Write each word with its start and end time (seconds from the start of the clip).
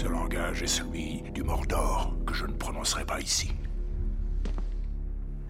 Ce 0.00 0.08
langage 0.08 0.62
est 0.62 0.66
celui 0.66 1.22
du 1.34 1.42
Mordor 1.42 2.14
que 2.24 2.32
je 2.32 2.46
ne 2.46 2.54
prononcerai 2.54 3.04
pas 3.04 3.20
ici. 3.20 3.52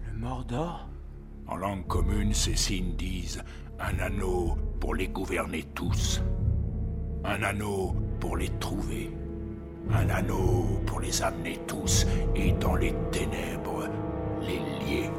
Le 0.05 0.19
Mordor? 0.19 0.89
En 1.47 1.55
langue 1.55 1.87
commune, 1.87 2.33
ces 2.33 2.57
signes 2.57 2.97
disent 2.97 3.41
un 3.79 3.97
anneau 3.99 4.57
pour 4.81 4.93
les 4.93 5.07
gouverner 5.07 5.63
tous. 5.73 6.21
Un 7.23 7.41
anneau 7.43 7.95
pour 8.19 8.35
les 8.35 8.49
trouver. 8.59 9.15
Un 9.89 10.09
anneau 10.09 10.81
pour 10.85 10.99
les 10.99 11.21
amener 11.21 11.57
tous 11.65 12.05
et 12.35 12.51
dans 12.51 12.75
les 12.75 12.93
ténèbres 13.09 13.87
les 14.41 14.59
lier. 14.59 15.09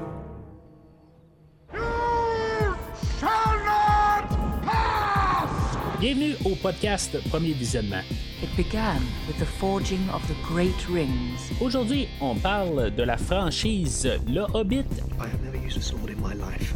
Bienvenue 6.03 6.35
au 6.45 6.57
podcast 6.57 7.17
Premier 7.31 7.53
Visionnement. 7.53 8.03
It 8.43 8.49
began 8.57 9.01
with 9.29 9.39
the 9.39 9.47
forging 9.47 10.01
of 10.13 10.21
the 10.27 10.35
Great 10.53 10.89
Rings. 10.89 11.53
Aujourd'hui, 11.61 12.09
on 12.21 12.35
parle 12.35 12.91
de 12.91 13.05
la 13.05 13.17
franchise 13.17 14.09
Le 14.27 14.41
Hobbit 14.53 14.85
I 15.21 15.29
have 15.29 15.41
never 15.45 15.65
used 15.65 15.77
a 15.77 15.81
sword 15.81 16.11
in 16.11 16.21
my 16.21 16.35
life. 16.35 16.75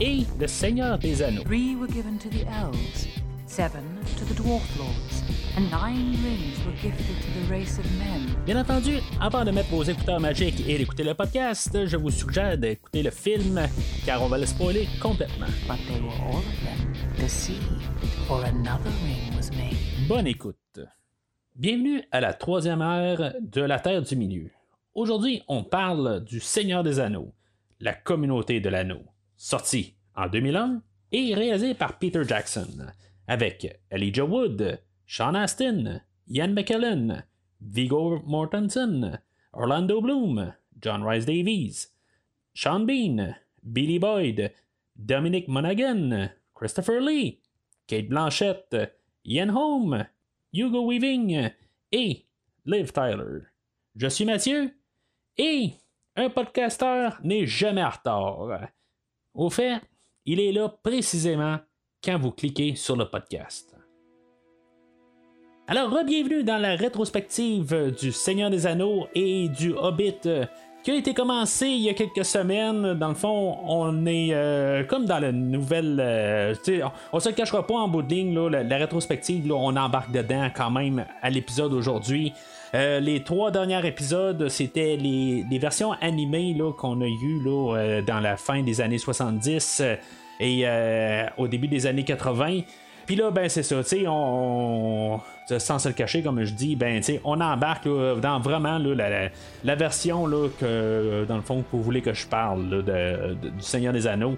et 0.00 0.24
Le 0.40 0.46
Seigneur 0.46 0.98
des 0.98 1.22
Anneaux. 1.22 1.44
Three 1.44 1.76
were 1.76 1.92
given 1.92 2.16
to 2.20 2.30
the 2.30 2.46
elves, 2.50 3.06
seven 3.46 3.82
to 4.16 4.24
the 4.24 4.34
dwarf 4.34 4.64
lords, 4.78 5.22
and 5.58 5.70
nine 5.70 6.16
rings 6.24 6.58
were 6.64 6.72
gifted 6.82 7.20
to 7.20 7.28
the 7.38 7.52
race 7.52 7.78
of 7.78 7.84
men. 7.98 8.34
Bien 8.46 8.56
entendu, 8.56 8.96
avant 9.20 9.44
de 9.44 9.50
mettre 9.50 9.68
vos 9.68 9.84
écouteurs 9.84 10.20
magiques 10.20 10.64
et 10.66 10.78
d'écouter 10.78 11.04
le 11.04 11.12
podcast, 11.12 11.86
je 11.86 11.98
vous 11.98 12.10
suggère 12.10 12.56
d'écouter 12.56 13.02
le 13.02 13.10
film 13.10 13.60
car 14.06 14.22
on 14.22 14.28
va 14.28 14.38
le 14.38 14.46
spoiler 14.46 14.88
complètement. 15.02 15.48
But 15.68 15.76
they 15.86 16.00
were 16.00 16.14
all 16.30 16.38
of 16.38 16.44
them 16.64 16.93
Bonne 20.08 20.26
écoute. 20.26 20.80
Bienvenue 21.54 22.02
à 22.10 22.20
la 22.20 22.34
troisième 22.34 22.82
ère 22.82 23.34
de 23.40 23.60
la 23.60 23.78
Terre 23.78 24.02
du 24.02 24.16
Milieu. 24.16 24.50
Aujourd'hui, 24.94 25.42
on 25.48 25.62
parle 25.62 26.24
du 26.24 26.40
Seigneur 26.40 26.82
des 26.82 27.00
Anneaux, 27.00 27.32
la 27.80 27.94
communauté 27.94 28.60
de 28.60 28.68
l'anneau, 28.68 29.02
sorti 29.36 29.94
en 30.16 30.28
2001 30.28 30.82
et 31.12 31.34
réalisé 31.34 31.74
par 31.74 31.98
Peter 31.98 32.22
Jackson, 32.26 32.86
avec 33.28 33.80
Elijah 33.90 34.24
Wood, 34.24 34.80
Sean 35.06 35.34
Astin, 35.34 36.00
Ian 36.28 36.48
McKellen, 36.48 37.24
Viggo 37.60 38.22
Mortensen, 38.26 39.20
Orlando 39.52 40.00
Bloom, 40.00 40.52
John 40.80 41.04
Rice 41.04 41.26
Davies, 41.26 41.88
Sean 42.54 42.80
Bean, 42.80 43.36
Billy 43.62 43.98
Boyd, 43.98 44.52
Dominic 44.96 45.48
Monaghan, 45.48 46.30
Christopher 46.64 46.98
Lee, 46.98 47.42
Kate 47.86 48.08
Blanchett, 48.08 48.74
Ian 49.26 49.50
Holm, 49.50 50.06
Hugo 50.50 50.88
Weaving 50.88 51.50
et 51.92 52.24
Liv 52.64 52.90
Tyler. 52.90 53.42
Je 53.94 54.06
suis 54.06 54.24
Mathieu 54.24 54.70
et 55.36 55.74
un 56.16 56.30
podcasteur 56.30 57.20
n'est 57.22 57.44
jamais 57.44 57.84
en 57.84 57.90
retard. 57.90 58.68
Au 59.34 59.50
fait, 59.50 59.78
il 60.24 60.40
est 60.40 60.52
là 60.52 60.70
précisément 60.70 61.58
quand 62.02 62.16
vous 62.16 62.30
cliquez 62.30 62.76
sur 62.76 62.96
le 62.96 63.10
podcast. 63.10 63.76
Alors, 65.66 66.02
bienvenue 66.02 66.44
dans 66.44 66.56
la 66.56 66.76
rétrospective 66.76 67.92
du 68.00 68.10
Seigneur 68.10 68.48
des 68.48 68.66
Anneaux 68.66 69.06
et 69.14 69.50
du 69.50 69.74
Hobbit 69.74 70.46
qui 70.84 70.90
a 70.90 70.94
été 70.94 71.14
commencé 71.14 71.66
il 71.66 71.80
y 71.80 71.88
a 71.88 71.94
quelques 71.94 72.24
semaines. 72.24 72.94
Dans 72.94 73.08
le 73.08 73.14
fond, 73.14 73.58
on 73.66 74.04
est 74.06 74.28
euh, 74.32 74.84
comme 74.84 75.06
dans 75.06 75.18
la 75.18 75.32
nouvelle. 75.32 75.98
euh, 75.98 76.54
tu 76.62 76.76
sais, 76.76 76.82
on, 76.84 76.92
on 77.14 77.20
se 77.20 77.30
cachera 77.30 77.66
pas 77.66 77.74
en 77.74 77.88
bout 77.88 78.02
de 78.02 78.14
ligne, 78.14 78.34
là, 78.34 78.62
la, 78.62 78.76
rétrospective, 78.76 79.50
on 79.50 79.74
embarque 79.76 80.12
dedans 80.12 80.48
quand 80.54 80.70
même 80.70 81.06
à 81.22 81.30
l'épisode 81.30 81.72
aujourd'hui. 81.72 82.34
Euh, 82.74 82.98
les 82.98 83.22
trois 83.22 83.50
derniers 83.50 83.86
épisodes, 83.86 84.48
c'était 84.48 84.96
les, 84.96 85.58
versions 85.58 85.92
animées 85.92 86.56
qu'on 86.76 87.00
a 87.00 87.06
eues 87.06 87.40
là, 87.42 87.76
euh, 87.76 88.02
dans 88.02 88.20
la 88.20 88.36
fin 88.36 88.62
des 88.62 88.80
années 88.80 88.98
70 88.98 89.80
euh, 89.80 89.96
et 90.40 90.62
euh, 90.64 91.24
au 91.38 91.46
début 91.46 91.68
des 91.68 91.86
années 91.86 92.04
80. 92.04 92.60
Puis 93.06 93.16
là, 93.16 93.30
ben 93.30 93.48
c'est 93.48 93.62
ça, 93.62 93.76
tu 93.82 93.88
sais, 93.88 94.04
on, 94.08 95.20
sans 95.58 95.78
se 95.78 95.88
le 95.88 95.94
cacher, 95.94 96.22
comme 96.22 96.42
je 96.44 96.52
dis, 96.52 96.74
ben 96.76 97.00
tu 97.00 97.20
on 97.24 97.40
embarque 97.40 97.86
dans 97.86 98.40
vraiment 98.40 98.78
la, 98.78 99.74
version 99.74 100.26
là, 100.26 100.48
que, 100.58 101.24
dans 101.28 101.36
le 101.36 101.42
fond, 101.42 101.60
que 101.62 101.66
vous 101.76 101.82
voulez 101.82 102.00
que 102.00 102.14
je 102.14 102.26
parle 102.26 102.82
de- 102.84 103.34
du 103.34 103.60
Seigneur 103.60 103.92
des 103.92 104.06
Anneaux. 104.06 104.36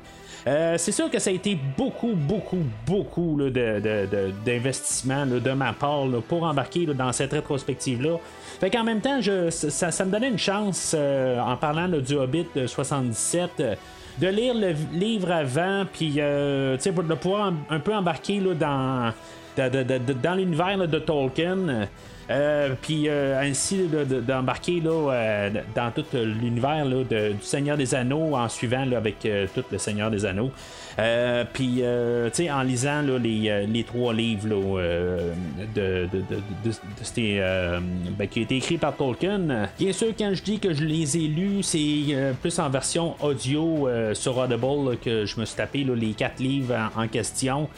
Euh, 0.49 0.76
c'est 0.78 0.93
sûr 0.93 1.10
que 1.10 1.19
ça 1.19 1.31
a 1.31 1.32
été 1.32 1.59
beaucoup, 1.76 2.12
beaucoup, 2.15 2.62
beaucoup 2.87 3.37
là, 3.37 3.47
de, 3.47 3.50
de- 3.81 4.06
de- 4.06 4.32
d'investissement 4.44 5.26
ma 5.50 5.72
part 5.72 6.05
pour 6.28 6.44
embarquer 6.44 6.87
dans 6.87 7.12
cette 7.12 7.32
rétrospective-là. 7.32 8.16
Fait 8.60 8.71
qu'en 8.71 8.84
même 8.84 9.00
temps, 9.00 9.21
je, 9.21 9.50
ça, 9.50 9.91
me 10.05 10.10
donnait 10.12 10.28
une 10.28 10.38
chance, 10.38 10.94
euh, 10.97 11.41
en 11.41 11.56
parlant 11.56 11.88
du 11.88 12.15
Hobbit 12.15 12.47
de 12.55 12.66
77, 12.66 13.50
euh, 13.60 13.75
de 14.19 14.28
lire 14.28 14.54
le 14.54 14.75
livre 14.93 15.31
avant, 15.31 15.84
puis 15.93 16.15
euh, 16.19 16.77
pour- 16.94 17.04
de 17.04 17.15
pouvoir 17.15 17.53
un, 17.71 17.78
peu 17.81 17.94
embarquer 17.94 18.41
là, 18.41 18.54
dans, 18.54 19.12
dans 20.22 20.34
l'univers 20.34 20.88
de 20.88 20.99
Tolkien. 20.99 21.88
Euh, 22.28 22.71
puis 22.82 23.09
euh, 23.09 23.41
ainsi 23.41 23.87
d'embarquer 24.26 24.82
euh, 24.84 25.50
dans 25.76 25.93
tout 25.93 26.05
l'univers 26.12 26.84
là, 26.84 27.05
de- 27.09 27.32
du 27.32 27.43
Seigneur 27.43 27.76
des 27.76 27.94
Anneaux 27.94 28.34
en 28.34 28.49
suivant 28.49 28.84
là, 28.84 28.97
avec 28.97 29.25
euh, 29.26 29.47
tout 29.55 29.62
le 29.71 29.78
Seigneur 29.78 30.10
des 30.10 30.25
Anneaux. 30.26 30.50
Euh, 30.99 31.45
puis 31.53 31.79
euh, 31.81 32.31
tu 32.31 32.45
sais, 32.45 32.51
en 32.51 32.62
lisant 32.62 33.03
là, 33.03 33.19
les, 33.19 33.51
euh, 33.51 33.67
les 33.67 33.84
trois 33.84 34.15
livres 34.15 34.49
là, 34.49 34.79
euh, 34.81 35.33
de, 35.75 36.09
de, 36.11 36.25
euh, 37.19 37.81
ben, 38.19 38.27
qui 38.27 38.41
ont 38.41 38.43
été 38.43 38.57
écrits 38.57 38.79
par 38.79 38.97
Tolkien. 38.97 39.69
Bien 39.79 39.93
sûr, 39.93 40.09
quand 40.19 40.33
je 40.33 40.43
dis 40.43 40.59
que 40.59 40.73
je 40.73 40.85
les 40.85 41.19
ai 41.19 41.29
lus, 41.29 41.62
c'est 41.62 42.35
plus 42.41 42.59
en 42.59 42.71
version 42.71 43.15
audio 43.23 43.89
sur 44.15 44.39
Audible 44.39 44.97
que 45.03 45.27
je 45.27 45.39
me 45.39 45.45
suis 45.45 45.56
tapé 45.56 45.85
les 45.85 46.12
quatre 46.12 46.41
livres 46.41 46.75
en, 46.97 47.06
question. 47.09 47.69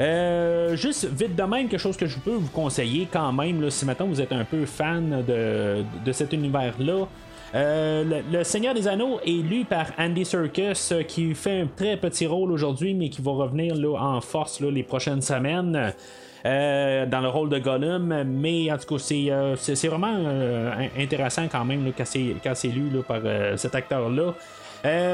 Juste 0.00 1.08
vite 1.10 1.36
de 1.36 1.42
même, 1.42 1.68
quelque 1.68 1.78
chose 1.80 1.96
que 1.96 2.06
je 2.06 2.18
peux 2.18 2.34
vous 2.34 2.50
conseiller 2.50 3.08
quand 3.10 3.32
même, 3.32 3.70
si 3.70 3.84
maintenant 3.84 4.06
vous 4.06 4.20
êtes 4.20 4.32
un 4.32 4.44
peu 4.44 4.66
fan 4.66 5.22
de, 5.26 5.84
de 6.04 6.12
cet 6.12 6.32
univers-là. 6.32 7.06
Euh, 7.54 8.22
le, 8.32 8.42
Seigneur 8.44 8.74
des 8.74 8.88
Anneaux 8.88 9.20
est 9.24 9.30
lu 9.42 9.64
par 9.64 9.86
Andy 9.98 10.24
Serkis, 10.24 10.88
euh, 10.90 11.02
qui 11.04 11.34
fait 11.34 11.60
un 11.60 11.66
très 11.66 11.96
petit 11.96 12.26
rôle 12.26 12.50
aujourd'hui, 12.50 12.94
mais 12.94 13.08
qui 13.10 13.22
va 13.22 13.30
revenir 13.32 13.76
là, 13.76 13.96
en 13.96 14.20
force 14.20 14.60
là, 14.60 14.70
les 14.70 14.82
prochaines 14.82 15.22
semaines. 15.22 15.92
euh, 16.46 17.06
dans 17.06 17.20
le 17.22 17.28
rôle 17.28 17.48
de 17.48 17.58
Gollum, 17.58 18.22
mais 18.26 18.70
en 18.70 18.76
tout 18.76 18.94
cas, 18.96 18.98
c'est, 18.98 19.30
c'est, 19.56 19.88
vraiment 19.88 20.08
in- 20.08 20.88
intéressant 21.02 21.48
quand 21.50 21.64
même 21.64 21.90
quand, 21.96 22.04
c'est, 22.04 22.68
lu 22.68 22.90
là, 22.92 23.02
par 23.02 23.22
cet 23.56 23.74
acteur-là. 23.74 24.34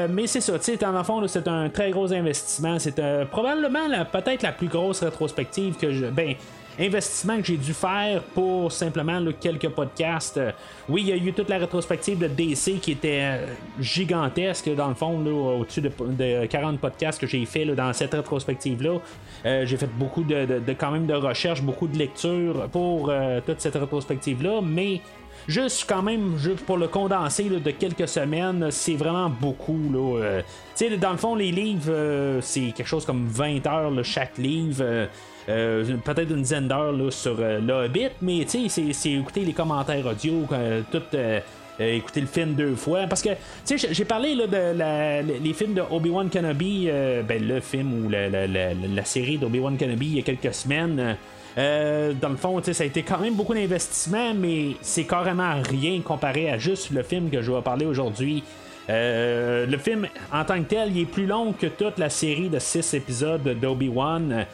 Mais 0.09 0.27
c'est 0.27 0.41
ça, 0.41 0.59
tu 0.59 0.65
sais, 0.65 0.77
le 0.91 1.03
fond, 1.03 1.25
c'est 1.27 1.47
un 1.47 1.69
très 1.69 1.91
gros 1.91 2.11
investissement. 2.11 2.77
C'est 2.79 2.99
probablement 3.31 3.87
la- 3.87 4.03
peut-être 4.03 4.43
la 4.43 4.51
plus 4.51 4.67
grosse 4.67 5.01
rétrospective 5.03 5.77
que 5.77 5.93
je. 5.93 6.07
Ben, 6.07 6.33
investissement 6.79 7.37
que 7.37 7.43
j'ai 7.43 7.57
dû 7.57 7.73
faire 7.73 8.23
pour 8.33 8.71
simplement 8.71 9.19
quelques 9.39 9.69
podcasts. 9.69 10.37
Euh, 10.37 10.51
oui, 10.89 11.01
il 11.01 11.09
y 11.09 11.11
a 11.11 11.15
eu 11.15 11.33
toute 11.33 11.49
la 11.49 11.57
rétrospective 11.57 12.17
de 12.17 12.27
DC 12.27 12.79
qui 12.81 12.93
était 12.93 13.21
euh, 13.21 13.45
gigantesque, 13.79 14.73
dans 14.75 14.87
le 14.87 14.95
fond, 14.95 15.25
au-dessus 15.25 15.81
de, 15.81 15.91
de 15.99 16.45
40 16.45 16.79
podcasts 16.79 17.19
que 17.19 17.27
j'ai 17.27 17.45
fait 17.45 17.65
là, 17.65 17.75
dans 17.75 17.93
cette 17.93 18.13
rétrospective-là. 18.13 18.99
Euh, 19.45 19.65
j'ai 19.65 19.77
fait 19.77 19.89
beaucoup 19.97 20.23
de, 20.23 20.61
quand 20.77 20.91
même 20.91 21.07
de 21.07 21.13
recherches, 21.13 21.61
beaucoup 21.61 21.87
de 21.87 21.97
lectures 21.97 22.67
pour 22.71 23.11
toute 23.45 23.59
cette 23.59 23.75
rétrospective-là, 23.75 24.61
mais 24.63 25.01
Juste 25.47 25.85
quand 25.89 26.03
même, 26.03 26.37
juste 26.37 26.63
pour 26.67 26.77
le 26.77 26.87
condenser 26.87 27.45
de 27.45 27.71
quelques 27.71 28.07
semaines, 28.07 28.69
c'est 28.69 28.93
vraiment 28.93 29.27
beaucoup. 29.27 29.79
Là, 29.91 30.19
euh. 30.21 30.97
Dans 30.99 31.11
le 31.11 31.17
fond, 31.17 31.33
les 31.33 31.51
livres, 31.51 32.39
c'est 32.41 32.71
quelque 32.75 32.87
chose 32.87 33.05
comme 33.05 33.25
20 33.27 33.65
heures 33.65 33.89
là, 33.89 34.03
chaque 34.03 34.37
livre. 34.37 35.07
Peut-être 35.45 36.31
une 36.31 36.41
dizaine 36.41 36.67
d'heures 36.67 36.93
sur 37.11 37.35
euh, 37.39 37.59
le 37.59 37.73
Hobbit, 37.85 38.09
mais 38.21 38.45
tu 38.49 38.69
sais, 38.69 38.93
c'est- 38.93 39.11
écouter 39.11 39.41
les 39.41 39.53
commentaires 39.53 40.05
audio, 40.05 40.45
euh, 40.51 40.81
tout. 40.91 41.01
euh, 41.13 41.39
euh, 41.79 41.95
écouter 41.95 42.21
le 42.21 42.27
film 42.27 42.53
deux 42.53 42.75
fois 42.75 43.07
parce 43.07 43.21
que 43.21 43.29
tu 43.65 43.77
sais 43.79 43.93
j'ai- 43.93 44.05
parlé 44.05 44.35
là, 44.35 44.45
de 44.45 44.77
la- 44.77 45.21
les 45.21 45.53
films 45.53 45.73
de 45.73 45.81
Obi-Wan 45.89 46.29
Kenobi 46.29 46.87
euh, 46.89 47.23
ben 47.23 47.41
le 47.47 47.59
film 47.61 48.05
ou 48.05 48.09
la, 48.09 48.27
la- 48.29 48.45
la- 48.45 49.05
série 49.05 49.37
d'Obi-Wan 49.37 49.77
Kenobi 49.77 50.05
il 50.07 50.15
y 50.17 50.19
a 50.19 50.21
quelques 50.21 50.53
semaines 50.53 51.15
euh, 51.57 52.13
dans 52.21 52.29
le 52.29 52.35
fond, 52.35 52.61
ça 52.61 52.83
a 52.83 52.85
été 52.85 53.03
quand 53.03 53.19
même 53.19 53.35
beaucoup 53.35 53.53
d'investissement, 53.53 54.33
mais 54.33 54.75
c'est 54.81 55.05
carrément 55.05 55.53
rien 55.69 55.99
comparé 56.01 56.49
à 56.51 56.57
juste 56.57 56.91
le 56.91 57.03
film 57.03 57.29
que 57.29 57.41
je 57.41 57.51
vais 57.51 57.61
parler 57.61 57.85
aujourd'hui. 57.85 58.43
Euh, 58.89 59.65
le 59.65 59.77
film, 59.77 60.07
en 60.33 60.43
tant 60.45 60.59
que 60.61 60.67
tel, 60.69 60.95
il 60.95 61.01
est 61.01 61.05
plus 61.05 61.25
long 61.25 61.53
que 61.53 61.67
toute 61.67 61.97
la 61.97 62.09
série 62.09 62.49
de 62.49 62.59
six 62.59 62.93
épisodes 62.93 63.43
d'Obi-Wan. 63.59 64.45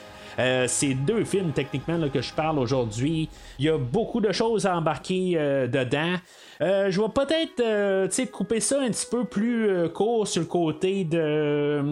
C'est 0.68 0.94
deux 0.94 1.24
films 1.24 1.52
techniquement 1.52 2.10
que 2.10 2.22
je 2.22 2.34
parle 2.34 2.60
aujourd'hui. 2.60 3.30
Il 3.60 3.66
y 3.66 3.70
a 3.70 3.78
beaucoup 3.78 4.22
de 4.22 4.32
choses 4.32 4.66
à 4.66 4.76
embarquer 4.76 5.34
dedans. 5.68 6.16
Euh, 6.62 6.90
je 6.90 7.00
vais 7.00 7.10
peut-être 7.10 7.60
euh, 7.62 8.08
couper 8.32 8.60
ça 8.60 8.82
un 8.82 8.90
petit 8.90 9.06
peu 9.06 9.26
plus 9.26 9.70
euh, 9.70 9.90
court 9.90 10.28
sur 10.28 10.42
le 10.42 10.48
côté 10.48 11.04
de, 11.04 11.84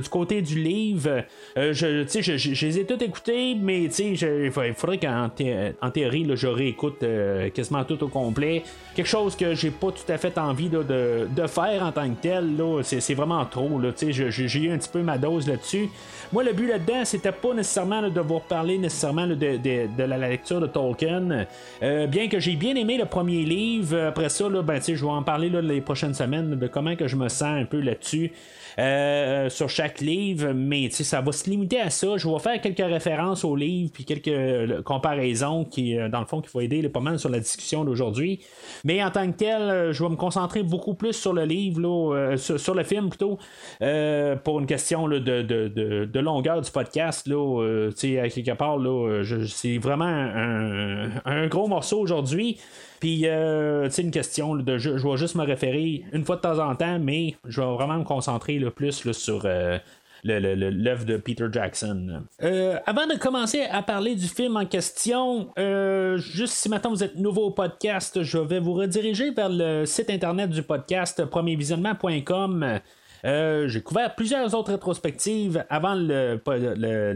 du 0.00 0.08
côté 0.08 0.42
du 0.42 0.60
livre. 0.60 1.24
je, 1.56 1.72
je, 1.72 2.36
je, 2.36 2.66
les 2.66 2.78
ai 2.78 2.84
tous 2.84 3.02
écoutés, 3.02 3.56
mais 3.58 3.84
il 3.84 4.74
faudrait 4.76 4.98
qu'en 4.98 5.30
en 5.80 5.90
théorie, 5.90 6.30
je 6.34 6.46
réécoute 6.46 7.04
quasiment 7.54 7.84
tout 7.84 8.02
au 8.04 8.08
complet. 8.08 8.62
Quelque 8.94 9.06
chose 9.06 9.36
que 9.36 9.54
j'ai 9.54 9.70
pas 9.70 9.90
tout 9.90 10.10
à 10.10 10.18
fait 10.18 10.36
envie 10.36 10.68
de, 10.68 10.82
de, 10.82 11.46
faire 11.46 11.82
en 11.82 11.92
tant 11.92 12.08
que 12.10 12.20
tel. 12.20 12.50
C'est, 12.82 13.14
vraiment 13.14 13.44
trop. 13.46 13.80
j'ai 14.08 14.60
eu 14.60 14.70
un 14.70 14.78
petit 14.78 14.88
peu 14.90 15.02
ma 15.02 15.18
dose 15.18 15.48
là-dessus. 15.48 15.88
Moi, 16.32 16.44
le 16.44 16.52
but 16.52 16.68
là-dedans, 16.68 17.04
c'était 17.04 17.32
pas 17.32 17.54
nécessairement 17.54 18.08
de 18.08 18.20
vous 18.20 18.36
reparler 18.36 18.78
nécessairement 18.78 19.26
de, 19.26 19.34
de, 19.34 20.02
la 20.02 20.18
lecture 20.18 20.60
de 20.60 20.66
Tolkien. 20.66 21.46
bien 21.80 22.28
que 22.28 22.40
j'ai 22.40 22.56
bien 22.56 22.74
aimé 22.76 22.98
le 22.98 23.06
premier 23.06 23.44
livre, 23.44 24.01
après 24.08 24.28
ça, 24.28 24.48
là, 24.48 24.62
ben, 24.62 24.80
je 24.82 24.92
vais 24.92 25.10
en 25.10 25.22
parler 25.22 25.50
là, 25.50 25.60
les 25.60 25.80
prochaines 25.80 26.14
semaines 26.14 26.56
de 26.56 26.66
comment 26.66 26.96
que 26.96 27.08
je 27.08 27.16
me 27.16 27.28
sens 27.28 27.42
un 27.42 27.64
peu 27.64 27.80
là-dessus. 27.80 28.32
Euh, 28.78 29.50
sur 29.50 29.68
chaque 29.68 30.00
livre, 30.00 30.52
mais 30.54 30.88
ça 30.90 31.20
va 31.20 31.32
se 31.32 31.48
limiter 31.50 31.80
à 31.80 31.90
ça. 31.90 32.16
Je 32.16 32.26
vais 32.26 32.38
faire 32.38 32.60
quelques 32.60 32.78
références 32.78 33.44
au 33.44 33.54
livre 33.54 33.90
puis 33.92 34.04
quelques 34.04 34.28
euh, 34.28 34.82
comparaisons 34.82 35.64
qui, 35.64 35.98
euh, 35.98 36.08
dans 36.08 36.20
le 36.20 36.26
fond, 36.26 36.40
qui 36.40 36.50
vont 36.52 36.60
aider 36.60 36.88
pas 36.88 37.00
mal 37.00 37.18
sur 37.18 37.28
la 37.28 37.38
discussion 37.38 37.84
d'aujourd'hui. 37.84 38.40
Mais 38.84 39.04
en 39.04 39.10
tant 39.10 39.30
que 39.30 39.36
tel, 39.36 39.92
je 39.92 40.02
vais 40.02 40.08
me 40.08 40.16
concentrer 40.16 40.62
beaucoup 40.62 40.94
plus 40.94 41.12
sur 41.12 41.34
le 41.34 41.44
livre, 41.44 41.80
là, 41.80 42.36
sur, 42.36 42.74
le 42.74 42.82
film 42.82 43.10
plutôt, 43.10 43.38
pour 44.44 44.60
une 44.60 44.66
question 44.66 45.08
de, 45.08 45.18
de, 45.18 46.04
de, 46.04 46.20
longueur 46.20 46.60
du 46.60 46.70
podcast. 46.70 47.26
Là, 47.26 47.88
à 47.90 48.28
quelque 48.28 48.54
part, 48.54 48.78
c'est 49.46 49.78
vraiment 49.78 50.04
un, 50.04 51.46
gros 51.48 51.68
morceau 51.68 52.00
aujourd'hui. 52.00 52.58
Puis, 53.02 53.26
euh, 53.26 53.90
c'est 53.90 54.02
une 54.02 54.12
question 54.12 54.54
de. 54.54 54.78
Je, 54.78 54.96
je, 54.96 55.08
vais 55.08 55.16
juste 55.16 55.34
me 55.34 55.42
référer 55.42 56.04
une 56.12 56.24
fois 56.24 56.36
de 56.36 56.40
temps 56.40 56.60
en 56.60 56.76
temps, 56.76 57.00
mais 57.00 57.34
je 57.48 57.60
vais 57.60 57.66
vraiment 57.66 57.98
me 57.98 58.04
concentrer 58.04 58.60
le 58.60 58.70
plus 58.70 59.10
sur. 59.10 59.42
Euh, 59.44 59.76
l'œuvre 60.22 61.04
de 61.04 61.16
Peter 61.16 61.46
Jackson. 61.50 62.22
Euh, 62.44 62.78
avant 62.86 63.08
de 63.08 63.18
commencer 63.18 63.62
à 63.62 63.82
parler 63.82 64.14
du 64.14 64.28
film 64.28 64.56
en 64.56 64.66
question, 64.66 65.48
juste 66.16 66.54
si 66.54 66.68
maintenant 66.68 66.90
vous 66.90 67.02
êtes 67.02 67.16
nouveau 67.16 67.46
au 67.46 67.50
podcast, 67.50 68.22
je 68.22 68.38
vais 68.38 68.60
vous 68.60 68.74
rediriger 68.74 69.32
vers 69.32 69.48
le 69.48 69.84
site 69.84 70.08
internet 70.08 70.50
du 70.50 70.62
podcast 70.62 71.24
premiervisionnement.com. 71.24 72.78
j'ai 73.24 73.82
couvert 73.82 74.14
plusieurs 74.14 74.54
autres 74.54 74.70
rétrospectives 74.70 75.64
avant 75.68 75.96
le, 75.96 76.40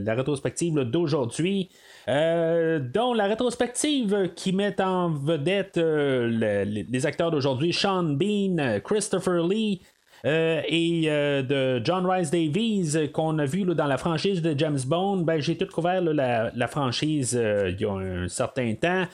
la 0.05 0.15
rétrospective 0.17 0.75
d'aujourd'hui. 0.81 1.71
Euh, 2.09 2.79
dont 2.79 3.15
la 3.15 3.25
rétrospective 3.25 4.33
qui 4.37 4.53
met 4.53 4.81
en 4.81 5.11
vedette 5.11 5.77
euh, 5.77 6.65
les, 6.65 7.07
acteurs 7.07 7.33
d'aujourd'hui, 7.33 7.73
Sean 7.73 8.05
Bean, 8.05 8.81
Christopher 8.85 9.45
Lee, 9.45 9.83
euh, 10.25 10.61
et 10.67 11.07
de 11.07 11.81
John 11.85 12.07
Rice 12.07 12.31
Davies 12.31 13.11
qu'on 13.13 13.39
a 13.39 13.45
vu 13.45 13.65
dans 13.65 13.87
la 13.87 13.99
franchise 13.99 14.43
de 14.43 14.55
James 14.59 14.79
Bond, 14.87 15.19
ben, 15.19 15.41
j'ai 15.41 15.57
tout 15.57 15.67
couvert 15.67 16.01
la, 16.03 16.69
franchise 16.69 17.33
il 17.35 17.81
y 17.81 17.85
a 17.85 17.93
un 17.93 18.29
certain 18.29 18.75
temps. 18.75 19.05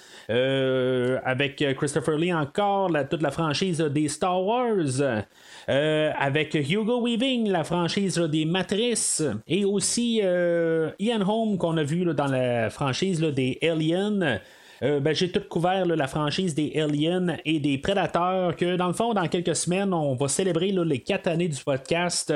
avec 1.24 1.64
Christopher 1.76 2.16
Lee 2.16 2.32
encore, 2.32 2.90
toute 3.10 3.22
la 3.22 3.30
franchise 3.30 3.78
des 3.78 4.08
Star 4.08 4.42
Wars. 4.42 5.24
Euh, 5.68 6.10
avec 6.18 6.54
Hugo 6.54 7.00
Weaving, 7.04 7.48
la 7.48 7.62
franchise 7.62 8.18
des 8.18 8.44
Matrices, 8.44 9.22
et 9.46 9.64
aussi 9.64 10.20
euh, 10.22 10.90
Ian 10.98 11.20
Holm 11.20 11.56
qu'on 11.56 11.76
a 11.76 11.84
vu 11.84 12.04
dans 12.04 12.26
la 12.26 12.68
franchise 12.70 13.20
des 13.20 13.58
Aliens. 13.62 14.40
Euh, 14.82 15.00
ben, 15.00 15.14
j'ai 15.14 15.30
tout 15.30 15.42
couvert 15.48 15.86
la 15.86 16.06
franchise 16.08 16.54
des 16.54 16.72
Aliens 16.80 17.36
et 17.44 17.60
des 17.60 17.78
Prédateurs, 17.78 18.56
que 18.56 18.76
dans 18.76 18.88
le 18.88 18.92
fond, 18.92 19.14
dans 19.14 19.28
quelques 19.28 19.54
semaines, 19.54 19.94
on 19.94 20.14
va 20.14 20.28
célébrer 20.28 20.72
les 20.72 20.98
quatre 20.98 21.28
années 21.28 21.48
du 21.48 21.62
podcast 21.62 22.32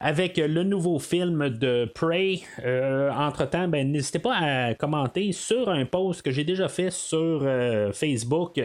avec 0.00 0.36
le 0.36 0.64
nouveau 0.64 0.98
film 0.98 1.50
de 1.50 1.90
Prey. 1.94 2.40
entre-temps, 3.16 3.68
ben, 3.68 3.90
n'hésitez 3.90 4.18
pas 4.18 4.34
à 4.34 4.74
commenter 4.74 5.32
sur 5.32 5.68
un 5.68 5.84
post 5.84 6.22
que 6.22 6.30
j'ai 6.30 6.44
déjà 6.44 6.68
fait 6.68 6.90
sur 6.90 7.48
Facebook 7.92 8.60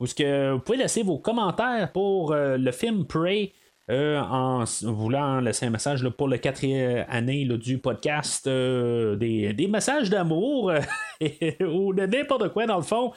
où 0.00 0.06
ce 0.06 0.14
que 0.14 0.52
vous 0.52 0.60
pouvez 0.60 0.78
laisser 0.78 1.02
vos 1.02 1.18
commentaires 1.18 1.92
pour 1.92 2.32
euh, 2.32 2.56
le 2.56 2.72
film 2.72 3.06
Prey. 3.06 3.52
Euh, 3.90 4.20
en 4.20 4.64
voulant 4.84 5.40
laisser 5.40 5.66
un 5.66 5.70
message 5.70 6.08
pour 6.10 6.28
le 6.28 6.38
quatrième 6.38 7.04
année 7.08 7.44
du 7.44 7.78
podcast, 7.78 8.46
euh, 8.46 9.16
des, 9.16 9.68
messages 9.68 10.08
d'amour 10.08 10.72
ou 11.20 11.92
de 11.92 12.06
n'importe 12.06 12.52
quoi 12.52 12.66
dans 12.66 12.76
le 12.76 12.82
fond, 12.82 13.12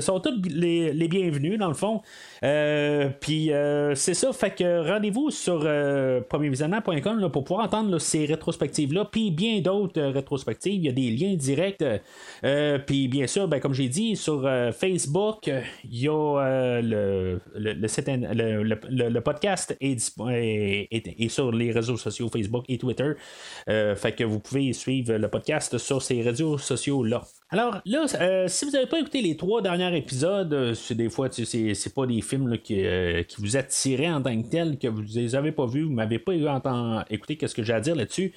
sont 0.00 0.20
tous 0.20 0.40
les, 0.48 0.92
les, 0.92 1.08
bienvenus 1.08 1.58
dans 1.58 1.68
le 1.68 1.74
fond. 1.74 2.00
Euh, 2.44 3.08
puis 3.20 3.52
euh, 3.52 3.94
c'est 3.94 4.12
ça, 4.12 4.32
fait 4.32 4.50
que 4.50 4.86
rendez-vous 4.86 5.30
sur 5.30 5.62
euh, 5.64 6.20
premiervisionnement.com 6.20 7.30
pour 7.32 7.44
pouvoir 7.44 7.64
entendre 7.64 7.98
ces 7.98 8.26
rétrospectives-là, 8.26 9.06
puis 9.10 9.30
bien 9.30 9.60
d'autres 9.60 10.02
rétrospectives. 10.02 10.74
Il 10.74 10.84
y 10.84 10.88
a 10.88 10.92
des 10.92 11.10
liens 11.10 11.34
directs. 11.34 11.84
puis 12.86 13.08
bien 13.08 13.26
sûr, 13.26 13.48
ben, 13.48 13.60
comme 13.60 13.72
j'ai 13.72 13.88
dit, 13.88 14.16
sur 14.16 14.48
Facebook, 14.78 15.50
il 15.84 16.00
y 16.00 16.08
a 16.08 16.80
le, 16.82 17.40
le, 17.54 19.20
podcast 19.20 19.76
est, 19.80 20.12
est, 20.20 21.28
sur 21.28 21.52
les 21.52 21.72
réseaux 21.72 21.96
sociaux 21.96 22.28
Facebook 22.28 22.64
et 22.68 22.78
Twitter. 22.78 23.12
fait 23.66 24.14
que 24.16 24.24
vous 24.24 24.40
pouvez 24.40 24.72
suivre 24.72 25.14
le 25.14 25.28
podcast 25.28 25.78
sur 25.78 26.02
ces 26.02 26.20
réseaux 26.20 26.58
sociaux-là. 26.58 27.22
Alors 27.50 27.80
là, 27.86 28.48
si 28.48 28.64
vous 28.64 28.72
n'avez 28.72 28.86
pas 28.86 28.98
écouté 28.98 29.22
les 29.22 29.36
trois 29.36 29.62
derniers 29.62 29.96
épisodes, 29.96 30.74
c'est 30.74 30.94
des 30.94 31.08
fois, 31.08 31.28
c'est 31.30 31.94
pas 31.94 32.06
des 32.06 32.20
films 32.20 32.33
euh, 32.36 33.22
qui, 33.22 33.36
vous 33.40 33.56
attiraient 33.56 34.10
en 34.10 34.22
tant 34.22 34.40
que 34.40 34.48
tel, 34.48 34.78
que 34.78 34.88
vous 34.88 35.02
les 35.14 35.34
avez 35.34 35.52
pas 35.52 35.66
vus, 35.66 35.82
vous 35.82 35.92
m'avez 35.92 36.18
pas 36.18 36.34
écouté 37.10 37.36
qu'est-ce 37.36 37.54
que 37.54 37.62
j'ai 37.62 37.72
à 37.72 37.80
dire 37.80 37.94
là-dessus. 37.94 38.32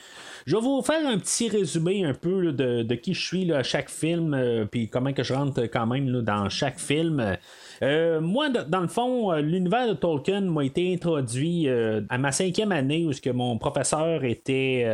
Je 0.46 0.56
vais 0.56 0.62
vous 0.62 0.82
faire 0.82 1.06
un 1.08 1.18
petit 1.18 1.50
résumé 1.50 2.06
un 2.06 2.14
peu 2.14 2.52
de, 2.52 2.96
qui 2.96 3.14
je 3.14 3.26
suis 3.26 3.52
à 3.52 3.64
chaque 3.64 3.90
film, 3.90 4.34
euh, 4.34 4.66
puis 4.66 4.90
comment 4.90 5.14
que 5.14 5.24
je 5.24 5.34
rentre 5.34 5.64
quand 5.64 5.88
même 5.88 6.22
dans 6.22 6.50
chaque 6.50 6.80
film. 6.80 7.38
Euh, 7.84 8.22
moi, 8.22 8.50
dans 8.50 8.82
le 8.82 8.88
fond, 8.88 9.34
l'univers 9.34 9.88
de 9.88 9.94
Tolkien 9.94 10.42
m'a 10.42 10.66
été 10.66 10.94
introduit 10.94 11.68
à 11.70 12.18
ma 12.18 12.32
cinquième 12.32 12.72
année 12.72 13.06
où 13.06 13.12
que 13.12 13.30
mon 13.30 13.58
professeur 13.58 14.24
était 14.24 14.86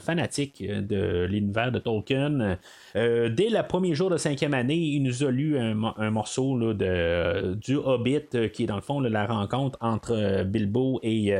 fanatique 0.00 0.62
de 0.64 1.24
l'univers 1.24 1.72
de 1.72 1.78
Tolkien. 1.78 2.58
dès 2.94 3.48
le 3.50 3.66
premier 3.66 3.94
jour 3.94 4.10
de 4.10 4.16
cinquième 4.16 4.54
année, 4.54 4.76
il 4.76 5.02
nous 5.02 5.24
a 5.24 5.30
lu 5.30 5.58
un, 5.58 6.10
morceau 6.10 6.72
de, 6.72 7.54
du 7.54 7.76
Hobbit 7.76 8.50
qui 8.52 8.64
est 8.64 8.66
dans 8.66 8.76
le 8.76 8.82
fond 8.82 9.00
la 9.00 9.26
rencontre 9.26 9.78
entre 9.80 10.44
Bilbo 10.44 11.00
et 11.02 11.34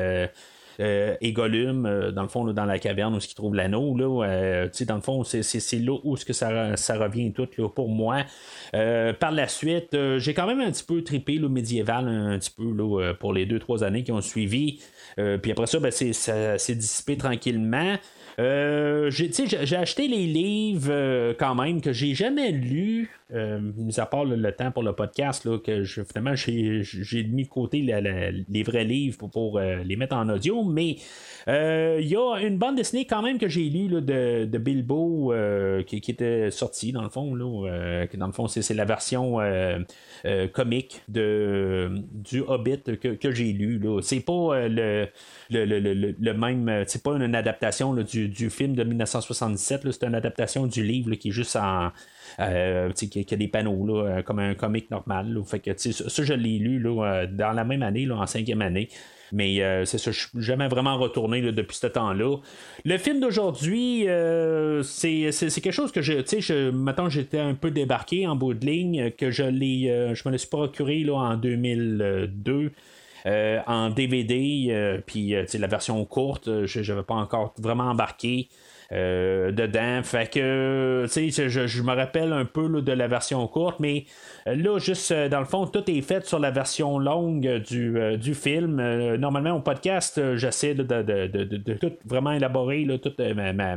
euh, 0.83 1.15
et 1.21 1.33
Gollum, 1.33 1.87
euh, 1.87 2.11
dans 2.11 2.23
le 2.23 2.29
fond, 2.29 2.45
dans 2.45 2.65
la 2.65 2.79
caverne 2.79 3.15
où 3.15 3.19
il 3.19 3.35
trouve 3.35 3.55
l'anneau. 3.55 3.97
Là, 3.97 4.27
euh, 4.27 4.69
dans 4.87 4.97
le 4.97 5.01
fond, 5.01 5.23
c'est, 5.23 5.79
là 5.79 5.97
où 6.03 6.17
que 6.17 6.33
ça, 6.33 6.77
ça 6.77 6.99
revient 6.99 7.33
tout 7.33 7.47
pour 7.69 7.89
moi. 7.89 8.25
par 8.73 9.33
la 9.33 9.49
suite, 9.49 9.97
j'ai 10.19 10.35
quand 10.35 10.47
même 10.47 10.61
un 10.61 10.71
petit 10.71 10.85
peu 10.85 11.03
trippé 11.03 11.35
le 11.35 11.49
médiéval 11.49 12.09
un 12.09 12.39
petit 12.39 12.51
peu 12.51 12.73
là, 12.73 13.15
pour 13.15 13.33
les 13.33 13.47
deux, 13.47 13.59
trois 13.59 13.85
années 13.85 14.03
qui 14.03 14.13
ont 14.13 14.21
suivi. 14.21 14.81
puis 15.17 15.53
après 15.53 15.67
ça, 15.67 15.79
ben, 15.79 15.91
ça 15.91 16.59
s'est 16.59 16.75
dissipé 16.75 17.17
tranquillement. 17.17 17.97
Euh, 18.39 19.11
j'ai 19.11 19.77
acheté 19.77 20.09
les 20.09 20.27
livres 20.27 20.91
euh, 20.91 21.35
quand 21.39 21.55
même 21.55 21.81
que 21.81 21.93
j'ai 21.93 22.15
jamais 22.15 22.51
lus, 22.51 23.11
euh, 23.33 23.61
mis 23.77 24.01
à 24.01 24.07
part 24.07 24.25
le, 24.25 24.53
temps 24.53 24.71
pour 24.71 24.83
le 24.83 24.95
podcast, 24.95 25.45
là, 25.45 25.59
que 25.59 25.85
finalement 25.85 26.35
j'ai 26.35 27.25
mis 27.25 27.45
de 27.45 27.49
côté 27.49 27.81
les 27.83 28.63
vrais 28.63 28.85
livres 28.85 29.29
pour, 29.29 29.61
les 29.61 29.97
mettre 29.97 30.17
en 30.17 30.29
audio, 30.29 30.65
mais 30.73 30.97
il 31.47 32.07
y 32.07 32.17
a 32.17 32.37
une 32.41 32.57
bande 32.57 32.77
dessinée 32.77 33.05
quand 33.05 33.21
même 33.21 33.39
que 33.39 33.49
j'ai 33.49 33.69
lue 33.69 34.01
de, 34.01 34.59
Bilbo 34.59 35.35
qui, 35.87 35.97
était 35.97 36.51
sortie 36.51 36.93
dans 36.93 37.03
le 37.03 37.09
fond. 37.09 37.35
Là, 37.35 38.07
dans 38.15 38.27
le 38.27 38.33
fond, 38.33 38.47
c'est 38.49 38.75
la 38.75 38.85
version 38.85 39.39
comique 40.53 41.03
de, 41.09 41.91
du 42.13 42.41
Hobbit 42.41 42.83
que, 43.01 43.33
j'ai 43.33 43.53
lu. 43.53 43.83
C'est 44.03 44.21
pas 44.21 44.69
le, 44.69 45.09
le, 45.51 46.33
même, 46.33 46.85
c'est 46.87 47.03
pas 47.03 47.13
une 47.13 47.35
adaptation 47.35 47.95
du 47.95 48.23
du, 48.29 48.51
film 48.51 48.75
de 48.75 48.85
1977. 48.85 49.91
C'est 49.93 50.05
une 50.05 50.15
adaptation 50.15 50.67
du 50.67 50.83
livre 50.83 51.15
qui 51.15 51.29
est 51.29 51.33
juste 51.33 51.57
en. 51.57 51.91
Euh, 52.41 52.91
qui, 52.93 53.27
a 53.31 53.37
des 53.37 53.49
panneaux 53.49 53.87
là, 53.87 54.05
euh, 54.05 54.23
comme 54.23 54.39
un 54.39 54.55
comic 54.55 54.91
normal. 54.91 55.39
Fait 55.47 55.61
que, 55.61 55.71
ça, 55.77 56.23
je 56.23 56.35
l'ai 56.35 56.59
lu 56.59 56.79
là, 56.79 57.05
euh, 57.05 57.27
dans 57.27 57.53
la 57.53 57.65
même 57.65 57.83
année, 57.83 58.07
là, 58.07 58.17
en 58.17 58.27
cinquième 58.27 58.63
année. 58.63 58.89
Mais 59.35 59.63
c'est 59.87 59.97
ça, 59.97 60.11
je 60.11 60.19
suis 60.19 60.29
jamais 60.43 60.69
vraiment 60.69 60.99
retourné 60.99 61.41
depuis 61.41 61.75
ce 61.79 61.87
temps-là. 61.87 62.37
Le 62.85 62.99
film 62.99 63.19
d'aujourd'hui, 63.19 64.05
c'est, 64.83 65.31
quelque 65.63 65.71
chose 65.71 65.91
que 65.91 66.03
je. 66.03 66.21
Tu 66.21 66.27
sais, 66.27 66.41
je, 66.43 67.09
j'étais 67.09 67.39
un 67.39 67.55
peu 67.55 67.71
débarqué 67.71 68.27
en 68.27 68.37
bout 68.37 68.53
de 68.53 68.67
ligne, 68.67 69.11
que 69.13 69.31
je 69.31 69.45
l'ai. 69.45 70.13
je 70.15 70.29
me 70.29 70.37
l'ai 70.37 70.47
procuré 70.47 70.99
là, 70.99 71.15
en 71.15 71.37
2002. 71.37 72.73
Euh, 73.27 73.61
en 73.69 73.91
DVD, 73.91 74.67
euh, 74.71 74.99
puis 75.05 75.35
euh, 75.35 75.45
la 75.55 75.67
version 75.69 76.05
courte, 76.05 76.67
je 76.67 76.81
n'avais 76.81 77.05
pas 77.05 77.15
encore 77.15 77.55
vraiment 77.59 77.85
embarqué. 77.85 78.49
Dedans. 78.93 80.03
Fait 80.03 80.31
que, 80.31 81.07
tu 81.13 81.31
sais, 81.31 81.49
je, 81.49 81.83
me 81.83 81.95
rappelle 81.95 82.33
un 82.33 82.45
peu 82.45 82.69
de 82.81 82.93
la 82.93 83.09
version 83.09 83.47
courte, 83.49 83.81
mais 83.81 84.05
là, 84.47 84.79
juste 84.79 85.13
dans 85.13 85.41
le 85.41 85.47
fond, 85.47 85.67
tout 85.67 85.91
est 85.91 86.03
fait 86.03 86.25
sur 86.27 86.39
la 86.39 86.51
version 86.51 86.99
longue 86.99 87.63
du, 87.67 87.97
du 88.19 88.35
film. 88.35 88.77
normalement, 89.17 89.57
au 89.57 89.61
podcast, 89.61 90.21
j'essaie 90.37 90.75
de, 90.75 90.83
de, 90.83 91.75
tout 91.75 91.93
vraiment 92.05 92.33
élaborer 92.33 92.87
toute 93.03 93.19
ma, 93.19 93.53
ma, 93.53 93.77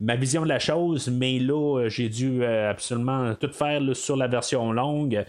ma, 0.00 0.16
vision 0.16 0.42
de 0.42 0.48
la 0.48 0.58
chose, 0.58 1.08
mais 1.08 1.38
là, 1.38 1.88
j'ai 1.88 2.08
dû 2.08 2.44
absolument 2.44 3.34
tout 3.34 3.52
faire 3.52 3.80
sur 3.94 4.16
la 4.16 4.26
version 4.26 4.72
longue. 4.72 5.24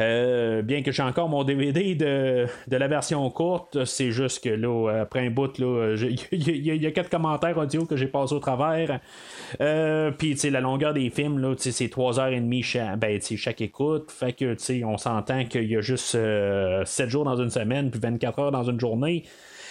Euh, 0.00 0.62
bien 0.62 0.82
que 0.82 0.90
j'ai 0.92 1.02
encore 1.02 1.28
mon 1.28 1.44
DVD 1.44 1.94
de, 1.94 2.46
la 2.70 2.88
version 2.88 3.28
courte, 3.30 3.84
c'est 3.84 4.10
juste 4.10 4.42
que 4.42 4.50
là, 4.50 5.00
après 5.02 5.26
un 5.26 5.30
bout, 5.30 5.52
il 5.58 6.82
y, 6.82 6.86
a 6.86 6.90
quatre 6.90 7.10
commentaires 7.10 7.56
audio 7.56 7.84
que 7.86 7.96
j'ai 7.96 8.06
passé 8.06 8.34
au 8.34 8.40
travers. 8.40 9.00
Euh, 9.60 10.10
puis, 10.10 10.34
la 10.50 10.60
longueur 10.60 10.94
des 10.94 11.10
films, 11.10 11.38
là, 11.38 11.54
c'est 11.58 11.86
3h30 11.86 12.62
chaque, 12.62 12.98
ben, 12.98 13.20
chaque 13.20 13.60
écoute. 13.60 14.10
Fait 14.10 14.32
que, 14.32 14.56
on 14.84 14.98
s'entend 14.98 15.44
qu'il 15.44 15.70
y 15.70 15.76
a 15.76 15.80
juste 15.80 16.06
7 16.06 16.16
euh, 16.16 16.84
jours 17.08 17.24
dans 17.24 17.36
une 17.36 17.50
semaine, 17.50 17.90
puis 17.90 18.00
24 18.00 18.38
heures 18.38 18.52
dans 18.52 18.64
une 18.64 18.80
journée 18.80 19.24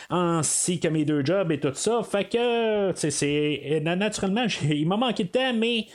ainsi 0.09 0.79
que 0.79 0.89
mes 0.89 1.05
deux 1.05 1.25
jobs 1.25 1.51
et 1.51 1.59
tout 1.59 1.73
ça. 1.73 2.01
Fait 2.03 2.25
que, 2.25 2.91
c'est 2.95 3.81
naturellement, 3.83 4.45
il 4.69 4.87
m'a 4.87 4.97
manqué 4.97 5.23
de 5.23 5.29
temps, 5.29 5.53
mais 5.53 5.87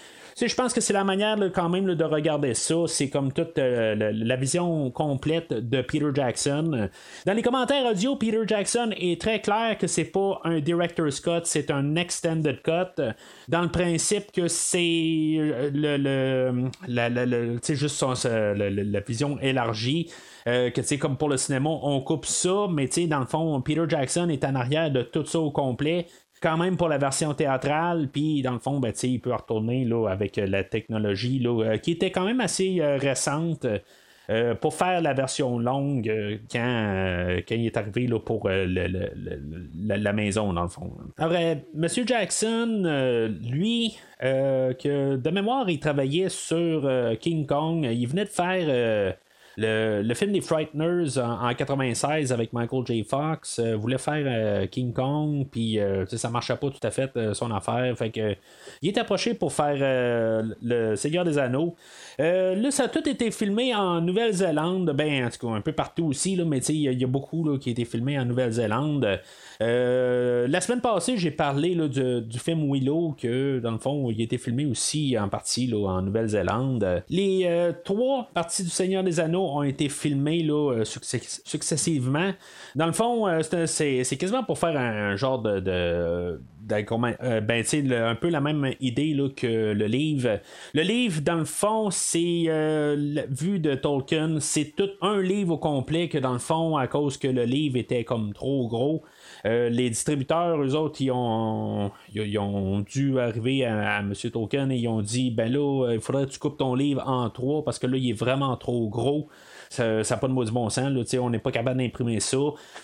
je 0.46 0.54
pense 0.54 0.72
que 0.72 0.80
c'est 0.80 0.92
la 0.92 1.04
manière 1.04 1.36
quand 1.54 1.68
même 1.68 1.94
de 1.94 2.04
regarder 2.04 2.54
ça. 2.54 2.74
C'est 2.86 3.10
comme 3.10 3.32
toute 3.32 3.58
euh, 3.58 3.94
la, 3.94 4.36
vision 4.36 4.90
complète 4.90 5.52
de 5.52 5.82
Peter 5.82 6.10
Jackson. 6.14 6.88
Dans 7.26 7.32
les 7.32 7.42
commentaires 7.42 7.84
audio, 7.86 8.16
Peter 8.16 8.42
Jackson 8.46 8.90
est 8.96 9.20
très 9.20 9.40
clair 9.40 9.76
que 9.78 9.86
c'est 9.86 10.04
pas 10.04 10.40
un 10.44 10.60
director's 10.60 11.20
cut, 11.20 11.42
c'est 11.44 11.70
un 11.70 11.96
extended 11.96 12.62
cut. 12.62 13.02
Dans 13.48 13.62
le 13.62 13.70
principe 13.70 14.30
que 14.32 14.48
c'est 14.48 15.36
euh, 15.38 15.70
le, 15.72 15.96
le, 16.86 17.60
juste 17.68 18.02
la 18.02 19.00
vision 19.00 19.38
élargie. 19.40 20.10
Euh, 20.46 20.70
que 20.70 20.94
comme 20.96 21.16
pour 21.18 21.28
le 21.28 21.36
cinéma, 21.36 21.68
on 21.68 22.00
coupe 22.00 22.24
ça, 22.24 22.68
mais 22.70 22.88
dans 23.06 23.20
le 23.20 23.26
fond, 23.26 23.60
Peter 23.60 23.84
Jackson 23.86 24.28
est 24.30 24.44
en 24.44 24.54
arrière 24.54 24.90
de 24.90 25.02
tout 25.02 25.24
ça 25.26 25.40
au 25.40 25.50
complet 25.50 26.06
quand 26.40 26.56
même 26.56 26.76
pour 26.76 26.88
la 26.88 26.98
version 26.98 27.34
théâtrale, 27.34 28.08
puis 28.12 28.42
dans 28.42 28.52
le 28.52 28.58
fond, 28.58 28.80
ben, 28.80 28.92
il 29.02 29.20
peut 29.20 29.32
retourner 29.32 29.84
là, 29.84 30.08
avec 30.08 30.38
euh, 30.38 30.46
la 30.46 30.64
technologie 30.64 31.38
là, 31.38 31.64
euh, 31.64 31.76
qui 31.78 31.92
était 31.92 32.10
quand 32.10 32.24
même 32.24 32.40
assez 32.40 32.80
euh, 32.80 32.96
récente. 32.96 33.66
pour 34.60 34.74
faire 34.74 35.00
la 35.00 35.14
version 35.14 35.58
longue 35.58 36.04
quand, 36.52 37.36
quand, 37.48 37.54
il 37.54 37.64
est 37.64 37.76
arrivé 37.78 38.06
là, 38.06 38.18
pour 38.20 38.46
la, 38.50 40.12
maison, 40.12 40.52
dans 40.52 40.64
le 40.64 40.68
fond. 40.68 40.92
Alors, 41.16 41.56
Monsieur 41.72 42.04
Jackson, 42.06 42.82
lui, 43.40 43.96
que 44.20 45.16
de 45.16 45.30
mémoire, 45.30 45.70
il 45.70 45.80
travaillait 45.80 46.28
sur 46.28 46.86
King 47.20 47.46
Kong. 47.46 47.88
Il 47.90 48.06
venait 48.06 48.26
de 48.26 48.28
faire 48.28 49.16
le, 49.60 50.14
film 50.14 50.32
des 50.32 50.40
Frighteners 50.40 51.18
en, 51.18 51.52
96 51.52 52.32
avec 52.32 52.52
Michael 52.52 52.86
J. 52.86 53.02
Fox 53.02 53.58
euh, 53.58 53.74
voulait 53.74 53.98
faire 53.98 54.24
euh, 54.24 54.66
King 54.66 54.92
Kong, 54.92 55.46
puis 55.50 55.80
euh, 55.80 56.06
ça 56.06 56.30
marchait 56.30 56.56
pas 56.56 56.70
tout 56.70 56.86
à 56.86 56.90
fait 56.92 57.34
son 57.34 57.50
affaire. 57.50 57.96
Fait 57.98 58.10
que 58.10 58.36
il 58.82 58.88
est 58.88 58.98
approché 58.98 59.34
pour 59.34 59.52
faire 59.52 59.76
le 60.62 60.94
Seigneur 60.94 61.24
des 61.24 61.38
Anneaux. 61.38 61.74
Là, 62.18 62.70
ça 62.70 62.84
a 62.84 62.88
tout 62.88 63.08
été 63.08 63.30
filmé 63.30 63.74
en 63.74 64.00
Nouvelle-Zélande, 64.00 64.92
ben 64.92 65.26
en 65.26 65.30
tout 65.30 65.46
cas 65.46 65.54
un 65.54 65.60
peu 65.60 65.72
partout 65.72 66.06
aussi, 66.06 66.36
là, 66.36 66.44
mais 66.44 66.58
il 66.58 67.00
y, 67.00 67.04
a 67.04 67.06
beaucoup 67.06 67.58
qui 67.58 67.68
a 67.68 67.72
été 67.72 67.84
filmé 67.84 68.18
en 68.18 68.24
Nouvelle-Zélande. 68.24 69.20
la 69.60 70.60
semaine 70.60 70.80
passée, 70.80 71.16
j'ai 71.16 71.30
parlé 71.30 71.74
du, 71.76 72.38
film 72.38 72.70
Willow, 72.72 73.14
que 73.20 73.60
dans 73.60 73.72
le 73.72 73.78
fond, 73.78 74.10
il 74.10 74.20
a 74.20 74.24
été 74.24 74.38
filmé 74.38 74.66
aussi 74.66 75.16
en 75.18 75.28
partie 75.28 75.72
en 75.72 76.02
Nouvelle-Zélande. 76.02 77.04
Les 77.08 77.70
trois 77.84 78.28
parties 78.34 78.64
du 78.64 78.70
Seigneur 78.70 79.02
des 79.02 79.20
Anneaux 79.20 79.46
ont 79.46 79.62
été 79.62 79.88
euh, 80.70 80.84
successivement. 80.84 82.32
Dans 82.74 82.86
le 82.86 82.92
fond, 82.92 83.26
euh, 83.26 83.40
c'est 83.66 84.16
quasiment 84.18 84.44
pour 84.44 84.58
faire 84.58 84.76
un 84.76 85.16
genre 85.16 85.40
de 85.40 86.40
euh, 86.72 87.40
ben, 87.40 87.64
un 87.92 88.14
peu 88.14 88.28
la 88.28 88.40
même 88.40 88.72
idée 88.80 89.14
là, 89.14 89.28
que 89.28 89.72
le 89.72 89.86
livre. 89.86 90.40
Le 90.74 90.82
livre, 90.82 91.20
dans 91.22 91.36
le 91.36 91.44
fond, 91.44 91.90
c'est 91.90 92.46
vu 93.30 93.58
de 93.58 93.74
Tolkien, 93.74 94.40
c'est 94.40 94.74
tout 94.76 94.90
un 95.00 95.20
livre 95.20 95.54
au 95.54 95.58
complet 95.58 96.08
que 96.08 96.18
dans 96.18 96.32
le 96.32 96.38
fond, 96.38 96.76
à 96.76 96.86
cause 96.86 97.16
que 97.16 97.28
le 97.28 97.44
livre 97.44 97.76
était 97.76 98.04
comme 98.04 98.32
trop 98.32 98.68
gros. 98.68 99.02
les 99.44 99.90
distributeurs, 99.90 100.62
eux 100.62 100.74
autres, 100.74 101.00
ils 101.00 101.12
ont, 101.12 101.90
ils, 102.14 102.38
ont 102.38 102.80
dû 102.80 103.18
arriver 103.18 103.64
à, 103.64 104.00
M. 104.00 104.12
Tolkien 104.32 104.70
et 104.70 104.76
ils 104.76 104.88
ont 104.88 105.02
dit 105.02 105.30
ben 105.30 105.52
là, 105.52 105.92
il 105.92 106.00
faudrait 106.00 106.26
que 106.26 106.32
tu 106.32 106.38
coupes 106.38 106.58
ton 106.58 106.74
livre 106.74 107.02
en 107.06 107.30
trois 107.30 107.64
parce 107.64 107.78
que 107.78 107.86
là, 107.86 107.96
il 107.96 108.10
est 108.10 108.18
vraiment 108.18 108.56
trop 108.56 108.88
gros. 108.88 109.28
Ça 109.70 110.02
n'a 110.02 110.16
pas 110.16 110.28
de 110.28 110.32
mot 110.32 110.44
du 110.44 110.52
bon 110.52 110.70
sens. 110.70 110.90
On 111.20 111.30
n'est 111.30 111.38
pas 111.38 111.52
capable 111.52 111.78
d'imprimer 111.78 112.20
ça. 112.20 112.38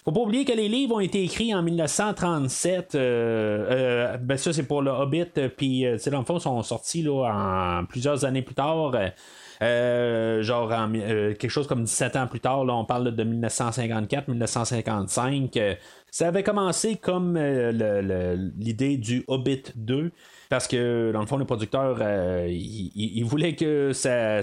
Faut 0.04 0.12
pas 0.12 0.20
oublier 0.20 0.44
que 0.44 0.52
les 0.52 0.68
livres 0.68 0.96
ont 0.96 1.00
été 1.00 1.24
écrits 1.24 1.54
en 1.54 1.62
1937. 1.62 2.94
Euh, 2.94 3.66
euh, 3.70 4.18
ben 4.18 4.36
ça, 4.36 4.52
c'est 4.52 4.64
pour 4.64 4.82
le 4.82 4.90
Hobbit. 4.90 5.24
Puis, 5.56 5.86
euh, 5.86 5.96
dans 6.10 6.18
le 6.18 6.24
fond, 6.24 6.38
sont 6.38 6.62
sortis 6.62 7.02
là, 7.02 7.80
en 7.80 7.86
plusieurs 7.86 8.24
années 8.24 8.42
plus 8.42 8.54
tard. 8.54 8.92
genre 9.60 10.68
quelque 10.68 11.48
chose 11.48 11.66
comme 11.66 11.84
17 11.84 12.16
ans 12.16 12.26
plus 12.26 12.40
tard, 12.40 12.64
là, 12.64 12.74
on 12.74 12.84
parle 12.84 13.14
de 13.14 13.24
1954-1955. 13.24 15.78
ça 16.10 16.28
avait 16.28 16.42
commencé 16.42 16.96
comme 16.96 17.38
l'idée 18.58 18.98
du 18.98 19.24
Hobbit 19.26 19.62
2. 19.76 20.12
Parce 20.54 20.68
que, 20.68 21.10
dans 21.10 21.18
le 21.20 21.26
fond, 21.26 21.36
le 21.36 21.44
producteur, 21.44 21.98
euh, 22.00 22.46
il, 22.48 23.24
que 23.56 23.92
ça. 23.92 24.40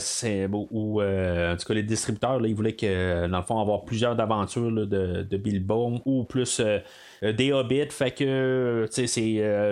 Ou, 0.52 1.00
euh, 1.02 1.54
en 1.54 1.56
tout 1.56 1.66
cas, 1.66 1.74
les 1.74 1.84
distributeurs, 1.84 2.46
ils 2.46 2.54
voulaient 2.54 2.76
que, 2.76 3.28
dans 3.28 3.38
le 3.38 3.44
fond, 3.44 3.62
avoir 3.62 3.86
plusieurs 3.86 4.20
aventures 4.20 4.72
de, 4.72 5.22
de 5.24 5.38
Bilbo 5.38 6.02
ou 6.06 6.26
plus 6.26 6.60
euh, 6.60 6.80
des 7.22 7.52
hobbits. 7.52 7.92
Fait 7.92 8.12
que 8.12 8.24
euh, 8.24 8.88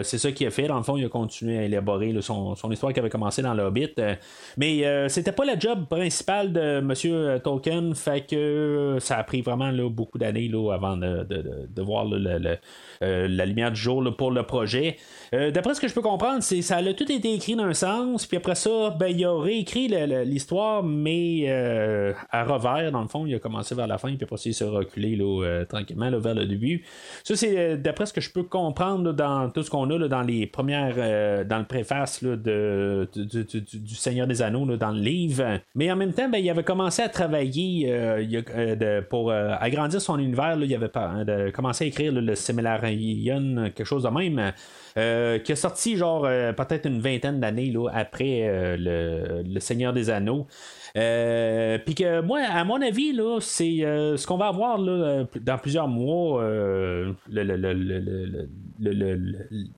c'est 0.04 0.18
ça 0.18 0.32
qu'il 0.32 0.46
a 0.46 0.52
fait. 0.52 0.68
Dans 0.68 0.78
le 0.78 0.84
fond, 0.84 0.98
il 0.98 1.06
a 1.06 1.10
continué 1.10 1.58
à 1.58 1.64
élaborer 1.64 2.16
son, 2.22 2.56
histoire 2.72 2.94
qui 2.94 3.00
avait 3.00 3.10
commencé 3.10 3.42
dans 3.42 3.56
le 3.56 3.64
Hobbit. 3.64 3.94
Euh, 3.98 4.16
mais 4.58 5.10
c'était 5.10 5.32
pas 5.32 5.46
le 5.46 5.60
job 5.60 5.88
principal 5.88 6.54
de 6.54 6.80
M. 6.80 7.40
Tolkien. 7.42 7.94
Fait 7.96 8.26
que 8.26 8.98
ça 9.00 9.18
a 9.18 9.24
pris 9.24 9.42
vraiment 9.42 9.72
beaucoup 9.90 10.18
d'années 10.18 10.52
avant 10.72 10.96
de, 10.98 11.82
voir 11.82 12.06
la 12.06 13.46
lumière 13.46 13.72
du 13.72 13.80
jour 13.80 14.04
pour 14.16 14.32
le 14.32 14.44
projet. 14.44 14.98
D'après 15.32 15.74
ce 15.74 15.82
que 15.82 15.88
je 15.88 15.94
peux 15.94 16.02
comprendre, 16.02 16.44
c'est 16.44 16.62
ça 16.62 16.78
a 16.78 16.94
tout 16.94 17.12
été 17.12 17.34
écrit 17.34 17.56
dans 17.56 17.66
un 17.66 17.74
sens, 17.74 18.26
puis 18.26 18.38
après 18.38 18.56
ça, 18.56 18.96
ben, 19.00 19.08
il 19.08 19.24
a 19.26 19.40
réécrit 19.40 19.88
l'histoire, 20.26 20.84
mais 20.84 21.50
à 22.32 22.44
revers, 22.44 22.92
dans 22.92 23.02
le 23.02 23.08
fond, 23.08 23.26
il 23.26 23.36
a 23.36 23.40
commencé 23.40 23.76
vers 23.76 23.88
la 23.88 23.98
fin, 23.98 24.10
puis 24.10 24.24
après 24.24 24.38
ça, 24.38 24.50
il 24.50 24.54
s'est 24.54 24.66
reculé 24.66 25.18
tranquillement 25.68 26.12
vers 26.20 26.36
le 26.36 26.46
début. 26.46 26.84
C'est 27.40 27.58
euh, 27.58 27.78
d'après 27.78 28.06
ce 28.06 28.14
que 28.14 28.22
je 28.22 28.30
peux 28.30 28.44
comprendre 28.44 29.14
dans 29.14 29.50
tout 29.50 29.64
ce 29.64 29.70
qu'on 29.70 29.90
a 29.90 30.08
dans 30.08 30.22
les 30.22 30.46
premières, 30.46 30.96
euh, 30.98 31.44
dans 31.44 31.60
le 31.60 31.66
préface 31.66 32.24
de, 32.24 33.08
du, 33.16 33.96
Seigneur 33.96 34.28
des 34.28 34.42
Anneaux 34.42 34.66
dans 34.78 34.92
le 34.92 35.00
livre. 35.00 35.60
Mais 35.76 35.92
en 35.92 35.96
même 35.96 36.14
temps, 36.14 36.30
ben, 36.30 36.38
il 36.38 36.50
avait 36.50 36.64
commencé 36.64 37.02
à 37.02 37.10
travailler 37.10 37.88
euh, 37.90 39.02
pour 39.10 39.32
agrandir 39.32 40.02
son 40.02 40.20
univers. 40.20 40.58
il 40.62 40.76
avait 40.76 41.52
commencé 41.52 41.86
à 41.86 41.88
écrire 41.88 42.12
le 42.12 42.36
Semillarion, 42.36 43.72
quelque 43.76 43.84
chose 43.86 44.04
de 44.04 44.10
même. 44.10 44.52
qui 45.44 45.52
a 45.52 45.56
sorti 45.56 45.96
genre 45.96 46.24
peut-être 46.24 46.86
une 46.86 47.00
vingtaine 47.00 47.40
d'années 47.40 47.74
après 47.94 48.78
le, 48.78 49.60
Seigneur 49.60 49.94
des 49.94 50.10
Anneaux. 50.10 50.48
Euh, 50.98 51.78
puis 51.78 51.96
que 51.96 52.22
moi, 52.22 52.40
à 52.42 52.64
mon 52.64 52.82
avis, 52.82 53.14
là, 53.14 53.40
c'est 53.42 53.84
euh, 53.84 54.18
ce 54.18 54.26
qu'on 54.26 54.38
va 54.38 54.48
avoir 54.48 54.78
là, 54.78 55.26
dans 55.42 55.58
plusieurs 55.58 55.88
mois, 55.88 56.44
euh, 56.44 57.14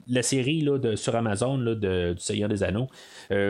la 0.08 0.22
série 0.22 0.62
là, 0.62 0.78
de, 0.78 0.96
sur 0.96 1.16
Amazon 1.16 1.58
de, 1.58 2.14
du 2.14 2.22
Seigneur 2.22 2.50
des 2.50 2.64
Anneaux. 2.64 2.88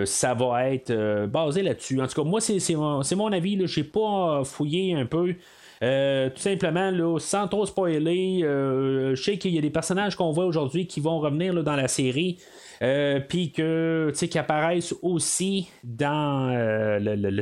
ça 0.05 0.33
va 0.33 0.69
être 0.71 1.25
basé 1.27 1.61
là-dessus. 1.61 2.01
En 2.01 2.07
tout 2.07 2.21
cas, 2.21 2.27
moi, 2.27 2.41
c'est 2.41 2.75
mon, 2.75 3.01
mon, 3.15 3.31
avis. 3.31 3.59
Je 3.67 3.79
n'ai 3.79 3.85
pas 3.85 4.43
fouillé 4.43 4.95
un 4.95 5.05
peu. 5.05 5.35
Tout 5.81 6.41
simplement, 6.41 6.91
là, 6.91 7.17
sans 7.19 7.47
trop 7.47 7.65
spoiler, 7.65 8.41
je 8.43 9.21
sais 9.21 9.37
qu'il 9.37 9.51
y 9.51 9.57
a 9.57 9.61
des 9.61 9.69
personnages 9.69 10.15
qu'on 10.15 10.31
voit 10.31 10.45
aujourd'hui 10.45 10.87
qui 10.87 10.99
vont 10.99 11.19
revenir 11.19 11.63
dans 11.63 11.75
la 11.75 11.87
série. 11.87 12.37
Euh, 12.81 13.19
puis 13.19 13.51
que 13.51 14.11
qui 14.25 14.39
apparaissent 14.39 14.95
aussi 15.03 15.69
dans 15.83 16.49
euh, 16.49 16.97
le, 16.97 17.29
le, 17.29 17.41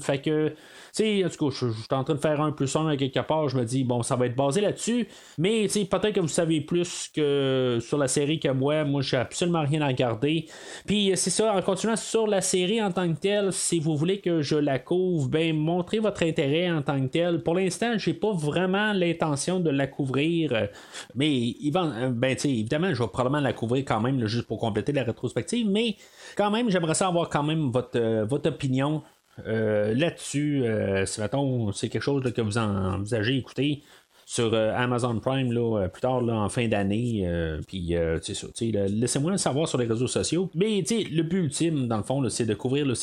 Fait 0.00 0.22
que 0.22 0.54
sais, 0.92 1.24
en 1.24 1.28
tout 1.28 1.48
cas, 1.48 1.56
je, 1.60 1.72
suis 1.72 1.86
en 1.90 2.04
train 2.04 2.14
de 2.14 2.20
faire 2.20 2.40
un 2.40 2.52
plus 2.52 2.74
un 2.76 2.96
quelque 2.96 3.20
part. 3.20 3.48
Je 3.48 3.58
me 3.58 3.64
dis, 3.64 3.84
bon, 3.84 4.02
ça 4.02 4.16
va 4.16 4.26
être 4.26 4.36
basé 4.36 4.60
là-dessus. 4.60 5.08
Mais 5.36 5.66
peut-être 5.66 6.12
que 6.12 6.20
vous 6.20 6.28
savez 6.28 6.60
plus 6.60 7.10
que 7.14 7.78
sur 7.80 7.98
la 7.98 8.08
série 8.08 8.38
que 8.38 8.48
moi. 8.48 8.84
Moi, 8.84 9.02
j'ai 9.02 9.16
absolument 9.16 9.62
rien 9.62 9.82
à 9.82 9.88
regarder. 9.88 10.46
Puis 10.86 11.12
c'est 11.16 11.30
ça, 11.30 11.54
en 11.54 11.62
continuant 11.62 11.96
sur 11.96 12.26
la 12.26 12.40
série 12.40 12.80
en 12.82 12.92
tant 12.92 13.12
que 13.12 13.18
telle, 13.18 13.52
si 13.52 13.80
vous 13.80 13.96
voulez 13.96 14.20
que 14.20 14.40
je 14.40 14.56
la 14.56 14.78
couvre, 14.78 15.28
ben 15.28 15.56
montrez 15.56 15.98
votre 15.98 16.22
intérêt 16.22 16.70
en 16.70 16.82
tant 16.82 17.00
que 17.00 17.06
tel. 17.06 17.42
Pour 17.42 17.54
l'instant, 17.54 17.98
j'ai 17.98 18.14
pas 18.14 18.32
vraiment 18.32 18.92
l'intention 18.92 19.60
de 19.60 19.70
la 19.70 19.86
couvrir. 19.86 20.68
Mais 21.14 21.54
ben, 21.72 22.36
évidemment, 22.44 22.94
je 22.94 23.02
vais 23.02 23.08
probablement 23.08 23.40
la 23.40 23.52
couvrir 23.52 23.84
quand 23.84 24.00
même, 24.00 24.24
juste 24.26 24.46
pour 24.46 24.58
compléter 24.58 24.92
la 24.92 25.02
rétrospective. 25.02 25.68
Mais 25.68 25.96
quand 26.36 26.50
même, 26.50 26.70
j'aimerais 26.70 26.94
savoir 26.94 27.08
avoir 27.08 27.28
quand 27.28 27.42
même 27.42 27.70
votre, 27.70 28.24
votre 28.24 28.50
opinion 28.50 28.96
euh, 28.98 29.17
là-dessus, 29.46 30.62
euh, 30.64 31.06
c'est 31.06 31.88
quelque 31.88 32.02
chose 32.02 32.22
que 32.32 32.40
vous 32.40 32.58
envisagez 32.58 33.36
écouter 33.36 33.82
sur 34.26 34.52
euh, 34.52 34.72
Amazon 34.76 35.18
Prime 35.20 35.52
là, 35.52 35.88
plus 35.88 36.02
tard 36.02 36.22
en 36.28 36.48
fin 36.48 36.68
d'année. 36.68 37.26
puis 37.66 37.94
c'est 38.22 38.34
ça. 38.34 38.46
Laissez-moi 38.60 39.32
le 39.32 39.38
savoir 39.38 39.68
sur 39.68 39.78
les 39.78 39.86
réseaux 39.86 40.06
sociaux. 40.06 40.50
Mais 40.54 40.82
le 40.90 41.22
but 41.22 41.44
ultime, 41.44 41.88
dans 41.88 41.96
le 41.98 42.02
fond, 42.02 42.28
c'est 42.28 42.46
de 42.46 42.54
couvrir 42.54 42.84
les. 42.84 42.94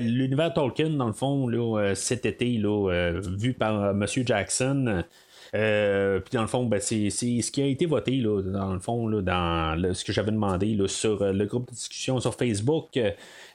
l'univers 0.00 0.54
Tolkien, 0.54 0.90
dans 0.90 1.06
le 1.06 1.12
fond, 1.12 1.48
là, 1.48 1.94
cet 1.94 2.26
été, 2.26 2.58
là, 2.58 3.12
vu 3.36 3.54
par 3.54 3.90
M. 3.90 4.06
Jackson, 4.06 5.04
euh, 5.54 6.18
puis 6.20 6.34
dans 6.34 6.42
le 6.42 6.48
fond, 6.48 6.64
ben, 6.64 6.80
c'est, 6.80 7.10
ce 7.10 7.50
qui 7.50 7.62
a 7.62 7.66
été 7.66 7.86
voté, 7.86 8.16
là, 8.16 8.42
dans 8.42 8.72
le 8.72 8.80
fond, 8.80 9.06
là, 9.06 9.22
dans 9.22 9.94
ce 9.94 10.04
que 10.04 10.12
j'avais 10.12 10.32
demandé 10.32 10.74
là, 10.74 10.88
sur 10.88 11.22
euh, 11.22 11.32
le 11.32 11.46
groupe 11.46 11.70
de 11.70 11.74
discussion 11.74 12.18
sur 12.18 12.34
Facebook. 12.34 12.98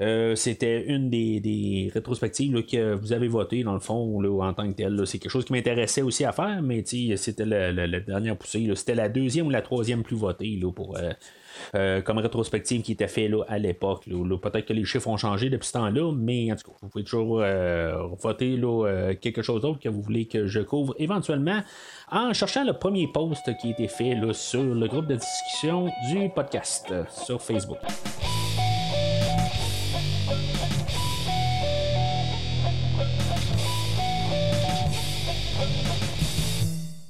Euh, 0.01 0.35
c'était 0.35 0.85
une 0.85 1.09
des, 1.09 1.91
rétrospectives 1.93 2.63
que 2.65 2.93
vous 2.93 3.11
avez 3.11 3.27
voté, 3.27 3.63
dans 3.63 3.73
le 3.73 3.79
fond, 3.79 4.21
là, 4.21 4.45
en 4.45 4.53
tant 4.53 4.69
que 4.69 4.75
tel. 4.75 5.05
C'est 5.05 5.19
quelque 5.19 5.31
chose 5.31 5.45
qui 5.45 5.53
m'intéressait 5.53 6.01
aussi 6.01 6.23
à 6.23 6.31
faire, 6.31 6.61
mais 6.61 6.83
c'était 6.85 7.45
la, 7.45 7.99
dernière 7.99 8.37
poussée. 8.37 8.71
C'était 8.75 8.95
la 8.95 9.09
deuxième 9.09 9.47
ou 9.47 9.49
la 9.49 9.61
troisième 9.61 10.03
plus 10.03 10.15
votée 10.15 10.57
là, 10.61 10.71
pour 10.71 10.97
euh, 10.97 11.11
comme 11.73 12.17
rétrospective 12.17 12.81
qui 12.81 12.93
était 12.93 13.07
fait 13.07 13.27
là, 13.27 13.43
à 13.47 13.57
l'époque. 13.57 14.05
Peut-être 14.41 14.65
que 14.65 14.73
les 14.73 14.85
chiffres 14.85 15.07
ont 15.07 15.17
changé 15.17 15.49
depuis 15.49 15.67
ce 15.67 15.73
temps-là, 15.73 16.11
mais 16.15 16.51
en 16.51 16.55
tout 16.55 16.71
cas, 16.71 16.77
vous 16.81 16.89
pouvez 16.89 17.03
toujours 17.03 17.41
euh, 17.41 18.07
voter 18.19 18.57
là, 18.57 18.85
euh, 18.87 19.15
quelque 19.15 19.41
chose 19.41 19.61
d'autre 19.61 19.79
que 19.79 19.89
vous 19.89 20.01
voulez 20.01 20.25
que 20.25 20.47
je 20.47 20.59
couvre 20.61 20.95
éventuellement 20.97 21.61
en 22.11 22.33
cherchant 22.33 22.63
le 22.63 22.73
premier 22.73 23.07
post 23.07 23.43
qui 23.59 23.67
a 23.67 23.71
été 23.71 23.87
fait 23.87 24.15
là, 24.15 24.33
sur 24.33 24.63
le 24.63 24.87
groupe 24.87 25.07
de 25.07 25.15
discussion 25.15 25.89
du 26.11 26.29
podcast 26.29 26.93
sur 27.09 27.41
Facebook. 27.41 27.77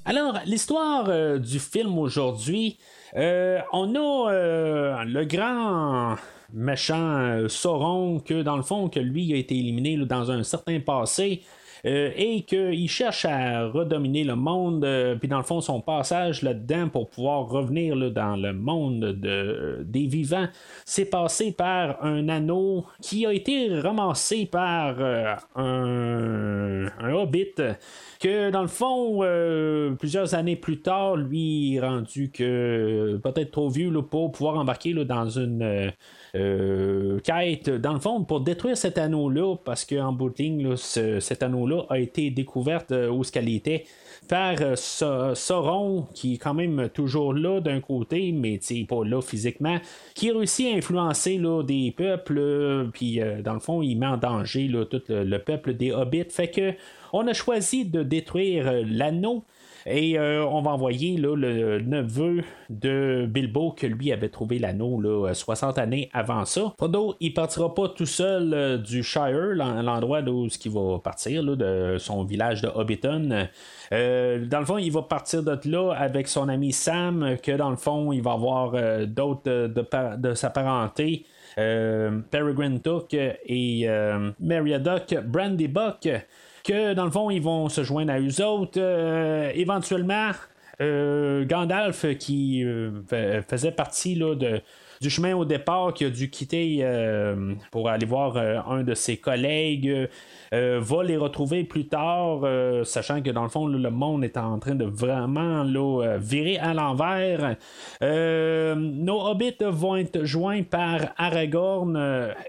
Alors, 0.06 0.39
l'histoire 0.46 1.39
du 1.39 1.60
film 1.60 2.00
aujourd'hui, 2.00 2.79
euh, 3.16 3.60
on 3.74 3.96
a 3.96 4.32
euh, 4.32 5.04
le 5.04 5.25
grand 5.25 6.16
méchant 6.54 7.18
euh, 7.18 7.48
Sauron 7.48 8.20
que 8.20 8.42
dans 8.42 8.58
le 8.58 8.63
fond 8.63 8.89
que 8.89 9.00
lui 9.00 9.34
a 9.34 9.38
été 9.38 9.56
éliminé 9.56 9.98
dans 9.98 10.32
un 10.32 10.44
certain 10.44 10.80
passé 10.80 11.42
et 11.86 12.42
qu'il 12.42 12.89
cherche 12.89 13.24
à 13.24 13.68
redominer 13.68 14.25
le 14.25 14.36
monde, 14.36 14.86
puis 15.20 15.30
dans 15.30 15.38
le 15.38 15.46
fond, 15.46 15.62
son 15.62 15.80
passage 15.80 16.42
là-dedans 16.42 16.89
pour 16.89 17.10
pouvoir 17.10 17.48
revenir 17.48 17.96
dans 18.12 18.36
le 18.36 18.51
monde 18.51 19.00
de, 19.00 19.86
des 19.86 20.06
vivants, 20.06 20.48
c'est 20.84 21.06
passé 21.06 21.54
par 21.54 22.04
un 22.04 22.28
anneau 22.28 22.86
qui 23.01 23.25
a 23.25 23.32
été 23.32 23.80
ramassé 23.80 24.46
par 24.46 24.96
euh, 25.00 25.36
un, 25.56 27.13
hobbit 27.13 27.56
que 28.20 28.50
dans 28.52 28.62
le 28.62 28.68
fond, 28.68 29.20
plusieurs 29.98 30.36
années 30.36 30.56
plus 30.56 30.82
tard, 30.82 31.16
lui 31.16 31.80
rendu 31.80 32.32
que 32.32 33.20
peut-être 33.24 33.52
trop 33.52 33.70
vieux 33.70 33.92
pour 34.02 34.32
pouvoir 34.32 34.58
embarquer 34.58 34.94
dans 34.94 35.30
une 35.30 35.92
euh, 36.36 37.20
quête, 37.22 37.70
dans 37.70 37.94
le 37.94 38.00
fond, 38.00 38.24
pour 38.24 38.42
détruire 38.42 38.78
cet 38.78 38.98
anneau-là, 38.98 39.56
parce 39.64 39.84
qu'en 39.86 40.14
bout 40.14 40.30
de 40.30 40.36
ligne, 40.38 40.76
cet 40.76 41.42
anneau-là 41.42 41.86
a 41.90 41.98
été 41.98 42.30
découvert 42.30 42.84
euh, 42.92 43.10
où 43.10 43.24
ce 43.24 43.32
qu'elle 43.32 43.50
était 43.50 43.86
par 44.28 44.56
euh, 44.62 44.76
Sauron, 44.76 46.06
qui 46.14 46.36
est 46.36 46.38
quand 46.38 46.54
même 46.54 46.90
toujours 46.90 47.34
là 47.34 47.62
d'un 47.62 47.80
côté, 47.80 48.32
mais 48.32 48.60
pas 48.88 49.04
là 49.04 49.22
physiquement, 49.22 49.78
qui 50.14 50.32
réussit 50.32 50.72
à 50.72 50.78
influencer 50.78 51.38
là, 51.38 51.64
des 51.64 51.92
peuples, 51.96 52.90
puis 52.94 53.20
dans 53.44 53.54
le 53.54 53.60
fond, 53.60 53.82
il 53.82 53.96
met 53.96 54.06
en 54.06 54.18
danger 54.18 54.68
là, 54.68 54.86
tout 54.86 55.02
le, 55.10 55.38
peuple 55.38 55.74
des 55.74 55.92
hobbits. 55.92 56.30
Fait 56.30 56.50
que 56.50 56.74
on 57.13 57.28
a 57.28 57.34
choisi 57.34 57.86
de 57.86 58.04
détruire 58.04 58.72
l'anneau 58.86 59.46
et 59.86 60.20
euh, 60.20 60.46
on 60.46 60.62
va 60.62 60.72
envoyer 60.72 61.18
le 61.18 61.80
neveu 61.80 62.44
de 62.70 63.25
Bilbo 63.28 63.72
que 63.72 63.88
lui 63.88 64.12
avait 64.12 64.30
trouvé 64.30 64.60
l'anneau 64.60 65.28
60 65.34 65.78
années 65.78 66.10
avant 66.13 66.46
ça. 66.46 66.74
Frodo, 66.78 67.16
il 67.20 67.34
partira 67.34 67.74
pas 67.74 67.89
tout 67.89 68.06
seul 68.06 68.54
euh, 68.54 68.78
du 68.78 69.04
Shire, 69.04 69.56
l'endroit 69.56 70.22
d'où 70.22 70.48
il 70.48 70.72
va 70.72 71.00
partir, 71.00 71.43
de 71.43 71.95
son 71.98 72.24
village 72.24 72.62
de 72.62 72.67
Hobbiton. 72.67 73.48
Euh, 73.91 74.45
dans 74.45 74.60
le 74.60 74.65
fond, 74.65 74.78
il 74.78 74.91
va 74.91 75.02
partir 75.04 75.43
de 75.43 75.58
là 75.65 75.93
avec 75.93 76.28
son 76.28 76.50
ami 76.50 76.72
Sam, 76.72 77.38
que 77.41 77.52
dans 77.54 77.69
le 77.69 77.78
fond, 77.78 78.12
il 78.12 78.22
va 78.22 78.34
avoir 78.34 78.74
d'autres 79.08 79.67
de, 79.67 80.34
sa 80.34 80.50
parenté. 80.50 81.26
Peregrine 81.56 82.80
Took 82.80 83.13
et 83.13 83.88
Meriadoc 84.39 85.15
Brandy 85.26 85.67
Buck 85.67 86.08
que 86.69 86.93
dans 86.93 87.05
le 87.05 87.12
fond, 87.12 87.32
ils 87.32 87.41
vont 87.41 87.67
se 87.67 87.84
joindre 87.84 88.13
à 88.13 88.19
eux 88.19 88.43
autres. 88.43 88.77
Euh, 88.79 89.51
éventuellement, 89.55 90.32
euh, 90.82 91.43
Gandalf, 91.45 92.05
qui 92.17 92.63
euh, 92.63 93.01
faisait 93.47 93.71
partie 93.71 94.15
de, 94.15 94.62
du 95.02 95.10
chemin 95.10 95.36
au 95.36 95.46
départ, 95.46 95.94
qui 95.94 96.06
a 96.06 96.10
dû 96.10 96.30
quitter 96.30 96.86
pour 97.72 97.90
aller 97.90 98.06
voir 98.06 98.38
un 98.38 98.84
de 98.84 98.94
ses 98.94 99.18
collègues, 99.18 100.10
euh, 100.54 100.80
va 100.82 101.04
les 101.04 101.18
retrouver 101.18 101.64
plus 101.64 101.88
tard, 101.88 102.42
euh, 102.44 102.84
sachant 102.84 103.22
que 103.22 103.30
dans 103.30 103.44
le 103.44 103.50
fond, 103.50 103.68
le 103.68 103.90
monde 103.92 104.24
est 104.24 104.38
en 104.38 104.58
train 104.58 104.74
de 104.74 104.86
vraiment 104.86 105.64
euh, 105.64 106.18
virer 106.18 106.58
à 106.58 106.74
l'envers. 106.74 107.56
nos 108.02 109.28
hobbits 109.28 109.58
vont 109.62 109.96
être 109.96 110.24
joints 110.24 110.64
par 110.64 111.14
Aragorn 111.18 111.98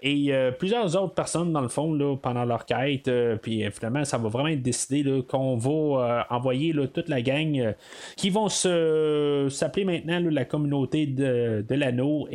et 0.03 0.33
plusieurs 0.59 0.97
autres 0.97 1.15
personnes, 1.15 1.53
dans 1.53 1.61
le 1.61 1.69
fond, 1.69 1.93
là, 1.93 2.17
pendant 2.17 2.45
leur 2.45 2.65
quête. 2.65 3.11
puis 3.43 3.65
finalement, 3.71 4.05
ça 4.05 4.19
va 4.19 4.29
vraiment 4.29 4.49
être 4.49 4.63
décidé 4.63 5.25
qu'on 5.29 5.57
va 5.57 6.27
envoyer 6.31 6.75
toute 6.93 7.09
la 7.09 7.21
gang 7.21 7.75
qui 8.17 8.31
vont 8.31 8.49
s'appeler 8.49 9.85
maintenant 9.85 10.21
la 10.31 10.45
communauté 10.45 11.07
de, 11.07 11.75
l'anneau 11.75 12.27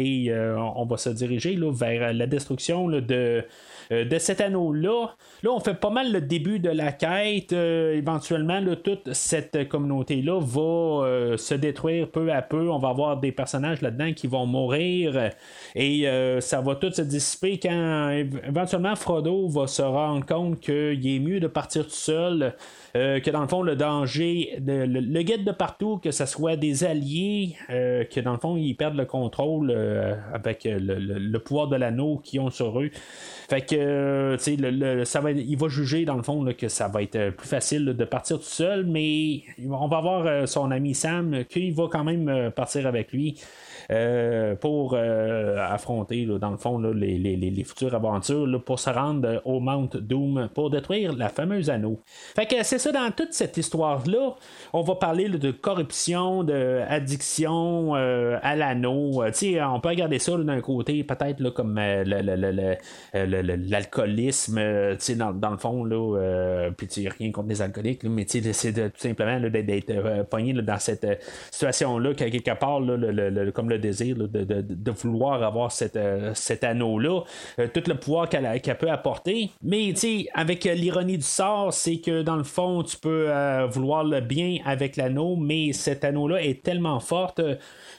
on 0.58 0.86
va 0.86 0.98
se 0.98 1.10
diriger 1.10 1.58
vers 1.72 2.14
la 2.14 2.28
destruction 2.28 2.88
de 2.88 3.44
euh, 3.92 4.06
de 4.06 4.18
cet 4.18 4.42
anneau-là. 4.42 5.16
Là, 5.44 5.52
on 5.52 5.60
fait 5.60 5.74
pas 5.74 5.90
mal 5.90 6.12
le 6.12 6.22
début 6.22 6.60
de 6.60 6.70
la 6.70 6.92
quête. 6.92 7.54
Euh, 7.54 7.96
éventuellement, 7.96 8.62
toute 8.84 9.14
cette 9.14 9.70
communauté-là 9.70 10.40
va 10.40 10.62
euh, 11.06 11.38
se 11.38 11.54
détruire 11.54 12.10
peu 12.10 12.32
à 12.32 12.42
peu. 12.42 12.70
On 12.70 12.80
va 12.80 12.90
avoir 12.90 13.18
des 13.20 13.32
personnages 13.32 13.82
là-dedans 13.82 14.14
qui 14.14 14.28
vont 14.28 14.46
mourir. 14.46 15.32
Et 15.76 16.06
ça 16.40 16.62
va 16.62 16.76
tout 16.76 16.92
se 16.92 17.02
dissiper 17.02 17.60
quand 17.60 18.10
éventuellement 18.10 18.96
Frodo 18.96 19.48
va 19.48 19.68
se 19.68 19.82
rendre 19.82 20.26
compte 20.26 20.60
qu'il 20.60 21.08
est 21.08 21.20
mieux 21.20 21.40
de 21.40 21.48
partir 21.48 21.86
tout 21.86 21.92
seul. 21.92 22.54
que 22.94 23.30
dans 23.30 23.42
le 23.42 23.48
fond, 23.48 23.62
le 23.62 23.76
danger, 23.76 24.58
le, 24.66 25.22
guide 25.22 25.44
de 25.44 25.52
partout, 25.52 25.98
que 25.98 26.12
ce 26.12 26.26
soit 26.26 26.56
des 26.56 26.84
alliés, 26.84 27.56
que 27.68 28.20
dans 28.20 28.34
le 28.34 28.40
fond, 28.40 28.56
ils 28.56 28.76
perdent 28.76 28.98
le 28.98 29.06
contrôle 29.06 29.72
avec 30.34 30.64
le, 30.66 31.38
pouvoir 31.40 31.68
de 31.68 31.76
l'anneau 31.76 32.18
qu'ils 32.24 32.40
ont 32.40 32.50
sur 32.50 32.80
eux. 32.80 32.90
Fait 33.50 33.62
que, 33.62 33.75
euh, 33.80 34.38
va, 35.22 35.32
il 35.32 35.58
va 35.58 35.68
juger 35.68 36.06
dans 36.06 36.16
le 36.16 36.24
fond 36.24 36.46
que 36.58 36.68
ça 36.68 36.88
va 36.88 37.02
être 37.02 37.32
plus 37.32 37.48
facile 37.48 37.86
de 37.86 38.06
partir 38.06 38.38
tout 38.38 38.44
seul, 38.44 38.86
mais 38.86 39.44
on 39.70 39.88
va 39.88 40.02
voir 40.02 40.26
euh, 40.26 40.46
son 40.46 40.72
ami 40.72 40.94
Sam 40.94 41.46
qu'il 41.46 41.74
va 41.74 41.88
quand 41.92 42.04
même 42.04 42.30
euh, 42.30 42.50
partir 42.50 42.88
avec 42.88 43.12
lui. 43.12 43.40
Euh, 43.92 44.56
pour 44.56 44.94
euh, 44.96 45.58
affronter, 45.60 46.26
dans 46.26 46.50
le 46.52 46.58
fond, 46.58 46.80
les, 46.80 47.64
futures 47.64 47.94
aventures 47.94 48.48
pour 48.64 48.80
se 48.80 48.90
rendre 48.90 49.42
au 49.46 49.60
Mount 49.60 49.90
Doom 49.96 50.50
pour 50.54 50.70
détruire 50.70 51.16
la 51.16 51.30
fameuse 51.30 51.70
anneau. 51.70 52.00
Fait 52.36 52.46
que 52.46 52.64
c'est 52.64 52.80
ça, 52.80 52.92
dans 52.92 53.12
toute 53.12 53.34
cette 53.34 53.58
histoire-là, 53.58 54.36
on 54.74 54.82
va 54.82 54.96
parler 54.96 55.30
de 55.30 55.52
corruption, 55.52 56.44
d'addiction 56.44 57.96
euh, 57.96 58.38
à 58.42 58.56
l'anneau. 58.56 59.24
on 59.24 59.80
peut 59.80 59.90
regarder 59.90 60.20
ça 60.20 60.38
d'un 60.38 60.62
côté, 60.62 61.04
peut-être 61.04 61.50
comme 61.52 61.80
l'alcoolisme, 63.14 64.60
dans, 65.16 65.34
dans, 65.34 65.52
le 65.52 65.58
fond, 65.58 65.84
là, 65.84 66.70
puis 66.76 66.88
rien 67.08 67.32
contre 67.32 67.50
les 67.50 67.62
alcooliques, 67.62 68.04
mais 68.04 68.26
c'est 68.28 68.42
tout 68.74 68.92
simplement 68.98 69.40
d'être 69.40 70.24
pogné 70.30 70.54
dans 70.54 70.80
cette 70.80 71.22
situation-là, 71.52 72.14
quelque 72.14 72.52
part, 72.58 72.82
comme 73.54 73.70
le 73.70 73.75
désir 73.78 74.16
de, 74.16 74.92
vouloir 74.92 75.44
avoir 75.44 75.72
cette, 75.72 76.00
cet 76.34 76.64
anneau-là, 76.64 77.22
tout 77.74 77.84
le 77.88 77.96
pouvoir 77.96 78.30
qu'elle 78.30 78.78
peut 78.80 78.90
apporter. 78.90 79.52
Mais 79.62 79.94
avec 80.34 80.64
l'ironie 80.64 81.18
du 81.18 81.24
sort, 81.24 81.74
c'est 81.74 81.98
que 81.98 82.22
dans 82.22 82.36
le 82.36 82.44
fond, 82.44 82.84
tu 82.84 82.98
peux 82.98 83.30
vouloir 83.70 84.04
le 84.04 84.22
bien 84.22 84.58
avec 84.66 84.96
l'anneau, 84.96 85.36
mais 85.36 85.74
cet 85.74 86.04
anneau-là 86.04 86.42
est 86.42 86.64
tellement 86.64 87.00
forte 87.00 87.42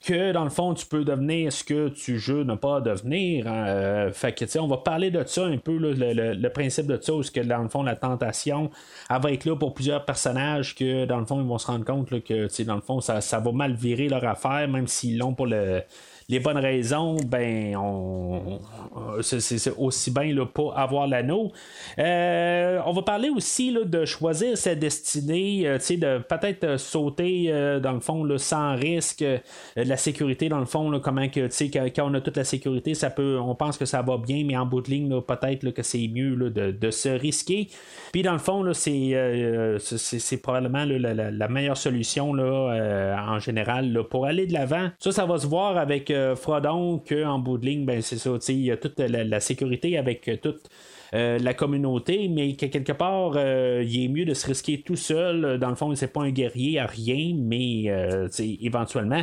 que 0.07 0.31
dans 0.31 0.45
le 0.45 0.51
fond, 0.51 0.73
tu 0.73 0.87
peux 0.87 1.05
devenir 1.05 1.53
ce 1.53 1.65
que 1.65 1.89
tu 1.89 2.17
veux 2.17 2.45
ne 2.45 2.55
pas 2.55 2.81
devenir. 2.81 3.49
Hein. 3.49 3.67
Euh, 3.67 4.13
fait 4.13 4.33
que, 4.33 4.59
on 4.61 4.69
va 4.69 4.77
parler 4.77 5.11
de 5.11 5.25
ça 5.27 5.45
un 5.45 5.59
peu, 5.59 5.77
le, 5.79 6.49
principe 6.49 6.87
de 6.87 6.99
ça, 7.01 7.13
où 7.13 7.23
que 7.23 7.41
dans 7.41 7.63
le 7.63 7.69
fond, 7.69 7.83
la 7.83 7.97
tentation, 7.97 8.71
elle 9.11 9.21
va 9.21 9.33
être 9.33 9.45
là 9.45 9.57
pour 9.57 9.75
plusieurs 9.75 10.05
personnages 10.05 10.77
que 10.77 11.07
dans 11.07 11.19
le 11.19 11.27
fond, 11.27 11.41
ils 11.41 11.47
vont 11.47 11.59
se 11.59 11.67
rendre 11.67 11.85
compte 11.85 12.09
que, 12.23 12.63
dans 12.63 12.77
le 12.77 12.81
fond, 12.81 13.01
ça, 13.01 13.21
ça 13.21 13.41
va 13.41 13.51
mal 13.51 13.75
virer 13.75 14.09
leur 14.09 14.25
affaire, 14.25 14.69
même 14.69 14.87
s'ils 14.87 15.19
l'ont 15.19 15.35
pour 15.35 15.47
le 15.47 15.83
les 16.29 16.41
bonnes 16.41 16.59
raisons, 16.59 17.17
ben, 17.25 17.77
on, 17.77 18.59
c'est, 19.23 19.73
aussi 19.79 20.11
bien 20.11 20.35
là, 20.35 20.45
pas 20.45 20.73
avoir 20.75 21.07
l'anneau. 21.07 21.53
Euh, 22.01 22.81
on 22.85 22.93
va 22.93 23.03
parler 23.03 23.29
aussi 23.29 23.71
là, 23.71 23.85
de 23.85 24.05
choisir 24.05 24.59
sa 24.59 24.75
destinée, 24.75 25.69
euh, 25.69 25.79
de 25.79 26.19
peut-être 26.19 26.65
euh, 26.65 26.79
sauter 26.79 27.53
dans 27.81 27.93
le 27.93 28.01
fond 28.01 28.27
sans 28.39 28.75
risque, 28.75 29.25
la 29.77 29.97
sécurité 29.97 30.49
dans 30.49 30.59
le 30.59 30.67
fond, 30.67 31.01
comment 31.01 31.29
que 31.29 31.49
quand, 31.89 32.11
on 32.11 32.15
a 32.15 32.21
toute 32.21 32.37
la 32.37 32.45
sécurité, 32.45 32.95
ça 32.95 33.11
peut, 33.11 33.39
on 33.41 33.55
pense 33.55 33.79
que 33.79 33.85
ça 33.85 34.03
va 34.03 34.19
bien, 34.19 34.45
mais 34.45 34.57
en 34.57 34.67
bout 34.67 34.81
de 34.81 34.91
ligne, 34.91 35.21
peut-être 35.21 35.71
que 35.71 35.83
c'est 35.83 36.09
mieux 36.09 36.37
de, 36.51 36.73
de, 36.73 36.91
se 36.91 37.09
risquer. 37.09 37.69
Puis 38.13 38.23
dans 38.23 38.33
le 38.33 38.39
fond, 38.39 38.65
c'est, 38.73 39.17
probablement 40.43 40.85
la, 40.85 41.31
la, 41.31 41.49
meilleure 41.49 41.77
solution 41.77 42.31
en 42.31 43.39
général 43.39 44.03
pour 44.11 44.27
aller 44.27 44.47
de 44.47 44.53
l'avant. 44.53 44.91
Ça, 44.99 45.13
ça 45.13 45.25
va 45.25 45.39
se 45.39 45.47
voir 45.47 45.77
avec 45.77 46.11
Frodon 46.37 47.03
qu'en 47.07 47.39
bout 47.39 47.59
de 47.59 47.67
ligne, 47.67 47.85
ben, 47.85 48.03
c'est 48.03 48.19
ça, 48.19 48.31
il 48.49 48.61
y 48.61 48.71
a 48.71 48.77
toute 48.77 48.99
la, 48.99 49.41
sécurité 49.41 49.99
avec 49.99 50.31
toute. 50.43 50.69
Euh, 51.15 51.39
la 51.39 51.55
communauté, 51.55 52.29
mais 52.29 52.55
que 52.55 52.67
quelque 52.67 52.93
part, 52.93 53.33
euh, 53.37 53.85
il 53.87 54.05
est 54.05 54.09
mieux 54.09 54.25
de 54.25 54.35
se 54.35 54.47
risquer 54.47 54.83
tout 54.83 54.97
seul. 54.97 55.59
Dans 55.59 55.71
le 55.71 55.77
fond, 55.77 55.95
c'est 55.95 56.13
pas 56.13 56.23
un 56.23 56.31
guerrier 56.31 56.81
à 56.81 56.87
rien, 56.87 57.33
mais 57.37 57.85
euh, 57.87 58.29
éventuellement, 58.61 59.23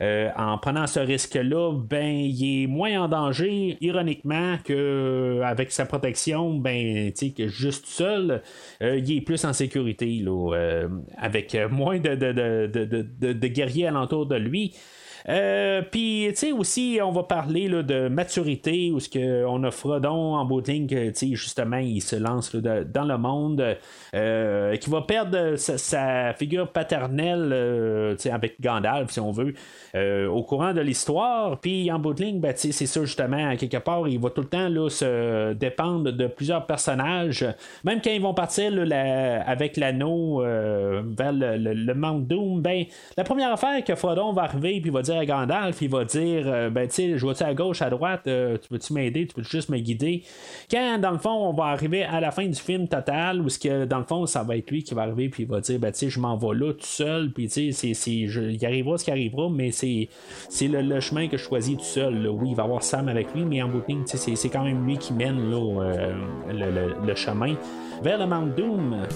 en 0.00 0.58
prenant 0.58 0.88
ce 0.88 0.98
risque-là, 0.98 1.72
ben, 1.74 2.04
il 2.04 2.64
est 2.64 2.66
moins 2.66 3.02
en 3.02 3.08
danger, 3.08 3.78
ironiquement, 3.80 4.56
qu'avec 4.64 5.70
sa 5.70 5.86
protection, 5.86 6.54
ben, 6.54 7.12
que 7.12 7.46
juste 7.46 7.86
seul, 7.86 8.42
il 8.80 9.16
est 9.16 9.20
plus 9.20 9.44
en 9.44 9.52
sécurité, 9.52 10.24
avec 11.16 11.56
moins 11.70 12.00
de, 12.00 12.16
de 12.16 13.46
guerriers 13.46 13.86
alentour 13.86 14.26
de 14.26 14.36
lui. 14.36 14.74
Euh, 15.28 15.82
puis, 15.82 16.26
tu 16.30 16.36
sais, 16.36 16.52
aussi, 16.52 16.98
on 17.02 17.12
va 17.12 17.22
parler 17.22 17.68
là, 17.68 17.82
de 17.82 18.08
maturité, 18.08 18.90
où 18.92 19.00
ce 19.00 19.08
que 19.08 19.44
on 19.46 19.62
a 19.64 19.70
Frodon 19.70 20.34
en 20.34 20.44
bout 20.44 20.62
que, 20.62 21.12
justement, 21.34 21.78
il 21.78 22.00
se 22.00 22.16
lance 22.16 22.54
dans 22.54 23.04
le 23.04 23.18
monde, 23.18 23.76
euh, 24.14 24.76
qui 24.76 24.90
va 24.90 25.02
perdre 25.02 25.56
sa, 25.56 26.32
figure 26.34 26.68
paternelle, 26.68 27.52
euh, 27.52 28.16
sais 28.16 28.30
avec 28.30 28.60
Gandalf, 28.60 29.10
si 29.10 29.20
on 29.20 29.32
veut, 29.32 29.54
au 29.94 30.42
courant 30.42 30.72
de 30.72 30.80
l'histoire. 30.80 31.58
Puis, 31.60 31.90
en 31.90 31.98
bout 31.98 32.14
de 32.14 32.22
ligne, 32.22 32.40
ben, 32.40 32.52
c'est 32.56 32.72
ça, 32.72 33.04
justement, 33.04 33.56
quelque 33.56 33.78
part, 33.78 34.08
il 34.08 34.18
va 34.18 34.30
tout 34.30 34.42
le 34.42 34.48
temps 34.48 34.68
là, 34.68 34.88
se 34.88 35.52
dépendre 35.52 36.12
de 36.12 36.26
plusieurs 36.26 36.66
personnages. 36.66 37.46
Même 37.84 38.00
quand 38.02 38.10
ils 38.10 38.22
vont 38.22 38.34
partir 38.34 38.72
avec 39.46 39.76
l'anneau 39.76 40.40
vers 40.40 41.32
le, 41.32 41.56
le, 41.56 41.94
Mount 41.94 42.20
Doom, 42.20 42.60
ben, 42.60 42.84
la 43.16 43.24
première 43.24 43.52
affaire 43.52 43.84
que 43.84 43.94
Frodon 43.94 44.32
va 44.32 44.42
arriver, 44.42 44.80
puis 44.80 44.90
va 44.90 45.02
dire 45.02 45.11
à 45.12 45.24
Gandalf, 45.26 45.80
il 45.82 45.90
va 45.90 46.04
dire 46.04 46.44
euh, 46.46 46.70
Ben, 46.70 46.88
tu 46.88 47.18
je 47.18 47.24
vois-tu 47.24 47.42
à 47.42 47.54
gauche, 47.54 47.82
à 47.82 47.90
droite, 47.90 48.22
euh, 48.26 48.56
tu 48.58 48.68
peux-tu 48.68 48.92
m'aider, 48.92 49.26
tu 49.26 49.34
peux 49.34 49.42
juste 49.42 49.68
me 49.68 49.78
guider? 49.78 50.22
Quand, 50.70 50.98
dans 50.98 51.10
le 51.10 51.18
fond, 51.18 51.30
on 51.30 51.52
va 51.52 51.66
arriver 51.66 52.04
à 52.04 52.20
la 52.20 52.30
fin 52.30 52.46
du 52.46 52.58
film 52.58 52.88
total, 52.88 53.40
où 53.40 53.46
que, 53.46 53.84
dans 53.84 53.98
le 53.98 54.04
fond, 54.04 54.26
ça 54.26 54.42
va 54.42 54.56
être 54.56 54.70
lui 54.70 54.82
qui 54.82 54.94
va 54.94 55.02
arriver, 55.02 55.28
puis 55.28 55.44
il 55.44 55.48
va 55.48 55.60
dire 55.60 55.78
Ben, 55.78 55.92
tu 55.92 56.10
je 56.10 56.20
m'en 56.20 56.36
vais 56.36 56.54
là 56.54 56.72
tout 56.72 56.80
seul, 56.80 57.32
puis 57.32 57.48
tu 57.48 57.72
sais, 57.72 57.90
il 58.10 58.66
arrivera 58.66 58.98
ce 58.98 59.04
qui 59.04 59.10
arrivera, 59.10 59.48
mais 59.50 59.70
c'est, 59.70 60.08
c'est 60.48 60.68
le, 60.68 61.00
chemin 61.00 61.28
que 61.28 61.36
je 61.36 61.42
choisis 61.42 61.76
tout 61.76 61.84
seul. 61.84 62.28
Oui, 62.28 62.50
il 62.50 62.56
va 62.56 62.64
avoir 62.64 62.82
Sam 62.82 63.08
avec 63.08 63.34
lui, 63.34 63.44
mais 63.44 63.62
en 63.62 63.68
bout 63.68 63.80
de 63.80 63.94
c'est, 64.06 64.48
quand 64.48 64.64
même 64.64 64.86
lui 64.86 64.98
qui 64.98 65.12
mène 65.12 65.50
là, 65.50 65.82
euh, 65.82 66.14
le, 66.50 67.06
le 67.06 67.14
chemin 67.14 67.54
vers 68.02 68.18
le 68.18 68.26
Mount 68.26 68.54
Doom. 68.56 69.06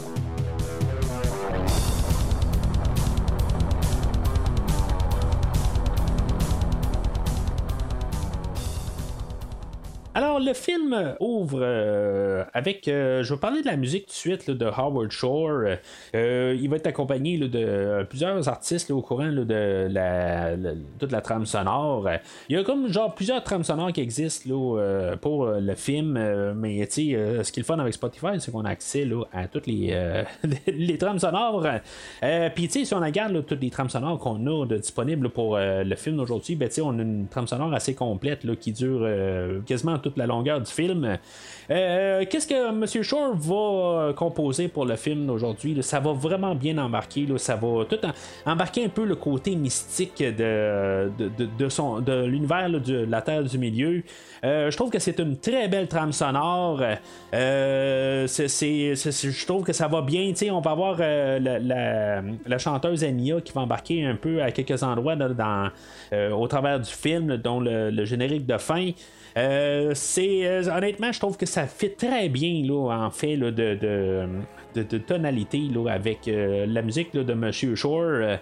Le 10.38 10.52
film 10.52 11.14
ouvre 11.20 11.60
euh, 11.62 12.44
avec. 12.52 12.88
Euh, 12.88 13.22
je 13.22 13.32
vais 13.32 13.40
parler 13.40 13.62
de 13.62 13.66
la 13.66 13.76
musique 13.76 14.06
tout 14.06 14.12
de 14.12 14.16
suite 14.16 14.50
de 14.50 14.66
Howard 14.66 15.10
Shore. 15.10 15.64
Euh, 16.14 16.58
il 16.60 16.68
va 16.68 16.76
être 16.76 16.86
accompagné 16.86 17.38
de 17.38 18.04
plusieurs 18.04 18.48
artistes 18.48 18.90
au 18.90 19.00
courant 19.00 19.32
de 19.32 19.44
toute 20.98 21.12
la 21.12 21.20
trame 21.20 21.46
sonore. 21.46 22.08
Il 22.48 22.56
y 22.56 22.58
a 22.58 22.64
comme 22.64 22.88
genre 22.88 23.14
plusieurs 23.14 23.42
trames 23.44 23.64
sonores 23.64 23.92
qui 23.92 24.00
existent 24.00 24.50
pour 25.20 25.46
le 25.46 25.74
film. 25.74 26.52
mais 26.54 26.86
tu 26.86 27.12
sais, 27.12 27.44
ce 27.44 27.52
qui 27.52 27.60
est 27.60 27.62
le 27.62 27.66
fun 27.66 27.78
avec 27.78 27.94
Spotify, 27.94 28.38
c'est 28.38 28.50
qu'on 28.50 28.64
a 28.64 28.70
accès 28.70 29.08
à 29.32 29.46
toutes 29.48 29.66
les, 29.66 30.24
les, 30.66 30.98
trames 30.98 31.18
sonores. 31.18 31.66
Puis 32.54 32.68
tu 32.68 32.80
sais, 32.80 32.84
si 32.84 32.94
on 32.94 33.00
regarde 33.00 33.44
toutes 33.46 33.62
les 33.62 33.70
trames 33.70 33.90
sonores 33.90 34.18
qu'on 34.18 34.46
a 34.46 34.66
disponibles 34.76 35.30
pour 35.30 35.56
le 35.58 35.94
film 35.96 36.16
d'aujourd'hui, 36.16 36.56
ben, 36.56 36.68
on 36.82 36.98
a 36.98 37.02
une 37.02 37.26
trame 37.28 37.46
sonore 37.46 37.72
assez 37.72 37.94
complète 37.94 38.46
qui 38.58 38.72
dure 38.72 39.08
quasiment 39.64 39.98
toute 39.98 40.16
la 40.16 40.25
longueur 40.26 40.60
du 40.60 40.70
film. 40.70 41.18
Euh, 41.70 42.24
qu'est-ce 42.28 42.46
que 42.46 42.68
M. 42.68 43.02
Shore 43.02 43.34
va 43.34 44.12
composer 44.14 44.68
pour 44.68 44.84
le 44.84 44.96
film 44.96 45.26
d'aujourd'hui? 45.26 45.76
Ça 45.82 46.00
va 46.00 46.12
vraiment 46.12 46.54
bien 46.54 46.78
embarquer. 46.78 47.26
Ça 47.38 47.56
va 47.56 47.84
tout 47.84 47.98
embarquer 48.44 48.84
un 48.84 48.88
peu 48.88 49.04
le 49.04 49.16
côté 49.16 49.56
mystique 49.56 50.22
de, 50.22 51.10
de, 51.18 52.24
l'univers 52.26 52.70
de 52.70 53.04
la 53.08 53.22
Terre 53.22 53.42
du 53.42 53.58
Milieu. 53.58 54.02
Euh, 54.44 54.70
je 54.70 54.76
trouve 54.76 54.90
que 54.90 54.98
c'est 54.98 55.18
une 55.18 55.38
très 55.38 55.68
belle 55.68 55.88
trame 55.88 56.12
sonore. 56.12 56.82
Euh, 57.34 58.26
je 58.26 59.46
trouve 59.46 59.64
que 59.64 59.72
ça 59.72 59.88
va 59.88 60.02
bien. 60.02 60.32
on 60.52 60.60
va 60.60 60.70
avoir 60.70 60.98
la, 60.98 62.58
chanteuse 62.58 63.02
Ania 63.04 63.40
qui 63.40 63.52
va 63.52 63.62
embarquer 63.62 64.04
un 64.04 64.14
peu 64.14 64.42
à 64.42 64.50
quelques 64.52 64.82
endroits 64.82 65.16
au 66.32 66.46
travers 66.46 66.80
du 66.80 66.90
film, 66.90 67.36
dont 67.36 67.60
le 67.60 68.04
générique 68.04 68.46
de 68.46 68.58
fin. 68.58 68.92
Euh, 69.36 69.92
c'est 69.94 70.46
euh, 70.46 70.62
honnêtement, 70.74 71.12
je 71.12 71.18
trouve 71.18 71.36
que 71.36 71.44
ça 71.44 71.66
fait 71.66 71.90
très 71.90 72.28
bien 72.30 72.64
là, 72.64 73.06
en 73.06 73.10
fait 73.10 73.36
là, 73.36 73.50
de, 73.50 73.78
de, 74.74 74.98
tonalité 74.98 75.60
là, 75.74 75.92
avec 75.92 76.26
euh, 76.26 76.64
la 76.66 76.80
musique 76.80 77.12
de 77.12 77.34
Monsieur 77.34 77.74
Shore. 77.74 78.38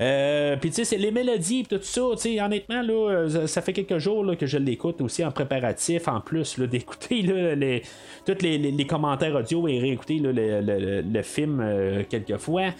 Euh, 0.00 0.56
puis 0.56 0.70
tu 0.70 0.76
sais, 0.76 0.84
c'est 0.84 0.96
les 0.96 1.10
mélodies 1.10 1.64
tout 1.64 1.80
ça, 1.82 2.02
tu 2.12 2.18
sais, 2.18 2.40
honnêtement, 2.40 2.82
là, 2.82 3.46
ça 3.46 3.62
fait 3.62 3.72
quelques 3.72 3.98
jours 3.98 4.24
que 4.38 4.46
je 4.46 4.58
l'écoute 4.58 5.00
aussi 5.00 5.24
en 5.24 5.32
préparatif, 5.32 6.06
en 6.08 6.20
plus 6.20 6.58
d'écouter 6.60 7.82
tous 8.24 8.42
les, 8.42 8.86
commentaires 8.86 9.34
audio 9.34 9.66
et 9.66 9.78
réécouter 9.78 10.20
le, 10.22 11.22
film 11.22 11.60
euh, 11.60 12.02
quelques 12.08 12.36
fois. 12.36 12.70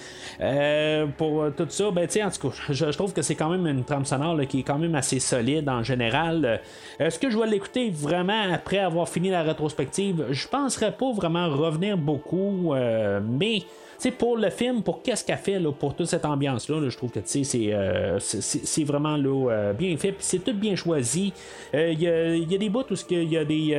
Euh, 0.40 1.06
pour 1.16 1.46
tout 1.56 1.66
ça, 1.68 1.90
ben 1.90 2.06
tu 2.06 2.14
sais, 2.14 2.22
en 2.22 2.30
tout 2.30 2.48
cas, 2.48 2.54
je, 2.70 2.84
trouve 2.86 3.12
que 3.12 3.22
c'est 3.22 3.34
quand 3.34 3.50
même 3.50 3.66
une 3.66 3.84
trame 3.84 4.04
sonore 4.04 4.38
qui 4.48 4.60
est 4.60 4.64
quand 4.64 4.78
même 4.78 4.94
assez 4.94 5.18
solide 5.18 5.68
en 5.68 5.82
général. 5.82 6.60
Est-ce 6.98 7.18
que 7.18 7.30
je 7.30 7.38
vais 7.38 7.46
l'écouter 7.46 7.90
vraiment 7.90 8.52
après 8.52 8.78
avoir 8.78 9.08
fini 9.08 9.30
la 9.30 9.42
rétrospective? 9.42 10.26
Je 10.30 10.48
penserais 10.48 10.92
pas 10.92 11.12
vraiment 11.12 11.48
revenir 11.48 11.96
beaucoup, 11.96 12.74
mais 12.74 13.62
c'est 13.98 14.12
pour 14.12 14.36
le 14.36 14.48
film, 14.50 14.82
pour 14.82 15.02
qu'est-ce 15.02 15.24
qu'elle 15.24 15.38
fait 15.38 15.58
là, 15.58 15.72
pour 15.72 15.96
toute 15.96 16.06
cette 16.06 16.24
ambiance-là, 16.24 16.88
je 16.88 16.96
trouve 16.96 17.10
que 17.10 17.18
c'est, 17.24 17.42
euh, 17.72 18.18
c'est, 18.20 18.84
vraiment 18.84 19.16
là, 19.16 19.50
euh, 19.50 19.72
bien 19.72 19.96
fait. 19.96 20.12
Puis 20.12 20.24
c'est 20.24 20.38
tout 20.38 20.54
bien 20.54 20.76
choisi. 20.76 21.32
Euh, 21.74 21.92
il 21.92 22.00
y, 22.00 22.54
a, 22.54 22.58
des 22.58 22.68
bouts 22.68 22.84
où 22.88 22.94
il 23.10 23.32
y 23.32 23.36
a 23.36 23.44
des. 23.44 23.74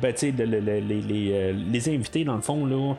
Ben, 0.00 0.14
les, 0.22 1.50
les, 1.72 1.88
invités, 1.88 2.22
dans 2.22 2.36
le 2.36 2.40
fond, 2.40 2.64
là, 2.64 2.94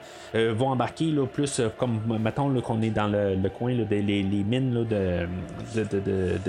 vont 0.51 0.67
embarquer 0.67 1.05
là, 1.05 1.25
plus 1.25 1.61
comme, 1.77 2.01
mettons, 2.19 2.49
qu'on 2.59 2.81
est 2.81 2.89
dans 2.89 3.07
le, 3.07 3.49
coin 3.49 3.73
des 3.73 4.01
les, 4.01 4.23
mines 4.23 4.83
de, 4.83 5.27
de, 5.75 5.99
de, 5.99 6.39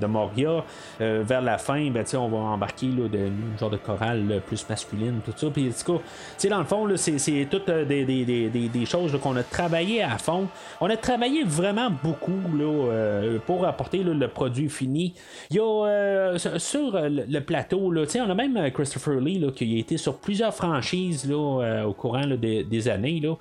de, 0.00 0.06
Moria. 0.06 0.64
vers 0.98 1.40
la 1.40 1.58
fin, 1.58 1.88
ben, 1.90 2.04
on 2.14 2.28
va 2.28 2.38
embarqué 2.38 2.86
là, 2.86 3.08
de 3.08 3.30
genre 3.60 3.70
de 3.70 3.76
chorale 3.76 4.42
plus 4.44 4.68
masculine, 4.68 5.20
tout 5.24 5.32
ça. 5.36 5.46
Puis, 5.50 5.72
tout 5.86 6.48
dans 6.48 6.58
le 6.58 6.64
fond, 6.64 6.88
c'est 6.96 7.44
des, 7.86 8.04
des, 8.04 8.55
des 8.68 8.86
choses 8.86 9.18
qu'on 9.22 9.36
a 9.36 9.42
travaillé 9.42 10.02
à 10.02 10.18
fond. 10.18 10.48
On 10.80 10.88
a 10.88 10.96
travaillé 10.96 11.44
vraiment 11.44 11.90
beaucoup 12.02 12.40
là, 12.56 13.38
pour 13.46 13.64
apporter 13.66 14.02
le 14.02 14.28
produit 14.28 14.68
fini. 14.68 15.14
Il 15.50 15.56
y 15.56 15.60
a 15.60 16.32
sur 16.58 16.92
le, 16.92 17.38
plateau, 17.40 17.90
là, 17.90 18.04
on 18.26 18.30
a 18.30 18.34
même 18.34 18.70
Christopher 18.72 19.20
Lee 19.20 19.44
qui 19.54 19.76
a 19.76 19.78
été 19.78 19.96
sur 19.96 20.18
plusieurs 20.18 20.54
franchises 20.54 21.28
là, 21.28 21.86
au 21.86 21.92
courant 21.92 22.26
des, 22.26 22.88
années. 22.88 23.20
Là. 23.20 23.34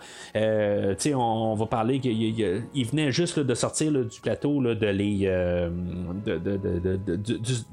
on, 1.13 1.17
on, 1.17 1.55
va 1.55 1.65
parler 1.65 1.99
qu'il 1.99 2.85
venait 2.85 3.11
juste 3.11 3.39
de 3.39 3.53
sortir 3.53 3.91
du 3.91 4.19
plateau 4.21 4.61
de, 4.61 4.87
les, 4.87 5.25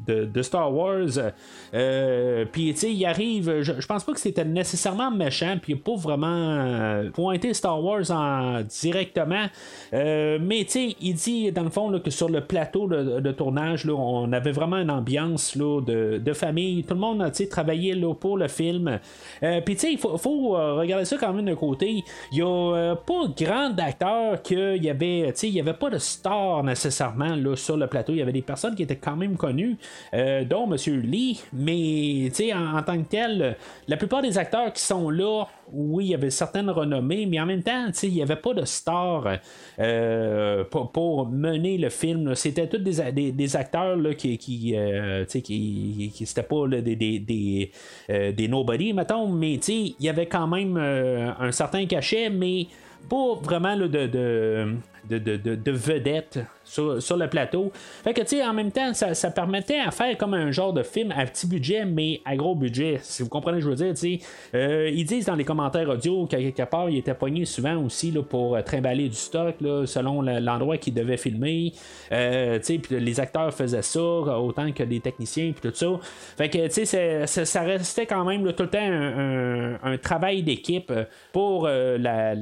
de, 0.07 0.43
Star 0.43 0.75
Wars. 0.75 1.33
Euh, 1.75 2.45
puis, 2.51 2.71
il 2.71 3.07
arrive, 3.07 3.63
je, 3.63 3.87
pense 3.87 4.05
pas 4.05 4.13
que 4.13 4.21
c'était 4.21 4.45
nécessairement 4.45 5.11
méchant, 5.11 5.59
puis 5.61 5.75
pas 5.75 5.97
vraiment 5.97 7.03
euh, 7.33 7.53
Star 7.53 7.83
Wars 7.83 8.11
en, 8.11 8.63
directement. 8.63 9.47
Euh, 9.93 10.39
mais, 10.41 10.65
tu 10.65 10.95
il 11.01 11.15
dit, 11.15 11.53
dans 11.53 11.63
le 11.63 11.71
fond, 11.71 11.99
que 12.01 12.11
sur 12.11 12.29
le 12.29 12.43
plateau 12.43 12.87
de, 12.87 13.33
tournage, 13.33 13.85
là, 13.85 13.95
on 13.95 14.33
avait 14.33 14.53
vraiment 14.53 14.77
une 14.77 14.91
ambiance 14.91 15.57
là, 15.57 15.81
de, 15.81 16.33
famille. 16.33 16.85
Tout 16.85 16.95
le 16.95 17.01
monde 17.01 17.23
a 17.23 17.31
travaillé 17.31 17.95
pour 18.19 18.37
le 18.37 18.49
film. 18.49 18.99
puis, 19.41 19.75
tu 19.75 19.81
sais, 19.81 19.93
il 19.93 19.99
faut, 19.99 20.51
regarder 20.51 21.05
ça 21.05 21.17
quand 21.19 21.33
même 21.33 21.45
d'un 21.45 21.55
côté. 21.55 22.03
Il 22.33 22.37
n'y 22.37 22.43
a 22.43 22.97
pas 22.97 23.27
grand 23.37 23.71
d'acteurs 23.71 24.43
qu'il 24.43 24.83
y 24.83 24.91
avait, 24.91 25.33
il 25.43 25.53
n'y 25.53 25.61
avait 25.61 25.75
pas 25.75 25.91
de 25.91 25.99
star 25.99 26.63
nécessairement 26.63 27.37
sur 27.57 27.77
le 27.77 27.87
plateau. 27.87 28.13
Il 28.13 28.19
y 28.19 28.23
avait 28.23 28.33
des 28.33 28.43
personnes 28.43 28.75
qui 28.75 28.83
étaient 28.83 28.97
quand 28.97 29.17
même 29.17 29.37
connues, 29.37 29.77
euh, 30.15 30.45
dont 30.45 30.71
M. 30.71 30.77
Lee, 31.03 31.41
mais 31.53 32.31
en, 32.55 32.79
en 32.79 32.83
tant 32.83 32.99
que 32.99 33.09
tel, 33.09 33.57
la 33.89 33.97
plupart 33.97 34.23
des 34.23 34.39
acteurs 34.39 34.73
qui 34.73 34.83
sont 34.83 35.11
là, 35.11 35.45
oui, 35.73 36.07
il 36.07 36.11
y 36.11 36.15
avait 36.15 36.31
certaines 36.31 36.71
renommées, 36.71 37.27
mais 37.27 37.41
en 37.41 37.47
même 37.47 37.63
temps, 37.63 37.89
il 38.03 38.13
n'y 38.13 38.23
avait 38.23 38.37
pas 38.37 38.55
de 38.55 38.65
star 38.65 39.39
euh, 39.79 40.65
pour, 40.65 41.29
mener 41.29 41.79
le 41.79 41.89
film. 41.89 42.35
C'était 42.35 42.69
tous 42.69 42.79
des, 42.79 43.33
des, 43.33 43.57
acteurs 43.57 43.97
là, 43.97 44.15
qui, 44.15 44.39
qui, 44.39 44.75
euh, 44.77 45.25
qui, 45.25 46.13
c'était 46.25 46.43
pas 46.43 46.69
des, 46.69 46.97
des, 46.97 47.71
des, 48.09 48.49
nobody, 48.49 48.93
mettons, 48.93 49.29
mais 49.29 49.55
il 49.55 49.95
y 50.01 50.09
avait 50.09 50.27
quand 50.27 50.47
même 50.47 50.77
un 50.77 51.53
certain 51.53 51.87
cachet, 51.87 52.31
mais 52.31 52.67
pas 53.09 53.35
vraiment 53.43 53.77
de, 53.77 53.87
de, 53.87 54.77
de, 55.09 55.19
de, 55.19 55.73
vedettes 55.73 56.39
sur, 56.65 57.17
le 57.17 57.27
plateau. 57.29 57.73
Fait 58.05 58.15
que, 58.15 58.21
tu 58.23 58.29
sais, 58.29 58.45
en 58.45 58.53
même 58.53 58.71
temps, 58.71 58.93
ça, 58.95 59.31
permettait 59.31 59.79
à 59.79 59.91
faire 59.91 60.17
comme 60.17 60.35
un 60.35 60.51
genre 60.51 60.73
de 60.73 60.83
film 60.83 61.13
à 61.17 61.25
petit 61.27 61.47
budget, 61.47 61.85
mais 61.85 62.21
à 62.25 62.37
gros 62.37 62.55
budget. 62.55 62.99
Si 63.03 63.23
vous 63.23 63.29
comprenez 63.29 63.61
je 63.61 63.69
veux 63.69 63.75
dire, 63.75 63.95
tu 63.95 63.97
sais. 63.97 64.21
Euh, 64.55 64.91
ils 64.93 65.05
disent 65.05 65.27
dans 65.27 65.35
les 65.35 65.45
commentaires 65.45 65.89
audio 65.89 66.27
qu'à 66.27 66.39
quelque 66.39 66.63
part, 66.63 66.91
il 66.91 66.99
était 66.99 67.15
pogné 67.15 67.45
souvent 67.45 67.77
aussi 67.77 68.11
là, 68.11 68.23
pour 68.23 68.57
euh, 68.57 68.63
trimballer 68.63 69.09
du 69.09 69.17
stock 69.17 69.57
là, 69.61 69.87
selon 69.87 70.23
l'endroit 70.23 70.77
qu'ils 70.79 70.95
devaient 70.95 71.17
filmer. 71.17 71.73
Euh, 72.11 72.59
tu 72.59 72.65
sais, 72.65 72.79
puis 72.79 72.99
les 73.01 73.21
acteurs 73.21 73.53
faisaient 73.53 73.83
ça 73.83 74.01
autant 74.01 74.71
que 74.73 74.83
les 74.83 75.01
techniciens, 75.01 75.53
puis 75.53 75.71
tout 75.71 75.77
ça. 75.77 75.99
Fait 76.37 76.49
que, 76.49 76.67
tu 76.69 76.87
sais, 76.87 77.27
ça 77.27 77.61
restait 77.63 78.07
quand 78.07 78.25
même 78.25 78.53
tout 78.53 78.63
le 78.65 78.71
temps 78.71 78.79
un, 78.83 79.99
travail 79.99 80.43
d'équipe 80.43 80.93
pour 81.33 81.67
la, 81.69 82.35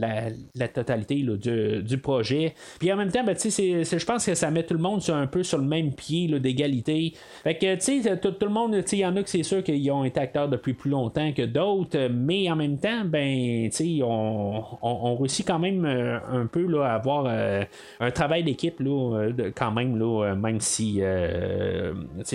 totalité 0.73 1.23
du, 1.23 1.99
projet. 1.99 2.50
Puis 2.79 2.93
en 2.93 2.97
même 2.97 3.11
temps, 3.11 3.25
ben, 3.25 3.37
je 3.37 4.05
pense 4.05 4.27
que 4.27 4.35
ça 4.35 4.51
met 4.51 4.63
tout 4.63 4.75
le 4.75 4.81
monde 4.81 5.03
sur 5.03 5.15
un 5.15 5.27
peu 5.27 5.43
sur 5.43 5.59
le 5.59 5.65
même 5.65 5.93
pied 5.93 6.29
d'égalité. 6.41 7.13
Fait 7.43 7.57
que, 7.57 7.75
tu 7.77 8.03
sais, 8.03 8.17
tout, 8.19 8.35
le 8.41 8.49
monde, 8.49 8.83
il 8.91 8.99
y 8.99 9.07
en 9.07 9.17
a 9.17 9.23
que 9.23 9.31
c'est 9.31 9.43
sûr 9.43 9.63
qu'ils 9.63 9.91
ont 9.91 10.05
été 10.05 10.21
acteurs 10.21 10.49
depuis 10.49 10.75
plus 10.75 10.91
longtemps 10.91 11.33
que 11.33 11.43
d'autres, 11.43 12.09
mais 12.09 12.51
en 12.51 12.57
même 12.57 12.79
temps, 12.79 13.05
ben, 13.05 13.69
tu 13.71 13.77
sais, 13.77 14.01
on, 14.03 15.17
réussit 15.17 15.47
quand 15.47 15.59
même 15.59 15.85
euh, 15.85 16.19
un 16.31 16.47
peu 16.47 16.67
là, 16.67 16.85
à 16.85 16.95
avoir 16.95 17.25
euh, 17.27 17.63
un 18.01 18.11
travail 18.11 18.45
d'équipe, 18.45 18.81
là, 18.81 19.17
euh, 19.17 19.51
quand 19.55 19.73
même, 19.73 19.99
là, 19.99 20.35
même 20.35 20.61
si, 20.61 21.01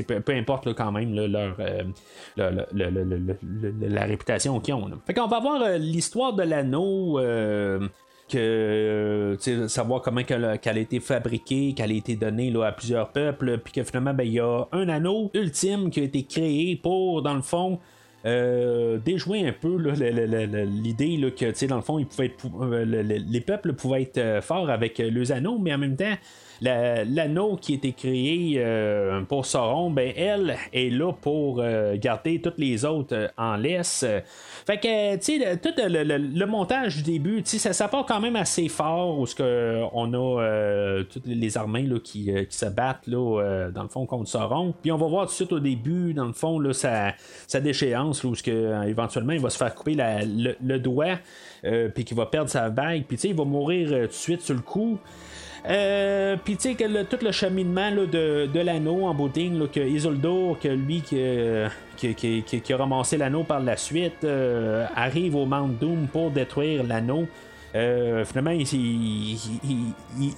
peu, 0.08 0.20
peu, 0.20 0.34
importe 0.34 0.74
quand 0.74 0.92
même 0.92 1.14
leur, 1.16 1.56
la 2.38 4.04
réputation 4.06 4.60
qu'ils 4.60 4.74
ont. 4.74 4.92
Fait 5.06 5.14
qu'on 5.14 5.28
va 5.28 5.40
voir 5.40 5.78
l'histoire 5.78 6.34
de 6.34 6.44
l'anneau 6.44 7.20
que 8.28 9.38
savoir 9.68 10.02
comment 10.02 10.24
qu'elle 10.24 10.46
a, 10.46 10.78
été 10.78 11.00
fabriquée, 11.00 11.74
qu'elle 11.74 11.92
a 11.92 11.94
été 11.94 12.16
donnée 12.16 12.50
là, 12.50 12.66
à 12.66 12.72
plusieurs 12.72 13.10
peuples, 13.10 13.60
puis 13.60 13.74
que 13.74 13.84
finalement 13.84 14.14
ben, 14.14 14.24
il 14.24 14.34
y 14.34 14.40
a 14.40 14.68
un 14.72 14.90
anneau 14.90 15.30
ultime 15.34 15.90
qui 15.90 16.00
a 16.00 16.04
été 16.04 16.24
créé 16.24 16.76
pour, 16.76 17.22
dans 17.22 17.36
le 17.36 17.42
fond, 17.42 17.80
euh, 18.26 18.98
déjouer 18.98 19.48
un 19.48 19.54
peu 19.54 19.78
l'idée 19.78 21.20
que 21.38 21.66
dans 21.68 21.76
le 21.76 21.82
fond, 21.84 22.00
euh, 22.02 23.04
les 23.06 23.42
peuples 23.42 23.74
pouvaient 23.74 24.02
être 24.02 24.18
euh, 24.18 24.42
forts 24.42 24.72
avec 24.72 24.98
les 24.98 25.32
anneaux, 25.32 25.60
mais 25.60 25.74
en 25.76 25.78
même 25.78 25.96
temps, 25.96 26.16
l'anneau 26.62 27.58
qui 27.58 27.74
a 27.74 27.76
été 27.76 27.94
créé 27.94 28.56
euh, 28.58 29.22
pour 29.22 29.46
Sauron, 29.46 29.90
ben 29.90 30.14
elle 30.16 30.56
est 30.74 30.90
là 30.90 31.12
pour 31.14 31.60
euh, 31.60 31.96
garder 31.98 32.42
toutes 32.42 32.58
les 32.58 32.86
autres 32.86 33.16
euh, 33.16 33.28
en 33.38 33.56
laisse. 33.56 34.06
Fait 34.66 34.78
que, 34.78 35.16
tu 35.18 35.40
sais, 35.40 35.58
tout 35.58 35.74
le, 35.78 36.46
montage 36.46 36.98
du 36.98 37.04
début, 37.04 37.44
tu 37.44 37.58
sais, 37.58 37.74
ça, 37.74 37.88
part 37.88 38.06
quand 38.06 38.20
même 38.20 38.36
assez 38.36 38.68
fort 38.70 39.20
où 39.20 39.26
que 39.26 39.82
on 39.92 40.14
a 40.14 41.04
toutes 41.04 41.26
les 41.26 41.58
armées 41.58 41.84
là, 41.84 42.00
qui, 42.00 42.32
se 42.50 42.66
battent 42.66 43.08
là, 43.08 43.70
dans 43.74 43.84
le 43.84 43.90
fond 43.90 44.06
contre 44.06 44.30
Sauron. 44.30 44.74
Puis 44.82 44.92
on 44.92 44.98
va 44.98 45.08
voir 45.08 45.26
tout 45.26 45.32
de 45.32 45.36
suite 45.36 45.52
au 45.52 45.60
début, 45.60 46.14
dans 46.14 46.26
le 46.26 46.34
fond, 46.34 46.60
là, 46.60 46.74
sa, 46.74 47.60
déchéance, 47.60 48.24
où 48.24 48.34
éventuellement 48.86 49.34
il 49.34 49.40
va 49.40 49.50
se 49.50 49.58
faire 49.58 49.74
couper 49.74 49.96
le, 49.96 50.78
doigt, 50.78 51.18
puis 51.94 52.06
qu'il 52.06 52.18
va 52.18 52.28
perdre 52.28 52.50
sa 52.50 52.70
bague, 52.70 53.04
puis 53.08 53.18
tu 53.18 53.22
sais, 53.22 53.30
il 53.30 53.36
va 53.36 53.44
mourir 53.44 53.90
tout 53.90 54.08
de 54.08 54.12
suite 54.12 54.42
sur 54.42 54.56
le 54.56 54.62
coup. 54.62 55.00
Euh, 55.68 56.36
puis 56.44 56.58
tu 56.58 56.76
sais, 56.76 57.06
tout 57.10 57.18
le 57.22 57.32
cheminement 57.32 57.92
de, 57.92 58.46
de 58.46 58.60
l'anneau 58.60 59.06
en 59.06 59.14
bouting, 59.14 59.68
que 59.68 59.80
Isoldo, 59.80 60.58
que 60.62 60.68
lui 60.68 61.02
qui, 61.02 62.14
qui, 62.14 62.44
qui, 62.44 62.74
a 62.74 62.78
ramassé 62.78 63.18
l'anneau 63.18 63.44
par 63.44 63.60
la 63.62 63.76
suite, 63.76 64.24
euh, 64.24 64.86
arrive 64.96 65.36
au 65.36 65.46
Mount 65.46 65.70
Doom 65.80 66.08
pour 66.08 66.30
détruire 66.30 66.84
l'anneau. 66.84 67.28
Euh, 67.74 68.24
finalement, 68.24 68.52
il, 68.52 68.66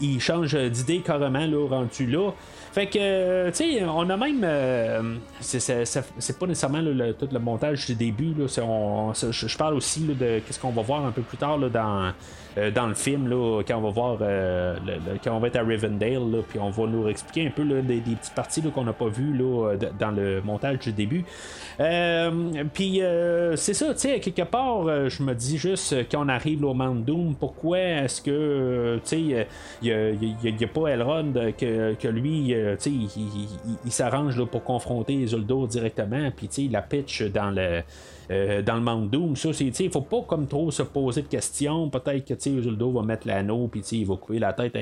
il, 0.02 0.20
change 0.20 0.56
d'idée 0.56 1.00
carrément 1.00 1.46
là, 1.46 1.68
rendu 1.70 2.08
là. 2.08 2.32
Fait 2.78 2.86
que, 2.86 3.50
tu 3.50 3.56
sais, 3.56 3.86
on 3.86 4.08
a 4.08 4.18
même. 4.18 5.20
c'est 5.40 6.38
pas 6.38 6.46
nécessairement 6.46 6.84
tout 7.18 7.28
le 7.32 7.40
montage 7.40 7.88
du 7.88 7.96
début. 7.96 8.36
Je 8.38 9.58
parle 9.58 9.74
aussi 9.74 10.02
de 10.02 10.13
qu'est-ce 10.46 10.60
qu'on 10.60 10.70
va 10.70 10.84
voir 10.84 11.04
un 11.04 11.12
peu 11.12 11.24
plus 11.24 11.40
tard 11.40 11.58
dans 11.58 12.13
euh, 12.58 12.72
dans 12.72 12.88
le 12.88 12.96
film, 12.96 13.30
quand 13.68 13.78
on 13.78 13.82
va 13.82 13.90
voir, 13.90 14.18
euh, 14.22 14.76
quand 15.24 15.36
on 15.36 15.40
va 15.40 15.48
être 15.48 15.58
à 15.58 15.63
Rivendale, 15.63 16.44
puis 16.50 16.60
on 16.60 16.70
va 16.70 16.88
nous 16.88 17.08
expliquer 17.08 17.48
un 17.48 17.52
peu 17.52 17.63
des, 17.63 18.00
petites 18.00 18.34
parties 18.34 18.62
qu'on 18.63 18.84
n'a 18.84 18.94
pas 18.94 19.10
vues 19.10 19.38
dans 20.00 20.12
le 20.12 20.42
montage 20.42 20.80
du 20.80 20.92
début. 20.92 21.24
Euh, 21.80 22.63
puis 22.74 23.02
c'est 23.56 23.74
ça, 23.74 23.94
tu 23.94 24.00
sais, 24.00 24.20
quelque 24.20 24.44
part, 24.44 25.10
je 25.10 25.22
me 25.24 25.34
dis 25.34 25.58
juste 25.58 25.96
quand 26.10 26.26
on 26.26 26.30
arrive 26.30 26.66
au 26.66 26.74
Mount 26.74 27.06
Doom, 27.06 27.36
pourquoi 27.36 27.78
est-ce 27.80 28.22
que, 28.22 29.00
tu 29.04 29.08
sais, 29.08 29.48
il 29.82 30.28
n'y 30.44 30.63
a, 30.63 30.68
pas 30.68 30.88
Elrond 30.88 31.34
que, 31.58 31.94
que 31.94 32.08
lui, 32.08 32.56
sais, 32.77 32.91
il, 32.91 33.91
s'arrange 33.91 34.43
pour 34.45 34.63
confronter 34.63 35.13
Isildur 35.13 35.67
directement, 35.67 36.32
puis 36.36 36.47
sais, 36.49 36.67
la 36.69 36.82
pitch 36.82 37.23
dans 37.23 37.51
le 37.51 37.82
euh, 38.30 38.62
dans 38.62 38.76
le 38.76 38.82
Mount 38.82 39.06
Doom. 39.10 39.36
Ça, 39.36 39.54
c'est, 39.54 39.66
il 39.80 39.90
faut 39.90 40.02
pas 40.02 40.22
comme 40.28 40.48
trop 40.48 40.70
se 40.70 40.84
poser 40.84 41.22
de 41.22 41.28
questions. 41.28 41.90
Peut-être 41.90 42.26
que 42.26 42.50
Usuldo 42.50 42.92
va 42.92 43.02
mettre 43.02 43.28
l'anneau, 43.28 43.68
puis 43.68 43.82
il 43.92 44.06
va 44.06 44.16
couper 44.16 44.40
la 44.40 44.54
tête 44.54 44.76
à 44.76 44.82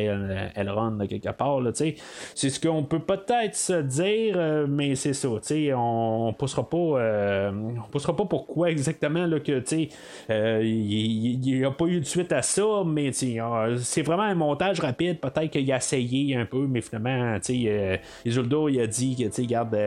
Elrond 0.60 0.98
quelque 1.08 1.32
part. 1.32 1.62
Là, 1.62 1.72
c'est 1.74 2.50
ce 2.50 2.60
qu'on 2.60 2.84
peut 2.84 3.00
peut-être 3.00 3.56
se 3.56 3.82
dire, 3.82 4.36
euh, 4.38 4.66
mais 4.68 4.96
c'est 4.96 5.14
ça. 5.14 5.28
On 5.28 6.28
ne 6.28 6.34
poussera 6.34 6.68
pas, 6.68 6.78
euh, 6.78 7.52
on 7.78 7.90
poussera 7.90 8.16
pas 8.16 8.26
pourquoi 8.26 8.72
exactement 8.72 9.30
que 9.40 9.62
il 10.30 11.40
n'y 11.40 11.64
a 11.64 11.72
pas 11.72 11.86
eu 11.86 12.00
de 12.00 12.06
suite 12.06 12.32
à 12.32 12.42
ça, 12.42 12.64
mais 12.86 13.12
ah, 13.42 13.68
c'est 13.78 14.02
vraiment 14.02 14.24
un 14.24 14.36
montage 14.36 14.80
rapide. 14.80 15.20
Peut-être 15.20 15.52
qu'il 15.52 15.72
a 15.72 15.78
essayé 15.78 16.36
un 16.36 16.46
peu, 16.46 16.66
mais 16.68 16.82
finalement, 16.82 17.38
Isuldo 18.26 18.70
il 18.70 18.80
a 18.80 18.88
dit 18.88 19.16
que, 19.16 19.42
garde, 19.44 19.78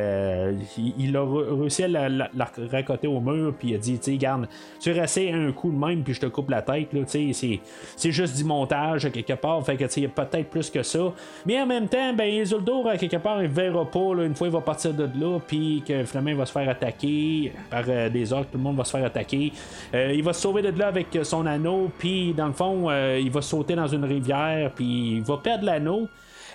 il, 0.99 1.17
a 1.17 1.25
réussi 1.25 1.85
à 1.85 1.89
la, 1.89 2.09
la, 2.09 2.31
racoter 2.71 3.09
au 3.09 3.21
mur 3.21 3.48
puis 3.53 3.69
il 3.71 3.75
a 3.75 3.79
dit, 3.79 3.99
tu 3.99 4.17
garde, 4.17 4.49
tu 4.81 4.93
restais 4.93 5.31
un 5.31 5.53
coup 5.53 5.71
de 5.71 5.79
même, 5.79 6.03
puis 6.03 6.15
je 6.15 6.21
te 6.21 6.27
coupe 6.27 6.51
la 6.51 6.63
tête, 6.63 6.93
là, 6.93 7.01
tu 7.05 7.33
c'est 7.33 8.13
juste 8.13 8.37
du 8.37 8.45
montage, 8.45 9.11
quelque 9.11 9.35
part, 9.35 9.65
fait 9.65 9.77
que, 9.77 9.85
tu 9.85 10.03
sais, 10.03 10.09
peut-être 10.09 10.51
plus 10.51 10.71
que 10.71 10.83
ça. 10.83 11.13
Mais 11.47 11.61
en 11.61 11.67
même 11.67 11.89
temps, 11.89 12.13
ben, 12.15 12.29
Isildur, 12.29 12.85
quelque 12.99 13.17
part, 13.17 13.43
il 13.43 13.49
verra 13.49 13.85
pas, 13.85 14.15
là, 14.15 14.25
une 14.25 14.35
fois 14.35 14.49
il 14.49 14.53
va 14.53 14.61
partir 14.61 14.93
de 14.95 15.09
là, 15.19 15.39
puis 15.47 15.83
que 15.87 16.05
finalement, 16.05 16.31
il 16.31 16.37
va 16.37 16.47
se 16.47 16.53
faire 16.53 16.69
attaquer 16.69 17.53
par 17.71 17.85
euh, 17.89 18.09
des 18.09 18.33
orques, 18.33 18.51
tout 18.51 18.59
le 18.59 18.65
monde 18.65 18.77
va 18.77 18.85
se 18.85 18.91
faire 18.91 19.05
attaquer. 19.05 19.53
Euh, 19.95 20.13
il 20.15 20.23
va 20.23 20.33
se 20.33 20.41
sauver 20.41 20.63
de 20.63 20.79
là 20.79 20.89
avec 20.89 21.07
son 21.23 21.47
anneau, 21.47 21.91
puis 21.99 22.33
dans 22.33 22.47
le 22.47 22.53
fond, 22.53 22.89
euh, 22.89 23.19
il 23.21 23.31
va 23.31 23.43
sauter 23.43 23.75
dans 23.75 23.87
une 23.87 24.05
rivière, 24.05 24.73
puis 24.75 25.17
il 25.17 25.23
va 25.23 25.37
perdre 25.39 25.65
l'anneau. 25.65 26.09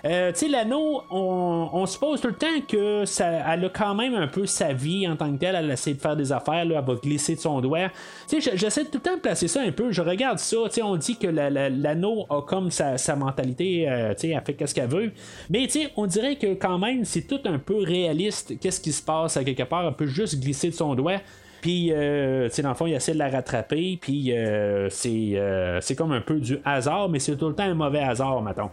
Euh, 0.04 0.32
tu 0.32 0.40
sais, 0.40 0.48
l'anneau, 0.48 1.02
on, 1.10 1.86
suppose 1.86 2.20
tout 2.20 2.28
le 2.28 2.34
temps 2.34 2.60
que 2.68 3.06
ça, 3.06 3.26
elle 3.26 3.64
a 3.64 3.68
quand 3.70 3.94
même 3.94 4.14
un 4.14 4.26
peu 4.26 4.44
sa 4.44 4.74
vie 4.74 5.08
en 5.08 5.16
tant 5.16 5.32
que 5.32 5.38
telle. 5.38 5.54
Elle 5.54 5.70
essaie 5.70 5.94
de 5.94 6.00
faire 6.00 6.14
des 6.14 6.30
affaires, 6.30 6.66
là, 6.66 6.76
elle 6.78 6.84
va 6.84 7.00
glisser 7.00 7.36
de 7.36 7.40
son 7.40 7.60
doigt. 7.62 7.88
Tu 8.28 8.42
sais, 8.42 8.56
j'essaie 8.56 8.84
tout 8.84 8.98
le 8.98 9.00
temps 9.00 9.16
de 9.16 9.20
placer 9.20 9.48
ça 9.48 9.62
un 9.62 9.72
peu. 9.72 9.92
Je 9.92 10.02
regarde 10.02 10.38
ça, 10.38 10.56
tu 10.66 10.72
sais, 10.72 10.82
on 10.82 10.96
dit 10.96 11.16
que 11.16 11.26
l'anneau 11.26 12.26
a 12.28 12.42
comme 12.42 12.70
sa, 12.70 13.16
mentalité, 13.16 13.88
euh, 13.88 14.12
tu 14.12 14.28
sais, 14.28 14.28
elle 14.28 14.42
fait 14.44 14.66
ce 14.66 14.74
qu'elle 14.74 14.90
veut. 14.90 15.10
Mais 15.48 15.66
tu 15.66 15.80
sais, 15.80 15.90
on 15.96 16.06
dirait 16.06 16.36
que 16.36 16.52
quand 16.54 16.78
même, 16.78 17.06
c'est 17.06 17.26
tout 17.26 17.40
un 17.46 17.58
peu 17.58 17.78
réaliste. 17.82 18.58
Qu'est-ce 18.60 18.80
qui 18.80 18.92
se 18.92 19.02
passe 19.02 19.38
à 19.38 19.44
quelque 19.44 19.62
part? 19.62 19.86
Elle 19.86 19.94
peut 19.94 20.06
juste 20.06 20.38
glisser 20.38 20.68
de 20.68 20.74
son 20.74 20.94
doigt. 20.94 21.20
Puis, 21.62 21.92
euh, 21.92 22.50
dans 22.62 22.68
le 22.68 22.74
fond, 22.74 22.86
il 22.86 22.92
essaie 22.92 23.14
de 23.14 23.18
la 23.18 23.30
rattraper. 23.30 23.98
Puis, 23.98 24.36
euh, 24.36 24.90
c'est 24.90 25.96
comme 25.96 26.12
un 26.12 26.20
peu 26.20 26.38
du 26.38 26.58
hasard, 26.62 27.08
mais 27.08 27.18
c'est 27.18 27.38
tout 27.38 27.48
le 27.48 27.54
temps 27.54 27.62
un 27.62 27.72
mauvais 27.72 28.02
hasard, 28.02 28.42
mettons. 28.42 28.68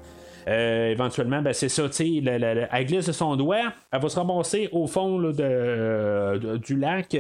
Éventuellement, 0.47 1.41
ben, 1.41 1.54
c'est 1.54 1.69
ça, 1.69 1.84
tu 1.89 1.93
sais, 1.93 2.23
elle 2.23 2.86
glisse 2.86 3.08
de 3.08 3.12
son 3.12 3.36
doigt, 3.36 3.73
elle 3.91 4.01
va 4.01 4.10
se 4.10 4.17
ramasser 4.17 4.69
au 4.71 4.88
fond 4.88 5.19
de, 5.19 6.58
du 6.58 6.75
lac. 6.77 7.17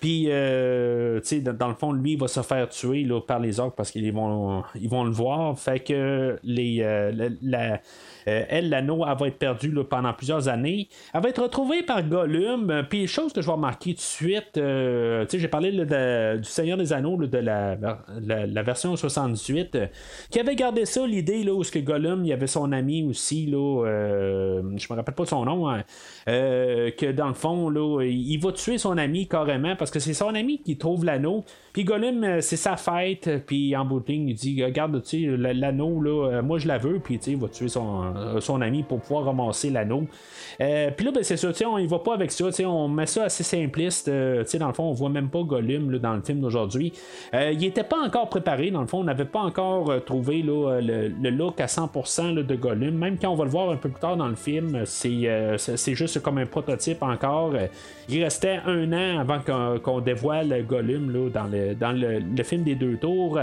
Puis, 0.00 0.26
euh, 0.28 1.20
tu 1.20 1.26
sais, 1.26 1.40
dans, 1.40 1.68
le 1.68 1.74
fond, 1.74 1.92
lui, 1.92 2.12
il 2.12 2.18
va 2.18 2.26
se 2.26 2.40
faire 2.40 2.68
tuer 2.70 3.04
là, 3.04 3.20
par 3.20 3.38
les 3.38 3.60
orques 3.60 3.76
parce 3.76 3.90
qu'ils 3.90 4.10
vont, 4.12 4.62
ils 4.74 4.88
vont 4.88 5.04
le 5.04 5.10
voir. 5.10 5.58
Fait 5.58 5.80
que 5.80 6.38
les, 6.42 6.80
euh, 6.80 7.30
la, 7.42 7.74
euh, 7.74 7.76
elle, 8.26 8.68
l'anneau, 8.68 9.04
elle 9.06 9.16
va 9.18 9.28
être 9.28 9.38
perdue 9.38 9.74
pendant 9.88 10.12
plusieurs 10.12 10.48
années. 10.48 10.88
Elle 11.14 11.22
va 11.22 11.28
être 11.28 11.42
retrouvée 11.42 11.82
par 11.82 12.02
Gollum. 12.02 12.84
Puis, 12.88 13.06
chose 13.06 13.32
que 13.32 13.40
je 13.40 13.46
vais 13.46 13.52
remarquer 13.52 13.90
tout 13.90 13.96
de 13.96 14.00
suite, 14.00 14.54
sais, 14.54 15.38
j'ai 15.38 15.48
parlé 15.48 15.72
du 15.72 16.44
Seigneur 16.44 16.78
des 16.78 16.92
Anneaux, 16.92 17.16
de 17.16 17.38
la, 17.38 17.76
la, 18.20 18.62
version 18.62 18.96
78, 18.96 19.78
qui 20.30 20.40
avait 20.40 20.56
gardé 20.56 20.84
ça, 20.84 21.06
l'idée, 21.06 21.42
là, 21.42 21.54
où 21.54 21.64
ce 21.64 21.70
que 21.70 21.78
Gollum, 21.78 22.24
il 22.24 22.28
y 22.28 22.32
avait 22.32 22.46
son 22.46 22.72
ami 22.72 23.04
aussi, 23.04 23.46
là, 23.46 23.84
je 23.86 24.92
me 24.92 24.96
rappelle 24.96 25.14
pas 25.14 25.26
son 25.26 25.44
nom, 25.44 25.68
hein, 25.68 25.82
que 26.26 27.12
dans 27.12 27.28
le 27.28 27.34
fond, 27.34 27.70
là, 27.70 28.02
il 28.02 28.38
va 28.38 28.52
tuer 28.52 28.78
son 28.78 28.98
ami 28.98 29.26
carrément 29.26 29.76
parce 29.76 29.90
que 29.90 29.98
c'est 29.98 30.14
son 30.14 30.34
ami 30.34 30.58
qui 30.58 30.76
trouve 30.76 31.04
l'anneau. 31.04 31.44
Puis 31.72 31.84
Gollum, 31.84 32.24
euh, 32.24 32.40
c'est 32.40 32.56
sa 32.56 32.76
fête. 32.76 33.44
Puis 33.46 33.76
en 33.76 33.84
bout 33.84 34.04
il 34.08 34.34
dit 34.34 34.62
Regarde, 34.64 35.02
l'anneau, 35.12 36.00
là, 36.02 36.28
euh, 36.28 36.42
moi 36.42 36.58
je 36.58 36.68
la 36.68 36.78
veux. 36.78 36.98
Puis 36.98 37.16
il 37.26 37.36
va 37.36 37.48
tuer 37.48 37.68
son, 37.68 38.09
euh, 38.16 38.40
son 38.40 38.60
ami 38.60 38.82
pour 38.82 39.00
pouvoir 39.00 39.24
ramasser 39.24 39.70
l'anneau. 39.70 40.04
puis 40.58 41.04
là, 41.04 41.12
ben, 41.12 41.22
c'est 41.22 41.36
ça, 41.36 41.48
on 41.68 41.78
y 41.78 41.86
va 41.86 41.98
pas 41.98 42.14
avec 42.14 42.30
ça. 42.32 42.46
On 42.66 42.88
met 42.88 43.06
ça 43.06 43.24
assez 43.24 43.44
simpliste. 43.44 44.10
sais, 44.46 44.58
dans 44.58 44.68
le 44.68 44.74
fond, 44.74 44.84
on 44.84 44.92
voit 44.92 45.08
même 45.08 45.28
pas 45.28 45.42
Gollum 45.42 45.90
là, 45.90 45.98
dans 45.98 46.14
le 46.14 46.22
film 46.22 46.40
d'aujourd'hui. 46.40 46.92
il 47.32 47.64
était 47.64 47.84
pas 47.84 47.98
encore 48.04 48.28
préparé. 48.28 48.70
Dans 48.70 48.82
le 48.82 48.86
fond, 48.86 49.00
on 49.00 49.04
n'avait 49.04 49.24
pas 49.24 49.40
encore 49.40 49.92
trouvé 50.04 50.42
là, 50.42 50.80
le, 50.80 51.30
look 51.30 51.60
à 51.60 51.66
100% 51.66 52.34
de 52.34 52.54
Gollum. 52.54 52.94
Même 52.94 53.16
quand 53.18 53.30
on 53.30 53.36
va 53.36 53.44
le 53.44 53.50
voir 53.50 53.70
un 53.70 53.76
peu 53.76 53.88
plus 53.88 54.00
tard 54.00 54.16
dans 54.16 54.28
le 54.28 54.36
film, 54.36 54.82
c'est, 54.84 55.56
c'est 55.56 55.94
juste 55.94 56.20
comme 56.20 56.38
un 56.38 56.46
prototype 56.46 57.02
encore. 57.02 57.52
Il 58.08 58.22
restait 58.22 58.60
un 58.66 58.92
an 58.92 59.20
avant 59.20 59.40
qu'on, 59.82 60.00
dévoile 60.00 60.64
Gollum 60.66 61.30
dans 61.30 61.44
le 61.44 61.74
dans 61.74 61.92
le, 61.92 62.42
film 62.42 62.62
des 62.62 62.74
deux 62.74 62.96
tours. 62.96 63.38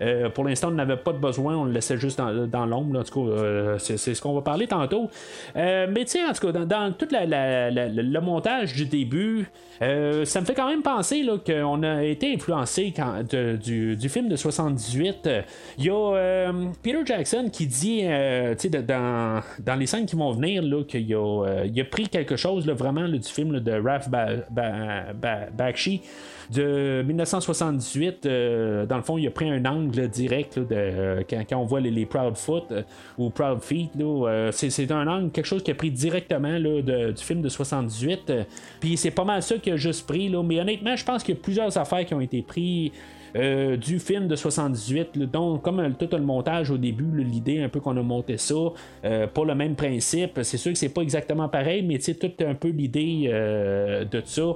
Euh, 0.00 0.28
pour 0.30 0.44
l'instant, 0.44 0.68
on 0.68 0.72
n'avait 0.72 0.96
pas 0.96 1.12
de 1.12 1.18
besoin, 1.18 1.56
on 1.56 1.64
le 1.64 1.72
laissait 1.72 1.98
juste 1.98 2.18
dans, 2.20 2.66
l'ombre. 2.66 2.98
En 2.98 3.04
tout 3.04 3.26
cas, 3.26 3.30
euh, 3.30 3.78
c'est, 4.08 4.14
ce 4.14 4.22
qu'on 4.22 4.34
va 4.34 4.42
parler 4.42 4.66
tantôt. 4.66 5.10
Euh, 5.56 5.86
mais 5.90 6.04
tu 6.04 6.12
sais, 6.12 6.24
en 6.24 6.32
tout 6.32 6.50
cas, 6.50 6.64
dans, 6.64 6.92
tout 6.92 7.08
le 7.10 8.20
montage 8.20 8.74
du 8.74 8.86
début, 8.86 9.48
ça 9.80 10.40
me 10.40 10.46
fait 10.46 10.54
quand 10.54 10.68
même 10.68 10.82
penser 10.82 11.24
qu'on 11.46 11.82
a 11.82 12.04
été 12.04 12.34
influencé 12.34 12.92
du, 13.30 14.08
film 14.08 14.28
de 14.28 14.36
78. 14.36 15.28
Il 15.78 15.84
y 15.84 15.90
a 15.90 16.52
Peter 16.82 17.00
Jackson 17.04 17.48
qui 17.52 17.66
dit, 17.66 18.00
tu 18.00 18.06
sais, 18.58 18.70
dans, 18.70 19.42
dans 19.60 19.74
les 19.74 19.86
scènes 19.86 20.06
qui 20.06 20.16
vont 20.16 20.32
venir, 20.32 20.62
qu'il 20.86 21.14
a, 21.14 21.64
il 21.64 21.80
a 21.80 21.84
pris 21.84 22.08
quelque 22.08 22.36
chose 22.36 22.68
vraiment 22.68 23.08
du 23.08 23.20
film 23.22 23.60
de 23.60 23.72
Ralph 23.72 24.08
Bakshi 25.56 26.02
de 26.50 27.02
1978, 27.06 28.26
euh, 28.26 28.86
dans 28.86 28.96
le 28.96 29.02
fond, 29.02 29.18
il 29.18 29.26
a 29.26 29.30
pris 29.30 29.50
un 29.50 29.64
angle 29.64 30.08
direct 30.08 30.58
de, 30.58 30.66
euh, 30.70 31.22
quand, 31.28 31.44
on 31.56 31.64
voit 31.64 31.80
les, 31.80 32.06
Proud 32.06 32.36
Foot 32.36 32.64
euh, 32.70 32.82
ou 33.18 33.30
Proud 33.30 33.60
Feet. 33.60 33.90
C'est, 34.52 34.90
un 34.90 35.06
angle, 35.06 35.30
quelque 35.30 35.46
chose 35.46 35.62
qui 35.62 35.70
a 35.70 35.74
pris 35.74 35.90
directement 35.90 36.58
du 36.58 37.22
film 37.22 37.42
de 37.42 37.48
78. 37.48 38.32
Puis 38.80 38.96
c'est 38.96 39.10
pas 39.10 39.24
mal 39.24 39.42
ça 39.42 39.56
qu'il 39.56 39.72
a 39.72 39.76
juste 39.76 40.06
pris. 40.06 40.28
Là, 40.28 40.42
mais 40.42 40.60
honnêtement, 40.60 40.96
je 40.96 41.04
pense 41.04 41.22
qu'il 41.22 41.34
y 41.34 41.38
a 41.38 41.40
plusieurs 41.40 41.76
affaires 41.76 42.04
qui 42.04 42.14
ont 42.14 42.20
été 42.20 42.42
prises. 42.42 42.90
du 43.34 43.98
film 43.98 44.26
de 44.26 44.36
78, 44.36 45.18
donc 45.30 45.62
comme 45.62 45.94
tout 45.94 46.08
le 46.12 46.22
montage 46.22 46.70
au 46.70 46.78
début, 46.78 47.22
l'idée 47.22 47.60
un 47.60 47.68
peu 47.68 47.78
qu'on 47.78 47.96
a 47.96 48.02
monté 48.02 48.38
ça, 48.38 48.54
pas 49.02 49.44
le 49.44 49.54
même 49.54 49.74
principe, 49.74 50.40
c'est 50.42 50.56
sûr 50.56 50.72
que 50.72 50.78
c'est 50.78 50.88
pas 50.88 51.02
exactement 51.02 51.48
pareil, 51.48 51.82
mais 51.82 51.98
c'est 52.00 52.14
tout 52.14 52.32
un 52.44 52.54
peu 52.54 52.68
l'idée 52.68 53.28
de 53.28 54.22
ça. 54.24 54.54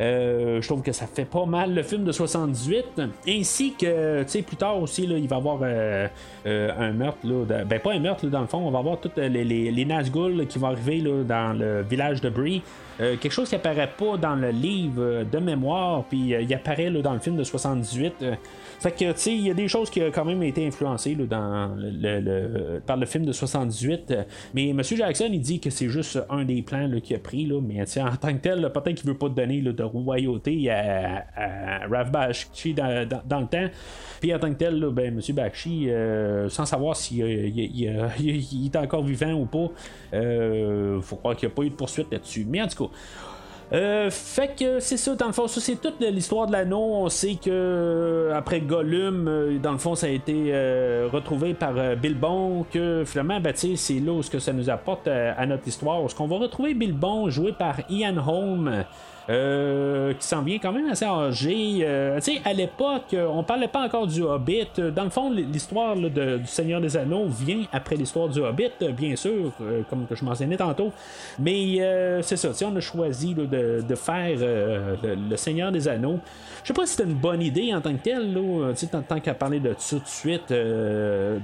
Euh, 0.00 0.60
je 0.60 0.66
trouve 0.66 0.82
que 0.82 0.92
ça 0.92 1.06
fait 1.06 1.24
pas 1.24 1.46
mal 1.46 1.74
le 1.74 1.82
film 1.82 2.04
de 2.04 2.12
78. 2.12 3.02
Ainsi 3.28 3.74
que, 3.74 4.22
tu 4.22 4.28
sais, 4.28 4.42
plus 4.42 4.56
tard 4.56 4.80
aussi, 4.80 5.06
là, 5.06 5.18
il 5.18 5.28
va 5.28 5.36
y 5.36 5.38
avoir 5.38 5.58
euh, 5.62 6.08
euh, 6.46 6.70
un 6.78 6.92
meurtre. 6.92 7.18
Là, 7.24 7.64
ben, 7.64 7.80
pas 7.80 7.92
un 7.92 8.00
meurtre, 8.00 8.26
dans 8.26 8.40
le 8.40 8.46
fond. 8.46 8.58
On 8.58 8.70
va 8.70 8.78
avoir 8.78 9.00
tous 9.00 9.10
les, 9.16 9.28
les, 9.28 9.70
les 9.70 9.84
Nazgûl 9.84 10.46
qui 10.46 10.58
vont 10.58 10.68
arriver 10.68 11.00
là, 11.00 11.22
dans 11.22 11.58
le 11.58 11.82
village 11.82 12.20
de 12.20 12.28
Brie. 12.98 13.18
quelque 13.18 13.32
chose 13.32 13.48
qui 13.48 13.54
apparaît 13.54 13.90
pas 13.96 14.16
dans 14.16 14.36
le 14.36 14.50
livre 14.50 15.24
de 15.24 15.38
mémoire, 15.38 16.04
puis 16.04 16.34
il 16.40 16.54
apparaît 16.54 16.90
dans 16.90 17.12
le 17.12 17.18
film 17.18 17.36
de 17.36 17.44
78. 17.44 18.24
Fait 18.80 18.90
que, 18.90 19.12
tu 19.12 19.18
sais, 19.18 19.32
il 19.32 19.46
y 19.46 19.50
a 19.50 19.54
des 19.54 19.68
choses 19.68 19.88
qui 19.88 20.02
ont 20.02 20.10
quand 20.12 20.24
même 20.24 20.42
été 20.42 20.66
influencées 20.66 21.14
dans 21.14 21.74
le, 21.76 22.80
par 22.80 22.96
le 22.96 23.06
film 23.06 23.24
de 23.24 23.32
78. 23.32 24.14
Mais 24.52 24.68
M. 24.68 24.82
Jackson, 24.82 25.28
il 25.32 25.40
dit 25.40 25.60
que 25.60 25.70
c'est 25.70 25.88
juste 25.88 26.18
un 26.28 26.44
des 26.44 26.62
plans 26.62 26.90
qu'il 27.02 27.16
a 27.16 27.18
pris. 27.18 27.46
Là, 27.46 27.60
mais 27.60 27.80
en 27.80 28.16
tant 28.16 28.32
que 28.34 28.40
tel, 28.40 28.70
peut-être 28.72 28.94
qu'il 28.94 29.08
veut 29.08 29.16
pas 29.16 29.28
donner 29.28 29.62
de 29.62 29.82
royauté 29.82 30.70
à, 30.70 31.86
Rav 31.90 32.10
Bakshi 32.10 32.74
dans, 32.74 33.08
le 33.08 33.46
temps. 33.46 33.70
Puis 34.24 34.34
en 34.34 34.38
tant 34.38 34.48
que 34.48 34.54
tel, 34.54 34.80
ben, 34.90 35.08
M. 35.08 35.34
Bakshi, 35.34 35.90
euh, 35.90 36.48
sans 36.48 36.64
savoir 36.64 36.96
s'il 36.96 37.26
il, 37.26 38.64
est 38.64 38.76
encore 38.76 39.04
vivant 39.04 39.34
ou 39.34 39.44
pas, 39.44 39.70
euh, 40.14 40.98
faut 41.02 41.16
croire 41.16 41.36
qu'il 41.36 41.46
n'y 41.46 41.52
a 41.52 41.54
pas 41.54 41.62
eu 41.64 41.68
de 41.68 41.74
poursuite 41.74 42.10
là-dessus. 42.10 42.46
Mais 42.48 42.62
en 42.62 42.66
tout 42.66 42.86
cas, 42.86 42.90
euh, 43.74 44.08
fait 44.10 44.58
que 44.58 44.80
c'est 44.80 44.96
ça, 44.96 45.14
dans 45.14 45.26
le 45.26 45.34
fond, 45.34 45.46
ça 45.46 45.60
c'est 45.60 45.76
toute 45.76 46.00
l'histoire 46.00 46.46
de 46.46 46.52
l'anneau. 46.52 46.80
On 46.80 47.10
sait 47.10 47.34
que 47.34 47.50
euh, 47.50 48.34
après 48.34 48.62
Gollum, 48.62 49.58
dans 49.62 49.72
le 49.72 49.78
fond, 49.78 49.94
ça 49.94 50.06
a 50.06 50.10
été 50.10 50.54
retrouvé 51.12 51.52
par 51.52 51.74
Bilbon. 51.94 52.64
Que 52.72 53.04
finalement, 53.04 53.40
ben, 53.40 53.52
c'est 53.54 54.00
là 54.00 54.12
où 54.12 54.22
ce 54.22 54.30
que 54.30 54.38
ça 54.38 54.54
nous 54.54 54.70
apporte 54.70 55.06
à 55.06 55.44
notre 55.44 55.68
histoire. 55.68 56.10
Ce 56.10 56.14
qu'on 56.14 56.28
va 56.28 56.38
retrouver 56.38 56.72
Bilbon 56.72 57.28
joué 57.28 57.52
par 57.52 57.76
Ian 57.90 58.16
Holm. 58.26 58.84
Euh, 59.30 60.12
qui 60.12 60.26
s'en 60.26 60.42
vient 60.42 60.58
quand 60.58 60.72
même 60.72 60.88
assez 60.90 61.06
âgé. 61.06 61.78
Euh, 61.80 62.20
tu 62.20 62.34
sais, 62.34 62.42
à 62.44 62.52
l'époque, 62.52 63.14
on 63.14 63.42
parlait 63.42 63.68
pas 63.68 63.80
encore 63.80 64.06
du 64.06 64.22
Hobbit. 64.22 64.68
Dans 64.94 65.04
le 65.04 65.10
fond, 65.10 65.30
l'histoire 65.30 65.96
du 65.96 66.46
Seigneur 66.46 66.80
des 66.80 66.94
Anneaux 66.94 67.26
vient 67.26 67.62
après 67.72 67.96
l'histoire 67.96 68.28
du 68.28 68.40
Hobbit, 68.40 68.72
bien 68.94 69.16
sûr, 69.16 69.50
euh, 69.62 69.80
comme 69.88 70.06
que 70.06 70.14
je 70.14 70.24
mentionnais 70.24 70.58
tantôt. 70.58 70.92
Mais 71.38 71.78
c'est 72.22 72.36
ça, 72.36 72.50
on 72.66 72.76
a 72.76 72.80
choisi 72.80 73.34
de, 73.34 73.94
faire 73.94 74.36
le, 75.02 75.36
Seigneur 75.36 75.72
des 75.72 75.88
Anneaux. 75.88 76.20
Je 76.64 76.68
sais 76.68 76.72
pas 76.74 76.86
si 76.86 76.94
c'était 76.94 77.08
une 77.10 77.16
bonne 77.16 77.42
idée 77.42 77.74
en 77.74 77.82
tant 77.82 77.92
que 77.92 78.02
tel, 78.02 78.32
là, 78.32 78.72
tant, 78.90 79.02
tant 79.02 79.20
qu'à 79.20 79.34
parler 79.34 79.60
de 79.60 79.74
ça 79.76 79.96
tout 79.96 80.02
de 80.02 80.08
suite, 80.08 80.48
de, 80.48 81.38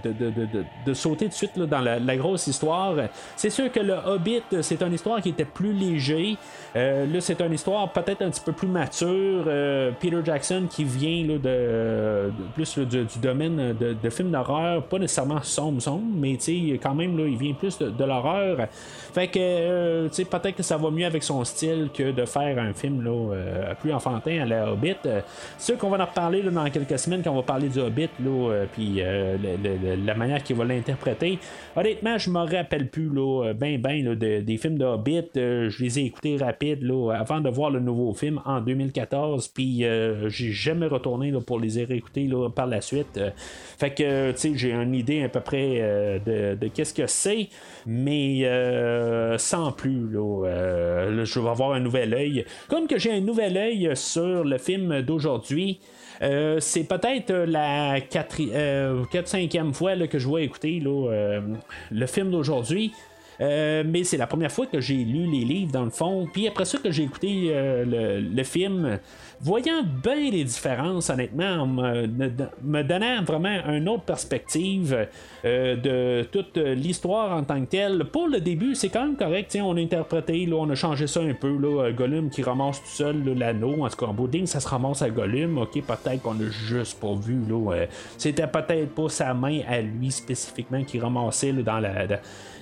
de, 0.86 0.94
sauter 0.94 1.26
tout 1.26 1.32
de 1.32 1.34
suite 1.34 1.58
dans 1.58 1.80
la, 1.80 2.16
grosse 2.16 2.46
histoire. 2.46 2.94
C'est 3.36 3.50
sûr 3.50 3.70
que 3.70 3.80
le 3.80 3.92
Hobbit, 3.94 4.42
c'est 4.62 4.82
une 4.82 4.94
histoire 4.94 5.20
qui 5.20 5.28
était 5.28 5.44
plus 5.44 5.74
léger. 5.74 6.38
là, 6.74 7.20
c'est 7.20 7.38
une 7.42 7.52
histoire 7.52 7.92
peut-être 7.92 8.22
un 8.22 8.30
petit 8.30 8.40
peu 8.40 8.52
plus 8.52 8.66
mature. 8.66 9.44
Euh, 9.46 9.90
Peter 10.00 10.20
Jackson 10.24 10.66
qui 10.70 10.84
vient 10.84 11.26
là, 11.26 11.38
de, 11.38 12.32
plus 12.54 12.78
du, 12.78 13.06
domaine 13.20 13.74
de, 13.74 14.10
films 14.10 14.30
d'horreur, 14.30 14.84
pas 14.84 14.98
nécessairement 14.98 15.42
sombre, 15.42 15.82
sombre, 15.82 16.06
mais 16.14 16.38
quand 16.82 16.94
même, 16.94 17.18
là, 17.18 17.26
il 17.26 17.36
vient 17.36 17.52
plus 17.52 17.78
de, 17.78 18.04
l'horreur. 18.04 18.68
Fait 19.12 19.28
que 19.28 19.38
euh, 19.40 20.08
peut-être 20.08 20.56
que 20.56 20.62
ça 20.62 20.76
va 20.76 20.90
mieux 20.90 21.06
avec 21.06 21.22
son 21.22 21.44
style 21.44 21.90
que 21.92 22.12
de 22.12 22.24
faire 22.24 22.58
un 22.58 22.72
film 22.72 23.02
là, 23.02 23.10
euh, 23.10 23.74
plus 23.80 23.92
enfantin 23.92 24.42
à 24.42 24.44
la 24.46 24.72
Hobbit. 24.72 24.96
C'est 25.58 25.72
sûr 25.72 25.78
qu'on 25.78 25.90
va 25.90 25.98
en 25.98 26.06
reparler 26.06 26.42
dans 26.42 26.68
quelques 26.70 26.98
semaines 26.98 27.22
quand 27.22 27.32
on 27.32 27.36
va 27.36 27.42
parler 27.42 27.68
du 27.68 27.80
Hobbit, 27.80 28.08
puis 28.72 29.00
la 29.02 30.14
manière 30.14 30.42
qu'il 30.42 30.56
va 30.56 30.64
l'interpréter. 30.64 31.38
Honnêtement, 31.76 32.18
je 32.18 32.30
me 32.30 32.38
rappelle 32.38 32.88
plus 32.88 33.08
là, 33.08 33.52
ben 33.54 33.80
ben 33.80 34.14
des 34.14 34.56
films 34.56 34.78
de 34.78 34.84
Hobbit. 34.84 35.30
je 35.34 35.82
les 35.82 35.98
ai 35.98 36.04
écoutés 36.04 36.36
rapides 36.36 36.82
là, 36.82 37.12
avant 37.12 37.40
de 37.40 37.48
voir 37.48 37.70
le 37.70 37.80
nouveau 37.80 38.12
film 38.14 38.40
en 38.44 38.60
2014, 38.60 39.48
puis 39.48 39.84
euh, 39.84 40.28
j'ai 40.28 40.52
jamais 40.52 40.86
retourné 40.86 41.30
là, 41.30 41.40
pour 41.40 41.58
les 41.58 41.84
réécouter 41.84 42.26
là, 42.26 42.48
par 42.48 42.66
la 42.66 42.80
suite. 42.80 43.16
Euh, 43.16 43.30
fait 43.78 43.90
que, 43.90 44.32
tu 44.32 44.38
sais, 44.38 44.52
j'ai 44.56 44.72
une 44.72 44.94
idée 44.94 45.22
à 45.22 45.28
peu 45.28 45.40
près 45.40 45.78
euh, 45.80 46.54
de, 46.56 46.68
qu'est-ce 46.68 46.94
que 46.94 47.06
c'est, 47.06 47.48
mais 47.86 48.46
sans 49.38 49.72
plus, 49.72 50.10
là, 50.12 51.24
je 51.24 51.40
vais 51.40 51.48
avoir 51.48 51.72
un 51.72 51.80
nouvel 51.80 52.14
œil. 52.14 52.44
Comme 52.68 52.86
que 52.86 52.98
j'ai 52.98 53.12
un 53.12 53.20
nouvel 53.20 53.56
œil 53.56 53.90
sur 53.94 54.44
le 54.44 54.58
film 54.58 55.02
d'aujourd'hui. 55.02 55.80
c'est 56.20 56.84
peut-être 56.88 57.32
la 57.32 58.00
4-5e 58.00 59.72
fois 59.72 59.96
que 60.06 60.18
je 60.18 60.28
vais 60.28 60.44
écouter 60.44 60.82
le 60.82 62.06
film 62.06 62.30
d'aujourd'hui. 62.30 62.92
mais 63.40 64.04
c'est 64.04 64.18
la 64.18 64.26
première 64.26 64.52
fois 64.52 64.66
que 64.66 64.80
j'ai 64.80 64.96
lu 64.96 65.26
les 65.26 65.44
livres 65.44 65.72
dans 65.72 65.84
le 65.84 65.90
fond. 65.90 66.26
Puis 66.32 66.46
après 66.46 66.64
ça 66.64 66.78
que 66.78 66.90
j'ai 66.90 67.04
écouté 67.04 67.52
le, 67.52 68.42
film, 68.42 68.98
voyant 69.42 69.82
bien 69.82 70.30
les 70.30 70.44
différences, 70.44 71.10
honnêtement, 71.10 71.66
me, 71.66 72.82
donnant 72.82 73.22
vraiment 73.24 73.56
une 73.68 73.88
autre 73.88 74.04
perspective 74.04 75.06
de 75.44 76.22
toute 76.24 76.56
l'histoire 76.56 77.36
en 77.36 77.44
tant 77.44 77.60
que 77.60 77.70
telle. 77.70 78.04
Pour 78.04 78.28
le 78.28 78.40
début, 78.40 78.74
c'est 78.74 78.88
quand 78.88 79.04
même 79.04 79.16
correct. 79.16 79.56
On 79.62 79.76
a 79.76 79.80
interprété, 79.80 80.46
là, 80.46 80.56
on 80.56 80.68
a 80.70 80.74
changé 80.74 81.06
ça 81.06 81.20
un 81.20 81.34
peu. 81.34 81.56
Là, 81.56 81.90
Gollum 81.92 82.30
qui 82.30 82.42
ramasse 82.42 82.80
tout 82.80 82.88
seul 82.88 83.24
l'anneau. 83.24 83.84
En 83.84 83.88
tout 83.88 83.96
cas, 83.96 84.06
en 84.06 84.14
bout 84.14 84.30
ça 84.46 84.60
se 84.60 84.68
ramasse 84.68 85.02
à 85.02 85.10
Gollum. 85.10 85.58
Ok, 85.58 85.82
peut-être 85.82 86.22
qu'on 86.22 86.34
a 86.34 86.50
juste 86.50 87.00
pas 87.00 87.14
vu. 87.14 87.40
Là, 87.48 87.86
c'était 88.18 88.46
peut-être 88.46 88.94
pas 88.94 89.08
sa 89.08 89.34
main 89.34 89.60
à 89.68 89.80
lui 89.80 90.10
spécifiquement 90.10 90.84
qui 90.84 90.98
ramassait 90.98 91.52
dans 91.52 91.78
la, 91.80 92.06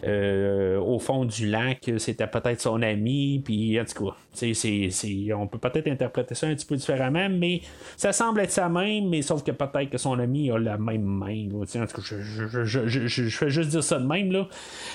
euh, 0.04 0.78
au 0.78 0.98
fond 0.98 1.24
du 1.24 1.46
lac, 1.46 1.90
c'était 1.98 2.26
peut-être 2.26 2.60
son 2.60 2.82
ami, 2.82 3.42
puis 3.44 3.80
en 3.80 3.84
tout 3.84 4.06
cas, 4.06 5.34
on 5.36 5.46
peut 5.46 5.58
peut-être 5.58 5.88
interpréter 5.88 6.34
ça 6.34 6.46
un 6.46 6.54
petit 6.54 6.66
peu 6.68 6.76
différemment, 6.76 7.28
mais 7.30 7.62
ça 7.96 8.12
semble 8.12 8.40
être 8.40 8.50
sa 8.50 8.68
main, 8.68 9.00
mais 9.02 9.22
sauf 9.22 9.42
que 9.42 9.50
peut-être 9.50 9.90
que 9.90 9.98
son 9.98 10.18
ami 10.18 10.50
a 10.50 10.58
la 10.58 10.76
même 10.78 11.02
main. 11.02 11.48
je, 11.64 13.28
fais 13.30 13.50
juste 13.50 13.70
dire 13.70 13.82
ça 13.82 13.98
de 13.98 14.06
même. 14.06 14.30
Là. 14.30 14.46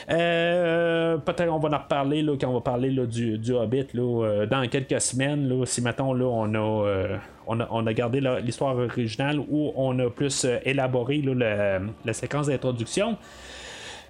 Euh, 0.09 1.17
peut-être 1.17 1.51
on 1.51 1.59
va 1.59 1.69
en 1.69 1.81
reparler 1.81 2.21
là, 2.21 2.35
quand 2.39 2.49
on 2.49 2.53
va 2.53 2.61
parler 2.61 2.91
là, 2.91 3.05
du, 3.05 3.37
du 3.37 3.53
Hobbit 3.53 3.87
là, 3.93 4.25
euh, 4.25 4.45
dans 4.45 4.67
quelques 4.67 5.01
semaines. 5.01 5.49
Là, 5.49 5.65
si 5.65 5.81
maintenant 5.81 6.13
là, 6.13 6.25
on 6.25 6.53
a. 6.53 7.19
on 7.47 7.59
a, 7.59 7.67
on 7.71 7.87
a, 7.87 7.93
gardé 7.93 8.21
l'histoire 8.41 8.77
originale 8.77 9.39
où 9.39 9.73
on 9.75 9.97
a 9.99 10.09
plus 10.09 10.45
élaboré 10.63 11.17
la, 11.17 11.79
la, 12.05 12.13
séquence 12.13 12.47
d'introduction. 12.47 13.17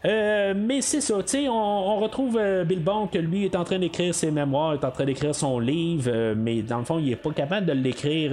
Euh, 0.05 0.53
mais 0.55 0.81
c'est 0.81 0.99
ça, 0.99 1.15
tu 1.23 1.29
sais, 1.29 1.47
on, 1.47 1.99
retrouve 1.99 2.37
euh, 2.37 2.65
Bill 2.65 2.83
Bond 2.83 3.07
que 3.07 3.19
lui 3.19 3.45
est 3.45 3.55
en 3.55 3.63
train 3.63 3.79
d'écrire 3.79 4.13
ses 4.13 4.31
mémoires, 4.31 4.73
est 4.73 4.83
en 4.83 4.91
train 4.91 5.05
d'écrire 5.05 5.33
son 5.33 5.59
livre, 5.59 6.11
euh, 6.13 6.35
mais 6.37 6.61
dans 6.61 6.79
le 6.79 6.83
fond, 6.83 6.99
il 6.99 7.09
est 7.09 7.15
pas 7.15 7.31
capable 7.31 7.67
de 7.67 7.71
l'écrire 7.71 8.31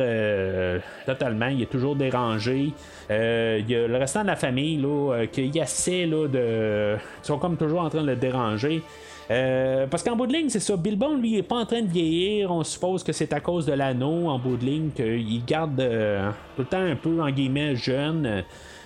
totalement, 1.06 1.46
il 1.46 1.62
est 1.62 1.70
toujours 1.70 1.94
dérangé. 1.94 2.72
Il 3.08 3.70
y 3.70 3.74
a 3.76 3.86
le 3.86 3.96
restant 3.96 4.22
de 4.22 4.26
la 4.26 4.36
famille 4.36 4.78
là, 4.78 5.26
qui 5.30 5.50
essaie 5.54 6.06
là, 6.06 6.26
de. 6.26 6.96
Ils 6.96 7.26
sont 7.26 7.38
comme 7.38 7.56
toujours 7.56 7.82
en 7.82 7.88
train 7.88 8.02
de 8.02 8.08
le 8.08 8.16
déranger. 8.16 8.82
parce 9.28 10.02
qu'en 10.02 10.16
bout 10.16 10.26
de 10.26 10.32
ligne, 10.32 10.48
c'est 10.48 10.60
ça. 10.60 10.76
Bill 10.76 10.96
Bond, 10.96 11.18
lui, 11.18 11.36
est 11.36 11.42
pas 11.42 11.56
en 11.56 11.66
train 11.66 11.82
de 11.82 11.88
vieillir. 11.88 12.50
On 12.50 12.64
suppose 12.64 13.04
que 13.04 13.12
c'est 13.12 13.32
à 13.32 13.40
cause 13.40 13.66
de 13.66 13.72
l'anneau, 13.72 14.28
en 14.28 14.38
bout 14.40 14.56
de 14.56 14.64
ligne, 14.64 14.90
qu'il 14.90 15.44
garde 15.44 15.76
tout 15.76 16.62
le 16.62 16.68
temps 16.68 16.82
un 16.82 16.96
peu, 16.96 17.20
en 17.20 17.30
guillemets, 17.30 17.76
jeune. 17.76 18.42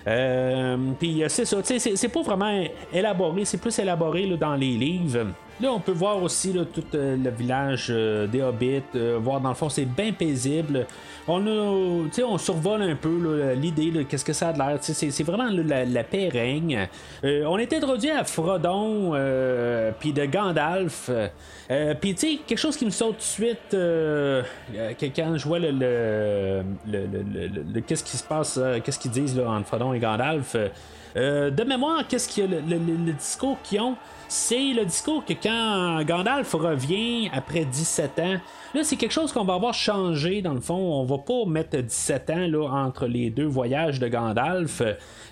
Euh, 0.06 0.76
puis 0.98 1.22
euh, 1.22 1.28
c'est 1.28 1.44
ça, 1.44 1.58
c'est 1.62 2.08
pas 2.08 2.22
vraiment 2.22 2.62
élaboré, 2.92 3.44
c'est 3.44 3.58
plus 3.58 3.78
élaboré 3.78 4.26
dans 4.36 4.54
les 4.54 4.72
livres. 4.72 5.28
Là, 5.60 5.70
on 5.72 5.80
peut 5.80 5.92
voir 5.92 6.22
aussi 6.22 6.52
tout 6.72 6.84
euh, 6.94 7.16
le 7.16 7.30
village 7.30 7.88
des 7.88 8.42
Hobbits, 8.42 8.82
voir 9.18 9.40
dans 9.40 9.50
le 9.50 9.54
fond, 9.54 9.68
c'est 9.68 9.84
bien 9.84 10.12
paisible. 10.12 10.86
On 11.26 11.46
a, 11.46 12.22
on 12.24 12.38
survole 12.38 12.82
un 12.82 12.96
peu 12.96 13.54
l'idée, 13.54 14.04
qu'est-ce 14.08 14.24
que 14.24 14.32
ça 14.32 14.48
a 14.48 14.52
de 14.52 14.58
l'air. 14.58 14.78
C'est 14.80 15.22
vraiment 15.22 15.48
la, 15.50 15.84
la, 15.84 16.04
paix 16.04 16.28
règne. 16.28 16.88
on 17.22 17.56
est 17.56 17.72
introduit 17.72 18.10
à 18.10 18.24
Frodon, 18.24 19.12
puis 19.98 20.12
de 20.12 20.26
Gandalf. 20.26 21.10
puis, 22.00 22.14
tu 22.14 22.20
sais, 22.20 22.38
quelque 22.46 22.58
chose 22.58 22.76
qui 22.76 22.84
me 22.84 22.90
saute 22.90 23.16
tout 23.16 23.18
de 23.18 23.22
suite, 23.22 23.76
quand 25.16 25.38
je 25.38 25.48
vois 25.48 25.58
le, 25.60 25.70
le, 26.86 27.80
qu'est-ce 27.80 28.04
qui 28.04 28.16
se 28.16 28.24
passe, 28.24 28.60
qu'est-ce 28.84 28.98
qu'ils 28.98 29.12
disent 29.12 29.36
là, 29.36 29.48
entre 29.48 29.66
Frodon 29.66 29.94
et 29.94 29.98
Gandalf. 29.98 30.56
Euh, 31.16 31.50
de 31.50 31.62
mémoire, 31.64 32.06
qu'est-ce 32.08 32.28
qu'il 32.28 32.50
le, 32.50 32.60
le, 32.76 33.12
discours 33.12 33.58
qu'ils 33.62 33.80
ont 33.80 33.96
C'est 34.28 34.72
le 34.72 34.84
discours 34.84 35.24
que 35.24 35.32
quand 35.34 36.02
Gandalf 36.04 36.52
revient 36.54 37.30
après 37.32 37.64
17 37.64 38.18
ans, 38.18 38.40
là 38.74 38.84
c'est 38.84 38.96
quelque 38.96 39.12
chose 39.12 39.32
qu'on 39.32 39.44
va 39.44 39.54
avoir 39.54 39.74
changé 39.74 40.42
dans 40.42 40.54
le 40.54 40.60
fond. 40.60 40.74
On 40.74 41.04
va 41.04 41.18
pas 41.18 41.44
mettre 41.46 41.76
17 41.76 42.30
ans 42.30 42.46
là, 42.48 42.68
entre 42.68 43.06
les 43.06 43.30
deux 43.30 43.46
voyages 43.46 44.00
de 44.00 44.08
Gandalf. 44.08 44.82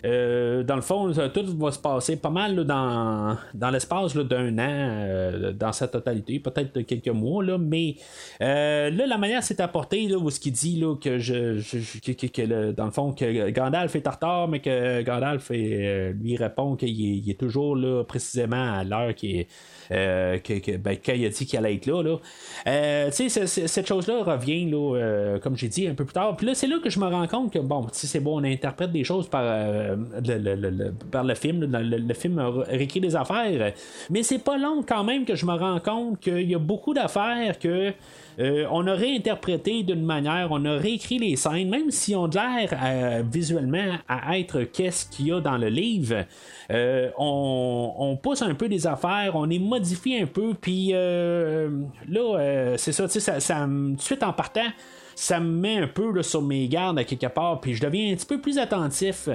Euh, 0.05 0.63
dans 0.63 0.77
le 0.77 0.83
fond, 0.83 1.13
tout 1.33 1.57
va 1.59 1.71
se 1.71 1.79
passer 1.79 2.17
pas 2.17 2.31
mal 2.31 2.65
dans, 2.65 3.37
dans 3.55 3.71
l'espace 3.71 4.17
d'un 4.17 4.59
an, 4.59 4.69
euh, 4.69 5.53
dans 5.53 5.73
sa 5.73 5.87
totalité, 5.87 6.41
peut-être 6.41 6.81
quelques 6.83 7.09
mois, 7.09 7.45
là, 7.45 7.57
mais 7.59 7.97
euh, 8.41 8.91
là, 8.91 9.07
la 9.07 9.19
manière 9.19 9.43
c'est 9.45 9.61
apporté, 9.61 10.09
là, 10.09 10.19
où 10.19 10.29
ce 10.31 10.41
qu'il 10.41 10.53
dit 10.53 10.81
là, 10.81 10.97
que, 10.97 11.19
je, 11.19 11.61
que, 12.01 12.73
dans 12.73 12.87
le 12.87 12.91
fond, 12.91 13.13
que 13.13 13.51
Gandalf 13.51 13.95
est 13.95 14.07
en 14.09 14.11
retard, 14.11 14.49
mais 14.49 14.61
que 14.61 15.03
Gandalf 15.03 15.51
lui 15.51 16.37
répond 16.37 16.75
qu'il 16.77 17.31
est, 17.31 17.39
toujours 17.39 17.77
là, 17.77 18.05
précisément 18.05 18.75
à 18.75 18.85
l'heure 18.85 19.15
qui 19.15 19.41
est. 19.41 19.49
que, 19.93 20.77
ben, 20.77 20.97
quand 21.05 21.13
il 21.13 21.27
a 21.27 21.29
dit 21.29 21.47
qu'il 21.47 21.59
allait 21.59 21.75
être 21.75 21.87
là. 21.87 22.03
là. 22.03 23.11
tu 23.11 23.29
sais, 23.29 23.47
cette 23.47 23.87
chose-là 23.87 24.23
revient, 24.25 24.71
là, 24.71 25.39
comme 25.43 25.57
j'ai 25.57 25.69
dit, 25.69 25.87
un 25.87 25.95
peu 25.95 26.05
plus 26.05 26.15
tard. 26.15 26.37
Puis 26.37 26.47
là, 26.47 26.55
c'est 26.55 26.67
là 26.67 26.79
que 26.83 26.91
je 26.91 26.99
me 26.99 27.07
rends 27.07 27.27
compte 27.27 27.53
que, 27.53 27.59
bon, 27.59 27.87
c'est 27.93 28.21
bon, 28.21 28.41
on 28.41 28.45
interprète 28.45 28.93
des 28.93 29.05
choses 29.05 29.29
par, 29.29 29.43
le, 29.45 30.93
par 31.11 31.25
le 31.25 31.35
film. 31.35 31.65
Le, 31.71 32.15
film 32.15 32.39
réécrit 32.39 33.01
des 33.01 33.17
affaires. 33.17 33.73
Mais 34.11 34.23
c'est 34.23 34.39
pas 34.39 34.59
long 34.59 34.83
quand 34.87 35.05
même 35.05 35.25
que 35.25 35.35
je 35.35 35.47
me 35.47 35.55
rends 35.55 35.81
compte 35.81 36.21
qu'il 36.21 36.51
y 36.51 36.55
a 36.55 36.59
beaucoup 36.59 36.95
d'affaires 36.95 37.59
que. 37.59 37.93
Euh, 38.39 38.67
on 38.71 38.87
a 38.87 38.95
réinterprété 38.95 39.83
d'une 39.83 40.05
manière, 40.05 40.49
on 40.51 40.65
a 40.65 40.73
réécrit 40.73 41.19
les 41.19 41.37
scènes, 41.37 41.69
même 41.69 41.91
si 41.91 42.15
on 42.15 42.27
l'air 42.27 42.79
euh, 42.83 43.23
visuellement 43.31 43.99
à 44.09 44.39
être 44.39 44.63
qu'est-ce 44.63 45.07
qu'il 45.07 45.29
y 45.29 45.33
a 45.33 45.41
dans 45.41 45.59
le 45.59 45.69
livre. 45.69 46.25
Euh, 46.71 47.11
on, 47.19 48.19
pousse 48.23 48.43
un 48.43 48.55
peu 48.55 48.69
des 48.69 48.87
affaires, 48.87 49.33
on 49.35 49.45
les 49.45 49.59
modifie 49.59 50.17
un 50.17 50.27
peu, 50.27 50.55
puis 50.55 50.93
là, 50.93 52.77
c'est 52.77 52.93
ça, 52.93 53.09
ça, 53.09 53.41
ça, 53.41 53.67
tout 53.67 53.97
suite 53.99 54.23
en 54.23 54.33
partant, 54.33 54.71
ça 55.15 55.41
me 55.41 55.51
met 55.51 55.79
un 55.79 55.87
peu 55.87 56.23
sur 56.23 56.43
mes 56.43 56.69
gardes 56.69 56.99
à 56.99 57.05
quelque 57.05 57.27
part, 57.27 57.61
puis 57.61 57.75
je 57.75 57.83
deviens 57.83 58.13
un 58.13 58.17
petit 58.17 58.27
peu 58.27 58.41
plus 58.41 58.59
attentif. 58.59 59.29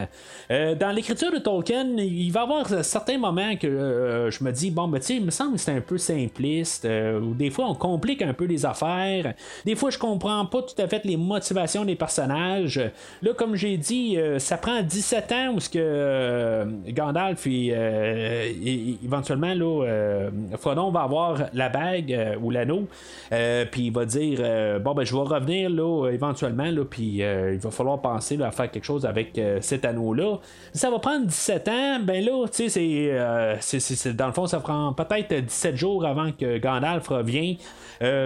Euh, 0.51 0.75
dans 0.75 0.91
l'écriture 0.91 1.31
de 1.31 1.39
Tolkien, 1.39 1.97
il 1.97 2.31
va 2.31 2.41
y 2.41 2.43
avoir 2.43 2.67
certains 2.83 3.17
moments 3.17 3.55
que 3.55 3.67
euh, 3.67 4.31
je 4.31 4.43
me 4.43 4.51
dis, 4.51 4.71
bon, 4.71 4.87
ben, 4.87 4.99
tu 4.99 5.07
sais, 5.07 5.15
il 5.15 5.25
me 5.25 5.31
semble 5.31 5.53
que 5.53 5.59
c'est 5.59 5.71
un 5.71 5.81
peu 5.81 5.97
simpliste, 5.97 6.85
euh, 6.85 7.19
ou 7.19 7.33
des 7.33 7.49
fois 7.49 7.67
on 7.67 7.75
complique 7.75 8.21
un 8.21 8.33
peu 8.33 8.45
les 8.45 8.65
affaires, 8.65 9.33
des 9.65 9.75
fois 9.75 9.89
je 9.89 9.97
comprends 9.97 10.45
pas 10.45 10.61
tout 10.61 10.81
à 10.81 10.87
fait 10.87 11.03
les 11.05 11.17
motivations 11.17 11.85
des 11.85 11.95
personnages. 11.95 12.81
Là, 13.21 13.33
comme 13.33 13.55
j'ai 13.55 13.77
dit, 13.77 14.17
ça 14.37 14.57
prend 14.57 14.81
17 14.81 15.31
ans 15.31 15.53
où 15.55 15.59
ce 15.59 15.69
que 15.69 16.91
Gandalf, 16.91 17.45
éventuellement, 17.47 19.53
là, 19.53 20.29
Frodon 20.57 20.91
va 20.91 21.01
avoir 21.01 21.49
la 21.53 21.69
bague 21.69 22.37
ou 22.41 22.51
l'anneau, 22.51 22.87
puis 23.29 23.87
il 23.87 23.91
va 23.91 24.05
dire, 24.05 24.79
bon, 24.79 24.93
ben, 24.93 25.03
je 25.03 25.13
vais 25.13 25.21
revenir 25.21 25.69
éventuellement, 26.09 26.69
là, 26.69 26.83
puis 26.85 27.23
euh, 27.23 27.53
il 27.53 27.59
va 27.59 27.71
falloir 27.71 28.01
penser 28.01 28.41
à 28.41 28.51
faire 28.51 28.69
quelque 28.69 28.83
chose 28.83 29.05
avec 29.05 29.37
euh, 29.37 29.59
cet 29.61 29.85
anneau-là. 29.85 30.39
Ça 30.73 30.89
va 30.89 30.99
prendre 30.99 31.25
17 31.25 31.67
ans, 31.67 31.99
ben 32.01 32.23
là, 32.23 32.45
tu 32.47 32.69
sais, 32.69 33.09
euh, 33.11 33.55
c'est, 33.59 34.15
dans 34.15 34.27
le 34.27 34.33
fond, 34.33 34.47
ça 34.47 34.59
prend 34.59 34.93
peut-être 34.93 35.33
17 35.45 35.75
jours 35.75 36.05
avant 36.05 36.31
que 36.31 36.57
Gandalf 36.57 37.07
revienne. 37.07 37.57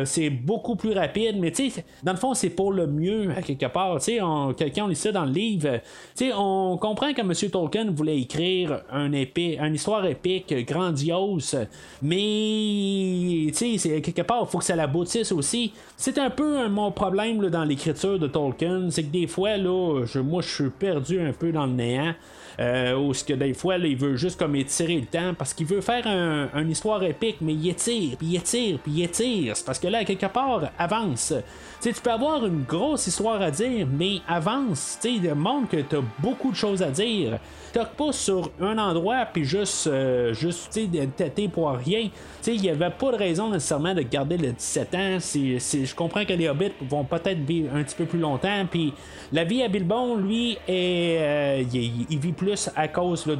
c'est 0.05 0.29
beaucoup 0.29 0.75
plus 0.75 0.93
rapide, 0.93 1.37
mais 1.39 1.51
tu 1.51 1.69
sais, 1.69 1.85
dans 2.03 2.11
le 2.11 2.17
fond, 2.17 2.33
c'est 2.33 2.49
pour 2.49 2.71
le 2.71 2.87
mieux, 2.87 3.29
quelque 3.45 3.67
part. 3.67 3.97
Tu 3.99 4.17
sais, 4.17 4.19
quelqu'un 4.57 4.87
lit 4.87 4.95
ça 4.95 5.11
dans 5.11 5.25
le 5.25 5.31
livre, 5.31 5.79
tu 6.15 6.25
sais, 6.25 6.31
on 6.35 6.77
comprend 6.77 7.13
que 7.13 7.21
M. 7.21 7.33
Tolkien 7.51 7.91
voulait 7.91 8.19
écrire 8.19 8.81
un 8.91 9.11
épée, 9.11 9.57
une 9.61 9.75
histoire 9.75 10.05
épique, 10.05 10.53
grandiose, 10.67 11.57
mais 12.01 13.51
tu 13.55 13.77
sais, 13.77 14.01
quelque 14.01 14.21
part, 14.21 14.43
il 14.47 14.51
faut 14.51 14.59
que 14.59 14.65
ça 14.65 14.75
l'aboutisse 14.75 15.31
aussi. 15.31 15.73
C'est 15.97 16.17
un 16.17 16.29
peu 16.29 16.67
mon 16.67 16.91
problème 16.91 17.30
dans 17.33 17.63
l'écriture 17.63 18.19
de 18.19 18.27
Tolkien, 18.27 18.89
c'est 18.89 19.03
que 19.03 19.11
des 19.11 19.27
fois, 19.27 19.57
là, 19.57 20.03
je, 20.05 20.19
moi, 20.19 20.41
je 20.41 20.49
suis 20.49 20.69
perdu 20.69 21.19
un 21.19 21.33
peu 21.33 21.51
dans 21.51 21.65
le 21.65 21.73
néant. 21.73 22.13
Euh, 22.59 22.97
ou 22.97 23.13
ce 23.13 23.23
que 23.23 23.33
des 23.33 23.53
fois, 23.53 23.77
là, 23.77 23.87
il 23.87 23.95
veut 23.95 24.15
juste 24.15 24.37
comme 24.37 24.55
étirer 24.55 24.99
le 24.99 25.05
temps 25.05 25.33
parce 25.37 25.53
qu'il 25.53 25.65
veut 25.65 25.81
faire 25.81 26.05
un, 26.05 26.49
une 26.59 26.69
histoire 26.69 27.01
épique, 27.03 27.37
mais 27.41 27.53
il 27.53 27.69
étire, 27.69 28.17
puis 28.17 28.27
il 28.27 28.35
étire, 28.35 28.79
puis 28.79 28.91
il 28.91 29.03
étire. 29.03 29.55
C'est 29.55 29.65
parce 29.65 29.79
que 29.79 29.87
là, 29.87 30.03
quelque 30.03 30.27
part, 30.27 30.69
avance. 30.77 31.33
Tu 31.81 32.01
peux 32.01 32.11
avoir 32.11 32.45
une 32.45 32.63
grosse 32.63 33.07
histoire 33.07 33.41
à 33.41 33.51
dire, 33.51 33.87
mais 33.91 34.19
avance. 34.27 34.97
Tu 35.01 35.19
sais, 35.19 35.33
montre 35.33 35.69
que 35.69 35.77
tu 35.77 35.95
as 35.95 36.03
beaucoup 36.19 36.51
de 36.51 36.55
choses 36.55 36.81
à 36.81 36.91
dire 36.91 37.39
toque 37.71 37.91
pas 37.91 38.11
sur 38.11 38.51
un 38.59 38.77
endroit 38.77 39.25
puis 39.31 39.45
juste, 39.45 39.87
euh, 39.87 40.33
juste 40.33 40.79
têter 41.15 41.47
pour 41.47 41.71
rien. 41.71 42.09
Il 42.47 42.61
n'y 42.61 42.69
avait 42.69 42.89
pas 42.89 43.11
de 43.11 43.17
raison 43.17 43.49
nécessairement 43.49 43.93
de 43.93 44.01
garder 44.01 44.37
le 44.37 44.51
17 44.51 44.95
ans. 44.95 45.17
je 45.19 45.95
comprends 45.95 46.25
que 46.25 46.33
les 46.33 46.49
hobbits 46.49 46.71
vont 46.81 47.03
peut 47.03 47.17
peut-être 47.17 47.39
vivre 47.39 47.75
un 47.75 47.83
petit 47.83 47.95
peu 47.95 48.05
plus 48.05 48.19
longtemps. 48.19 48.65
Puis 48.69 48.93
la 49.31 49.43
vie 49.43 49.63
à 49.63 49.67
Bilbon, 49.67 50.15
lui, 50.15 50.57
est, 50.67 51.65
il, 51.71 52.19
vit 52.19 52.31
plus 52.31 52.69
à 52.75 52.87
cause 52.87 53.25
de, 53.25 53.35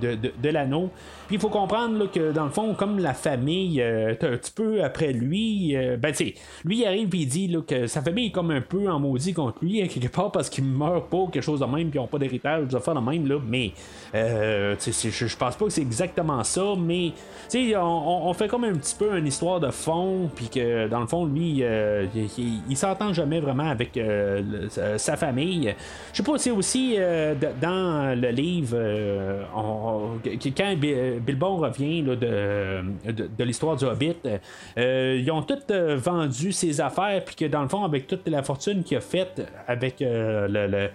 de, 0.00 0.14
de 0.14 0.48
l'anneau. 0.48 0.90
Puis 1.26 1.36
il 1.36 1.40
faut 1.40 1.48
comprendre 1.48 2.10
que 2.10 2.32
dans 2.32 2.44
le 2.44 2.50
fond, 2.50 2.74
comme 2.74 2.98
la 2.98 3.14
famille, 3.14 3.80
euh, 3.80 4.12
un 4.12 4.36
petit 4.36 4.52
peu 4.52 4.84
après 4.84 5.12
lui, 5.12 5.74
euh, 5.74 5.96
ben 5.96 6.12
tu 6.12 6.34
lui 6.64 6.80
il 6.80 6.86
arrive 6.86 7.14
et 7.14 7.18
il 7.18 7.26
dit 7.26 7.48
là, 7.48 7.60
que 7.66 7.86
sa 7.86 8.02
famille 8.02 8.26
est 8.26 8.30
comme 8.30 8.50
un 8.50 8.60
peu 8.60 8.90
en 8.90 9.00
maudit 9.00 9.32
contre 9.32 9.58
lui, 9.62 9.80
hein, 9.80 9.86
quelque 9.86 10.12
part 10.12 10.30
parce 10.30 10.50
qu'il 10.50 10.64
meurt 10.64 11.08
pas, 11.08 11.24
quelque 11.32 11.42
chose 11.42 11.60
de 11.60 11.64
même, 11.64 11.88
puis 11.88 11.98
ils 11.98 12.02
n'ont 12.02 12.06
pas 12.06 12.18
d'héritage, 12.18 12.68
de 12.68 12.78
faire 12.78 12.94
de 12.94 13.00
même, 13.00 13.26
là, 13.26 13.38
mais 13.46 13.72
euh, 14.14 14.76
je 14.78 15.36
pense 15.36 15.56
pas 15.56 15.64
que 15.64 15.70
c'est 15.70 15.80
exactement 15.80 16.44
ça, 16.44 16.62
mais 16.78 17.12
tu 17.48 17.70
sais, 17.70 17.76
on, 17.76 18.32
fait 18.34 18.48
comme 18.48 18.64
un 18.64 18.74
petit 18.74 18.94
peu 18.94 19.16
une 19.16 19.26
histoire 19.26 19.60
de 19.60 19.70
fond, 19.70 20.30
puis 20.34 20.48
que 20.48 20.88
dans 20.88 21.00
le 21.00 21.06
fond, 21.06 21.24
lui, 21.24 21.58
euh, 21.62 22.06
il, 22.68 22.76
s'entend 22.76 23.12
jamais 23.12 23.40
vraiment 23.40 23.68
avec 23.68 23.98
sa 24.98 25.16
famille. 25.16 25.74
Je 26.12 26.16
sais 26.16 26.22
pas, 26.22 26.38
c'est 26.38 26.50
aussi 26.50 26.96
dans 27.60 28.20
le 28.20 28.30
livre, 28.30 28.76
on, 29.54 30.18
quand 30.56 30.74
Bilbon 31.20 31.56
revient 31.56 32.02
de, 32.02 32.16
de, 32.16 33.44
l'histoire 33.44 33.76
du 33.76 33.84
Hobbit. 33.84 34.16
Euh, 34.78 35.20
ils 35.20 35.30
ont 35.30 35.42
tous 35.42 35.58
euh, 35.70 35.96
vendu 35.96 36.52
ses 36.52 36.80
affaires, 36.80 37.24
puis 37.24 37.34
que 37.34 37.44
dans 37.46 37.62
le 37.62 37.68
fond, 37.68 37.84
avec 37.84 38.06
toute 38.06 38.28
la 38.28 38.42
fortune 38.42 38.82
qu'il 38.82 38.96
a 38.96 39.00
faite 39.00 39.46
avec 39.66 40.02
euh, 40.02 40.88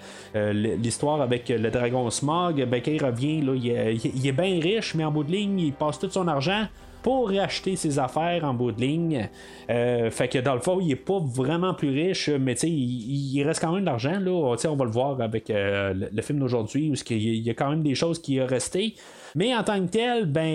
l'histoire 0.53 1.21
avec 1.21 1.49
le 1.49 1.69
dragon 1.69 2.09
Smog, 2.09 2.63
ben, 2.65 2.81
revient, 3.01 3.41
là, 3.41 3.53
il, 3.55 4.27
est 4.27 4.31
bien 4.31 4.59
riche, 4.59 4.95
mais 4.95 5.03
en 5.03 5.11
bout 5.11 5.23
de 5.23 5.31
ligne, 5.31 5.59
il 5.59 5.73
passe 5.73 5.99
tout 5.99 6.09
son 6.09 6.27
argent 6.27 6.65
pour 7.01 7.29
racheter 7.29 7.77
ses 7.77 7.97
affaires 7.97 8.43
en 8.43 8.53
bout 8.53 8.73
de 8.73 8.81
ligne. 8.81 9.29
fait 9.67 10.29
que 10.29 10.39
dans 10.39 10.53
le 10.53 10.59
fond, 10.59 10.79
il 10.81 10.91
est 10.91 10.97
pas 10.97 11.19
vraiment 11.19 11.73
plus 11.73 11.91
riche, 11.91 12.29
mais 12.29 12.53
il, 12.59 13.37
il, 13.37 13.43
reste 13.43 13.61
quand 13.61 13.71
même 13.71 13.81
de 13.81 13.85
l'argent. 13.85 14.19
On 14.27 14.75
va 14.75 14.85
le 14.85 14.91
voir 14.91 15.21
avec 15.21 15.45
le, 15.49 16.21
film 16.21 16.39
d'aujourd'hui, 16.39 16.91
où 16.91 16.95
il 17.09 17.47
y 17.47 17.49
a 17.49 17.53
quand 17.53 17.69
même 17.69 17.83
des 17.83 17.95
choses 17.95 18.21
qui 18.21 18.41
ont 18.41 18.47
resté. 18.47 18.95
Mais 19.35 19.55
en 19.55 19.63
tant 19.63 19.79
que 19.85 19.91
tel, 19.91 20.25
ben, 20.25 20.47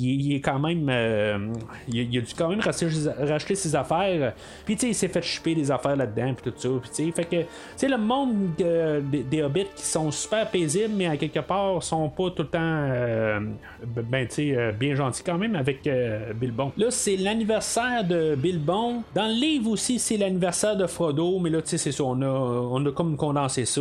il, 0.00 0.32
est 0.34 0.40
quand 0.40 0.58
même. 0.58 0.88
Euh, 0.90 1.52
il, 1.88 2.18
a 2.18 2.20
dû 2.20 2.34
quand 2.36 2.48
même 2.48 2.60
racheter, 2.60 3.54
ses 3.54 3.76
affaires. 3.76 4.34
Puis, 4.64 4.74
tu 4.76 4.80
sais, 4.80 4.88
il 4.88 4.94
s'est 4.94 5.08
fait 5.08 5.22
chipper 5.22 5.54
des 5.54 5.70
affaires 5.70 5.96
là-dedans. 5.96 6.34
Puis 6.34 6.50
tout 6.50 6.58
ça. 6.58 6.68
Puis, 6.80 6.90
tu 6.90 7.06
sais, 7.06 7.12
fait 7.12 7.24
que. 7.24 7.42
Tu 7.42 7.46
sais, 7.76 7.88
le 7.88 7.98
monde 7.98 8.54
des, 8.56 9.42
hobbits 9.42 9.66
qui 9.76 9.84
sont 9.84 10.10
super 10.10 10.50
paisibles, 10.50 10.94
mais 10.96 11.06
à 11.06 11.16
quelque 11.16 11.40
part, 11.40 11.82
sont 11.82 12.08
pas 12.08 12.30
tout 12.30 12.42
le 12.42 12.48
temps. 12.48 12.58
Euh, 12.60 13.40
ben, 13.84 14.26
tu 14.26 14.34
sais, 14.34 14.56
euh, 14.56 14.72
bien 14.72 14.94
gentils 14.94 15.22
quand 15.24 15.38
même 15.38 15.54
avec 15.56 15.88
Bilbon. 16.34 16.72
Là, 16.76 16.90
c'est 16.90 17.16
l'anniversaire 17.16 18.04
de 18.04 18.34
Bilbon. 18.34 19.02
Dans 19.14 19.26
le 19.26 19.40
livre 19.40 19.70
aussi, 19.70 19.98
c'est 19.98 20.16
l'anniversaire 20.16 20.76
de 20.76 20.86
Frodo. 20.86 21.38
Mais 21.38 21.50
là, 21.50 21.62
tu 21.62 21.68
sais, 21.68 21.78
c'est 21.78 21.92
ça. 21.92 22.04
On 22.04 22.20
a, 22.22 22.26
on 22.26 22.84
a 22.86 22.92
comme 22.92 23.16
condensé 23.16 23.64
ça. 23.64 23.80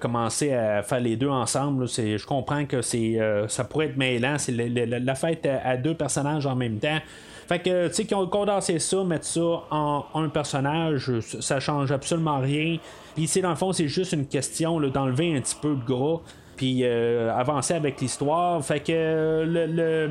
Commencer 0.00 0.52
à 0.52 0.82
faire 0.82 1.00
les 1.00 1.16
deux 1.16 1.28
ensemble. 1.28 1.88
Je 1.88 2.26
comprends 2.26 2.66
que 2.66 2.82
c'est 2.82 3.18
ça 3.48 3.64
pourrait 3.64 3.86
être 3.86 3.96
mêlant. 3.96 4.36
C'est 4.38 4.52
la, 4.52 5.14
fête 5.14 5.46
à, 5.46 5.76
deux 5.76 5.94
personnages 5.94 6.46
en 6.46 6.54
même 6.54 6.78
temps. 6.78 6.98
Fait 7.46 7.60
que, 7.60 7.86
tu 7.88 7.94
sais, 7.94 8.04
qu'ils 8.04 8.16
ont 8.16 8.26
condensé 8.26 8.78
ça, 8.80 9.04
mettre 9.04 9.24
ça 9.24 9.62
en 9.70 10.04
un 10.14 10.28
personnage, 10.28 11.12
ça 11.20 11.60
change 11.60 11.92
absolument 11.92 12.40
rien. 12.40 12.78
Puis, 13.14 13.28
c'est 13.28 13.40
dans 13.40 13.50
le 13.50 13.56
fond, 13.56 13.72
c'est 13.72 13.88
juste 13.88 14.12
une 14.12 14.26
question 14.26 14.80
d'enlever 14.80 15.36
un 15.36 15.40
petit 15.40 15.56
peu 15.60 15.74
de 15.74 15.84
gras, 15.84 16.20
puis 16.56 16.80
euh, 16.82 17.32
avancer 17.32 17.74
avec 17.74 18.00
l'histoire. 18.00 18.64
Fait 18.64 18.80
que 18.80 19.44
le, 19.46 20.10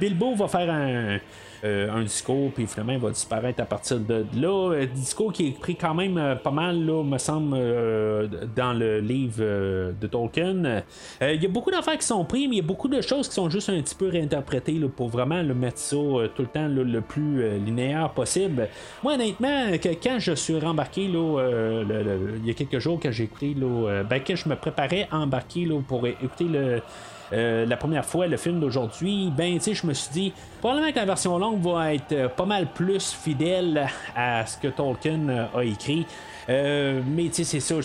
Bilbo 0.00 0.34
va 0.34 0.48
faire 0.48 0.70
un 0.70 1.18
euh, 1.64 1.88
un 1.92 2.02
discours, 2.02 2.50
puis 2.52 2.66
finalement 2.66 2.94
il 2.94 2.98
va 2.98 3.10
disparaître 3.10 3.62
à 3.62 3.66
partir 3.66 4.00
de 4.00 4.26
là. 4.34 4.74
Un 4.74 4.86
discours 4.86 5.32
qui 5.32 5.46
est 5.46 5.58
pris 5.58 5.76
quand 5.76 5.94
même 5.94 6.18
euh, 6.18 6.34
pas 6.34 6.50
mal, 6.50 6.84
là, 6.84 7.04
me 7.04 7.18
semble, 7.18 7.56
euh, 7.56 8.26
dans 8.56 8.72
le 8.72 8.98
livre 8.98 9.38
de 9.38 10.06
Tolkien. 10.08 10.82
Il 11.20 11.40
y 11.40 11.46
a 11.46 11.48
beaucoup 11.48 11.70
d'affaires 11.70 11.98
qui 11.98 12.06
sont 12.06 12.24
prises, 12.24 12.48
mais 12.48 12.56
il 12.56 12.62
y 12.62 12.64
a 12.64 12.66
beaucoup 12.66 12.88
de 12.88 13.00
choses 13.00 13.28
qui 13.28 13.34
sont 13.34 13.48
juste 13.48 13.68
un 13.68 13.80
petit 13.80 13.94
peu 13.94 14.08
réinterprétées 14.08 14.80
pour 14.96 15.08
vraiment 15.08 15.40
le 15.40 15.54
mettre 15.54 15.78
ça 15.78 15.96
tout 16.34 16.42
le 16.42 16.48
temps 16.48 16.66
le 16.66 17.00
plus 17.00 17.58
linéaire 17.58 18.10
possible. 18.10 18.68
Moi, 19.04 19.14
honnêtement, 19.14 19.70
quand 20.02 20.18
je 20.18 20.32
suis 20.32 20.58
rembarqué, 20.58 21.06
là, 21.06 21.82
il 22.38 22.46
y 22.46 22.50
a 22.50 22.54
quelques 22.54 22.78
jours 22.80 22.98
que 22.98 23.12
j'ai 23.12 23.24
écouté, 23.24 23.54
là, 23.54 24.02
ben, 24.02 24.20
que 24.20 24.34
je 24.34 24.48
me 24.48 24.56
préparais 24.56 25.06
à 25.10 25.18
embarquer 25.18 25.64
là, 25.64 25.80
pour 25.86 26.06
écouter 26.06 26.44
le 26.44 26.82
euh, 27.32 27.64
la 27.66 27.76
première 27.76 28.04
fois 28.04 28.26
le 28.26 28.36
film 28.36 28.60
d'aujourd'hui, 28.60 29.32
ben 29.34 29.54
tu 29.54 29.60
sais, 29.60 29.74
je 29.74 29.86
me 29.86 29.94
suis 29.94 30.12
dit 30.12 30.32
probablement 30.60 30.90
que 30.90 30.96
la 30.96 31.04
version 31.04 31.38
longue 31.38 31.62
va 31.62 31.94
être 31.94 32.12
euh, 32.12 32.28
pas 32.28 32.44
mal 32.44 32.66
plus 32.66 33.12
fidèle 33.12 33.88
à 34.14 34.44
ce 34.44 34.58
que 34.58 34.68
Tolkien 34.68 35.28
euh, 35.28 35.46
a 35.54 35.64
écrit. 35.64 36.06
Mais 36.48 37.28
tu 37.28 37.44
sais, 37.44 37.44
c'est 37.44 37.60
ça, 37.60 37.76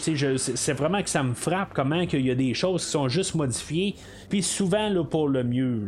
c'est 0.55 0.73
vraiment 0.73 1.01
que 1.01 1.09
ça 1.09 1.23
me 1.23 1.33
frappe 1.33 1.69
comment 1.73 2.05
qu'il 2.05 2.25
y 2.25 2.31
a 2.31 2.35
des 2.35 2.53
choses 2.53 2.85
qui 2.85 2.91
sont 2.91 3.07
juste 3.09 3.35
modifiées, 3.35 3.95
puis 4.29 4.43
souvent 4.43 4.89
là, 4.89 5.03
pour 5.03 5.29
le 5.29 5.43
mieux, 5.43 5.83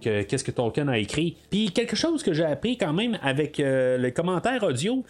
qu'est-ce 0.00 0.44
que 0.44 0.50
Tolkien 0.50 0.88
a 0.88 0.98
écrit. 0.98 1.36
Puis 1.50 1.70
quelque 1.70 1.96
chose 1.96 2.22
que 2.22 2.32
j'ai 2.32 2.44
appris 2.44 2.76
quand 2.76 2.92
même 2.92 3.18
avec 3.22 3.58
le 3.58 4.10
commentaire 4.10 4.62
audio, 4.62 5.04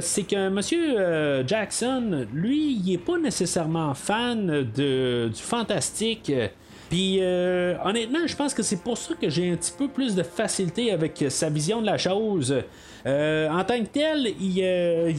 c'est 0.00 0.26
que 0.26 0.48
Monsieur 0.48 1.44
Jackson, 1.46 2.26
lui, 2.32 2.74
il 2.74 2.94
est 2.94 2.98
pas 2.98 3.18
nécessairement 3.18 3.94
fan 3.94 4.62
du 4.74 5.30
fantastique. 5.34 6.32
Puis 6.88 7.18
euh, 7.20 7.74
honnêtement, 7.84 8.26
je 8.26 8.36
pense 8.36 8.54
que 8.54 8.62
c'est 8.62 8.82
pour 8.82 8.96
ça 8.96 9.14
que 9.20 9.28
j'ai 9.28 9.50
un 9.50 9.56
petit 9.56 9.72
peu 9.76 9.88
plus 9.88 10.14
de 10.14 10.22
facilité 10.22 10.92
avec 10.92 11.24
sa 11.28 11.50
vision 11.50 11.80
de 11.80 11.86
la 11.86 11.98
chose. 11.98 12.62
Euh, 13.06 13.48
en 13.48 13.62
tant 13.64 13.78
que 13.78 13.88
tel, 13.88 14.28
il, 14.40 14.60
euh, 14.62 15.12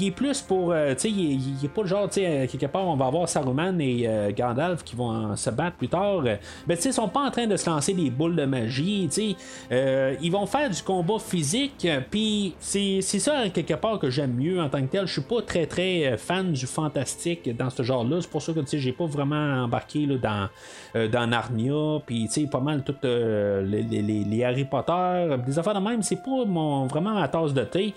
est 0.00 0.10
plus 0.10 0.40
pour. 0.40 0.72
tu 0.72 0.98
sais, 0.98 1.10
il, 1.10 1.58
est 1.62 1.68
pas 1.68 1.82
le 1.82 1.88
genre, 1.88 2.08
tu 2.08 2.20
sais, 2.20 2.48
quelque 2.50 2.66
part, 2.66 2.86
on 2.86 2.96
va 2.96 3.06
avoir 3.06 3.28
Saruman 3.28 3.78
et 3.80 4.32
Gandalf 4.36 4.82
qui 4.82 4.96
vont 4.96 5.36
se 5.36 5.50
battre 5.50 5.76
plus 5.76 5.88
tard. 5.88 6.22
Mais 6.66 6.76
tu 6.76 6.82
sais, 6.82 6.88
ils 6.90 6.94
sont 6.94 7.08
pas 7.08 7.20
en 7.20 7.30
train 7.30 7.46
de 7.46 7.56
se 7.56 7.68
lancer 7.68 7.92
des 7.92 8.10
boules 8.10 8.36
de 8.36 8.44
magie, 8.44 9.08
tu 9.12 9.36
sais. 9.70 10.16
ils 10.22 10.30
vont 10.30 10.46
faire 10.46 10.70
du 10.70 10.82
combat 10.82 11.18
physique, 11.18 11.86
puis 12.10 12.54
c'est 12.60 13.02
ça, 13.02 13.48
quelque 13.50 13.74
part, 13.74 13.98
que 13.98 14.10
j'aime 14.10 14.34
mieux 14.34 14.60
en 14.60 14.68
tant 14.68 14.80
que 14.80 14.86
tel. 14.86 15.06
Je 15.06 15.12
suis 15.12 15.22
pas 15.22 15.42
très, 15.42 15.66
très 15.66 16.16
fan 16.16 16.52
du 16.52 16.66
fantastique 16.66 17.54
dans 17.56 17.70
ce 17.70 17.82
genre-là. 17.82 18.18
C'est 18.20 18.30
pour 18.30 18.42
ça 18.42 18.52
que, 18.52 18.60
tu 18.60 18.66
sais, 18.66 18.78
j'ai 18.78 18.92
pas 18.92 19.06
vraiment 19.06 19.64
embarqué 19.64 20.06
là, 20.06 20.16
dans 20.16 20.48
euh, 20.94 21.08
dans 21.08 21.26
Narnia, 21.26 22.00
puis 22.04 22.26
tu 22.26 22.42
sais, 22.42 22.46
pas 22.46 22.60
mal 22.60 22.84
toutes 22.84 23.04
euh, 23.06 23.62
les, 23.62 23.82
les, 23.82 24.44
Harry 24.44 24.66
Potter, 24.66 25.36
des 25.46 25.58
affaires 25.58 25.74
de 25.74 25.80
même, 25.80 26.02
c'est 26.02 26.22
pas 26.22 26.44
mon, 26.46 26.86
vraiment 26.86 27.01
ma 27.02 27.28
tasse 27.28 27.52
de 27.52 27.64
thé. 27.64 27.94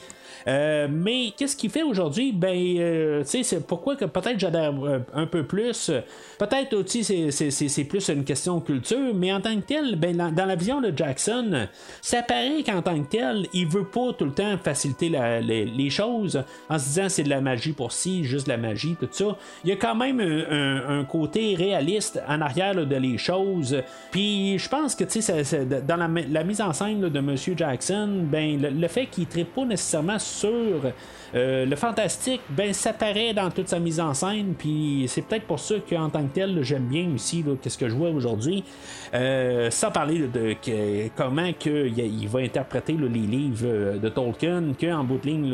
Euh, 0.47 0.87
mais 0.89 1.33
qu'est-ce 1.35 1.55
qu'il 1.55 1.69
fait 1.69 1.83
aujourd'hui? 1.83 2.31
Ben, 2.31 2.53
tu 2.53 3.25
sais, 3.25 3.43
c'est 3.43 3.65
pourquoi 3.65 3.95
que 3.95 4.05
peut-être 4.05 4.39
j'adhère 4.39 4.73
un 5.13 5.25
peu 5.25 5.43
plus. 5.43 5.91
Peut-être 6.37 6.73
aussi 6.75 7.03
c'est 7.31 7.83
plus 7.85 8.09
une 8.09 8.23
question 8.23 8.59
culture, 8.59 9.13
mais 9.13 9.33
en 9.33 9.41
tant 9.41 9.55
que 9.55 9.65
tel, 9.65 9.95
ben, 9.95 10.15
dans, 10.15 10.45
la 10.45 10.55
vision 10.55 10.81
de 10.81 10.93
Jackson, 10.95 11.67
ça 12.01 12.21
paraît 12.21 12.63
qu'en 12.63 12.81
tant 12.81 13.01
que 13.01 13.09
tel, 13.09 13.47
il 13.53 13.67
veut 13.67 13.85
pas 13.85 14.13
tout 14.13 14.25
le 14.25 14.31
temps 14.31 14.57
faciliter 14.57 15.09
les, 15.09 15.89
choses 15.89 16.43
en 16.69 16.79
se 16.79 16.85
disant 16.85 17.09
c'est 17.09 17.23
de 17.23 17.29
la 17.29 17.41
magie 17.41 17.71
pour 17.71 17.91
ci, 17.91 18.23
juste 18.23 18.47
de 18.47 18.51
la 18.51 18.57
magie, 18.57 18.95
tout 18.99 19.07
ça. 19.11 19.37
Il 19.63 19.69
y 19.69 19.73
a 19.73 19.75
quand 19.75 19.95
même 19.95 20.19
un, 20.19 21.03
côté 21.05 21.55
réaliste 21.55 22.21
en 22.27 22.41
arrière 22.41 22.75
de 22.75 22.95
les 22.95 23.17
choses. 23.17 23.81
Puis 24.11 24.57
je 24.57 24.67
pense 24.67 24.95
que 24.95 25.03
tu 25.03 25.21
sais, 25.21 25.43
dans 25.87 25.95
la, 25.95 26.43
mise 26.43 26.61
en 26.61 26.73
scène 26.73 27.01
de 27.01 27.19
M. 27.19 27.35
Jackson, 27.55 28.09
ben 28.23 28.61
le, 28.61 28.87
fait 28.95 29.07
qu'il 29.07 29.27
ne 29.35 29.43
pas 29.43 29.65
nécessairement 29.65 30.19
sur 30.19 30.81
euh, 31.35 31.65
le 31.65 31.75
fantastique, 31.75 32.41
ben 32.49 32.73
ça 32.73 32.93
paraît 32.93 33.33
dans 33.33 33.49
toute 33.51 33.67
sa 33.67 33.79
mise 33.79 33.99
en 33.99 34.13
scène, 34.13 34.53
puis 34.57 35.05
c'est 35.09 35.21
peut-être 35.21 35.45
pour 35.45 35.59
ça 35.59 35.75
qu'en 35.89 36.09
tant 36.09 36.23
que 36.23 36.33
tel, 36.33 36.63
j'aime 36.63 36.85
bien 36.85 37.09
aussi 37.13 37.43
qu'est-ce 37.61 37.77
que 37.77 37.89
je 37.89 37.95
vois 37.95 38.09
aujourd'hui. 38.09 38.63
Euh, 39.13 39.69
sans 39.69 39.91
parler 39.91 40.27
de, 40.27 40.55
comment 41.15 41.49
il, 41.65 42.27
va 42.29 42.39
interpréter 42.39 42.93
les 42.93 43.07
livres 43.09 43.65
euh, 43.65 43.97
de 43.97 44.07
Tolkien, 44.09 44.63
qu'en 44.79 45.03
bout 45.03 45.17
de 45.17 45.27
ligne, 45.27 45.53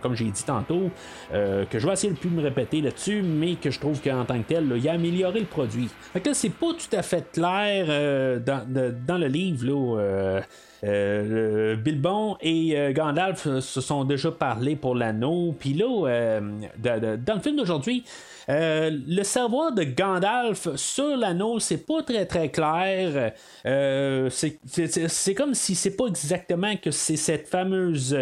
comme 0.00 0.14
j'ai 0.14 0.30
dit 0.30 0.44
tantôt, 0.44 0.90
que 1.32 1.78
je 1.78 1.86
vais 1.86 1.92
essayer 1.92 2.12
de 2.12 2.18
plus 2.18 2.30
me 2.30 2.42
répéter 2.42 2.80
là-dessus, 2.80 3.22
mais 3.22 3.54
que 3.56 3.70
je 3.70 3.80
trouve 3.80 4.00
qu'en 4.00 4.24
tant 4.24 4.40
que 4.40 4.48
tel, 4.48 4.72
il 4.76 4.88
a 4.88 4.92
amélioré 4.92 5.40
le 5.40 5.46
produit. 5.46 5.88
Fait 6.12 6.20
que 6.20 6.32
c'est 6.32 6.50
pas 6.50 6.72
tout 6.72 6.96
à 6.96 7.02
fait 7.02 7.32
clair 7.32 8.40
dans, 8.40 9.18
le 9.18 9.26
livre. 9.26 10.42
Bilbon 11.76 12.36
et 12.40 12.92
Gandalf 12.92 13.60
se 13.60 13.80
sont 13.80 14.04
déjà 14.04 14.30
parlé 14.30 14.76
pour 14.76 14.91
l'anneau. 14.94 15.54
Puis 15.58 15.74
là, 15.74 16.06
euh, 16.08 16.40
dans 16.78 17.34
le 17.34 17.40
film 17.40 17.56
d'aujourd'hui, 17.56 18.04
le 18.48 19.22
savoir 19.22 19.72
de 19.72 19.84
Gandalf 19.84 20.74
sur 20.76 21.16
l'anneau, 21.16 21.58
c'est 21.58 21.86
pas 21.86 22.02
très 22.02 22.26
très 22.26 22.50
clair. 22.50 23.32
c'est 23.64 25.34
comme 25.34 25.54
si 25.54 25.74
c'est 25.74 25.96
pas 25.96 26.06
exactement 26.06 26.76
que 26.76 26.90
c'est 26.90 27.16
cette 27.16 27.48
fameuse 27.48 28.16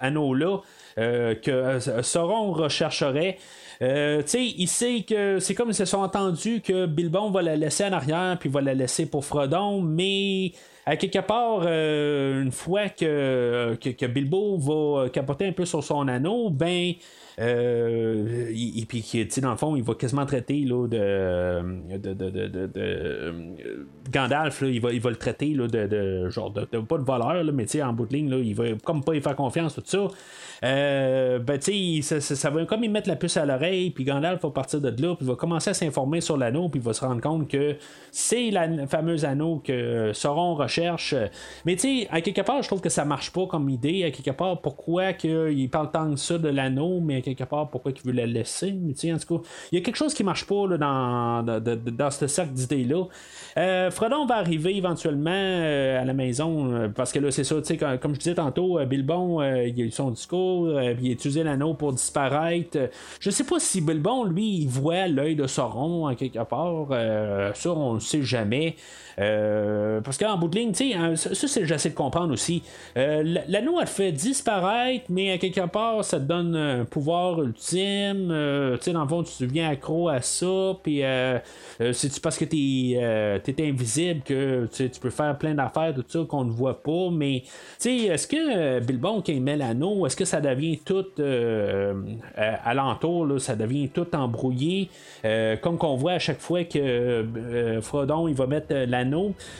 anneau-là 0.00 0.58
que 0.96 1.78
Sauron 2.02 2.52
rechercherait. 2.52 3.38
Euh, 3.82 4.22
tu 4.22 4.28
sais, 4.28 4.46
il 4.46 4.68
sait 4.68 5.02
que 5.02 5.40
c'est 5.40 5.54
comme 5.54 5.70
ils 5.70 5.74
se 5.74 5.84
sont 5.84 5.98
entendus 5.98 6.60
que 6.60 6.86
Bilbon 6.86 7.30
va 7.30 7.42
la 7.42 7.56
laisser 7.56 7.84
en 7.84 7.92
arrière, 7.92 8.36
puis 8.38 8.48
va 8.48 8.60
la 8.60 8.74
laisser 8.74 9.06
pour 9.06 9.24
Frodon, 9.24 9.80
mais 9.80 10.52
à 10.84 10.96
quelque 10.96 11.20
part, 11.20 11.62
une 11.62 12.52
fois 12.52 12.88
que, 12.88 13.76
que, 13.80 14.06
Bilbo 14.06 14.58
va 14.58 15.08
capoter 15.10 15.46
un 15.46 15.52
peu 15.52 15.64
sur 15.64 15.84
son 15.84 16.08
anneau, 16.08 16.50
ben 16.50 16.94
euh, 17.38 18.50
et 18.50 18.84
puis, 18.86 19.28
dans 19.40 19.50
le 19.50 19.56
fond, 19.56 19.76
il 19.76 19.82
va 19.82 19.94
quasiment 19.94 20.26
traiter 20.26 20.60
là, 20.60 20.86
de, 20.86 21.96
de, 21.96 22.12
de, 22.12 22.66
de, 22.66 23.34
Gandalf, 24.10 24.60
là, 24.60 24.68
il, 24.68 24.80
va, 24.80 24.92
il 24.92 25.00
va 25.00 25.10
le 25.10 25.16
traiter 25.16 25.54
là, 25.54 25.66
de, 25.66 26.28
genre 26.30 26.50
de, 26.50 26.64
pas 26.64 26.98
de 26.98 27.04
voleur, 27.04 27.42
là, 27.44 27.52
mais 27.52 27.66
en 27.82 27.92
bout 27.92 28.06
de 28.06 28.14
ligne, 28.14 28.30
là, 28.30 28.38
il 28.38 28.54
va 28.54 28.64
comme 28.84 29.02
pas 29.02 29.14
y 29.14 29.20
faire 29.20 29.36
confiance, 29.36 29.74
tout 29.74 29.82
ça. 29.84 30.08
Euh, 30.64 31.38
ben, 31.40 31.60
ça, 31.60 32.20
ça, 32.20 32.36
ça, 32.36 32.50
va 32.50 32.64
comme 32.66 32.84
il 32.84 32.90
mettre 32.90 33.08
la 33.08 33.16
puce 33.16 33.36
à 33.36 33.44
l'oreille, 33.44 33.90
puis 33.90 34.04
Gandalf 34.04 34.42
va 34.42 34.50
partir 34.50 34.80
de 34.80 34.88
là, 34.88 35.14
puis 35.14 35.24
il 35.24 35.26
va 35.26 35.34
commencer 35.34 35.70
à 35.70 35.74
s'informer 35.74 36.20
sur 36.20 36.36
l'anneau, 36.36 36.68
puis 36.68 36.80
il 36.80 36.84
va 36.84 36.92
se 36.92 37.04
rendre 37.04 37.20
compte 37.20 37.48
que 37.48 37.76
c'est 38.10 38.50
la 38.50 38.86
fameuse 38.86 39.24
anneau 39.24 39.60
que 39.64 40.12
Sauron 40.12 40.54
recherche. 40.54 41.14
Mais 41.64 41.76
tu 41.76 42.02
sais, 42.02 42.08
à 42.10 42.20
quelque 42.20 42.42
part, 42.42 42.62
je 42.62 42.68
trouve 42.68 42.80
que 42.80 42.90
ça 42.90 43.04
marche 43.04 43.32
pas 43.32 43.46
comme 43.46 43.68
idée. 43.70 44.04
À 44.04 44.10
quelque 44.10 44.30
part, 44.30 44.60
pourquoi 44.60 45.14
qu'il 45.14 45.68
parle 45.70 45.90
tant 45.90 46.08
de 46.08 46.16
ça 46.16 46.38
de 46.38 46.48
l'anneau, 46.48 47.00
mais 47.00 47.21
quelque 47.22 47.44
part, 47.44 47.70
pourquoi 47.70 47.92
il 47.92 48.02
veut 48.02 48.12
la 48.12 48.26
laisser. 48.26 48.72
Mais 48.72 49.12
en 49.12 49.18
tout 49.18 49.38
cas, 49.38 49.48
il 49.70 49.78
y 49.78 49.80
a 49.80 49.84
quelque 49.84 49.96
chose 49.96 50.14
qui 50.14 50.24
marche 50.24 50.46
pas 50.46 50.66
là, 50.68 50.78
dans, 50.78 51.60
dans, 51.62 52.10
ce 52.10 52.26
cercle 52.26 52.52
d'idées-là. 52.52 53.04
Euh, 53.58 53.90
Frodon 53.90 54.26
va 54.26 54.36
arriver 54.36 54.76
éventuellement 54.76 55.30
euh, 55.32 56.00
à 56.00 56.04
la 56.04 56.14
maison, 56.14 56.72
euh, 56.72 56.88
parce 56.88 57.12
que 57.12 57.18
là, 57.18 57.30
c'est 57.30 57.44
ça, 57.44 57.56
tu 57.56 57.64
sais, 57.64 57.76
comme, 57.76 58.14
je 58.14 58.18
disais 58.18 58.34
tantôt, 58.34 58.78
Bilbon, 58.86 59.42
il 59.42 59.80
a 59.80 59.84
eu 59.84 59.90
son 59.90 60.10
discours, 60.10 60.80
il 60.80 61.08
a 61.08 61.12
utilisé 61.12 61.42
l'anneau 61.42 61.74
pour 61.74 61.92
disparaître. 61.92 62.78
Je 63.20 63.30
sais 63.30 63.44
pas 63.44 63.58
si 63.58 63.80
Bilbon, 63.80 64.24
lui, 64.24 64.58
il 64.62 64.68
voit 64.68 65.06
l'œil 65.08 65.36
de 65.36 65.46
Sauron, 65.46 66.08
en 66.08 66.14
quelque 66.14 66.42
part. 66.44 66.88
ça, 67.54 67.70
on 67.70 67.94
le 67.94 68.00
sait 68.00 68.22
jamais. 68.22 68.76
Euh, 69.18 70.00
parce 70.00 70.18
qu'en 70.18 70.36
bout 70.36 70.48
de 70.48 70.58
ligne, 70.58 70.72
hein, 70.96 71.16
ça, 71.16 71.34
c'est 71.34 71.66
j'essaie 71.66 71.90
de 71.90 71.94
comprendre 71.94 72.32
aussi. 72.32 72.62
Euh, 72.96 73.22
l'anneau, 73.48 73.80
elle 73.80 73.86
fait 73.86 74.12
disparaître, 74.12 75.04
mais 75.08 75.32
à 75.32 75.38
quelque 75.38 75.66
part, 75.66 76.04
ça 76.04 76.18
te 76.18 76.24
donne 76.24 76.56
un 76.56 76.84
pouvoir 76.84 77.42
ultime. 77.42 78.30
Euh, 78.30 78.76
tu 78.76 78.84
sais, 78.84 78.92
dans 78.92 79.02
le 79.02 79.08
fond, 79.08 79.22
tu 79.22 79.46
deviens 79.46 79.70
accro 79.70 80.08
à 80.08 80.20
ça, 80.20 80.76
puis 80.82 81.02
c'est-tu 81.92 82.20
parce 82.20 82.38
que 82.38 82.44
tu 82.44 82.56
es, 82.92 83.68
invisible 83.68 84.22
que 84.24 84.68
tu 84.72 85.00
peux 85.00 85.10
faire 85.10 85.36
plein 85.38 85.54
d'affaires, 85.54 85.94
tout 85.94 86.04
ça, 86.08 86.20
qu'on 86.28 86.44
ne 86.44 86.50
voit 86.50 86.82
pas, 86.82 87.10
mais 87.12 87.44
est-ce 87.84 88.26
que 88.26 88.80
Bilbon, 88.80 89.20
qui 89.20 89.38
met 89.40 89.56
l'anneau, 89.56 90.06
est-ce 90.06 90.16
que 90.16 90.24
ça 90.24 90.40
devient 90.40 90.78
tout 90.78 91.06
alentour, 92.36 93.26
là, 93.26 93.38
ça 93.38 93.54
devient 93.56 93.88
tout 93.88 94.06
embrouillé, 94.14 94.88
comme 95.62 95.78
qu'on 95.78 95.96
voit 95.96 96.12
à 96.12 96.18
chaque 96.18 96.40
fois 96.40 96.64
que 96.64 97.24
Frodon, 97.82 98.28
il 98.28 98.34
va 98.34 98.46
mettre 98.46 98.74
l'anneau 98.74 99.01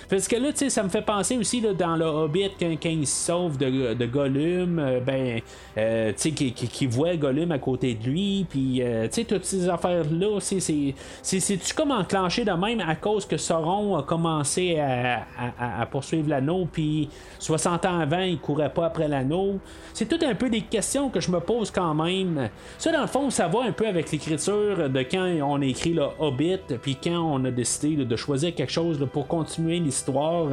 parce 0.08 0.28
que 0.28 0.36
là, 0.36 0.52
tu 0.52 0.58
sais, 0.58 0.70
ça 0.70 0.82
me 0.82 0.88
fait 0.88 1.02
penser 1.02 1.36
aussi 1.36 1.60
là, 1.60 1.72
dans 1.72 1.96
le 1.96 2.04
Hobbit, 2.04 2.50
quand, 2.58 2.76
il 2.84 3.06
se 3.06 3.26
sauve 3.26 3.58
de, 3.58 4.06
Gollum, 4.06 4.78
euh, 4.78 5.00
ben, 5.00 5.40
euh, 5.76 6.12
tu 6.12 6.30
sais, 6.30 6.30
qui, 6.30 6.86
voit 6.86 7.16
Gollum 7.16 7.52
à 7.52 7.58
côté 7.58 7.94
de 7.94 8.04
lui, 8.04 8.46
puis, 8.48 8.82
euh, 8.82 9.04
tu 9.04 9.14
sais, 9.14 9.24
toutes 9.24 9.44
ces 9.44 9.68
affaires-là, 9.68 10.38
c'est-tu 10.40 11.74
comme 11.74 11.90
enclenché 11.90 12.44
de 12.44 12.52
même 12.52 12.80
à 12.80 12.94
cause 12.96 13.26
que 13.26 13.36
Sauron 13.36 13.96
a 13.96 14.02
commencé 14.02 14.78
à, 14.78 15.86
poursuivre 15.90 16.28
l'anneau, 16.28 16.66
puis 16.70 17.08
60 17.38 17.84
ans 17.84 17.98
avant, 18.00 18.20
il 18.20 18.38
courait 18.38 18.72
pas 18.72 18.86
après 18.86 19.08
l'anneau? 19.08 19.58
C'est 19.92 20.06
tout 20.06 20.24
un 20.24 20.34
peu 20.34 20.48
des 20.48 20.62
questions 20.62 21.10
que 21.10 21.20
je 21.20 21.30
me 21.30 21.40
pose 21.40 21.70
quand 21.70 21.94
même. 21.94 22.48
Ça, 22.78 22.92
dans 22.92 23.02
le 23.02 23.06
fond, 23.06 23.30
ça 23.30 23.48
va 23.48 23.62
un 23.64 23.72
peu 23.72 23.86
avec 23.86 24.10
l'écriture 24.10 24.88
de 24.88 25.02
quand 25.02 25.26
on 25.42 25.60
écrit 25.60 25.92
le 25.92 26.04
Hobbit, 26.18 26.60
puis 26.80 26.96
quand 27.02 27.20
on 27.20 27.44
a 27.44 27.50
décidé 27.50 28.04
de 28.04 28.16
choisir 28.16 28.54
quelque 28.54 28.72
chose 28.72 28.98
pour 29.12 29.26
continuer 29.32 29.78
l'histoire. 29.78 30.46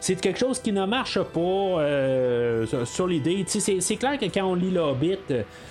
C'est 0.00 0.20
quelque 0.20 0.38
chose 0.38 0.58
qui 0.60 0.70
ne 0.70 0.84
marche 0.84 1.18
pas 1.18 1.40
euh, 1.40 2.66
sur 2.84 3.06
l'idée. 3.06 3.42
C'est 3.46 3.96
clair 3.96 4.18
que 4.18 4.26
quand 4.26 4.44
on 4.44 4.54
lit 4.54 4.70
le 4.70 4.80
Hobbit, 4.80 5.16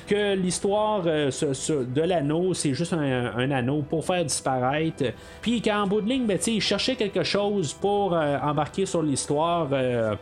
que 0.07 0.35
l'histoire 0.35 1.03
euh, 1.05 1.29
de 1.29 2.01
l'anneau, 2.01 2.55
c'est 2.55 2.73
juste 2.73 2.93
un, 2.93 3.51
anneau 3.51 3.83
pour 3.87 4.03
faire 4.03 4.25
disparaître. 4.25 5.03
Puis 5.39 5.61
qu'en 5.61 5.85
bout 5.85 6.01
de 6.01 6.09
ligne, 6.09 6.25
ben, 6.25 6.39
il 6.47 6.61
cherchait 6.61 6.95
quelque 6.95 7.23
chose 7.23 7.73
pour 7.73 8.15
euh, 8.15 8.39
embarquer 8.41 8.87
sur 8.87 9.03
l'histoire, 9.03 9.67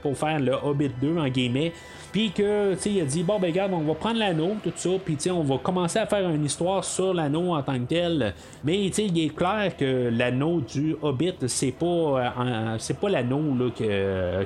pour 0.01 0.17
faire 0.17 0.39
le 0.39 0.53
Hobbit 0.61 0.91
2 1.01 1.17
en 1.17 1.29
guillemets. 1.29 1.71
Puis 2.15 2.31
que, 2.31 2.77
il 2.87 3.01
a 3.01 3.03
dit, 3.03 3.23
bon, 3.23 3.39
ben, 3.39 3.47
regarde, 3.47 3.73
on 3.73 3.81
va 3.81 3.93
prendre 3.93 4.19
l'anneau, 4.19 4.55
tout 4.63 4.71
ça, 4.73 4.91
puis, 5.03 5.17
on 5.29 5.43
va 5.43 5.57
commencer 5.57 5.99
à 5.99 6.05
faire 6.05 6.29
une 6.29 6.45
histoire 6.45 6.81
sur 6.81 7.13
l'anneau 7.13 7.53
en 7.53 7.61
tant 7.61 7.77
que 7.77 7.89
tel. 7.89 8.33
Mais, 8.63 8.85
il 8.85 9.19
est 9.19 9.35
clair 9.35 9.75
que 9.75 10.07
l'anneau 10.13 10.61
du 10.61 10.95
Hobbit, 11.01 11.33
c'est 11.47 11.73
pas, 11.73 11.85
euh, 11.85 12.77
pas 13.01 13.09
l'anneau, 13.09 13.41
là, 13.59 13.69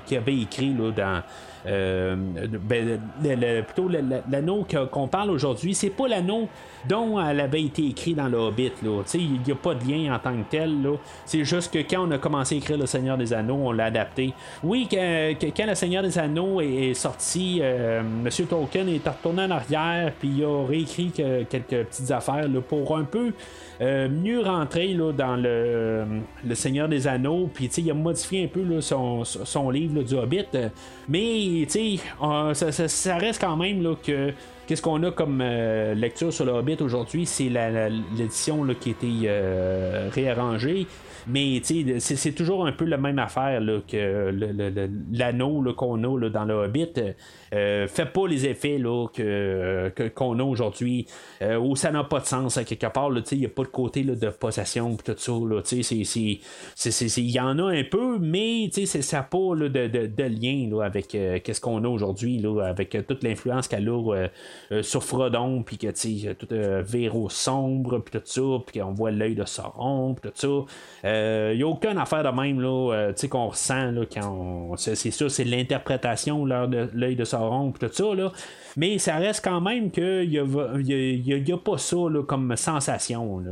qu'il 0.03 0.17
avait 0.17 0.37
écrit, 0.37 0.73
là, 0.73 0.89
dans 0.89 1.21
euh, 1.67 2.15
ben, 2.61 2.99
plutôt 3.63 3.89
l'anneau 4.29 4.65
qu'on 4.91 5.07
parle 5.07 5.31
aujourd'hui, 5.31 5.73
c'est 5.73 5.89
pas 5.89 6.07
l'anneau 6.07 6.47
dont 6.87 7.19
elle 7.19 7.39
avait 7.41 7.63
été 7.63 7.85
écrit 7.87 8.13
dans 8.13 8.27
le 8.27 8.37
Hobbit. 8.37 8.71
Il 9.13 9.41
n'y 9.45 9.51
a 9.51 9.55
pas 9.55 9.75
de 9.75 9.83
lien 9.83 10.13
en 10.15 10.19
tant 10.19 10.31
que 10.31 10.49
tel. 10.49 10.77
C'est 11.25 11.43
juste 11.43 11.73
que 11.73 11.79
quand 11.79 12.07
on 12.07 12.11
a 12.11 12.17
commencé 12.17 12.55
à 12.55 12.57
écrire 12.59 12.77
Le 12.77 12.85
Seigneur 12.85 13.17
des 13.17 13.33
Anneaux, 13.33 13.59
on 13.61 13.71
l'a 13.71 13.85
adapté. 13.85 14.33
Oui, 14.63 14.87
quand, 14.89 15.65
Le 15.67 15.75
Seigneur 15.75 16.03
des 16.03 16.17
Anneaux 16.17 16.61
est, 16.61 16.93
sorti, 16.93 17.59
euh, 17.61 17.99
M. 18.01 18.29
Tolkien 18.47 18.87
est 18.87 19.07
retourné 19.07 19.43
en 19.43 19.51
arrière, 19.51 20.13
puis 20.17 20.29
il 20.37 20.43
a 20.43 20.65
réécrit 20.65 21.11
quelques 21.11 21.87
petites 21.87 22.11
affaires 22.11 22.47
pour 22.67 22.97
un 22.97 23.03
peu 23.03 23.33
euh, 23.81 24.09
mieux 24.09 24.41
rentrer 24.41 24.89
là, 24.89 25.13
dans 25.13 25.37
le, 25.37 26.03
le, 26.45 26.55
Seigneur 26.55 26.89
des 26.89 27.07
Anneaux, 27.07 27.49
puis 27.53 27.67
il 27.67 27.89
a 27.89 27.93
modifié 27.93 28.43
un 28.43 28.47
peu 28.47 28.61
là, 28.61 28.81
son, 28.81 29.23
son, 29.23 29.69
livre 29.69 30.03
du 30.03 30.15
Hobbit. 30.15 30.47
Mais 31.07 31.65
euh, 32.21 32.53
ça, 32.53 32.71
ça, 32.73 32.87
ça, 32.89 33.17
reste 33.17 33.39
quand 33.39 33.55
même 33.55 33.81
là, 33.81 33.95
que 34.01 34.33
Qu'est-ce 34.67 34.83
qu'on 34.83 35.01
a 35.01 35.09
comme 35.09 35.41
euh, 35.41 35.95
lecture 35.95 36.31
sur 36.31 36.45
le 36.45 36.51
Hobbit 36.51 36.77
aujourd'hui? 36.81 37.25
C'est 37.25 37.49
l'édition 37.49 38.67
qui 38.79 38.89
a 38.89 38.91
été 38.91 40.11
réarrangée. 40.13 40.85
Mais 41.25 41.59
c'est 41.63 42.31
toujours 42.33 42.67
un 42.67 42.71
peu 42.71 42.85
la 42.85 42.97
même 42.97 43.17
affaire 43.17 43.59
que 43.87 44.31
l'anneau 45.11 45.73
qu'on 45.73 46.03
a 46.03 46.29
dans 46.29 46.45
le 46.45 46.53
Hobbit. 46.53 46.93
Euh, 47.53 47.87
fait 47.87 48.05
pas 48.05 48.27
les 48.27 48.45
effets 48.45 48.77
là, 48.77 49.07
que, 49.13 49.91
qu'on 50.13 50.39
a 50.39 50.43
aujourd'hui, 50.43 51.07
euh, 51.41 51.57
où 51.57 51.75
ça 51.75 51.91
n'a 51.91 52.03
pas 52.03 52.19
de 52.19 52.25
sens 52.25 52.57
à 52.57 52.63
quelque 52.63 52.87
part. 52.87 53.09
Il 53.31 53.39
n'y 53.39 53.45
a 53.45 53.49
pas 53.49 53.63
de 53.63 53.69
côté 53.69 54.03
là, 54.03 54.15
de 54.15 54.29
possession 54.29 54.97
tout 55.03 55.15
ça. 55.17 55.31
Il 57.17 57.29
y 57.31 57.39
en 57.39 57.59
a 57.59 57.71
un 57.71 57.83
peu, 57.83 58.19
mais 58.19 58.69
ça 58.71 59.17
n'a 59.17 59.23
pas 59.23 59.55
là, 59.55 59.69
de, 59.69 59.87
de, 59.87 60.07
de, 60.07 60.23
lien 60.23 60.69
là, 60.69 60.83
avec 60.83 61.15
euh, 61.15 61.39
qu'est-ce 61.43 61.61
qu'on 61.61 61.83
a 61.83 61.87
aujourd'hui, 61.87 62.43
avec 62.63 62.97
toute 63.07 63.23
l'influence 63.23 63.67
qu'elle 63.67 63.89
a 63.89 64.27
sur 64.81 65.03
Frodon, 65.03 65.63
puis 65.63 65.77
que 65.77 66.33
tout 66.33 66.47
Véro 66.51 67.29
sombre, 67.29 67.99
puis 67.99 68.19
tout 68.19 68.25
ça, 68.25 68.41
puis 68.65 68.79
qu'on 68.79 68.93
voit 68.93 69.11
l'œil 69.11 69.35
de 69.35 69.45
Sauron, 69.45 70.13
puis 70.15 70.29
tout 70.29 70.35
ça. 70.35 71.51
Il 71.51 71.57
n'y 71.57 71.63
a 71.63 71.67
aucune 71.67 71.97
affaire 71.97 72.23
de 72.23 72.29
même 72.29 72.61
là, 72.61 73.11
qu'on 73.29 73.47
ressent 73.47 73.91
là, 73.91 74.01
quand 74.11 74.75
c'est, 74.77 74.95
ça, 74.95 75.29
c'est 75.29 75.43
l'interprétation 75.43 76.45
de 76.45 76.89
l'œil 76.93 77.15
de 77.15 77.23
Sauron 77.25 77.38
tout 77.79 77.89
ça, 77.91 78.15
là. 78.15 78.31
Mais 78.79 78.97
ça 78.97 79.17
reste 79.17 79.43
quand 79.43 79.59
même 79.59 79.91
qu'il 79.91 80.29
n'y 80.29 80.37
a, 80.39 80.43
a, 80.45 81.57
pas 81.57 81.77
ça 81.77 81.97
comme 82.25 82.55
sensation. 82.55 83.43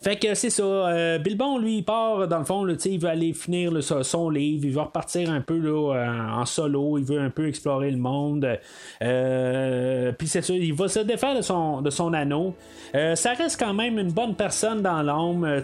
Fait 0.00 0.16
que 0.16 0.32
c'est 0.32 0.48
ça. 0.48 0.62
Euh, 0.62 1.18
Bilbon, 1.18 1.58
lui, 1.58 1.78
il 1.78 1.84
part, 1.84 2.26
dans 2.26 2.38
le 2.38 2.46
fond, 2.46 2.66
il 2.66 2.98
veut 2.98 3.10
aller 3.10 3.34
finir 3.34 3.72
son 3.82 4.30
livre, 4.30 4.64
il 4.64 4.72
veut 4.72 4.80
repartir 4.80 5.30
un 5.30 5.42
peu 5.42 5.58
là, 5.58 5.94
euh, 5.94 6.30
en 6.32 6.46
solo, 6.46 6.96
il 6.96 7.04
veut 7.04 7.20
un 7.20 7.28
peu 7.28 7.46
explorer 7.46 7.90
le 7.90 7.98
monde. 7.98 8.58
Euh, 9.02 10.12
puis 10.12 10.28
c'est 10.28 10.40
ça, 10.40 10.54
il 10.54 10.72
va 10.72 10.88
se 10.88 11.00
défaire 11.00 11.36
de 11.36 11.42
son, 11.42 11.82
de 11.82 11.90
son 11.90 12.14
anneau. 12.14 12.54
ça 12.94 13.34
reste 13.34 13.60
quand 13.60 13.74
même 13.74 13.98
une 13.98 14.12
bonne 14.12 14.34
personne 14.34 14.80
dans 14.80 15.02
l'ombre. 15.02 15.60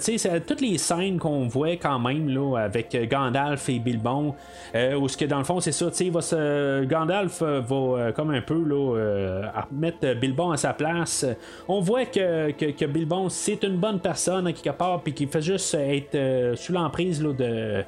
toutes 0.46 0.60
les 0.60 0.76
scènes 0.76 1.18
qu'on 1.18 1.48
voit 1.48 1.76
quand 1.76 2.00
même 2.00 2.28
là, 2.28 2.58
avec 2.58 2.94
Gandalf 3.10 3.66
et 3.70 3.78
Bilbon, 3.78 4.34
où 4.74 5.08
ce 5.08 5.16
que 5.16 5.24
dans 5.24 5.38
le 5.38 5.44
fond, 5.44 5.60
c'est 5.60 5.72
ça, 5.72 5.86
va 5.86 6.20
se, 6.20 6.84
Gandalf 6.84 7.40
va 7.40 8.12
comme 8.12 8.32
un 8.32 8.42
peu 8.42 8.62
là, 8.62 9.05
à 9.54 9.66
mettre 9.70 10.14
Bilbon 10.14 10.50
à 10.50 10.56
sa 10.56 10.72
place. 10.72 11.26
On 11.68 11.80
voit 11.80 12.06
que, 12.06 12.50
que, 12.52 12.84
Bilbon, 12.84 13.28
c'est 13.28 13.62
une 13.64 13.76
bonne 13.76 14.00
personne, 14.00 14.52
quelque 14.52 14.76
part, 14.76 15.02
puis 15.02 15.12
qu'il 15.12 15.28
fait 15.28 15.42
juste 15.42 15.74
être 15.74 16.14
euh, 16.14 16.56
sous 16.56 16.72
l'emprise 16.72 17.20
de 17.20 17.84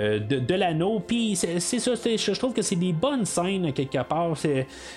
euh, 0.00 0.18
de, 0.18 0.54
l'anneau. 0.54 1.00
Puis 1.00 1.36
c'est 1.36 1.58
ça, 1.60 1.92
je 1.94 2.38
trouve 2.38 2.52
que 2.52 2.62
c'est 2.62 2.76
des 2.76 2.92
bonnes 2.92 3.24
scènes 3.24 3.72
quelque 3.72 4.02
part. 4.04 4.34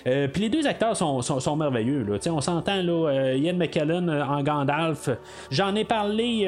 Euh, 0.07 0.27
puis 0.27 0.41
les 0.41 0.49
deux 0.49 0.67
acteurs 0.67 0.95
sont, 0.95 1.21
sont, 1.21 1.55
merveilleux. 1.55 2.03
Là. 2.03 2.17
On 2.31 2.41
s'entend 2.41 2.81
là, 2.81 3.09
euh, 3.09 3.37
Ian 3.37 3.55
McKellen 3.55 4.09
en 4.09 4.43
Gandalf. 4.43 5.09
J'en 5.51 5.75
ai 5.75 5.85
parlé 5.85 6.45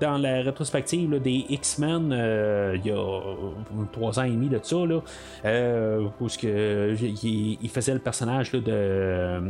dans 0.00 0.18
la 0.18 0.42
rétrospective 0.42 1.20
des 1.20 1.46
X-Men 1.48 2.12
il 2.74 2.86
y 2.86 2.90
a 2.90 3.20
trois 3.92 4.18
ans 4.18 4.24
et 4.24 4.30
demi 4.30 4.48
de 4.48 4.58
ça. 4.62 4.76
Là, 4.76 5.00
où 6.20 6.26
il, 6.42 7.70
faisait 7.70 7.94
le 7.94 8.00
personnage 8.00 8.52
de 8.52 9.40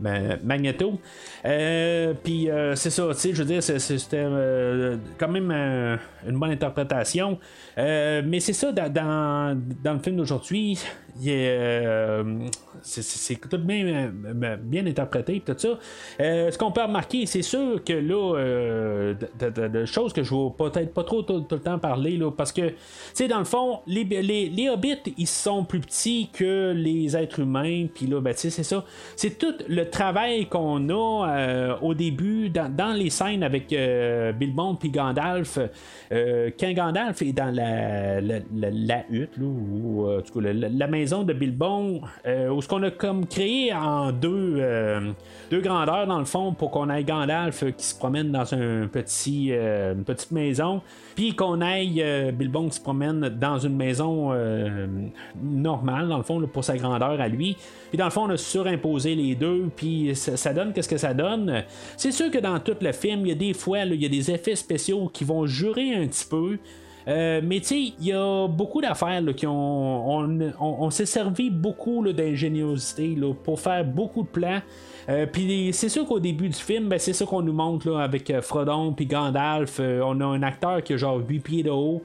Magneto. 0.00 0.98
Puis 1.42 2.48
c'est 2.74 2.90
ça, 2.90 3.08
tu 3.12 3.14
sais, 3.14 3.34
je 3.34 3.42
veux 3.42 3.48
dire, 3.48 3.62
c'était 3.62 4.26
quand 5.18 5.28
même 5.28 5.50
une 6.26 6.38
bonne 6.38 6.50
interprétation. 6.50 7.38
mais 7.76 8.40
c'est 8.40 8.52
ça, 8.52 8.72
dans, 8.72 9.58
dans, 9.82 9.92
le 9.92 9.98
film 9.98 10.16
d'aujourd'hui, 10.16 10.78
c'est 12.82 13.40
tout 13.48 13.58
bien, 13.58 14.12
bien 14.60 14.86
interprété, 14.86 15.42
tout 15.44 15.54
ça. 15.56 15.78
ce 16.18 16.58
qu'on 16.58 16.72
peut 16.72 16.82
remarquer, 16.82 17.26
c'est 17.26 17.42
sûr 17.42 17.82
que 17.84 17.92
là, 17.92 19.14
de, 19.38 19.84
choses 19.84 20.12
que 20.12 20.22
je 20.22 20.34
vais 20.34 20.50
peut-être 20.56 20.92
pas 20.92 21.04
trop 21.04 21.22
tout, 21.22 21.46
le 21.50 21.58
temps 21.58 21.78
parler, 21.78 22.16
là, 22.16 22.30
parce 22.30 22.52
que, 22.52 22.72
tu 23.14 23.28
dans 23.28 23.38
le 23.38 23.44
fond, 23.44 23.80
les, 23.86 24.04
les, 24.04 24.48
les, 24.48 24.68
hobbits, 24.68 25.14
ils 25.16 25.26
sont 25.26 25.64
plus 25.64 25.80
petits 25.80 26.28
que 26.32 26.72
les 26.74 27.16
êtres 27.16 27.40
humains, 27.40 27.86
puis 27.92 28.06
là, 28.06 28.20
ben, 28.20 28.34
tu 28.34 28.50
c'est 28.50 28.62
ça. 28.62 28.84
C'est 29.16 29.38
tout 29.38 29.54
le 29.68 29.84
travail 29.90 30.46
qu'on 30.46 30.88
a 30.88 31.28
euh, 31.28 31.76
au 31.82 31.94
début 31.94 32.50
dans, 32.50 32.96
les 32.96 33.10
scènes 33.10 33.42
avec 33.42 33.72
euh, 33.72 34.32
Bilbon 34.32 34.74
puis 34.74 34.90
Gandalf. 34.90 35.58
Euh, 36.12 36.50
quand 36.58 36.72
Gandalf 36.72 37.22
est 37.22 37.32
dans 37.32 37.54
la, 37.54 38.20
la, 38.20 39.04
hutte, 39.10 39.36
ou, 39.40 40.06
la, 40.36 40.86
maison 40.86 41.07
de 41.08 41.32
Bilbon, 41.32 42.02
où 42.26 42.62
ce 42.62 42.68
qu'on 42.68 42.82
a 42.82 42.90
comme 42.90 43.26
créé 43.26 43.72
en 43.72 44.12
deux, 44.12 44.62
deux 45.50 45.60
grandeurs, 45.60 46.06
dans 46.06 46.18
le 46.18 46.24
fond, 46.24 46.52
pour 46.52 46.70
qu'on 46.70 46.90
ait 46.90 47.04
Gandalf 47.04 47.64
qui 47.76 47.84
se 47.84 47.94
promène 47.94 48.30
dans 48.30 48.44
petit, 48.44 49.50
une 49.50 50.04
petite 50.04 50.30
maison. 50.30 50.82
Puis 51.18 51.34
qu'on 51.34 51.60
aille 51.60 52.00
euh, 52.00 52.30
Bilbon 52.30 52.68
qui 52.68 52.76
se 52.76 52.80
promène 52.80 53.28
dans 53.28 53.58
une 53.58 53.74
maison 53.74 54.28
euh, 54.30 54.86
normale, 55.42 56.06
dans 56.06 56.18
le 56.18 56.22
fond, 56.22 56.40
pour 56.46 56.62
sa 56.62 56.76
grandeur 56.76 57.20
à 57.20 57.26
lui. 57.26 57.56
Puis 57.88 57.98
dans 57.98 58.04
le 58.04 58.12
fond, 58.12 58.26
on 58.26 58.30
a 58.30 58.36
surimposé 58.36 59.16
les 59.16 59.34
deux, 59.34 59.68
puis 59.74 60.14
ça, 60.14 60.52
donne 60.54 60.72
qu'est-ce 60.72 60.88
que 60.88 60.96
ça 60.96 61.14
donne? 61.14 61.64
C'est 61.96 62.12
sûr 62.12 62.30
que 62.30 62.38
dans 62.38 62.60
tout 62.60 62.76
le 62.80 62.92
film, 62.92 63.22
il 63.22 63.30
y 63.30 63.32
a 63.32 63.34
des 63.34 63.52
fois, 63.52 63.80
il 63.80 64.00
y 64.00 64.06
a 64.06 64.08
des 64.08 64.30
effets 64.30 64.54
spéciaux 64.54 65.10
qui 65.12 65.24
vont 65.24 65.44
jurer 65.44 65.92
un 65.96 66.06
petit 66.06 66.24
peu. 66.24 66.58
Euh, 67.08 67.40
mais 67.42 67.60
tu 67.60 67.66
sais, 67.66 67.80
il 67.98 68.06
y 68.06 68.12
a 68.12 68.46
beaucoup 68.48 68.80
d'affaires 68.82 69.22
qui 69.34 69.46
ont. 69.46 70.18
On, 70.60 70.90
s'est 70.90 71.06
servi 71.06 71.48
beaucoup 71.48 72.06
d'ingéniosité 72.12 73.16
pour 73.42 73.60
faire 73.60 73.84
beaucoup 73.84 74.22
de 74.22 74.28
plans. 74.28 74.60
Euh, 75.08 75.26
puis 75.26 75.70
c'est 75.72 75.88
sûr 75.88 76.04
qu'au 76.06 76.20
début 76.20 76.48
du 76.48 76.58
film, 76.58 76.88
ben, 76.88 76.98
c'est 76.98 77.14
ça 77.14 77.24
qu'on 77.24 77.40
nous 77.40 77.52
montre 77.52 77.88
là, 77.88 78.00
avec 78.00 78.30
euh, 78.30 78.42
Frodon 78.42 78.92
puis 78.92 79.06
Gandalf. 79.06 79.78
Euh, 79.80 80.02
on 80.04 80.20
a 80.20 80.24
un 80.24 80.42
acteur 80.42 80.82
qui 80.82 80.92
a 80.92 80.96
genre 80.98 81.20
8 81.26 81.40
pieds 81.40 81.62
de 81.62 81.70
haut. 81.70 82.02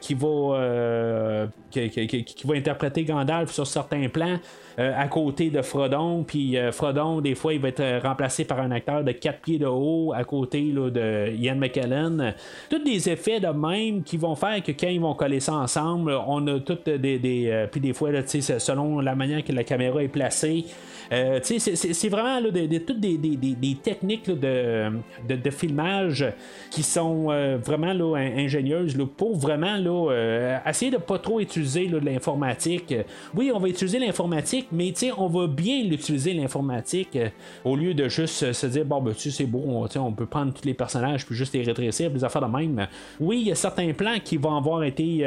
qui 0.00 0.14
va 0.14 1.48
qui, 1.70 2.46
va 2.46 2.54
interpréter 2.54 3.02
Gandalf 3.02 3.50
sur 3.50 3.66
certains 3.66 4.08
plans 4.08 4.38
à 4.76 5.08
côté 5.08 5.50
de 5.50 5.62
Frodon 5.62 6.22
puis 6.22 6.56
Frodon 6.70 7.20
des 7.20 7.34
fois 7.34 7.54
il 7.54 7.60
va 7.60 7.70
être 7.70 8.06
remplacé 8.06 8.44
par 8.44 8.60
un 8.60 8.70
acteur 8.70 9.02
de 9.02 9.10
4 9.10 9.40
pieds 9.40 9.58
de 9.58 9.66
haut 9.66 10.12
à 10.14 10.22
côté 10.22 10.62
de 10.62 11.34
Ian 11.34 11.56
McKellen 11.56 12.36
tous 12.70 12.84
des 12.84 13.08
effets 13.08 13.40
de 13.40 13.48
même 13.48 14.04
qui 14.04 14.16
vont 14.16 14.36
faire 14.36 14.62
que 14.62 14.70
quand 14.70 14.86
ils 14.86 15.00
vont 15.00 15.14
coller 15.14 15.40
ça 15.40 15.54
ensemble 15.54 16.16
on 16.28 16.46
a 16.46 16.60
toutes 16.60 16.88
des, 16.88 17.66
puis 17.72 17.80
des 17.80 17.94
fois 17.94 18.10
selon 18.24 19.00
la 19.00 19.16
manière 19.16 19.42
que 19.42 19.50
la 19.50 19.64
caméra 19.64 20.04
est 20.04 20.06
placée 20.06 20.66
euh, 21.12 21.40
c'est 21.42 22.08
vraiment 22.08 22.17
là, 22.22 22.50
toutes 22.86 23.00
des, 23.00 23.76
techniques 23.82 24.30
de, 24.30 24.90
de, 25.28 25.50
filmage 25.50 26.24
qui 26.70 26.82
sont 26.82 27.26
euh, 27.30 27.58
vraiment 27.58 27.92
là, 27.92 28.16
ingénieuses 28.16 28.96
pour 29.16 29.36
vraiment 29.36 29.76
euh, 29.78 30.58
essayer 30.66 30.90
de 30.90 30.96
pas 30.98 31.18
trop 31.18 31.40
utiliser 31.40 31.86
de 31.86 31.98
l'informatique. 31.98 32.94
Oui, 33.34 33.50
on 33.54 33.58
va 33.58 33.68
utiliser 33.68 33.98
l'informatique, 33.98 34.68
mais 34.72 34.92
on 35.16 35.28
va 35.28 35.46
bien 35.46 35.82
l'utiliser 35.84 36.34
l'informatique 36.34 37.18
au 37.64 37.76
lieu 37.76 37.94
de 37.94 38.08
juste 38.08 38.52
se 38.52 38.66
dire 38.66 38.84
bon 38.84 39.00
ben 39.00 39.14
tu 39.14 39.30
c'est 39.30 39.46
beau, 39.46 39.62
on, 39.66 39.88
on 40.00 40.12
peut 40.12 40.26
prendre 40.26 40.52
tous 40.52 40.64
les 40.64 40.74
personnages 40.74 41.24
puis 41.26 41.34
juste 41.34 41.54
les 41.54 41.62
rétrécir, 41.62 42.10
les 42.10 42.24
affaires 42.24 42.42
de 42.42 42.56
même. 42.56 42.86
Oui, 43.20 43.40
il 43.40 43.48
y 43.48 43.52
a 43.52 43.54
certains 43.54 43.92
plans 43.92 44.18
qui 44.22 44.36
vont 44.36 44.56
avoir 44.56 44.82
été 44.84 45.24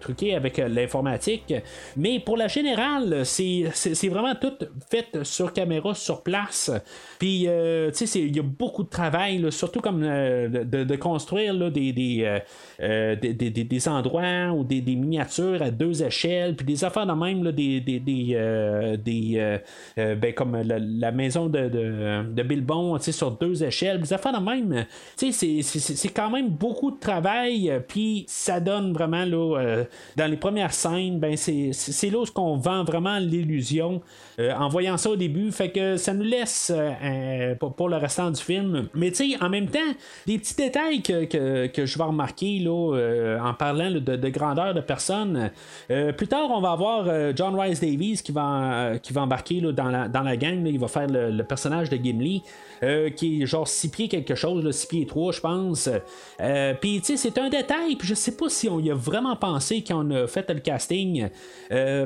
truqués 0.00 0.34
avec 0.34 0.58
l'informatique, 0.58 1.54
mais 1.96 2.20
pour 2.20 2.36
la 2.36 2.48
générale, 2.48 3.24
c'est 3.24 4.08
vraiment 4.08 4.34
tout 4.34 4.54
fait 4.90 5.22
sur 5.22 5.52
caméra 5.52 5.94
sur 6.08 6.22
place. 6.22 6.70
Puis, 7.18 7.44
euh, 7.48 7.90
tu 7.90 8.06
sais, 8.06 8.20
il 8.20 8.34
y 8.34 8.38
a 8.38 8.42
beaucoup 8.42 8.82
de 8.82 8.88
travail, 8.88 9.44
surtout 9.50 9.80
comme 9.80 10.02
euh, 10.02 10.48
de, 10.48 10.96
construire 10.96 11.52
euh, 11.54 11.70
des, 11.70 13.34
des, 13.34 13.50
des, 13.50 13.88
endroits 13.88 14.52
ou 14.52 14.64
des, 14.64 14.80
miniatures 14.80 15.60
à 15.60 15.70
deux 15.70 16.02
échelles, 16.02 16.56
puis 16.56 16.64
des 16.64 16.82
affaires 16.84 17.06
de 17.06 17.12
même, 17.12 17.44
là, 17.44 17.52
des, 17.52 17.80
des, 17.80 18.00
ben, 19.96 20.32
comme 20.34 20.56
la, 20.56 21.12
maison 21.12 21.46
de, 21.48 21.68
de, 21.68 22.32
de 22.32 22.42
Bilbon, 22.42 22.98
sur 22.98 23.32
deux 23.32 23.62
échelles, 23.62 24.00
des 24.00 24.12
affaires 24.12 24.38
de 24.40 24.44
même. 24.44 24.86
Tu 25.18 25.32
sais, 25.32 25.62
c'est 25.62 26.08
quand 26.08 26.30
même 26.30 26.48
beaucoup 26.48 26.90
de 26.90 26.98
travail, 26.98 27.82
puis 27.86 28.24
ça 28.28 28.60
donne 28.60 28.94
vraiment, 28.94 29.24
là, 29.24 29.84
dans 30.16 30.26
les 30.30 30.36
premières 30.38 30.72
scènes, 30.72 31.18
ben, 31.18 31.36
c'est 31.36 32.10
là 32.10 32.18
où 32.18 32.40
on 32.40 32.56
vend 32.56 32.84
vraiment 32.84 33.18
l'illusion 33.18 34.00
en 34.38 34.68
voyant 34.68 34.96
ça 34.96 35.10
au 35.10 35.16
début. 35.16 35.50
Fait 35.50 35.70
que 35.70 35.97
ça 35.98 36.14
nous 36.14 36.24
laisse 36.24 36.72
euh, 36.74 37.54
pour, 37.54 37.88
le 37.88 37.96
restant 37.96 38.30
du 38.30 38.40
film. 38.40 38.88
Mais 38.94 39.10
tu 39.10 39.32
sais, 39.32 39.42
en 39.42 39.48
même 39.48 39.68
temps, 39.68 39.78
des 40.26 40.38
petits 40.38 40.54
détails 40.54 41.02
que, 41.02 41.86
je 41.86 41.98
vais 41.98 42.04
remarquer 42.04 42.58
là, 42.58 42.94
euh, 42.94 43.38
en 43.40 43.54
parlant 43.54 43.90
de, 43.90 44.28
grandeur 44.28 44.74
de 44.74 44.80
personnes. 44.80 45.50
Euh, 45.90 46.12
plus 46.12 46.28
tard, 46.28 46.50
on 46.50 46.60
va 46.60 46.72
avoir 46.72 47.36
John 47.36 47.58
Rice 47.58 47.80
Davies 47.80 48.22
qui 48.22 48.32
va, 48.32 48.98
qui 49.02 49.12
va 49.12 49.22
embarquer 49.22 49.60
dans, 49.60 49.90
la, 49.90 50.08
dans 50.08 50.22
la 50.22 50.36
gang. 50.36 50.66
il 50.66 50.78
va 50.78 50.88
faire 50.88 51.06
le, 51.08 51.42
personnage 51.42 51.88
de 51.88 51.96
Gimli. 51.96 52.42
qui 53.16 53.42
est 53.42 53.46
genre 53.46 53.66
6 53.66 53.88
pieds 53.88 54.08
quelque 54.08 54.34
chose, 54.34 54.70
6 54.70 54.86
pieds 54.86 55.06
3 55.06 55.32
je 55.32 55.40
pense. 55.40 55.88
puis 56.80 57.00
tu 57.00 57.04
sais, 57.04 57.16
c'est 57.16 57.38
un 57.38 57.48
détail, 57.48 57.96
puis 57.96 58.06
je 58.06 58.14
sais 58.14 58.36
pas 58.36 58.48
si 58.48 58.68
on 58.68 58.80
y 58.80 58.90
a 58.90 58.94
vraiment 58.94 59.36
pensé 59.36 59.82
quand 59.86 60.06
on 60.06 60.10
a 60.10 60.26
fait 60.26 60.48
le 60.50 60.60
casting. 60.60 61.28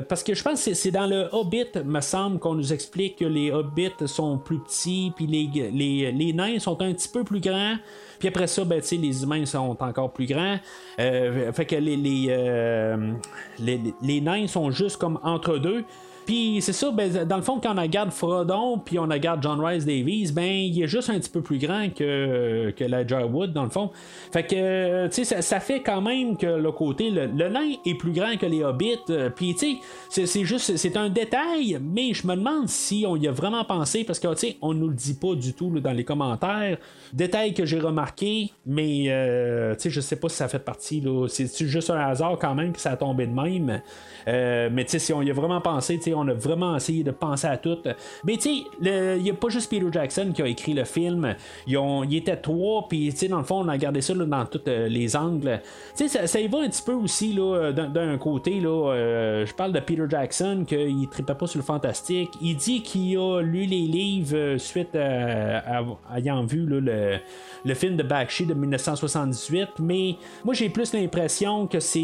parce 0.07 0.23
que 0.23 0.33
je 0.33 0.43
pense 0.43 0.63
que 0.65 0.73
c'est 0.73 0.91
dans 0.91 1.07
le 1.07 1.27
Hobbit, 1.31 1.83
me 1.85 2.01
semble, 2.01 2.39
qu'on 2.39 2.55
nous 2.55 2.73
explique 2.73 3.17
que 3.17 3.25
les 3.25 3.51
hobbits 3.73 4.07
sont 4.07 4.37
plus 4.37 4.59
petits, 4.59 5.11
puis 5.15 5.27
les, 5.27 5.49
les, 5.71 6.11
les 6.11 6.33
nains 6.33 6.59
sont 6.59 6.81
un 6.81 6.93
petit 6.93 7.09
peu 7.09 7.23
plus 7.23 7.39
grands. 7.39 7.75
Puis 8.19 8.27
après 8.29 8.47
ça, 8.47 8.63
ben, 8.63 8.81
les 8.91 9.23
humains 9.23 9.45
sont 9.45 9.75
encore 9.79 10.13
plus 10.13 10.25
grands. 10.25 10.57
Euh, 10.99 11.51
fait 11.51 11.65
que 11.65 11.75
les, 11.75 12.27
euh, 12.29 13.13
les, 13.59 13.81
les, 14.01 14.21
nains 14.21 14.47
sont 14.47 14.71
juste 14.71 14.97
comme 14.97 15.19
entre 15.23 15.57
deux. 15.57 15.83
Puis 16.25 16.59
c'est 16.61 16.73
ça, 16.73 16.91
ben, 16.91 17.25
dans 17.25 17.37
le 17.37 17.41
fond, 17.41 17.59
quand 17.61 17.77
on 17.77 17.81
regarde 17.81 18.11
Frodon, 18.11 18.79
puis 18.79 18.99
on 18.99 19.03
regarde 19.03 19.41
John 19.43 19.59
Rice 19.59 19.85
Davies, 19.85 20.31
ben, 20.31 20.43
il 20.43 20.81
est 20.81 20.87
juste 20.87 21.09
un 21.09 21.19
petit 21.19 21.29
peu 21.29 21.41
plus 21.41 21.57
grand 21.57 21.89
que, 21.93 22.71
que 22.71 22.83
Elijah 22.83 23.25
Wood, 23.25 23.53
dans 23.53 23.63
le 23.63 23.69
fond. 23.69 23.91
Fait 24.31 24.43
que, 24.43 25.07
tu 25.07 25.25
sais, 25.25 25.41
ça, 25.41 25.59
fait 25.59 25.81
quand 25.81 26.01
même 26.01 26.37
que 26.37 26.47
le 26.47 26.71
côté, 26.71 27.09
le, 27.09 27.27
nain 27.27 27.73
est 27.85 27.95
plus 27.95 28.11
grand 28.11 28.37
que 28.37 28.45
les 28.45 28.63
hobbits. 28.63 28.97
Euh, 29.09 29.29
puis, 29.29 29.55
tu 29.55 29.77
sais, 30.09 30.25
c'est 30.25 30.45
juste, 30.45 30.77
c'est 30.77 30.97
un 30.97 31.09
détail, 31.09 31.79
mais 31.81 32.13
je 32.13 32.25
me 32.27 32.35
demande 32.35 32.67
si 32.67 33.05
on 33.07 33.15
y 33.15 33.27
a 33.27 33.31
vraiment 33.31 33.63
pensé, 33.65 34.03
parce 34.03 34.19
que, 34.19 34.33
tu 34.33 34.39
sais, 34.39 34.57
on 34.61 34.73
nous 34.73 34.87
le 34.87 34.95
dit 34.95 35.15
pas 35.15 35.35
du 35.35 35.53
tout 35.53 35.69
dans 35.79 35.91
les 35.91 36.03
commentaires. 36.03 36.77
Détail 37.11 37.53
que 37.53 37.65
j'ai 37.65 37.79
remarqué, 37.79 38.51
mais, 38.65 39.05
euh, 39.07 39.73
tu 39.75 39.81
sais, 39.81 39.89
je 39.89 40.01
sais 40.01 40.15
pas 40.15 40.29
si 40.29 40.37
ça 40.37 40.47
fait 40.47 40.59
partie, 40.59 41.01
là. 41.01 41.27
C'est 41.27 41.67
juste 41.67 41.89
un 41.89 41.99
hasard 41.99 42.37
quand 42.39 42.55
même 42.55 42.73
que 42.73 42.79
ça 42.79 42.91
a 42.91 42.97
tombé 42.97 43.27
de 43.27 43.33
même. 43.33 43.81
Euh, 44.27 44.69
mais, 44.71 44.85
tu 44.85 44.91
sais, 44.91 44.99
si 44.99 45.13
on 45.13 45.21
y 45.21 45.29
a 45.29 45.33
vraiment 45.33 45.61
pensé, 45.61 45.97
tu 45.97 46.03
sais, 46.03 46.12
on 46.13 46.27
a 46.27 46.33
vraiment 46.33 46.75
essayé 46.75 47.03
de 47.03 47.11
penser 47.11 47.47
à 47.47 47.57
tout. 47.57 47.77
Mais 48.23 48.37
tu 48.37 48.41
sais, 48.41 49.17
il 49.17 49.23
n'y 49.23 49.29
a 49.29 49.33
pas 49.33 49.49
juste 49.49 49.69
Peter 49.69 49.87
Jackson 49.91 50.31
qui 50.33 50.41
a 50.41 50.47
écrit 50.47 50.73
le 50.73 50.85
film. 50.85 51.35
Ils, 51.67 51.77
ont, 51.77 52.03
étaient 52.03 52.37
trois, 52.37 52.87
puis 52.87 53.09
tu 53.11 53.17
sais, 53.17 53.27
dans 53.27 53.37
le 53.37 53.43
fond, 53.43 53.63
on 53.63 53.67
a 53.67 53.77
gardé 53.77 54.01
ça 54.01 54.13
dans 54.13 54.45
tous 54.45 54.61
euh, 54.67 54.87
les 54.87 55.15
angles. 55.15 55.61
Tu 55.95 56.07
sais, 56.07 56.27
ça, 56.27 56.39
y 56.39 56.47
va 56.47 56.59
un 56.59 56.69
petit 56.69 56.81
peu 56.81 56.93
aussi, 56.93 57.33
là, 57.33 57.71
d'un 57.71 58.17
côté, 58.17 58.59
là, 58.59 58.91
euh, 58.91 59.45
je 59.45 59.53
parle 59.53 59.71
de 59.71 59.79
Peter 59.79 60.05
Jackson, 60.09 60.65
qu'il 60.67 60.99
ne 60.99 61.05
tripait 61.05 61.35
pas 61.35 61.47
sur 61.47 61.59
le 61.59 61.63
fantastique. 61.63 62.31
Il 62.41 62.55
dit 62.55 62.81
qu'il 62.81 63.17
a 63.17 63.41
lu 63.41 63.65
les 63.65 63.81
livres 63.81 64.35
euh, 64.35 64.57
suite 64.57 64.95
à, 64.95 65.83
ayant 66.15 66.43
vu 66.43 66.65
le, 66.65 66.79
le, 66.79 67.73
film 67.73 67.95
de 67.95 68.03
Bakshi 68.03 68.45
de 68.45 68.53
1978, 68.53 69.69
mais 69.79 70.15
moi 70.43 70.53
j'ai 70.53 70.69
plus 70.69 70.93
l'impression 70.93 71.67
que 71.67 71.79
c'est 71.79 71.99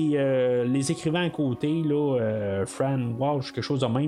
les 0.66 0.92
écrivains 0.92 1.26
à 1.26 1.30
côté, 1.30 1.84
là, 1.84 2.64
Fran 2.66 3.00
Walsh, 3.18 3.52
quelque 3.52 3.64
chose 3.64 3.82
de 3.82 3.86
même, 3.86 3.99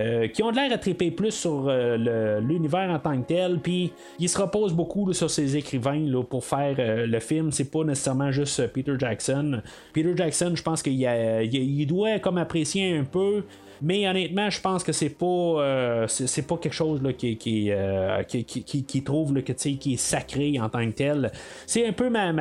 euh, 0.00 0.28
qui 0.28 0.42
ont 0.42 0.50
l'air 0.50 0.72
à 0.72 0.78
triper 0.78 1.10
plus 1.10 1.32
sur 1.32 1.66
euh, 1.68 2.40
l'univers 2.40 2.90
en 2.90 2.98
tant 2.98 3.20
que 3.20 3.26
tel. 3.26 3.58
Puis 3.58 3.92
il 4.18 4.28
se 4.28 4.38
repose 4.38 4.72
beaucoup 4.72 5.12
sur 5.12 5.30
ses 5.30 5.56
écrivains 5.56 6.00
là, 6.00 6.22
pour 6.22 6.44
faire 6.44 6.76
euh, 6.78 7.06
le 7.06 7.20
film. 7.20 7.52
C'est 7.52 7.70
pas 7.70 7.84
nécessairement 7.84 8.30
juste 8.30 8.66
Peter 8.72 8.94
Jackson. 8.98 9.62
Peter 9.92 10.12
Jackson, 10.16 10.52
je 10.54 10.62
pense 10.62 10.82
qu'il 10.82 10.94
il 10.98 11.86
doit 11.86 12.18
comme 12.18 12.38
apprécier 12.38 12.96
un 12.96 13.04
peu 13.04 13.44
mais 13.82 14.08
honnêtement, 14.08 14.50
je 14.50 14.60
pense 14.60 14.82
que 14.82 14.92
c'est 14.92 15.10
pas 15.10 15.26
euh, 15.26 16.06
c'est 16.08 16.46
pas 16.46 16.56
quelque 16.56 16.72
chose 16.72 17.00
euh, 17.04 18.22
qui, 18.24 18.44
qui, 18.44 19.02
trouve 19.02 19.34
que, 19.42 19.52
est 19.52 19.96
sacré 19.96 20.58
en 20.60 20.68
tant 20.68 20.84
que 20.86 20.92
tel. 20.92 21.32
C'est 21.66 21.86
un 21.86 21.92
peu 21.92 22.10
ma, 22.10 22.32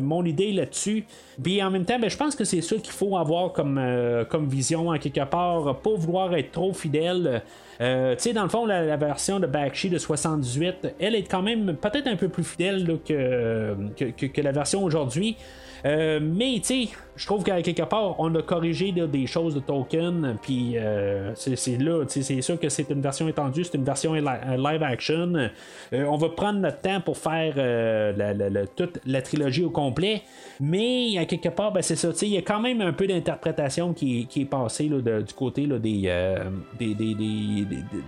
mon 0.00 0.24
idée 0.24 0.52
là-dessus. 0.52 1.04
Puis 1.42 1.62
en 1.62 1.70
même 1.70 1.84
temps, 1.84 1.98
ben, 1.98 2.10
je 2.10 2.16
pense 2.16 2.34
que 2.34 2.44
c'est 2.44 2.60
ça 2.60 2.76
qu'il 2.76 2.92
faut 2.92 3.16
avoir 3.16 3.52
comme, 3.52 3.78
euh, 3.78 4.24
comme 4.24 4.48
vision 4.48 4.88
en 4.88 4.98
quelque 4.98 5.24
part. 5.24 5.78
Pas 5.78 5.94
vouloir 5.94 6.34
être 6.34 6.50
trop 6.50 6.72
fidèle. 6.72 7.42
Tu 7.78 7.84
sais, 8.18 8.32
dans 8.32 8.42
le 8.42 8.48
fond, 8.48 8.66
la, 8.66 8.96
version 8.96 9.38
de 9.38 9.46
Bakshi 9.46 9.88
de 9.88 9.98
78, 9.98 10.94
elle 10.98 11.14
est 11.14 11.22
quand 11.22 11.42
même 11.42 11.76
peut-être 11.76 12.08
un 12.08 12.16
peu 12.16 12.28
plus 12.28 12.42
fidèle 12.42 12.98
que, 13.06 13.76
que, 13.96 14.40
la 14.40 14.50
version 14.50 14.82
aujourd'hui. 14.82 15.36
Euh, 15.84 16.20
mais 16.22 16.60
tu 16.60 16.86
sais, 16.86 16.88
je 17.18 17.26
trouve 17.26 17.42
qu'à 17.42 17.60
quelque 17.62 17.82
part, 17.82 18.18
on 18.20 18.32
a 18.36 18.42
corrigé 18.42 18.92
des 18.92 19.26
choses 19.26 19.54
de 19.54 19.60
token, 19.60 20.36
puis 20.40 20.78
euh, 20.78 21.32
c'est 21.34 21.76
là, 21.76 22.04
c'est 22.06 22.40
sûr 22.40 22.60
que 22.60 22.68
c'est 22.68 22.88
une 22.90 23.02
version 23.02 23.26
étendue, 23.28 23.64
c'est 23.64 23.76
une 23.76 23.84
version 23.84 24.14
live 24.14 24.82
action. 24.82 25.34
Euh, 25.34 26.04
on 26.04 26.16
va 26.16 26.28
prendre 26.28 26.60
notre 26.60 26.80
temps 26.80 27.00
pour 27.00 27.18
faire 27.18 27.54
euh, 27.56 28.64
toute 28.76 29.00
la 29.04 29.20
trilogie 29.20 29.64
au 29.64 29.70
complet, 29.70 30.22
mais 30.60 31.18
à 31.18 31.24
quelque 31.24 31.48
part, 31.48 31.72
ben, 31.72 31.82
c'est 31.82 31.96
ça, 31.96 32.10
il 32.22 32.28
y 32.28 32.36
a 32.36 32.42
quand 32.42 32.60
même 32.60 32.80
un 32.80 32.92
peu 32.92 33.08
d'interprétation 33.08 33.92
qui, 33.92 34.28
est 34.36 34.44
passée 34.44 34.88
du 34.88 35.34
côté 35.34 35.66
des, 35.66 36.12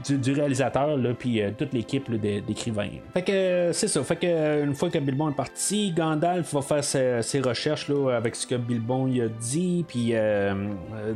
du, 0.09 0.33
réalisateur, 0.33 0.97
puis 1.19 1.43
toute 1.59 1.73
l'équipe 1.73 2.09
d'écrivains. 2.13 2.91
Fait 3.13 3.23
que 3.23 3.71
c'est 3.73 3.89
ça, 3.89 4.05
fait 4.05 4.17
que 4.17 4.65
une 4.65 4.75
fois 4.75 4.89
que 4.89 4.99
Bilbon 4.99 5.31
est 5.31 5.37
parti, 5.37 5.91
Gandalf 5.91 6.55
va 6.55 6.63
faire 6.63 6.85
ses, 6.85 7.41
recherches 7.41 7.60
là, 7.67 8.17
avec 8.17 8.35
ce 8.37 8.47
que 8.47 8.55
Bilbon 8.55 9.07
il 9.07 9.23
a 9.23 9.29
dit, 9.29 9.85
puis 9.87 10.11
euh, 10.13 10.55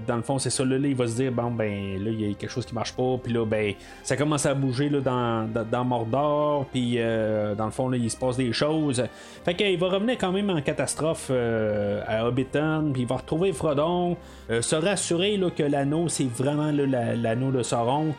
dans 0.07 0.17
le 0.17 0.23
fond, 0.23 0.39
c'est 0.39 0.51
ça, 0.51 0.65
là, 0.65 0.77
il 0.77 0.95
va 0.95 1.07
se 1.07 1.17
dire, 1.17 1.33
bon, 1.33 1.51
ben, 1.51 2.03
là, 2.03 2.11
il 2.11 2.21
y 2.21 2.31
a 2.31 2.35
quelque 2.35 2.51
chose 2.51 2.67
qui 2.67 2.75
marche 2.75 2.93
pas, 2.93 3.17
puis 3.23 3.33
là, 3.33 3.45
ben, 3.45 3.75
ça 4.03 4.17
commence 4.17 4.47
à 4.47 4.55
bouger 4.55 4.89
là, 4.89 5.01
dans, 5.01 5.65
dans, 5.65 5.85
Mordor, 5.85 6.67
puis 6.67 6.95
euh, 6.99 7.55
dans 7.55 7.67
le 7.67 7.71
fond, 7.71 7.89
là, 7.89 7.97
il 7.97 8.11
se 8.11 8.17
passe 8.17 8.37
des 8.37 8.53
choses. 8.53 9.05
Fait 9.45 9.55
qu'il 9.55 9.79
va 9.79 9.89
revenir 9.89 10.17
quand 10.19 10.33
même 10.33 10.51
en 10.51 10.61
catastrophe 10.61 11.29
euh, 11.31 12.03
à 12.07 12.27
Hobbiton, 12.27 12.91
puis 12.93 13.03
il 13.03 13.09
va 13.09 13.17
retrouver 13.17 13.53
Frodon, 13.53 14.17
se 14.49 14.77
rassurer 14.77 15.37
là, 15.37 15.51
que 15.51 15.63
l'anneau, 15.63 16.09
c'est 16.09 16.29
vraiment 16.29 16.71
l'anneau 16.73 17.51
de 17.51 17.63
Sauron. 17.63 18.15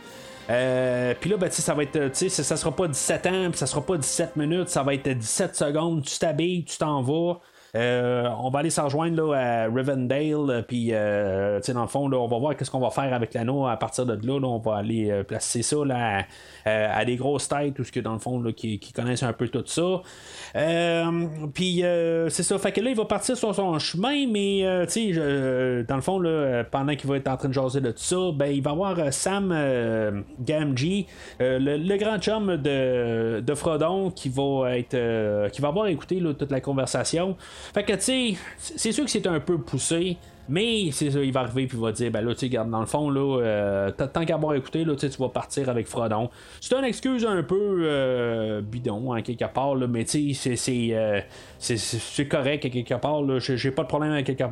puis 0.48 1.30
là, 1.30 1.38
ben, 1.38 1.52
ça 1.52 1.74
va 1.74 1.84
être, 1.84 2.16
ça 2.16 2.58
sera 2.58 2.72
pas 2.72 2.88
17 2.88 3.26
ans, 3.28 3.50
puis 3.50 3.58
ça 3.58 3.68
sera 3.68 3.82
pas 3.82 3.98
17 3.98 4.36
minutes, 4.36 4.70
ça 4.70 4.84
va 4.84 4.94
être 4.94 5.10
17 5.10 5.56
secondes, 5.56 6.04
tu 6.04 6.18
t'habilles, 6.18 6.64
tu 6.64 6.78
t'en 6.78 7.02
vas. 7.02 7.40
Euh, 7.76 8.30
on 8.40 8.50
va 8.50 8.60
aller 8.60 8.70
s'en 8.70 8.86
rejoindre 8.86 9.36
à 9.36 9.66
Rivendale, 9.66 10.50
euh, 10.50 10.62
puis 10.62 10.90
euh, 10.92 11.60
dans 11.74 11.82
le 11.82 11.88
fond, 11.88 12.12
on 12.12 12.28
va 12.28 12.38
voir 12.38 12.56
qu'est-ce 12.56 12.72
qu'on 12.72 12.80
va 12.80 12.90
faire 12.90 13.14
avec 13.14 13.34
l'anneau 13.34 13.68
à 13.68 13.76
partir 13.76 14.06
de 14.06 14.14
là. 14.14 14.40
on 14.48 14.60
va 14.60 14.78
aller 14.78 15.24
placer 15.28 15.62
ça 15.62 15.78
là, 15.84 16.26
à, 16.66 17.06
des 17.06 17.18
grosses 17.18 17.50
têtes, 17.50 17.74
tout 17.74 17.84
ce 17.84 17.92
que 17.92 18.00
dans 18.00 18.14
le 18.14 18.20
fond, 18.20 18.42
qui, 18.56 18.80
connaissent 18.96 19.24
un 19.24 19.34
peu 19.34 19.50
tout 19.50 19.64
ça. 19.66 20.02
puis 21.54 21.84
c'est 22.30 22.44
ça, 22.44 22.58
fait 22.58 22.72
que 22.72 22.82
là, 22.82 22.92
il 22.92 22.96
va 22.96 23.06
partir 23.06 23.36
sur 23.36 23.54
son 23.54 23.78
chemin, 23.80 24.28
mais 24.28 24.64
dans 25.84 25.96
le 25.96 26.02
fond, 26.02 26.22
pendant 26.72 26.96
qu'il 26.96 27.10
va 27.10 27.18
être 27.18 27.28
en 27.28 27.38
train 27.38 27.50
de 27.50 27.54
jaser 27.54 27.82
de 27.82 27.92
tout 27.92 27.98
ça, 27.98 28.32
ben, 28.34 28.48
il 28.48 28.62
va 28.62 28.74
voir 28.74 28.98
Sam 29.12 29.54
Gamgee, 30.40 31.08
le, 31.40 31.98
grand 31.98 32.20
chum 32.20 32.58
de, 32.58 33.42
de 33.42 33.56
Frodon, 33.56 34.12
qui 34.12 34.30
va 34.30 34.78
être 34.78 35.50
qui 35.50 35.62
va 35.62 35.68
avoir 35.68 35.88
écouté 35.88 36.22
toute 36.38 36.52
la 36.52 36.62
conversation. 36.62 37.36
Fait 37.74 37.84
que, 37.84 37.94
tu 37.94 38.02
sais, 38.02 38.36
c'est 38.58 38.92
sûr 38.92 39.06
que 39.06 39.12
c'est 39.12 39.28
un 39.28 39.40
peu 39.40 39.58
poussé. 39.58 40.18
Mais 40.48 40.92
c'est 40.92 41.10
ça, 41.10 41.20
il 41.22 41.32
va 41.32 41.42
arriver 41.42 41.66
puis 41.66 41.78
il 41.78 41.84
va 41.84 41.92
dire 41.92 42.12
ben 42.12 42.24
là 42.24 42.36
tu 42.36 42.48
garde 42.50 42.70
dans 42.70 42.80
le 42.80 42.86
fond 42.86 43.10
là 43.10 43.42
euh, 43.42 43.92
tant 43.92 44.26
qu'à 44.26 44.36
avoir 44.36 44.54
écouté 44.54 44.86
là 44.86 44.96
tu 44.96 45.08
vas 45.08 45.30
partir 45.30 45.70
avec 45.70 45.88
Frodon. 45.88 46.30
C'est 46.62 46.76
une 46.76 46.84
excuse 46.84 47.26
un 47.26 47.42
peu 47.42 47.80
euh, 47.82 48.62
bidon 48.62 49.16
en 49.16 49.22
quelque 49.22 49.46
part 49.46 49.76
là, 49.76 49.88
mais 49.88 50.06
tu 50.06 50.34
sais 50.36 50.56
euh, 50.94 51.20
c'est 51.58 51.78
c'est 51.78 52.28
correct 52.28 52.66
à 52.66 52.70
quelque 52.70 52.94
part 52.94 53.24
j'ai 53.40 53.72
pas 53.72 53.84
de 53.84 53.88
problème 53.88 54.12
avec, 54.12 54.44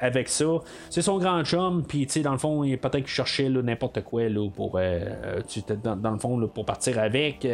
avec 0.00 0.28
ça. 0.28 0.44
C'est 0.90 1.02
son 1.02 1.16
grand 1.18 1.42
chum 1.44 1.82
puis 1.86 2.06
tu 2.06 2.14
sais 2.14 2.20
dans 2.20 2.32
le 2.32 2.38
fond 2.38 2.62
il 2.62 2.76
peut-être 2.76 3.04
qu'il 3.04 3.06
cherchait 3.06 3.48
n'importe 3.48 4.02
quoi 4.02 4.28
là 4.28 4.50
pour 4.54 4.78
dans, 5.82 5.96
dans, 5.96 6.10
le 6.10 6.18
fond 6.18 6.38
là, 6.38 6.46
pour 6.46 6.66
partir 6.66 6.98
avec. 6.98 7.40
puis 7.40 7.48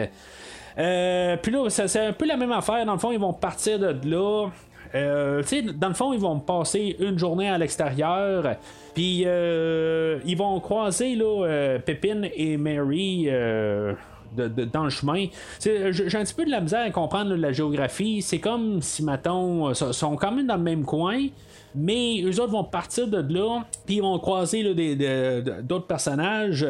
là, 0.76 1.68
c'est 1.68 2.00
un 2.00 2.12
peu 2.12 2.26
la 2.26 2.36
même 2.36 2.52
affaire. 2.52 2.84
Dans 2.84 2.94
le 2.94 2.98
fond, 2.98 3.12
ils 3.12 3.20
vont 3.20 3.32
partir 3.32 3.78
de 3.78 3.96
là. 4.08 4.48
Euh, 4.94 5.42
dans 5.74 5.88
le 5.88 5.94
fond, 5.94 6.12
ils 6.12 6.20
vont 6.20 6.38
passer 6.38 6.96
une 7.00 7.18
journée 7.18 7.48
à 7.48 7.58
l'extérieur. 7.58 8.56
Puis 8.94 9.24
euh, 9.26 10.20
ils 10.24 10.36
vont 10.36 10.58
croiser 10.60 11.16
là, 11.16 11.46
euh, 11.46 11.78
et 12.34 12.56
Mary. 12.56 13.28
dans 14.36 14.84
le 14.84 14.90
chemin. 14.90 15.26
J'ai 15.60 16.16
un 16.16 16.24
petit 16.24 16.34
peu 16.34 16.44
de 16.44 16.50
la 16.50 16.60
misère 16.60 16.86
à 16.86 16.90
comprendre 16.90 17.34
la 17.34 17.52
géographie. 17.52 18.22
C'est 18.22 18.40
comme 18.40 18.82
si, 18.82 19.04
mettons, 19.04 19.74
sont 19.74 20.16
quand 20.16 20.32
même 20.32 20.46
dans 20.46 20.56
le 20.56 20.62
même 20.62 20.84
coin, 20.84 21.26
mais 21.74 22.22
eux 22.22 22.40
autres 22.40 22.52
vont 22.52 22.64
partir 22.64 23.08
de 23.08 23.18
là, 23.32 23.64
puis 23.86 23.96
ils 23.96 24.02
vont 24.02 24.18
croiser 24.18 24.62
d'autres 25.62 25.86
personnages 25.86 26.66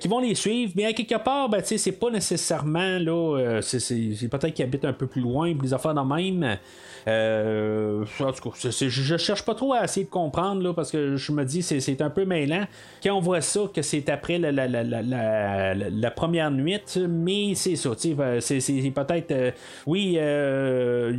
qui 0.00 0.08
vont 0.08 0.20
les 0.20 0.34
suivre. 0.34 0.72
Mais 0.76 0.86
à 0.86 0.92
quelque 0.92 1.22
part, 1.22 1.48
ben, 1.48 1.62
c'est 1.64 1.92
pas 1.92 2.10
nécessairement 2.10 2.98
là, 2.98 3.60
c'est 3.62 4.28
peut-être 4.28 4.54
qu'ils 4.54 4.64
habitent 4.64 4.84
un 4.84 4.92
peu 4.92 5.06
plus 5.06 5.20
loin, 5.20 5.52
puis 5.52 5.68
les 5.68 5.74
affaires 5.74 5.94
dans 5.94 6.04
même. 6.04 6.58
Euh, 7.06 8.04
en 8.20 8.32
tout 8.32 8.50
cas, 8.50 8.70
je 8.70 9.16
cherche 9.16 9.44
pas 9.44 9.54
trop 9.54 9.74
à 9.74 9.84
essayer 9.84 10.06
de 10.06 10.10
comprendre 10.10 10.62
là, 10.62 10.72
parce 10.72 10.90
que 10.90 11.16
je 11.16 11.32
me 11.32 11.44
dis 11.44 11.62
c'est 11.62 12.00
un 12.00 12.10
peu 12.10 12.24
mêlant. 12.24 12.64
Quand 13.02 13.14
on 13.14 13.20
voit 13.20 13.40
ça, 13.40 13.62
que 13.72 13.82
c'est 13.82 14.08
après 14.08 14.38
la, 14.38 14.52
la, 14.52 14.66
la, 14.66 15.74
la, 15.74 16.10
première 16.10 16.50
nuit, 16.50 16.80
mais 17.08 17.54
c'est 17.54 17.76
ça, 17.76 17.90
c'est 17.98 18.14
peut-être. 18.14 19.30
Euh, 19.32 19.50
oui, 19.86 20.16
euh, 20.18 21.12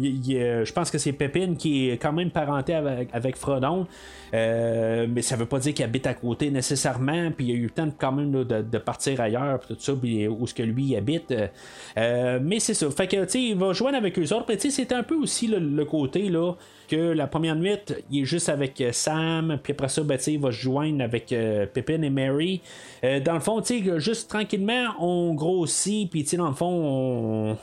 je 0.66 0.74
pense 0.74 0.90
que 0.90 0.98
c'est 0.98 1.14
Pépine 1.14 1.56
qui 1.58 1.90
est 1.90 1.98
quand 1.98 2.14
même 2.14 2.32
parenté 2.32 2.74
avec, 2.74 2.95
avec 3.14 3.36
Frodon. 3.38 3.88
Euh, 4.34 5.08
mais 5.10 5.22
ça 5.22 5.36
veut 5.36 5.46
pas 5.46 5.60
dire 5.60 5.74
qu'il 5.74 5.86
habite 5.86 6.08
à 6.08 6.14
côté 6.14 6.52
nécessairement. 6.52 7.32
Puis 7.32 7.48
il 7.48 7.52
a 7.52 7.56
eu 7.56 7.64
le 7.64 7.70
temps 7.70 7.90
quand 7.98 8.12
même 8.12 8.32
de, 8.44 8.78
partir 8.78 9.22
ailleurs, 9.22 9.60
tout 9.68 9.76
ça, 9.80 9.94
puis 9.94 10.28
où 10.28 10.46
ce 10.48 10.54
que 10.54 10.64
lui 10.64 10.96
habite. 10.96 11.34
Euh, 11.98 12.40
mais 12.42 12.60
c'est 12.60 12.74
ça. 12.74 12.90
Fait 12.92 13.08
que 13.08 13.24
tu 13.24 13.30
sais, 13.30 13.42
il 13.42 13.56
va 13.56 13.74
joindre 13.74 13.98
avec 13.98 14.18
eux 14.20 14.34
autres. 14.34 14.46
c'est 14.58 14.92
un 14.92 15.04
peu 15.04 15.16
aussi 15.16 15.48
le, 15.48 15.86
côté 15.86 16.30
là 16.30 16.54
que 16.88 17.14
la 17.14 17.28
première 17.28 17.56
nuit, 17.56 17.78
il 18.12 18.22
est 18.22 18.26
juste 18.26 18.50
avec 18.50 18.80
euh, 18.82 18.92
Sam, 18.92 19.58
puis 19.62 19.74
après 19.74 19.90
ça, 19.90 20.04
ben, 20.04 20.18
il 20.28 20.40
va 20.40 20.52
se 20.52 20.58
joindre 20.58 21.04
avec 21.04 21.32
euh, 21.32 21.66
Pippin 21.66 22.02
et 22.02 22.10
Mary. 22.10 22.62
Euh, 23.04 23.20
dans 23.20 23.34
le 23.34 23.40
fond, 23.40 23.62
juste 23.98 24.30
tranquillement, 24.30 24.94
on 25.00 25.34
grossit, 25.34 26.10
puis 26.10 26.24
dans 26.38 26.50
le 26.50 26.56
fond, 26.56 27.58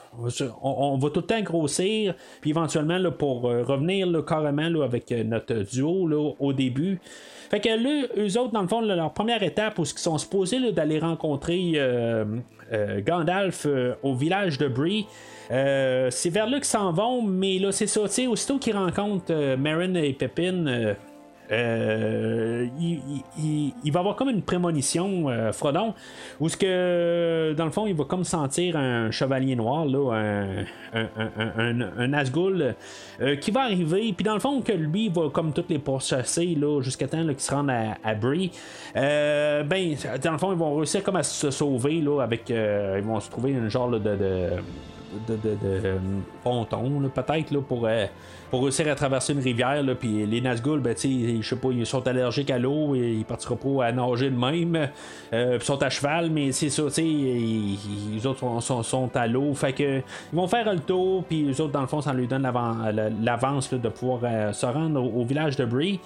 on, 0.63 0.99
va 0.99 1.11
tout 1.11 1.21
le 1.21 1.27
temps 1.27 1.41
grossir, 1.43 2.15
puis 2.41 2.51
éventuellement, 2.51 2.99
là, 2.99 3.11
pour 3.11 3.43
revenir 3.43 4.07
là, 4.07 4.23
carrément 4.23 4.69
là, 4.69 4.85
avec 4.85 5.11
notre 5.11 5.55
duo 5.55 6.07
là, 6.07 6.33
au 6.39 6.53
début. 6.53 7.01
Fait 7.51 7.61
que 7.61 7.69
là, 7.69 8.07
eux 8.17 8.39
autres, 8.39 8.53
dans 8.53 8.63
le 8.63 8.69
fond, 8.69 8.81
leur 8.81 9.13
première 9.13 9.43
étape 9.43 9.79
où 9.79 9.83
ils 9.83 9.99
sont 9.99 10.19
supposés 10.19 10.73
d'aller 10.73 10.99
rencontrer 10.99 11.79
Gandalf 13.05 13.67
au 14.03 14.15
village 14.15 14.59
de 14.59 14.69
Bree. 14.69 15.07
Euh, 15.51 16.09
c'est 16.11 16.31
vers 16.31 16.47
là 16.47 16.57
qu'ils 16.57 16.65
s'en 16.65 16.93
vont, 16.93 17.23
mais 17.23 17.59
là, 17.59 17.73
c'est 17.73 17.87
ça. 17.87 18.03
Aussitôt 18.03 18.59
qu'ils 18.59 18.77
rencontrent 18.77 19.31
euh, 19.31 19.57
Marin 19.57 19.95
et 19.95 20.13
Pepin, 20.13 20.95
euh, 21.53 22.67
il, 22.81 23.93
va 23.93 24.01
avoir 24.01 24.17
comme 24.17 24.31
une 24.31 24.43
prémonition, 24.43 25.27
Frodon, 25.53 25.95
où 26.41 26.49
ce 26.49 26.57
que, 26.57 27.55
dans 27.57 27.65
le 27.65 27.71
fond, 27.71 27.87
il 27.87 27.95
va 27.95 28.05
comme 28.05 28.25
sentir 28.25 28.77
un 28.77 29.11
chevalier 29.11 29.55
noir, 29.55 29.85
là, 29.85 30.13
un, 30.13 30.65
un, 30.95 31.81
un, 31.99 32.09
Nazgûl, 32.09 32.75
qui 33.41 33.51
va 33.51 33.63
arriver, 33.63 34.13
puis 34.17 34.25
dans 34.25 34.35
le 34.35 34.41
fond, 34.41 34.61
que 34.63 34.73
lui 34.73 35.09
va 35.09 35.29
comme 35.31 35.53
toutes 35.53 35.71
les 35.71 35.79
pourchasser, 35.79 36.57
là, 36.59 36.81
jusqu'à 36.81 37.07
temps 37.07 37.25
qu'il 37.25 37.41
se 37.41 37.55
rende 37.55 37.71
à, 37.71 37.97
à 38.03 38.15
Brie. 38.15 38.51
ben, 38.95 39.97
dans 40.23 40.33
le 40.33 40.39
fond, 40.39 40.53
ils 40.53 40.59
vont 40.59 40.77
réussir 40.77 41.03
comme 41.03 41.17
à 41.17 41.23
se 41.23 41.51
sauver, 41.51 42.01
là, 42.01 42.23
avec, 42.23 42.49
ils 42.49 43.05
vont 43.05 43.21
se 43.21 43.31
trouver 43.31 43.51
une 43.51 43.69
genre 43.69 43.91
de, 43.91 43.99
de, 45.29 45.37
de 45.37 45.95
ponton, 46.43 47.11
peut-être, 47.15 47.61
pour, 47.61 47.87
euh, 47.87 48.07
pour 48.51 48.63
réussir 48.63 48.91
à 48.91 48.95
traverser 48.95 49.33
une 49.33 49.41
rivière. 49.41 49.83
Puis 49.99 50.27
les 50.27 50.41
Nazgûl, 50.41 50.81
ben, 50.81 50.95
je 50.97 51.41
sais 51.43 51.57
pas, 51.57 51.69
ils 51.71 51.87
sont 51.87 52.07
allergiques 52.07 52.51
à 52.51 52.59
l'eau 52.59 52.95
et 52.95 53.13
ils 53.13 53.25
partiront 53.25 53.57
pas 53.57 53.87
à 53.87 53.93
nager 53.93 54.31
de 54.31 54.37
même. 54.37 54.89
Euh, 55.33 55.59
ils 55.61 55.65
sont 55.65 55.83
à 55.83 55.91
cheval, 55.91 56.31
mais 56.31 56.53
c'est 56.53 56.71
ça, 56.71 56.83
ils, 56.99 57.79
les 58.15 58.27
autres 58.27 58.61
sont, 58.61 59.11
à 59.15 59.27
l'eau. 59.27 59.55
Fait 59.55 59.73
que 59.73 59.99
ils 59.99 60.37
vont 60.37 60.49
faire 60.49 60.73
le 60.73 60.81
tour, 60.81 61.25
puis 61.25 61.43
les 61.43 61.61
autres, 61.61 61.73
dans 61.73 61.81
le 61.81 61.87
fond, 61.87 62.01
ça 62.01 62.13
lui 62.13 62.27
donne 62.27 62.51
l'avance 63.23 63.73
de 63.73 63.89
pouvoir 63.89 64.21
euh, 64.25 64.53
se 64.53 64.67
rendre 64.67 65.03
au, 65.03 65.25
village 65.25 65.57
de 65.57 65.65
Bree. 65.65 66.01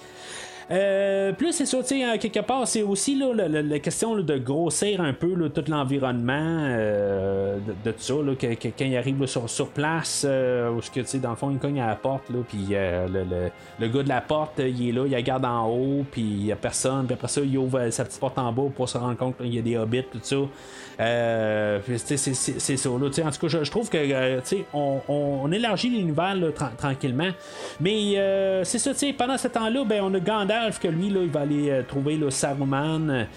Euh, 0.69 1.31
plus 1.31 1.53
c'est 1.53 1.65
ça, 1.65 1.77
tu 1.81 2.01
sais, 2.01 2.17
quelque 2.17 2.41
part, 2.41 2.67
c'est 2.67 2.81
aussi 2.81 3.17
là, 3.17 3.47
la, 3.47 3.79
question 3.79 4.15
de 4.17 4.37
grossir 4.37 4.99
un 4.99 5.13
peu 5.13 5.49
tout 5.49 5.63
l'environnement 5.69 6.35
euh, 6.35 7.57
de, 7.85 7.91
tout 7.91 7.99
ça, 7.99 8.13
quand 8.41 8.85
il 8.85 8.97
arrive 8.97 9.25
sur, 9.25 9.69
place, 9.69 10.25
euh, 10.27 10.69
où 10.71 10.79
que, 10.79 10.99
tu 10.99 11.05
sais, 11.05 11.19
dans 11.19 11.29
le 11.29 11.35
fond, 11.37 11.51
il 11.51 11.57
cogne 11.57 11.79
à 11.79 11.87
la 11.87 11.95
porte, 11.95 12.23
puis 12.49 12.67
le, 12.69 13.87
gars 13.87 14.03
de 14.03 14.09
la 14.09 14.19
porte, 14.19 14.59
il 14.59 14.89
est 14.89 14.91
là, 14.91 15.05
il 15.07 15.15
regarde 15.15 15.45
en 15.45 15.67
haut, 15.69 16.05
puis 16.11 16.21
il 16.21 16.43
n'y 16.45 16.51
a 16.51 16.57
personne, 16.57 17.05
puis 17.05 17.13
après 17.13 17.29
ça, 17.29 17.41
il 17.41 17.57
ouvre 17.57 17.89
sa 17.89 18.03
petite 18.03 18.19
porte 18.19 18.37
en 18.37 18.51
bas 18.51 18.63
pour 18.75 18.89
se 18.89 18.97
rendre 18.97 19.15
compte 19.15 19.37
qu'il 19.37 19.53
y 19.53 19.59
a 19.59 19.61
des 19.61 19.77
hobbits, 19.77 20.03
tout 20.11 20.19
ça. 20.21 20.35
c'est 21.95 22.77
ça, 22.77 22.89
là, 22.89 22.95
en 22.95 23.31
tout 23.31 23.47
cas, 23.47 23.63
je, 23.63 23.71
trouve 23.71 23.89
que, 23.89 24.39
tu 24.41 24.43
sais, 24.43 24.65
on, 24.73 25.49
élargit 25.49 25.89
l'univers 25.89 26.35
tranquillement, 26.77 27.29
mais 27.79 28.63
c'est 28.65 28.79
ça, 28.79 28.91
tu 28.91 28.99
sais, 28.99 29.13
pendant 29.13 29.37
ce 29.37 29.47
temps-là, 29.47 29.85
ben, 29.85 30.01
on 30.03 30.13
a 30.13 30.19
Gandalf 30.19 30.56
Que 30.81 30.87
lui, 30.87 31.09
là, 31.09 31.21
il 31.21 31.29
va 31.29 31.41
aller 31.41 31.81
trouver 31.87 32.17
le 32.17 32.29
Saruman. 32.29 33.27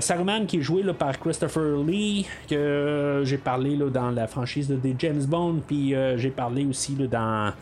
Saruman 0.00 0.46
qui 0.46 0.58
est 0.58 0.62
joué 0.62 0.82
par 0.92 1.18
Christopher 1.18 1.82
Lee, 1.86 2.26
que 2.48 3.22
j'ai 3.24 3.38
parlé 3.38 3.76
là, 3.76 3.88
dans 3.90 4.10
la 4.10 4.26
franchise 4.26 4.68
des 4.68 4.94
James 4.98 5.24
Bond, 5.26 5.62
puis 5.66 5.94
j'ai 6.16 6.30
parlé 6.30 6.64
aussi 6.66 6.94
dans 6.94 7.52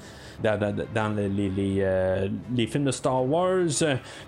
dans, 0.43 1.15
euh, 1.19 2.29
les, 2.55 2.67
films 2.67 2.85
de 2.85 2.91
Star 2.91 3.25
Wars. 3.25 3.69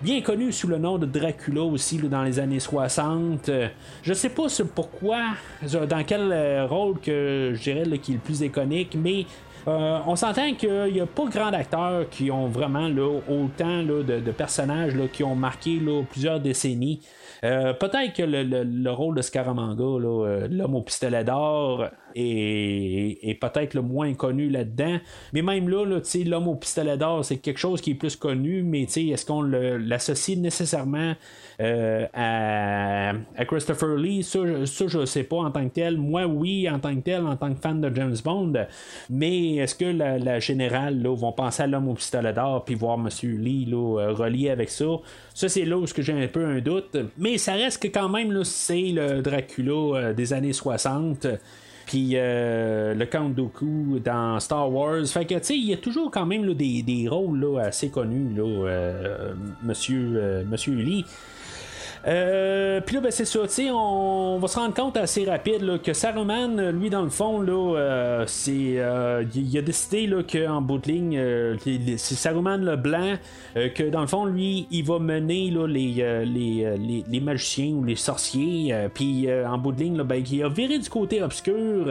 Bien 0.01 0.21
connu 0.21 0.51
sous 0.51 0.67
le 0.67 0.77
nom 0.77 0.97
de 0.97 1.05
Dracula 1.05 1.61
aussi 1.61 1.97
dans 1.97 2.23
les 2.23 2.39
années 2.39 2.59
60. 2.59 3.51
Je 4.03 4.13
sais 4.13 4.29
pas 4.29 4.47
pourquoi, 4.73 5.21
dans 5.61 6.03
quel 6.05 6.31
euh, 6.31 6.65
rôle 6.65 6.99
que 6.99 7.53
je 7.53 7.61
dirais 7.61 7.97
qui 7.99 8.11
est 8.11 8.15
le 8.15 8.21
plus 8.21 8.41
iconique, 8.41 8.97
mais 8.99 9.25
euh, 9.67 9.99
on 10.05 10.15
s'entend 10.15 10.53
qu'il 10.53 10.93
n'y 10.93 11.01
a 11.01 11.05
pas 11.05 11.25
grand 11.25 11.51
d'acteurs 11.51 12.09
qui 12.09 12.31
ont 12.31 12.47
vraiment 12.47 12.89
autant 13.27 13.83
de, 13.83 14.31
personnages 14.31 14.93
qui 15.11 15.23
ont 15.23 15.35
marqué 15.35 15.81
plusieurs 16.09 16.39
décennies. 16.39 17.01
Euh, 17.43 17.73
peut-être 17.73 18.13
que 18.13 18.23
le, 18.23 18.89
rôle 18.91 19.15
de 19.15 19.21
Scaramanga, 19.21 19.83
euh, 19.83 20.47
l'homme 20.49 20.75
au 20.75 20.81
pistolet 20.81 21.23
d'or, 21.23 21.85
est, 22.15 23.39
peut-être 23.39 23.73
le 23.73 23.81
moins 23.81 24.13
connu 24.13 24.49
là-dedans. 24.49 24.97
Mais 25.33 25.41
même 25.41 25.69
là, 25.69 25.85
l'homme 25.85 26.47
au 26.47 26.55
pistolet 26.55 26.97
d'or, 26.97 27.23
c'est 27.23 27.37
quelque 27.37 27.59
chose 27.59 27.81
qui 27.81 27.91
est 27.91 27.95
plus 27.95 28.15
connu, 28.15 28.63
mais 28.63 28.83
est-ce 28.83 29.25
qu'on 29.25 29.41
l'associe 29.41 30.37
nécessairement 30.37 31.13
euh, 31.59 32.05
à, 32.13 33.45
Christopher 33.45 33.95
Lee, 33.95 34.23
ça, 34.23 34.39
je 34.65 35.05
sais 35.05 35.23
pas 35.23 35.37
en 35.37 35.51
tant 35.51 35.67
que 35.67 35.73
tel. 35.73 35.97
Moi, 35.97 36.25
oui, 36.25 36.69
en 36.69 36.79
tant 36.79 36.95
que 36.95 37.01
tel, 37.01 37.25
en 37.25 37.35
tant 37.35 37.53
que 37.53 37.59
fan 37.59 37.81
de 37.81 37.93
James 37.95 38.15
Bond. 38.23 38.53
Mais 39.09 39.55
est-ce 39.55 39.75
que 39.75 39.85
la, 39.85 40.39
générale 40.39 41.01
là, 41.01 41.15
vont 41.15 41.31
penser 41.31 41.63
à 41.63 41.67
l'homme 41.67 41.89
au 41.89 41.93
pistolet 41.93 42.33
d'or 42.33 42.63
puis 42.63 42.75
voir 42.75 42.99
M. 42.99 43.09
Lee 43.23 43.65
là, 43.65 44.13
relié 44.13 44.49
avec 44.49 44.69
ça? 44.69 44.85
Ça, 45.33 45.49
c'est 45.49 45.65
là 45.65 45.77
où 45.77 45.85
j'ai 45.85 46.13
un 46.13 46.27
peu 46.27 46.45
un 46.45 46.59
doute. 46.59 46.97
Mais 47.17 47.37
ça 47.37 47.53
reste 47.53 47.81
que 47.81 47.87
quand 47.87 48.09
même, 48.09 48.43
c'est 48.43 48.89
le 48.89 49.21
Dracula 49.21 49.71
euh, 49.71 50.13
des 50.13 50.33
années 50.33 50.53
60 50.53 51.27
puis 51.85 52.11
euh, 52.15 52.93
le 52.93 53.05
Count 53.05 53.29
Dooku 53.29 53.99
dans 54.03 54.39
Star 54.41 54.69
Wars. 54.69 55.05
Fait 55.05 55.25
que, 55.25 55.35
tu 55.35 55.43
sais, 55.43 55.55
il 55.55 55.69
y 55.69 55.73
a 55.73 55.77
toujours 55.77 56.11
quand 56.11 56.25
même 56.25 56.53
des, 56.53 56.81
des, 56.81 57.07
rôles 57.07 57.39
là, 57.39 57.61
assez 57.67 57.89
connus, 57.89 58.35
là, 58.35 58.43
euh, 58.43 59.33
monsieur, 59.63 60.43
monsieur 60.49 60.73
Lee. 60.73 61.05
Euh, 62.07 62.79
puis 62.79 62.95
là, 62.95 63.01
ben, 63.01 63.11
c'est 63.11 63.25
ça, 63.25 63.39
on 63.73 64.39
va 64.39 64.47
se 64.47 64.57
rendre 64.57 64.73
compte 64.73 64.95
assez 64.95 65.25
rapide 65.25 65.81
que 65.81 65.91
Saruman, 65.91 66.71
lui, 66.71 66.89
dans 66.89 67.01
le 67.01 67.09
fond, 67.09 67.41
là, 67.41 67.75
euh, 67.77 68.23
c'est, 68.27 68.75
euh, 68.77 69.25
il 69.35 69.57
a 69.57 69.61
décidé 69.61 70.09
qu'en 70.31 70.61
bout 70.61 70.77
de 70.77 70.87
ligne, 70.87 71.97
c'est 71.97 72.15
Saruman 72.15 72.57
le 72.57 72.77
blanc, 72.77 73.15
que 73.55 73.89
dans 73.89 74.01
le 74.01 74.07
fond, 74.07 74.25
lui, 74.25 74.67
il 74.71 74.85
va 74.85 74.99
mener 74.99 75.51
là, 75.51 75.67
les, 75.67 76.23
les, 76.25 77.03
les, 77.09 77.19
magiciens 77.19 77.73
ou 77.73 77.83
les 77.83 77.95
sorciers, 77.95 78.73
puis 78.93 79.27
en 79.45 79.57
bout 79.57 79.73
de 79.73 79.81
ligne, 79.81 80.01
ben, 80.03 80.23
il 80.31 80.43
a 80.43 80.49
viré 80.49 80.79
du 80.79 80.89
côté 80.89 81.21
obscur. 81.21 81.87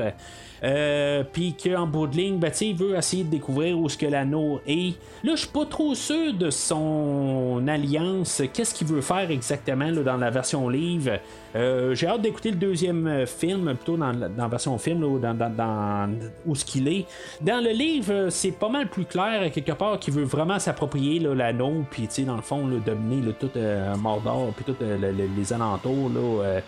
Euh, 0.64 1.22
puis 1.30 1.54
qu'en 1.54 1.86
bout 1.86 2.06
de 2.06 2.16
ligne, 2.16 2.38
ben, 2.38 2.52
il 2.60 2.74
veut 2.74 2.96
essayer 2.96 3.24
de 3.24 3.30
découvrir 3.30 3.78
où 3.78 3.88
ce 3.88 3.96
que 3.96 4.06
l'anneau 4.06 4.60
est. 4.66 4.94
Là, 5.22 5.32
je 5.34 5.40
suis 5.40 5.48
pas 5.48 5.66
trop 5.66 5.94
sûr 5.94 6.32
de 6.32 6.50
son 6.50 7.64
alliance. 7.68 8.42
Qu'est-ce 8.52 8.74
qu'il 8.74 8.86
veut 8.86 9.02
faire 9.02 9.30
exactement 9.30 9.90
dans 9.92 10.16
la 10.16 10.30
version 10.30 10.68
livre? 10.68 11.18
Euh, 11.56 11.94
j'ai 11.94 12.06
hâte 12.06 12.20
d'écouter 12.20 12.50
le 12.50 12.56
deuxième 12.56 13.06
euh, 13.06 13.26
film, 13.26 13.74
plutôt 13.74 13.96
dans, 13.96 14.12
la 14.12 14.48
version 14.48 14.76
film, 14.78 15.00
là, 15.00 15.32
dans, 15.32 16.10
où 16.44 16.54
ce 16.54 16.64
qu'il 16.64 16.86
est. 16.88 17.06
Dans 17.40 17.62
le 17.62 17.70
livre, 17.70 18.28
c'est 18.30 18.52
pas 18.52 18.68
mal 18.68 18.88
plus 18.88 19.06
clair, 19.06 19.50
quelque 19.50 19.72
part, 19.72 19.98
qu'il 19.98 20.12
veut 20.12 20.24
vraiment 20.24 20.58
s'approprier 20.58 21.18
l'anneau, 21.18 21.84
puis 21.90 22.08
dans 22.26 22.36
le 22.36 22.42
fond, 22.42 22.66
là, 22.66 22.76
dominer 22.84 23.32
tout 23.40 23.50
euh, 23.56 23.94
Mordor, 23.96 24.52
puis 24.54 24.64
tous 24.64 24.76
les 24.80 25.52
alentours. 25.52 26.10
Là, 26.10 26.60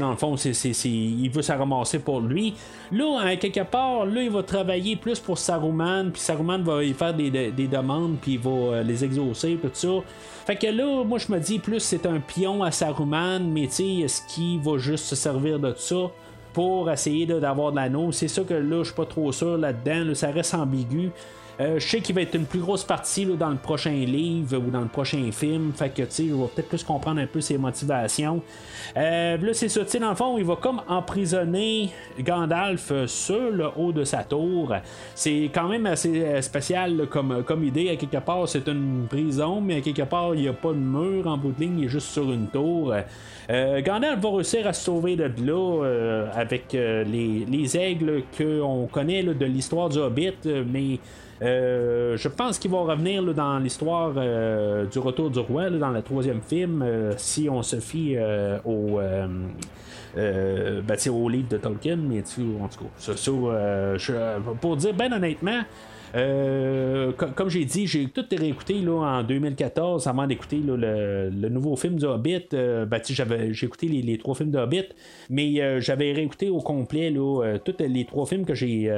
dans 0.00 0.10
le 0.10 0.16
fond, 0.16 0.36
c'est, 0.36 0.52
il 0.84 1.28
veut 1.28 1.42
se 1.42 1.52
ramasser 1.52 1.98
pour 1.98 2.20
lui. 2.20 2.54
Là, 2.90 3.36
quelque 3.36 3.64
part, 3.64 4.06
là, 4.06 4.22
il 4.22 4.30
va 4.30 4.42
travailler 4.42 4.96
plus 4.96 5.18
pour 5.18 5.38
Saruman, 5.38 6.10
puis 6.10 6.22
Saruman 6.22 6.62
va 6.62 6.82
y 6.82 6.94
faire 6.94 7.12
des, 7.12 7.30
des 7.30 7.68
demandes, 7.68 8.16
puis 8.20 8.32
il 8.34 8.40
va 8.40 8.82
les 8.82 9.04
exaucer, 9.04 9.58
tout 9.60 9.70
ça. 9.72 10.02
Fait 10.44 10.56
que 10.56 10.66
là, 10.66 11.04
moi 11.04 11.18
je 11.18 11.30
me 11.30 11.38
dis 11.38 11.60
plus 11.60 11.78
c'est 11.78 12.04
un 12.04 12.18
pion 12.18 12.64
à 12.64 12.72
Saruman, 12.72 13.38
mais 13.40 13.68
tu 13.68 14.08
sais, 14.08 14.21
qu'il 14.28 14.60
va 14.60 14.78
juste 14.78 15.04
se 15.04 15.16
servir 15.16 15.58
de 15.58 15.74
ça 15.76 16.10
pour 16.52 16.90
essayer 16.90 17.26
d'avoir 17.26 17.72
de 17.72 17.76
l'anneau? 17.76 18.12
C'est 18.12 18.28
ça 18.28 18.42
que 18.42 18.54
là, 18.54 18.78
je 18.78 18.84
suis 18.84 18.94
pas 18.94 19.06
trop 19.06 19.32
sûr 19.32 19.56
là-dedans, 19.58 20.14
ça 20.14 20.30
reste 20.30 20.54
ambigu. 20.54 21.10
Euh, 21.60 21.78
je 21.78 21.86
sais 21.86 22.00
qu'il 22.00 22.14
va 22.14 22.22
être 22.22 22.34
une 22.34 22.46
plus 22.46 22.60
grosse 22.60 22.84
partie 22.84 23.26
dans 23.26 23.50
le 23.50 23.56
prochain 23.56 23.90
livre 23.90 24.56
ou 24.56 24.70
dans 24.70 24.80
le 24.80 24.88
prochain 24.88 25.30
film. 25.32 25.72
Fait 25.74 25.90
que, 25.90 26.02
tu 26.02 26.10
sais, 26.10 26.26
va 26.28 26.46
peut-être 26.46 26.68
plus 26.68 26.82
comprendre 26.82 27.20
un 27.20 27.26
peu 27.26 27.40
ses 27.40 27.58
motivations. 27.58 28.42
Euh, 28.96 29.36
là, 29.36 29.54
c'est 29.54 29.68
ça, 29.68 29.84
tu 29.84 29.90
sais, 29.90 29.98
dans 29.98 30.10
le 30.10 30.16
fond, 30.16 30.38
il 30.38 30.44
va 30.44 30.56
comme 30.56 30.80
emprisonner 30.88 31.90
Gandalf 32.20 32.90
euh, 32.90 33.06
sur 33.06 33.50
le 33.50 33.66
haut 33.76 33.92
de 33.92 34.04
sa 34.04 34.24
tour. 34.24 34.74
C'est 35.14 35.50
quand 35.52 35.68
même 35.68 35.86
assez 35.86 36.40
spécial 36.42 37.06
comme, 37.08 37.64
idée. 37.64 37.90
À 37.90 37.96
quelque 37.96 38.18
part, 38.18 38.48
c'est 38.48 38.66
une 38.68 39.06
prison, 39.08 39.60
mais 39.60 39.76
à 39.76 39.80
quelque 39.80 40.02
part, 40.02 40.34
il 40.34 40.42
n'y 40.42 40.48
a 40.48 40.52
pas 40.52 40.72
de 40.72 40.78
mur 40.78 41.26
en 41.26 41.36
bout 41.36 41.52
de 41.52 41.60
ligne, 41.60 41.80
il 41.80 41.84
est 41.84 41.88
juste 41.88 42.08
sur 42.08 42.30
une 42.32 42.48
tour. 42.48 42.94
Gandalf 43.48 44.20
va 44.20 44.30
réussir 44.30 44.66
à 44.66 44.72
se 44.72 44.84
sauver 44.84 45.16
de 45.16 45.30
là 45.44 46.28
avec 46.34 46.72
les, 46.72 47.44
les, 47.46 47.76
aigles 47.76 48.22
qu'on 48.36 48.88
connaît 48.90 49.22
de 49.22 49.44
l'histoire 49.44 49.88
du 49.88 49.98
Hobbit, 49.98 50.32
mais 50.44 50.98
euh, 51.42 52.16
je 52.16 52.28
pense 52.28 52.58
qu'ils 52.58 52.70
vont 52.70 52.84
revenir 52.84 53.22
dans 53.34 53.58
l'histoire 53.58 54.12
euh, 54.16 54.86
du 54.86 54.98
retour 55.00 55.30
du 55.30 55.40
roi, 55.40 55.70
dans 55.70 55.90
le 55.90 56.00
troisième 56.02 56.40
film, 56.40 56.82
euh, 56.82 57.14
si 57.16 57.48
on 57.50 57.62
se 57.62 57.80
fie 57.80 58.16
au, 58.64 59.00
ben, 60.14 60.96
livre 61.28 61.48
de 61.48 61.56
Tolkien, 61.56 61.96
mais 61.96 62.20
en 62.20 62.68
tout 62.68 63.48
cas, 63.48 64.38
pour 64.60 64.76
dire 64.76 64.94
bien 64.94 65.12
honnêtement, 65.12 65.62
comme 66.12 67.48
j'ai 67.48 67.64
dit, 67.64 67.86
j'ai 67.86 68.06
tout 68.06 68.24
réécouté 68.30 68.74
là, 68.74 69.18
en 69.18 69.22
2014 69.22 70.06
avant 70.06 70.26
d'écouter 70.26 70.60
le, 70.64 71.48
nouveau 71.48 71.76
film 71.76 71.96
du 71.96 72.04
Hobbit. 72.04 72.48
Ben, 72.52 73.00
j'ai 73.04 73.66
écouté 73.66 73.88
les, 73.88 74.18
trois 74.18 74.34
films 74.34 74.50
de 74.50 74.58
Hobbit, 74.58 74.88
mais 75.30 75.80
j'avais 75.80 76.12
réécouté 76.12 76.50
au 76.50 76.60
complet 76.60 77.10
là, 77.10 77.58
tous 77.64 77.74
les 77.78 78.04
trois 78.04 78.26
films 78.26 78.44
que 78.44 78.54
j'ai 78.54 78.90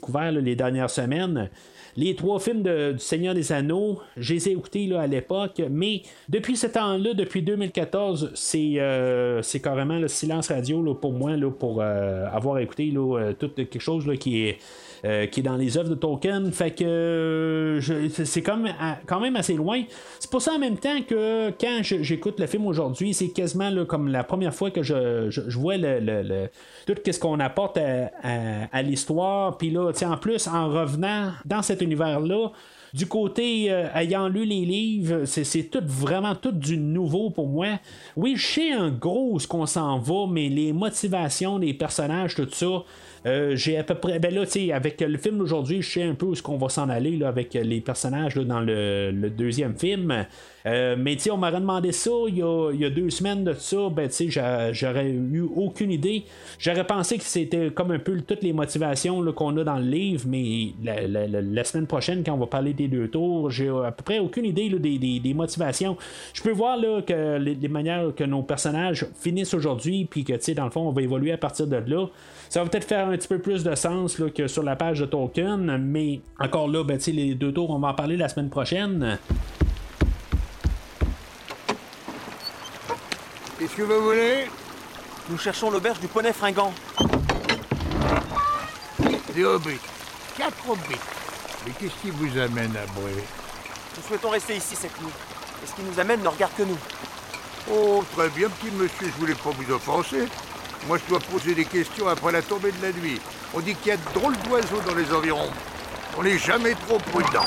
couverts 0.00 0.32
les 0.32 0.56
dernières 0.56 0.90
semaines. 0.90 1.50
Les 1.96 2.14
trois 2.14 2.38
films 2.38 2.62
du 2.62 2.98
Seigneur 2.98 3.34
des 3.34 3.52
Anneaux, 3.52 4.00
je 4.18 4.34
les 4.34 4.48
ai 4.48 4.52
écoutés 4.52 4.86
là, 4.86 5.00
à 5.00 5.06
l'époque, 5.06 5.62
mais 5.70 6.02
depuis 6.28 6.56
ce 6.56 6.66
temps-là, 6.66 7.14
depuis 7.14 7.40
2014, 7.40 8.32
c'est, 8.34 8.74
euh, 8.76 9.40
c'est 9.40 9.60
carrément 9.60 9.98
le 9.98 10.08
silence 10.08 10.48
radio 10.48 10.82
là, 10.82 10.94
pour 10.94 11.12
moi, 11.12 11.36
là, 11.36 11.50
pour 11.50 11.80
euh, 11.80 12.26
avoir 12.30 12.58
écouté 12.58 12.90
là, 12.90 13.18
euh, 13.18 13.32
tout 13.32 13.48
quelque 13.48 13.78
chose 13.78 14.06
qui 14.20 14.42
est 14.42 14.58
euh, 15.06 15.26
qui 15.26 15.40
est 15.40 15.42
dans 15.44 15.56
les 15.56 15.78
œuvres 15.78 15.90
de 15.90 15.94
Tolkien. 15.94 16.50
Fait 16.50 16.72
que 16.72 17.78
c'est 18.24 18.42
quand 18.42 18.56
même, 18.56 18.74
quand 19.06 19.20
même 19.20 19.36
assez 19.36 19.54
loin. 19.54 19.82
C'est 20.18 20.30
pour 20.30 20.42
ça 20.42 20.54
en 20.54 20.58
même 20.58 20.78
temps 20.78 21.00
que 21.08 21.50
quand 21.60 21.78
j'écoute 21.82 22.40
le 22.40 22.46
film 22.46 22.66
aujourd'hui, 22.66 23.14
c'est 23.14 23.28
quasiment 23.28 23.84
comme 23.84 24.08
la 24.08 24.24
première 24.24 24.52
fois 24.52 24.72
que 24.72 24.82
je, 24.82 25.56
vois 25.56 25.76
le, 25.76 26.48
tout 26.86 26.94
ce 27.04 27.20
qu'on 27.20 27.38
apporte 27.38 27.78
à, 27.78 28.82
l'histoire. 28.82 29.56
Puis 29.58 29.70
là, 29.70 29.92
en 30.02 30.16
plus, 30.16 30.48
en 30.48 30.68
revenant 30.68 31.30
dans 31.44 31.62
cet 31.62 31.82
univers-là, 31.82 32.50
du 32.92 33.06
côté 33.06 33.70
euh, 33.70 33.88
ayant 33.94 34.26
lu 34.28 34.44
les 34.44 34.64
livres, 34.64 35.24
c'est 35.26 35.70
tout 35.70 35.82
vraiment 35.84 36.34
tout 36.34 36.52
du 36.52 36.78
nouveau 36.78 37.30
pour 37.30 37.46
moi. 37.46 37.78
Oui, 38.16 38.34
je 38.36 38.46
sais 38.46 38.74
en 38.74 38.90
gros 38.90 39.38
ce 39.38 39.46
qu'on 39.46 39.66
s'en 39.66 39.98
va, 39.98 40.26
mais 40.28 40.48
les 40.48 40.72
motivations 40.72 41.58
des 41.58 41.74
personnages, 41.74 42.34
tout 42.34 42.48
ça, 42.50 42.66
euh, 42.66 42.80
j'ai 43.54 43.78
à 43.78 43.84
peu 43.84 43.94
près. 43.94 44.18
Ben 44.18 44.32
là, 44.32 44.44
tu 44.46 44.52
sais, 44.52 44.72
avec 44.72 45.00
le 45.00 45.18
film 45.18 45.38
d'aujourd'hui, 45.38 45.82
je 45.82 45.90
sais 45.90 46.02
un 46.02 46.14
peu 46.14 46.26
où 46.26 46.32
est-ce 46.32 46.42
qu'on 46.42 46.58
va 46.58 46.68
s'en 46.68 46.88
aller 46.88 47.16
là, 47.16 47.28
avec 47.28 47.54
les 47.54 47.80
personnages 47.80 48.36
dans 48.36 48.60
le, 48.60 49.30
deuxième 49.30 49.76
film. 49.76 50.26
Euh, 50.66 50.96
mais 50.98 51.16
on 51.30 51.36
m'aurait 51.36 51.60
demandé 51.60 51.92
ça 51.92 52.10
il 52.28 52.38
y, 52.38 52.42
a, 52.42 52.90
deux 52.90 53.10
semaines 53.10 53.44
de 53.44 53.52
ça, 53.52 53.88
ben 53.88 54.08
j'aurais 54.72 55.10
eu 55.10 55.42
aucune 55.54 55.92
idée. 55.92 56.24
J'aurais 56.58 56.86
pensé 56.86 57.18
que 57.18 57.24
c'était 57.24 57.70
comme 57.70 57.92
un 57.92 57.98
peu 57.98 58.20
toutes 58.20 58.42
les 58.42 58.52
motivations 58.52 59.22
qu'on 59.32 59.56
a 59.58 59.64
dans 59.64 59.76
le 59.76 59.84
livre, 59.84 60.24
mais 60.26 60.72
la, 60.82 61.64
semaine 61.64 61.86
prochaine, 61.86 62.22
quand 62.24 62.34
on 62.34 62.38
va 62.38 62.46
parler 62.46 62.72
des 62.72 62.88
deux 62.88 63.08
tours, 63.08 63.50
j'ai 63.50 63.68
à 63.68 63.92
peu 63.92 64.02
près 64.02 64.18
aucune 64.18 64.44
idée 64.44 64.68
des, 64.68 65.34
motivations. 65.34 65.96
Je 66.32 66.42
peux 66.42 66.52
voir 66.52 66.78
que 67.04 67.38
les, 67.38 67.68
manières 67.68 68.12
que 68.14 68.24
nos 68.24 68.42
personnages 68.42 69.06
finissent 69.20 69.54
aujourd'hui, 69.54 70.06
puis 70.08 70.24
que 70.24 70.52
dans 70.54 70.64
le 70.64 70.70
fond, 70.70 70.88
on 70.88 70.92
va 70.92 71.02
évoluer 71.02 71.32
à 71.32 71.38
partir 71.38 71.66
de 71.66 71.76
là. 71.76 72.06
Ça 72.48 72.62
va 72.62 72.70
peut-être 72.70 72.86
faire 72.86 73.08
un 73.08 73.16
petit 73.16 73.28
peu 73.28 73.38
plus 73.38 73.64
de 73.64 73.74
sens 73.74 74.18
là, 74.18 74.30
que 74.30 74.46
sur 74.46 74.62
la 74.62 74.76
page 74.76 75.00
de 75.00 75.06
Tolkien, 75.06 75.56
mais 75.78 76.20
encore 76.38 76.68
là, 76.68 76.84
ben, 76.84 76.98
les 77.06 77.34
deux 77.34 77.52
tours, 77.52 77.70
on 77.70 77.78
va 77.78 77.88
en 77.88 77.94
parler 77.94 78.16
la 78.16 78.28
semaine 78.28 78.50
prochaine. 78.50 79.18
Qu'est-ce 83.58 83.74
que 83.74 83.82
vous 83.82 84.02
voulez? 84.02 84.46
Nous 85.28 85.38
cherchons 85.38 85.70
l'auberge 85.70 85.98
du 85.98 86.06
poney 86.06 86.32
fringant. 86.32 86.72
Des 89.34 89.44
hobbits. 89.44 89.80
Quatre 90.36 90.70
hobbits. 90.70 91.00
Mais 91.64 91.72
qu'est-ce 91.72 92.00
qui 92.00 92.10
vous 92.10 92.38
amène 92.38 92.76
à 92.76 92.86
Bré 92.92 93.12
Nous 93.96 94.02
souhaitons 94.06 94.30
rester 94.30 94.56
ici 94.56 94.76
cette 94.76 95.00
nuit. 95.00 95.10
Et 95.64 95.66
ce 95.66 95.74
qui 95.74 95.82
nous 95.82 95.98
amène 95.98 96.22
ne 96.22 96.28
regarde 96.28 96.52
que 96.56 96.62
nous. 96.62 96.78
Oh, 97.72 98.04
très 98.14 98.28
bien, 98.28 98.48
petit 98.48 98.70
monsieur, 98.70 99.08
je 99.08 99.18
voulais 99.18 99.34
pas 99.34 99.50
vous 99.50 99.72
offenser. 99.72 100.28
Moi, 100.86 100.98
je 100.98 101.08
dois 101.08 101.20
poser 101.20 101.54
des 101.54 101.64
questions 101.64 102.06
après 102.08 102.32
la 102.32 102.42
tombée 102.42 102.72
de 102.72 102.82
la 102.82 102.92
nuit. 102.92 103.20
On 103.54 103.60
dit 103.60 103.74
qu'il 103.74 103.88
y 103.88 103.90
a 103.92 103.96
de 103.96 104.14
drôles 104.14 104.36
d'oiseaux 104.48 104.80
dans 104.86 104.94
les 104.94 105.12
environs. 105.12 105.50
On 106.18 106.22
n'est 106.22 106.38
jamais 106.38 106.74
trop 106.74 106.98
prudent. 106.98 107.44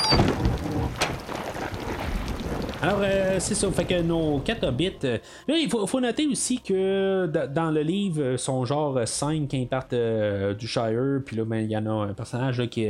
Alors, 2.82 3.00
euh, 3.04 3.40
c'est 3.40 3.56
ça. 3.56 3.70
Fait 3.72 3.84
que 3.84 4.02
nos 4.02 4.40
4 4.40 4.68
hobbits. 4.68 4.92
euh, 5.04 5.18
il 5.50 5.70
faut, 5.70 6.00
noter 6.00 6.28
aussi 6.28 6.62
que 6.62 7.26
dans 7.26 7.72
le 7.72 7.82
livre, 7.82 8.22
euh, 8.22 8.38
sont 8.38 8.64
genre 8.64 9.02
5 9.06 9.50
qui 9.50 9.66
partent 9.66 9.92
euh, 9.92 10.54
du 10.54 10.66
Shire. 10.66 11.22
Puis 11.26 11.36
là, 11.36 11.44
ben, 11.44 11.58
il 11.58 11.70
y 11.70 11.76
en 11.76 11.86
a 11.86 11.90
un 11.90 12.14
personnage 12.14 12.66
qui, 12.70 12.88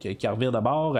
qui, 0.00 0.16
qui 0.16 0.28
revire 0.28 0.52
de 0.52 0.60
bord. 0.60 0.98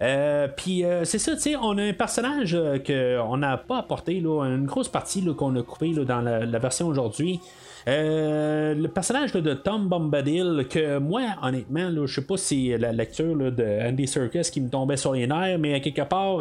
Euh, 0.00 0.48
puis 0.56 0.82
c'est 1.04 1.18
ça, 1.18 1.34
tu 1.36 1.42
sais, 1.42 1.56
on 1.56 1.78
a 1.78 1.82
un 1.84 1.92
personnage 1.92 2.56
qu'on 2.84 3.36
n'a 3.36 3.56
pas 3.58 3.78
apporté, 3.78 4.20
là, 4.20 4.42
une 4.44 4.66
grosse 4.66 4.88
partie 4.88 5.24
qu'on 5.36 5.54
a 5.54 5.62
coupé 5.62 5.92
là, 5.92 6.04
dans 6.04 6.20
la 6.20 6.58
version 6.58 6.88
aujourd'hui. 6.88 7.40
Euh, 7.88 8.74
le 8.74 8.88
personnage 8.88 9.32
de 9.32 9.54
Tom 9.54 9.88
Bombadil, 9.88 10.66
que 10.70 10.98
moi, 10.98 11.22
honnêtement, 11.42 11.90
je 12.06 12.14
sais 12.14 12.26
pas 12.26 12.36
si 12.36 12.68
la 12.76 12.92
lecture 12.92 13.34
de 13.50 13.88
Andy 13.88 14.06
Serkis 14.06 14.50
qui 14.52 14.60
me 14.60 14.68
tombait 14.68 14.96
sur 14.96 15.12
les 15.14 15.26
nerfs, 15.26 15.58
mais 15.58 15.80
quelque 15.80 16.02
part, 16.02 16.40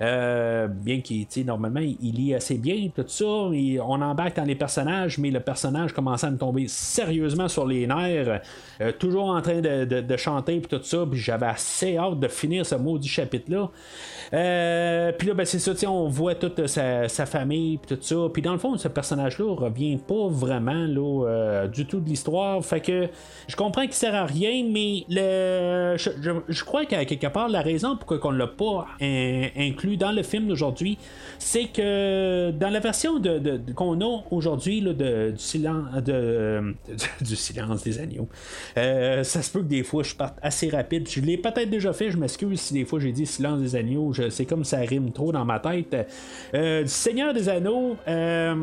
euh, 0.00 0.66
bien 0.68 1.00
qu'il, 1.00 1.26
normalement, 1.44 1.80
il, 1.80 2.14
lit 2.14 2.34
assez 2.34 2.56
bien, 2.56 2.88
tout 2.94 3.04
ça, 3.06 3.50
et 3.52 3.78
on 3.80 4.00
embarque 4.00 4.36
dans 4.36 4.44
les 4.44 4.54
personnages, 4.54 5.18
mais 5.18 5.30
le 5.30 5.40
personnage 5.40 5.92
commençait 5.92 6.26
à 6.26 6.30
me 6.30 6.38
tomber 6.38 6.66
sérieusement 6.68 7.48
sur 7.48 7.66
les 7.66 7.86
nerfs, 7.86 8.40
euh, 8.80 8.92
toujours 8.92 9.26
en 9.26 9.42
train 9.42 9.60
de, 9.60 10.16
chanter, 10.16 10.58
puis 10.60 10.78
tout 10.78 10.82
ça, 10.82 11.04
puis 11.08 11.20
j'avais 11.20 11.46
assez 11.46 11.96
hâte 11.96 12.18
de 12.18 12.28
finir 12.28 12.64
ce 12.64 12.74
maudit 12.74 13.08
chapitre-là. 13.08 13.70
Euh, 14.34 15.12
puis 15.12 15.28
là, 15.28 15.34
ben, 15.34 15.44
c'est 15.46 15.58
ça, 15.58 15.72
on 15.90 16.08
voit 16.08 16.34
toute 16.34 16.66
sa, 16.66 17.08
famille, 17.26 17.78
puis 17.78 17.96
tout 17.96 18.02
ça. 18.02 18.16
Puis 18.32 18.42
dans 18.42 18.52
le 18.52 18.58
fond, 18.58 18.76
ce 18.76 18.88
personnage-là 18.88 19.54
revient 19.54 19.96
pas 19.96 20.28
vraiment 20.28 20.72
là, 20.86 21.26
euh, 21.26 21.66
du 21.68 21.86
tout 21.86 22.00
de 22.00 22.08
l'histoire. 22.08 22.64
Fait 22.64 22.80
que 22.80 23.08
je 23.46 23.56
comprends 23.56 23.82
qu'il 23.82 23.92
sert 23.94 24.14
à 24.14 24.26
rien, 24.26 24.64
mais 24.70 25.04
le, 25.08 25.96
je, 25.96 26.10
je- 26.48 26.64
crois 26.64 26.84
qu'à 26.84 27.04
quelque 27.04 27.26
part, 27.28 27.48
la 27.48 27.62
raison 27.62 27.96
pourquoi 27.96 28.18
on 28.24 28.30
l'a 28.30 28.46
pas 28.46 28.86
in- 29.00 29.48
inclus 29.56 29.96
dans 29.96 30.12
le 30.12 30.22
film 30.22 30.48
d'aujourd'hui, 30.48 30.98
c'est 31.38 31.66
que 31.66 32.50
dans 32.50 32.68
la 32.70 32.80
version 32.80 33.18
de, 33.18 33.60
qu'on 33.74 34.00
a 34.00 34.22
aujourd'hui 34.30 34.82
du, 34.82 35.38
silence, 35.38 36.02
de, 36.04 36.74
du 37.22 37.36
silence 37.36 37.82
des 37.82 37.98
agneaux, 37.98 38.28
euh, 38.76 39.22
ça 39.24 39.40
se 39.42 39.50
peut 39.50 39.60
que 39.60 39.64
des 39.68 39.82
fois 39.82 40.02
je 40.02 40.14
parte 40.14 40.36
assez 40.42 40.68
rapide. 40.68 41.08
Je 41.08 41.20
l'ai 41.20 41.38
peut-être 41.38 41.70
déjà 41.70 41.92
fait, 41.92 42.10
je 42.10 42.16
m'excuse 42.18 42.60
si 42.60 42.74
des 42.74 42.84
fois 42.84 43.00
j'ai 43.00 43.12
dit 43.12 43.24
silence 43.26 43.60
des 43.60 43.74
agneaux, 43.76 44.12
c'est 44.30 44.44
comme 44.44 44.64
ça 44.64 44.78
rime 44.78 45.12
trop 45.12 45.32
dans 45.32 45.44
ma 45.44 45.58
tête. 45.58 45.96
Euh, 46.54 46.84
Seigneur 46.86 47.32
des 47.34 47.48
Anneaux, 47.48 47.96
euh, 48.06 48.54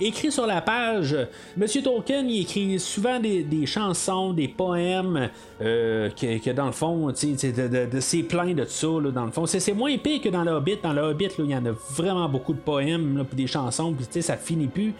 écrit 0.00 0.32
sur 0.32 0.46
la 0.46 0.60
page, 0.60 1.16
Monsieur 1.56 1.82
Tolkien 1.82 2.24
il 2.26 2.42
écrit 2.42 2.78
souvent 2.78 3.18
des, 3.20 3.66
chansons, 3.66 4.32
des 4.32 4.48
poèmes, 4.48 5.30
euh, 5.60 6.10
que, 6.10 6.50
dans 6.52 6.66
le 6.66 6.72
fond, 6.72 7.12
c'est 7.14 8.22
plein 8.22 8.54
de 8.54 8.64
ça, 8.64 8.86
là, 8.86 9.10
dans 9.10 9.24
le 9.24 9.32
fond. 9.32 9.46
C'est, 9.46 9.72
moins 9.72 9.96
pire 9.98 10.20
que 10.20 10.28
dans 10.28 10.44
le 10.44 10.52
Hobbit. 10.52 10.78
Dans 10.82 10.92
le 10.92 11.02
Hobbit, 11.02 11.28
il 11.38 11.46
y 11.46 11.56
en 11.56 11.64
a 11.66 11.72
vraiment 11.90 12.28
beaucoup 12.28 12.52
de 12.52 12.60
poèmes, 12.60 13.18
là, 13.18 13.24
des 13.32 13.46
chansons, 13.46 13.92
puis 13.92 14.22
ça 14.22 14.36
finit 14.36 14.66
plus. 14.66 14.94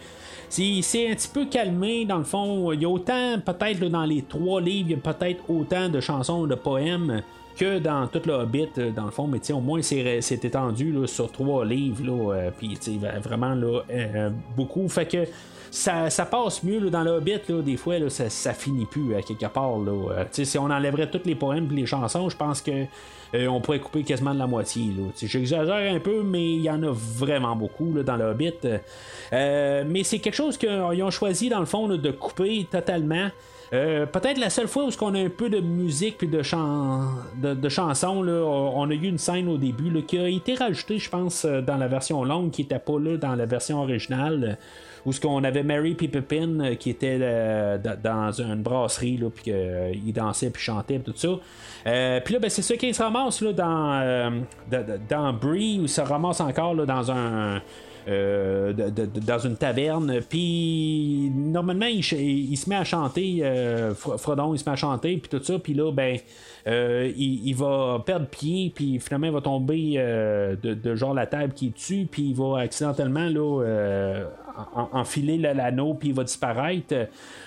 C'est, 0.49 1.09
un 1.09 1.15
petit 1.15 1.29
peu 1.33 1.45
calmé, 1.45 2.05
dans 2.05 2.19
le 2.19 2.23
fond. 2.23 2.71
Il 2.73 2.81
y 2.81 2.85
a 2.85 2.89
autant, 2.89 3.39
peut-être, 3.43 3.79
dans 3.89 4.05
les 4.05 4.21
trois 4.21 4.61
livres, 4.61 4.89
il 4.89 4.91
y 4.91 4.99
a 4.99 5.13
peut-être 5.13 5.43
autant 5.49 5.89
de 5.89 5.99
chansons, 5.99 6.45
de 6.45 6.55
poèmes 6.55 7.23
que 7.55 7.79
dans 7.79 8.07
tout 8.07 8.21
le 8.25 8.33
Hobbit, 8.33 8.69
euh, 8.77 8.91
dans 8.91 9.05
le 9.05 9.11
fond, 9.11 9.27
mais 9.27 9.39
au 9.51 9.59
moins 9.59 9.81
c'est, 9.81 10.21
étendu 10.43 10.95
sur 11.07 11.31
trois 11.31 11.65
livres, 11.65 12.03
là, 12.05 12.33
euh, 12.33 12.51
puis 12.57 12.77
vraiment 13.23 13.53
là, 13.53 13.81
euh, 13.91 14.29
beaucoup. 14.55 14.87
Fait 14.89 15.05
que 15.05 15.25
ça, 15.71 16.09
ça 16.09 16.25
passe 16.25 16.63
mieux 16.63 16.89
dans 16.89 17.03
le 17.03 17.11
Hobbit, 17.11 17.41
là, 17.49 17.61
des 17.61 17.77
fois, 17.77 17.95
ça, 18.09 18.53
finit 18.53 18.85
plus 18.85 19.15
à 19.15 19.21
quelque 19.21 19.45
part. 19.47 19.77
Là, 19.79 20.25
si 20.31 20.57
on 20.57 20.65
enlèverait 20.65 21.09
tous 21.09 21.21
les 21.25 21.35
poèmes 21.35 21.67
et 21.71 21.75
les 21.75 21.85
chansons, 21.85 22.29
je 22.29 22.37
pense 22.37 22.61
que 22.61 22.85
on 23.47 23.61
pourrait 23.61 23.79
couper 23.79 24.03
quasiment 24.03 24.35
de 24.35 24.37
la 24.37 24.45
moitié. 24.45 24.91
J'exagère 25.19 25.91
un 25.91 25.99
peu, 25.99 26.21
mais 26.21 26.53
il 26.53 26.61
y 26.61 26.69
en 26.69 26.83
a 26.83 26.91
vraiment 26.91 27.55
beaucoup 27.55 27.91
dans 28.03 28.15
le 28.15 28.25
Hobbit. 28.25 28.53
Mais 29.31 30.03
c'est 30.03 30.19
quelque 30.19 30.35
chose 30.35 30.55
qu'ils 30.55 30.69
ont 30.69 31.09
choisi, 31.09 31.49
dans 31.49 31.59
le 31.59 31.65
fond, 31.65 31.87
de 31.87 32.11
couper 32.11 32.67
totalement. 32.69 33.29
Euh, 33.73 34.05
peut-être 34.05 34.37
la 34.37 34.51
seule 34.51 34.67
fois 34.67 34.83
où 34.85 34.89
on 35.01 35.15
a 35.15 35.19
un 35.19 35.29
peu 35.29 35.49
de 35.49 35.59
musique 35.59 36.19
puis 36.19 36.27
de, 36.27 36.43
chan- 36.43 37.07
de, 37.41 37.69
chansons, 37.69 38.21
là, 38.21 38.33
on 38.43 38.87
a 38.89 38.93
eu 38.93 39.07
une 39.07 39.17
scène 39.17 39.47
au 39.47 39.57
début 39.57 39.89
là, 39.89 40.01
qui 40.05 40.19
a 40.19 40.27
été 40.29 40.53
rajoutée, 40.53 40.99
je 40.99 41.09
pense, 41.09 41.43
euh, 41.45 41.61
dans 41.61 41.77
la 41.77 41.87
version 41.87 42.23
longue, 42.23 42.51
qui 42.51 42.61
n'était 42.61 42.77
pas 42.77 42.99
là 42.99 43.17
dans 43.17 43.33
la 43.35 43.45
version 43.47 43.81
originale, 43.81 44.43
euh, 44.43 44.65
où 45.07 45.11
ce 45.11 45.19
qu'on 45.19 45.43
avait 45.43 45.63
Mary 45.63 45.95
puis 45.95 46.07
Pippin 46.07 46.75
qui 46.79 46.91
était 46.91 47.17
da- 47.19 47.95
dans 47.97 48.31
une 48.31 48.61
brasserie, 48.61 49.17
là, 49.17 49.27
puis 49.33 49.43
qu'ils 49.51 50.13
dansaient 50.13 50.49
puis 50.51 50.61
chantaient 50.63 50.99
puis 50.99 51.11
tout 51.11 51.19
ça. 51.19 52.21
Puis 52.23 52.33
là, 52.33 52.39
ben, 52.39 52.49
c'est 52.49 52.61
ça 52.61 52.77
qui 52.77 52.93
se 52.93 53.03
ramasse 53.03 53.41
là, 53.41 53.51
dans, 53.51 54.41
da- 54.71 54.83
da- 54.83 54.97
dans 55.09 55.33
Brie, 55.33 55.79
où 55.79 55.83
il 55.83 55.89
se 55.89 55.99
ramasse 55.99 56.39
encore 56.39 56.73
là, 56.75 56.85
dans 56.85 57.11
un. 57.11 57.61
Euh, 58.07 58.73
dans 59.25 59.39
une 59.39 59.55
taverne. 59.55 60.19
Puis 60.29 61.31
normalement, 61.33 61.85
il, 61.85 62.03
se 62.03 62.69
met 62.69 62.75
à 62.75 62.83
chanter, 62.83 63.39
euh, 63.41 63.93
Fro- 63.93 64.17
Frodon, 64.17 64.53
il 64.53 64.59
se 64.59 64.65
met 64.65 64.73
à 64.73 64.75
chanter, 64.75 65.17
puis 65.17 65.29
tout 65.29 65.43
ça. 65.43 65.59
Puis 65.59 65.73
là, 65.73 65.91
ben, 65.91 66.17
euh, 66.67 67.11
il, 67.17 67.53
va 67.53 68.01
perdre 68.05 68.27
pied, 68.27 68.71
puis 68.73 68.99
finalement, 68.99 69.27
il 69.27 69.33
va 69.33 69.41
tomber 69.41 69.93
euh, 69.97 70.55
de, 70.61 70.95
genre 70.95 71.13
la 71.13 71.27
table 71.27 71.53
qui 71.53 71.69
dessus, 71.69 72.07
puis 72.09 72.29
il 72.29 72.35
va 72.35 72.59
accidentellement 72.59 73.27
là, 73.29 73.61
euh, 73.63 74.25
en- 74.75 74.89
enfiler 74.99 75.37
le- 75.37 75.53
l'anneau, 75.53 75.93
puis 75.93 76.09
il 76.09 76.15
va 76.15 76.23
disparaître. 76.23 76.93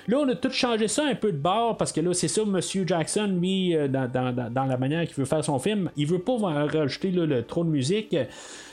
Là, 0.08 0.18
on 0.18 0.28
a 0.28 0.34
tout 0.34 0.50
changé 0.50 0.88
ça 0.88 1.04
un 1.06 1.14
peu 1.14 1.32
de 1.32 1.38
bord, 1.38 1.76
parce 1.76 1.92
que 1.92 2.00
là, 2.00 2.12
c'est 2.14 2.28
ça, 2.28 2.44
Monsieur 2.44 2.84
Jackson, 2.86 3.38
lui, 3.40 3.74
dans 3.88 4.64
la 4.68 4.76
manière 4.76 5.06
qu'il 5.06 5.16
veut 5.16 5.24
faire 5.24 5.44
son 5.44 5.58
film, 5.58 5.90
il 5.96 6.06
veut 6.06 6.18
pas 6.18 6.36
rajouter 6.36 7.10
là, 7.10 7.24
le 7.26 7.42
trop 7.42 7.64
de 7.64 7.70
musique. 7.70 8.14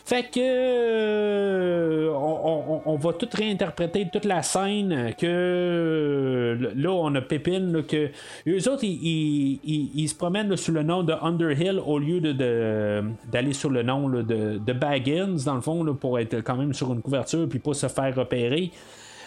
Fait 0.06 0.24
que 0.24 0.40
euh, 0.42 2.10
on, 2.14 2.64
on- 2.68 2.82
on 2.86 2.96
va 2.98 3.14
tout 3.14 3.30
réinterpréter 3.34 4.10
toute 4.12 4.26
la 4.26 4.42
scène 4.44 5.14
que 5.18 5.26
euh, 5.26 6.72
là 6.76 6.92
on 6.92 7.16
a 7.16 7.22
Pépine 7.22 7.72
là, 7.72 7.82
que 7.84 8.10
eux 8.48 8.70
autres 8.70 8.84
ils, 8.84 9.60
ils- 9.64 9.92
ils- 9.96 10.10
se 10.10 10.16
promènent 10.16 10.56
sous 10.58 10.74
le 10.74 10.84
nom 10.84 11.04
de 11.04 11.14
Underhill 11.22 11.80
au 11.86 12.00
lieu 12.00 12.20
de, 12.20 13.02
d'aller 13.32 13.54
sur 13.54 13.70
le 13.70 13.82
nom 13.84 14.10
là, 14.10 14.24
de, 14.24 14.58
de 14.58 14.74
Baggins 14.74 15.38
dans 15.46 15.56
le 15.56 15.62
fond 15.62 15.86
pour 15.96 16.20
être 16.20 16.42
quand 16.42 16.58
même 16.58 16.74
sur 16.74 16.92
une 16.92 17.02
couverture 17.02 17.48
puis 17.48 17.60
pas 17.60 17.74
se 17.74 17.88
faire 17.88 18.14
repérer. 18.16 18.72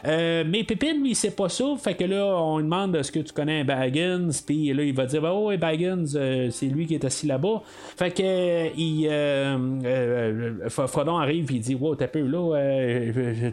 Euh, 0.04 0.44
mais 0.46 0.64
Pépine, 0.64 1.02
lui, 1.02 1.14
sait 1.14 1.30
pas 1.30 1.48
ça. 1.48 1.64
Fait 1.78 1.94
que 1.94 2.04
là, 2.04 2.24
on 2.36 2.58
lui 2.58 2.64
demande 2.64 2.94
est-ce 2.96 3.10
que 3.10 3.20
tu 3.20 3.32
connais 3.32 3.64
Baggins? 3.64 4.28
Puis 4.46 4.72
là, 4.72 4.82
il 4.82 4.94
va 4.94 5.06
dire 5.06 5.22
Oh, 5.24 5.52
Baggins, 5.56 6.04
euh, 6.14 6.50
c'est 6.50 6.66
lui 6.66 6.86
qui 6.86 6.94
est 6.94 7.04
assis 7.04 7.26
là-bas. 7.26 7.62
Fait 7.96 8.10
que 8.10 8.22
euh, 8.22 8.68
il, 8.76 9.08
euh, 9.10 10.68
Frodon 10.68 11.16
arrive 11.16 11.50
il 11.50 11.60
dit 11.60 11.74
Wow, 11.74 11.96
t'as 11.96 12.08
peu 12.08 12.20
là. 12.20 12.54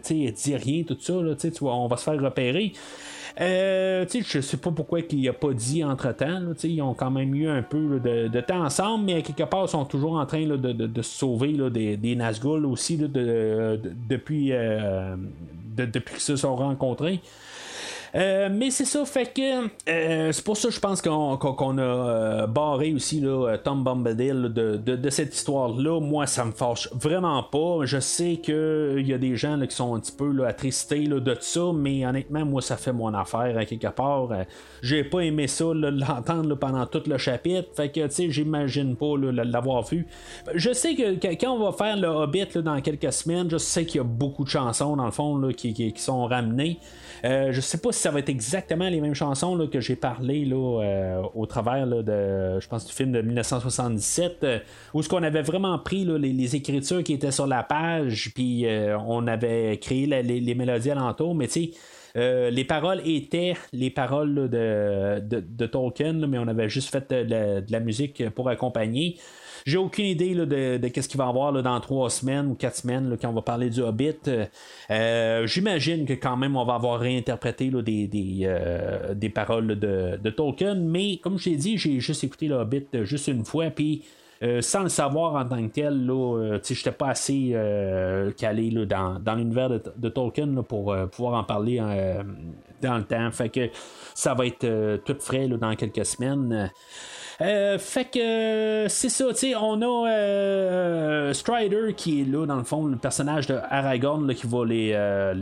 sais, 0.02 0.32
dit 0.32 0.56
rien, 0.56 0.82
tout 0.82 0.96
ça. 1.00 1.14
Là, 1.14 1.34
tu 1.34 1.50
vois, 1.60 1.76
on 1.76 1.86
va 1.86 1.96
se 1.96 2.04
faire 2.04 2.20
repérer. 2.20 2.72
Euh, 3.40 4.06
je 4.08 4.40
sais 4.40 4.56
pas 4.58 4.70
pourquoi 4.70 5.00
il 5.00 5.28
a 5.28 5.32
pas 5.32 5.52
dit 5.52 5.82
entre 5.82 6.12
temps. 6.12 6.38
là, 6.38 6.52
ils 6.62 6.80
ont 6.82 6.94
quand 6.94 7.10
même 7.10 7.34
eu 7.34 7.48
un 7.48 7.62
peu 7.62 7.98
de, 7.98 8.28
de 8.28 8.40
temps 8.40 8.64
ensemble, 8.64 9.06
mais 9.06 9.22
quelque 9.22 9.42
part, 9.42 9.64
ils 9.64 9.68
sont 9.70 9.84
toujours 9.84 10.14
en 10.14 10.26
train 10.26 10.46
de, 10.46 10.56
de- 10.56 10.72
de 10.86 11.02
se 11.02 11.18
sauver 11.18 11.52
des, 11.70 11.96
des 11.96 12.14
Nazgûl 12.14 12.64
aussi 12.64 12.96
depuis, 12.96 14.52
euh, 14.52 15.16
de- 15.76 15.84
depuis 15.86 16.14
qu'ils 16.14 16.22
se 16.22 16.36
sont 16.36 16.54
rencontrés. 16.54 17.20
Euh, 18.16 18.48
mais 18.52 18.70
c'est 18.70 18.84
ça, 18.84 19.04
fait 19.04 19.34
que 19.34 19.66
euh, 19.90 20.30
c'est 20.30 20.44
pour 20.44 20.56
ça 20.56 20.70
je 20.70 20.78
pense 20.78 21.02
qu'on 21.02 21.78
a 21.78 21.82
euh, 21.82 22.46
barré 22.46 22.94
aussi 22.94 23.20
Tom 23.64 23.82
Bombadil 23.82 24.52
de, 24.54 24.76
de- 24.76 25.10
cette 25.10 25.34
histoire-là. 25.34 25.98
Moi, 26.00 26.26
ça 26.28 26.44
me 26.44 26.52
fâche 26.52 26.88
vraiment 26.92 27.42
pas. 27.42 27.80
Je 27.84 27.98
sais 27.98 28.36
qu'il 28.36 29.04
y 29.04 29.12
a 29.12 29.18
des 29.18 29.34
gens 29.34 29.56
là, 29.56 29.66
qui 29.66 29.74
sont 29.74 29.96
un 29.96 29.98
petit 30.00 30.12
peu 30.12 30.30
là, 30.30 30.46
attristés 30.46 31.08
de 31.08 31.36
ça, 31.40 31.72
mais 31.74 32.06
honnêtement, 32.06 32.44
moi, 32.44 32.62
ça 32.62 32.76
fait 32.76 32.92
mon 32.92 33.12
affaire 33.14 33.66
quelque 33.66 33.88
part. 33.88 34.28
J'ai 34.80 35.02
pas 35.02 35.20
aimé 35.20 35.48
ça, 35.48 35.64
l'entendre 35.74 36.54
pendant 36.54 36.86
tout 36.86 37.02
le 37.06 37.18
chapitre. 37.18 37.68
Fait 37.74 37.88
que, 37.90 38.06
tu 38.06 38.10
sais, 38.14 38.30
j'imagine 38.30 38.94
pas 38.94 39.16
l'avoir 39.18 39.82
vu. 39.82 40.06
Je 40.54 40.72
sais 40.72 40.94
que 40.94 41.14
que- 41.16 41.34
quand 41.40 41.50
on 41.52 41.64
va 41.64 41.72
faire 41.72 41.96
le 41.96 42.06
Hobbit 42.06 42.46
dans 42.62 42.80
quelques 42.80 43.12
semaines, 43.12 43.50
je 43.50 43.58
sais 43.58 43.84
qu'il 43.84 43.96
y 43.96 44.00
a 44.00 44.04
beaucoup 44.04 44.44
de 44.44 44.50
chansons, 44.50 44.94
dans 44.96 45.06
le 45.06 45.10
fond, 45.10 45.36
là, 45.36 45.52
qui- 45.52 45.74
qui 45.74 45.92
sont 46.00 46.26
ramenées. 46.26 46.78
Euh, 47.24 47.52
je 47.52 47.60
sais 47.62 47.78
pas 47.78 47.90
si 47.90 48.00
ça 48.00 48.10
va 48.10 48.18
être 48.18 48.28
exactement 48.28 48.86
les 48.90 49.00
mêmes 49.00 49.14
chansons 49.14 49.56
là, 49.56 49.66
que 49.66 49.80
j'ai 49.80 49.96
parlé 49.96 50.44
là, 50.44 50.82
euh, 50.82 51.22
au 51.34 51.46
travers 51.46 51.86
là, 51.86 52.02
de, 52.02 52.60
je 52.60 52.68
pense, 52.68 52.84
du 52.86 52.92
film 52.92 53.12
de 53.12 53.22
1977, 53.22 54.38
euh, 54.44 54.58
où 54.92 55.02
ce 55.02 55.08
qu'on 55.08 55.22
avait 55.22 55.40
vraiment 55.40 55.78
pris 55.78 56.04
les, 56.04 56.32
les 56.32 56.56
écritures 56.56 57.02
qui 57.02 57.14
étaient 57.14 57.30
sur 57.30 57.46
la 57.46 57.62
page, 57.62 58.30
puis 58.34 58.66
euh, 58.66 58.98
on 58.98 59.26
avait 59.26 59.78
créé 59.78 60.04
les, 60.06 60.22
les 60.22 60.54
mélodies 60.54 60.90
alentour, 60.90 61.34
mais 61.34 61.46
tu 61.46 61.64
sais. 61.64 61.70
euh, 62.16 62.50
les 62.50 62.64
paroles 62.64 63.00
étaient 63.06 63.54
les 63.72 63.88
paroles 63.90 64.34
là, 64.34 65.20
de, 65.20 65.40
de, 65.40 65.66
Tolkien, 65.66 66.12
là, 66.12 66.26
mais 66.26 66.38
on 66.38 66.46
avait 66.46 66.68
juste 66.68 66.90
fait 66.90 67.10
la- 67.10 67.60
de 67.62 67.72
la 67.72 67.80
musique 67.80 68.28
pour 68.30 68.50
accompagner. 68.50 69.16
J'ai 69.64 69.78
aucune 69.78 70.04
idée 70.04 70.34
de, 70.34 70.76
de 70.76 70.88
qu'est-ce 70.88 71.08
qu'il 71.08 71.16
va 71.16 71.24
y 71.24 71.28
avoir 71.28 71.50
là, 71.50 71.62
dans 71.62 71.80
trois 71.80 72.10
semaines 72.10 72.48
ou 72.50 72.54
quatre 72.54 72.76
semaines 72.76 73.08
là, 73.08 73.16
quand 73.20 73.30
on 73.30 73.32
va 73.32 73.42
parler 73.42 73.70
du 73.70 73.80
Hobbit. 73.80 74.16
Euh, 74.90 75.46
j'imagine 75.46 76.04
que 76.04 76.12
quand 76.12 76.36
même 76.36 76.56
on 76.56 76.64
va 76.64 76.74
avoir 76.74 77.00
réinterprété 77.00 77.70
des, 77.70 78.06
des, 78.06 78.40
euh, 78.42 79.14
des, 79.14 79.30
paroles 79.30 79.78
de, 79.78 80.18
de, 80.22 80.30
Tolkien, 80.30 80.74
mais 80.74 81.16
comme 81.16 81.38
je 81.38 81.50
l'ai 81.50 81.56
dit, 81.56 81.78
j'ai 81.78 81.98
juste 81.98 82.24
écouté 82.24 82.46
le 82.46 82.56
Hobbit 82.56 82.88
juste 83.04 83.28
une 83.28 83.44
fois, 83.44 83.70
puis 83.70 84.04
euh, 84.42 84.60
sans 84.60 84.82
le 84.82 84.90
savoir 84.90 85.34
en 85.36 85.48
tant 85.48 85.66
que 85.66 85.72
tel, 85.72 86.04
je 86.06 86.74
n'étais 86.74 86.92
pas 86.92 87.08
assez 87.08 87.56
calé 88.36 88.70
dans, 88.84 89.18
dans 89.18 89.34
l'univers 89.34 89.70
de, 89.70 90.08
Tolkien 90.10 90.62
pour 90.68 90.94
pouvoir 91.10 91.40
en 91.40 91.44
parler 91.44 91.78
dans 92.82 92.98
le 92.98 93.04
temps. 93.04 93.30
Fait 93.30 93.48
que 93.48 93.70
ça 94.14 94.34
va 94.34 94.44
être 94.44 95.02
tout 95.04 95.16
frais 95.20 95.48
dans 95.48 95.74
quelques 95.74 96.04
semaines. 96.04 96.70
Euh, 97.40 97.78
fait 97.78 98.04
que 98.04 98.86
c'est 98.88 99.08
ça, 99.08 99.26
tu 99.30 99.34
sais, 99.34 99.54
on 99.56 99.82
a 99.82 100.08
euh, 100.08 101.32
Strider 101.32 101.94
qui 101.96 102.20
est 102.20 102.24
là, 102.24 102.46
dans 102.46 102.56
le 102.56 102.64
fond, 102.64 102.86
le 102.86 102.96
personnage 102.96 103.46
de 103.46 103.58
Aragorn 103.70 104.32
qui 104.34 104.46
va 104.46 104.64
les, 104.64 104.92
euh, 104.94 105.34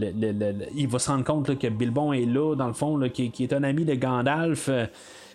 il 0.74 0.88
va 0.88 0.98
se 0.98 1.10
rendre 1.10 1.24
compte 1.24 1.58
que 1.58 1.66
Bilbon 1.68 2.12
est 2.12 2.24
là, 2.24 2.54
dans 2.54 2.66
le 2.66 2.72
fond, 2.72 2.98
qui, 3.12 3.30
qui, 3.30 3.44
est 3.44 3.52
un 3.52 3.62
ami 3.62 3.84
de 3.84 3.94
Gandalf. 3.94 4.70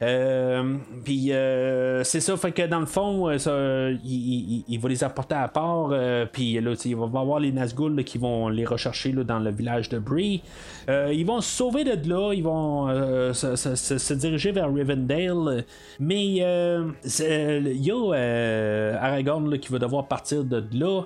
Euh, 0.02 0.76
puis 1.03 1.32
euh, 1.32 2.03
c'est 2.03 2.19
ça, 2.19 2.38
fait 2.38 2.52
que 2.52 2.61
dans 2.68 2.80
le 2.80 2.86
fond, 2.86 3.30
euh, 3.30 3.95
il, 4.03 4.80
va 4.80 4.90
les 4.90 5.03
apporter 5.03 5.36
à 5.36 5.48
part. 5.48 5.94
puis 6.32 6.60
là, 6.60 6.74
il 6.86 6.95
va 6.95 7.06
avoir 7.06 7.40
les 7.40 7.52
Nazgûl 7.52 8.03
qui 8.03 8.18
vont 8.18 8.49
les 8.49 8.65
rechercher 8.65 9.11
dans 9.11 9.40
le 9.40 9.52
village 9.52 9.90
de 9.90 9.99
Bree. 9.99 10.41
ils 10.88 11.26
vont 11.26 11.41
se 11.41 11.49
sauver 11.49 11.84
de 11.84 12.10
là, 12.10 12.34
ils 12.34 12.44
vont 12.44 12.88
se, 13.34 14.14
diriger 14.14 14.52
vers 14.52 14.74
Rivendell. 14.74 15.65
Mais 15.99 16.26
il 16.26 16.36
y 16.36 17.91
a 17.91 18.98
Aragorn 19.02 19.57
qui 19.60 19.72
va 19.72 19.80
devoir 19.80 20.07
partir 20.07 20.44
de 20.44 20.64
là. 20.74 21.03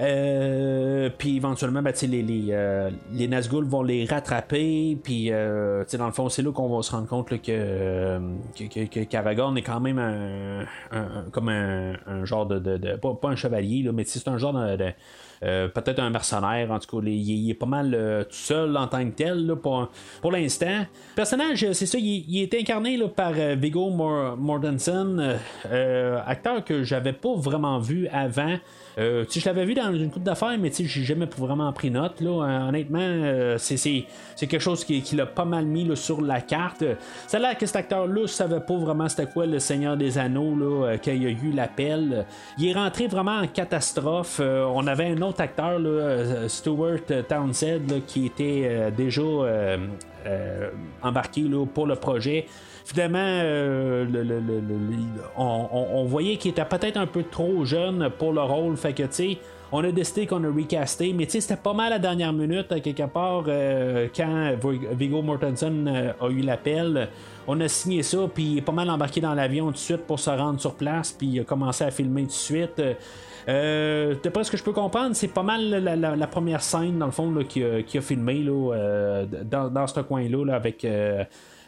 Euh, 0.00 1.10
puis 1.16 1.36
éventuellement, 1.36 1.82
ben, 1.82 1.92
les, 2.02 2.22
les, 2.22 2.46
euh, 2.50 2.90
les 3.12 3.28
Nazgûl 3.28 3.64
vont 3.64 3.82
les 3.82 4.04
rattraper. 4.04 4.98
Puis 5.02 5.30
euh, 5.30 5.84
dans 5.98 6.06
le 6.06 6.12
fond, 6.12 6.28
c'est 6.28 6.42
là 6.42 6.52
qu'on 6.52 6.74
va 6.74 6.82
se 6.82 6.92
rendre 6.92 7.06
compte 7.06 7.28
que, 7.28 7.36
que, 8.56 8.86
que, 8.86 9.00
est 9.00 9.62
quand 9.62 9.80
même 9.80 9.98
un, 9.98 10.64
comme 11.32 11.48
un, 11.48 12.24
genre 12.24 12.46
de. 12.46 12.96
pas, 12.96 13.28
un 13.28 13.36
chevalier, 13.36 13.82
là, 13.82 13.92
mais 13.92 14.04
c'est 14.04 14.28
un 14.28 14.38
genre 14.38 14.52
de 14.52 14.92
peut-être 15.40 16.00
un 16.00 16.10
mercenaire, 16.10 16.70
en 16.70 16.78
tout 16.78 17.00
cas, 17.00 17.06
il, 17.06 17.50
est 17.50 17.54
pas 17.54 17.66
mal 17.66 18.26
tout 18.28 18.36
seul 18.36 18.76
en 18.76 18.86
tant 18.86 19.04
que 19.04 19.14
tel 19.14 19.54
pour, 19.62 19.88
pour 20.20 20.32
l'instant. 20.32 20.80
Le 20.80 21.14
personnage, 21.16 21.72
c'est 21.72 21.86
ça, 21.86 21.98
il, 21.98 22.42
est 22.42 22.54
incarné 22.54 22.98
par 23.08 23.32
euh, 23.36 23.56
Viggo 23.58 23.90
Mortensen, 23.90 25.38
acteur 26.26 26.64
que 26.64 26.82
j'avais 26.82 27.12
pas 27.12 27.34
vraiment 27.34 27.78
vu 27.78 28.08
avant. 28.08 28.56
Je 28.96 29.44
l'avais 29.46 29.64
vu 29.64 29.74
dans 29.74 29.92
une 29.94 30.10
coupe 30.10 30.22
d'affaires, 30.22 30.56
mais 30.58 30.70
j'ai 30.72 31.04
jamais 31.04 31.26
vraiment 31.36 31.72
pris 31.72 31.90
note. 31.90 32.20
Là. 32.20 32.66
honnêtement, 32.68 33.56
c'est, 33.58 34.04
quelque 34.36 34.58
chose 34.58 34.84
qui, 34.84 35.02
qui 35.02 35.16
l'a 35.16 35.26
pas 35.26 35.44
mal 35.44 35.64
mis 35.64 35.88
sur 35.96 36.20
la 36.20 36.40
carte. 36.40 36.84
Ça 37.26 37.38
a 37.38 37.40
l'air 37.40 37.58
que 37.58 37.66
cet 37.66 37.76
acteur-là, 37.76 38.22
je 38.22 38.32
savais 38.32 38.60
pas 38.60 38.76
vraiment 38.76 39.08
c'était 39.08 39.30
quoi 39.30 39.46
le 39.46 39.58
Seigneur 39.58 39.96
des 39.96 40.18
Anneaux, 40.18 40.54
là, 40.56 40.98
qu'il 40.98 41.22
y 41.22 41.26
a 41.26 41.30
eu 41.30 41.52
l'appel. 41.52 42.26
Il 42.58 42.68
est 42.68 42.72
rentré 42.72 43.06
vraiment 43.06 43.38
en 43.38 43.46
catastrophe. 43.46 44.40
on 44.40 44.86
avait 44.86 45.06
un 45.06 45.22
autre 45.22 45.40
acteur, 45.40 45.78
euh, 45.78 46.48
Stuart 46.48 47.24
Townsend, 47.28 48.02
qui 48.06 48.26
était 48.26 48.62
euh, 48.64 48.90
déjà 48.90 49.22
euh, 49.22 50.70
embarqué 51.02 51.44
pour 51.74 51.86
le 51.86 51.96
projet. 51.96 52.46
Finalement, 52.84 53.42
on, 55.36 56.04
voyait 56.04 56.36
qu'il 56.36 56.52
était 56.52 56.64
peut-être 56.64 56.96
un 56.96 57.06
peu 57.06 57.22
trop 57.22 57.64
jeune 57.64 58.10
pour 58.18 58.32
le 58.32 58.42
rôle. 58.42 58.76
Fait 58.76 58.92
que, 58.92 59.04
tu 59.04 59.36
on 59.72 59.84
a 59.84 59.92
décidé 59.92 60.26
qu'on 60.26 60.42
a 60.42 60.48
recasté, 60.48 61.12
mais 61.12 61.28
c'était 61.28 61.56
pas 61.56 61.72
mal 61.72 61.90
la 61.90 62.00
dernière 62.00 62.32
minute, 62.32 62.72
à 62.72 62.80
quelque 62.80 63.04
part, 63.04 63.44
quand 64.16 64.56
Viggo 64.92 65.22
Mortensen 65.22 66.12
a 66.20 66.28
eu 66.28 66.40
l'appel. 66.40 67.08
On 67.46 67.60
a 67.60 67.68
signé 67.68 68.02
ça, 68.02 68.18
puis 68.32 68.44
il 68.44 68.58
est 68.58 68.62
pas 68.62 68.72
mal 68.72 68.90
embarqué 68.90 69.20
dans 69.20 69.34
l'avion 69.34 69.66
tout 69.66 69.72
de 69.72 69.78
suite 69.78 70.06
pour 70.06 70.18
se 70.18 70.30
rendre 70.30 70.60
sur 70.60 70.74
place, 70.74 71.12
puis 71.12 71.26
il 71.28 71.40
a 71.40 71.44
commencé 71.44 71.84
à 71.84 71.90
filmer 71.90 72.22
tout 72.22 72.28
de 72.28 72.32
suite. 72.32 72.82
Euh, 73.48 74.14
D'après 74.22 74.44
ce 74.44 74.50
que 74.50 74.56
je 74.56 74.62
peux 74.62 74.72
comprendre, 74.72 75.14
c'est 75.14 75.28
pas 75.28 75.42
mal 75.42 75.70
la, 75.70 76.26
première 76.26 76.62
scène, 76.62 76.98
dans 76.98 77.06
le 77.06 77.12
fond, 77.12 77.32
qui, 77.48 77.62
a, 77.64 78.00
filmé 78.00 78.42
là, 78.42 78.74
euh, 78.74 79.26
dans, 79.44 79.86
ce 79.86 80.00
coin-là, 80.00 80.54
avec. 80.54 80.86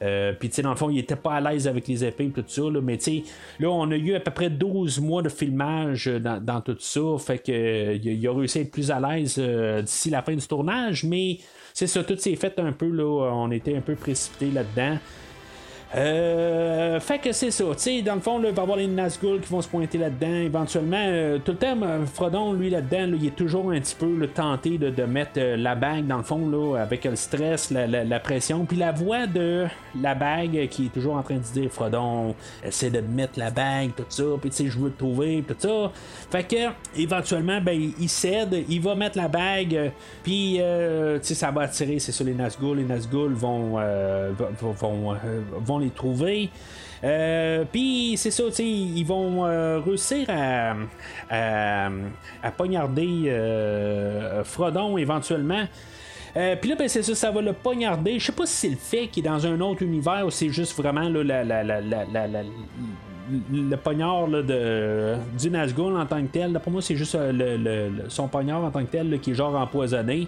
Euh, 0.02 0.22
euh, 0.22 0.32
puis, 0.38 0.48
tu 0.48 0.56
sais, 0.56 0.62
dans 0.62 0.70
le 0.70 0.76
fond, 0.76 0.90
il 0.90 0.98
était 0.98 1.16
pas 1.16 1.34
à 1.34 1.40
l'aise 1.40 1.66
avec 1.66 1.88
les 1.88 2.04
épées 2.04 2.30
tout 2.30 2.44
ça. 2.46 2.62
Là, 2.62 2.80
mais, 2.80 2.98
tu 2.98 3.04
sais, 3.04 3.22
là, 3.58 3.70
on 3.70 3.90
a 3.90 3.96
eu 3.96 4.14
à 4.14 4.20
peu 4.20 4.30
près 4.30 4.50
12 4.50 5.00
mois 5.00 5.22
de 5.22 5.28
filmage 5.28 6.06
dans, 6.06 6.60
tout 6.60 6.76
ça. 6.78 7.00
Fait 7.18 7.38
que 7.38 7.96
il 7.96 8.28
a 8.28 8.32
réussi 8.32 8.58
à 8.58 8.60
être 8.62 8.70
plus 8.70 8.90
à 8.90 9.00
l'aise 9.00 9.38
d'ici 9.38 10.10
la 10.10 10.22
fin 10.22 10.34
du 10.34 10.46
tournage. 10.46 11.04
Mais, 11.04 11.38
c'est 11.72 11.86
ça, 11.86 12.04
tout 12.04 12.16
s'est 12.16 12.36
fait 12.36 12.58
un 12.58 12.72
peu, 12.72 12.88
là. 12.88 13.30
On 13.32 13.50
était 13.50 13.76
un 13.76 13.80
peu 13.80 13.94
précipité 13.94 14.50
là-dedans. 14.50 14.98
Euh, 15.94 17.00
fait 17.00 17.18
que 17.18 17.32
c'est 17.32 17.50
ça, 17.50 17.64
tu 17.72 17.78
sais, 17.78 18.02
dans 18.02 18.14
le 18.14 18.20
fond, 18.20 18.38
il 18.38 18.44
va 18.44 18.48
y 18.48 18.60
avoir 18.60 18.78
les 18.78 18.86
Nazgûl 18.86 19.40
qui 19.40 19.50
vont 19.50 19.60
se 19.60 19.68
pointer 19.68 19.98
là-dedans 19.98 20.34
éventuellement. 20.34 20.96
Euh, 20.96 21.38
tout 21.38 21.52
le 21.52 21.58
temps, 21.58 21.76
euh, 21.82 22.06
Frodon, 22.06 22.54
lui, 22.54 22.70
là-dedans, 22.70 23.14
il 23.14 23.26
est 23.26 23.36
toujours 23.36 23.70
un 23.70 23.80
petit 23.80 23.94
peu 23.94 24.26
tenté 24.26 24.78
de, 24.78 25.02
mettre 25.04 25.32
euh, 25.36 25.56
la 25.56 25.74
bague, 25.74 26.06
dans 26.06 26.16
le 26.16 26.22
fond, 26.22 26.48
là, 26.48 26.78
avec 26.78 27.04
le 27.04 27.16
stress, 27.16 27.70
la, 27.70 28.20
pression. 28.20 28.64
Puis 28.64 28.78
la 28.78 28.92
voix 28.92 29.26
de 29.26 29.66
la 30.00 30.14
bague 30.14 30.68
qui 30.68 30.86
est 30.86 30.88
toujours 30.88 31.16
en 31.16 31.22
train 31.22 31.36
de 31.36 31.40
dire 31.40 31.70
Frodon, 31.70 32.34
essaie 32.64 32.90
de 32.90 33.00
mettre 33.00 33.38
la 33.38 33.50
bague, 33.50 33.90
tout 33.94 34.04
ça, 34.08 34.22
puis 34.40 34.48
tu 34.48 34.56
sais, 34.56 34.66
je 34.68 34.78
veux 34.78 34.90
te 34.90 34.98
trouver, 34.98 35.44
tout 35.46 35.56
ça. 35.58 35.92
Fait 36.30 36.44
que, 36.44 37.00
éventuellement, 37.00 37.60
ben, 37.60 37.92
il 37.98 38.08
cède, 38.08 38.64
il 38.68 38.80
va 38.80 38.94
mettre 38.94 39.18
la 39.18 39.28
bague, 39.28 39.92
puis, 40.22 40.54
tu 40.54 41.18
sais, 41.22 41.34
ça 41.34 41.50
va 41.50 41.62
attirer, 41.62 41.98
c'est 41.98 42.12
ça, 42.12 42.24
les 42.24 42.34
Nazgûl. 42.34 42.78
Les 42.78 42.84
Nazgûl 42.84 43.32
vont, 43.32 43.78
vont, 44.80 45.16
vont 45.64 45.81
les 45.82 45.90
trouver. 45.90 46.50
Euh, 47.04 47.64
puis 47.70 48.14
c'est 48.16 48.30
ça, 48.30 48.44
ils 48.60 49.04
vont 49.04 49.44
euh, 49.44 49.80
réussir 49.80 50.26
à, 50.28 50.74
à, 51.30 52.50
poignarder 52.56 53.24
euh, 53.26 54.44
Frodon 54.44 54.96
éventuellement. 54.98 55.64
Puis 56.34 56.70
là, 56.70 56.76
ben, 56.78 56.88
c'est 56.88 57.02
ça, 57.02 57.14
ça 57.14 57.30
va 57.30 57.42
le 57.42 57.52
poignarder. 57.52 58.18
Je 58.18 58.24
sais 58.26 58.32
pas 58.32 58.46
si 58.46 58.54
c'est 58.54 58.70
le 58.70 58.76
fait 58.76 59.08
qu'il 59.08 59.26
est 59.26 59.28
dans 59.28 59.46
un 59.46 59.60
autre 59.60 59.82
univers 59.82 60.24
ou 60.24 60.30
c'est 60.30 60.48
juste 60.48 60.74
vraiment 60.74 61.06
le 61.10 61.24
poignard 63.76 64.28
de, 64.28 65.16
du 65.38 65.50
Nazgûl 65.50 65.94
en 65.94 66.06
tant 66.06 66.22
que 66.22 66.28
tel. 66.28 66.58
Pour 66.60 66.72
moi, 66.72 66.80
c'est 66.80 66.96
juste 66.96 67.18
son 68.08 68.28
poignard 68.28 68.64
en 68.64 68.70
tant 68.70 68.82
que 68.82 68.90
tel 68.90 69.20
qui 69.20 69.32
est 69.32 69.34
genre 69.34 69.54
empoisonné. 69.54 70.26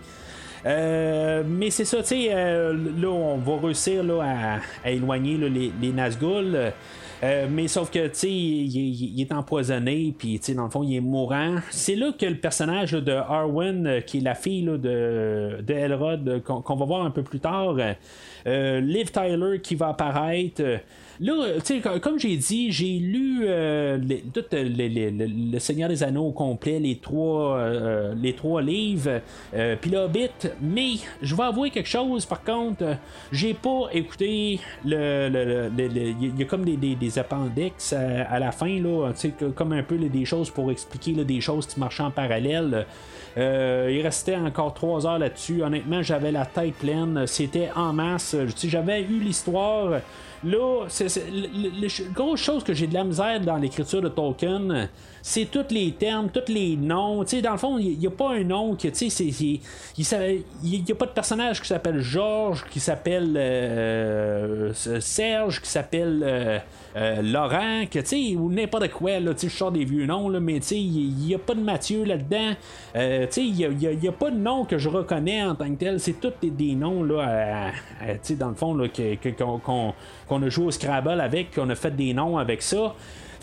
Euh, 0.67 1.43
mais 1.47 1.71
c'est 1.71 1.85
ça, 1.85 1.99
tu 1.99 2.09
sais, 2.09 2.29
euh, 2.31 2.73
là, 2.99 3.09
on 3.09 3.37
va 3.37 3.67
réussir 3.67 4.03
là, 4.03 4.61
à, 4.85 4.91
éloigner 4.91 5.37
les, 5.37 5.73
les 5.81 5.93
Nazgûl. 5.93 6.73
Euh, 7.23 7.47
mais 7.51 7.69
sauf 7.69 7.91
que, 7.91 8.07
tu 8.09 8.15
sais, 8.15 8.31
il, 8.31 9.21
est 9.21 9.33
empoisonné, 9.33 10.15
puis, 10.17 10.39
tu 10.39 10.47
sais, 10.47 10.55
dans 10.55 10.65
le 10.65 10.71
fond, 10.71 10.83
il 10.83 10.97
est 10.97 11.01
mourant. 11.01 11.57
C'est 11.71 11.97
là 11.97 12.13
que 12.19 12.27
le 12.27 12.37
personnage 12.37 12.93
de 12.93 13.13
Arwen, 13.13 14.03
qui 14.07 14.19
est 14.19 14.23
la 14.23 14.35
fille 14.35 14.65
de, 14.65 15.61
de 15.63 15.75
Elrod, 15.75 16.43
qu'on 16.43 16.77
va 16.77 16.85
voir 16.85 17.05
un 17.05 17.11
peu 17.11 17.23
plus 17.23 17.41
tard, 17.41 17.77
Liv 18.47 19.11
Tyler 19.11 19.61
qui 19.63 19.75
va 19.75 19.89
apparaître. 19.89 20.63
Là, 21.21 21.61
comme 22.03 22.19
j'ai 22.19 22.37
dit, 22.37 22.73
j'ai 22.73 22.99
lu 22.99 23.43
euh, 23.45 23.99
tout 24.33 24.45
euh, 24.53 24.69
le 24.69 25.59
Seigneur 25.61 25.89
des 25.89 26.03
Anneaux 26.03 26.27
au 26.29 26.33
complet, 26.33 26.81
les 26.81 26.97
trois, 26.97 27.57
euh, 27.57 28.15
les 28.21 28.33
trois 28.33 28.63
livres, 28.63 29.21
puis 29.81 29.91
le 29.91 29.99
Hobbit, 29.99 30.31
mais 30.61 30.95
je 31.23 31.35
vais 31.35 31.45
avouer 31.45 31.71
quelque 31.71 31.89
chose, 31.89 32.27
par 32.27 32.43
contre, 32.43 32.97
j'ai 33.31 33.55
pas 33.55 33.89
écouté 33.93 34.61
le. 34.85 35.71
Il 35.79 36.39
y 36.39 36.43
a 36.43 36.47
comme 36.47 36.65
des, 36.65 36.97
des, 36.97 37.19
appendix 37.19 37.93
à, 37.93 38.39
la 38.39 38.51
fin, 38.51 38.81
là, 38.81 39.13
comme 39.55 39.73
un 39.73 39.83
peu 39.83 39.97
des 39.97 40.25
choses 40.25 40.51
pour 40.51 40.71
expliquer 40.71 41.13
des 41.25 41.41
choses 41.41 41.67
qui 41.67 41.79
marchent 41.79 42.01
en 42.01 42.11
parallèle. 42.11 42.87
il 43.37 44.01
restait 44.03 44.37
encore 44.37 44.75
trois 44.75 45.07
heures 45.07 45.19
là-dessus. 45.19 45.63
Honnêtement, 45.63 46.03
j'avais 46.03 46.33
la 46.33 46.47
tête 46.47 46.75
pleine. 46.75 47.27
C'était 47.27 47.71
en 47.77 47.93
masse. 47.93 48.37
J'avais 48.65 49.03
eu 49.03 49.21
l'histoire. 49.21 50.01
Là, 50.45 50.87
c'est, 50.89 51.09
la 51.31 51.89
grosse 52.13 52.41
chose 52.41 52.65
que 52.65 52.75
j'ai 52.75 52.87
de 52.87 52.95
la 52.95 53.05
misère 53.05 53.41
dans 53.41 53.57
l'écriture 53.57 54.03
de 54.03 54.09
Tolkien, 54.09 54.89
c'est 55.27 55.47
tous 55.47 55.73
les 55.73 55.93
termes, 55.93 56.29
tous 56.29 56.53
les 56.53 56.77
noms. 56.77 57.25
Dans 57.25 57.53
le 57.53 57.57
fond, 57.57 57.79
il 57.79 57.99
n'y 57.99 58.07
a 58.07 58.11
pas 58.11 58.33
un 58.33 58.45
nom 58.45 58.75
qui, 58.75 58.93
tu 58.93 59.09
sais, 59.09 59.25
il 59.25 59.61
n'y 60.63 60.93
a 60.93 60.95
pas 60.95 61.07
de 61.07 61.13
personnage 61.13 61.63
qui 61.63 61.69
s'appelle 61.69 61.99
Georges, 62.01 62.67
qui 62.69 62.79
s'appelle 62.79 63.35
euh, 63.35 64.75
Serge, 64.75 65.63
qui 65.63 65.71
s'appelle 65.71 66.23
euh, 66.23 66.59
euh, 66.97 67.23
Laurent, 67.23 67.87
que, 67.91 68.01
tu 68.01 68.07
sais, 68.33 68.37
ou 68.37 68.53
n'importe 68.53 68.91
quoi, 68.91 69.19
là, 69.19 69.33
tu 69.33 69.49
je 69.49 69.57
sors 69.57 69.73
des 69.73 69.87
vieux 69.87 70.05
noms, 70.05 70.29
mais 70.29 70.59
il 70.59 71.15
n'y 71.15 71.35
a 71.35 71.39
pas 71.39 71.55
de 71.55 71.63
Mathieu 71.63 72.05
là-dedans. 72.05 72.51
tu 72.93 73.01
sais, 73.31 73.47
il 73.47 73.55
n'y 73.55 74.09
a, 74.09 74.13
pas 74.13 74.31
de 74.31 74.37
nom 74.37 74.67
que 74.67 74.77
je 74.77 74.91
reconnais 74.91 75.43
en 75.43 75.55
tant 75.55 75.71
que 75.71 75.79
tel. 75.79 76.01
C'est 76.01 76.21
tous 76.21 76.35
des, 76.43 76.75
noms, 76.75 77.03
là, 77.03 77.71
tu 78.03 78.19
sais, 78.21 78.35
dans 78.35 78.51
le 78.51 78.57
fond, 78.57 78.77
qu'on 80.29 80.43
a 80.43 80.49
joué 80.51 80.67
au 80.67 80.71
Scrabble 80.71 81.19
avec, 81.19 81.55
qu'on 81.55 81.71
a 81.71 81.75
fait 81.75 81.97
des 81.97 82.13
noms 82.13 82.37
avec 82.37 82.61
ça. 82.61 82.95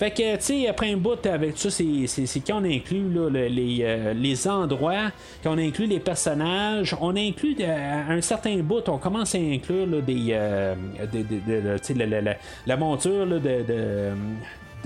Fait 0.02 0.10
que, 0.10 0.36
tu 0.38 0.42
sais, 0.42 0.68
après 0.68 0.92
un 0.92 0.98
bout 0.98 1.24
avec 1.28 1.56
ça, 1.60 1.70
c'est, 1.70 2.08
c'est, 2.08 2.40
quand 2.40 2.60
on 2.60 2.66
inclut 2.66 3.08
là, 3.14 3.30
les, 3.30 4.14
les 4.16 4.48
endroits, 4.48 5.12
quand 5.44 5.54
on 5.54 5.60
inclut 5.60 5.86
les 5.86 6.00
personnages, 6.00 6.98
on 7.00 7.16
inclut 7.16 7.56
à 7.64 8.12
un 8.12 8.20
certain 8.20 8.58
bout, 8.64 8.90
on 8.90 8.98
commence 8.98 9.36
à 9.36 9.38
inclure 9.38 10.02
des, 10.02 10.36
la, 12.66 12.78
monture 12.78 13.28
de 13.28 13.38
de, 13.38 14.10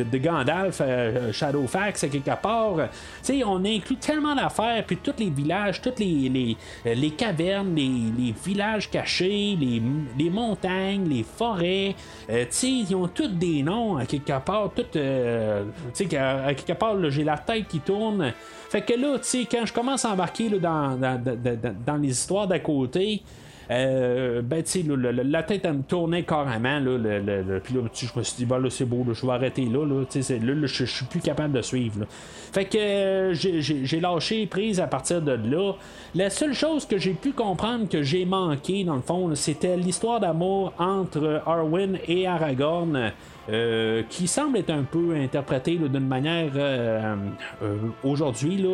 Gandalf, 0.04 0.82
euh, 0.82 1.32
Shadowfax, 1.32 2.02
quelque 2.02 2.42
part. 2.42 2.90
sais 3.22 3.44
on 3.44 3.64
inclut 3.64 3.98
tellement 3.98 4.36
d'affaires, 4.36 4.84
puis 4.86 4.98
tous 4.98 5.14
les 5.20 5.30
villages, 5.30 5.82
toutes 5.82 6.00
les, 6.00 6.30
les, 6.30 6.58
euh, 6.86 7.10
cavernes, 7.18 7.76
les, 7.76 8.34
villages 8.44 8.90
cachés, 8.90 9.58
les, 9.60 10.30
montagnes, 10.30 11.08
les 11.08 11.24
forêts. 11.24 11.96
Euh, 12.30 12.46
ils 12.64 12.96
ont 12.96 13.08
tous 13.08 13.28
des 13.28 13.64
noms, 13.64 13.98
à 13.98 14.06
quelque 14.06 14.38
part. 14.40 14.72
Tout, 14.76 14.86
euh, 14.96 15.64
à, 15.98 16.54
quelque 16.54 16.74
part, 16.74 17.10
j'ai 17.10 17.24
la 17.24 17.38
tête 17.38 17.68
qui 17.68 17.80
tourne. 17.80 18.34
Fait 18.70 18.82
que 18.82 18.94
là, 18.94 19.18
quand 19.52 19.66
je 19.66 19.74
commence 19.74 20.06
à 20.06 20.12
embarquer 20.12 20.50
dans, 20.50 20.98
dans, 20.98 21.22
dans, 21.22 21.76
dans, 21.86 21.98
les 21.98 22.10
histoires 22.10 22.48
d'à 22.48 22.60
côté, 22.60 23.22
euh, 23.72 24.42
ben, 24.42 24.64
tu 24.64 24.84
sais, 24.84 24.86
la 24.88 25.44
tête, 25.44 25.62
elle 25.66 25.74
me 25.74 25.84
tournait 25.84 26.24
carrément. 26.24 26.80
Là, 26.80 26.98
le, 26.98 27.60
puis 27.60 27.74
là, 27.74 27.82
je 27.94 28.20
me 28.20 28.24
suis 28.24 28.38
dit, 28.38 28.46
bah, 28.46 28.60
là, 28.60 28.70
c'est 28.70 28.86
beau, 28.86 29.06
je 29.12 29.26
vais 29.26 29.32
arrêter 29.32 29.66
là. 29.66 29.86
Là, 29.86 30.04
là, 30.04 30.68
je 30.68 30.86
suis 30.86 31.06
plus 31.06 31.22
capable 31.22 31.54
de 31.54 31.62
suivre. 31.62 32.06
Fait 32.52 32.66
que 32.66 32.78
euh, 32.78 33.34
j'ai 33.34 34.00
lâché 34.00 34.46
prise 34.46 34.80
à 34.80 34.88
partir 34.88 35.22
de 35.22 35.32
là. 35.32 35.74
La 36.14 36.30
seule 36.30 36.54
chose 36.54 36.86
que 36.86 36.98
j'ai 36.98 37.14
pu 37.14 37.32
comprendre 37.34 37.90
que 37.90 38.02
j'ai 38.04 38.26
manqué, 38.26 38.84
dans 38.84 38.96
le 38.96 39.02
fond, 39.02 39.34
c'était 39.36 39.76
l'histoire 39.76 40.20
d'amour 40.20 40.74
entre 40.78 41.42
Arwen 41.46 41.98
et 42.08 42.28
Aragorn. 42.28 43.12
Euh, 43.48 44.02
qui 44.10 44.28
semble 44.28 44.58
être 44.58 44.72
un 44.72 44.82
peu 44.82 45.14
interprété 45.16 45.76
d'une 45.76 46.08
manière 46.08 46.50
euh, 46.56 47.16
euh, 47.62 47.78
aujourd'hui. 48.04 48.66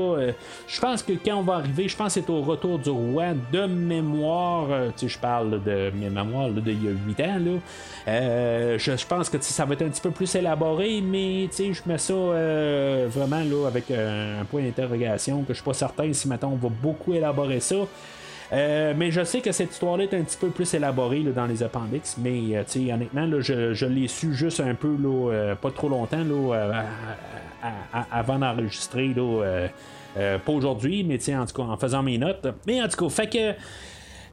je 0.66 0.80
pense 0.80 1.04
que 1.04 1.12
quand 1.12 1.36
on 1.36 1.42
va 1.42 1.56
arriver, 1.56 1.90
je 1.90 1.98
pense 1.98 2.14
que 2.14 2.22
c'est 2.22 2.30
au 2.30 2.42
retour 2.42 2.80
du 2.80 2.90
roi 2.90 3.34
de 3.52 3.66
mémoire. 3.66 4.68
je 4.98 5.18
parle 5.18 5.62
de 5.62 5.92
mes 5.94 6.10
mémoires 6.10 6.50
d'il 6.52 6.86
y 6.86 6.88
a 6.88 6.92
8 6.92 7.20
ans. 7.20 7.40
Là. 8.06 8.78
Je, 8.78 9.06
pense 9.06 9.30
que 9.30 9.38
ça 9.42 9.66
va 9.66 9.74
être 9.74 9.82
un 9.82 9.90
petit 9.90 10.02
peu 10.02 10.12
plus 10.12 10.34
élaboré, 10.36 11.02
mais 11.02 11.50
je 11.52 11.82
mets 11.86 11.98
ça 11.98 12.14
vraiment 12.14 13.44
là, 13.44 13.68
avec 13.68 13.92
un, 13.92 14.46
point 14.46 14.62
d'interrogation 14.62 15.42
que 15.42 15.50
je 15.50 15.56
suis 15.56 15.66
pas 15.66 15.74
certain 15.74 16.14
si 16.14 16.30
maintenant 16.30 16.52
on 16.54 16.68
va 16.68 16.70
beaucoup 16.82 17.14
élaborer 17.14 17.60
ça. 17.60 17.76
Euh, 18.54 18.94
mais 18.96 19.12
je 19.12 19.24
sais 19.24 19.40
que 19.40 19.52
cette 19.52 19.72
histoire-là 19.72 20.04
est 20.04 20.14
un 20.14 20.24
petit 20.24 20.38
peu 20.38 20.50
plus 20.50 20.74
élaborée 20.74 21.24
dans 21.24 21.46
les 21.46 21.64
appendix. 21.64 22.16
Mais 22.18 22.56
euh, 22.56 22.94
honnêtement, 22.94 23.28
je, 23.40 23.86
l'ai 23.86 24.08
su 24.08 24.34
juste 24.34 24.60
un 24.60 24.76
peu, 24.76 24.96
euh, 25.06 25.56
pas 25.56 25.72
trop 25.72 25.90
longtemps, 25.90 26.24
avant 28.12 28.40
d'enregistrer. 28.40 29.14
pas 30.16 30.52
aujourd'hui, 30.52 31.04
mais 31.04 31.20
en 31.36 31.46
tout 31.46 31.56
cas 31.56 31.64
en 31.64 31.78
faisant 31.78 32.04
mes 32.04 32.18
notes. 32.18 32.48
Mais 32.68 32.82
en 32.82 32.88
tout 32.88 33.06
cas, 33.06 33.10
fait 33.10 33.30
que 33.30 33.54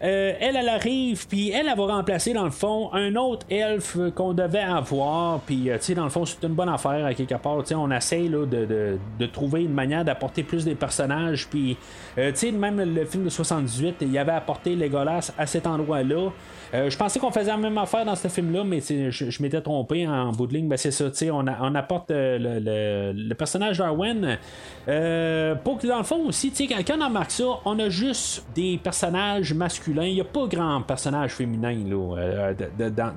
euh, 0.01 0.33
elle, 0.41 0.55
elle 0.55 0.69
arrive, 0.69 1.27
puis 1.27 1.51
elle, 1.51 1.67
elle 1.69 1.77
va 1.77 1.87
remplacer 1.87 2.33
dans 2.33 2.45
le 2.45 2.53
fond 2.53 2.91
un 2.93 3.17
autre 3.17 3.45
elfe 3.51 3.97
qu'on 4.15 4.33
devait 4.33 4.61
avoir, 4.61 5.41
puis 5.41 5.71
euh, 5.71 5.77
tu 5.79 5.87
sais, 5.87 5.95
dans 5.95 6.05
le 6.05 6.11
fond, 6.11 6.25
c'est 6.25 6.41
une 6.45 6.55
bonne 6.55 6.69
affaire 6.69 7.05
à 7.05 7.15
quelque 7.15 7.35
part. 7.35 7.59
Tu 7.63 7.69
sais, 7.69 7.75
on 7.75 7.91
essaye 7.91 8.29
là, 8.29 8.47
de, 8.47 8.97
de, 9.19 9.27
trouver 9.27 9.65
une 9.65 9.75
manière 9.75 10.05
d'apporter 10.05 10.45
plus 10.45 10.65
des 10.65 10.77
personnages, 10.77 11.49
puis 11.49 11.77
euh, 12.17 12.31
tu 12.31 12.39
sais, 12.39 12.53
même 12.53 12.81
le 12.81 13.05
film 13.07 13.25
de 13.25 13.29
78, 13.29 13.97
il 14.03 14.13
y 14.13 14.19
avait 14.19 14.33
apporté 14.33 14.77
Legolas 14.77 15.33
à 15.37 15.47
cet 15.47 15.67
endroit-là. 15.67 16.31
Je 16.73 16.97
pensais 16.97 17.19
qu'on 17.19 17.31
faisait 17.31 17.51
la 17.51 17.57
même 17.57 17.79
affaire 17.79 18.05
dans 18.05 18.17
ce 18.17 18.29
film-là, 18.29 18.65
mais 18.65 18.81
je, 18.81 19.43
m'étais 19.43 19.61
trompé 19.61 20.07
en 20.07 20.33
bout 20.33 20.47
de 20.47 20.55
ligne. 20.55 20.69
Ben, 20.69 20.77
c'est 20.77 20.91
ça, 20.91 21.07
on, 21.33 21.45
on 21.47 21.75
apporte 21.75 22.11
le, 22.11 23.13
le, 23.13 23.35
personnage 23.35 23.79
d'Arwen. 23.79 24.39
pour 24.87 25.79
que 25.79 25.87
dans 25.87 25.99
le 25.99 26.05
fond 26.05 26.27
aussi, 26.27 26.53
quand 26.53 26.99
on 27.01 27.05
remarque 27.05 27.31
ça, 27.31 27.45
on 27.65 27.79
a 27.79 27.89
juste 27.89 28.45
des 28.55 28.79
personnages 28.83 29.55
masculins 29.55 29.99
il 30.07 30.15
n'y 30.15 30.21
a 30.21 30.25
pas 30.25 30.47
grand 30.47 30.83
personnage 30.83 31.33
féminin 31.33 31.77
euh, 31.91 32.55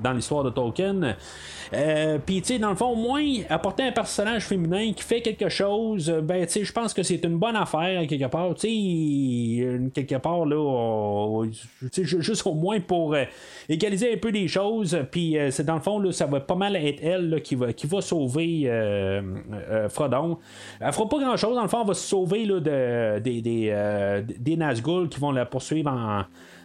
dans, 0.03 0.13
l'histoire 0.13 0.43
de 0.43 0.49
Tolkien. 0.49 1.15
Euh, 1.73 2.17
Puis, 2.25 2.41
tu 2.41 2.53
sais, 2.53 2.59
dans 2.59 2.69
le 2.69 2.75
fond, 2.75 2.89
au 2.89 2.95
moins, 2.95 3.23
apporter 3.49 3.83
un 3.83 3.91
personnage 3.91 4.43
féminin 4.43 4.91
qui 4.93 5.03
fait 5.03 5.21
quelque 5.21 5.49
chose, 5.49 6.09
euh, 6.09 6.21
ben, 6.21 6.47
je 6.47 6.71
pense 6.71 6.93
que 6.93 7.03
c'est 7.03 7.23
une 7.23 7.37
bonne 7.37 7.55
affaire, 7.55 8.05
quelque 8.07 8.27
part. 8.27 8.53
Tu 8.55 8.67
sais, 8.67 9.91
quelque 9.93 10.17
part, 10.17 10.45
là, 10.45 11.45
juste 11.91 12.45
au 12.45 12.53
moins 12.53 12.79
pour 12.79 13.15
égaliser 13.69 14.13
un 14.13 14.17
peu 14.17 14.31
des 14.31 14.47
choses. 14.47 14.97
Puis, 15.11 15.37
c'est 15.49 15.65
dans 15.65 15.75
le 15.75 15.81
fond, 15.81 15.99
là, 15.99 16.11
ça 16.11 16.25
va 16.25 16.39
pas 16.39 16.55
mal 16.55 16.75
être 16.75 17.03
elle 17.03 17.41
qui, 17.43 17.55
va, 17.55 17.73
qui 17.73 17.87
va 17.87 18.01
sauver 18.01 18.71
Frodon. 19.89 20.37
Elle 20.79 20.91
fera 20.91 21.09
pas 21.09 21.19
grand 21.19 21.37
chose, 21.37 21.55
dans 21.55 21.63
le 21.63 21.67
fond, 21.67 21.81
elle 21.81 21.87
va 21.87 21.93
se 21.93 22.07
sauver 22.07 22.45
là, 22.45 22.59
de, 22.59 23.19
des, 23.19 23.41
des, 23.41 24.23
des 24.39 24.57
Nazgûl 24.57 25.09
qui 25.09 25.19
vont 25.19 25.31
la 25.31 25.45
poursuivre 25.45 25.91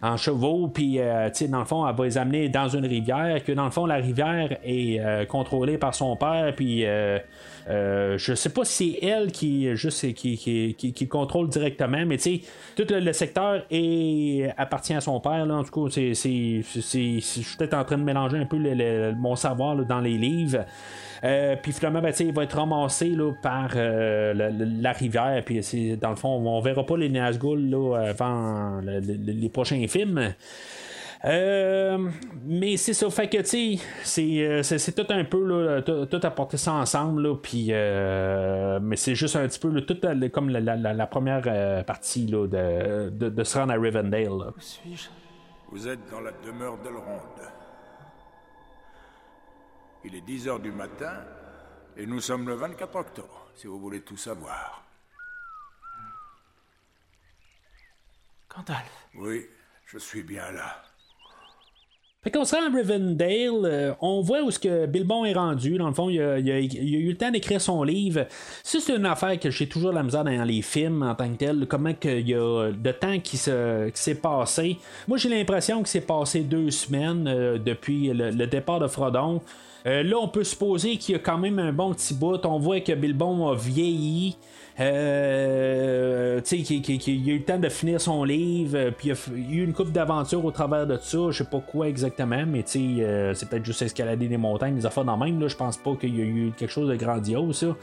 en 0.01 0.17
chevaux, 0.17 0.67
puis 0.67 0.99
euh, 0.99 1.29
dans 1.49 1.59
le 1.59 1.65
fond, 1.65 1.87
elle 1.87 1.95
va 1.95 2.03
les 2.03 2.17
amener 2.17 2.49
dans 2.49 2.67
une 2.67 2.85
rivière, 2.85 3.43
que 3.43 3.51
dans 3.51 3.65
le 3.65 3.71
fond, 3.71 3.85
la 3.85 3.95
rivière 3.95 4.57
est 4.63 4.99
euh, 4.99 5.25
contrôlée 5.25 5.77
par 5.77 5.95
son 5.95 6.15
père, 6.15 6.53
puis 6.55 6.85
euh, 6.85 7.19
je 7.69 8.33
sais 8.35 8.49
pas 8.49 8.65
si 8.65 8.97
c'est 8.99 9.05
elle 9.05 9.31
qui 9.31 9.75
juste 9.75 10.13
qui, 10.13 10.37
qui, 10.37 10.75
qui, 10.75 11.07
contrôle 11.07 11.49
directement, 11.49 12.05
mais 12.05 12.17
tu 12.17 12.37
sais, 12.37 12.41
tout 12.75 12.85
le, 12.89 13.13
secteur 13.13 13.63
est, 13.69 14.49
appartient 14.57 14.93
à 14.93 15.01
son 15.01 15.19
père, 15.19 15.45
là, 15.45 15.55
en 15.55 15.63
tout 15.63 15.87
cas, 15.87 15.91
c'est, 15.93 16.13
je 16.13 17.19
suis 17.19 17.57
peut-être 17.57 17.73
en 17.73 17.83
train 17.83 17.97
de 17.97 18.03
mélanger 18.03 18.37
un 18.37 18.45
peu 18.45 18.57
mon 19.17 19.35
savoir 19.35 19.75
dans 19.75 19.99
les 19.99 20.17
livres. 20.17 20.65
Euh, 21.23 21.55
puis 21.61 21.71
finalement, 21.71 22.01
ben, 22.01 22.13
il 22.19 22.33
va 22.33 22.43
être 22.43 22.57
ramassé 22.57 23.09
là, 23.09 23.31
par 23.41 23.71
euh, 23.75 24.33
la, 24.33 24.91
rivière. 24.91 25.41
Puis 25.45 25.97
dans 25.97 26.11
le 26.11 26.15
fond, 26.15 26.29
on 26.29 26.59
verra 26.61 26.85
pas 26.85 26.97
les 26.97 27.09
Nazgûl 27.09 27.73
avant 27.95 28.81
les 28.81 29.49
prochains 29.49 29.85
films. 29.87 30.33
Euh, 31.25 32.09
mais 32.43 32.77
c'est 32.77 32.93
ça, 32.93 33.09
fait 33.09 33.27
que 33.27 33.37
tu 33.41 33.79
sais, 34.03 34.63
c'est 34.63 34.95
tout 34.95 35.11
un 35.11 35.25
peu 35.25 35.43
là, 35.43 35.81
tout, 35.81 36.19
apporter 36.23 36.57
ça 36.57 36.73
ensemble, 36.73 37.41
puis 37.41 37.69
mais 37.69 38.95
c'est 38.95 39.15
juste 39.15 39.35
un 39.35 39.47
petit 39.47 39.59
peu 39.59 39.81
tout 39.81 39.99
comme 40.31 40.49
la, 40.49 41.07
première 41.07 41.85
partie 41.85 42.27
là, 42.27 42.47
de, 42.47 43.09
de, 43.09 43.29
de, 43.29 43.43
se 43.43 43.57
rendre 43.57 43.73
à 43.73 43.77
Rivendell. 43.77 44.29
Où 44.29 44.59
suis-je? 44.59 45.09
Vous 45.71 45.87
êtes 45.87 46.09
dans 46.09 46.21
la 46.21 46.31
demeure 46.45 46.77
d'Elrond. 46.77 47.19
Il 50.05 50.15
est 50.15 50.21
10 50.21 50.47
heures 50.47 50.59
du 50.59 50.71
matin 50.71 51.25
et 51.97 52.05
nous 52.05 52.21
sommes 52.21 52.47
le 52.47 52.53
24 52.53 52.95
octobre, 52.95 53.51
si 53.55 53.67
vous 53.67 53.79
voulez 53.79 54.01
tout 54.01 54.15
savoir. 54.15 54.85
Gandalf 58.49 59.07
Oui, 59.15 59.45
je 59.85 59.97
suis 59.97 60.23
bien 60.23 60.51
là. 60.51 60.86
Fait 62.23 62.31
qu'on 62.31 62.45
sera 62.45 62.63
à 62.63 62.69
Rivendale, 62.69 63.65
euh, 63.65 63.93
on 64.01 64.21
voit 64.21 64.41
où 64.41 64.49
ce 64.49 64.57
que 64.57 64.87
Bilbon 64.87 65.23
est 65.23 65.33
rendu. 65.33 65.77
Dans 65.77 65.87
le 65.87 65.93
fond, 65.93 66.09
il 66.09 66.19
a, 66.19 66.33
a, 66.33 66.39
eu 66.39 67.09
le 67.09 67.15
temps 67.15 67.29
d'écrire 67.29 67.61
son 67.61 67.83
livre. 67.83 68.25
Ça, 68.63 68.79
c'est 68.79 68.95
une 68.95 69.05
affaire 69.05 69.39
que 69.39 69.51
j'ai 69.51 69.69
toujours 69.69 69.91
la 69.91 70.01
misère 70.01 70.23
dans 70.23 70.43
les 70.43 70.63
films 70.63 71.03
en 71.03 71.13
tant 71.13 71.29
que 71.29 71.37
tel. 71.37 71.67
Comment 71.67 71.91
il 72.03 72.27
y 72.27 72.33
a 72.33 72.71
de 72.71 72.91
temps 72.91 73.19
qui, 73.19 73.37
s'est 73.37 74.15
passé. 74.15 74.77
Moi, 75.07 75.17
j'ai 75.17 75.29
l'impression 75.29 75.83
que 75.83 75.89
c'est 75.89 76.01
passé 76.01 76.41
deux 76.41 76.71
semaines 76.71 77.27
euh, 77.27 77.59
depuis 77.59 78.09
le, 78.09 78.47
départ 78.47 78.79
de 78.79 78.87
Frodon. 78.87 79.41
Euh, 79.85 80.01
là, 80.01 80.17
on 80.19 80.27
peut 80.27 80.43
supposer 80.43 80.97
qu'il 80.97 81.13
y 81.13 81.15
a 81.15 81.19
quand 81.19 81.37
même 81.37 81.59
un 81.59 81.71
bon 81.71 81.93
petit 81.93 82.15
bout. 82.15 82.43
On 82.45 82.57
voit 82.57 82.81
que 82.81 82.93
Bilbon 82.93 83.47
a 83.47 83.55
vieilli. 83.55 84.35
Euh, 84.79 86.39
tu 86.41 86.63
sais, 86.63 86.81
qu'il 86.81 87.29
a 87.29 87.33
eu 87.33 87.39
le 87.39 87.43
temps 87.43 87.57
de 87.57 87.67
finir 87.67 87.99
son 87.99 88.23
livre, 88.23 88.91
puis 88.91 89.09
il 89.09 89.55
y 89.55 89.59
a 89.59 89.61
eu 89.61 89.63
une 89.63 89.73
coupe 89.73 89.91
d'aventure 89.91 90.45
au 90.45 90.51
travers 90.51 90.85
de 90.85 90.97
ça, 90.97 91.17
je 91.31 91.39
sais 91.39 91.49
pas 91.49 91.59
quoi 91.59 91.87
exactement, 91.87 92.43
mais 92.45 92.61
tu 92.61 92.97
sais, 92.97 93.03
euh, 93.03 93.33
c'est 93.33 93.49
peut-être 93.49 93.65
juste 93.65 93.81
escalader 93.81 94.27
des 94.27 94.37
montagnes, 94.37 94.75
des 94.75 94.85
affaires 94.85 95.05
dans 95.05 95.17
même, 95.17 95.39
là, 95.39 95.47
je 95.47 95.55
pense 95.55 95.77
pas 95.77 95.95
qu'il 95.95 96.15
y 96.15 96.21
a 96.21 96.25
eu 96.25 96.51
quelque 96.55 96.69
chose 96.69 96.89
de 96.89 96.95
grandiose, 96.95 97.57
ça. 97.57 97.75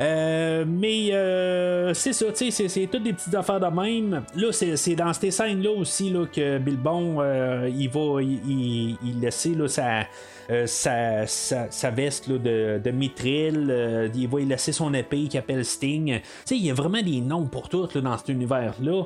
Euh, 0.00 0.64
mais 0.66 1.12
euh, 1.12 1.94
c'est 1.94 2.12
ça, 2.12 2.26
tu 2.32 2.50
sais, 2.50 2.68
c'est 2.68 2.86
toutes 2.86 3.02
des 3.02 3.12
petites 3.12 3.34
affaires 3.34 3.60
de 3.60 3.66
même. 3.66 4.22
Là, 4.34 4.52
c'est 4.52 4.94
dans 4.94 5.12
ces 5.12 5.30
scènes-là 5.30 5.70
aussi 5.70 6.10
là, 6.10 6.26
que 6.26 6.58
Bilbon, 6.58 7.16
euh, 7.20 7.70
il 7.72 7.88
va 7.88 8.22
il, 8.22 8.96
il, 9.04 9.20
laisser 9.20 9.54
là, 9.54 9.68
sa, 9.68 10.06
sa, 10.66 11.26
sa, 11.26 11.90
veste 11.90 12.28
là, 12.28 12.38
de, 12.38 12.80
de 12.82 12.90
mithril. 12.90 14.10
il 14.14 14.28
va 14.28 14.40
y 14.40 14.44
laisser 14.46 14.72
son 14.72 14.92
épée 14.94 15.24
qui 15.28 15.38
appelle 15.38 15.64
Sting. 15.64 16.20
sais, 16.44 16.56
il 16.56 16.64
y 16.64 16.70
a 16.70 16.74
vraiment 16.74 17.02
des 17.02 17.20
noms 17.20 17.46
pour 17.46 17.68
tout 17.68 17.86
dans 18.00 18.16
cet 18.16 18.28
univers-là. 18.28 19.04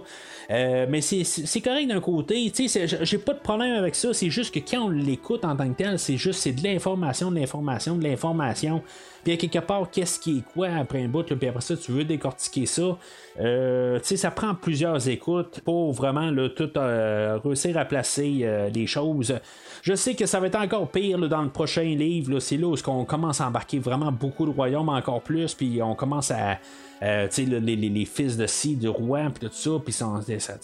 Euh, 0.51 0.87
mais 0.89 1.01
c'est 1.01 1.61
correct 1.61 1.89
d'un 1.89 2.01
côté, 2.01 2.51
tu 2.55 2.69
sais, 2.69 2.87
j'ai 2.87 3.19
pas 3.19 3.35
de 3.35 3.41
problème 3.41 3.75
avec 3.77 3.95
ça, 3.95 4.15
c'est 4.15 4.31
juste 4.31 4.55
que 4.55 4.61
quand 4.61 4.87
on 4.87 4.89
l'écoute 4.91 5.45
en 5.45 5.57
tant 5.57 5.69
que 5.69 5.77
tel, 5.77 5.99
c'est 5.99 6.17
juste 6.17 6.41
c'est 6.41 6.53
de 6.53 6.63
l'information, 6.63 7.31
de 7.31 7.39
l'information, 7.39 7.97
de 7.97 8.05
l'information. 8.05 8.83
Puis 9.25 9.33
à 9.33 9.37
quelque 9.37 9.59
part, 9.59 9.91
qu'est-ce 9.91 10.21
qui 10.21 10.39
est 10.39 10.45
quoi 10.55 10.76
après 10.77 11.03
un 11.03 11.09
bout, 11.09 11.23
puis 11.23 11.49
après 11.49 11.61
ça, 11.61 11.77
tu 11.77 11.93
veux 11.93 12.05
décortiquer 12.05 12.67
ça. 12.67 12.99
Euh, 13.39 13.99
tu 13.99 14.07
sais, 14.07 14.17
ça 14.17 14.31
prend 14.31 14.55
plusieurs 14.55 15.09
écoutes 15.09 15.61
pour 15.65 15.93
vraiment 15.93 16.31
tout 16.55 16.71
euh, 16.77 17.39
réussir 17.43 17.77
à 17.77 17.85
placer 17.85 18.41
euh, 18.43 18.69
les 18.71 18.87
choses. 18.87 19.35
Je 19.83 19.95
sais 19.95 20.15
que 20.15 20.27
ça 20.27 20.41
va 20.41 20.47
être 20.47 20.59
encore 20.59 20.91
pire 20.91 21.19
dans 21.29 21.43
le 21.43 21.51
prochain 21.51 21.83
livre. 21.83 22.39
C'est 22.41 22.57
là 22.57 22.67
où 22.69 22.77
on 22.87 23.05
commence 23.05 23.41
à 23.41 23.49
embarquer 23.49 23.79
vraiment 23.79 24.13
beaucoup 24.13 24.47
de 24.47 24.51
royaumes 24.51 24.89
encore 24.89 25.23
plus, 25.23 25.55
puis 25.55 25.83
on 25.83 25.95
commence 25.95 26.31
à 26.31 26.59
euh, 27.03 27.29
les, 27.37 27.61
les, 27.61 27.77
les, 27.77 28.05
fils 28.07 28.39
de 28.39 28.47
ci, 28.47 28.75
du 28.75 28.89
roi, 28.89 29.25
puis 29.35 29.47
tout 29.47 29.55
ça, 29.55 29.71
puis 29.85 29.93
ça, 29.93 30.21
ça, 30.39 30.55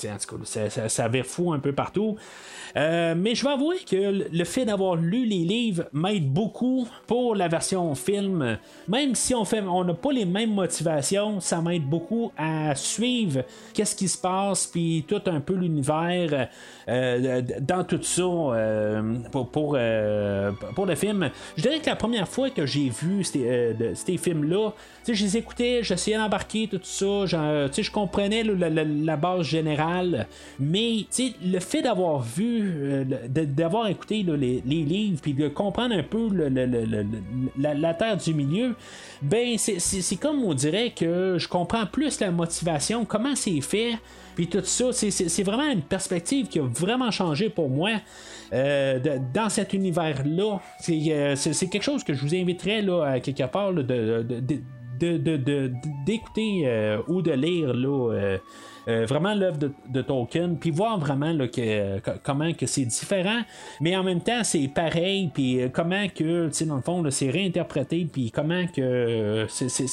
ça, 0.71 0.89
ça, 0.89 1.11
fou 1.25 1.53
un 1.53 1.59
peu 1.59 1.73
partout. 1.73 2.17
Euh, 2.75 3.15
mais 3.15 3.35
je 3.35 3.45
vais 3.45 3.53
avouer 3.53 3.77
que 3.81 4.31
le 4.33 4.45
fait 4.45 4.65
d'avoir 4.65 4.97
lu 4.97 5.27
les 5.27 5.45
livres 5.45 5.85
m'aide 5.93 6.33
beaucoup 6.33 6.89
pour 7.07 7.35
la 7.35 7.49
version 7.49 7.95
film. 7.95 8.59
Même 8.89 9.15
si 9.15 9.35
on 9.35 9.45
fait, 9.45 9.61
on 9.61 9.85
n'a 9.85 9.93
pas 9.93 10.13
les 10.13 10.25
mêmes 10.25 10.55
motivations, 10.55 11.39
ça 11.41 11.61
m'aide 11.61 11.85
beaucoup 11.85 12.33
à 12.39 12.75
suivre 12.75 13.45
qu'est-ce 13.75 13.95
qui 13.95 14.09
se 14.09 14.17
passe, 14.17 14.67
puis 14.67 15.05
tout 15.07 15.21
un 15.27 15.41
peu 15.41 15.55
l'univers 15.55 16.49
euh, 16.89 17.43
dans 17.61 17.85
tout 17.85 18.03
ça 18.03 18.23
pour, 19.31 19.51
pour, 19.51 19.77
pour, 20.75 20.87
le 20.87 20.95
film. 20.95 21.31
Je 21.59 21.63
dirais 21.63 21.81
que 21.81 21.91
la 21.91 21.97
première 21.97 22.29
fois 22.29 22.49
que 22.49 22.65
j'ai 22.65 22.89
vu 22.89 23.23
ces, 23.23 23.77
ces 23.95 24.17
films-là, 24.17 24.71
je 25.07 25.25
les 25.25 25.37
écoutais, 25.37 25.81
j'essayais 25.83 26.22
d'embarquer 26.23 26.69
tout 26.69 26.81
ça, 26.83 27.27
je 27.27 27.91
comprenais 27.91 28.43
la, 28.45 29.17
base 29.17 29.47
générale, 29.47 30.27
mais 30.59 31.07
le 31.45 31.59
fait 31.61 31.83
d'avoir 31.83 32.23
vu, 32.23 32.63
euh, 32.63 33.05
d'avoir 33.29 33.89
écouté 33.89 34.23
les, 34.23 34.63
livres, 34.65 35.21
puis 35.21 35.35
de 35.35 35.49
comprendre 35.49 35.95
un 35.95 36.03
peu 36.03 36.29
la, 37.59 37.95
terre 37.95 38.17
du 38.17 38.35
milieu, 38.35 38.75
ben 39.21 39.57
c'est 39.59 40.17
comme 40.17 40.45
on 40.45 40.55
dirait 40.55 40.91
que 40.91 41.37
je 41.39 41.49
comprends 41.49 41.87
plus 41.87 42.21
la 42.21 42.31
motivation, 42.31 43.05
comment 43.05 43.35
c'est 43.35 43.61
fait, 43.61 43.99
puis 44.35 44.47
tout 44.47 44.63
ça, 44.65 44.93
c'est 44.93 45.43
vraiment 45.43 45.71
une 45.71 45.83
perspective 45.83 46.49
qui 46.49 46.59
a 46.59 46.63
vraiment 46.63 47.11
changé 47.11 47.51
pour 47.51 47.69
moi. 47.69 47.91
Euh, 48.53 48.99
dans 49.33 49.49
cet 49.49 49.73
univers-là, 49.73 50.61
euh, 50.89 51.37
c'est 51.37 51.67
quelque 51.69 51.83
chose 51.83 52.05
que 52.05 52.15
je 52.15 52.21
vous 52.21 52.35
inviterais 52.35 52.85
à 53.05 53.21
quelque 53.21 53.45
part 53.45 53.73
de, 53.73 54.25
d'écouter 55.03 56.63
euh, 56.65 56.99
ou 57.09 57.23
de 57.23 57.33
lire 57.33 57.75
là, 57.75 58.13
euh, 58.13 58.39
euh, 58.89 59.07
vraiment 59.07 59.35
l'œuvre 59.35 59.59
de, 59.59 60.03
Tolkien, 60.03 60.55
puis 60.61 60.71
voir 60.71 60.99
vraiment 60.99 61.37
que, 61.47 62.01
comment 62.25 62.53
que 62.53 62.67
c'est 62.67 62.85
différent, 62.85 63.43
mais 63.81 63.97
en 63.97 64.03
même 64.03 64.21
temps 64.21 64.43
c'est 64.43 64.69
pareil, 64.69 65.31
puis 65.33 65.61
comment 65.73 66.09
que, 66.09 66.51
dans 66.65 66.77
le 66.77 66.83
fond, 66.83 67.05
c'est 67.11 67.31
réinterprété, 67.31 68.09
puis 68.11 68.31
comment 68.33 68.67
que 68.67 69.47
c'est, 69.49 69.87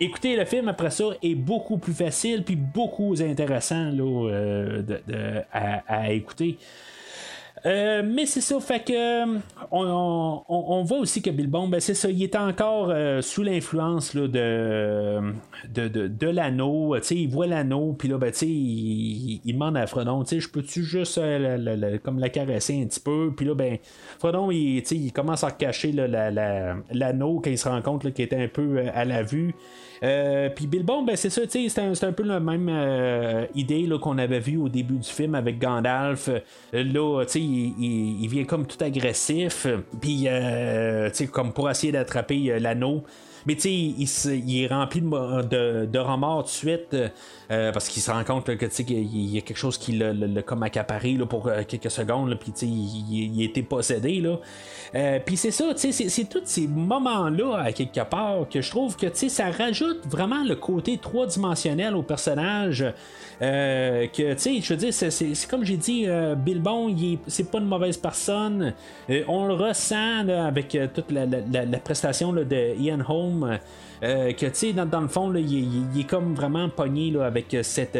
écouter 0.00 0.36
le 0.36 0.44
film 0.44 0.68
après 0.68 0.90
ça 0.90 1.04
est 1.22 1.36
beaucoup 1.36 1.78
plus 1.78 1.94
facile, 1.94 2.42
puis 2.42 2.56
beaucoup 2.56 3.14
intéressant 3.20 3.90
là, 3.92 5.42
à, 5.52 6.12
écouter. 6.12 6.58
Euh, 7.66 8.02
mais 8.04 8.26
c'est 8.26 8.40
ça, 8.40 8.60
fait 8.60 8.84
que 8.84 9.38
on, 9.72 10.84
voit 10.84 10.98
aussi 10.98 11.20
que 11.20 11.30
Bilbon, 11.30 11.66
ben 11.66 11.80
c'est 11.80 11.94
ça, 11.94 12.08
il 12.08 12.22
est 12.22 12.36
encore 12.36 12.90
euh, 12.90 13.20
sous 13.22 13.42
l'influence 13.42 14.14
de, 14.14 14.28
de, 14.28 15.88
de, 15.88 16.26
l'anneau. 16.28 16.96
Il 17.10 17.28
voit 17.28 17.48
l'anneau, 17.48 17.94
puis 17.98 18.08
là, 18.08 18.18
ben, 18.18 18.32
il, 18.42 19.40
il, 19.44 19.52
demande 19.52 19.76
à 19.76 19.88
Frodon, 19.88 20.24
je 20.24 20.48
peux-tu 20.48 20.84
juste 20.84 21.18
euh, 21.18 21.98
comme 22.04 22.20
la 22.20 22.28
caresser 22.28 22.80
un 22.80 22.86
petit 22.86 23.00
peu? 23.00 23.32
Puis 23.36 23.44
là, 23.44 23.54
ben, 23.56 23.78
Frodon, 24.20 24.52
il, 24.52 24.78
il 24.92 25.12
commence 25.12 25.42
à 25.42 25.50
cacher 25.50 25.90
l'anneau 25.90 27.40
quand 27.42 27.50
il 27.50 27.58
se 27.58 27.68
rend 27.68 27.82
compte 27.82 28.12
qu'il 28.12 28.24
était 28.24 28.44
un 28.44 28.48
peu 28.48 28.84
à 28.94 29.04
la 29.04 29.24
vue. 29.24 29.56
Euh, 30.02 30.48
puis 30.54 30.66
Bilbon, 30.66 31.02
ben 31.02 31.16
c'est 31.16 31.30
ça, 31.30 31.42
c'est 31.48 32.04
un, 32.04 32.12
peu 32.12 32.22
la 32.22 32.40
même 32.40 32.68
euh, 32.70 33.46
idée 33.54 33.88
qu'on 34.00 34.18
avait 34.18 34.40
vu 34.40 34.56
au 34.56 34.68
début 34.68 34.98
du 34.98 35.08
film 35.08 35.34
avec 35.34 35.58
Gandalf. 35.58 36.28
Euh, 36.28 36.40
là, 36.72 37.24
il, 37.34 38.20
il, 38.22 38.28
vient 38.28 38.44
comme 38.44 38.66
tout 38.66 38.82
agressif, 38.82 39.66
puis 40.00 40.28
comme 41.32 41.52
pour 41.52 41.70
essayer 41.70 41.92
d'attraper 41.92 42.58
l'anneau. 42.58 43.04
Mais 43.46 43.54
tu 43.54 43.60
sais, 43.60 43.72
il, 43.72 44.62
est 44.62 44.66
rempli 44.66 45.00
de, 45.00 45.86
de, 45.86 45.98
remords 45.98 46.42
tout 46.44 46.48
de 46.48 46.50
suite 46.50 46.96
parce 47.48 47.88
qu'il 47.88 48.02
se 48.02 48.10
rend 48.10 48.24
compte 48.24 48.56
que 48.56 48.66
qu'il 48.66 49.34
y 49.34 49.38
a 49.38 49.40
quelque 49.40 49.56
chose 49.56 49.78
qui 49.78 49.92
l'a 49.92 50.42
comme 50.42 50.62
accaparé 50.62 51.12
là, 51.12 51.26
pour 51.26 51.50
quelques 51.66 51.90
secondes, 51.90 52.36
puis 52.38 52.52
il, 52.62 53.36
il, 53.36 53.42
était 53.42 53.62
possédé. 53.62 54.20
Là. 54.20 54.38
Euh, 54.94 55.18
puis 55.24 55.36
c'est 55.36 55.50
ça, 55.50 55.72
c'est 55.76 56.28
tous 56.28 56.42
ces 56.44 56.66
moments-là, 56.66 57.56
à 57.56 57.72
quelque 57.72 58.04
part, 58.04 58.48
que 58.48 58.60
je 58.60 58.70
trouve 58.70 58.96
que 58.96 59.06
ça 59.12 59.50
rajoute 59.50 60.06
vraiment 60.06 60.44
le 60.44 60.54
côté 60.54 60.98
trois-dimensionnel 60.98 61.94
au 61.94 62.02
personnage. 62.02 62.84
Euh, 63.42 64.06
que, 64.06 64.32
tu 64.34 64.38
sais, 64.38 64.60
je 64.60 64.74
veux 64.74 64.78
dire, 64.78 64.94
c'est 64.94 65.48
comme 65.48 65.64
j'ai 65.64 65.76
dit, 65.76 66.04
euh, 66.06 66.34
Bilbon, 66.34 66.94
c'est 67.26 67.50
pas 67.50 67.58
une 67.58 67.66
mauvaise 67.66 67.96
personne. 67.96 68.72
on 69.28 69.46
le 69.46 69.54
ressent 69.54 70.28
avec 70.28 70.76
toute 70.94 71.10
la, 71.10 71.78
prestation 71.78 72.32
de 72.32 72.78
Ian 72.78 73.00
Holm. 73.06 73.58
Que 74.00 74.46
tu 74.46 74.50
sais 74.52 74.72
dans, 74.72 75.00
le 75.00 75.08
fond 75.08 75.32
il, 75.34 75.98
est 75.98 76.04
comme 76.04 76.34
vraiment 76.34 76.68
pogné 76.68 77.10
là, 77.10 77.26
avec 77.26 77.56
cette 77.62 77.98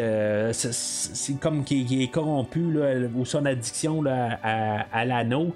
c'est 0.51 1.39
comme 1.39 1.63
qu'il 1.63 2.01
est 2.01 2.07
corrompu 2.09 2.71
là, 2.71 2.93
ou 3.15 3.25
son 3.25 3.45
addiction 3.45 4.01
là, 4.01 4.39
à, 4.43 5.05
l'anneau 5.05 5.53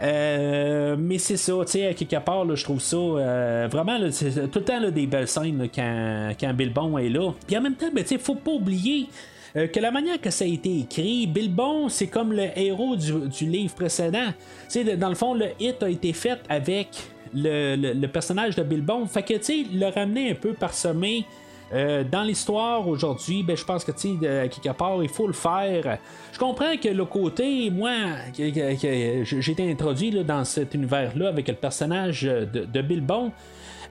euh, 0.00 0.96
mais 0.98 1.18
c'est 1.18 1.36
ça, 1.36 1.54
tu 1.64 1.72
sais, 1.72 1.86
à 1.88 1.94
quelque 1.94 2.18
part, 2.20 2.44
je 2.54 2.62
trouve 2.62 2.80
ça 2.80 2.96
euh, 2.96 3.68
vraiment 3.70 3.98
tout 3.98 4.58
le 4.58 4.64
temps 4.64 4.90
des 4.90 5.06
belles 5.06 5.28
scènes 5.28 5.68
quand, 5.74 6.30
quand 6.38 6.54
Bilbon 6.54 6.98
est 6.98 7.08
là. 7.08 7.32
Puis 7.46 7.56
en 7.56 7.62
même 7.62 7.74
temps, 7.74 7.90
ben, 7.92 8.04
tu 8.04 8.18
faut 8.18 8.36
pas 8.36 8.52
oublier. 8.52 9.08
Euh, 9.56 9.66
que 9.66 9.80
la 9.80 9.90
manière 9.90 10.20
que 10.20 10.30
ça 10.30 10.44
a 10.44 10.48
été 10.48 10.80
écrit, 10.80 11.26
Bilbon, 11.26 11.88
c'est 11.88 12.06
comme 12.06 12.32
le 12.32 12.46
héros 12.54 12.96
du, 12.96 13.46
livre 13.46 13.74
précédent. 13.74 14.28
sais 14.68 14.84
dans 14.96 15.08
le 15.08 15.14
fond, 15.14 15.34
le 15.34 15.46
hit 15.58 15.82
a 15.82 15.88
été 15.88 16.12
fait 16.12 16.38
avec 16.48 16.88
le, 17.34 18.06
personnage 18.06 18.56
de 18.56 18.62
Bilbon. 18.62 19.06
Fait 19.06 19.22
que, 19.22 19.34
tu 19.34 19.42
sais, 19.42 19.64
le 19.72 19.86
ramener 19.86 20.30
un 20.30 20.34
peu 20.34 20.52
parsemé 20.54 21.24
euh, 21.72 22.02
dans 22.04 22.22
l'histoire 22.22 22.86
aujourd'hui, 22.88 23.42
ben, 23.42 23.56
je 23.56 23.64
pense 23.64 23.84
que 23.84 23.92
quelque 23.92 24.72
part, 24.72 25.02
il 25.02 25.08
faut 25.08 25.26
le 25.26 25.32
faire. 25.32 25.98
Je 26.32 26.38
comprends 26.38 26.76
que 26.76 26.88
le 26.88 27.04
côté, 27.04 27.70
moi, 27.70 27.92
j'ai 28.36 29.50
été 29.50 29.70
introduit 29.70 30.24
dans 30.24 30.44
cet 30.44 30.74
univers-là 30.74 31.28
avec 31.28 31.48
le 31.48 31.54
personnage 31.54 32.22
de, 32.22 32.64
de 32.64 32.82
Bilbon. 32.82 33.32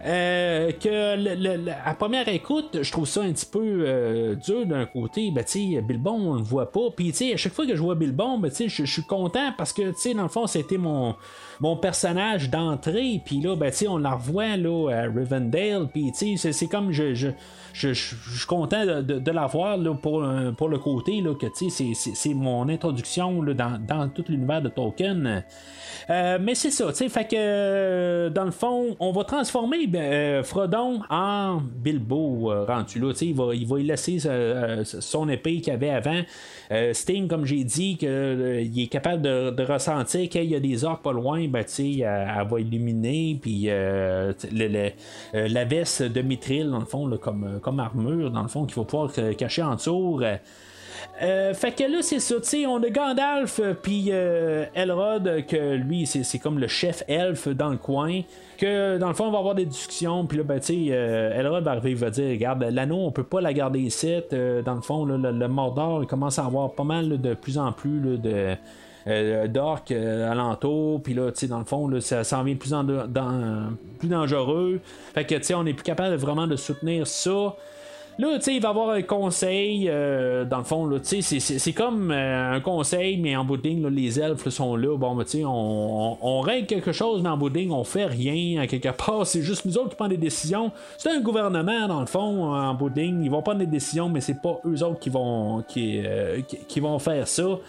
Euh, 0.06 0.72
que 0.74 1.88
à 1.88 1.94
première 1.96 2.28
écoute, 2.28 2.80
je 2.84 2.92
trouve 2.92 3.08
ça 3.08 3.22
un 3.22 3.32
petit 3.32 3.48
peu 3.48 3.60
euh, 3.64 4.36
dur 4.36 4.66
d'un 4.66 4.86
côté. 4.86 5.32
Ben, 5.32 5.44
Bilbon, 5.84 6.34
on 6.34 6.36
le 6.36 6.44
voit 6.44 6.72
pas. 6.72 6.90
Puis, 6.96 7.14
à 7.34 7.38
chaque 7.38 7.54
fois 7.54 7.66
que 7.66 7.76
je 7.76 7.82
vois 7.82 7.96
Bilbon, 7.96 8.38
ben, 8.38 8.52
je 8.52 8.86
suis 8.86 9.04
content 9.04 9.54
parce 9.58 9.74
que, 9.74 10.14
dans 10.14 10.24
le 10.24 10.30
fond, 10.30 10.46
c'était 10.46 10.78
mon, 10.78 11.16
mon 11.60 11.78
personnage 11.78 12.50
d'entrée. 12.50 13.22
Puis 13.26 13.42
là, 13.42 13.56
ben, 13.56 13.72
on 13.88 13.98
la 13.98 14.16
revoit 14.16 14.58
là, 14.58 14.90
à 14.92 15.02
Rivendell. 15.04 15.88
Puis, 15.92 16.12
c'est 16.14 16.68
comme 16.68 16.92
je 16.92 17.14
je, 17.74 17.94
suis 17.94 18.48
content 18.48 18.86
de, 18.86 19.02
de, 19.02 19.32
l'avoir 19.32 19.78
pour, 20.02 20.26
pour 20.58 20.70
le 20.70 20.80
côté 20.80 21.22
là, 21.22 21.36
que 21.36 21.46
c'est 21.54 22.34
mon 22.34 22.68
introduction 22.70 23.44
dans, 23.44 23.80
dans, 23.80 24.10
tout 24.10 24.26
l'univers 24.30 24.62
de 24.62 24.70
Tolkien. 24.70 25.44
Euh, 26.10 26.38
mais 26.42 26.56
c'est 26.56 26.72
ça, 26.72 26.92
fait 26.94 27.28
que 27.28 27.36
euh, 27.36 28.30
dans 28.30 28.46
le 28.46 28.52
fond, 28.52 28.96
on 29.00 29.12
va 29.12 29.24
transformer 29.26 29.88
ben, 29.88 30.02
euh, 30.02 30.44
Frodon 30.44 31.02
en 31.10 31.58
Bilbo 31.62 32.52
rendu 32.66 33.00
là, 33.00 33.12
il 33.22 33.36
va, 33.36 33.54
il 33.54 33.68
va 33.68 33.80
y 33.80 33.84
laisser 33.84 34.20
son 34.84 35.30
épée 35.30 35.60
qu'il 35.60 35.74
avait 35.74 35.90
avant. 35.90 36.22
Sting, 36.94 37.28
comme 37.28 37.46
j'ai 37.46 37.64
dit, 37.64 37.98
que, 37.98 38.62
il 38.62 38.84
est 38.84 38.88
capable 38.88 39.22
de, 39.22 39.68
ressentir 39.68 40.30
qu'il 40.30 40.46
y 40.46 40.56
a 40.56 40.60
des 40.60 40.86
orques 40.86 41.04
pas 41.04 41.12
loin, 41.12 41.47
ben, 41.48 41.64
sais, 41.66 42.00
elle, 42.00 42.48
va 42.50 42.60
illuminer, 42.60 43.38
puis 43.42 43.66
la 43.66 45.66
veste 45.66 46.04
de 46.04 46.22
Mithril, 46.22 46.70
dans 46.70 46.80
le 46.80 46.86
fond, 46.86 47.10
comme, 47.18 47.60
comme 47.62 47.80
armure, 47.80 48.32
dans 48.32 48.44
le 48.44 48.48
fond, 48.48 48.66
qu'il 48.66 48.76
va 48.76 48.84
pouvoir 48.84 49.12
cacher 49.38 49.64
en. 49.64 49.78
Euh, 51.22 51.54
fait 51.54 51.72
que 51.72 51.84
là, 51.84 52.02
c'est 52.02 52.20
ça, 52.20 52.36
tu 52.40 52.66
on 52.68 52.82
a 52.84 52.90
Gandalf, 52.90 53.60
euh, 53.60 53.74
puis 53.74 54.10
euh, 54.12 54.66
Elrod, 54.76 55.46
que 55.48 55.76
lui, 55.76 56.06
c'est 56.06 56.38
comme 56.38 56.60
le 56.60 56.68
chef 56.68 57.04
elfe 57.08 57.48
dans 57.48 57.70
le 57.70 57.78
coin. 57.78 58.22
Que 58.58 58.98
dans 58.98 59.08
le 59.08 59.14
fond, 59.14 59.26
on 59.26 59.32
va 59.32 59.40
avoir 59.40 59.56
des 59.56 59.66
discussions, 59.66 60.26
puis 60.26 60.38
là, 60.38 60.44
ben, 60.44 60.60
tu 60.60 60.68
sais, 60.68 60.86
Elrod 60.88 61.64
va 61.64 61.72
arriver, 61.72 61.92
il 61.92 61.98
va 61.98 62.10
dire 62.10 62.30
Regarde, 62.30 62.64
l'anneau, 62.64 63.06
on 63.06 63.12
peut 63.12 63.24
pas 63.24 63.42
la 63.42 63.54
garder 63.54 63.80
ici. 63.80 64.22
dans 64.32 64.76
le 64.76 64.82
fond, 64.82 65.06
le, 65.06 65.48
Mordor, 65.48 66.04
il 66.04 66.08
commence 66.08 66.40
à 66.40 66.46
avoir 66.46 66.74
pas 66.74 66.84
mal 66.84 67.20
de 67.20 67.34
plus 67.34 67.58
en 67.58 67.72
plus 67.72 68.18
de 68.18 68.56
euh, 69.08 69.48
d'orques 69.48 69.92
alentour, 69.92 71.02
puis 71.02 71.14
là, 71.14 71.32
tu 71.32 71.40
sais, 71.40 71.48
dans 71.48 71.60
le 71.60 71.66
fond, 71.66 71.88
là, 71.88 72.02
ça 72.02 72.24
s'en 72.24 72.44
vient 72.44 72.56
plus, 72.56 72.74
en, 72.74 72.86
plus 72.86 74.08
dangereux. 74.08 74.80
Fait 75.14 75.26
que, 75.26 75.36
tu 75.36 75.44
sais, 75.44 75.54
on 75.54 75.64
n'est 75.64 75.74
plus 75.74 75.84
capable 75.84 76.16
vraiment 76.16 76.48
de 76.48 76.56
soutenir 76.56 77.08
ça. 77.08 77.56
Là, 78.20 78.36
tu 78.38 78.46
sais, 78.46 78.56
il 78.56 78.62
va 78.62 78.70
avoir 78.70 78.90
un 78.90 79.04
conseil, 79.04 79.88
euh, 79.88 80.44
dans 80.44 80.58
le 80.58 80.64
fond, 80.64 80.88
là, 80.88 81.00
tu 81.00 81.22
sais, 81.22 81.40
c'est 81.40 81.74
comme 81.74 82.10
euh, 82.10 82.56
un 82.56 82.60
conseil, 82.62 83.18
mais 83.18 83.36
en 83.36 83.46
bout 83.46 83.60
les 83.64 84.20
elfes 84.20 84.50
sont 84.50 84.76
là. 84.76 84.98
Bon, 84.98 85.14
ben, 85.14 85.24
tu 85.24 85.38
sais, 85.38 85.44
on, 85.46 86.42
règle 86.42 86.66
quelque 86.66 86.92
chose, 86.92 87.22
mais 87.22 87.30
en 87.30 87.38
bout 87.38 87.52
on 87.70 87.84
fait 87.84 88.06
rien, 88.06 88.62
à 88.62 88.68
quelque 88.68 88.90
part. 88.90 89.28
C'est 89.28 89.44
juste 89.44 89.66
nous 89.66 89.78
autres 89.78 89.90
qui 89.90 89.96
prenons 89.96 90.10
des 90.10 90.18
décisions. 90.18 90.72
C'est 90.98 91.12
un 91.12 91.20
gouvernement, 91.20 91.88
dans 91.88 92.00
le 92.00 92.08
fond, 92.08 92.54
en 92.54 92.74
bout. 92.74 92.92
Ils 92.96 93.30
vont 93.30 93.44
prendre 93.44 93.60
des 93.60 93.68
décisions, 93.68 94.10
mais 94.10 94.22
c'est 94.22 94.42
pas 94.42 94.60
eux 94.66 94.84
autres 94.84 95.00
qui 95.00 95.10
vont, 95.10 95.64
qui, 95.68 96.02
euh, 96.04 96.42
qui, 96.68 96.80
vont 96.80 96.98
faire 96.98 97.28
ça. 97.28 97.60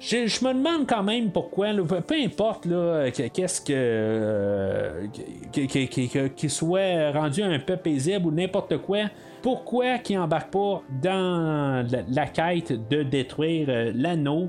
Je, 0.00 0.44
me 0.44 0.54
demande 0.54 0.86
quand 0.88 1.02
même 1.02 1.30
pourquoi, 1.30 1.68
peu, 1.74 2.14
importe 2.14 2.66
qu'est-ce 3.12 3.60
que, 3.60 5.06
qu'il 6.28 6.50
soit 6.50 7.10
rendu 7.12 7.42
un 7.42 7.58
peu 7.58 7.76
paisible 7.76 8.26
ou 8.26 8.30
n'importe 8.30 8.78
quoi, 8.78 9.10
pourquoi 9.42 9.98
qu'ils 9.98 10.18
embarquent 10.18 10.52
pas 10.52 10.82
dans 11.02 11.86
la, 12.08 12.26
quête 12.26 12.88
de 12.88 13.02
détruire 13.02 13.66
euh, 13.68 13.92
l'anneau? 13.94 14.48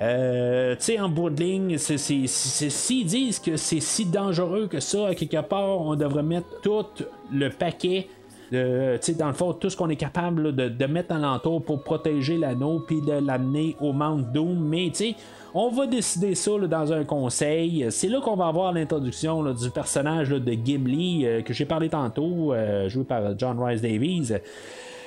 Euh, 0.00 0.74
tu 0.76 0.82
sais, 0.82 1.00
en 1.00 1.08
bout 1.08 1.30
de 1.30 1.42
ligne, 1.42 1.76
s'ils 1.78 3.06
disent 3.06 3.38
que 3.40 3.56
c'est 3.56 3.80
si 3.80 4.06
dangereux 4.06 4.68
que 4.68 4.78
ça, 4.78 5.14
quelque 5.14 5.40
part, 5.42 5.80
on 5.80 5.96
devrait 5.96 6.22
mettre 6.22 6.60
tout 6.62 6.86
le 7.32 7.48
paquet 7.50 8.08
dans 8.52 9.26
le 9.28 9.32
fond, 9.32 9.52
tout 9.52 9.70
ce 9.70 9.76
qu'on 9.76 9.88
est 9.88 9.96
capable 9.96 10.54
de, 10.54 10.68
de, 10.68 10.86
mettre 10.86 11.14
l'entour 11.14 11.62
pour 11.62 11.82
protéger 11.82 12.36
l'anneau 12.36 12.84
puis 12.86 13.00
de 13.00 13.12
l'amener 13.12 13.76
au 13.80 13.92
Mount 13.92 14.24
Doom. 14.32 14.68
Mais 14.68 14.90
tu 14.90 14.96
sais, 14.96 15.16
on 15.54 15.68
va 15.70 15.86
décider 15.86 16.34
ça 16.34 16.50
dans 16.58 16.92
un 16.92 17.04
conseil. 17.04 17.86
C'est 17.90 18.08
là 18.08 18.20
qu'on 18.20 18.34
va 18.34 18.48
avoir 18.48 18.72
l'introduction 18.72 19.52
du 19.52 19.70
personnage 19.70 20.30
de 20.30 20.52
Gimli 20.52 21.24
euh, 21.24 21.42
que 21.42 21.52
j'ai 21.54 21.64
parlé 21.64 21.88
tantôt, 21.88 22.52
euh, 22.52 22.88
joué 22.88 23.04
par 23.04 23.38
John 23.38 23.62
Rice 23.62 23.80
Davies. 23.80 24.32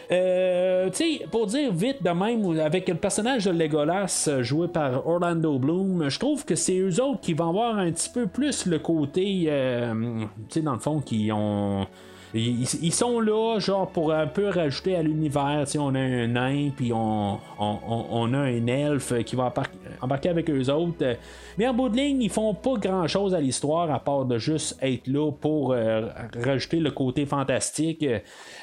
Euh, 0.10 0.90
pour 1.32 1.48
dire 1.48 1.74
vite 1.74 2.02
de 2.02 2.10
même, 2.12 2.58
avec 2.62 2.88
le 2.88 2.96
personnage 2.96 3.44
de 3.44 3.52
Legolas 3.52 4.30
joué 4.40 4.70
par 4.70 5.06
Orlando 5.06 5.60
Bloom, 5.60 6.08
je 6.08 6.18
trouve 6.18 6.46
que 6.46 6.56
c'est 6.56 6.80
eux 6.80 7.04
autres 7.04 7.20
qui 7.20 7.34
vont 7.34 7.50
avoir 7.50 7.78
un 7.78 7.92
petit 7.92 8.10
peu 8.10 8.26
plus 8.26 8.68
le 8.68 8.80
côté, 8.80 9.52
tu 9.52 10.28
sais, 10.48 10.62
dans 10.62 10.72
le 10.72 10.80
fond, 10.80 11.02
qui 11.02 11.30
ont 11.34 11.88
ils, 12.34 12.92
sont 12.94 13.20
là, 13.20 13.60
genre, 13.60 13.88
pour 13.88 14.12
un 14.12 14.28
peu 14.28 14.50
rajouter 14.50 14.96
à 14.96 15.02
l'univers. 15.02 15.66
On 15.80 15.96
a 15.96 16.00
un 16.00 16.28
nain, 16.28 16.70
puis 16.76 16.92
on, 16.94 17.40
on, 17.60 18.34
a 18.34 18.38
un 18.38 18.68
elfe 18.68 19.24
qui 19.24 19.36
va 19.36 19.54
embarquer 20.02 20.30
avec 20.30 20.50
eux 20.50 20.70
autres. 20.70 21.18
Mais 21.58 21.68
en 21.68 21.74
bout 21.74 21.90
de 21.90 21.98
ligne, 21.98 22.22
ils 22.22 22.30
font 22.30 22.54
pas 22.54 22.74
grand 22.74 23.08
chose 23.08 23.34
à 23.34 23.40
l'histoire 23.40 23.90
à 23.92 24.00
part 24.00 24.26
de 24.26 24.38
juste 24.38 24.78
être 24.82 25.08
là 25.08 25.32
pour 25.32 25.72
euh, 25.72 26.08
rajouter 26.44 26.80
le 26.80 26.92
côté 26.92 27.26
fantastique, 27.26 28.06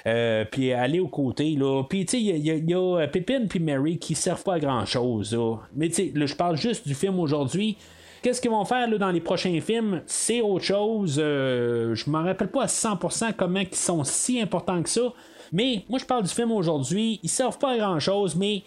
euh, 0.07 0.45
puis 0.51 0.73
aller 0.73 1.01
au 1.01 1.09
côté. 1.09 1.57
Là. 1.57 1.83
Puis, 1.89 2.05
tu 2.05 2.19
sais, 2.19 2.23
il 2.23 2.71
y, 2.71 2.75
a, 2.75 3.07
Pippin 3.09 3.47
puis 3.49 3.61
Mary 3.61 3.99
qui 3.99 4.15
servent 4.15 4.45
pas 4.45 4.55
à 4.55 4.59
grand 4.59 4.85
chose. 4.85 5.37
Mais, 5.75 5.89
tu 5.89 5.95
sais, 5.95 6.13
je 6.15 6.37
parle 6.37 6.57
juste 6.57 6.87
du 6.87 6.95
film 6.95 7.19
aujourd'hui. 7.19 7.79
Qu'est-ce 8.25 8.41
qu'ils 8.41 8.51
vont 8.51 8.65
faire 8.65 8.89
là, 8.89 8.97
dans 8.97 9.11
les 9.11 9.21
prochains 9.21 9.61
films? 9.61 10.01
C'est 10.07 10.41
autre 10.41 10.65
chose. 10.65 11.17
Euh, 11.23 11.95
je 11.95 12.09
ne 12.09 12.17
me 12.17 12.23
rappelle 12.23 12.49
pas 12.49 12.63
à 12.63 12.67
100% 12.67 13.35
comment 13.37 13.61
ils 13.61 13.77
sont 13.77 14.03
si 14.03 14.41
importants 14.41 14.83
que 14.83 14.89
ça. 14.89 15.13
Mais 15.53 15.85
moi, 15.91 15.99
je 15.99 16.07
parle 16.07 16.23
du 16.23 16.31
film 16.31 16.51
aujourd'hui. 16.51 17.21
Ils 17.23 17.29
servent 17.29 17.59
pas 17.59 17.73
à 17.73 17.77
grand-chose, 17.77 18.35
mais 18.35 18.63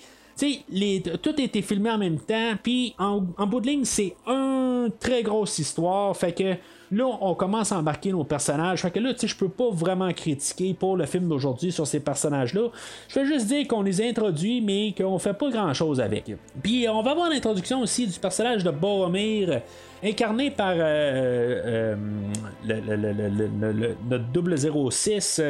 les, 0.69 1.01
tout 1.23 1.33
a 1.35 1.41
été 1.41 1.63
filmé 1.63 1.89
en 1.89 1.97
même 1.97 2.19
temps. 2.19 2.53
Puis 2.61 2.93
en, 2.99 3.23
en 3.35 3.47
bout 3.47 3.59
de 3.59 3.65
ligne, 3.65 3.83
c'est 3.83 4.15
une 4.27 4.91
très 4.99 5.23
grosse 5.23 5.57
histoire. 5.57 6.15
Fait 6.15 6.33
que 6.33 6.53
Là, 6.91 7.05
on 7.21 7.35
commence 7.35 7.71
à 7.71 7.77
embarquer 7.77 8.11
nos 8.11 8.23
personnages. 8.23 8.81
Fait 8.81 8.91
que 8.91 8.99
là, 8.99 9.13
tu 9.13 9.21
sais, 9.21 9.27
je 9.27 9.35
peux 9.35 9.49
pas 9.49 9.69
vraiment 9.71 10.11
critiquer 10.13 10.73
pour 10.73 10.95
le 10.95 11.05
film 11.05 11.27
d'aujourd'hui 11.27 11.71
sur 11.71 11.85
ces 11.85 11.99
personnages-là. 11.99 12.69
Je 13.09 13.19
vais 13.19 13.25
juste 13.25 13.47
dire 13.47 13.67
qu'on 13.67 13.81
les 13.81 14.01
introduit, 14.01 14.61
mais 14.61 14.93
qu'on 14.97 15.19
fait 15.19 15.33
pas 15.33 15.49
grand-chose 15.49 15.99
avec. 15.99 16.31
Puis 16.63 16.87
on 16.89 17.01
va 17.01 17.11
avoir 17.11 17.29
l'introduction 17.29 17.81
aussi 17.81 18.07
du 18.07 18.17
personnage 18.19 18.63
de 18.63 18.71
Boromir, 18.71 19.61
incarné 20.03 20.51
par 20.51 20.73
euh, 20.73 21.95
euh, 22.65 22.95
notre 24.09 24.91
006. 24.91 25.41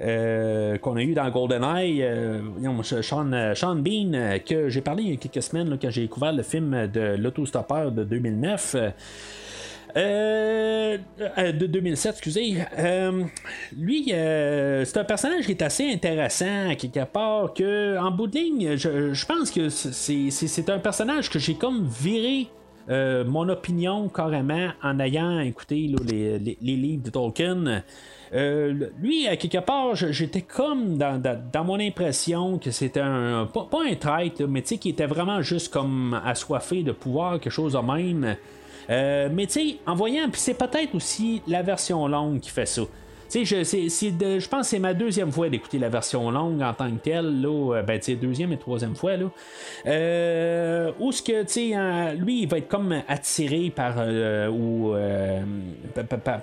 Euh, 0.00 0.76
qu'on 0.78 0.96
a 0.96 1.02
eu 1.02 1.14
dans 1.14 1.30
GoldenEye, 1.30 2.02
euh, 2.02 2.40
Sean, 2.82 3.54
Sean, 3.54 3.76
Bean, 3.76 4.38
que 4.44 4.68
j'ai 4.68 4.80
parlé 4.80 5.04
il 5.04 5.10
y 5.10 5.12
a 5.12 5.16
quelques 5.16 5.42
semaines 5.42 5.70
là, 5.70 5.76
quand 5.80 5.90
j'ai 5.90 6.02
découvert 6.02 6.32
le 6.32 6.42
film 6.42 6.88
de 6.88 7.14
l'autostoppeur 7.16 7.92
de 7.92 8.02
2009. 8.02 8.76
Euh, 9.96 10.98
euh, 11.38 11.52
de 11.52 11.66
2007, 11.66 12.14
excusez. 12.16 12.56
Euh, 12.78 13.24
lui, 13.76 14.06
c'est 14.08 14.96
un 14.96 15.04
personnage 15.04 15.44
qui 15.46 15.52
est 15.52 15.62
assez 15.62 15.90
intéressant, 15.90 16.70
à 16.70 16.74
quelque 16.74 17.04
part, 17.04 17.54
que, 17.54 17.96
en 17.98 18.10
bout 18.10 18.26
de 18.26 18.36
ligne, 18.36 18.76
je, 18.76 19.26
pense 19.26 19.50
que 19.50 19.68
c'est 19.68 20.68
un 20.68 20.78
personnage 20.78 21.30
que 21.30 21.38
j'ai 21.38 21.54
comme 21.54 21.86
viré 21.86 22.48
mon 22.88 23.48
opinion 23.48 24.08
carrément 24.08 24.68
en 24.82 25.00
ayant 25.00 25.40
écouté 25.40 25.90
les, 26.06 26.56
livres 26.60 27.02
de 27.04 27.10
Tolkien. 27.10 27.82
lui, 28.32 29.28
à 29.28 29.36
quelque 29.36 29.64
part, 29.64 29.94
j'étais 29.94 30.42
comme 30.42 30.98
dans, 30.98 31.64
mon 31.64 31.78
impression 31.78 32.58
que 32.58 32.72
c'était 32.72 33.00
un. 33.00 33.46
Pas, 33.46 33.68
un 33.88 33.94
traître, 33.94 34.42
mais 34.48 34.62
tu 34.62 34.70
sais, 34.70 34.78
qui 34.78 34.90
était 34.90 35.06
vraiment 35.06 35.40
juste 35.40 35.72
comme 35.72 36.20
assoiffé 36.24 36.82
de 36.82 36.92
pouvoir, 36.92 37.38
quelque 37.38 37.52
chose 37.52 37.74
de 37.74 37.78
même. 37.78 38.36
Euh, 38.90 39.28
mais 39.32 39.46
tu 39.46 39.52
sais, 39.52 39.76
en 39.86 39.94
voyant, 39.94 40.28
puis 40.30 40.40
c'est 40.40 40.54
peut-être 40.54 40.94
aussi 40.94 41.42
la 41.46 41.62
version 41.62 42.06
longue 42.08 42.40
qui 42.40 42.50
fait 42.50 42.66
ça. 42.66 42.82
Tu 43.30 43.44
sais, 43.44 43.64
je, 43.64 44.38
je 44.38 44.48
pense 44.48 44.60
que 44.60 44.66
c'est 44.66 44.78
ma 44.78 44.94
deuxième 44.94 45.32
fois 45.32 45.48
d'écouter 45.48 45.78
la 45.78 45.88
version 45.88 46.30
longue 46.30 46.62
en 46.62 46.72
tant 46.74 46.90
que 46.90 46.98
telle, 46.98 47.40
là, 47.40 47.76
euh, 47.76 47.82
ben, 47.82 47.98
tu 47.98 48.12
sais, 48.12 48.14
deuxième 48.14 48.52
et 48.52 48.58
troisième 48.58 48.94
fois, 48.94 49.16
là. 49.16 49.26
Euh, 49.86 50.92
où 51.00 51.10
ce 51.10 51.22
que, 51.22 51.42
tu 51.42 51.72
sais, 51.72 52.14
lui, 52.16 52.42
il 52.42 52.48
va 52.48 52.58
être 52.58 52.68
comme 52.68 52.94
attiré 53.08 53.72
par, 53.74 53.96
ou, 54.52 54.94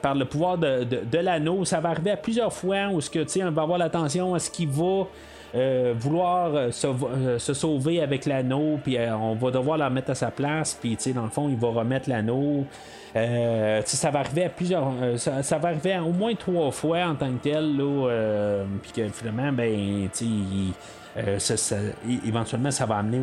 par, 0.01 0.15
le 0.15 0.26
pouvoir 0.26 0.57
de, 0.57 0.84
de, 0.84 1.18
l'anneau. 1.19 1.63
Ça 1.65 1.80
va 1.80 1.89
arriver 1.89 2.11
à 2.11 2.18
plusieurs 2.18 2.51
fois 2.51 2.88
où 2.91 2.99
ce 2.99 3.09
que, 3.09 3.19
tu 3.19 3.30
sais, 3.30 3.43
on 3.43 3.51
va 3.51 3.61
avoir 3.61 3.77
l'attention 3.77 4.34
à 4.34 4.39
ce 4.39 4.49
qu'il 4.49 4.68
va 4.68 5.05
euh, 5.53 5.94
vouloir 5.98 6.56
euh, 6.56 6.69
euh, 6.84 7.38
se, 7.38 7.53
sauver 7.53 8.02
avec 8.02 8.26
l'anneau, 8.26 8.80
puis 8.82 8.98
on 8.98 9.36
va 9.36 9.52
devoir 9.52 9.78
la 9.78 9.90
mettre 9.90 10.11
à 10.11 10.15
sa 10.15 10.32
place, 10.32 10.78
puis 10.80 10.98
dans 11.14 11.23
le 11.23 11.30
fond, 11.30 11.49
il 11.49 11.57
va 11.57 11.68
remettre 11.69 12.10
l'anneau. 12.10 12.65
ça 13.14 14.11
va 14.11 14.19
arriver 14.19 14.45
à 14.45 14.49
plusieurs. 14.49 14.94
Ça, 15.18 15.57
va 15.57 15.69
arriver 15.69 15.99
au 15.99 16.14
moins 16.14 16.36
trois 16.36 16.72
fois 16.72 16.99
en 16.99 17.15
tant 17.15 17.32
que 17.34 17.44
tel, 17.44 17.82
puis 18.82 18.91
que 18.94 19.10
finalement, 19.10 19.52
ben, 19.52 20.07
éventuellement, 22.26 22.72
ça 22.72 22.86
va 22.86 22.98
amener 22.98 23.19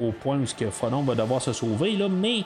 au, 0.00 0.12
point 0.12 0.38
où 0.38 0.44
que 0.58 0.70
Frodon 0.70 1.02
va 1.02 1.14
devoir 1.14 1.42
se 1.42 1.52
sauver, 1.52 1.92
là, 1.92 2.08
mais. 2.08 2.44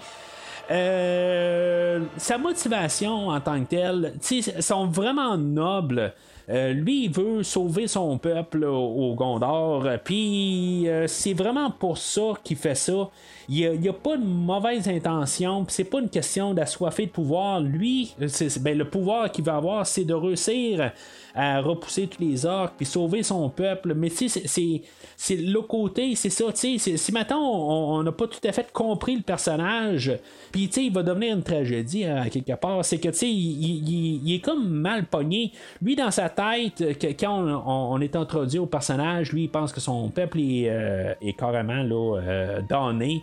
sa 2.17 2.39
motivation 2.39 3.29
en 3.29 3.41
tant 3.41 3.61
que 3.61 3.69
telle, 3.69 4.13
sont 4.61 4.87
vraiment 4.89 5.37
nobles. 5.37 6.13
Euh, 6.51 6.73
lui, 6.73 7.05
il 7.05 7.11
veut 7.11 7.43
sauver 7.43 7.87
son 7.87 8.19
peuple 8.19 8.65
au 8.65 9.15
Gondor. 9.15 9.87
Puis 10.05 10.89
euh, 10.89 11.07
c'est 11.07 11.33
vraiment 11.33 11.71
pour 11.71 11.99
ça 11.99 12.35
qu'il 12.43 12.57
fait 12.57 12.75
ça. 12.75 13.11
Il 13.49 13.81
n'y 13.81 13.89
a, 13.89 13.93
pas 13.93 14.17
de 14.17 14.25
mauvaise 14.25 14.89
intention. 14.89 15.65
C'est 15.69 15.85
pas 15.85 16.01
une 16.01 16.09
question 16.09 16.55
d'assoiffer 16.55 17.07
de 17.07 17.11
pouvoir. 17.11 17.61
Lui, 17.61 18.15
ben, 18.61 18.79
le 18.79 18.89
pouvoir 18.89 19.31
qu'il 19.31 19.45
va 19.45 19.57
avoir, 19.57 19.87
c'est 19.87 20.05
de 20.05 20.15
réussir 20.15 20.93
à 21.35 21.61
repousser 21.61 22.07
tous 22.07 22.23
les 22.23 22.47
orques 22.47 22.75
puis 22.77 22.87
sauver 22.87 23.23
son 23.23 23.51
peuple. 23.51 23.95
Mais 23.95 24.09
tu 24.09 24.29
sais, 24.29 24.83
c'est 25.17 25.37
le 25.37 25.61
côté, 25.63 26.15
c'est 26.15 26.31
ça. 26.31 26.45
Si 26.55 27.13
maintenant 27.13 27.41
on 27.41 28.03
n'a 28.03 28.13
pas 28.13 28.27
tout 28.29 28.47
à 28.47 28.53
fait 28.53 28.73
compris 28.73 29.17
le 29.17 29.23
personnage, 29.23 30.13
puis 30.53 30.69
tu 30.69 30.75
sais, 30.75 30.85
il 30.85 30.93
va 30.93 31.03
devenir 31.03 31.37
une 31.37 31.43
tragédie 31.43 32.05
à 32.05 32.29
quelque 32.31 32.55
part. 32.55 32.85
C'est 32.85 32.99
que 32.99 33.09
tu 33.09 33.19
sais, 33.19 33.31
il, 33.31 34.35
est 34.35 34.41
comme 34.41 34.69
mal 34.69 35.07
pogné. 35.07 35.53
Lui, 35.83 35.97
dans 35.97 36.11
sa 36.11 36.29
tête, 36.35 36.83
quand 37.19 37.63
on, 37.67 38.01
est 38.01 38.17
introduit 38.17 38.59
au 38.59 38.67
personnage, 38.67 39.33
lui, 39.33 39.45
il 39.45 39.49
pense 39.49 39.73
que 39.73 39.81
son 39.81 40.09
peuple 40.09 40.41
est, 40.41 40.69
euh, 40.69 41.15
carrément 41.39 41.83
là, 41.83 42.21
euh, 42.21 42.61
donné. 42.69 43.23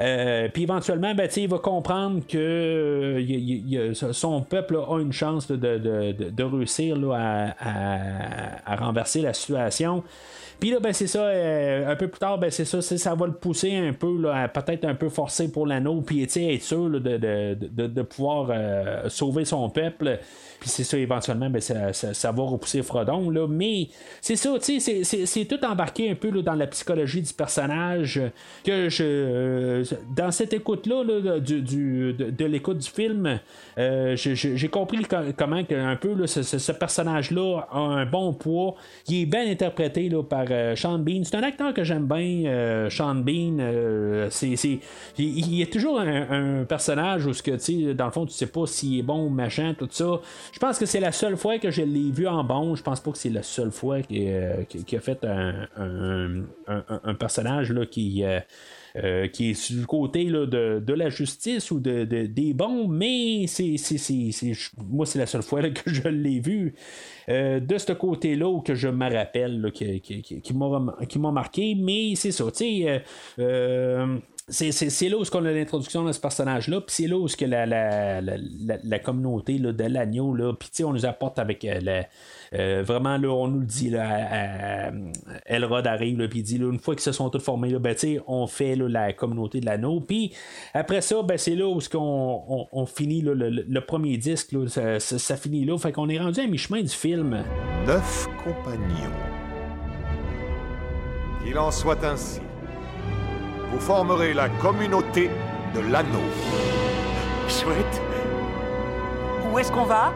Euh, 0.00 0.48
puis 0.52 0.62
éventuellement, 0.62 1.14
ben, 1.14 1.28
il 1.36 1.48
va 1.48 1.58
comprendre 1.58 2.26
que 2.26 3.22
son 4.12 4.42
peuple 4.42 4.76
a 4.76 4.98
une 5.00 5.12
chance 5.12 5.50
de, 5.50 6.42
réussir 6.42 6.96
à, 7.12 8.76
renverser 8.76 9.20
la 9.20 9.32
situation. 9.32 10.02
Puis 10.60 10.70
là, 10.70 10.80
ben, 10.80 10.92
c'est 10.92 11.08
ça, 11.08 11.26
un 11.26 11.96
peu 11.96 12.08
plus 12.08 12.20
tard, 12.20 12.38
ben, 12.38 12.50
c'est 12.50 12.64
ça, 12.64 12.80
ça 12.80 13.14
va 13.14 13.26
le 13.26 13.34
pousser 13.34 13.74
un 13.74 13.92
peu, 13.92 14.22
peut-être 14.54 14.84
un 14.84 14.94
peu 14.94 15.08
forcer 15.08 15.50
pour 15.50 15.66
l'anneau, 15.66 16.00
puis 16.00 16.22
être 16.22 16.62
sûr 16.62 16.88
de, 16.88 18.02
pouvoir 18.02 19.10
sauver 19.10 19.44
son 19.44 19.68
peuple. 19.68 20.20
Puis 20.62 20.70
c'est 20.70 20.84
ça, 20.84 20.96
éventuellement, 20.96 21.50
ben, 21.50 21.60
ça, 21.60 22.30
va 22.30 22.42
repousser 22.44 22.82
Frodon, 22.82 23.30
là, 23.30 23.48
mais 23.48 23.88
c'est 24.20 24.36
ça, 24.36 24.54
c'est 24.60 25.44
tout 25.46 25.64
embarqué 25.64 26.08
un 26.08 26.14
peu 26.14 26.30
dans 26.40 26.54
la 26.54 26.68
psychologie 26.68 27.20
du 27.20 27.32
personnage 27.32 28.20
que 28.64 28.88
je. 28.88 29.82
dans 30.14 30.30
cette 30.30 30.52
écoute-là, 30.52 31.02
de, 31.02 32.44
l'écoute 32.44 32.78
du 32.78 32.88
film, 32.88 33.40
j'ai 33.76 34.68
compris 34.68 35.04
comment 35.36 35.64
que, 35.64 35.74
un 35.74 35.96
peu 35.96 36.28
ce, 36.28 36.70
personnage-là 36.70 37.66
a 37.72 37.78
un 37.80 38.06
bon 38.06 38.32
poids, 38.32 38.76
qui 39.04 39.22
est 39.22 39.26
bien 39.26 39.50
interprété 39.50 40.12
par 40.30 40.46
Sean 40.76 41.00
Bean. 41.00 41.24
C'est 41.24 41.34
un 41.34 41.42
acteur 41.42 41.74
que 41.74 41.82
j'aime 41.82 42.06
bien, 42.06 42.88
Sean 42.88 43.16
Bean. 43.16 43.58
il, 45.18 45.62
a 45.62 45.66
toujours 45.66 45.98
un, 45.98 46.62
personnage 46.68 47.26
où, 47.26 47.32
ce 47.32 47.42
que, 47.42 47.92
dans 47.94 48.06
le 48.06 48.12
fond, 48.12 48.26
tu 48.26 48.32
sais 48.32 48.46
pas 48.46 48.64
s'il 48.64 49.00
est 49.00 49.02
bon 49.02 49.26
ou 49.26 49.28
machin, 49.28 49.74
tout 49.76 49.88
ça. 49.90 50.20
Je 50.52 50.58
pense 50.58 50.78
que 50.78 50.84
c'est 50.84 51.00
la 51.00 51.12
seule 51.12 51.38
fois 51.38 51.58
que 51.58 51.70
je 51.70 51.80
l'ai 51.80 52.10
vu 52.10 52.28
en 52.28 52.44
bon. 52.44 52.76
Je 52.76 52.82
pense 52.82 53.00
pas 53.00 53.10
que 53.10 53.18
c'est 53.18 53.30
la 53.30 53.42
seule 53.42 53.72
fois 53.72 54.02
qu'il 54.02 54.28
a 54.28 55.00
fait 55.00 55.24
un, 55.24 57.14
personnage 57.18 57.72
là, 57.72 57.86
qui. 57.86 58.22
Euh, 58.22 58.38
euh, 58.96 59.26
qui 59.28 59.52
est 59.52 59.72
du 59.72 59.86
côté 59.86 60.26
de, 60.26 60.92
la 60.92 61.08
justice 61.08 61.70
ou 61.70 61.80
de, 61.80 62.04
des 62.04 62.52
bons, 62.52 62.88
mais 62.88 63.46
c'est, 63.46 63.76
moi, 64.86 65.06
c'est 65.06 65.18
la 65.18 65.24
seule 65.24 65.42
fois 65.42 65.62
que 65.70 65.90
je 65.90 66.08
l'ai 66.08 66.40
vu. 66.40 66.74
Euh, 67.30 67.58
de 67.58 67.78
ce 67.78 67.92
côté-là 67.92 68.60
que 68.60 68.74
je 68.74 68.88
me 68.88 69.10
rappelle 69.10 69.72
qui, 69.72 70.02
qui, 70.02 70.52
m'a, 70.52 71.30
marqué, 71.30 71.74
mais 71.74 72.14
c'est 72.16 72.32
ça, 72.32 72.44
tu 72.50 72.84
sais. 72.84 73.02
C'est, 74.48 75.08
là 75.08 75.16
où 75.16 75.22
on 75.34 75.44
a 75.44 75.52
l'introduction 75.52 76.04
de 76.04 76.12
ce 76.12 76.20
personnage-là, 76.20 76.80
puis 76.80 76.94
c'est 76.94 77.06
là 77.06 77.16
où 77.16 77.26
que 77.26 77.44
la, 77.44 77.64
la, 77.66 78.20
la, 78.20 78.98
communauté 78.98 79.58
de 79.58 79.84
l'agneau, 79.84 80.36
puis 80.54 80.84
on 80.84 80.92
nous 80.92 81.06
apporte 81.06 81.38
avec 81.38 81.62
la 81.62 82.06
euh, 82.54 82.82
vraiment, 82.84 83.16
là, 83.16 83.28
on 83.28 83.48
nous 83.48 83.60
le 83.60 83.66
dit, 83.66 83.90
là, 83.90 84.90
Elrod 85.46 85.86
arrive, 85.86 86.28
puis 86.28 86.42
dit, 86.42 86.56
une 86.56 86.78
fois 86.78 86.94
qu'ils 86.94 87.02
se 87.02 87.12
sont 87.12 87.30
tous 87.30 87.38
formés, 87.38 87.70
là, 87.70 87.78
ben, 87.78 87.96
on 88.26 88.46
fait 88.46 88.76
la 88.76 89.12
communauté 89.12 89.60
de 89.60 89.66
l'anneau. 89.66 90.00
Puis 90.00 90.34
après 90.74 91.00
ça, 91.00 91.22
ben, 91.22 91.38
c'est 91.38 91.54
là 91.54 91.66
où 91.66 91.80
on, 91.94 92.66
on, 92.70 92.86
finit 92.86 93.22
le, 93.22 93.80
premier 93.80 94.18
disque, 94.18 94.54
ça, 94.68 95.36
finit 95.36 95.64
là. 95.64 95.78
Fait 95.78 95.92
qu'on 95.92 96.08
est 96.08 96.18
rendu 96.18 96.40
à 96.40 96.46
mi-chemin 96.46 96.82
du 96.82 96.88
film. 96.88 97.42
Neuf 97.86 98.28
compagnons. 98.44 99.10
Qu'il 101.44 101.58
en 101.58 101.70
soit 101.70 102.04
ainsi. 102.04 102.40
Vous 103.72 103.80
formerez 103.80 104.34
la 104.34 104.50
communauté 104.50 105.30
de 105.74 105.80
l'anneau. 105.80 106.20
Chouette. 107.48 108.02
Où 109.50 109.58
est-ce 109.58 109.72
qu'on 109.72 109.84
va? 109.84 110.12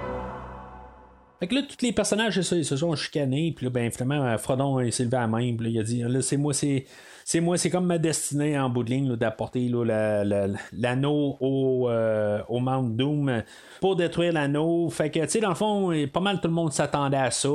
Fait 1.40 1.46
que 1.46 1.54
là, 1.54 1.62
tous 1.62 1.82
les 1.84 1.92
personnages, 1.92 2.36
ils 2.36 2.64
se 2.64 2.76
sont 2.76 2.94
chicanés, 2.96 3.54
puis 3.56 3.64
là, 3.64 3.70
ben, 3.70 3.90
finalement, 3.90 4.36
Frodon, 4.36 4.80
il 4.80 4.92
s'est 4.92 5.04
levé 5.04 5.16
à 5.16 5.26
main, 5.26 5.56
puis 5.56 5.70
il 5.70 5.78
a 5.78 5.82
dit, 5.82 6.02
là, 6.02 6.20
c'est 6.20 6.36
moi, 6.36 6.52
c'est. 6.52 6.84
C'est 7.28 7.40
moi, 7.40 7.58
c'est 7.58 7.70
comme 7.70 7.86
ma 7.86 7.98
destinée 7.98 8.56
en 8.56 8.70
bout 8.70 8.84
de 8.84 8.90
ligne 8.90 9.16
d'apporter 9.16 9.68
l'anneau 9.68 11.36
au, 11.40 11.88
euh, 11.90 12.40
au 12.48 12.60
Mount 12.60 12.96
Doom 12.96 13.42
pour 13.80 13.96
détruire 13.96 14.32
l'anneau. 14.32 14.88
Fait 14.90 15.10
que, 15.10 15.18
tu 15.18 15.28
sais, 15.28 15.40
dans 15.40 15.48
le 15.48 15.56
fond, 15.56 15.92
pas 16.12 16.20
mal 16.20 16.40
tout 16.40 16.46
le 16.46 16.54
monde 16.54 16.72
s'attendait 16.72 17.16
à 17.16 17.32
ça 17.32 17.48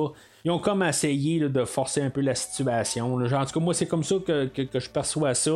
ils 0.44 0.52
ont 0.52 0.60
comme 0.60 0.84
essayé 0.84 1.40
de 1.40 1.66
forcer 1.66 2.02
un 2.02 2.10
peu 2.10 2.22
la 2.22 2.36
situation. 2.36 3.14
En 3.16 3.46
tout 3.46 3.54
cas, 3.54 3.60
moi, 3.60 3.74
c'est 3.74 3.86
comme 3.86 4.04
ça 4.04 4.16
que, 4.26 4.50
je 4.56 4.90
perçois 4.90 5.34
ça. 5.36 5.52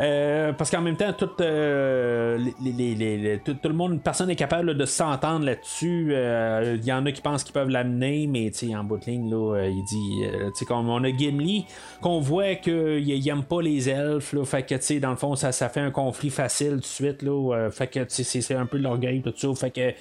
Euh, 0.00 0.52
parce 0.52 0.70
qu'en 0.70 0.80
même 0.80 0.96
temps, 0.96 1.12
tout, 1.12 1.30
euh, 1.40 2.38
les, 2.62 3.40
tout, 3.44 3.56
le 3.64 3.72
monde, 3.72 4.00
personne 4.00 4.28
n'est 4.28 4.36
capable 4.36 4.76
de 4.76 4.84
s'entendre 4.84 5.44
là-dessus. 5.44 6.06
Il 6.10 6.14
euh, 6.14 6.76
y 6.76 6.92
en 6.92 7.04
a 7.04 7.12
qui 7.12 7.20
pensent 7.20 7.42
qu'ils 7.42 7.52
peuvent 7.52 7.68
l'amener, 7.68 8.28
mais 8.28 8.52
en 8.76 8.84
bout 8.84 8.98
de 8.98 9.06
ligne, 9.06 9.30
là, 9.30 9.66
il 9.66 9.84
dit, 9.84 10.64
comme 10.66 10.88
on 10.88 11.02
a 11.02 11.10
Gimli, 11.10 11.66
qu'on 12.00 12.20
voit 12.20 12.54
qu'il 12.54 13.24
n'aime 13.24 13.42
pas 13.42 13.60
les 13.60 13.88
elfes. 13.88 14.32
Là, 14.32 14.44
fait 14.44 14.62
que, 14.62 14.98
dans 14.98 15.10
le 15.10 15.16
fond, 15.16 15.34
ça, 15.34 15.50
ça 15.50 15.68
fait 15.68 15.80
un 15.80 15.90
conflit 15.90 16.30
facile 16.30 16.74
tout 16.74 16.80
de 16.80 16.84
suite. 16.84 17.22
Là, 17.22 17.68
fait 17.70 17.88
que 17.88 18.00
c'est 18.08 18.54
un 18.54 18.66
peu 18.66 18.78
de 18.78 18.84
l'orgueil, 18.84 19.22
tout 19.22 19.32
ça. 19.36 19.48
Fait 19.54 19.70
que 19.70 19.80
euh, 19.80 19.90
euh, 19.90 19.92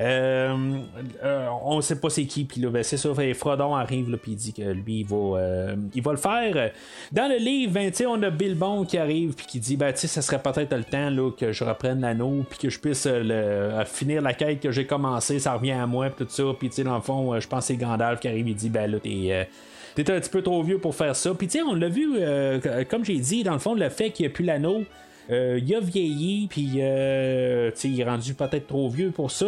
on 0.00 1.80
sait 1.80 1.96
pas 1.96 2.08
c'est 2.08 2.24
qui, 2.24 2.44
puis 2.44 2.60
là, 2.60 2.70
ben, 2.70 2.82
c'est 2.82 2.96
ça. 2.96 3.10
Frodon 3.34 3.74
arrive, 3.74 4.16
puis 4.18 4.32
il 4.32 4.36
dit 4.36 4.52
que 4.52 4.62
lui, 4.62 5.00
il 5.00 5.06
va, 5.06 5.16
euh, 5.16 5.76
il 5.94 6.02
va 6.02 6.12
le 6.12 6.18
faire. 6.18 6.70
Dans 7.10 7.28
le 7.28 7.36
livre, 7.36 7.72
ben, 7.72 7.92
on 8.06 8.22
a 8.22 8.30
Bilbon 8.30 8.84
qui 8.84 8.96
arrive, 8.96 9.34
puis 9.34 9.46
qui 9.46 9.60
dit 9.60 9.76
ben, 9.76 9.94
ça 9.94 10.22
serait 10.22 10.40
peut-être 10.40 10.74
le 10.74 10.84
temps 10.84 11.10
là, 11.10 11.30
que 11.32 11.52
je 11.52 11.64
reprenne 11.64 12.00
l'anneau, 12.00 12.44
puis 12.48 12.58
que 12.58 12.70
je 12.70 12.78
puisse 12.78 13.08
finir 13.86 14.22
la 14.22 14.34
quête 14.34 14.60
que 14.60 14.70
j'ai 14.70 14.86
commencé, 14.86 15.40
ça 15.40 15.54
revient 15.54 15.72
à 15.72 15.86
moi, 15.86 16.10
puis 16.10 16.24
tout 16.24 16.30
ça. 16.30 16.44
Puis, 16.58 16.70
dans 16.84 16.94
le 16.94 17.02
fond, 17.02 17.38
je 17.40 17.48
pense 17.48 17.60
que 17.60 17.66
c'est 17.66 17.76
Gandalf 17.76 18.20
qui 18.20 18.28
arrive, 18.28 18.48
il 18.48 18.54
dit 18.54 18.68
ben 18.68 18.90
là, 18.90 18.98
t'es 19.00 19.48
t'es 19.94 20.12
un 20.12 20.20
petit 20.20 20.30
peu 20.30 20.42
trop 20.42 20.62
vieux 20.62 20.78
pour 20.78 20.94
faire 20.94 21.16
ça. 21.16 21.34
Puis, 21.34 21.48
tu 21.48 21.58
sais, 21.58 21.64
on 21.64 21.74
l'a 21.74 21.88
vu, 21.88 22.20
comme 22.88 23.04
j'ai 23.04 23.18
dit, 23.18 23.42
dans 23.42 23.54
le 23.54 23.58
fond, 23.58 23.74
le 23.74 23.88
fait 23.88 24.10
qu'il 24.10 24.26
n'y 24.26 24.32
a 24.32 24.32
plus 24.32 24.44
l'anneau. 24.44 24.84
il 25.28 25.74
a 25.74 25.80
vieilli, 25.80 26.46
puis 26.46 26.70
il 26.74 26.80
est 26.80 28.04
rendu 28.04 28.34
peut-être 28.34 28.68
trop 28.68 28.88
vieux 28.88 29.10
pour 29.10 29.32
ça. 29.32 29.46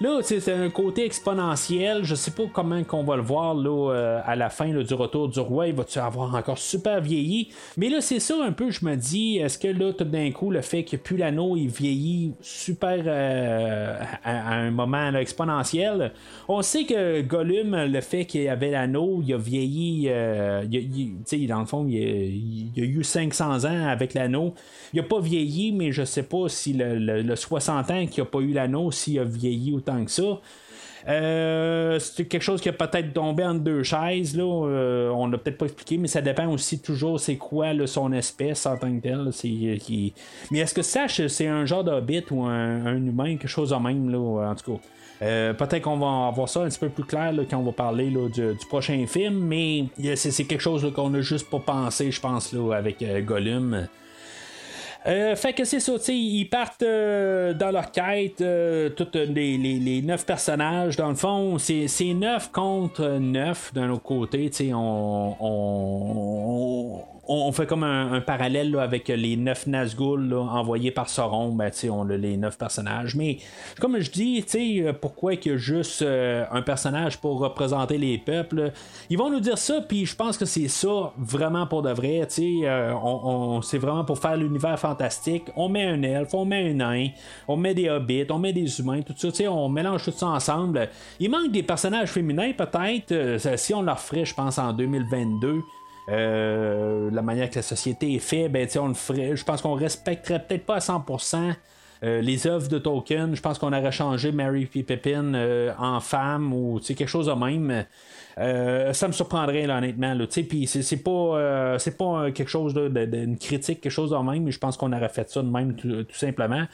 Là, 0.00 0.20
c'est 0.22 0.52
un 0.52 0.70
côté 0.70 1.04
exponentiel. 1.04 2.04
Je 2.04 2.14
sais 2.14 2.32
pas 2.32 2.44
comment 2.52 2.82
qu'on 2.82 3.04
va 3.04 3.16
le 3.16 3.22
voir 3.22 3.54
là, 3.54 3.92
euh, 3.92 4.20
à 4.24 4.34
la 4.34 4.50
fin 4.50 4.66
du 4.66 4.94
retour 4.94 5.28
du 5.28 5.38
roi. 5.38 5.68
Il 5.68 5.74
va-tu 5.74 5.98
avoir 5.98 6.34
encore 6.34 6.58
super 6.58 7.00
vieilli? 7.00 7.50
Mais 7.76 7.88
là, 7.88 8.00
c'est 8.00 8.20
ça 8.20 8.34
un 8.42 8.52
peu, 8.52 8.70
je 8.70 8.84
me 8.84 8.96
dis, 8.96 9.38
est-ce 9.38 9.58
que 9.58 9.68
là, 9.68 9.92
tout 9.92 10.04
d'un 10.04 10.30
coup, 10.32 10.50
le 10.50 10.62
fait 10.62 10.82
que 10.82 10.96
plus 10.96 11.16
l'anneau 11.16 11.56
il 11.56 11.68
vieillit 11.68 12.32
super 12.40 13.02
euh, 13.06 13.98
à, 14.24 14.54
un 14.54 14.70
moment 14.70 15.14
exponentiel. 15.14 16.12
On 16.48 16.62
sait 16.62 16.84
que 16.84 17.22
Gollum, 17.22 17.76
le 17.86 18.00
fait 18.00 18.24
qu'il 18.24 18.48
avait 18.48 18.70
l'anneau, 18.70 19.22
il 19.24 19.34
a 19.34 19.38
vieilli, 19.38 20.06
euh, 20.08 20.64
il, 20.70 21.46
dans 21.46 21.60
le 21.60 21.66
fond, 21.66 21.86
il, 21.88 22.72
a, 22.76 22.80
eu 22.80 23.04
500 23.04 23.64
ans 23.64 23.86
avec 23.86 24.14
l'anneau. 24.14 24.54
Il 24.92 25.00
n'a 25.00 25.06
pas 25.06 25.20
vieilli, 25.20 25.72
mais 25.72 25.92
je 25.92 26.04
sais 26.04 26.22
pas 26.22 26.48
si 26.48 26.72
le, 26.72 27.34
60 27.34 27.90
ans 27.90 28.06
qu'il 28.06 28.22
n'a 28.22 28.30
pas 28.30 28.40
eu 28.40 28.52
l'anneau, 28.52 28.90
s'il 28.90 29.18
a 29.18 29.24
vieilli 29.24 29.72
autant 29.84 30.04
que 30.04 30.10
ça. 30.10 30.40
Euh, 31.06 31.98
c'est 31.98 32.24
quelque 32.24 32.42
chose 32.42 32.60
qui 32.60 32.68
a 32.68 32.72
peut-être 32.72 33.12
tombé 33.12 33.44
entre 33.44 33.60
deux 33.60 33.82
chaises. 33.82 34.36
Là. 34.36 34.44
Euh, 34.44 35.10
on 35.10 35.28
n'a 35.28 35.38
peut-être 35.38 35.58
pas 35.58 35.66
expliqué, 35.66 35.98
mais 35.98 36.08
ça 36.08 36.20
dépend 36.20 36.48
aussi 36.48 36.80
toujours 36.80 37.20
c'est 37.20 37.36
quoi 37.36 37.72
son 37.86 38.12
espèce 38.12 38.66
en 38.66 38.76
tant 38.76 38.92
que 38.94 39.02
tel. 39.02 39.30
Euh, 39.44 40.10
mais 40.50 40.58
est-ce 40.58 40.74
que 40.74 40.82
Sache, 40.82 41.26
c'est 41.26 41.46
un 41.46 41.66
genre 41.66 41.84
d'hobbit 41.84 42.24
ou 42.30 42.44
un, 42.44 42.96
humain, 42.96 43.36
quelque 43.36 43.48
chose 43.48 43.70
de 43.70 43.76
même, 43.76 44.10
là, 44.10 44.50
en 44.50 44.54
tout 44.54 44.72
cas. 44.72 45.54
peut-être 45.54 45.82
qu'on 45.82 45.98
va 45.98 46.28
avoir 46.28 46.48
ça 46.48 46.62
un 46.62 46.68
petit 46.68 46.78
peu 46.78 46.88
plus 46.88 47.04
clair 47.04 47.32
quand 47.50 47.58
on 47.58 47.62
va 47.64 47.72
parler 47.72 48.10
du, 48.32 48.54
prochain 48.68 49.04
film, 49.06 49.38
mais 49.38 49.86
c'est, 50.16 50.44
quelque 50.44 50.60
chose 50.60 50.90
qu'on 50.94 51.10
n'a 51.10 51.20
juste 51.20 51.50
pas 51.50 51.60
pensé, 51.60 52.10
je 52.10 52.20
pense, 52.20 52.54
avec 52.72 53.04
Gollum. 53.24 53.88
Euh, 55.06 55.36
fait 55.36 55.52
que 55.52 55.64
c'est 55.64 55.80
ça, 55.80 55.92
ils 56.08 56.48
partent 56.48 56.82
euh, 56.82 57.52
dans 57.52 57.70
leur 57.70 57.90
quête, 57.90 58.40
euh, 58.40 58.88
tous 58.88 59.08
les, 59.14 59.58
les, 59.58 60.02
neuf 60.02 60.24
personnages. 60.24 60.96
Dans 60.96 61.10
le 61.10 61.14
fond, 61.14 61.58
c'est 61.58 62.14
neuf 62.14 62.50
contre 62.50 63.18
neuf 63.18 63.72
d'un 63.74 63.90
autre 63.90 64.02
côté. 64.02 64.50
On, 64.72 65.36
on, 65.40 67.04
on, 67.28 67.52
fait 67.52 67.66
comme 67.66 67.84
un, 67.84 68.20
parallèle 68.20 68.76
avec 68.78 69.08
les 69.08 69.36
neuf 69.36 69.66
Nazgûl 69.66 70.34
envoyés 70.34 70.90
par 70.90 71.08
Sauron. 71.08 71.52
Ben, 71.52 71.70
on 71.90 72.08
a 72.10 72.16
les 72.16 72.36
neuf 72.36 72.58
personnages. 72.58 73.14
Mais 73.14 73.38
comme 73.80 73.98
je 74.00 74.10
dis, 74.10 74.44
pourquoi 75.00 75.36
qu'il 75.36 75.52
y 75.52 75.54
a 75.54 75.58
juste 75.58 76.02
euh, 76.02 76.44
un 76.50 76.62
personnage 76.62 77.18
pour 77.18 77.38
représenter 77.38 77.98
les 77.98 78.18
peuples? 78.18 78.72
Ils 79.10 79.18
vont 79.18 79.30
nous 79.30 79.40
dire 79.40 79.58
ça, 79.58 79.80
puis 79.80 80.06
je 80.06 80.16
pense 80.16 80.36
que 80.36 80.44
c'est 80.44 80.68
ça 80.68 81.12
vraiment 81.18 81.66
pour 81.66 81.82
de 81.82 81.90
vrai. 81.90 82.26
Euh, 82.38 83.60
c'est 83.62 83.78
vraiment 83.78 84.04
pour 84.04 84.18
faire 84.18 84.36
l'univers 84.36 84.78
fantastique. 84.78 85.44
On 85.56 85.68
met 85.68 85.84
un 85.84 86.02
elfe, 86.02 86.34
on 86.34 86.44
met 86.44 86.70
un 86.70 86.74
nain, 86.74 87.08
on 87.48 87.56
met 87.56 87.74
des 87.74 87.88
hobbits, 87.88 88.26
on 88.30 88.38
met 88.38 88.52
des 88.52 88.80
humains, 88.80 89.02
tout 89.02 89.14
ça. 89.16 89.30
On 89.50 89.68
mélange 89.68 90.04
tout 90.04 90.12
ça 90.12 90.28
ensemble. 90.28 90.88
Il 91.20 91.30
manque 91.30 91.50
des 91.50 91.62
personnages 91.62 92.10
féminins, 92.10 92.52
peut-être. 92.52 93.12
Euh, 93.12 93.38
si 93.56 93.74
on 93.74 93.82
leur 93.82 94.00
ferait, 94.00 94.24
je 94.24 94.34
pense, 94.34 94.58
en 94.58 94.72
2022. 94.72 95.62
Euh, 96.08 97.10
la 97.10 97.22
manière 97.22 97.48
que 97.48 97.56
la 97.56 97.62
société 97.62 98.14
est 98.14 98.18
faite, 98.18 98.52
ben, 98.52 98.68
on 98.78 98.88
le 98.88 98.94
ferait. 98.94 99.36
Je 99.36 99.44
pense 99.44 99.62
qu'on 99.62 99.74
respecterait 99.74 100.44
peut-être 100.44 100.66
pas 100.66 100.76
à 100.76 100.80
100% 100.80 101.54
euh, 102.02 102.20
les 102.20 102.46
œuvres 102.46 102.68
de 102.68 102.78
Tolkien. 102.78 103.30
Je 103.32 103.40
pense 103.40 103.58
qu'on 103.58 103.72
aurait 103.72 103.92
changé 103.92 104.30
Mary 104.30 104.66
P. 104.66 104.82
Pippin 104.82 105.34
euh, 105.34 105.72
en 105.78 106.00
femme 106.00 106.52
ou 106.52 106.78
quelque 106.80 107.06
chose 107.06 107.26
de 107.26 107.32
même. 107.32 107.86
ça 108.36 109.08
me 109.08 109.12
surprendrait 109.12 109.70
honnêtement 109.70 110.14
puis 110.48 110.66
c'est, 110.66 111.02
pas 111.02 111.78
c'est 111.78 111.96
pas 111.96 112.30
quelque 112.32 112.50
chose 112.50 112.74
de, 112.74 113.36
critique 113.36 113.80
quelque 113.80 113.92
chose 113.92 114.10
de 114.10 114.16
même 114.16 114.42
mais 114.42 114.50
je 114.50 114.58
pense 114.58 114.76
qu'on 114.76 114.92
aurait 114.92 115.08
fait 115.08 115.30
ça 115.30 115.40
de 115.40 115.48
même 115.48 115.74
tout 115.76 116.04
simplement 116.12 116.66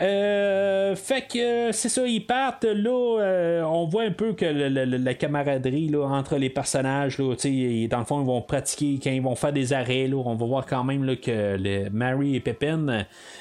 Euh, 0.00 0.94
fait 0.94 1.22
que 1.22 1.72
c'est 1.72 1.88
ça, 1.88 2.06
ils 2.06 2.24
partent. 2.24 2.64
Là, 2.64 3.18
euh, 3.20 3.62
on 3.62 3.86
voit 3.86 4.04
un 4.04 4.12
peu 4.12 4.34
que 4.34 4.44
la 4.44 5.14
camaraderie 5.14 5.88
là, 5.88 6.06
entre 6.06 6.36
les 6.36 6.48
personnages, 6.48 7.18
là, 7.18 7.34
sais, 7.36 7.88
dans 7.90 7.98
le 7.98 8.04
fond, 8.04 8.20
ils 8.20 8.26
vont 8.26 8.40
pratiquer 8.40 9.00
quand 9.02 9.10
ils 9.10 9.22
vont 9.22 9.34
faire 9.34 9.52
des 9.52 9.72
arrêts. 9.72 10.06
Là, 10.06 10.16
on 10.16 10.34
va 10.36 10.46
voir 10.46 10.66
quand 10.66 10.84
même 10.84 11.04
là, 11.04 11.16
que 11.16 11.56
le 11.58 11.90
Mary 11.90 12.36
et 12.36 12.42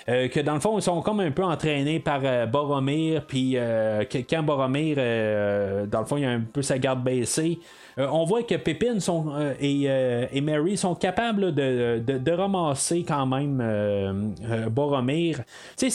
euh, 0.09 0.27
que 0.27 0.39
dans 0.39 0.55
le 0.55 0.59
fond, 0.59 0.77
ils 0.79 0.81
sont 0.81 1.01
comme 1.01 1.19
un 1.19 1.31
peu 1.31 1.43
entraînés 1.43 1.99
par 1.99 2.21
euh, 2.23 2.47
Boromir. 2.47 3.25
Puis 3.27 3.53
euh, 3.55 4.03
quand 4.27 4.43
Boromir, 4.43 4.95
euh, 4.97 5.85
dans 5.85 5.99
le 5.99 6.05
fond, 6.05 6.17
il 6.17 6.25
a 6.25 6.31
un 6.31 6.41
peu 6.41 6.63
sa 6.63 6.79
garde 6.79 7.03
baissée. 7.03 7.59
Euh, 7.97 8.07
on 8.11 8.25
voit 8.25 8.43
que 8.43 8.55
sont, 8.99 9.33
euh, 9.33 9.53
et, 9.59 9.83
euh, 9.87 10.25
et 10.31 10.41
Mary 10.41 10.77
sont 10.77 10.95
capables 10.95 11.53
de, 11.53 12.31
ramasser 12.31 13.03
quand 13.03 13.25
même 13.25 14.35
Boromir. 14.71 15.41
C'est- 15.75 15.91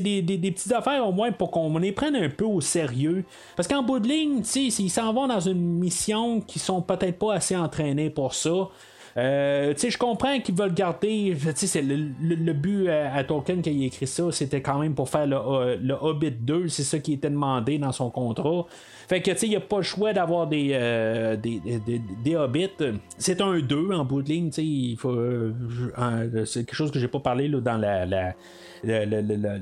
des, 0.00 0.52
petites 0.52 0.72
affaires 0.72 1.06
au 1.06 1.12
moins 1.12 1.32
pour 1.32 1.50
qu'on 1.50 1.76
les 1.78 1.92
prenne 1.92 2.16
un 2.16 2.28
peu 2.28 2.44
au 2.44 2.60
sérieux. 2.60 3.24
Parce 3.56 3.66
qu'en 3.66 3.82
bout 3.82 3.98
de 3.98 4.08
ligne, 4.08 4.42
ils 4.54 4.90
s'en 4.90 5.12
vont 5.12 5.26
dans 5.26 5.40
une 5.40 5.78
mission 5.78 6.40
qui 6.40 6.58
sont 6.58 6.82
peut-être 6.82 7.18
pas 7.18 7.34
assez 7.34 7.56
entraînés 7.56 8.10
pour 8.10 8.34
ça. 8.34 8.68
Euh, 9.18 9.74
je 9.76 9.98
comprends 9.98 10.38
qu'ils 10.40 10.54
veulent 10.54 10.74
garder. 10.74 11.34
Le, 11.34 12.34
le- 12.36 12.52
but 12.52 12.88
à, 12.88 13.14
à 13.14 13.24
Tolkien 13.24 13.56
quand 13.56 13.70
il 13.70 13.82
a 13.82 13.86
écrit 13.86 14.06
ça, 14.06 14.30
c'était 14.30 14.60
quand 14.62 14.78
même 14.78 14.94
pour 14.94 15.08
faire 15.08 15.26
le, 15.26 15.36
euh, 15.36 15.76
Hobbit 16.00 16.30
2. 16.30 16.68
C'est 16.68 16.84
ça 16.84 16.98
qui 17.00 17.14
était 17.14 17.30
demandé 17.30 17.78
dans 17.78 17.90
son 17.92 18.10
contrat. 18.10 18.66
Fait 19.08 19.20
que, 19.20 19.30
tu 19.32 19.38
sais, 19.38 19.46
il 19.46 19.50
n'y 19.50 19.56
a 19.56 19.60
pas 19.60 19.78
le 19.78 19.82
choix 19.82 20.12
d'avoir 20.12 20.46
des, 20.46 20.70
euh, 20.72 21.36
des, 21.36 21.60
des, 22.22 22.36
Hobbits. 22.36 22.68
C'est 23.16 23.40
un 23.40 23.58
2 23.58 23.90
en 23.92 24.04
bout 24.04 24.22
de 24.22 24.28
ligne, 24.28 24.50
tu 24.50 24.96
sais. 24.96 24.96
C'est 26.46 26.60
quelque 26.64 26.74
chose 26.74 26.90
que 26.92 26.98
j'ai 26.98 27.08
pas 27.08 27.20
parlé 27.20 27.48
dans 27.48 27.76
la. 27.78 28.06
la, 28.06 28.34
la- 28.84 29.04
la- 29.06 29.22
la- 29.22 29.36
la- 29.36 29.58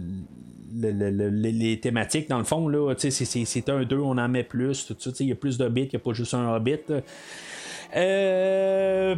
le- 0.78 0.92
le- 0.92 1.10
le- 1.10 1.30
le- 1.30 1.48
les 1.48 1.80
thématiques 1.80 2.28
dans 2.28 2.36
le 2.38 2.44
fond 2.44 2.68
c'est- 2.98 3.68
un 3.70 3.84
2 3.84 3.96
on 3.98 4.18
en 4.18 4.28
met 4.28 4.42
plus 4.42 4.86
tout 4.86 4.96
ça 4.98 5.10
il 5.20 5.28
y 5.28 5.32
a 5.32 5.34
plus 5.34 5.56
de 5.56 5.66
bits 5.68 5.82
il 5.84 5.88
n'y 5.90 5.96
a 5.96 6.00
pas 6.00 6.12
juste 6.12 6.34
un 6.34 6.54
hobbit 6.54 6.76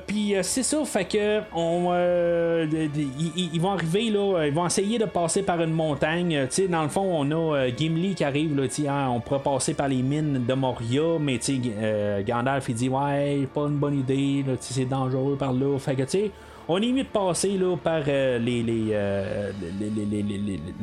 puis 0.07 0.35
euh, 0.37 0.43
c'est 0.43 0.63
ça, 0.63 0.85
fait 0.85 1.05
que 1.05 1.41
on, 1.55 1.89
euh, 1.93 2.67
ils, 2.97 3.51
ils 3.55 3.61
vont 3.61 3.71
arriver 3.71 4.11
là, 4.11 4.45
ils 4.47 4.53
vont 4.53 4.67
essayer 4.67 4.99
de 4.99 5.05
passer 5.07 5.43
par 5.43 5.61
une 5.63 5.73
montagne. 5.73 6.37
Euh, 6.37 6.47
Tu 6.47 6.63
sais, 6.63 6.69
dans 6.69 6.83
le 6.83 6.89
fond, 6.89 7.03
on 7.03 7.31
a 7.31 7.57
euh, 7.57 7.71
Gimli 7.77 8.15
qui 8.15 8.25
arrive 8.25 8.55
là, 8.59 8.67
ah, 8.89 9.11
on 9.11 9.21
pourrait 9.21 9.43
passer 9.43 9.75
par 9.75 9.89
les 9.89 10.03
mines 10.03 10.45
de 10.47 10.55
Moria, 10.55 11.19
mais 11.19 11.39
tu 11.39 11.57
sais, 11.57 11.61
euh, 11.81 12.23
Gandalf 12.23 12.69
il 12.69 12.75
dit 12.75 12.89
ouais, 12.89 13.49
pas 13.55 13.63
une 13.63 13.79
bonne 13.79 13.99
idée, 13.99 14.45
là, 14.47 14.55
c'est 14.61 14.85
dangereux 14.85 15.37
par 15.37 15.53
là. 15.53 15.79
Fait 15.79 15.95
que 15.95 16.03
tu 16.03 16.09
sais. 16.11 16.31
On 16.71 16.83
est 16.83 16.93
mieux 16.93 17.05
de 17.05 17.09
passer 17.09 17.57
là, 17.57 17.77
par 17.83 18.03
euh, 18.07 18.39
les, 18.39 18.63
euh, 18.93 19.53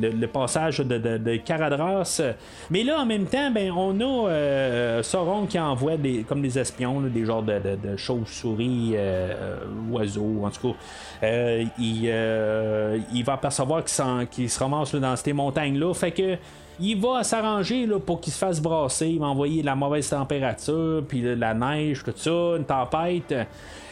le, 0.00 0.26
passage 0.26 0.78
de, 0.78 1.36
Caradras. 1.36 2.22
Mais 2.70 2.82
là, 2.82 3.00
en 3.00 3.06
même 3.06 3.26
temps, 3.26 3.52
ben, 3.52 3.70
on 3.70 4.00
a 4.00 4.28
euh, 4.28 5.02
Sauron 5.04 5.46
qui 5.46 5.60
envoie 5.60 5.96
des, 5.96 6.24
comme 6.24 6.42
des 6.42 6.58
espions, 6.58 7.00
des 7.02 7.24
genres 7.24 7.44
de, 7.44 7.96
chauves-souris, 7.96 8.96
oiseaux, 9.92 10.42
en 10.44 10.50
tout 10.50 10.74
cas. 11.22 11.64
Il, 11.78 13.22
va 13.24 13.32
apercevoir 13.34 13.84
qu'il, 14.28 14.50
se 14.50 14.58
ramasse 14.58 14.92
dans 14.96 15.14
ces 15.14 15.32
montagnes-là. 15.32 15.94
Fait 15.94 16.10
que. 16.10 16.36
Il 16.78 17.00
va 17.00 17.24
s'arranger 17.24 17.88
pour 18.04 18.20
qu'il 18.20 18.34
se 18.34 18.38
fasse 18.38 18.60
brasser. 18.60 19.08
Il 19.08 19.18
va 19.18 19.28
envoyer 19.28 19.62
la 19.62 19.74
mauvaise 19.74 20.10
température, 20.10 21.02
puis 21.08 21.22
la 21.22 21.54
neige, 21.54 22.04
tout 22.04 22.12
ça, 22.14 22.30
une 22.30 22.66
tempête. 22.66 23.34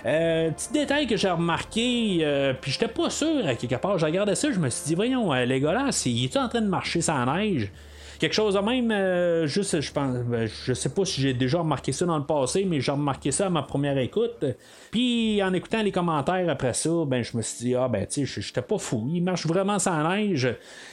Euh, 0.06 0.50
petit 0.50 0.72
détail 0.72 1.06
que 1.06 1.16
j'ai 1.16 1.30
remarqué, 1.30 2.18
euh, 2.20 2.52
puis 2.60 2.70
j'étais 2.70 2.88
pas 2.88 3.08
sûr 3.08 3.46
à 3.46 3.54
quelque 3.54 3.76
part. 3.76 3.98
Je 3.98 4.04
regardais 4.04 4.34
ça, 4.34 4.50
je 4.52 4.58
me 4.58 4.68
suis 4.68 4.86
dit, 4.86 4.94
voyons, 4.94 5.32
euh, 5.32 5.46
là, 5.46 5.56
il 5.56 6.24
est 6.24 6.36
en 6.36 6.48
train 6.48 6.60
de 6.60 6.68
marcher 6.68 7.00
sans 7.00 7.24
neige? 7.24 7.70
Quelque 8.18 8.32
chose 8.34 8.54
de 8.54 8.60
même, 8.60 8.90
euh, 8.90 9.46
juste, 9.46 9.80
je 9.80 9.92
pense, 9.92 10.16
ben, 10.18 10.46
je 10.46 10.72
sais 10.72 10.88
pas 10.88 11.04
si 11.04 11.20
j'ai 11.20 11.34
déjà 11.34 11.58
remarqué 11.58 11.92
ça 11.92 12.06
dans 12.06 12.16
le 12.16 12.24
passé, 12.24 12.64
mais 12.64 12.80
j'ai 12.80 12.92
remarqué 12.92 13.32
ça 13.32 13.46
à 13.46 13.50
ma 13.50 13.62
première 13.62 13.98
écoute. 13.98 14.44
Puis 14.90 15.42
en 15.42 15.52
écoutant 15.52 15.82
les 15.82 15.90
commentaires 15.90 16.48
après 16.48 16.74
ça, 16.74 16.90
ben 17.06 17.24
je 17.24 17.36
me 17.36 17.42
suis 17.42 17.66
dit, 17.66 17.74
ah 17.74 17.88
ben 17.88 18.06
tu 18.06 18.26
sais, 18.26 18.40
j'étais 18.40 18.62
pas 18.62 18.78
fou, 18.78 19.08
il 19.12 19.22
marche 19.22 19.46
vraiment 19.46 19.78
sans 19.78 20.08
neige. 20.08 20.48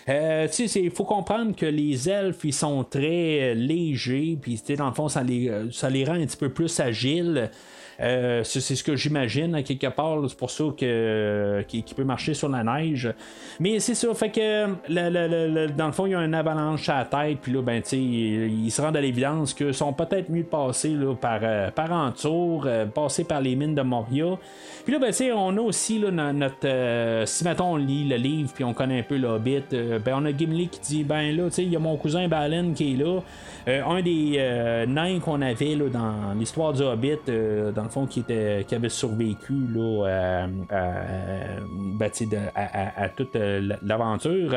Euh, 0.10 0.48
tu 0.48 0.64
il 0.64 0.92
faut 0.92 1.06
comprendre 1.06 1.56
que 1.56 1.66
les 1.66 2.10
elfes, 2.10 2.44
ils 2.44 2.54
sont 2.54 2.84
très 2.84 3.52
euh, 3.52 3.54
légers, 3.54 4.38
puis 4.42 4.60
dans 4.76 4.88
le 4.88 4.94
fond, 4.94 5.08
ça 5.08 5.22
les, 5.22 5.52
ça 5.72 5.90
les 5.90 6.04
rend 6.04 6.16
un 6.16 6.26
petit 6.26 6.38
peu 6.38 6.50
plus 6.50 6.80
agiles. 6.80 7.52
Euh, 8.02 8.44
c'est 8.44 8.62
ce 8.62 8.84
que 8.84 8.96
j'imagine 8.96 9.54
à 9.56 9.62
quelque 9.64 9.88
part. 9.88 10.18
C'est 10.28 10.38
pour 10.38 10.50
ça 10.52 10.64
que 10.78 11.64
qu'il 11.68 11.84
qu'il 11.84 11.96
peut 11.96 12.04
marcher 12.04 12.34
sur 12.34 12.50
la 12.50 12.64
neige. 12.64 13.14
Mais 13.60 13.80
c'est 13.80 13.94
ça, 13.96 14.14
fait 14.14 14.30
que 14.32 14.68
le- 14.90 15.68
dans 15.68 15.86
le 15.88 15.92
fond, 15.92 16.06
il 16.08 16.12
y 16.12 16.16
a 16.16 16.22
une 16.24 16.34
avalanche 16.34 16.90
à 16.90 17.00
la 17.00 17.06
tête, 17.06 17.40
puis 17.42 17.52
là, 17.52 17.62
ben, 17.62 17.82
ils 17.92 18.66
ils 18.66 18.72
se 18.72 18.82
rendent 18.82 18.98
à 18.98 19.02
l'évidence 19.02 19.54
que 19.54 19.72
sont 19.72 19.94
peut-être 19.94 20.30
mieux 20.30 20.44
de 20.44 20.48
passer 20.48 20.96
par, 21.20 21.40
euh, 21.44 21.70
par 21.72 21.92
Antour, 21.92 22.64
euh, 22.66 22.86
passer 22.86 23.24
par 23.24 23.42
les 23.42 23.56
mines 23.56 23.76
de 23.76 23.82
Moria. 23.82 24.38
Puis 24.84 24.94
là, 24.94 25.00
ben, 25.00 25.14
on 25.36 25.58
a 25.58 25.62
aussi 25.62 26.00
là, 26.00 26.10
no- 26.12 26.34
notre. 26.34 26.56
euh, 26.66 27.26
si 27.26 27.44
mettons 27.44 27.74
on 27.74 27.76
lit 27.78 28.08
le 28.08 28.16
livre, 28.16 28.52
puis 28.54 28.64
on 28.64 28.74
connaît 28.74 29.00
un 29.00 29.04
peu 29.04 29.18
le 29.18 29.28
Hobbit, 29.28 29.62
euh, 29.74 30.00
ben, 30.00 30.16
on 30.18 30.26
a 30.26 30.32
Gimli 30.36 30.70
qui 30.70 30.80
dit 30.80 31.04
ben 31.04 31.36
là, 31.36 31.46
tu 31.46 31.52
sais, 31.52 31.64
il 31.64 31.72
y 31.72 31.76
a 31.76 31.80
mon 31.80 31.98
cousin 31.98 32.28
Balin 32.28 32.74
qui 32.74 32.94
est 32.94 32.98
là. 32.98 33.20
Euh, 33.68 33.84
un 33.86 34.02
des 34.02 34.36
euh, 34.38 34.86
nains 34.88 35.20
qu'on 35.20 35.40
avait 35.42 35.76
là, 35.76 35.86
dans 35.90 36.34
l'histoire 36.38 36.74
du 36.74 36.82
Hobbit, 36.82 37.18
euh, 37.30 37.72
dans 37.72 37.84
qui, 38.08 38.24
qui 38.24 38.76
avait 38.76 38.90
survécu 38.90 39.54
là, 39.74 40.06
à, 40.08 40.44
à- 40.76 41.60
ben, 42.00 42.10
à- 42.56 43.04
à- 43.04 43.10
toute 43.10 43.36
euh, 43.36 43.76
l'aventure. 43.84 44.52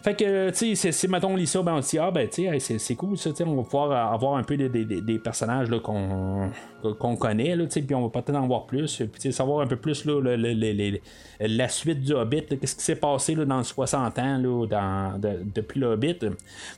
Fait 0.00 0.14
que, 0.14 0.50
tu 0.50 0.76
sais, 0.76 0.92
si 0.92 1.08
mettons 1.08 1.32
on 1.32 1.36
lit 1.36 1.48
ça, 1.48 1.60
ben 1.60 1.74
on 1.74 1.82
se 1.82 1.90
dit, 1.90 1.98
ah, 1.98 2.12
ben, 2.12 2.28
tu 2.28 2.48
sais, 2.60 2.78
c'est 2.78 2.94
cool 2.94 3.18
ça, 3.18 3.30
tu 3.30 3.36
sais, 3.38 3.44
on 3.44 3.56
va 3.56 3.62
pouvoir 3.64 4.12
avoir 4.14 4.36
un 4.36 4.44
peu 4.44 4.56
des, 4.56 4.68
des- 4.68 5.18
personnages 5.18 5.68
qu'on 5.82 7.16
connaît, 7.16 7.56
tu 7.56 7.66
sais, 7.68 7.82
puis 7.82 7.96
on 7.96 8.02
va 8.02 8.08
peut-être 8.08 8.36
en 8.36 8.46
voir 8.46 8.66
plus, 8.66 8.96
tu 8.96 9.08
sais, 9.18 9.32
savoir 9.32 9.60
un 9.60 9.66
peu 9.66 9.74
plus 9.74 10.04
là, 10.04 10.20
la 11.40 11.68
suite 11.68 12.00
du 12.02 12.12
Hobbit, 12.12 12.44
qu'est-ce 12.46 12.76
qui 12.76 12.82
s'est 12.84 12.94
passé 12.96 13.34
là, 13.34 13.44
dans 13.44 13.64
60 13.64 14.18
ans 14.20 14.38
là, 14.38 14.66
depuis 15.52 15.80
le 15.80 15.88
Hobbit. 15.88 16.18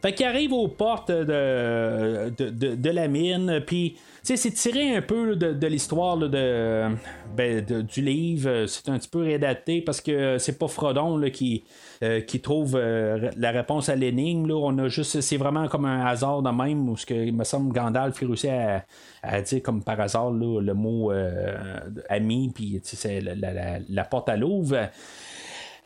Fait 0.01 0.15
qu'il 0.15 0.25
arrive 0.25 0.55
aux 0.55 0.69
portes 0.69 1.11
de, 1.13 2.31
de- 2.39 2.75
de 2.75 2.91
la 2.91 3.07
mine, 3.07 3.61
puis. 3.67 3.97
C'est 4.23 4.51
tiré 4.53 4.95
un 4.97 5.03
peu 5.03 5.35
de, 5.37 5.67
l'histoire 5.67 6.17
ben, 6.19 7.65
de- 7.65 7.83
du 7.83 8.03
livre. 8.03 8.67
C'est 8.67 8.89
un 8.89 8.99
petit 8.99 9.09
peu 9.09 9.21
réadapté 9.23 9.81
parce 9.83 10.01
que 10.01 10.39
c'est 10.39 10.59
pas 10.59 10.69
Frodon 10.69 11.21
qui, 11.31 11.65
euh, 12.03 12.21
qui 12.21 12.41
trouve 12.41 12.77
euh, 12.77 13.31
la 13.37 13.51
réponse 13.51 13.89
à 13.89 13.97
l'énigme. 13.97 14.51
On 14.51 14.77
a 14.79 14.89
juste, 14.89 15.21
c'est 15.21 15.37
vraiment 15.37 15.69
comme 15.69 15.85
un 15.87 16.05
hasard 16.07 16.43
de 16.43 16.51
même 16.51 16.89
où 16.89 16.97
ce 16.97 17.07
que, 17.07 17.15
il 17.15 17.35
me 17.35 17.45
semble 17.45 17.73
Gandalf 17.73 18.19
réussit 18.19 18.51
à, 18.51 18.85
à 19.23 19.41
dire 19.43 19.63
comme 19.63 19.83
par 19.83 20.01
hasard 20.01 20.31
le 20.31 20.75
mot 20.75 21.13
euh, 21.13 21.55
ami, 22.09 22.51
puis 22.55 22.81
la- 23.23 23.35
la- 23.35 23.79
la 23.89 24.05
porte 24.05 24.29
à 24.29 24.37
l'ouvre. 24.37 24.89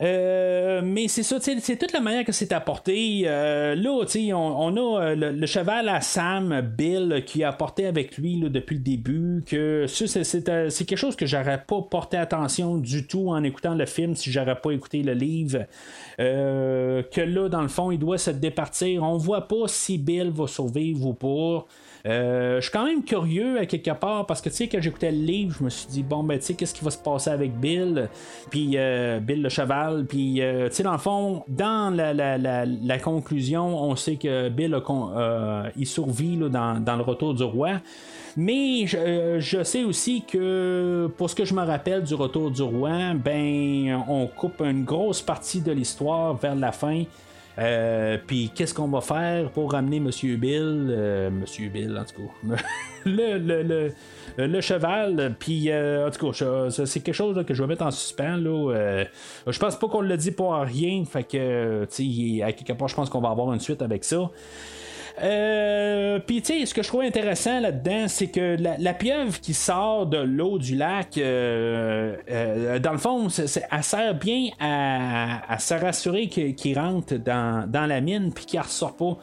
Euh, 0.01 0.81
mais 0.83 1.07
c'est 1.07 1.23
ça, 1.23 1.37
c'est 1.39 1.77
toute 1.77 1.93
la 1.93 2.01
manière 2.01 2.25
que 2.25 2.31
c'est 2.31 2.51
apporté. 2.51 3.23
Euh, 3.25 3.75
là, 3.75 3.91
on, 3.91 4.35
on 4.35 4.77
a 4.77 5.01
euh, 5.01 5.31
le, 5.31 5.45
cheval 5.45 5.87
à 5.87 6.01
Sam, 6.01 6.61
Bill, 6.61 7.23
qui 7.25 7.43
a 7.43 7.49
apporté 7.49 7.85
avec 7.85 8.17
lui 8.17 8.39
depuis 8.49 8.75
le 8.75 8.81
début. 8.81 9.43
Que 9.45 9.85
c'est, 9.87 10.85
quelque 10.85 10.95
chose 10.95 11.15
que 11.15 11.25
j'aurais 11.25 11.63
pas 11.65 11.81
porté 11.81 12.17
attention 12.17 12.77
du 12.77 13.07
tout 13.07 13.29
en 13.29 13.43
écoutant 13.43 13.75
le 13.75 13.85
film 13.85 14.15
si 14.15 14.31
j'aurais 14.31 14.59
pas 14.59 14.71
écouté 14.71 15.01
le 15.01 15.13
livre. 15.13 15.65
Que 16.17 17.21
là, 17.21 17.49
dans 17.49 17.61
le 17.61 17.67
fond, 17.67 17.91
il 17.91 17.99
doit 17.99 18.17
se 18.17 18.31
départir. 18.31 19.03
On 19.03 19.17
voit 19.17 19.47
pas 19.47 19.67
si 19.67 19.97
Bill 19.97 20.29
va 20.29 20.47
survivre 20.47 21.05
ou 21.07 21.13
pas. 21.13 21.65
Euh, 22.05 22.57
je 22.57 22.61
suis 22.61 22.71
quand 22.71 22.85
même 22.85 23.03
curieux 23.03 23.59
à 23.59 23.65
quelque 23.65 23.91
part 23.91 24.27
parce 24.27 24.39
que 24.39 24.49
tu 24.49 24.55
sais 24.55 24.67
quand 24.67 24.79
j'écoutais 24.79 25.11
le 25.11 25.17
livre 25.17 25.55
je 25.57 25.63
me 25.63 25.69
suis 25.69 25.87
dit 25.87 26.03
bon 26.03 26.23
ben 26.23 26.37
tu 26.37 26.45
sais 26.45 26.53
qu'est-ce 26.53 26.73
qui 26.75 26.85
va 26.85 26.91
se 26.91 26.99
passer 26.99 27.31
avec 27.31 27.59
Bill? 27.59 28.09
Puis 28.51 28.73
euh, 28.75 29.19
Bill 29.19 29.41
le 29.41 29.49
cheval 29.49 30.05
puis 30.05 30.41
euh, 30.41 30.69
tu 30.69 30.75
sais 30.75 30.83
dans 30.83 30.91
le 30.91 30.99
fond 30.99 31.43
dans 31.47 31.95
la, 31.95 32.13
la, 32.13 32.37
la, 32.37 32.99
conclusion 32.99 33.65
on 33.83 33.95
sait 33.95 34.17
que 34.17 34.49
Bill 34.49 34.75
a 34.75 35.71
il 35.75 35.87
survit 35.87 36.37
dans, 36.37 36.95
le 36.95 37.01
retour 37.01 37.33
du 37.33 37.43
roi 37.43 37.81
mais 38.37 38.85
je, 38.85 39.37
je 39.39 39.63
sais 39.63 39.83
aussi 39.83 40.21
que 40.21 41.09
pour 41.17 41.29
ce 41.29 41.35
que 41.35 41.45
je 41.45 41.53
me 41.53 41.63
rappelle 41.63 42.03
du 42.03 42.15
retour 42.15 42.51
du 42.51 42.61
roi, 42.61 43.13
ben 43.13 44.03
on 44.09 44.27
coupe 44.27 44.59
une 44.61 44.83
grosse 44.83 45.21
partie 45.21 45.61
de 45.61 45.71
l'histoire 45.71 46.35
vers 46.35 46.55
la 46.55 46.73
fin. 46.73 47.03
Euh, 47.57 48.17
puis 48.25 48.51
qu'est-ce 48.53 48.73
qu'on 48.73 48.87
va 48.89 48.99
faire 49.01 49.49
pour 49.51 49.71
ramener 49.71 49.99
Monsieur 50.01 50.35
Bill, 50.35 50.87
euh, 50.89 51.29
Monsieur 51.29 51.69
Bill 51.69 51.97
en 51.97 52.03
tout 52.03 52.21
cas, 52.23 52.61
le, 53.05 53.37
le, 53.37 53.63
le, 54.37 54.47
le 54.47 54.61
cheval, 54.61 55.35
puis 55.39 55.71
euh, 55.71 56.07
en 56.07 56.11
tout 56.11 56.31
cas 56.31 56.69
c'est 56.69 56.99
quelque 57.01 57.15
chose 57.15 57.41
que 57.45 57.53
je 57.53 57.61
vais 57.63 57.67
mettre 57.67 57.85
en 57.85 57.91
suspens 57.91 58.35
là. 58.37 58.71
euh, 58.73 59.05
je 59.47 59.57
pense 59.57 59.79
pas 59.79 59.87
qu'on 59.87 60.01
l'a 60.01 60.17
dit 60.17 60.31
pour 60.31 60.53
rien, 60.53 61.05
fait 61.05 61.23
que 61.23 61.85
tu 61.85 62.37
sais 62.37 62.43
à 62.43 62.51
quelque 62.51 62.73
part 62.77 62.89
je 62.89 62.95
pense 62.95 63.09
qu'on 63.09 63.21
va 63.21 63.29
avoir 63.29 63.53
une 63.53 63.61
suite 63.61 63.81
avec 63.81 64.03
ça. 64.03 64.29
Euh, 65.21 66.19
Puis, 66.19 66.43
ce 66.45 66.73
que 66.73 66.83
je 66.83 66.87
trouve 66.87 67.01
intéressant 67.01 67.59
là-dedans, 67.59 68.07
c'est 68.07 68.27
que 68.27 68.57
la, 68.59 68.93
pieuvre 68.93 69.39
qui 69.39 69.53
sort 69.53 70.05
de 70.07 70.17
l'eau 70.17 70.57
du 70.57 70.75
lac, 70.75 71.17
euh, 71.17 72.15
euh, 72.29 72.79
dans 72.79 72.91
le 72.91 72.97
fond, 72.97 73.27
elle 73.29 73.83
sert 73.83 74.15
bien 74.15 74.49
à, 74.59 75.57
se 75.59 75.73
rassurer 75.73 76.27
qu'il 76.27 76.77
rentre 76.77 77.15
dans, 77.15 77.69
dans, 77.69 77.85
la 77.85 78.01
mine 78.01 78.31
puis 78.33 78.45
qu'il 78.45 78.59
ne 78.59 78.65
ressort 78.65 78.95
pas. 78.95 79.17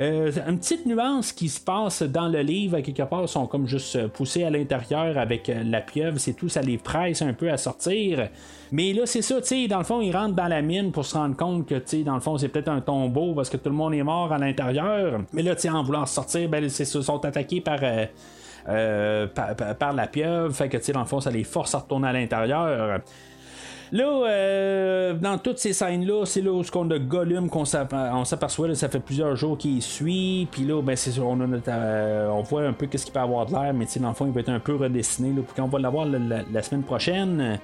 Euh, 0.00 0.32
une 0.48 0.58
petite 0.58 0.86
nuance 0.86 1.32
qui 1.32 1.48
se 1.48 1.60
passe 1.60 2.02
dans 2.02 2.28
le 2.28 2.40
livre, 2.40 2.80
quelque 2.80 3.02
part, 3.02 3.28
sont 3.28 3.46
comme 3.46 3.66
juste 3.66 4.08
poussés 4.08 4.44
à 4.44 4.50
l'intérieur 4.50 5.18
avec 5.18 5.48
euh, 5.48 5.62
la 5.64 5.80
pieuvre, 5.80 6.18
c'est 6.18 6.32
tout, 6.32 6.48
ça 6.48 6.62
les 6.62 6.78
presse 6.78 7.22
un 7.22 7.32
peu 7.32 7.50
à 7.50 7.56
sortir. 7.56 8.28
Mais 8.72 8.92
là, 8.92 9.06
c'est 9.06 9.22
ça, 9.22 9.40
tu 9.40 9.46
sais, 9.46 9.68
dans 9.68 9.78
le 9.78 9.84
fond, 9.84 10.00
ils 10.00 10.14
rentrent 10.14 10.34
dans 10.34 10.48
la 10.48 10.62
mine 10.62 10.90
pour 10.90 11.04
se 11.04 11.14
rendre 11.16 11.36
compte 11.36 11.66
que, 11.66 11.76
tu 11.76 11.82
sais, 11.86 12.02
dans 12.02 12.14
le 12.14 12.20
fond, 12.20 12.36
c'est 12.38 12.48
peut-être 12.48 12.68
un 12.68 12.80
tombeau 12.80 13.34
parce 13.34 13.48
que 13.48 13.56
tout 13.56 13.70
le 13.70 13.76
monde 13.76 13.94
est 13.94 14.02
mort 14.02 14.32
à 14.32 14.38
l'intérieur. 14.38 15.20
Mais 15.32 15.42
là, 15.42 15.54
tu 15.54 15.62
sais, 15.62 15.70
en 15.70 15.82
voulant 15.82 16.06
sortir, 16.06 16.48
ben, 16.48 16.64
ils 16.64 16.70
se 16.70 16.84
sont 16.84 17.24
attaqués 17.24 17.60
par. 17.60 17.78
Euh, 18.66 19.26
par, 19.26 19.92
la 19.92 20.06
pieuvre, 20.06 20.50
fait 20.54 20.70
que 20.70 20.78
tu 20.78 20.84
sais, 20.84 20.92
dans 20.92 21.00
le 21.00 21.06
fond, 21.06 21.20
ça 21.20 21.30
les 21.30 21.44
force 21.44 21.74
à 21.74 21.80
retourner 21.80 22.08
à 22.08 22.12
l'intérieur. 22.14 23.00
Là, 23.92 24.04
euh, 24.04 25.14
dans 25.14 25.38
toutes 25.38 25.58
ces 25.58 25.72
scènes-là, 25.72 26.24
c'est 26.24 26.40
là 26.40 26.52
où 26.52 26.62
on 26.74 26.90
a 26.90 26.98
Gollum 26.98 27.48
qu'on 27.48 27.64
s'aperçoit, 27.64 28.74
ça 28.74 28.88
fait 28.88 29.00
plusieurs 29.00 29.36
jours 29.36 29.58
qu'il 29.58 29.82
suit, 29.82 30.48
puis 30.50 30.64
là, 30.64 30.82
ben, 30.82 30.96
c'est 30.96 31.18
on, 31.20 31.38
euh, 31.40 32.28
on 32.28 32.42
voit 32.42 32.62
un 32.62 32.72
peu 32.72 32.86
qu'est-ce 32.86 33.04
qu'il 33.04 33.14
peut 33.14 33.20
avoir 33.20 33.46
de 33.46 33.52
l'air, 33.52 33.74
mais 33.74 33.86
dans 34.00 34.08
le 34.08 34.14
fond, 34.14 34.26
il 34.26 34.32
va 34.32 34.40
être 34.40 34.48
un 34.48 34.60
peu 34.60 34.74
redessiné, 34.74 35.30
puis 35.30 35.54
qu'on 35.54 35.68
va 35.68 35.78
l'avoir 35.78 36.06
la, 36.06 36.62
semaine 36.62 36.82
prochaine. 36.82 37.58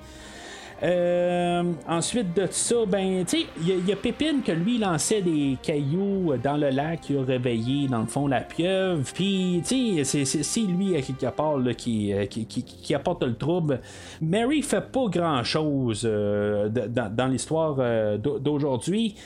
Euh, 0.82 1.62
ensuite 1.86 2.34
de 2.34 2.46
ça, 2.50 2.76
ben, 2.86 3.24
il 3.62 3.88
y, 3.88 3.92
a 3.92 3.96
Pépine 3.96 4.42
que 4.42 4.52
lui 4.52 4.78
lançait 4.78 5.20
des 5.20 5.58
cailloux 5.62 6.32
dans 6.42 6.56
le 6.56 6.70
lac 6.70 7.02
qui 7.02 7.16
a 7.16 7.22
réveillé, 7.22 7.86
dans 7.86 8.00
le 8.00 8.06
fond, 8.06 8.26
la 8.26 8.40
pieuvre. 8.40 9.02
Puis, 9.12 9.62
tu 9.66 10.04
c'est 10.04 10.60
lui, 10.60 10.96
à 10.96 11.02
quelque 11.02 11.26
part, 11.34 11.58
qui, 11.76 12.14
qui, 12.28 12.94
apporte 12.94 13.22
le 13.22 13.34
trouble. 13.34 13.80
Mary 14.22 14.62
fait 14.62 14.90
pas 14.90 15.06
grand 15.08 15.44
chose 15.44 16.02
euh, 16.04 16.68
dans, 16.68 17.26
l'histoire 17.26 17.76
euh, 17.78 18.16
d'aujourd'hui. 18.16 19.16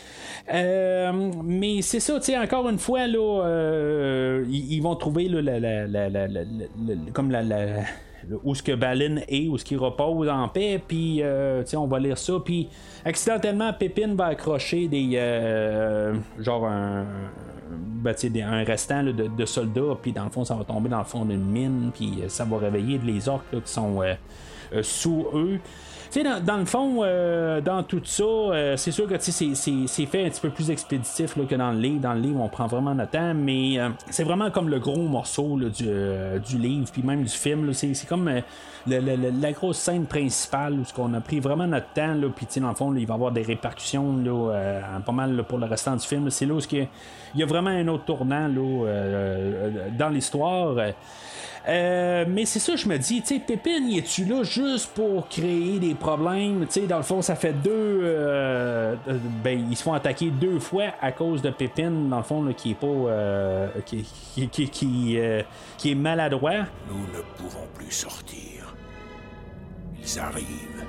mais 0.53 1.83
c'est 1.83 2.01
ça, 2.01 2.19
tu 2.19 2.37
encore 2.37 2.69
une 2.69 2.79
fois, 2.79 3.07
là, 3.07 4.43
ils, 4.51 4.81
vont 4.81 4.97
trouver 4.97 5.31
comme 7.13 7.31
la 7.31 7.43
où 8.43 8.55
ce 8.55 8.63
que 8.63 8.73
Balin 8.73 9.17
est, 9.29 9.49
où 9.49 9.59
ce 9.59 9.65
qu'il 9.65 9.79
repose 9.79 10.29
en 10.29 10.49
paix, 10.49 10.83
puis 10.87 11.23
euh, 11.23 11.63
on 11.77 11.87
va 11.87 11.99
lire 11.99 12.19
ça, 12.19 12.35
puis 12.45 12.69
accidentellement 13.05 13.73
Pépine 13.73 14.15
va 14.15 14.27
accrocher 14.27 14.89
des 14.89 15.13
euh, 15.15 16.15
genre 16.39 16.67
un, 16.67 17.05
ben, 17.71 18.15
un 18.43 18.65
restant 18.65 19.03
de, 19.03 19.45
soldats, 19.45 19.97
puis 20.01 20.13
dans 20.13 20.25
le 20.25 20.31
fond 20.31 20.45
ça 20.45 20.55
va 20.55 20.65
tomber 20.65 20.89
dans 20.89 20.99
le 20.99 21.05
fond 21.05 21.25
d'une 21.25 21.45
mine, 21.45 21.91
puis 21.95 22.21
euh, 22.23 22.29
ça 22.29 22.45
va 22.45 22.59
réveiller 22.59 22.99
les 22.99 23.29
orques 23.29 23.51
qui 23.51 23.73
sont 23.73 24.01
sous 24.83 25.27
eux 25.35 25.61
dans, 26.23 26.57
le 26.59 26.65
fond, 26.65 27.01
euh, 27.03 27.61
dans 27.61 27.83
tout 27.83 28.01
ça, 28.05 28.23
euh, 28.23 28.77
c'est 28.77 28.93
sûr 28.93 29.09
que 29.09 29.15
c'est 29.19 30.07
fait 30.07 30.27
un 30.27 30.31
petit 30.31 30.41
peu 30.41 30.51
plus 30.51 30.71
expéditif 30.71 31.35
que 31.35 31.55
dans 31.55 31.73
le 31.73 31.79
livre. 31.79 32.01
Dans 32.01 32.15
le 32.15 32.21
livre, 32.21 32.41
on 32.41 32.49
prend 32.49 32.67
vraiment 32.67 32.95
notre 32.95 33.11
temps, 33.11 33.35
mais 33.35 33.79
euh, 33.79 33.89
c'est 34.11 34.23
vraiment 34.23 34.51
comme 34.51 34.69
le 34.69 34.79
gros 34.79 35.09
morceau 35.09 35.59
du, 35.59 36.59
livre, 36.59 36.89
puis 36.93 37.03
même 37.03 37.25
du 37.25 37.33
film. 37.33 37.73
C'est 37.73 38.07
comme 38.09 38.31
la 38.87 39.53
grosse 39.53 39.79
scène 39.79 40.07
principale 40.07 40.75
où 40.75 40.85
on 40.99 41.15
a 41.15 41.21
pris 41.21 41.41
vraiment 41.41 41.67
notre 41.67 41.89
temps, 41.89 42.15
puis 42.37 42.47
dans 42.61 42.69
le 42.69 42.75
fond, 42.75 42.95
il 42.95 43.07
va 43.07 43.15
y 43.15 43.17
avoir 43.17 43.33
des 43.33 43.43
répercussions 43.43 44.23
pas 45.05 45.13
mal 45.13 45.43
pour 45.49 45.59
le 45.59 45.67
restant 45.67 45.97
du 45.97 46.07
film. 46.07 46.31
C'est 46.31 46.47
là 46.47 46.55
où 46.55 46.61
il 46.71 46.87
y 47.41 47.43
a 47.43 47.47
vraiment 47.47 47.71
un 47.71 47.89
autre 47.89 48.05
tournant 48.05 48.49
dans 48.49 50.09
l'histoire. 50.11 50.77
Euh, 51.67 52.25
mais 52.29 52.45
c'est 52.45 52.59
ça, 52.59 52.77
je 52.77 52.87
me 52.87 52.99
dis, 52.99 53.23
tu 53.23 53.29
sais, 53.29 53.41
Pépine, 53.41 53.91
es-tu 53.97 54.25
là 54.27 54.43
juste 54.43 54.91
pour 54.95 55.29
créer 55.29 55.79
des 55.79 55.95
problèmes? 55.95 56.67
Tu 56.71 56.81
dans 56.87 56.99
le 56.99 57.03
fond, 57.03 57.23
ça 57.23 57.37
fait 57.37 57.55
deux. 57.55 57.71
Euh, 57.73 58.95
euh, 59.09 59.19
ben, 59.43 59.67
ils 59.71 59.77
se 59.77 59.83
font 59.83 59.95
attaquer 59.95 60.31
deux 60.31 60.59
fois 60.59 60.89
à 61.01 61.13
cause 61.13 61.41
de 61.41 61.51
Pépine, 61.51 62.11
dans 62.11 62.19
le 62.19 62.23
fond, 62.23 62.53
qui 62.55 62.73
est 62.73 62.75
pas. 62.75 63.71
qui, 63.87 64.05
qui, 64.35 64.69
qui, 64.69 65.19
qui 65.79 65.91
est 65.91 65.95
maladroit. 65.95 66.67
Nous 66.89 67.17
ne 67.17 67.23
pouvons 67.39 67.67
plus 67.75 67.91
sortir. 67.93 68.75
Ils 70.03 70.19
arrivent. 70.19 70.85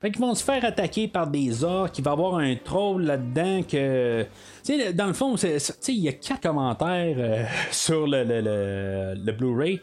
Fait 0.00 0.10
qu'ils 0.10 0.22
vont 0.22 0.34
se 0.34 0.42
faire 0.42 0.64
attaquer 0.64 1.08
par 1.08 1.26
des 1.26 1.62
orques, 1.62 1.98
il 1.98 2.04
va 2.04 2.12
y 2.12 2.14
avoir 2.14 2.36
un 2.36 2.56
troll 2.56 3.02
là-dedans 3.02 3.60
que. 3.70 4.22
Tu 4.64 4.80
sais, 4.80 4.94
dans 4.94 5.08
le 5.08 5.12
fond, 5.12 5.34
il 5.36 5.94
y 5.94 6.08
a 6.08 6.12
quatre 6.12 6.40
commentaires 6.40 7.16
euh, 7.18 7.44
sur 7.70 8.06
le, 8.06 8.24
le, 8.24 9.32
Blu-ray. 9.32 9.78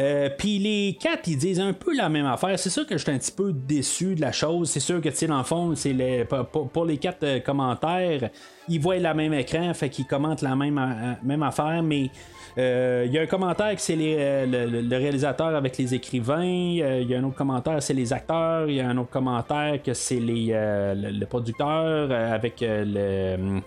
Euh, 0.00 0.30
puis 0.36 0.58
les 0.58 0.98
quatre, 1.00 1.28
ils 1.28 1.38
disent 1.38 1.60
un 1.60 1.74
peu 1.74 1.96
la 1.96 2.08
même 2.08 2.26
affaire. 2.26 2.58
C'est 2.58 2.70
sûr 2.70 2.84
que 2.84 2.98
je 2.98 3.04
suis 3.04 3.12
un 3.12 3.18
petit 3.18 3.30
peu 3.30 3.52
déçu 3.52 4.16
de 4.16 4.20
la 4.20 4.32
chose. 4.32 4.68
C'est 4.68 4.80
sûr 4.80 5.00
que, 5.00 5.10
tu 5.10 5.14
sais, 5.14 5.26
dans 5.28 5.38
le 5.38 5.44
fond, 5.44 5.76
c'est 5.76 5.92
les, 5.92 6.24
pour, 6.24 6.84
les 6.84 6.98
quatre 6.98 7.22
euh, 7.22 7.38
commentaires, 7.38 8.30
ils 8.68 8.80
voient 8.80 8.98
la 8.98 9.14
même 9.14 9.32
écran, 9.32 9.72
fait 9.74 9.90
qu'ils 9.90 10.06
commentent 10.06 10.42
la 10.42 10.56
même, 10.56 11.16
même 11.22 11.42
affaire, 11.44 11.84
mais 11.84 12.10
il 12.56 13.12
y 13.12 13.18
a 13.18 13.22
un 13.22 13.26
commentaire 13.26 13.74
que 13.74 13.80
c'est 13.80 13.96
euh, 13.98 14.46
le, 14.46 14.96
réalisateur 14.96 15.54
avec 15.54 15.78
les 15.78 15.94
écrivains. 15.94 16.78
Euh, 16.80 17.00
il 17.00 17.08
y 17.08 17.14
a 17.14 17.18
un 17.18 17.24
autre 17.24 17.36
commentaire, 17.36 17.82
c'est 17.82 17.94
les 17.94 18.12
acteurs. 18.12 18.68
Il 18.68 18.76
y 18.76 18.80
a 18.80 18.88
un 18.88 18.98
autre 18.98 19.10
commentaire 19.10 19.82
que 19.82 19.94
c'est 19.94 20.20
les 20.20 20.52
le, 20.94 21.24
producteur 21.24 22.10
avec 22.10 22.60
le. 22.60 23.60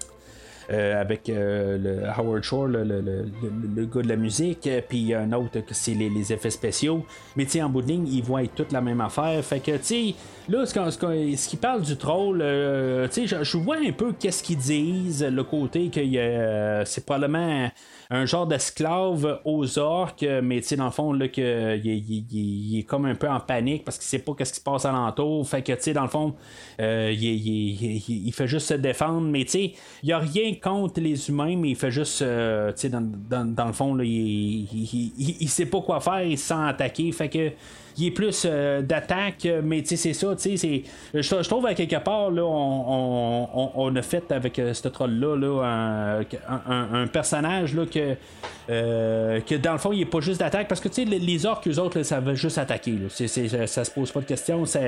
avec 0.70 1.28
le 1.28 2.02
Howard 2.16 2.44
Shore, 2.44 2.68
le, 2.68 2.84
le, 2.84 3.86
gars 3.86 4.02
de 4.02 4.07
la 4.07 4.16
musique, 4.16 4.70
puis 4.88 5.14
un 5.14 5.32
autre 5.34 5.60
que 5.62 5.74
c'est 5.74 5.94
les, 5.94 6.32
effets 6.32 6.52
spéciaux. 6.52 7.06
Mais 7.36 7.45
tu 7.45 7.62
en 7.62 7.70
bout 7.70 7.82
de 7.82 7.88
ligne, 7.88 8.07
ils 8.07 8.24
voient 8.24 8.45
toute 8.48 8.72
la 8.72 8.82
même 8.82 9.02
affaire. 9.02 9.44
Fait 9.44 9.60
que, 9.60 9.78
tu 9.78 10.14
là, 10.48 10.66
ce, 10.66 11.49
qui 11.49 11.57
parle 11.57 11.82
du 11.82 11.98
troll, 11.98 12.38
tu 13.12 13.28
sais, 13.28 13.44
je, 13.44 13.57
vois 13.57 13.78
un 13.78 13.91
peu 13.91 14.14
qu'est-ce 14.14 14.44
qu'ils 14.44 14.57
disent, 14.57 15.24
le 15.24 15.44
côté 15.44 15.90
que 15.90 16.84
c'est 16.86 17.06
probablement 17.06 17.70
un 18.10 18.26
genre 18.26 18.45
d'esclave 18.45 19.40
aux 19.45 19.80
orques, 19.80 20.26
mais 20.44 20.61
tu 20.61 20.68
sais, 20.68 20.76
dans 20.76 20.86
le 20.86 20.91
fond, 20.91 21.14
là, 21.14 21.27
que, 21.27 21.77
il, 21.77 22.80
est 22.80 22.84
comme 22.84 23.06
un 23.06 23.15
peu 23.15 23.27
en 23.27 23.40
panique 23.40 23.84
parce 23.84 23.98
qu'il 23.98 24.07
sait 24.07 24.19
pas 24.19 24.34
ce 24.40 24.52
qui 24.52 24.60
se 24.60 24.61
passe 24.61 24.86
alentour. 24.86 25.48
Fait 25.48 25.61
que, 25.61 25.73
tu 25.73 25.82
sais, 25.82 25.94
dans 25.94 26.03
le 26.03 26.10
fond, 26.10 26.36
euh, 26.80 27.14
il, 27.18 28.32
fait 28.34 28.48
juste 28.48 28.68
se 28.68 28.73
défendre, 28.76 29.22
mais 29.22 29.45
tu 29.45 29.52
sais, 29.52 29.73
il 30.03 30.14
a 30.14 30.19
rien 30.19 30.53
contre 30.61 30.99
les 30.99 31.30
humains, 31.30 31.56
mais 31.57 31.69
il 31.69 31.76
fait 31.76 31.91
juste, 31.91 32.22
euh, 32.22 32.72
tu 32.73 32.82
sais, 32.82 32.90
dans, 32.90 33.02
dans, 33.02 33.65
le 33.65 33.73
fond, 33.73 33.95
là, 33.95 34.03
il, 34.03 34.68
il, 35.18 35.49
sait 35.49 35.65
pas 35.65 35.82
quoi 35.82 35.99
faire, 35.99 36.23
il 36.23 36.38
se 36.38 36.48
sent 36.48 36.53
attaqué. 36.56 37.11
Fait 37.11 37.30
que, 37.30 37.52
il 37.98 38.08
est 38.08 38.12
plus 38.12 38.44
euh, 38.46 38.82
d'attaque, 38.82 39.48
mais 39.64 39.82
tu 39.82 39.90
sais, 39.90 39.96
c'est 39.96 40.14
ça, 40.14 40.36
sais, 40.38 40.84
je, 41.14 41.48
trouve 41.48 41.66
à 41.66 41.74
quelque 41.74 41.98
part, 41.98 42.30
là, 42.30 42.44
on, 42.44 43.96
a 43.96 44.02
fait 44.02 44.32
avec 44.32 44.60
euh, 44.60 44.74
ce 44.74 44.88
troll-là 44.88 45.36
là, 45.36 46.20
un, 46.68 47.08
personnage 47.08 47.74
là, 47.74 47.86
que, 47.86 48.16
euh, 48.70 49.40
que 49.42 49.56
dans 49.56 49.74
le 49.74 49.78
fond, 49.78 49.92
il 49.94 50.02
est 50.02 50.06
pas 50.06 50.20
juste 50.20 50.40
d'attaque, 50.40 50.68
parce 50.68 50.82
que 50.82 50.92
sais, 50.92 51.06
les, 51.06 51.46
orques, 51.46 51.68
eux 51.68 51.80
autres, 51.80 52.04
ça 52.04 52.20
veut 52.20 52.36
juste 52.36 52.58
attaquer. 52.58 52.92
Là. 52.92 53.10
ça, 53.68 53.86
se 53.86 53.92
pose 53.92 54.12
pas 54.12 54.20
de 54.20 54.26
question, 54.26 54.66
ça, 54.66 54.80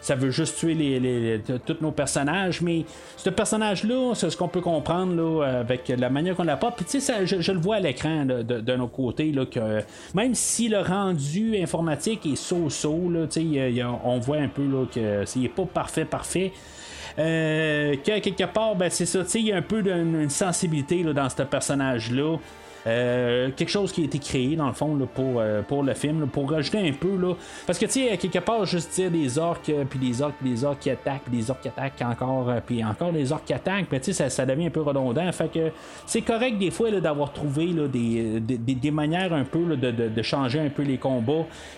ça 0.00 0.14
veut 0.14 0.30
juste 0.30 0.58
tuer 0.58 0.74
les, 0.74 1.40
tous 1.64 1.76
nos 1.80 1.92
personnages, 1.92 2.60
mais 2.60 2.84
ce 3.16 3.30
personnage-là, 3.30 4.14
c'est 4.14 4.28
ce 4.28 4.36
qu'on 4.36 4.48
peut 4.48 4.60
comprendre 4.60 5.14
là, 5.14 5.60
avec 5.60 5.88
la 5.88 6.10
manière 6.10 6.36
qu'on 6.36 6.44
l'a 6.44 6.56
pas. 6.56 6.72
Puis 6.72 6.84
tu 6.84 7.00
sais, 7.00 7.26
je, 7.26 7.52
le 7.52 7.58
vois 7.58 7.76
à 7.76 7.80
l'écran 7.80 8.24
de, 8.26 8.42
de, 8.42 8.76
nos 8.76 8.88
côtés, 8.88 9.32
là, 9.32 9.46
que 9.46 9.82
même 10.14 10.34
si 10.34 10.68
le 10.68 10.80
rendu 10.80 11.56
informatique 11.60 12.26
est 12.26 12.36
so-so. 12.50 13.10
on 14.04 14.18
voit 14.18 14.38
un 14.38 14.48
peu 14.48 14.66
là, 14.66 14.86
que 14.92 15.24
c'est 15.24 15.48
pas 15.48 15.64
parfait, 15.64 16.04
parfait. 16.04 16.52
Euh, 17.18 17.96
que 17.96 18.18
quelque 18.20 18.44
part, 18.44 18.76
ben, 18.76 18.90
c'est 18.90 19.06
ça, 19.06 19.20
il 19.34 19.46
y 19.46 19.52
a 19.52 19.56
un 19.56 19.62
peu 19.62 19.82
d'une 19.82 20.30
sensibilité 20.30 21.02
dans 21.02 21.28
ce 21.28 21.42
personnage-là. 21.42 22.36
Euh, 22.86 23.50
quelque 23.54 23.68
chose 23.68 23.92
qui 23.92 24.02
a 24.02 24.04
été 24.04 24.18
créé 24.18 24.56
dans 24.56 24.66
le 24.66 24.72
fond 24.72 24.94
là, 24.96 25.04
pour, 25.06 25.34
euh, 25.38 25.60
pour 25.62 25.82
le 25.82 25.92
film, 25.94 26.20
là, 26.20 26.26
pour 26.26 26.50
rajouter 26.50 26.78
un 26.88 26.92
peu 26.92 27.14
là. 27.16 27.34
Parce 27.66 27.78
que 27.78 27.84
tu 27.86 27.92
sais, 28.08 28.16
quelque 28.16 28.38
part, 28.38 28.64
juste 28.64 28.94
dire 28.94 29.10
des 29.10 29.38
orques, 29.38 29.68
euh, 29.68 29.84
puis 29.88 29.98
des 29.98 30.22
orques, 30.22 30.36
puis 30.40 30.50
des 30.50 30.64
orques 30.64 30.78
qui 30.80 30.90
attaquent, 30.90 31.28
des 31.30 31.50
orques 31.50 31.60
qui 31.60 31.68
attaquent 31.68 32.00
encore, 32.02 32.48
euh, 32.48 32.60
puis 32.64 32.82
encore 32.84 33.12
des 33.12 33.32
orques 33.32 33.44
qui 33.44 33.52
attaquent, 33.52 33.86
mais 33.92 34.00
tu 34.00 34.12
sais, 34.14 34.28
ça, 34.30 34.46
devient 34.46 34.66
un 34.66 34.70
peu 34.70 34.80
redondant. 34.80 35.30
Fait 35.32 35.50
que 35.52 35.70
c'est 36.06 36.22
correct 36.22 36.58
des 36.58 36.70
fois 36.70 36.90
d'avoir 36.90 37.32
trouvé 37.32 37.66
des, 37.66 38.40
des, 38.40 38.56
des- 38.56 38.90
manières 38.90 39.32
un 39.34 39.44
peu 39.44 39.76
de, 39.76 39.90
de- 39.90 40.08
de 40.08 40.22
changer 40.22 40.60
un 40.60 40.70
peu 40.70 40.82
les 40.82 40.96
combats. 40.96 41.32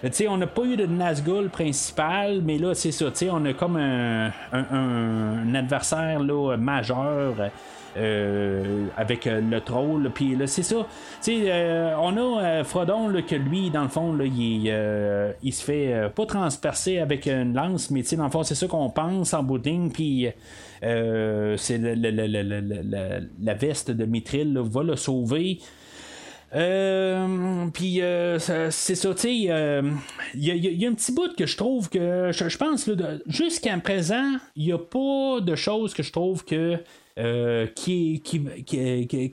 Euh, 0.05 0.09
Tu 0.09 0.13
sais, 0.13 0.29
on 0.29 0.37
n'a 0.37 0.47
pas 0.47 0.63
eu 0.65 0.77
de 0.77 0.87
Nazgûl 0.87 1.49
principal, 1.51 2.41
mais 2.45 2.59
là, 2.59 2.75
c'est 2.75 2.93
ça, 2.93 3.07
tu 3.07 3.17
sais, 3.17 3.29
on 3.31 3.45
a 3.45 3.53
comme 3.53 3.77
un- 3.77 4.29
un- 4.53 4.67
un 4.73 5.55
adversaire 5.55 6.21
là, 6.21 6.57
majeur. 6.57 7.35
Euh, 7.97 8.87
avec 8.97 9.27
euh, 9.27 9.41
le 9.41 9.61
troll. 9.61 10.11
Puis 10.15 10.37
là, 10.37 10.47
c'est 10.47 10.63
ça. 10.63 10.87
Euh, 11.29 11.95
on 12.01 12.17
a 12.17 12.43
euh, 12.43 12.65
Frodon 12.65 13.13
que 13.27 13.35
lui, 13.35 13.71
dans 13.71 13.83
le 13.83 13.89
fond, 13.89 14.13
là, 14.15 14.25
il, 14.25 14.73
il 15.43 15.53
se 15.53 15.65
fait 15.65 16.11
pas 16.15 16.27
transpercer 16.27 16.99
avec 16.99 17.27
une 17.27 17.55
lance, 17.55 17.91
mais 17.91 18.03
dans 18.17 18.25
le 18.25 18.31
fond, 18.31 18.43
c'est 18.43 18.55
ça 18.55 18.67
qu'on 18.67 18.91
pense 18.91 19.35
en 19.35 19.43
bout. 19.43 19.63
Puis 19.93 20.29
la 20.83 21.57
veste 23.55 23.91
de 23.91 24.05
Mithril 24.05 24.59
va 24.59 24.83
le 24.83 24.97
sauver. 24.97 25.59
Puis 26.53 28.01
c'est 28.31 28.95
ça, 28.95 29.15
tu 29.15 29.21
sais, 29.21 29.35
il 29.35 29.45
y, 30.35 30.85
a- 30.85 30.89
un 30.89 30.95
petit 30.95 31.13
bout 31.13 31.35
que 31.37 31.47
je 31.47 31.57
trouve 31.57 31.89
que, 31.89 32.31
je, 32.33 32.49
je 32.49 32.59
pense, 32.59 32.89
jusqu'à 33.27 33.77
présent, 33.79 34.33
il 34.57 34.67
n'y 34.67 34.73
a 34.73 34.79
pas 34.79 35.41
de 35.41 35.55
choses 35.55 35.95
que 35.95 36.03
je 36.03 36.13
trouve 36.13 36.45
que 36.45 36.77
euh, 37.19 37.67
qui, 37.75 38.21
qui, 38.23 38.43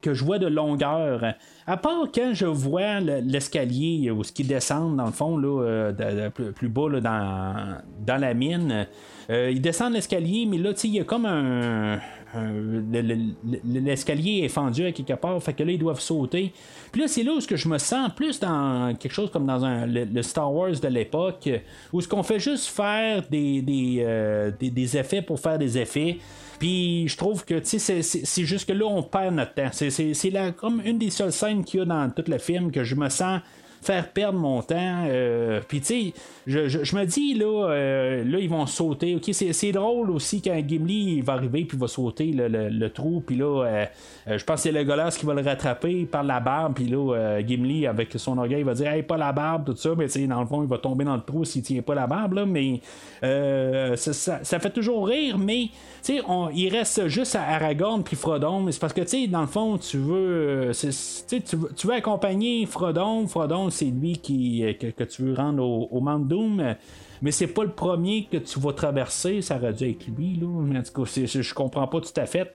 que 0.01 0.13
je 0.13 0.25
vois 0.25 0.37
de 0.39 0.47
longueur. 0.47 1.33
À 1.65 1.77
part 1.77 2.07
quand 2.13 2.31
je 2.33 2.45
vois 2.45 2.99
le- 2.99 3.19
l'escalier 3.21 4.11
où 4.11 4.23
ce 4.23 4.31
qui 4.33 4.43
descend 4.43 4.97
dans 4.97 5.05
le 5.05 5.11
fond 5.11 5.37
là, 5.37 5.63
euh, 5.63 6.29
plus, 6.29 6.67
bas 6.69 6.89
là, 6.89 6.99
dans, 7.01 7.77
dans 8.05 8.17
la 8.21 8.33
mine. 8.33 8.87
Euh, 9.29 9.51
ils 9.51 9.61
descendent 9.61 9.93
l'escalier, 9.93 10.45
mais 10.49 10.57
là, 10.57 10.71
il 10.83 10.89
y 10.95 10.99
a 10.99 11.03
comme 11.03 11.25
un. 11.25 11.99
un- 12.33 12.51
le- 12.91 13.01
le- 13.01 13.15
le- 13.45 13.79
L'escalier 13.79 14.41
est 14.43 14.49
fendu 14.49 14.85
à 14.85 14.91
quelque 14.91 15.13
part, 15.13 15.41
fait 15.41 15.53
que 15.53 15.61
là, 15.63 15.71
ils 15.71 15.77
doivent 15.79 15.99
sauter. 15.99 16.51
Puis 16.91 17.01
là, 17.01 17.07
c'est 17.07 17.21
là 17.23 17.33
où 17.33 17.39
que 17.47 17.55
je 17.55 17.69
me 17.69 17.77
sens 17.77 18.09
plus 18.15 18.39
dans 18.39 18.95
quelque 18.99 19.13
chose 19.13 19.29
comme 19.31 19.45
dans 19.45 19.63
un, 19.63 19.85
le, 19.85 20.21
Star 20.23 20.51
Wars 20.51 20.71
de 20.81 20.87
l'époque, 20.87 21.47
où 21.93 22.01
ce 22.01 22.07
qu'on 22.07 22.23
fait 22.23 22.39
juste 22.39 22.67
faire 22.67 23.23
des, 23.29 23.61
des- 23.61 24.03
des 24.71 24.97
effets 24.97 25.21
pour 25.21 25.39
faire 25.39 25.59
des 25.59 25.77
effets. 25.77 26.17
Puis 26.59 27.07
je 27.07 27.15
trouve 27.17 27.45
que 27.45 27.55
tu 27.59 27.65
sais, 27.65 27.79
c'est- 27.79 28.01
c'est 28.01 28.25
c'est 28.25 28.43
juste 28.43 28.67
que 28.67 28.73
là, 28.73 28.85
on 28.85 29.01
perd 29.01 29.33
notre 29.35 29.53
temps. 29.53 29.69
C'est- 29.71 29.89
C'est 29.89 30.13
c'est 30.13 30.29
la- 30.29 30.51
comme 30.51 30.81
une 30.83 30.97
des 30.97 31.09
seules 31.09 31.31
scènes 31.31 31.63
qu'il 31.63 31.79
y 31.79 31.83
a 31.83 31.85
dans 31.85 32.09
tout 32.09 32.23
le 32.27 32.37
film 32.37 32.71
que 32.71 32.83
je 32.83 32.95
me 32.95 33.07
sens 33.09 33.41
faire 33.81 34.09
perdre 34.09 34.37
mon 34.39 34.61
temps. 34.61 35.05
euh, 35.07 35.61
Puis 35.67 35.79
tu 35.81 35.85
sais, 35.85 36.13
je, 36.47 36.67
je- 36.67 36.95
me 36.95 37.05
dis 37.05 37.33
là, 37.35 37.69
euh, 37.69 38.23
là 38.25 38.39
ils 38.39 38.49
vont 38.49 38.65
sauter. 38.65 39.15
Ok, 39.15 39.29
c'est 39.33 39.71
drôle 39.71 40.09
aussi 40.11 40.41
quand 40.41 40.59
Gimli 40.67 41.15
il 41.17 41.23
va 41.23 41.33
arriver 41.33 41.63
puis 41.65 41.77
va 41.77 41.87
sauter 41.87 42.31
le, 42.31 42.47
le- 42.47 42.69
le 42.69 42.89
trou. 42.89 43.23
Puis 43.25 43.35
là, 43.37 43.63
euh, 43.65 43.85
je 44.37 44.43
pense 44.43 44.55
que 44.57 44.61
c'est 44.63 44.71
le 44.71 44.79
Legolas 44.81 45.15
qui 45.17 45.25
va 45.25 45.33
le 45.33 45.41
rattraper 45.41 46.05
par 46.05 46.23
la 46.23 46.39
barbe. 46.39 46.73
Puis 46.75 46.85
là, 46.87 47.39
Gimli 47.45 47.87
avec 47.87 48.09
son 48.17 48.37
orgueil 48.37 48.59
il 48.59 48.65
va 48.65 48.73
dire, 48.73 48.87
hey 48.91 49.03
pas 49.03 49.17
la 49.17 49.31
barbe 49.31 49.65
tout 49.65 49.75
ça. 49.75 49.91
Mais 49.97 50.05
tu 50.05 50.11
sais, 50.19 50.27
dans 50.27 50.41
le 50.41 50.47
fond, 50.47 50.61
il 50.63 50.67
va 50.69 50.77
tomber 50.77 51.05
dans 51.05 51.15
le 51.15 51.21
trou 51.21 51.45
s'il 51.45 51.61
tient 51.61 51.81
pas 51.81 51.95
la 51.95 52.07
barbe 52.07 52.33
là. 52.33 52.45
Mais 52.45 52.81
ça, 53.95 54.13
ça- 54.13 54.59
fait 54.59 54.69
toujours 54.71 55.07
rire. 55.07 55.37
Mais 55.37 55.69
tu 56.03 56.17
sais, 56.17 56.21
il 56.53 56.69
reste 56.69 57.07
juste 57.07 57.35
à 57.35 57.43
Aragorn 57.43 58.03
puis 58.03 58.15
Frodon. 58.15 58.65
C'est 58.71 58.79
parce 58.79 58.93
que 58.93 59.01
tu 59.01 59.07
sais, 59.07 59.27
dans 59.27 59.41
le 59.41 59.47
fond, 59.47 59.77
tu 59.77 59.97
veux, 59.97 60.71
tu 60.73 61.55
veux, 61.55 61.69
tu 61.75 61.87
veux 61.87 61.93
accompagner 61.93 62.65
Frodon. 62.65 63.27
Frodon, 63.27 63.68
c'est 63.69 63.85
lui 63.85 64.17
qui 64.17 64.63
euh, 64.63 64.73
que, 64.73 65.03
tu 65.03 65.23
veux 65.23 65.33
rendre 65.33 65.63
au, 65.63 65.87
au 65.91 66.01
Mais 67.21 67.31
c'est 67.31 67.47
pas 67.47 67.63
le 67.63 67.71
premier 67.71 68.27
que 68.31 68.37
tu 68.37 68.59
vas 68.59 68.71
traverser, 68.71 69.41
ça 69.41 69.57
aurait 69.57 69.73
dû 69.73 69.89
être 69.89 70.07
lui, 70.07 70.35
là. 70.35 70.47
Mais 70.63 70.79
en 70.79 70.83
tout 70.83 71.03
cas, 71.03 71.11
je, 71.25 71.53
comprends 71.53 71.87
pas 71.87 71.99
tout 71.99 72.13
à 72.15 72.25
fait. 72.25 72.53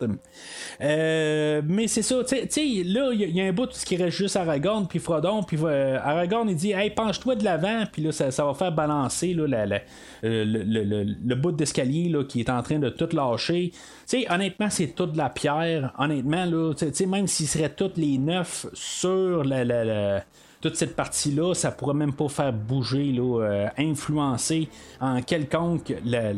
Euh, 0.81 1.63
mais 1.67 1.87
c'est 1.87 2.03
ça, 2.03 2.23
tu 2.25 2.37
sais- 2.49 2.83
là, 2.85 3.11
il 3.13 3.31
y, 3.31 3.41
a- 3.41 3.45
un 3.45 3.53
bout 3.53 3.69
qui 3.69 3.97
reste 3.97 4.17
juste 4.17 4.37
Aragorn, 4.37 4.87
puis 4.87 4.99
Frodon, 4.99 5.43
puis 5.43 5.59
euh, 5.63 5.99
Aragorn, 6.03 6.49
il 6.49 6.57
dit, 6.57 6.73
hey, 6.73 6.91
penche-toi 6.91 7.37
de 7.37 7.45
l'avant, 7.45 7.85
puis 7.93 8.03
là, 8.03 8.13
ça, 8.13 8.31
va 8.45 8.55
faire 8.55 8.73
balancer 8.73 9.35
le, 9.35 9.47
le- 9.47 11.05
le- 11.05 11.35
bout 11.35 11.53
d'escalier 11.53 12.09
là, 12.09 12.25
qui 12.25 12.41
est 12.41 12.51
en 12.51 12.63
train 12.63 12.79
de 12.79 12.89
tout 12.89 13.09
lâcher. 13.15 13.71
Tu 13.73 13.79
sais, 14.07 14.33
honnêtement, 14.33 14.71
c'est 14.71 14.89
tout 14.95 15.07
de 15.07 15.19
la 15.19 15.29
pierre. 15.29 15.93
Honnêtement, 15.99 16.45
là, 16.47 16.73
tu 16.75 16.87
sais- 16.93 17.07
même 17.07 17.27
s'ils 17.27 17.49
seraient 17.49 17.75
tous 17.75 17.93
les 17.97 18.17
neuf 18.19 18.67
sur 18.73 19.45
la- 19.45 19.65
la 19.65 20.25
toute 20.65 20.77
cette 20.77 20.97
partie-là, 20.97 21.53
ça 21.53 21.73
pourrait 21.73 21.93
même 21.93 22.15
pas 22.15 22.27
faire 22.27 22.51
bouger, 22.51 23.15
euh, 23.19 23.69
influencer 23.77 24.71
en 24.99 25.21
quelconque 25.21 25.93
la, 26.07 26.33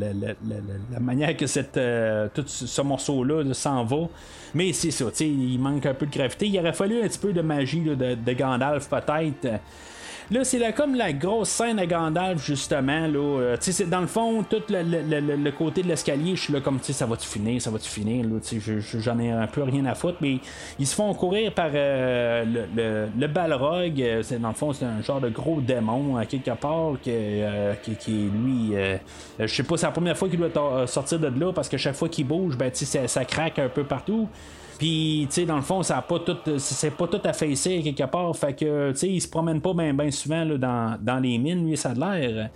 manière 0.98 1.36
que 1.36 1.46
cette, 1.46 1.76
euh, 1.76 2.26
tout 2.34 2.42
ce 2.44 2.66
ce 2.66 2.82
morceau-là 2.82 3.44
là, 3.44 3.54
s'en 3.54 3.84
va. 3.84 4.08
Mais 4.52 4.72
c'est 4.72 4.90
ça, 4.90 5.04
il 5.20 5.60
manque 5.60 5.86
un 5.86 5.94
peu 5.94 6.06
de 6.06 6.10
gravité. 6.10 6.48
Il 6.48 6.58
aurait 6.58 6.72
fallu 6.72 7.00
un 7.04 7.06
petit 7.06 7.20
peu 7.20 7.32
de 7.32 7.40
magie 7.40 7.82
de 7.82 8.32
Gandalf, 8.32 8.88
peut-être. 8.88 9.60
Là, 10.30 10.42
c'est 10.42 10.58
là 10.58 10.72
comme 10.72 10.96
la 10.96 11.12
grosse 11.12 11.50
scène 11.50 11.78
à 11.78 11.86
Gandalf, 11.86 12.44
justement. 12.44 13.06
Là, 13.06 13.18
Euh, 13.40 13.56
dans 13.86 14.00
le 14.00 14.06
fond, 14.08 14.42
tout 14.42 14.62
le, 14.68 15.50
côté 15.50 15.82
de 15.82 15.88
l'escalier, 15.88 16.34
je 16.34 16.42
suis 16.42 16.52
là 16.52 16.60
comme, 16.60 16.80
ça 16.82 17.06
va-tu 17.06 17.28
finir, 17.28 17.62
ça 17.62 17.70
va-tu 17.70 17.88
finir, 17.88 18.24
j'en 18.98 19.18
ai 19.20 19.30
un 19.30 19.46
peu 19.46 19.62
rien 19.62 19.84
à 19.86 19.94
foutre, 19.94 20.18
mais 20.20 20.38
ils 20.78 20.86
se 20.86 20.94
font 20.96 21.12
courir 21.14 21.52
par 21.52 21.70
euh, 21.72 22.44
le, 22.44 23.08
le, 23.16 23.26
Balrog. 23.28 24.00
euh, 24.00 24.22
dans 24.40 24.48
le 24.48 24.54
fond, 24.54 24.72
c'est 24.72 24.84
un 24.84 25.00
genre 25.02 25.20
de 25.20 25.28
gros 25.28 25.60
démon, 25.60 26.16
à 26.16 26.26
quelque 26.26 26.50
part, 26.52 26.94
que, 27.04 27.08
euh, 27.10 27.74
qui, 27.82 27.94
qui 27.94 28.10
lui. 28.12 28.74
euh, 28.74 28.96
je 29.38 29.46
sais 29.46 29.62
pas, 29.62 29.76
c'est 29.76 29.86
la 29.86 29.92
première 29.92 30.16
fois 30.16 30.28
qu'il 30.28 30.40
doit 30.40 30.86
sortir 30.88 31.20
de 31.20 31.28
là, 31.28 31.52
parce 31.52 31.68
que 31.68 31.76
chaque 31.76 31.94
fois 31.94 32.08
qu'il 32.08 32.26
bouge, 32.26 32.56
ben, 32.56 32.70
ça 32.74 33.24
craque 33.24 33.58
un 33.60 33.68
peu 33.68 33.84
partout. 33.84 34.28
Puis, 34.78 35.26
tu 35.28 35.34
sais, 35.34 35.46
dans 35.46 35.56
le 35.56 35.62
fond, 35.62 35.82
ça 35.82 35.98
a 35.98 36.02
pas 36.02 36.18
tout, 36.18 36.36
c'est 36.58 36.90
pas 36.90 37.06
tout 37.06 37.20
affaissé 37.24 37.82
quelque 37.82 38.04
part. 38.10 38.36
Fait 38.36 38.54
que, 38.54 38.90
tu 38.92 38.98
sais, 38.98 39.08
il 39.08 39.20
se 39.20 39.28
promène 39.28 39.60
pas 39.60 39.72
bien 39.72 39.94
ben 39.94 40.10
souvent 40.10 40.44
là, 40.44 40.58
dans, 40.58 40.98
dans 41.00 41.18
les 41.18 41.38
mines, 41.38 41.66
lui, 41.66 41.76
ça 41.76 41.90
a 41.90 41.94
l'air. 41.94 42.50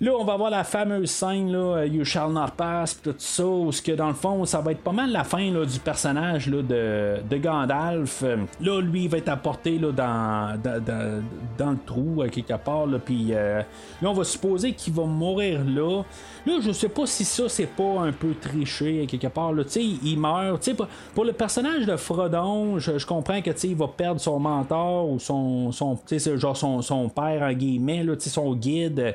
Là, 0.00 0.12
on 0.18 0.24
va 0.24 0.36
voir 0.36 0.50
la 0.50 0.64
fameuse 0.64 1.10
scène, 1.10 1.52
là, 1.52 1.84
You 1.84 2.04
Shall 2.04 2.32
Not 2.32 2.52
Pass, 2.56 3.00
tout 3.02 3.14
ça, 3.18 3.44
où 3.44 3.70
que 3.84 3.92
dans 3.92 4.08
le 4.08 4.14
fond, 4.14 4.44
ça 4.44 4.60
va 4.60 4.72
être 4.72 4.82
pas 4.82 4.92
mal 4.92 5.10
la 5.10 5.24
fin 5.24 5.50
là, 5.50 5.64
du 5.64 5.78
personnage 5.78 6.48
là, 6.48 6.62
de, 6.62 7.36
Gandalf. 7.36 8.22
Euh, 8.22 8.36
Là, 8.60 8.80
lui, 8.80 9.04
il 9.04 9.08
va 9.08 9.18
être 9.18 9.28
apporté 9.28 9.78
là, 9.78 9.92
dans, 9.92 11.70
le 11.70 11.78
trou, 11.84 12.22
euh, 12.22 12.28
quelque 12.28 12.54
part, 12.54 12.86
là, 12.86 12.98
puis 12.98 13.28
euh, 13.30 13.60
là, 14.00 14.10
on 14.10 14.12
va 14.12 14.24
supposer 14.24 14.72
qu'il 14.72 14.92
va 14.92 15.04
mourir 15.04 15.60
là. 15.64 16.02
Là, 16.46 16.58
je 16.60 16.72
sais 16.72 16.88
pas 16.88 17.06
si 17.06 17.24
ça, 17.24 17.48
c'est 17.48 17.66
pas 17.66 18.00
un 18.00 18.12
peu 18.12 18.34
triché, 18.34 19.02
euh, 19.02 19.06
quelque 19.06 19.26
part, 19.28 19.52
tu 19.54 19.62
sais, 19.68 19.82
il 19.82 20.18
meurt. 20.18 20.62
Tu 20.62 20.74
pour, 21.14 21.24
le 21.24 21.32
personnage 21.32 21.86
de 21.86 21.96
Frodon, 21.96 22.78
je, 22.78 23.04
comprends 23.06 23.40
que, 23.40 23.50
il 23.64 23.76
va 23.76 23.88
perdre 23.88 24.20
son 24.20 24.38
mentor 24.38 25.08
ou 25.08 25.18
son, 25.18 25.72
son 25.72 25.98
genre 26.36 26.56
son, 26.56 27.08
père, 27.08 27.42
en 27.42 27.52
guillemets, 27.52 28.04
tu 28.04 28.20
sais, 28.20 28.30
son 28.30 28.54
guide. 28.54 29.14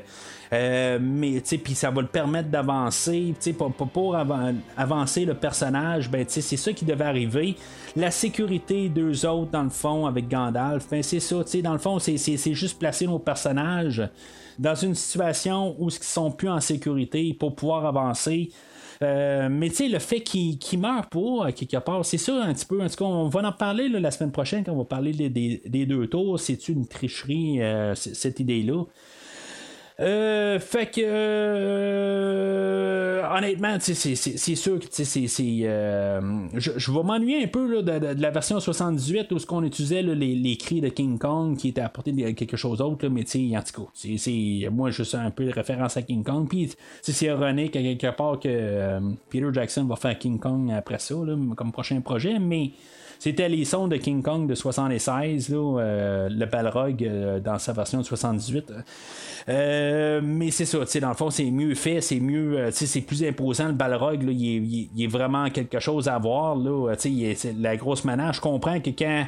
Euh, 0.52 0.59
mais 1.00 1.40
tu 1.40 1.40
sais, 1.44 1.58
puis 1.58 1.74
ça 1.74 1.90
va 1.90 2.02
le 2.02 2.08
permettre 2.08 2.48
d'avancer, 2.48 3.34
pour, 3.56 3.72
pour, 3.72 3.88
pour 3.88 4.14
avan- 4.16 4.56
avancer 4.76 5.24
le 5.24 5.34
personnage, 5.34 6.10
ben 6.10 6.24
c'est 6.28 6.40
ça 6.56 6.72
qui 6.72 6.84
devait 6.84 7.04
arriver. 7.04 7.56
La 7.96 8.10
sécurité 8.10 8.88
d'eux 8.88 9.26
autres 9.26 9.50
dans 9.50 9.62
le 9.64 9.70
fond 9.70 10.06
avec 10.06 10.28
Gandalf, 10.28 10.88
ben 10.90 11.02
c'est 11.02 11.20
ça, 11.20 11.36
dans 11.62 11.72
le 11.72 11.78
fond, 11.78 11.98
c'est, 11.98 12.16
juste 12.54 12.78
placer 12.78 13.06
nos 13.06 13.18
personnages 13.18 14.02
dans 14.58 14.74
une 14.74 14.94
situation 14.94 15.74
où 15.78 15.88
ils 15.88 15.92
sont 16.04 16.30
plus 16.30 16.48
en 16.48 16.60
sécurité 16.60 17.34
pour 17.38 17.54
pouvoir 17.54 17.86
avancer. 17.86 18.50
Euh, 19.02 19.48
mais 19.50 19.70
tu 19.70 19.76
sais, 19.76 19.88
le 19.88 19.98
fait 19.98 20.20
qu'il 20.20 20.78
meure 20.78 21.06
pas, 21.06 21.46
à 21.46 21.52
quelque 21.52 21.78
part, 21.78 22.04
c'est 22.04 22.18
ça 22.18 22.44
un 22.44 22.52
petit 22.52 22.66
peu. 22.66 22.82
En 22.82 22.88
tout 22.88 22.96
cas, 22.96 23.04
on 23.06 23.28
va 23.28 23.48
en 23.48 23.52
parler 23.52 23.88
la 23.88 24.10
semaine 24.10 24.30
prochaine 24.30 24.62
quand 24.62 24.72
on 24.72 24.78
va 24.78 24.84
parler 24.84 25.12
des, 25.12 25.30
des- 25.64 25.86
deux 25.86 26.06
tours. 26.06 26.38
C'est 26.38 26.68
une 26.68 26.86
tricherie, 26.86 27.62
euh, 27.62 27.94
cette 27.94 28.40
idée-là. 28.40 28.84
Euh, 30.00 30.58
fait 30.58 30.86
que 30.86 31.02
euh, 32.00 33.22
honnêtement, 33.36 33.76
c'est- 33.80 33.94
sûr 34.54 34.78
que 34.80 34.86
c'est 34.90 35.28
euh, 35.64 36.20
je, 36.54 36.70
je 36.76 36.90
vais 36.92 37.02
m'ennuyer 37.02 37.44
un 37.44 37.48
peu 37.48 37.70
là, 37.70 37.82
de, 37.82 38.20
la 38.20 38.30
version 38.30 38.58
78 38.60 39.30
où 39.32 39.38
ce 39.38 39.44
qu'on 39.46 39.62
utilisait 39.62 40.00
là, 40.02 40.14
les, 40.14 40.34
les 40.34 40.56
cris 40.56 40.80
de 40.80 40.88
King 40.88 41.18
Kong 41.18 41.56
qui 41.56 41.68
étaient 41.68 41.82
apportés 41.82 42.12
de 42.12 42.30
quelque 42.30 42.56
chose 42.56 42.78
d'autre, 42.78 43.08
mais 43.08 43.24
tu 43.24 43.50
sais, 43.50 43.56
en 43.56 43.62
tout 43.62 43.84
cas, 43.84 44.70
moi 44.70 44.90
je 44.90 45.02
sais 45.02 45.18
un 45.18 45.30
peu 45.30 45.44
de 45.44 45.52
référence 45.52 45.98
à 45.98 46.02
King 46.02 46.24
Kong, 46.24 46.48
puis 46.48 46.72
c'est 47.02 47.26
ironique 47.26 47.76
à 47.76 47.82
quelque 47.82 48.16
part 48.16 48.40
que 48.40 48.48
euh, 48.48 49.00
Peter 49.28 49.48
Jackson 49.52 49.84
va 49.84 49.96
faire 49.96 50.18
King 50.18 50.38
Kong 50.38 50.72
après 50.72 50.98
ça 50.98 51.14
là, 51.14 51.36
comme 51.56 51.72
prochain 51.72 52.00
projet, 52.00 52.38
mais 52.38 52.70
c'était 53.20 53.48
les 53.50 53.64
sons 53.66 53.86
de 53.86 53.96
King 53.98 54.22
Kong 54.22 54.48
de 54.48 54.54
76, 54.54 55.50
là, 55.50 55.56
euh, 55.78 56.28
le 56.30 56.46
Balrog 56.46 57.04
euh, 57.04 57.38
dans 57.38 57.58
sa 57.58 57.72
version 57.74 57.98
de 58.00 58.04
78. 58.04 58.72
Euh, 59.48 60.20
mais 60.24 60.50
c'est 60.50 60.64
ça, 60.64 60.78
dans 61.00 61.08
le 61.10 61.14
fond, 61.14 61.30
c'est 61.30 61.50
mieux 61.50 61.74
fait, 61.74 62.00
c'est 62.00 62.18
mieux, 62.18 62.58
euh, 62.58 62.70
c'est 62.72 63.02
plus 63.02 63.22
imposant. 63.24 63.66
Le 63.68 63.74
Balrog, 63.74 64.22
là, 64.22 64.32
il, 64.32 64.46
est, 64.46 64.88
il 64.96 65.04
est- 65.04 65.06
vraiment 65.06 65.50
quelque 65.50 65.78
chose 65.80 66.08
à 66.08 66.18
voir. 66.18 66.56
Là, 66.56 66.94
il 67.04 67.24
est- 67.24 67.54
la 67.60 67.76
grosse 67.76 68.04
manage. 68.04 68.36
Je 68.36 68.40
comprends 68.40 68.80
que 68.80 68.90
quand 68.90 69.26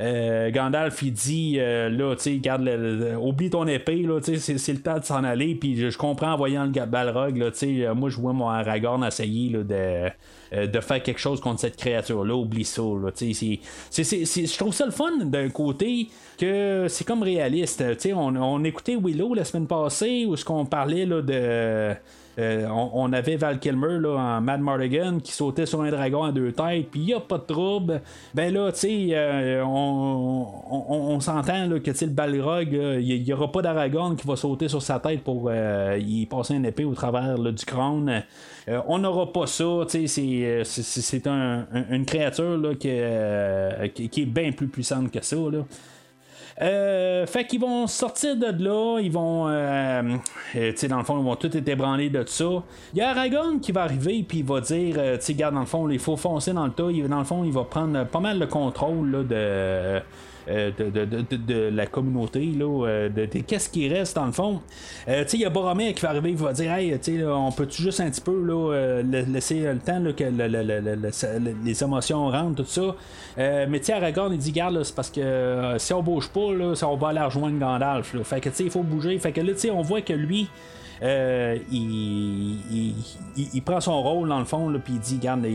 euh, 0.00 0.50
Gandalf 0.50 1.02
il 1.02 1.12
dit 1.12 1.56
euh, 1.58 1.88
là 1.88 2.16
tu 2.16 2.22
sais 2.22 2.36
garde 2.38 2.62
le- 2.64 3.16
oublie 3.16 3.50
ton 3.50 3.66
épée 3.66 4.02
là 4.02 4.20
tu 4.20 4.38
sais 4.38 4.58
c'est, 4.58 4.72
le 4.72 4.80
temps 4.80 4.98
de 4.98 5.04
s'en 5.04 5.22
aller. 5.24 5.54
Puis 5.54 5.76
je, 5.76 5.96
comprends 5.96 6.32
en 6.32 6.36
voyant 6.36 6.64
le 6.64 6.86
Balrog 6.86 7.36
là 7.36 7.50
tu 7.50 7.58
sais 7.58 7.86
euh, 7.86 7.94
moi 7.94 8.10
je 8.10 8.16
vois 8.20 8.32
mon 8.32 8.48
Aragorn 8.48 9.04
essayer 9.04 9.50
là, 9.50 9.62
de 9.62 10.10
de 10.54 10.80
faire 10.80 11.02
quelque 11.02 11.18
chose 11.18 11.40
contre 11.40 11.58
cette 11.58 11.76
créature 11.76 12.24
là 12.24 12.36
oublie 12.36 12.64
ça 12.64 12.82
là 12.82 13.10
je 13.16 14.56
trouve 14.56 14.72
ça 14.72 14.86
le 14.86 14.92
fun 14.92 15.24
d'un 15.24 15.48
côté 15.48 16.08
que 16.38 16.86
c'est 16.88 17.04
comme 17.04 17.22
réaliste. 17.22 17.82
On, 18.14 18.36
on 18.36 18.62
écoutait 18.62 18.96
Willow 18.96 19.34
la 19.34 19.44
semaine 19.44 19.66
passée 19.66 20.26
où 20.26 20.36
ce 20.36 20.44
qu'on 20.44 20.64
parlait 20.64 21.06
là 21.06 21.22
de 21.22 21.96
euh, 22.38 22.66
on, 22.68 23.12
avait 23.12 23.36
Val 23.36 23.58
Kilmer 23.58 23.98
en 24.06 24.40
Mad 24.40 24.60
Mardigan 24.60 25.18
qui 25.22 25.32
sautait 25.32 25.66
sur 25.66 25.82
un 25.82 25.90
dragon 25.90 26.24
à 26.24 26.32
deux 26.32 26.52
têtes, 26.52 26.90
puis 26.90 27.00
il 27.00 27.14
a 27.14 27.20
pas 27.20 27.38
de 27.38 27.44
trouble. 27.44 28.00
Ben 28.34 28.52
là, 28.52 28.72
tu 28.72 28.78
sais, 28.80 29.08
euh, 29.12 29.62
on, 29.64 30.46
on, 30.70 31.20
s'entend 31.20 31.68
que 31.68 31.90
le 32.04 32.10
Balrog, 32.10 32.72
il 32.72 33.22
n'y 33.22 33.32
aura 33.32 33.50
pas 33.52 33.62
d'Aragorn 33.62 34.16
qui 34.16 34.26
va 34.26 34.36
sauter 34.36 34.68
sur 34.68 34.82
sa 34.82 34.98
tête 34.98 35.22
pour 35.22 35.48
euh, 35.48 35.98
y 36.00 36.26
passer 36.26 36.54
une 36.54 36.66
épée 36.66 36.84
au 36.84 36.94
travers 36.94 37.38
du 37.38 37.64
crâne. 37.64 38.22
On 38.88 38.98
n'aura 38.98 39.32
pas 39.32 39.46
ça, 39.46 39.64
tu 39.88 40.08
sais, 40.08 40.62
c'est, 40.64 41.26
un- 41.26 41.66
un- 41.72 41.84
une 41.90 42.06
créature 42.06 42.58
qui 42.78 42.88
est 42.88 44.26
bien 44.26 44.52
plus 44.52 44.68
puissante 44.68 45.10
que 45.10 45.22
ça. 45.22 45.36
Là. 45.36 45.64
Euh, 46.62 47.26
fait 47.26 47.46
qu'ils 47.46 47.60
vont 47.60 47.86
sortir 47.86 48.36
de 48.36 48.46
là, 48.62 49.00
ils 49.00 49.10
vont, 49.10 49.48
euh, 49.48 50.02
euh, 50.54 50.70
tu 50.70 50.76
sais, 50.76 50.88
dans 50.88 50.98
le 50.98 51.04
fond, 51.04 51.18
ils 51.18 51.24
vont 51.24 51.34
tout 51.34 51.54
être 51.56 51.68
ébranlés 51.68 52.10
de 52.10 52.24
ça. 52.26 52.62
Il 52.92 52.98
y 52.98 53.02
a 53.02 53.10
Aragorn 53.10 53.58
qui 53.60 53.72
va 53.72 53.82
arriver, 53.82 54.24
puis 54.26 54.38
il 54.38 54.44
va 54.44 54.60
dire, 54.60 54.94
tu 54.94 55.00
sais, 55.20 55.32
regarde, 55.32 55.54
dans 55.54 55.60
le 55.60 55.66
fond, 55.66 55.88
il 55.88 55.98
faut 55.98 56.16
foncer 56.16 56.52
dans 56.52 56.66
le 56.66 56.72
tas. 56.72 56.84
Dans 57.08 57.18
le 57.18 57.24
fond, 57.24 57.42
il 57.44 57.52
va 57.52 57.64
prendre 57.64 58.04
pas 58.06 58.20
mal 58.20 58.38
le 58.38 58.46
contrôle 58.46 59.10
là, 59.10 59.22
de. 59.22 60.02
Euh, 60.48 60.70
de, 60.78 60.90
de- 60.90 61.70
la 61.70 61.86
communauté, 61.86 62.44
là, 62.46 62.86
euh, 62.86 63.08
de, 63.08 63.24
qu'est-ce 63.24 63.68
qui 63.68 63.88
reste 63.88 64.16
dans 64.16 64.26
le 64.26 64.32
fond. 64.32 64.60
Euh, 65.08 65.24
il 65.32 65.40
y 65.40 65.44
a 65.44 65.50
Boromir 65.50 65.94
qui 65.94 66.02
va 66.02 66.10
arriver, 66.10 66.30
il 66.30 66.36
va 66.36 66.52
dire 66.52 66.72
Hey, 66.72 66.98
on 67.26 67.50
peut-tu 67.52 67.82
juste 67.82 68.00
un 68.00 68.10
petit 68.10 68.20
peu 68.20 68.44
euh, 68.50 69.02
la- 69.10 69.22
laisser 69.22 69.60
le 69.60 69.78
temps 69.78 70.02
que 70.16 70.24
le- 70.24 70.46
le- 70.48 70.62
le- 70.62 70.80
le- 70.80 70.94
le- 70.96 71.54
les 71.64 71.82
émotions 71.82 72.28
rentrent, 72.28 72.56
tout 72.62 72.68
ça. 72.68 72.94
Euh, 73.38 73.66
mais 73.68 73.90
Aragorn, 73.90 74.32
il 74.32 74.38
dit 74.38 74.52
Garde, 74.52 74.82
c'est 74.82 74.94
parce 74.94 75.10
que 75.10 75.74
si 75.78 75.92
on 75.92 76.02
bouge 76.02 76.28
pas, 76.28 76.52
là, 76.52 76.74
ça, 76.74 76.88
on 76.88 76.96
va 76.96 77.08
aller 77.08 77.20
rejoindre 77.20 77.58
Gandalf. 77.58 78.14
Fait 78.24 78.40
que 78.40 78.50
il 78.60 78.70
faut 78.70 78.82
bouger. 78.82 79.18
Fait 79.18 79.32
que 79.32 79.40
là, 79.40 79.52
on 79.72 79.82
voit 79.82 80.02
que 80.02 80.12
lui. 80.12 80.48
il, 83.54 83.62
prend 83.62 83.80
son 83.80 84.02
rôle 84.02 84.28
dans 84.28 84.38
le 84.38 84.44
fond, 84.44 84.72
puis 84.84 84.94
il 84.94 85.00
dit 85.00 85.18
Garde, 85.18 85.46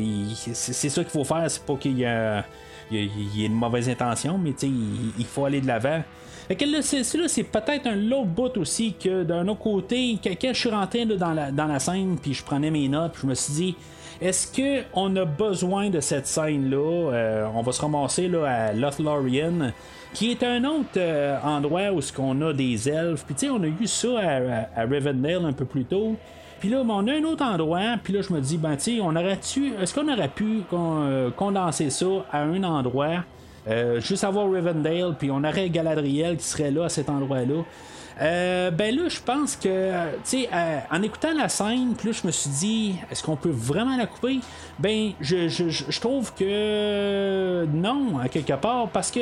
c'est 0.54 0.90
ça 0.90 1.04
qu'il 1.04 1.12
faut 1.12 1.24
faire, 1.24 1.50
c'est 1.50 1.64
pas 1.66 1.76
qu'il 1.76 1.98
y 1.98 2.06
a 2.06 2.44
il 2.92 3.40
y 3.40 3.44
a- 3.44 3.48
une 3.48 3.54
mauvaise 3.54 3.90
intention, 3.90 4.38
mais 4.38 4.52
il, 4.64 5.12
il 5.18 5.26
faut 5.26 5.46
aller 5.46 5.62
de 5.62 5.68
l'avant. 5.68 6.02
Là, 6.50 6.82
c'est, 6.82 7.04
c'est 7.04 7.44
peut-être 7.44 7.86
un 7.88 8.12
autre 8.12 8.26
bout 8.26 8.58
aussi 8.58 8.94
que 8.94 9.24
d'un 9.24 9.48
autre 9.48 9.60
côté, 9.60 10.18
quand 10.24 10.34
je 10.54 10.60
suis 10.60 10.70
rentré 10.70 11.06
dans, 11.06 11.34
la, 11.34 11.52
dans 11.52 11.66
la 11.68 11.78
scène, 11.80 12.18
puis 12.20 12.34
je 12.34 12.44
prenais 12.44 12.72
mes 12.72 12.88
notes, 12.88 13.12
puis 13.14 13.22
je 13.24 13.28
me 13.28 13.36
suis 13.36 13.54
dit, 13.54 13.76
est-ce 14.20 14.52
que 14.52 14.84
on 14.96 15.16
a 15.16 15.26
besoin 15.26 15.90
de 15.92 16.00
cette 16.00 16.26
scène-là? 16.28 17.12
Euh, 17.14 17.48
On 17.54 17.62
va 17.62 17.72
se 17.72 17.80
ramasser 17.82 18.28
là, 18.28 18.46
à 18.46 18.74
Lothlorien, 18.74 19.74
qui 20.14 20.32
est 20.32 20.42
un 20.44 20.64
autre 20.66 20.90
euh, 20.98 21.38
endroit 21.44 21.92
où 21.92 22.02
ce 22.02 22.12
qu'on 22.12 22.42
a 22.42 22.52
des 22.52 22.90
elfes. 22.90 23.24
Puis 23.26 23.36
tu 23.36 23.46
sais, 23.46 23.52
on 23.52 23.62
a 23.62 23.68
eu 23.68 23.86
ça 23.86 24.08
à, 24.20 24.24
à- 24.24 24.82
à 24.82 24.86
Rivendell 24.86 25.46
un 25.46 25.54
peu 25.54 25.66
plus 25.66 25.86
tôt. 25.86 26.16
Puis 26.60 26.70
là, 26.70 26.82
on 26.88 27.08
a 27.08 27.14
un 27.14 27.24
autre 27.24 27.44
endroit, 27.44 27.96
puis 28.04 28.14
là, 28.14 28.22
je 28.22 28.34
me 28.34 28.40
dis, 28.42 28.58
ben, 28.58 28.76
tu 28.76 28.96
sais, 28.96 29.00
on 29.02 29.16
aurait-tu, 29.16 29.74
est-ce 29.82 29.94
qu'on 29.94 30.12
aurait 30.12 30.28
pu 30.30 30.62
euh, 30.74 31.30
condenser 31.32 31.90
ça 31.90 32.06
à 32.32 32.42
un 32.42 32.64
endroit, 32.64 33.24
euh, 33.68 34.00
juste 34.02 34.24
avoir 34.24 34.50
Rivendell, 34.52 35.14
puis 35.18 35.32
on 35.32 35.44
aurait 35.44 35.70
Galadriel 35.70 36.38
qui 36.38 36.44
serait 36.46 36.72
là 36.72 36.86
à 36.86 36.90
cet 36.90 37.10
endroit-là. 37.10 37.64
Euh, 38.22 38.70
ben 38.72 38.94
là, 38.94 39.04
je 39.08 39.20
pense 39.22 39.56
que, 39.56 39.92
tu 40.26 40.42
sais, 40.42 40.50
en 40.92 41.02
écoutant 41.02 41.34
la 41.34 41.48
scène, 41.48 41.94
là, 42.04 42.12
je 42.12 42.28
me 42.28 42.32
suis 42.32 42.50
dit, 42.50 42.96
est-ce 43.10 43.24
qu'on 43.24 43.38
peut 43.38 43.50
vraiment 43.54 43.96
la 43.96 44.08
couper? 44.08 44.40
Ben, 44.78 45.12
je- 45.22 45.48
je 45.48 46.00
trouve 46.02 46.34
que 46.34 47.66
non, 47.74 48.20
à 48.22 48.28
quelque 48.28 48.54
part, 48.54 48.90
parce 48.90 49.10
que 49.12 49.22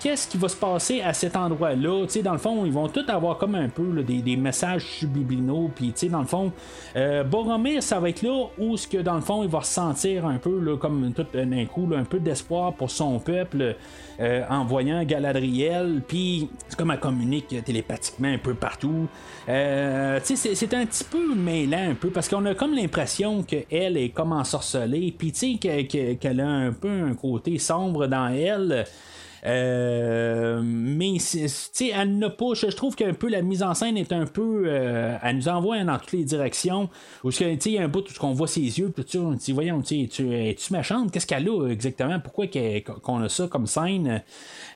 qu'est-ce 0.00 0.28
qui 0.28 0.36
va 0.38 0.48
se 0.48 0.56
passer 0.56 1.00
à 1.00 1.12
cet 1.12 1.36
endroit-là? 1.36 2.06
Dans 2.22 2.32
le 2.32 2.38
fond, 2.38 2.64
ils 2.64 2.72
vont 2.72 2.88
tous 2.88 3.08
avoir 3.08 3.38
comme 3.38 3.54
un 3.54 3.68
peu 3.68 3.90
là, 3.92 4.02
des, 4.02 4.18
des 4.22 4.36
messages 4.36 4.84
subliminaux, 4.84 5.70
puis 5.74 5.86
tu 5.88 5.92
sais, 5.96 6.08
dans 6.08 6.20
le 6.20 6.26
fond, 6.26 6.52
euh, 6.96 7.24
Boromir, 7.24 7.82
ça 7.82 7.98
va 8.00 8.08
être 8.10 8.22
là 8.22 8.46
où, 8.58 8.76
ce 8.76 8.86
que 8.86 8.98
dans 8.98 9.14
le 9.14 9.20
fond, 9.20 9.42
il 9.42 9.48
va 9.48 9.60
ressentir 9.60 10.26
un 10.26 10.38
peu, 10.38 10.58
là, 10.60 10.76
comme 10.76 11.12
tout 11.14 11.26
d'un 11.34 11.64
coup, 11.66 11.86
là, 11.88 11.98
un 11.98 12.04
peu 12.04 12.18
d'espoir 12.20 12.72
pour 12.74 12.90
son 12.90 13.18
peuple 13.18 13.76
euh, 14.20 14.42
en 14.48 14.64
voyant 14.64 15.02
Galadriel, 15.04 16.02
puis 16.06 16.48
c'est 16.68 16.76
comme 16.78 16.90
elle 16.90 17.00
communique 17.00 17.54
télépathiquement 17.64 18.28
un 18.28 18.38
peu 18.38 18.54
partout. 18.54 19.06
Euh, 19.48 20.18
c'est- 20.24 20.74
un 20.74 20.84
petit 20.86 21.04
peu 21.04 21.34
mêlant 21.34 21.90
un 21.90 21.94
peu, 21.94 22.08
parce 22.10 22.28
qu'on 22.28 22.44
a 22.46 22.54
comme 22.54 22.74
l'impression 22.74 23.42
qu'elle 23.42 23.96
est 23.96 24.08
comme 24.10 24.32
ensorcelée, 24.32 25.14
puis 25.16 25.32
tu 25.32 25.38
sais, 25.38 25.58
que- 25.60 25.82
que- 25.86 26.14
qu'elle 26.14 26.40
a 26.40 26.48
un 26.48 26.72
peu 26.72 26.88
un 26.90 27.14
côté 27.14 27.58
sombre 27.58 28.06
dans 28.06 28.28
elle. 28.28 28.84
Euh, 29.46 30.60
mais 30.64 31.14
tu 31.18 31.48
sais, 31.48 31.92
elle 31.94 32.18
n'a 32.18 32.30
pas. 32.30 32.54
Je 32.54 32.66
trouve 32.66 32.96
qu'un 32.96 33.14
peu 33.14 33.28
la 33.28 33.42
mise 33.42 33.62
en 33.62 33.74
scène 33.74 33.96
est 33.96 34.12
un 34.12 34.26
peu. 34.26 34.64
euh, 34.66 35.16
elle 35.22 35.36
nous 35.36 35.48
envoie 35.48 35.82
dans 35.84 35.98
toutes 35.98 36.12
les 36.12 36.24
directions. 36.24 36.88
Où 37.22 37.30
tu 37.30 37.38
sais, 37.38 37.54
il 37.66 37.72
y 37.72 37.78
a 37.78 37.82
un 37.82 37.88
bout 37.88 38.00
où 38.08 38.24
on 38.26 38.32
voit 38.32 38.48
ses 38.48 38.60
yeux, 38.60 38.90
puis 38.94 39.18
on 39.18 39.32
dit 39.32 39.52
voyons, 39.52 39.80
tu 39.82 40.02
sais, 40.02 40.08
tu 40.08 40.34
es-tu 40.34 40.72
méchante? 40.72 41.12
Qu'est-ce 41.12 41.26
qu'elle 41.26 41.48
a 41.48 41.68
exactement? 41.68 42.18
Pourquoi 42.20 42.46
qu'on 43.02 43.22
a 43.22 43.28
ça 43.28 43.46
comme 43.46 43.66
scène? 43.66 44.22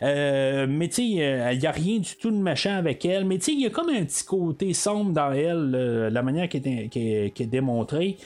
Euh, 0.03 0.67
Mais 0.69 0.89
tu 0.89 0.95
sais, 0.95 1.05
il 1.05 1.59
n'y 1.59 1.67
a 1.67 1.73
rien 1.73 1.99
du 1.99 2.17
tout 2.17 2.31
de 2.31 2.37
méchant 2.37 2.77
avec 2.77 3.05
elle. 3.05 3.25
Mais 3.25 3.39
tu 3.39 3.47
sais, 3.47 3.53
il 3.53 3.61
y 3.63 3.67
a 3.67 3.71
comme 3.71 3.89
un 3.91 4.05
petit 4.05 4.25
côté 4.25 4.73
sombre 4.73 5.13
dans 5.13 5.33
elle, 5.33 5.71
la 6.13 6.23
manière 6.23 6.45
est- 6.45 6.89
qui 7.33 7.43
est 7.43 7.47
démontrée. 7.47 8.17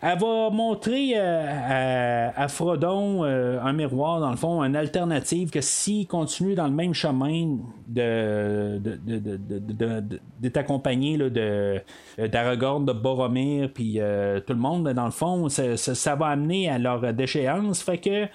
Elle 0.00 0.18
va 0.18 0.50
montrer 0.50 1.12
euh, 1.16 2.30
à, 2.36 2.46
Frodon 2.48 3.24
euh, 3.24 3.60
un 3.60 3.72
miroir, 3.72 4.20
dans 4.20 4.30
le 4.30 4.36
fond, 4.36 4.62
une 4.62 4.76
alternative 4.76 5.50
que 5.50 5.60
s'il 5.60 6.06
continue 6.06 6.54
dans 6.54 6.68
le 6.68 6.72
même 6.72 6.94
chemin 6.94 7.56
d'être 7.88 8.86
accompagné 10.56 11.16
là, 11.16 11.30
de, 11.30 11.82
d'Aragorn, 12.28 12.84
de 12.84 12.92
Boromir, 12.92 13.72
puis 13.72 13.94
euh, 13.98 14.38
tout 14.40 14.52
le 14.52 14.60
monde, 14.60 14.88
dans 14.88 15.06
le 15.06 15.10
fond, 15.10 15.48
ça, 15.48 16.14
va 16.14 16.26
amener 16.26 16.68
à 16.68 16.78
leur 16.78 17.12
déchéance. 17.12 17.82
Fait 17.82 17.98
que 17.98 18.26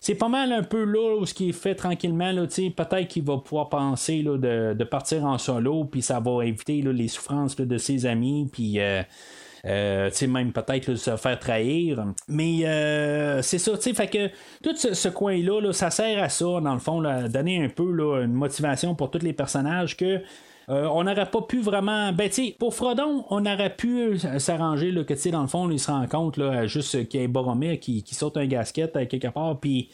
c'est 0.00 0.14
pas 0.14 0.28
mal 0.28 0.52
un 0.52 0.62
peu 0.62 0.84
là 0.84 1.16
où 1.16 1.26
ce 1.26 1.34
qui 1.34 1.48
est 1.48 1.52
fait 1.52 1.74
tranquillement. 1.74 2.32
Peut-être 2.32 3.08
qu'il 3.08 3.24
va 3.24 3.38
pouvoir 3.38 3.68
penser 3.68 4.22
là, 4.22 4.38
de, 4.38 4.84
partir 4.84 5.24
en 5.24 5.36
solo, 5.38 5.84
puis 5.84 6.00
ça 6.00 6.20
va 6.20 6.44
éviter 6.44 6.80
là, 6.80 6.92
les 6.92 7.08
souffrances 7.08 7.56
de 7.56 7.78
ses 7.78 8.06
amis, 8.06 8.48
puis. 8.52 8.78
euh, 8.78 9.02
euh, 9.64 10.10
même 10.28 10.52
peut-être 10.52 10.94
se 10.94 11.16
faire 11.16 11.38
trahir. 11.38 12.04
Mais 12.28 12.66
euh, 12.66 13.42
c'est 13.42 13.58
ça, 13.58 13.76
tu 13.78 13.94
fait 13.94 14.08
que 14.08 14.28
tout 14.62 14.76
ce, 14.76 15.08
coin-là, 15.08 15.60
là, 15.60 15.72
ça 15.72 15.90
sert 15.90 16.22
à 16.22 16.28
ça, 16.28 16.60
dans 16.60 16.74
le 16.74 16.80
fond, 16.80 17.00
là, 17.00 17.28
donner 17.28 17.64
un 17.64 17.68
peu 17.68 17.90
là, 17.92 18.22
une 18.22 18.32
motivation 18.32 18.94
pour 18.94 19.10
tous 19.10 19.22
les 19.22 19.32
personnages 19.32 19.96
que. 19.96 20.20
euh, 20.68 20.86
on 20.86 21.04
n'aurait 21.04 21.30
pas 21.30 21.40
pu 21.42 21.60
vraiment. 21.60 22.12
Ben, 22.12 22.28
tu 22.28 22.52
pour 22.58 22.74
Frodon, 22.74 23.24
on 23.30 23.46
aurait 23.46 23.74
pu 23.74 24.18
euh, 24.24 24.38
s'arranger 24.38 24.92
que, 25.06 25.14
tu 25.14 25.20
sais, 25.20 25.30
dans 25.30 25.40
le 25.40 25.48
fond, 25.48 25.70
il 25.70 25.80
se 25.80 25.90
rend 25.90 26.06
compte 26.06 26.36
là, 26.36 26.66
juste 26.66 27.08
qu'il 27.08 27.20
y 27.22 27.24
a 27.24 27.28
Boromir 27.28 27.80
qui, 27.80 28.02
qui 28.02 28.14
saute 28.14 28.36
un 28.36 28.46
gasket 28.46 28.94
à 28.96 29.06
quelque 29.06 29.28
part, 29.28 29.58
puis 29.60 29.88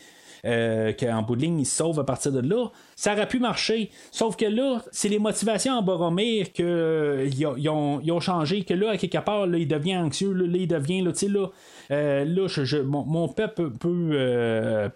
euh, 0.45 0.93
qu'en 0.93 1.23
bout 1.23 1.37
de 1.37 1.43
ligne, 1.43 1.61
il 1.61 1.65
se 1.67 1.77
sauve 1.77 1.99
à 2.01 2.05
partir 2.05 2.33
de 2.33 2.41
là. 2.41 2.67
Ça 2.97 3.13
aurait 3.15 3.27
pu 3.29 3.39
marcher. 3.39 3.91
Sauf 4.11 4.37
que 4.37 4.45
là, 4.45 4.83
c'est 4.93 5.09
les 5.09 5.19
motivations 5.19 5.75
en 5.75 5.83
Boromir 5.83 6.53
que 6.53 6.63
euh, 6.63 7.69
ont, 7.69 8.21
changé. 8.21 8.63
Que 8.65 8.75
là, 8.75 8.91
à 8.91 8.97
quelque 8.97 9.19
part, 9.25 9.47
là, 9.47 9.59
il 9.59 9.67
devient 9.69 9.97
anxieux. 9.97 10.33
Là, 10.33 10.47
il 10.57 10.69
devient, 10.69 11.03
là, 11.03 11.13
tu 11.13 11.19
sais, 11.19 11.29
là, 11.29 11.49
euh, 11.91 12.25
là 12.25 12.47
je- 12.49 12.77
mon, 12.79 13.05
mon 13.05 13.29
peuple 13.29 13.71
peut, 13.71 13.73
peut, 13.73 14.11
euh, 14.13 14.89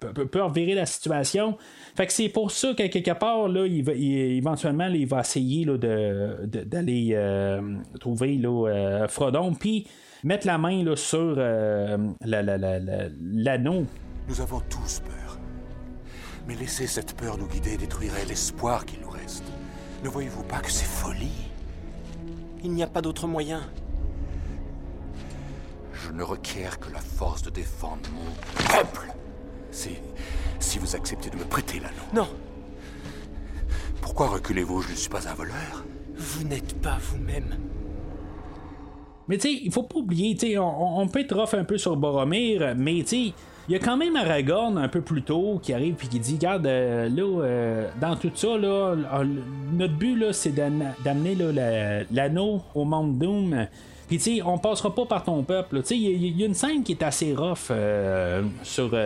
la 0.74 0.86
situation. 0.86 1.56
Fait 1.96 2.06
que 2.06 2.12
c'est 2.12 2.28
pour 2.28 2.50
ça 2.50 2.74
qu'à 2.74 2.88
quelque 2.88 3.18
part, 3.18 3.48
là, 3.48 3.66
il 3.66 3.82
va, 3.82 3.92
éventuellement, 3.94 4.86
il 4.88 5.06
va 5.06 5.20
essayer 5.20 5.64
d'aller 5.66 7.16
trouver 8.00 8.38
Frodon, 9.08 9.54
puis 9.54 9.86
mettre 10.24 10.46
la 10.46 10.58
main 10.58 10.82
là, 10.84 10.96
sur 10.96 11.34
euh, 11.38 11.96
la- 12.24 12.42
la- 12.42 12.58
la- 12.58 13.08
l'anneau. 13.20 13.84
Nous 14.28 14.40
avons 14.40 14.60
tous 14.68 15.00
peur. 15.00 15.27
Mais 16.48 16.54
laisser 16.56 16.86
cette 16.86 17.14
peur 17.14 17.36
nous 17.38 17.46
guider 17.46 17.76
détruirait 17.76 18.24
l'espoir 18.24 18.84
qu'il 18.86 19.00
nous 19.00 19.10
reste. 19.10 19.44
Ne 20.02 20.08
voyez-vous 20.08 20.42
pas 20.44 20.60
que 20.60 20.70
c'est 20.70 20.86
folie? 20.86 21.50
Il 22.64 22.72
n'y 22.72 22.82
a 22.82 22.86
pas 22.86 23.02
d'autre 23.02 23.26
moyen. 23.26 23.62
Je 25.92 26.10
ne 26.10 26.22
requiers 26.22 26.70
que 26.80 26.90
la 26.90 27.00
force 27.00 27.42
de 27.42 27.50
défendre 27.50 28.08
mon 28.14 28.64
peuple. 28.66 29.12
Si. 29.70 29.90
si 30.58 30.78
vous 30.78 30.96
acceptez 30.96 31.28
de 31.28 31.36
me 31.36 31.44
prêter 31.44 31.78
l'anneau. 31.80 31.92
Non, 32.14 32.28
Pourquoi 34.00 34.28
reculez-vous? 34.28 34.80
Je 34.82 34.90
ne 34.92 34.96
suis 34.96 35.10
pas 35.10 35.28
un 35.28 35.34
voleur. 35.34 35.84
vous 36.16 36.44
n'êtes 36.44 36.80
pas 36.80 36.96
vous-même. 36.98 37.58
Mais 39.28 39.36
tu 39.36 39.42
sais, 39.48 39.60
il 39.62 39.70
faut 39.70 39.82
pas 39.82 39.98
oublier, 39.98 40.34
tu 40.34 40.46
sais, 40.46 40.58
on, 40.58 40.98
on 41.00 41.06
peut 41.08 41.20
être 41.20 41.36
rough 41.36 41.52
un 41.52 41.64
peu 41.64 41.76
sur 41.76 41.94
Boromir, 41.96 42.74
mais 42.76 43.02
tu 43.02 43.26
sais, 43.28 43.34
il 43.68 43.72
y 43.72 43.76
a 43.76 43.78
quand 43.78 43.98
même 43.98 44.16
Aragorn 44.16 44.78
un 44.78 44.88
peu 44.88 45.02
plus 45.02 45.22
tôt 45.22 45.60
qui 45.62 45.74
arrive 45.74 45.94
puis 45.94 46.08
qui 46.08 46.18
dit 46.18 46.34
Regarde, 46.34 46.66
euh, 46.66 47.08
là, 47.08 47.42
euh, 47.42 47.88
dans 48.00 48.16
tout 48.16 48.30
ça, 48.34 48.56
là, 48.56 48.96
notre 49.72 49.94
but, 49.94 50.16
là, 50.16 50.32
c'est 50.32 50.54
d'amener 50.54 51.36
l'anneau 52.10 52.62
au 52.74 52.84
monde 52.84 53.18
Doom. 53.18 53.66
Puis, 54.08 54.16
tu 54.16 54.36
sais, 54.36 54.42
on 54.42 54.56
passera 54.56 54.94
pas 54.94 55.04
par 55.04 55.22
ton 55.22 55.42
peuple. 55.42 55.82
Tu 55.82 55.88
sais, 55.88 55.98
il 55.98 56.40
y, 56.40 56.42
a 56.42 56.46
une 56.46 56.54
scène 56.54 56.82
qui 56.82 56.92
est 56.92 57.02
assez 57.02 57.34
rough 57.34 57.70
sur, 58.62 58.96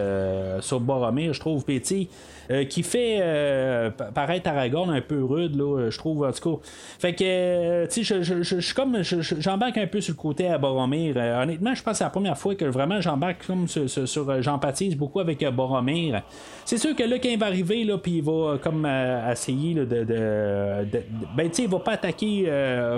sur 0.61 0.81
Boromir, 0.81 1.33
je 1.33 1.41
trouve. 1.41 1.65
Puis, 1.65 1.81
tu 1.81 2.07
euh, 2.51 2.65
qui 2.65 2.83
fait 2.83 3.19
euh, 3.21 3.91
paraître 3.91 4.49
Aragorn 4.49 4.91
un 4.91 5.01
peu 5.01 5.23
rude, 5.25 5.57
là, 5.57 5.91
je 5.91 5.99
trouve, 5.99 6.25
en 6.25 6.33
tout 6.33 6.57
cas. 6.57 6.63
Fait 6.99 7.15
que, 7.15 7.25
euh, 7.25 7.87
je 7.89 8.61
suis 8.61 8.75
comme, 8.75 9.03
j'embarque 9.03 9.79
un 9.79 9.87
peu 9.87 10.01
sur 10.01 10.15
le 10.15 10.19
côté 10.19 10.49
à 10.49 10.59
Boromir. 10.59 11.17
honnêtement, 11.17 11.75
je 11.75 11.83
pense 11.83 11.93
que 11.93 11.99
c'est 11.99 12.05
la 12.05 12.11
première 12.11 12.39
fois 12.39 12.55
que 12.55 12.65
vraiment 12.65 13.01
j'embarque 13.01 13.47
comme 13.47 13.69
sur, 13.69 14.43
j'empathise 14.43 14.97
beaucoup 14.97 15.21
avec 15.21 15.45
Boromir. 15.51 16.23
C'est 16.65 16.79
sûr 16.79 16.97
que 16.97 17.03
là, 17.03 17.19
quand 17.19 17.29
il 17.29 17.39
va 17.39 17.47
arriver, 17.47 17.85
là, 17.85 17.99
puis 17.99 18.19
il 18.19 18.23
va 18.23 18.59
comme 18.63 18.87
essayer 19.31 19.75
de, 19.75 19.85
de, 19.85 20.85
ben, 21.37 21.49
tu 21.49 21.55
sais, 21.55 21.63
il 21.63 21.69
va 21.69 21.79
pas 21.79 21.93
attaquer 21.93 22.51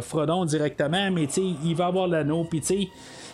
Frodon 0.02 0.44
directement, 0.44 1.10
mais 1.10 1.26
tu 1.26 1.32
sais, 1.34 1.42
il 1.64 1.74
va 1.74 1.86
avoir 1.86 2.08
l'anneau, 2.08 2.44
puis 2.44 2.60
tu 2.60 2.88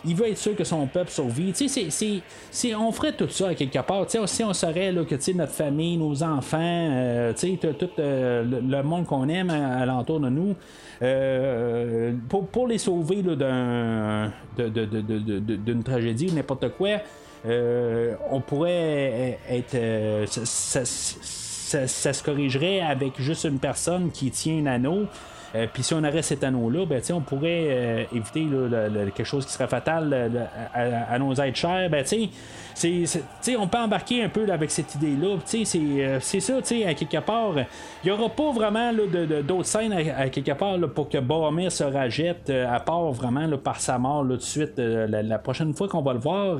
il 0.04 0.14
veut 0.14 0.28
être 0.28 0.38
sûr 0.38 0.56
que 0.56 0.64
son 0.64 0.86
peuple 0.86 1.10
survit. 1.10 1.52
c'est, 1.54 2.74
on 2.74 2.92
ferait 2.92 3.12
tout 3.12 3.28
ça 3.28 3.48
à 3.48 3.54
quelque 3.54 3.78
part. 3.80 4.06
si 4.08 4.44
on 4.44 4.52
saurait 4.54 4.92
là, 4.92 5.04
que 5.04 5.32
notre 5.32 5.52
famille, 5.52 5.96
nos 5.96 6.22
enfants, 6.22 6.58
euh, 6.60 7.32
tout 7.32 7.88
euh, 7.98 8.44
le, 8.44 8.82
monde 8.82 9.06
qu'on 9.06 9.28
aime 9.28 9.50
alentour 9.50 10.20
de 10.20 10.28
nous, 10.28 10.54
euh, 11.02 12.12
pour, 12.28 12.66
les 12.66 12.78
sauver 12.78 13.22
d'un, 13.22 14.32
d'une 14.56 15.82
tragédie 15.82 16.28
ou 16.30 16.34
n'importe 16.34 16.70
quoi, 16.76 17.00
on 17.44 18.40
pourrait 18.40 19.38
être. 19.48 19.76
Ça, 20.44 20.84
ça, 20.84 22.12
se 22.12 22.22
corrigerait 22.22 22.80
avec 22.80 23.20
juste 23.20 23.44
une 23.44 23.60
personne 23.60 24.10
qui 24.10 24.30
tient 24.30 24.58
un 24.58 24.66
anneau. 24.66 25.06
Euh, 25.54 25.66
puis 25.72 25.82
si 25.82 25.94
on 25.94 26.04
arrête 26.04 26.24
cet 26.24 26.44
anneau-là, 26.44 26.86
ben, 26.86 27.02
on 27.12 27.20
pourrait 27.20 27.66
euh, 27.68 28.04
éviter 28.14 28.46
quelque 29.14 29.26
chose 29.26 29.46
qui 29.46 29.52
serait 29.52 29.66
fatal 29.66 30.46
à, 30.74 31.18
nos 31.18 31.34
êtres 31.34 31.56
chers. 31.56 31.90
Ben, 31.90 32.04
c'est, 32.04 33.56
on 33.56 33.66
peut 33.66 33.78
embarquer 33.78 34.22
un 34.22 34.28
peu 34.28 34.50
avec 34.50 34.70
cette 34.70 34.94
idée-là. 34.94 35.36
Euh, 35.36 36.18
c'est, 36.20 36.40
ça, 36.40 36.56
à 36.56 36.94
quelque 36.94 37.20
part. 37.20 37.54
Il 38.04 38.06
n'y 38.06 38.10
aura 38.10 38.28
pas 38.28 38.52
vraiment 38.52 38.92
d'autres 38.92 39.66
scènes 39.66 39.92
à, 39.92 40.28
quelque 40.28 40.52
part 40.52 40.78
pour 40.94 41.08
que 41.08 41.18
Boromir 41.18 41.72
se 41.72 41.84
rajette, 41.84 42.50
à 42.50 42.80
part 42.80 43.10
vraiment 43.12 43.48
par 43.58 43.80
sa 43.80 43.98
mort 43.98 44.22
tout 44.22 44.36
de 44.36 44.42
suite. 44.42 44.78
La, 44.78 45.38
prochaine 45.38 45.74
fois 45.74 45.88
qu'on 45.88 46.02
va 46.02 46.12
le 46.12 46.20
voir. 46.20 46.58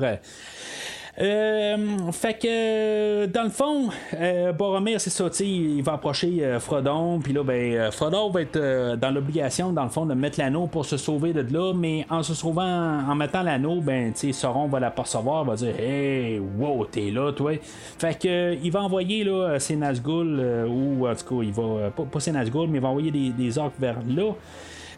Euh, 1.21 1.77
fait 2.11 2.33
que 2.33 3.25
dans 3.27 3.43
le 3.43 3.49
fond, 3.49 3.89
euh, 4.15 4.51
Boromir, 4.53 4.99
c'est 4.99 5.11
ça, 5.11 5.25
il 5.41 5.83
va 5.83 5.93
approcher 5.93 6.43
euh, 6.43 6.59
Frodon, 6.59 7.19
puis 7.19 7.31
là, 7.31 7.43
ben, 7.43 7.91
Frodon 7.91 8.31
va 8.31 8.41
être 8.41 8.95
dans 8.95 9.11
l'obligation, 9.11 9.71
dans 9.71 9.83
le 9.83 9.89
fond, 9.89 10.07
de 10.07 10.15
mettre 10.15 10.39
l'anneau 10.39 10.65
pour 10.65 10.83
se 10.85 10.97
sauver 10.97 11.31
de 11.31 11.41
là, 11.53 11.73
mais 11.75 12.07
en 12.09 12.23
se 12.23 12.33
sauvant, 12.33 12.63
en 13.07 13.13
mettant 13.13 13.43
l'anneau, 13.43 13.81
ben, 13.81 14.13
tu 14.13 14.19
sais, 14.19 14.31
Sauron 14.31 14.67
va 14.67 14.79
l'apercevoir, 14.79 15.43
va 15.43 15.55
dire, 15.55 15.79
hey, 15.79 16.39
wow, 16.39 16.85
t'es 16.85 17.11
là, 17.11 17.31
toi. 17.33 17.51
Fait 17.99 18.17
que 18.17 18.55
il 18.55 18.71
va 18.71 18.81
envoyer 18.81 19.23
là, 19.23 19.59
ses 19.59 19.75
Nazgûl, 19.75 20.65
ou 20.67 21.07
en 21.07 21.13
tout 21.13 21.35
cas, 21.35 21.43
il 21.43 21.51
va, 21.51 21.91
pas, 21.91 22.03
pas 22.03 22.19
ses 22.19 22.31
Nazgûl, 22.31 22.67
mais 22.67 22.79
il 22.79 22.81
va 22.81 22.89
envoyer 22.89 23.11
des, 23.11 23.29
des 23.29 23.57
orques 23.59 23.79
vers 23.79 23.97
là. 24.07 24.33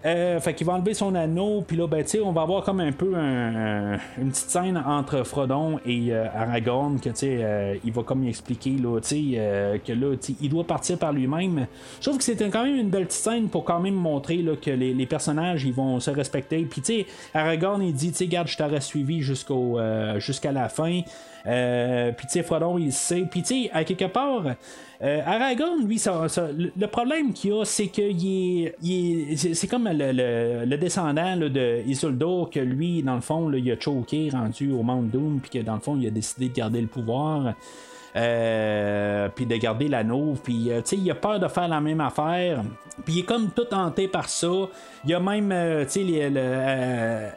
Euh, 0.05 0.39
fait 0.41 0.53
qu'il 0.53 0.67
va 0.67 0.73
enlever 0.73 0.93
son 0.93 1.15
anneau, 1.15 1.63
puis 1.65 1.77
là, 1.77 1.87
ben, 1.87 2.03
on 2.25 2.31
va 2.33 2.41
avoir 2.41 2.63
comme 2.63 2.81
un 2.81 2.91
peu 2.91 3.13
une 3.15 4.29
petite 4.29 4.49
scène 4.49 4.81
entre 4.85 5.23
Frodon 5.23 5.79
et 5.85 6.11
euh, 6.11 6.25
Aragorn, 6.35 6.99
que 6.99 7.09
euh, 7.23 7.75
il 7.85 7.91
va 7.93 8.03
comme 8.03 8.27
expliquer 8.27 8.71
là, 8.71 8.99
euh, 8.99 9.77
que 9.77 9.93
là, 9.93 10.15
il 10.41 10.49
doit 10.49 10.65
partir 10.65 10.97
par 10.97 11.13
lui-même. 11.13 11.67
Je 11.99 12.05
trouve 12.05 12.17
que 12.17 12.23
c'était 12.23 12.49
quand 12.49 12.65
même 12.65 12.75
une 12.75 12.89
belle 12.89 13.05
petite 13.05 13.21
scène 13.21 13.47
pour 13.47 13.63
quand 13.63 13.79
même 13.79 13.95
montrer 13.95 14.37
là, 14.37 14.55
que 14.55 14.71
les, 14.71 15.05
personnages 15.05 15.63
ils 15.63 15.73
vont 15.73 15.99
se 15.99 16.11
respecter. 16.11 16.63
Puis 16.63 16.81
tu 16.81 16.93
sais, 16.93 17.05
Aragorn 17.33 17.81
il 17.81 17.93
dit, 17.93 18.11
tu 18.11 18.25
garde, 18.27 18.47
je 18.47 18.57
t'aurais 18.57 18.81
suivi 18.81 19.21
jusqu'au 19.21 19.79
jusqu'à 20.17 20.51
la 20.51 20.69
fin. 20.69 21.01
Puis 21.43 22.27
tu 22.27 22.33
sais, 22.33 22.43
Frodon 22.43 22.77
il 22.77 22.93
sait. 22.93 23.27
Puis 23.29 23.41
tu 23.41 23.63
sais, 23.63 23.69
à 23.73 23.83
quelque 23.83 24.05
part. 24.05 24.45
Euh, 25.03 25.21
Aragorn, 25.25 25.85
lui, 25.85 26.01
le 26.05 26.85
problème 26.85 27.33
qu'il 27.33 27.51
a, 27.51 27.65
c'est 27.65 27.87
que 27.87 28.01
est, 28.01 29.53
c'est 29.53 29.67
comme 29.67 29.89
le, 29.91 30.75
descendant 30.77 31.35
de 31.35 31.81
Isildur, 31.85 32.49
que 32.49 32.61
lui, 32.61 33.03
dans 33.03 33.15
le 33.15 33.21
fond, 33.21 33.51
il 33.51 33.69
a 33.69 33.77
choqué, 33.77 34.29
rendu 34.31 34.71
au 34.71 34.81
Mount 34.81 35.09
Doom, 35.11 35.41
puis 35.41 35.59
que 35.59 35.65
dans 35.65 35.75
le 35.75 35.81
fond, 35.81 35.97
il 35.99 36.07
a 36.07 36.09
décidé 36.09 36.47
de 36.47 36.53
garder 36.53 36.79
le 36.79 36.87
pouvoir. 36.87 37.53
Euh, 38.15 39.27
puis 39.33 39.47
de 39.47 39.55
garder 39.55 39.87
l'anneau, 39.87 40.35
puis 40.43 40.71
euh, 40.71 40.81
tu 40.81 40.89
sais, 40.89 40.97
il 40.97 41.09
a 41.09 41.15
peur 41.15 41.39
de 41.39 41.47
faire 41.47 41.67
la 41.67 41.81
même 41.81 41.99
affaire, 41.99 42.61
puis 43.03 43.15
il 43.15 43.19
est 43.21 43.23
comme 43.23 43.49
tout 43.49 43.65
hanté 43.71 44.07
par 44.07 44.29
ça. 44.29 44.51
Il 45.03 45.09
y 45.09 45.15
a 45.15 45.19
même, 45.19 45.51
euh, 45.51 45.83
tu 45.85 46.05
sais, 46.05 46.31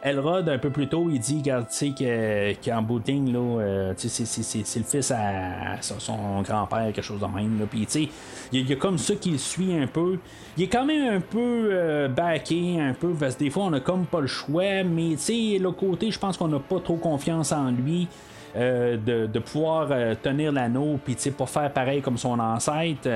Elrod 0.03 0.47
un 0.47 0.59
peu 0.59 0.69
plus 0.69 0.87
tôt, 0.87 1.07
il 1.11 1.19
dit, 1.19 1.41
tu 1.41 1.51
sais, 1.69 2.55
qu'en 2.63 2.83
de 2.83 3.33
là, 3.33 3.93
c'est 3.97 4.77
le 4.77 4.83
fils 4.85 5.09
à, 5.09 5.81
son 5.81 6.43
grand-père, 6.43 6.93
quelque 6.93 7.01
chose 7.01 7.21
de 7.21 7.25
même, 7.25 7.65
puis 7.67 7.87
tu 7.87 8.03
sais, 8.03 8.09
il 8.51 8.69
y, 8.69 8.73
a 8.73 8.75
comme 8.75 8.99
ça 8.99 9.15
qui 9.15 9.31
le 9.31 9.39
suit 9.39 9.73
un 9.73 9.87
peu. 9.87 10.19
Il 10.57 10.65
est 10.65 10.67
quand 10.67 10.85
même 10.85 11.15
un 11.15 11.21
peu 11.21 12.07
backé, 12.15 12.79
un 12.79 12.93
peu, 12.93 13.13
parce 13.19 13.33
que 13.33 13.39
des 13.45 13.49
fois, 13.49 13.63
on 13.63 13.73
a 13.73 13.79
comme 13.79 14.05
pas 14.05 14.21
le 14.21 14.27
choix, 14.27 14.83
mais 14.83 15.15
tu 15.15 15.17
sais, 15.17 15.57
l'autre 15.59 15.77
côté, 15.77 16.11
je 16.11 16.19
pense 16.19 16.37
qu'on 16.37 16.49
n'a 16.49 16.59
pas 16.59 16.79
trop 16.79 16.97
confiance 16.97 17.51
en 17.51 17.71
lui. 17.71 18.07
Euh, 18.55 18.97
de, 18.97 19.39
pouvoir 19.39 19.89
euh, 19.91 20.15
tenir 20.21 20.51
l'anneau, 20.51 20.99
puis 21.03 21.15
pas 21.31 21.45
faire 21.45 21.71
pareil 21.71 22.01
comme 22.01 22.17
son 22.17 22.39
ancêtre. 22.39 23.07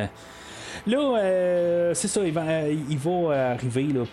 Là, 0.88 1.18
euh, 1.18 1.94
c'est 1.94 2.08
ça, 2.08 2.22
il 2.24 2.32
va, 2.34 3.52
arriver, 3.52 3.88
là, 3.88 4.04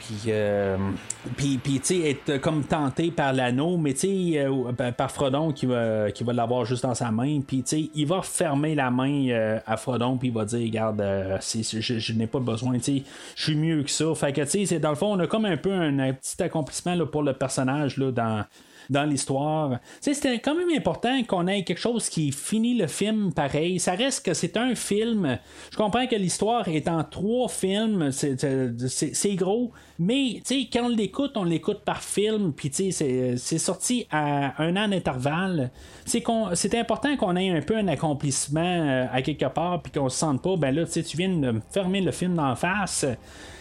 puis, 1.37 1.59
puis, 1.59 1.81
tu 1.81 1.81
sais, 1.83 2.11
être 2.11 2.41
comme 2.41 2.65
tenté 2.65 3.11
par 3.11 3.33
l'anneau, 3.33 3.77
mais 3.77 3.95
tu 3.95 4.35
sais, 4.35 4.47
ben, 4.77 4.93
par 4.93 5.11
Frodon 5.11 5.53
qui 5.53 5.67
va, 5.67 6.11
qui 6.11 6.25
va 6.25 6.33
l'avoir 6.33 6.65
juste 6.65 6.83
dans 6.83 6.95
sa 6.95 7.11
main, 7.11 7.41
puis 7.47 7.63
tu 7.63 7.69
sais, 7.69 7.91
il 7.95 8.07
va 8.07 8.23
fermer 8.23 8.75
la 8.75 8.91
main 8.91 9.59
à 9.67 9.77
Frodon, 9.77 10.17
puis 10.17 10.29
il 10.29 10.35
va 10.35 10.45
dire, 10.45 10.61
regarde, 10.61 11.01
je, 11.41 12.13
n'ai 12.13 12.27
pas 12.27 12.41
besoin, 12.41 12.75
tu 12.79 12.99
sais, 12.99 13.03
je 13.37 13.43
suis 13.43 13.57
mieux 13.57 13.83
que 13.83 13.91
ça. 13.91 14.13
Fait 14.15 14.33
que, 14.33 14.43
tu 14.43 14.67
sais, 14.67 14.79
dans 14.79 14.91
le 14.91 14.97
fond, 14.97 15.15
on 15.15 15.19
a 15.21 15.27
comme 15.27 15.45
un 15.45 15.57
peu 15.57 15.73
un, 15.73 15.99
un 15.99 16.13
petit 16.13 16.43
accomplissement 16.43 16.95
là, 16.95 17.07
pour 17.07 17.23
le 17.23 17.35
personnage, 17.35 17.97
là, 17.99 18.11
dans 18.11 18.45
dans 18.91 19.05
l'histoire. 19.05 19.79
C'était 20.01 20.39
quand 20.39 20.55
même 20.55 20.71
important 20.77 21.23
qu'on 21.25 21.47
ait 21.47 21.63
quelque 21.65 21.81
chose 21.81 22.09
qui 22.09 22.33
finit 22.33 22.75
le 22.75 22.87
film 22.87 23.33
pareil. 23.33 23.79
Ça 23.79 23.93
reste 23.93 24.25
que 24.25 24.35
c'est 24.35 24.57
un 24.57 24.75
film. 24.75 25.39
Je 25.71 25.77
comprends 25.77 26.07
que 26.07 26.17
l'histoire 26.17 26.69
est 26.69 26.89
en 26.89 27.05
trois 27.05 27.49
films. 27.49 28.11
C'est 28.11 29.35
gros. 29.35 29.73
Mais 29.99 30.41
quand 30.73 30.85
on 30.85 30.89
l'écoute, 30.89 31.33
on 31.37 31.45
l'écoute 31.45 31.81
par 31.85 32.03
film. 32.03 32.53
Puis 32.53 32.71
c'est 32.73 33.59
sorti 33.59 34.07
à 34.11 34.63
un 34.63 34.77
an 34.77 34.89
d'intervalle. 34.89 35.71
C'est 36.05 36.75
important 36.75 37.17
qu'on 37.17 37.37
ait 37.37 37.51
un 37.51 37.61
peu 37.61 37.77
un 37.77 37.89
accomplissement 37.89 38.61
euh, 38.61 39.07
à 39.13 39.23
quelque 39.23 39.47
part. 39.47 39.83
Puis 39.83 39.93
qu'on 39.93 40.09
se 40.09 40.19
sente 40.19 40.43
pas, 40.43 40.57
ben 40.57 40.75
là, 40.75 40.85
tu 40.87 41.17
viens 41.17 41.29
de 41.29 41.61
fermer 41.71 42.01
le 42.01 42.13
film 42.13 42.35
d'en 42.35 42.57
face. 42.57 43.05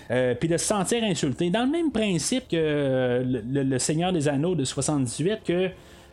Euh, 0.10 0.36
puis 0.36 0.48
de 0.48 0.58
se 0.58 0.66
sentir 0.66 1.04
insulté. 1.04 1.50
Dans 1.50 1.66
le 1.66 1.72
même 1.72 1.92
principe 1.92 2.48
que 2.48 2.56
euh, 2.56 3.24
le, 3.24 3.80
Seigneur 3.80 4.14
des 4.14 4.28
Anneaux 4.28 4.56
de 4.56 4.64
78, 4.64 5.40
que 5.46 5.70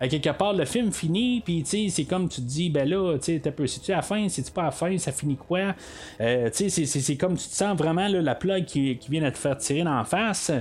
quelque 0.09 0.37
part 0.37 0.53
le 0.53 0.67
film 0.67 0.93
finit 0.93 1.41
puis 1.41 1.63
tu 1.63 1.89
c'est 1.89 2.05
comme 2.05 2.29
tu 2.29 2.43
te 2.43 2.47
dis 2.47 2.69
ben 2.69 2.87
là 2.87 3.17
tu 3.17 3.41
sais 3.41 3.51
peu 3.51 3.67
c'est-tu 3.67 3.91
à 3.91 3.97
la 3.97 4.03
fin 4.03 4.29
c'est-tu 4.29 4.51
pas 4.51 4.63
à 4.63 4.65
la 4.67 4.71
fin 4.71 4.99
ça 4.99 5.13
finit 5.13 5.37
quoi? 5.37 5.75
Euh, 6.21 6.51
tu 6.51 6.69
sais 6.69 6.85
c'est 6.85 7.17
comme 7.17 7.39
tu 7.39 7.49
te 7.49 7.55
sens 7.55 7.75
vraiment 7.79 8.07
la 8.09 8.35
plug 8.35 8.67
qui, 8.67 8.99
vient 9.09 9.23
de 9.23 9.31
te 9.31 9.39
faire 9.39 9.57
tirer 9.57 9.83
la 9.83 10.05
face. 10.05 10.53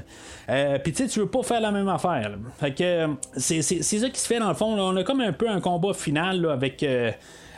Puis 0.83 0.93
tu 0.93 1.03
sais 1.03 1.09
tu 1.09 1.19
veux 1.19 1.27
pas 1.27 1.43
faire 1.43 1.59
la 1.59 1.71
même 1.71 1.89
affaire 1.89 2.37
fait 2.57 2.73
que 2.73 3.07
c'est 3.35 3.61
ça 3.61 4.09
qui 4.09 4.19
se 4.19 4.27
fait 4.27 4.39
dans 4.39 4.49
le 4.49 4.55
fond 4.55 4.79
on 4.79 4.95
a 4.95 5.03
comme 5.03 5.19
un 5.19 5.33
peu 5.33 5.49
un 5.49 5.59
combat 5.59 5.93
final 5.93 6.45
avec 6.45 6.81
euh, 6.83 7.11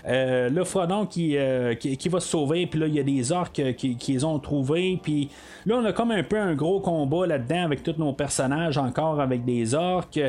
le 0.07 0.64
Frodon 0.64 1.07
euh, 1.18 1.76
qui, 1.76 2.10
va 2.10 2.19
se 2.19 2.27
sauver, 2.27 2.68
puis 2.68 2.80
là, 2.80 2.88
il 2.88 2.95
y 2.95 2.99
a 2.99 3.03
des 3.03 3.32
orques 3.32 3.61
qui, 3.76 3.98
les 4.07 4.23
ont 4.23 4.40
trouvés, 4.40 4.99
puis 5.02 5.30
là, 5.65 5.77
on 5.77 5.86
a 5.86 5.94
comme 5.94 6.11
un 6.11 6.23
peu 6.23 6.40
un 6.40 6.53
gros 6.53 6.80
combat 6.80 7.26
là-dedans 7.26 7.64
avec 7.64 7.84
tous 7.84 7.95
nos 7.98 8.14
personnages, 8.14 8.77
encore 8.77 9.19
avec 9.19 9.45
des 9.45 9.73
orques. 9.73 10.19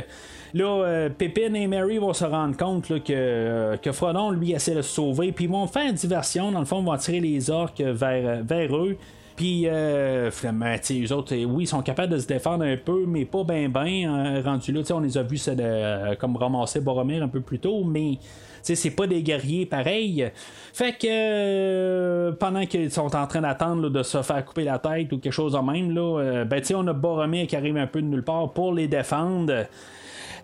Là, 0.55 0.65
euh, 0.65 1.09
Pépin 1.11 1.53
et 1.55 1.67
Mary 1.67 1.99
vont 1.99 2.15
se 2.15 2.25
rendre 2.25 2.57
compte 2.57 2.89
que, 3.03 3.77
que 3.77 3.93
Frodon, 3.93 4.31
lui, 4.31 4.53
essaie 4.53 4.75
de 4.75 4.83
se 4.83 4.95
sauver, 4.95 5.33
puis 5.33 5.45
ils 5.45 5.51
vont 5.51 5.67
faire 5.67 5.89
une 5.89 5.95
diversion, 5.95 6.51
dans 6.53 6.61
le 6.61 6.67
fond, 6.67 6.81
ils 6.81 6.87
vont 6.87 6.97
tirer 6.97 7.21
les 7.21 7.51
orques 7.51 7.81
vers, 7.81 8.43
vers 8.43 8.77
eux. 8.77 8.97
Puis, 9.37 9.65
euh, 9.67 10.31
eux 10.31 11.13
autres, 11.13 11.37
oui, 11.45 11.65
ils 11.65 11.67
sont 11.67 11.83
capables 11.83 12.15
de 12.15 12.19
se 12.19 12.27
défendre 12.27 12.65
un 12.65 12.79
peu, 12.79 13.05
mais 13.07 13.27
pas 13.27 13.45
bien, 13.45 13.69
bien. 13.69 14.11
Hein, 14.11 14.41
rendu 14.43 14.73
là, 14.73 14.81
on 14.95 15.01
les 15.01 15.19
a 15.19 15.23
vus 15.23 15.51
comme 16.19 16.37
ramasser 16.37 16.81
Boromir 16.81 17.23
un 17.23 17.29
peu 17.29 17.43
plus 17.43 17.59
tôt, 17.59 17.85
mais 17.85 18.19
c'est 18.75 18.91
pas 18.91 19.07
des 19.07 19.23
guerriers 19.23 19.67
pareils. 19.67 20.31
Fait 20.73 20.93
que 20.93 21.07
euh, 21.09 22.33
pendant 22.33 22.67
qu'ils 22.67 22.91
sont 22.91 23.15
en 23.15 23.27
train 23.27 23.41
d'attendre 23.41 23.89
de 23.89 24.03
se 24.03 24.23
faire 24.23 24.45
couper 24.45 24.65
la 24.65 24.79
tête 24.79 25.13
ou 25.13 25.19
quelque 25.19 25.33
chose 25.33 25.53
de 25.53 25.59
même, 25.59 25.95
là, 25.95 26.21
euh, 26.21 26.45
ben, 26.45 26.63
on 26.75 26.87
a 26.87 26.93
Boromir 26.93 27.47
qui 27.47 27.57
arrive 27.57 27.77
un 27.77 27.87
peu 27.87 28.03
de 28.03 28.07
nulle 28.07 28.25
part 28.25 28.53
pour 28.53 28.75
les 28.75 28.89
défendre. 28.89 29.67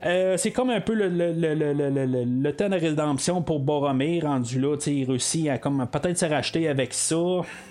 Euh, 0.05 0.37
c'est 0.37 0.51
comme 0.51 0.71
un 0.71 0.81
peu 0.81 0.95
le, 0.95 1.09
le, 1.09 1.33
le, 1.33 1.55
le, 1.55 2.25
le 2.25 2.53
temps 2.53 2.69
de 2.69 2.75
rédemption 2.75 3.41
pour 3.41 3.61
Boromir 3.61 4.25
rendu 4.25 4.61
là. 4.61 4.77
Il 4.87 5.05
réussit 5.09 5.49
à 5.49 5.59
comme 5.59 5.87
peut-être 5.87 6.19
se 6.19 6.27
racheter 6.27 6.69
avec 6.69 6.93
ça, 6.93 7.17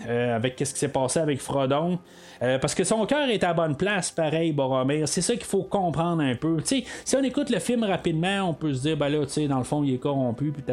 euh, 0.07 0.35
avec 0.35 0.55
ce 0.59 0.73
qui 0.73 0.79
s'est 0.79 0.87
passé 0.87 1.19
avec 1.19 1.41
Frodon. 1.41 1.99
Euh, 2.43 2.57
parce 2.57 2.73
que 2.73 2.83
son 2.83 3.05
cœur 3.05 3.29
est 3.29 3.43
à 3.43 3.53
bonne 3.53 3.75
place, 3.75 4.09
pareil, 4.09 4.51
Boromir. 4.51 5.07
C'est 5.07 5.21
ça 5.21 5.35
qu'il 5.35 5.45
faut 5.45 5.63
comprendre 5.63 6.23
un 6.23 6.35
peu. 6.35 6.57
si 6.63 6.85
on 7.15 7.23
écoute 7.23 7.51
le 7.51 7.59
film 7.59 7.83
rapidement, 7.83 8.49
on 8.49 8.53
peut 8.53 8.73
se 8.73 8.81
dire, 8.81 8.97
ben 8.97 9.09
là, 9.09 9.19
dans 9.47 9.57
le 9.59 9.63
fond, 9.63 9.83
il 9.83 9.93
est 9.93 9.97
corrompu, 9.97 10.51
puis. 10.51 10.63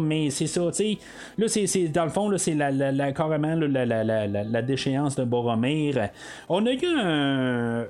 Mais 0.00 0.30
c'est 0.30 0.46
ça, 0.46 0.60
tu 0.68 0.72
sais. 0.74 0.98
Là, 1.36 1.48
c'est, 1.48 1.88
dans 1.88 2.04
le 2.04 2.10
fond, 2.10 2.28
là, 2.28 2.38
c'est 2.38 2.54
la, 2.54 2.70
la, 2.70 3.12
carrément 3.12 3.54
la, 3.56 3.84
la, 3.84 4.62
déchéance 4.62 5.16
de 5.16 5.24
Boromir. 5.24 6.08
On 6.48 6.64
a 6.66 6.72
eu 6.72 6.86
un, 6.86 7.84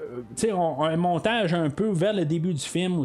un 0.81 0.97
montage 0.97 1.53
un 1.53 1.69
peu 1.69 1.91
vers 1.91 2.15
le 2.15 2.25
début 2.25 2.55
du 2.55 2.65
film 2.65 2.99
où 2.99 3.05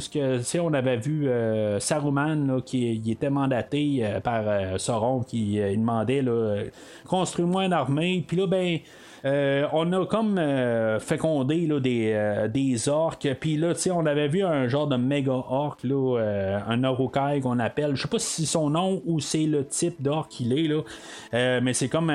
on 0.61 0.73
avait 0.73 0.97
vu 0.97 1.27
euh, 1.27 1.79
Saruman 1.79 2.61
qui 2.65 3.01
était 3.09 3.29
mandaté 3.29 3.99
euh, 4.01 4.19
par 4.19 4.79
Sauron 4.79 5.23
qui 5.23 5.59
demandait 5.59 6.21
là, 6.21 6.63
construis-moi 7.05 7.65
une 7.65 7.73
armée. 7.73 8.23
Puis 8.25 8.37
là, 8.37 8.47
ben. 8.47 8.79
Euh, 9.25 9.67
on 9.71 9.91
a 9.93 10.05
comme 10.05 10.37
euh, 10.37 10.99
fécondé 10.99 11.65
là, 11.65 11.79
des, 11.79 12.11
euh, 12.13 12.47
des 12.47 12.89
orques. 12.89 13.27
Puis 13.39 13.55
là, 13.55 13.73
on 13.91 14.05
avait 14.05 14.27
vu 14.27 14.43
un 14.43 14.67
genre 14.67 14.87
de 14.87 14.97
méga 14.97 15.31
orc, 15.31 15.77
là, 15.83 16.61
un 16.67 16.83
Orokai 16.83 17.39
qu'on 17.41 17.59
appelle. 17.59 17.95
Je 17.95 18.01
sais 18.01 18.07
pas 18.07 18.19
si 18.19 18.45
son 18.45 18.69
nom 18.69 19.01
ou 19.05 19.19
c'est 19.19 19.45
le 19.45 19.65
type 19.65 20.01
d'orc 20.01 20.29
qu'il 20.29 20.53
est, 20.53 20.67
là. 20.67 21.61
mais 21.61 21.73
c'est 21.73 21.87
comme 21.89 22.11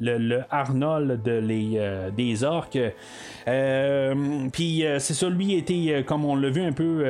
le, 0.00 0.42
Arnold 0.50 1.22
de 1.22 1.32
les, 1.32 1.80
des 2.16 2.44
orques. 2.44 2.78
puis 4.52 4.84
c'est 4.98 5.14
ça, 5.14 5.28
lui 5.28 5.54
était, 5.54 6.04
comme 6.06 6.24
on 6.24 6.36
l'a 6.36 6.50
vu 6.50 6.62
un 6.62 6.72
peu 6.72 7.04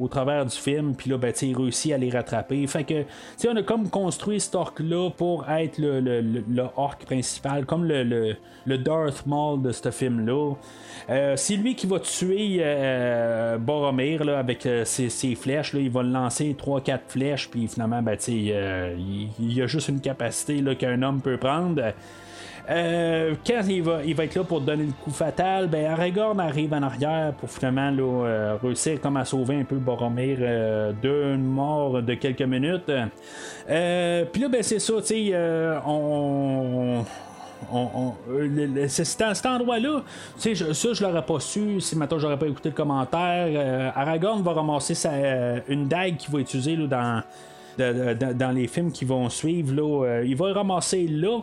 au 0.00 0.08
travers 0.08 0.44
du 0.46 0.56
film, 0.56 0.94
puis 0.94 1.10
là, 1.10 1.18
ben, 1.18 1.32
il 1.40 1.56
réussit 1.56 1.92
à 1.92 1.98
les 1.98 2.10
rattraper. 2.10 2.66
Fait 2.66 2.84
que, 2.84 3.04
on 3.48 3.56
a 3.56 3.62
comme 3.62 3.88
construit 3.90 4.40
cet 4.40 4.54
orc-là 4.54 5.10
pour 5.10 5.48
être 5.48 5.78
le, 5.78 6.00
le, 6.00 6.20
le, 6.20 6.62
orc 6.76 6.98
principal, 7.06 7.64
comme 7.66 7.84
le 7.84 8.02
le, 8.66 8.78
Darth 8.78 9.26
Maul 9.26 9.62
de 9.62 9.72
ce 9.72 9.90
film-là. 9.90 10.54
Euh, 11.10 11.36
c'est 11.36 11.56
lui 11.56 11.74
qui 11.74 11.86
va 11.86 11.98
tuer 12.00 12.58
euh, 12.60 13.58
Boromir 13.58 14.24
là, 14.24 14.38
avec 14.38 14.66
euh, 14.66 14.84
ses, 14.84 15.34
flèches. 15.34 15.72
Là. 15.72 15.80
Il 15.80 15.90
va 15.90 16.02
lancer 16.02 16.56
3-4 16.58 16.98
flèches, 17.08 17.50
puis 17.50 17.66
finalement, 17.68 18.02
ben, 18.02 18.16
il, 18.28 19.32
y 19.38 19.62
a 19.62 19.66
juste 19.66 19.88
une 19.88 20.00
capacité 20.00 20.62
qu'un 20.76 21.02
homme 21.02 21.20
peut 21.20 21.36
prendre. 21.36 21.82
quand 22.68 23.62
il 23.68 23.82
va, 23.82 24.04
il 24.04 24.14
va 24.14 24.24
être 24.24 24.34
là 24.34 24.44
pour 24.44 24.60
donner 24.60 24.84
le 24.84 24.92
coup 24.92 25.10
fatal, 25.10 25.68
ben 25.68 25.86
Aragorn 25.86 26.38
arrive 26.40 26.72
en 26.72 26.82
arrière 26.82 27.32
pour 27.38 27.50
finalement 27.50 27.92
réussir 28.62 29.00
comme 29.00 29.16
à 29.16 29.24
sauver 29.24 29.56
un 29.56 29.64
peu 29.64 29.76
Boromir 29.76 30.38
d'une 31.02 31.44
mort 31.44 32.02
de 32.02 32.14
quelques 32.14 32.42
minutes. 32.42 32.86
Puis 32.86 34.40
là, 34.42 34.48
ben 34.48 34.62
c'est 34.62 34.78
ça, 34.78 34.94
tu 35.00 35.06
sais, 35.06 35.34
on, 35.86 37.04
on, 37.72 38.14
euh, 38.30 38.88
cet 38.88 39.46
endroit-là, 39.46 40.02
ça, 40.36 40.52
je 40.52 41.02
l'aurais 41.02 41.24
pas 41.24 41.40
su 41.40 41.80
si 41.80 41.96
maintenant 41.96 42.18
j'aurais 42.18 42.38
pas 42.38 42.46
écouté 42.46 42.70
le 42.70 42.74
commentaire. 42.74 43.48
Euh, 43.48 43.90
Aragorn 43.94 44.42
va 44.42 44.52
ramasser 44.52 44.94
sa, 44.94 45.10
euh, 45.12 45.60
une 45.68 45.88
dague 45.88 46.16
qu'il 46.16 46.32
va 46.32 46.40
utiliser 46.40 46.76
dans, 46.76 47.22
dans 47.78 48.54
les 48.54 48.66
films 48.66 48.92
qui 48.92 49.04
vont 49.04 49.28
suivre. 49.28 49.74
Là, 49.74 50.22
il 50.22 50.36
va 50.36 50.52
ramasser 50.52 51.06
là. 51.06 51.40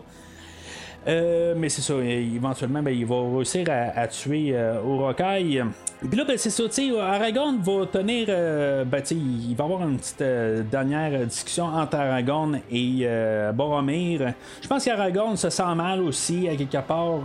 Euh, 1.10 1.56
mais 1.58 1.70
c'est 1.70 1.82
ça, 1.82 1.96
éventuellement, 1.96 2.84
ben, 2.84 2.92
il 2.92 3.06
va 3.06 3.16
réussir 3.36 3.66
à, 3.70 4.08
tuer 4.08 4.52
euh, 4.54 4.80
Urokai. 4.84 5.64
Puis 6.08 6.18
là, 6.18 6.24
ben, 6.24 6.38
c'est 6.38 6.52
ça, 6.52 6.64
tu 6.70 6.96
Aragorn 6.98 7.58
va 7.64 7.86
tenir. 7.88 8.28
Euh, 8.30 8.84
ben, 8.84 9.02
il 9.10 9.56
va 9.56 9.64
avoir 9.64 9.88
une 9.88 9.98
petite 9.98 10.24
dernière 10.70 11.26
discussion 11.26 11.66
entre 11.66 11.96
Aragorn 11.98 12.60
et 12.72 13.08
Boromir. 13.54 14.34
Je 14.62 14.68
pense 14.68 14.86
qu'Aragorn 14.86 15.36
se 15.36 15.50
sent 15.50 15.76
mal 15.76 16.02
aussi, 16.02 16.48
à 16.48 16.56
quelque 16.56 16.78
part. 16.86 17.22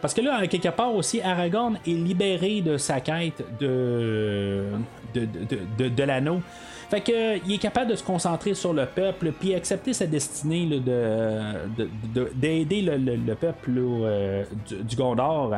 parce 0.00 0.14
que 0.14 0.22
là, 0.22 0.36
à 0.36 0.46
quelque 0.46 0.68
part 0.68 0.94
aussi, 0.94 1.20
Aragorn 1.20 1.78
est 1.86 1.90
libéré 1.90 2.62
de 2.62 2.78
sa 2.78 3.00
quête 3.00 3.44
de, 3.60 4.64
de, 5.14 5.28
de, 5.78 5.88
de 5.88 6.02
l'anneau. 6.02 6.40
Fait 6.88 7.00
que 7.00 7.38
il 7.46 7.54
est 7.54 7.58
capable 7.58 7.90
de 7.90 7.96
se 7.96 8.04
concentrer 8.04 8.54
sur 8.54 8.72
le 8.72 8.86
peuple, 8.86 9.32
puis 9.32 9.54
accepter 9.54 9.92
sa 9.92 10.06
destinée 10.06 10.66
de, 10.66 12.28
d'aider 12.34 12.82
le, 12.82 13.34
peuple 13.34 13.70
euh, 13.76 14.44
du, 14.70 14.94
Gondor. 14.94 15.52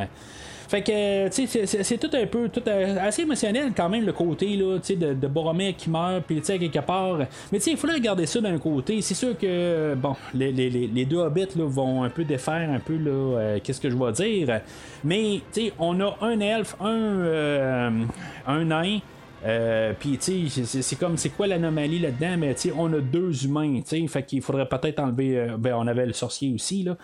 Fait 0.68 0.82
que, 0.82 1.28
tu 1.28 1.46
sais, 1.46 1.66
c'est 1.66 1.96
tout 1.96 2.10
un 2.14 2.26
peu, 2.26 2.50
tout 2.50 2.62
euh, 2.66 2.96
assez 3.00 3.22
émotionnel 3.22 3.72
quand 3.74 3.88
même 3.88 4.04
le 4.04 4.12
côté 4.12 4.54
là, 4.54 4.76
tu 4.78 4.88
sais, 4.88 4.96
de, 4.96 5.14
de 5.14 5.26
Boromir 5.26 5.74
qui 5.74 5.88
meurt, 5.88 6.24
puis 6.26 6.36
tu 6.40 6.44
sais, 6.44 6.58
quelque 6.58 6.80
part. 6.80 7.18
Mais 7.50 7.58
tu 7.58 7.64
sais, 7.64 7.70
il 7.70 7.76
faudrait 7.78 7.96
regarder 7.96 8.26
ça 8.26 8.40
d'un 8.40 8.58
côté. 8.58 9.00
C'est 9.00 9.14
sûr 9.14 9.36
que, 9.38 9.94
bon, 9.94 10.14
les, 10.34 10.52
les, 10.52 10.68
les, 10.68 11.04
deux 11.06 11.16
hobbits 11.16 11.56
là, 11.56 11.64
vont 11.64 12.02
un 12.02 12.10
peu 12.10 12.24
défaire 12.24 12.70
un 12.70 12.80
peu 12.80 12.96
là, 12.96 13.10
euh, 13.10 13.58
qu'est-ce 13.64 13.80
que 13.80 13.88
je 13.88 13.96
vais 13.96 14.12
dire. 14.12 14.60
Mais, 15.04 15.40
tu 15.52 15.62
sais, 15.62 15.72
on 15.78 15.98
a 16.00 16.16
un 16.20 16.38
elfe, 16.40 16.76
un, 16.80 18.06
un 18.46 18.64
nain. 18.64 18.98
Euh, 19.46 19.92
puis, 19.98 20.18
tu 20.18 20.48
sais, 20.48 20.82
c'est 20.82 20.96
comme, 20.96 21.16
c'est 21.16 21.30
quoi 21.30 21.46
l'anomalie 21.46 21.98
là-dedans? 21.98 22.36
Mais, 22.38 22.54
tu 22.54 22.68
sais, 22.68 22.74
on 22.76 22.92
a 22.92 23.00
deux 23.00 23.44
humains, 23.44 23.80
tu 23.80 24.00
sais, 24.00 24.06
fait 24.06 24.22
qu'il 24.24 24.42
faudrait 24.42 24.68
peut-être 24.68 24.98
enlever. 24.98 25.38
Euh, 25.38 25.56
ben, 25.56 25.74
on 25.76 25.86
avait 25.86 26.06
le 26.06 26.12
sorcier 26.12 26.52
aussi, 26.52 26.82
là. 26.82 26.96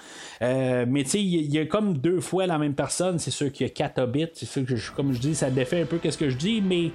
Euh, 0.42 0.84
mais, 0.88 1.04
tu 1.04 1.10
sais, 1.10 1.22
il 1.22 1.52
y, 1.52 1.58
a 1.58 1.66
comme 1.66 1.98
deux 1.98 2.20
fois 2.20 2.46
la 2.46 2.58
même 2.58 2.74
personne. 2.74 3.18
C'est 3.18 3.30
sûr 3.30 3.52
qu'il 3.52 3.66
y 3.66 3.70
a 3.70 3.72
quatre 3.72 4.00
hobbits. 4.00 4.30
C'est 4.34 4.46
sûr 4.46 4.64
que, 4.64 4.74
comme 4.96 5.12
je 5.12 5.20
dis, 5.20 5.34
ça 5.34 5.50
défait 5.50 5.82
un 5.82 5.86
peu 5.86 5.98
qu'est-ce 5.98 6.18
que 6.18 6.28
je 6.28 6.36
dis, 6.36 6.60
mais 6.60 6.90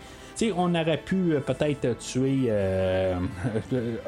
on 0.56 0.74
aurait 0.76 0.98
pu 0.98 1.34
euh, 1.34 1.40
peut-être 1.40 1.98
tuer 1.98 2.46
euh, 2.48 3.16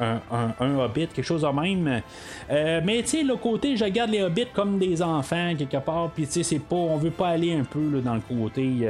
un, 0.60 0.78
hobbit, 0.78 1.08
quelque 1.08 1.22
chose 1.22 1.42
de 1.42 1.48
même. 1.48 2.02
Euh, 2.50 2.80
mais 2.84 3.02
tu 3.02 3.24
le 3.26 3.36
côté, 3.36 3.76
je 3.76 3.84
regarde 3.84 4.10
les 4.10 4.22
hobbits 4.22 4.46
comme 4.54 4.78
des 4.78 5.02
enfants 5.02 5.52
quelque 5.56 5.78
part, 5.78 6.10
puis 6.10 6.26
tu 6.26 6.32
sais, 6.32 6.42
c'est 6.42 6.58
pas, 6.58 6.76
on 6.76 6.96
veut 6.96 7.10
pas 7.10 7.28
aller 7.28 7.52
un 7.52 7.64
peu 7.64 8.00
dans 8.02 8.14
le 8.14 8.20
côté 8.20 8.86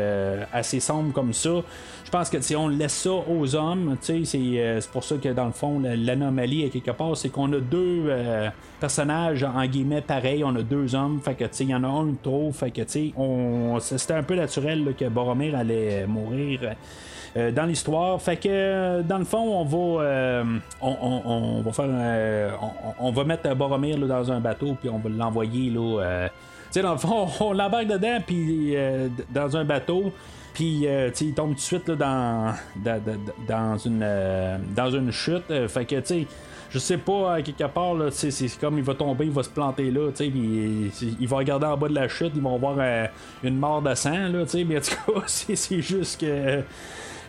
assez 0.53 0.81
sombre 0.81 1.13
comme 1.13 1.33
ça. 1.33 1.51
Pense 2.13 2.29
que 2.29 2.41
si 2.43 2.55
on 2.55 2.69
laisse 2.69 2.93
ça 2.93 3.11
aux 3.11 3.57
hommes, 3.57 3.97
c'est, 4.03 4.25
c'est 4.27 4.91
pour 4.93 5.03
ça 5.03 5.17
que 5.17 5.31
dans 5.31 5.47
le 5.47 5.53
fond, 5.53 5.81
l'anomalie 5.81 6.69
quelque 6.69 6.91
part, 6.91 7.17
c'est 7.17 7.31
qu'on 7.31 7.51
a 7.55 7.59
deux 7.59 8.13
personnages 8.79 9.43
en 9.43 9.65
guillemets 9.65 10.03
pareils, 10.03 10.45
on 10.45 10.55
a 10.55 10.63
deux 10.63 10.95
hommes, 10.95 11.21
fait 11.25 11.35
que 11.35 11.45
il 11.61 11.71
y 11.71 11.75
en 11.75 11.83
a 11.85 11.89
un 11.89 12.13
trop, 12.23 12.53
fait 12.53 12.71
que 12.71 12.83
c'était 12.87 14.13
un 14.13 14.23
peu 14.23 14.35
naturel 14.35 14.95
que 14.97 15.09
Boromir 15.09 15.57
allait 15.57 16.07
mourir. 16.07 16.75
Euh, 17.35 17.51
dans 17.51 17.65
l'histoire. 17.65 18.21
Fait 18.21 18.37
que 18.37 18.49
euh, 18.51 19.03
dans 19.03 19.17
le 19.17 19.25
fond, 19.25 19.39
on 19.39 19.65
va 19.65 20.03
euh, 20.05 20.45
on, 20.83 21.63
va 21.63 21.73
faire 21.73 22.59
on, 23.01 23.11
va 23.11 23.25
mettre 23.25 23.55
Boromir 23.55 23.97
dans 23.99 24.31
un 24.31 24.39
bateau 24.39 24.77
puis 24.79 24.91
on 24.91 24.99
va 24.99 25.09
l'envoyer 25.09 25.71
là. 25.71 26.29
tu 26.29 26.33
sais, 26.73 26.83
dans 26.83 26.93
le 26.93 26.99
fond, 26.99 27.29
on 27.41 27.53
l'embarque 27.55 27.87
dedans 27.87 28.19
puis 28.27 28.77
dans 29.31 29.57
un 29.57 29.65
bateau. 29.65 30.13
Puis 30.55 30.87
il 31.21 31.35
tombe 31.35 31.51
tout 31.51 31.57
de 31.57 31.61
suite 31.61 31.91
dans, 31.91 32.55
dans, 32.77 33.79
une, 33.79 34.07
dans 34.77 34.91
une 34.91 35.11
chute. 35.11 35.69
fait 35.69 35.85
que, 35.87 35.97
tu 35.97 36.07
sais, 36.07 36.27
je 36.71 36.79
sais 36.79 36.99
pas, 36.99 37.35
à 37.35 37.43
quelque 37.43 37.65
part, 37.65 37.97
c'est 38.11 38.59
comme 38.59 38.79
il 38.79 38.85
va 38.85 38.95
tomber, 38.95 39.27
il 39.27 39.31
va 39.31 39.43
se 39.43 39.51
planter 39.51 39.91
là, 39.91 40.11
il, 40.21 40.91
il 41.21 41.29
va 41.29 41.37
regarder 41.37 41.67
en 41.67 41.77
bas 41.77 41.89
de 41.89 41.95
la 41.95 42.09
chute, 42.09 42.33
ils 42.35 42.41
vont 42.43 42.59
voir 42.59 42.77
une 43.43 43.59
mort 43.59 43.83
de 43.83 43.95
sang, 43.95 44.29
là, 44.29 44.45
mais 44.67 44.79
en 44.79 44.81
tout 44.81 45.13
cas, 45.13 45.23
c'est 45.27 45.83
juste 45.83 46.21
que 46.21 46.63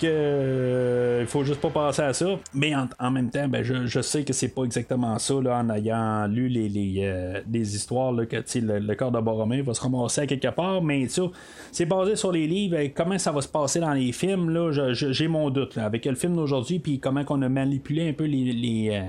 euh, 0.03 1.20
il 1.22 1.28
faut 1.28 1.44
juste 1.44 1.61
pas 1.61 1.70
penser 1.70 2.02
à 2.02 2.14
ça. 2.14 2.40
Mais 2.53 2.74
en, 2.99 3.11
même 3.11 3.30
temps, 3.30 3.48
ben, 3.48 3.64
je, 3.64 4.02
sais 4.02 4.24
que 4.24 4.34
c'est 4.34 4.49
pas 4.49 4.64
exactement 4.64 5.18
ça 5.20 5.36
là, 5.41 5.60
en 5.60 5.70
ayant 5.70 6.28
lu 6.28 6.48
les, 6.48 6.70
les, 6.70 7.02
euh, 7.03 7.41
histoires 7.53 8.11
là, 8.11 8.26
que 8.26 8.38
le, 8.56 8.95
corps 8.95 9.11
de 9.11 9.20
Boromir 9.20 9.64
va 9.64 9.74
se 9.74 9.82
ramasser 9.82 10.22
à 10.22 10.28
quelque 10.28 10.49
part. 10.49 10.82
Mais 10.82 11.07
ça, 11.07 11.24
c'est 11.72 11.86
basé 11.86 12.15
sur 12.15 12.32
les 12.32 12.48
livres. 12.48 12.78
comment 12.95 13.18
ça 13.18 13.32
va 13.32 13.41
se 13.41 13.48
passer 13.48 13.80
dans 13.80 13.94
les 13.94 14.11
films, 14.11 14.49
là, 14.49 14.94
j'ai 14.94 15.28
mon 15.28 15.49
doute. 15.49 15.78
avec 15.78 16.06
le 16.06 16.15
film 16.15 16.36
d'aujourd'hui, 16.36 16.80
puis 16.80 16.99
comment 16.99 17.24
on 17.30 17.41
a 17.41 17.49
manipulé 17.49 18.10
un 18.10 18.14
peu 18.14 18.26
les, 18.26 18.52
les, 18.52 19.03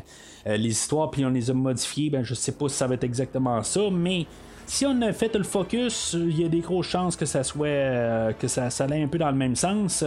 euh, 0.46 0.56
les 0.56 0.70
histoires, 0.70 1.10
puis 1.10 1.24
on 1.24 1.30
les 1.30 1.50
a 1.50 1.54
modifiées, 1.54 2.10
ben, 2.10 2.22
je 2.22 2.34
sais 2.34 2.52
pas 2.52 2.68
si 2.68 2.76
ça 2.76 2.86
va 2.86 2.94
être 2.94 3.04
exactement 3.04 3.62
ça. 3.62 3.80
Mais 3.90 4.26
si 4.66 4.86
on 4.86 5.00
a 5.02 5.12
fait 5.12 5.34
le 5.34 5.44
focus, 5.44 6.16
il 6.18 6.40
y 6.40 6.44
a 6.44 6.48
des 6.48 6.60
grosses 6.60 6.88
chances 6.88 7.16
que 7.16 7.26
ça 7.26 7.42
soit 7.42 7.66
euh, 7.66 8.32
que 8.32 8.48
ça, 8.48 8.70
ça 8.70 8.84
aille 8.84 9.02
un 9.02 9.08
peu 9.08 9.18
dans 9.18 9.30
le 9.30 9.36
même 9.36 9.56
sens. 9.56 10.04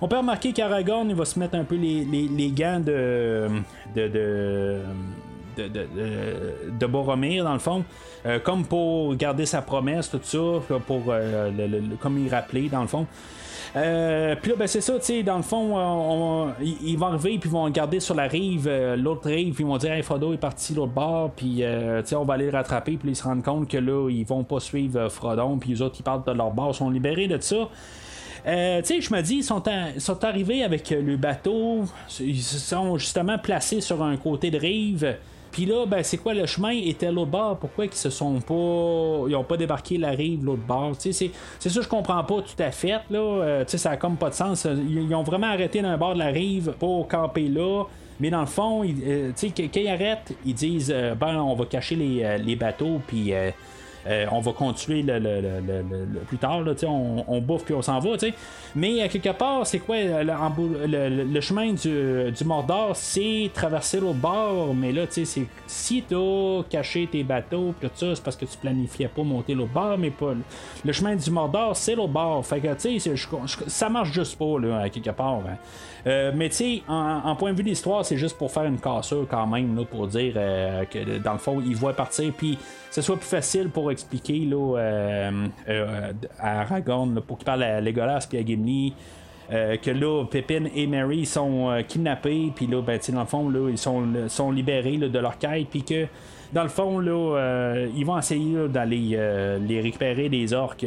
On 0.00 0.08
peut 0.08 0.16
remarquer 0.16 0.52
qu'Aragorn 0.52 1.12
va 1.12 1.24
se 1.24 1.38
mettre 1.38 1.56
un 1.56 1.64
peu 1.64 1.76
les, 1.76 2.04
les, 2.04 2.50
gants 2.50 2.80
de 2.80 3.48
de, 3.94 4.08
de 4.08 4.80
de, 5.56 5.68
de, 5.68 5.86
de, 6.78 6.86
Boromir, 6.86 7.44
dans 7.44 7.52
le 7.52 7.58
fond, 7.58 7.84
euh, 8.24 8.38
comme 8.38 8.64
pour 8.64 9.14
garder 9.16 9.44
sa 9.46 9.62
promesse, 9.62 10.10
tout 10.10 10.20
ça, 10.22 10.38
euh, 10.38 11.80
comme 12.00 12.18
il 12.18 12.30
rappelait, 12.30 12.68
dans 12.68 12.82
le 12.82 12.86
fond. 12.86 13.06
Euh, 13.76 14.34
puis 14.40 14.50
là, 14.50 14.56
ben, 14.58 14.66
c'est 14.66 14.80
ça, 14.80 14.98
tu 14.98 15.04
sais, 15.04 15.22
dans 15.22 15.36
le 15.36 15.42
fond, 15.42 15.78
euh, 15.78 16.50
ils 16.82 16.98
vont 16.98 17.06
arriver, 17.06 17.38
puis 17.38 17.48
ils 17.48 17.52
vont 17.52 17.64
regarder 17.64 18.00
sur 18.00 18.14
la 18.14 18.24
rive, 18.24 18.66
euh, 18.66 18.96
l'autre 18.96 19.28
rive, 19.28 19.54
puis 19.54 19.62
ils 19.62 19.66
vont 19.66 19.78
dire, 19.78 19.92
hey, 19.92 20.02
Frodo 20.02 20.32
est 20.32 20.38
parti 20.38 20.74
l'autre 20.74 20.92
bord, 20.92 21.30
puis, 21.30 21.56
tu 21.56 21.62
sais, 22.04 22.16
on 22.16 22.24
va 22.24 22.34
aller 22.34 22.50
le 22.50 22.56
rattraper, 22.56 22.96
puis 22.96 23.10
ils 23.10 23.16
se 23.16 23.22
rendent 23.22 23.44
compte 23.44 23.68
que 23.68 23.78
là, 23.78 24.10
ils 24.10 24.24
vont 24.24 24.42
pas 24.42 24.58
suivre 24.60 25.08
Frodon, 25.08 25.58
puis 25.58 25.70
les 25.70 25.82
autres, 25.82 25.94
qui 25.94 26.02
partent 26.02 26.26
de 26.26 26.32
leur 26.32 26.50
bord, 26.50 26.74
sont 26.74 26.90
libérés 26.90 27.28
de 27.28 27.40
ça. 27.40 27.68
Euh, 28.46 28.80
tu 28.80 28.86
sais, 28.86 29.00
je 29.00 29.14
me 29.14 29.20
dis, 29.20 29.36
ils 29.36 29.44
sont, 29.44 29.62
ils 29.94 30.00
sont 30.00 30.24
arrivés 30.24 30.64
avec 30.64 30.90
le 30.90 31.16
bateau, 31.16 31.84
ils 32.20 32.42
se 32.42 32.58
sont 32.58 32.96
justement 32.96 33.38
placés 33.38 33.80
sur 33.80 34.02
un 34.02 34.16
côté 34.16 34.50
de 34.50 34.58
rive. 34.58 35.16
Puis 35.50 35.66
là, 35.66 35.84
ben, 35.86 36.02
c'est 36.02 36.18
quoi 36.18 36.34
le 36.34 36.46
chemin 36.46 36.70
était 36.70 37.10
l'autre 37.10 37.30
bord? 37.30 37.58
Pourquoi 37.58 37.86
ils 37.86 37.92
se 37.92 38.10
sont 38.10 38.40
pas. 38.40 39.28
Ils 39.28 39.36
ont 39.36 39.44
pas 39.44 39.56
débarqué 39.56 39.98
la 39.98 40.10
rive 40.10 40.44
l'autre 40.44 40.62
bord? 40.62 40.92
C'est, 40.98 41.12
ça, 41.12 41.30
je 41.68 41.88
comprends 41.88 42.22
pas 42.24 42.42
tout 42.42 42.62
à 42.62 42.70
fait. 42.70 43.00
Là. 43.10 43.18
Euh, 43.18 43.64
ça 43.66 43.90
a 43.90 43.96
comme 43.96 44.16
pas 44.16 44.30
de 44.30 44.34
sens. 44.34 44.66
Ils, 44.88 45.14
ont 45.14 45.22
vraiment 45.22 45.48
arrêté 45.48 45.82
d'un 45.82 45.96
bord 45.96 46.14
de 46.14 46.20
la 46.20 46.28
rive 46.28 46.74
pour 46.78 47.08
camper 47.08 47.48
là. 47.48 47.84
Mais 48.20 48.28
dans 48.28 48.40
le 48.40 48.46
fond, 48.46 48.84
ils, 48.84 49.02
euh, 49.06 49.32
quand 49.40 49.76
ils 49.76 49.88
arrêtent, 49.88 50.34
ils 50.44 50.54
disent 50.54 50.92
euh, 50.94 51.14
ben, 51.14 51.40
on 51.40 51.54
va 51.54 51.64
cacher 51.64 51.96
les, 51.96 52.22
euh, 52.22 52.36
les 52.36 52.54
bateaux, 52.54 53.00
puis. 53.06 53.32
Euh, 54.06 54.10
euh, 54.24 54.26
on 54.32 54.40
va 54.40 54.52
continuer 54.52 55.02
le, 55.02 55.18
le- 55.18 55.40
le- 55.40 55.82
le- 56.12 56.20
plus 56.26 56.38
tard, 56.38 56.62
là, 56.62 56.72
on, 56.86 57.24
on 57.28 57.40
bouffe 57.40 57.64
puis 57.64 57.74
on 57.74 57.82
s'en 57.82 57.98
va. 58.00 58.12
tu 58.16 58.28
sais. 58.28 58.34
Mais 58.74 59.02
à 59.02 59.08
quelque 59.08 59.30
part, 59.32 59.66
c'est 59.66 59.78
quoi 59.80 59.96
euh, 59.96 60.22
le, 60.24 61.40
chemin 61.40 61.72
du, 61.72 62.30
du 62.32 62.44
Mordor, 62.44 62.94
c'est 62.94 63.50
traverser 63.54 64.00
l'autre 64.00 64.18
bord. 64.18 64.74
Mais 64.74 64.92
là, 64.92 65.06
tu 65.06 65.12
sais, 65.14 65.24
c'est- 65.24 65.46
si 65.66 66.02
t'as 66.08 66.62
caché 66.68 67.08
tes 67.10 67.22
bateaux 67.22 67.74
pis 67.80 67.86
tout 67.88 67.92
ça, 67.94 68.14
c'est 68.14 68.22
parce 68.24 68.36
que 68.36 68.44
tu 68.44 68.56
planifiais 68.56 69.08
pas 69.08 69.22
monter 69.22 69.54
l'autre 69.54 69.72
bord, 69.72 69.96
mais 69.98 70.10
pas. 70.10 70.32
Le 70.84 70.92
chemin 70.92 71.14
du 71.16 71.30
Mordor, 71.30 71.76
c'est 71.76 71.94
l'autre 71.94 72.12
bord. 72.12 72.44
Fait 72.46 72.60
que, 72.60 72.72
tu 72.74 72.98
sais, 73.00 73.14
ça 73.66 73.88
marche 73.88 74.12
juste 74.12 74.38
pas, 74.38 74.58
là, 74.60 74.80
à 74.80 74.88
quelque 74.88 75.10
part. 75.10 75.40
hein. 75.46 75.56
Euh, 76.06 76.32
mais 76.34 76.48
tu 76.48 76.54
sais, 76.56 76.82
en, 76.88 77.20
en 77.26 77.36
point 77.36 77.52
de 77.52 77.56
vue 77.58 77.62
de 77.62 77.68
l'histoire, 77.68 78.04
c'est 78.06 78.16
juste 78.16 78.38
pour 78.38 78.50
faire 78.50 78.64
une 78.64 78.78
cassure 78.80 79.26
quand 79.30 79.46
même, 79.46 79.76
là, 79.76 79.84
pour 79.84 80.06
dire 80.06 80.32
euh, 80.36 80.84
que 80.86 81.18
dans 81.18 81.32
le 81.34 81.38
fond, 81.38 81.60
ils 81.64 81.76
voient 81.76 81.92
partir, 81.92 82.32
puis 82.34 82.56
ce 82.90 83.02
soit 83.02 83.16
plus 83.16 83.28
facile 83.28 83.68
pour 83.68 83.90
expliquer 83.90 84.40
là, 84.40 84.78
euh, 84.78 85.46
euh, 85.68 86.12
à 86.38 86.62
Aragorn, 86.62 87.20
pour 87.20 87.38
qu'il 87.38 87.44
parle 87.44 87.62
à 87.62 87.80
Legolas 87.80 88.26
puis 88.28 88.38
à 88.38 88.44
Gimli. 88.44 88.94
euh, 89.52 89.76
que 89.76 89.90
là, 89.90 90.24
Pippin 90.30 90.64
et 90.74 90.86
Mary 90.86 91.26
sont 91.26 91.82
kidnappés, 91.88 92.52
puis 92.54 92.66
là, 92.66 92.82
ben, 92.82 93.00
dans 93.12 93.20
le 93.20 93.26
fond, 93.26 93.48
là, 93.48 93.68
ils 93.68 93.78
sont, 93.78 94.04
sont 94.28 94.52
libérés 94.52 94.96
de 94.96 95.18
leur 95.18 95.38
quête, 95.38 95.66
puis 95.68 95.82
que 95.82 96.06
dans 96.52 96.62
le 96.64 96.68
fond, 96.68 96.98
là, 96.98 97.86
ils 97.96 98.04
vont 98.04 98.18
essayer 98.18 98.68
d'aller 98.68 99.18
les 99.60 99.80
récupérer 99.80 100.28
des 100.28 100.52
orques. 100.52 100.86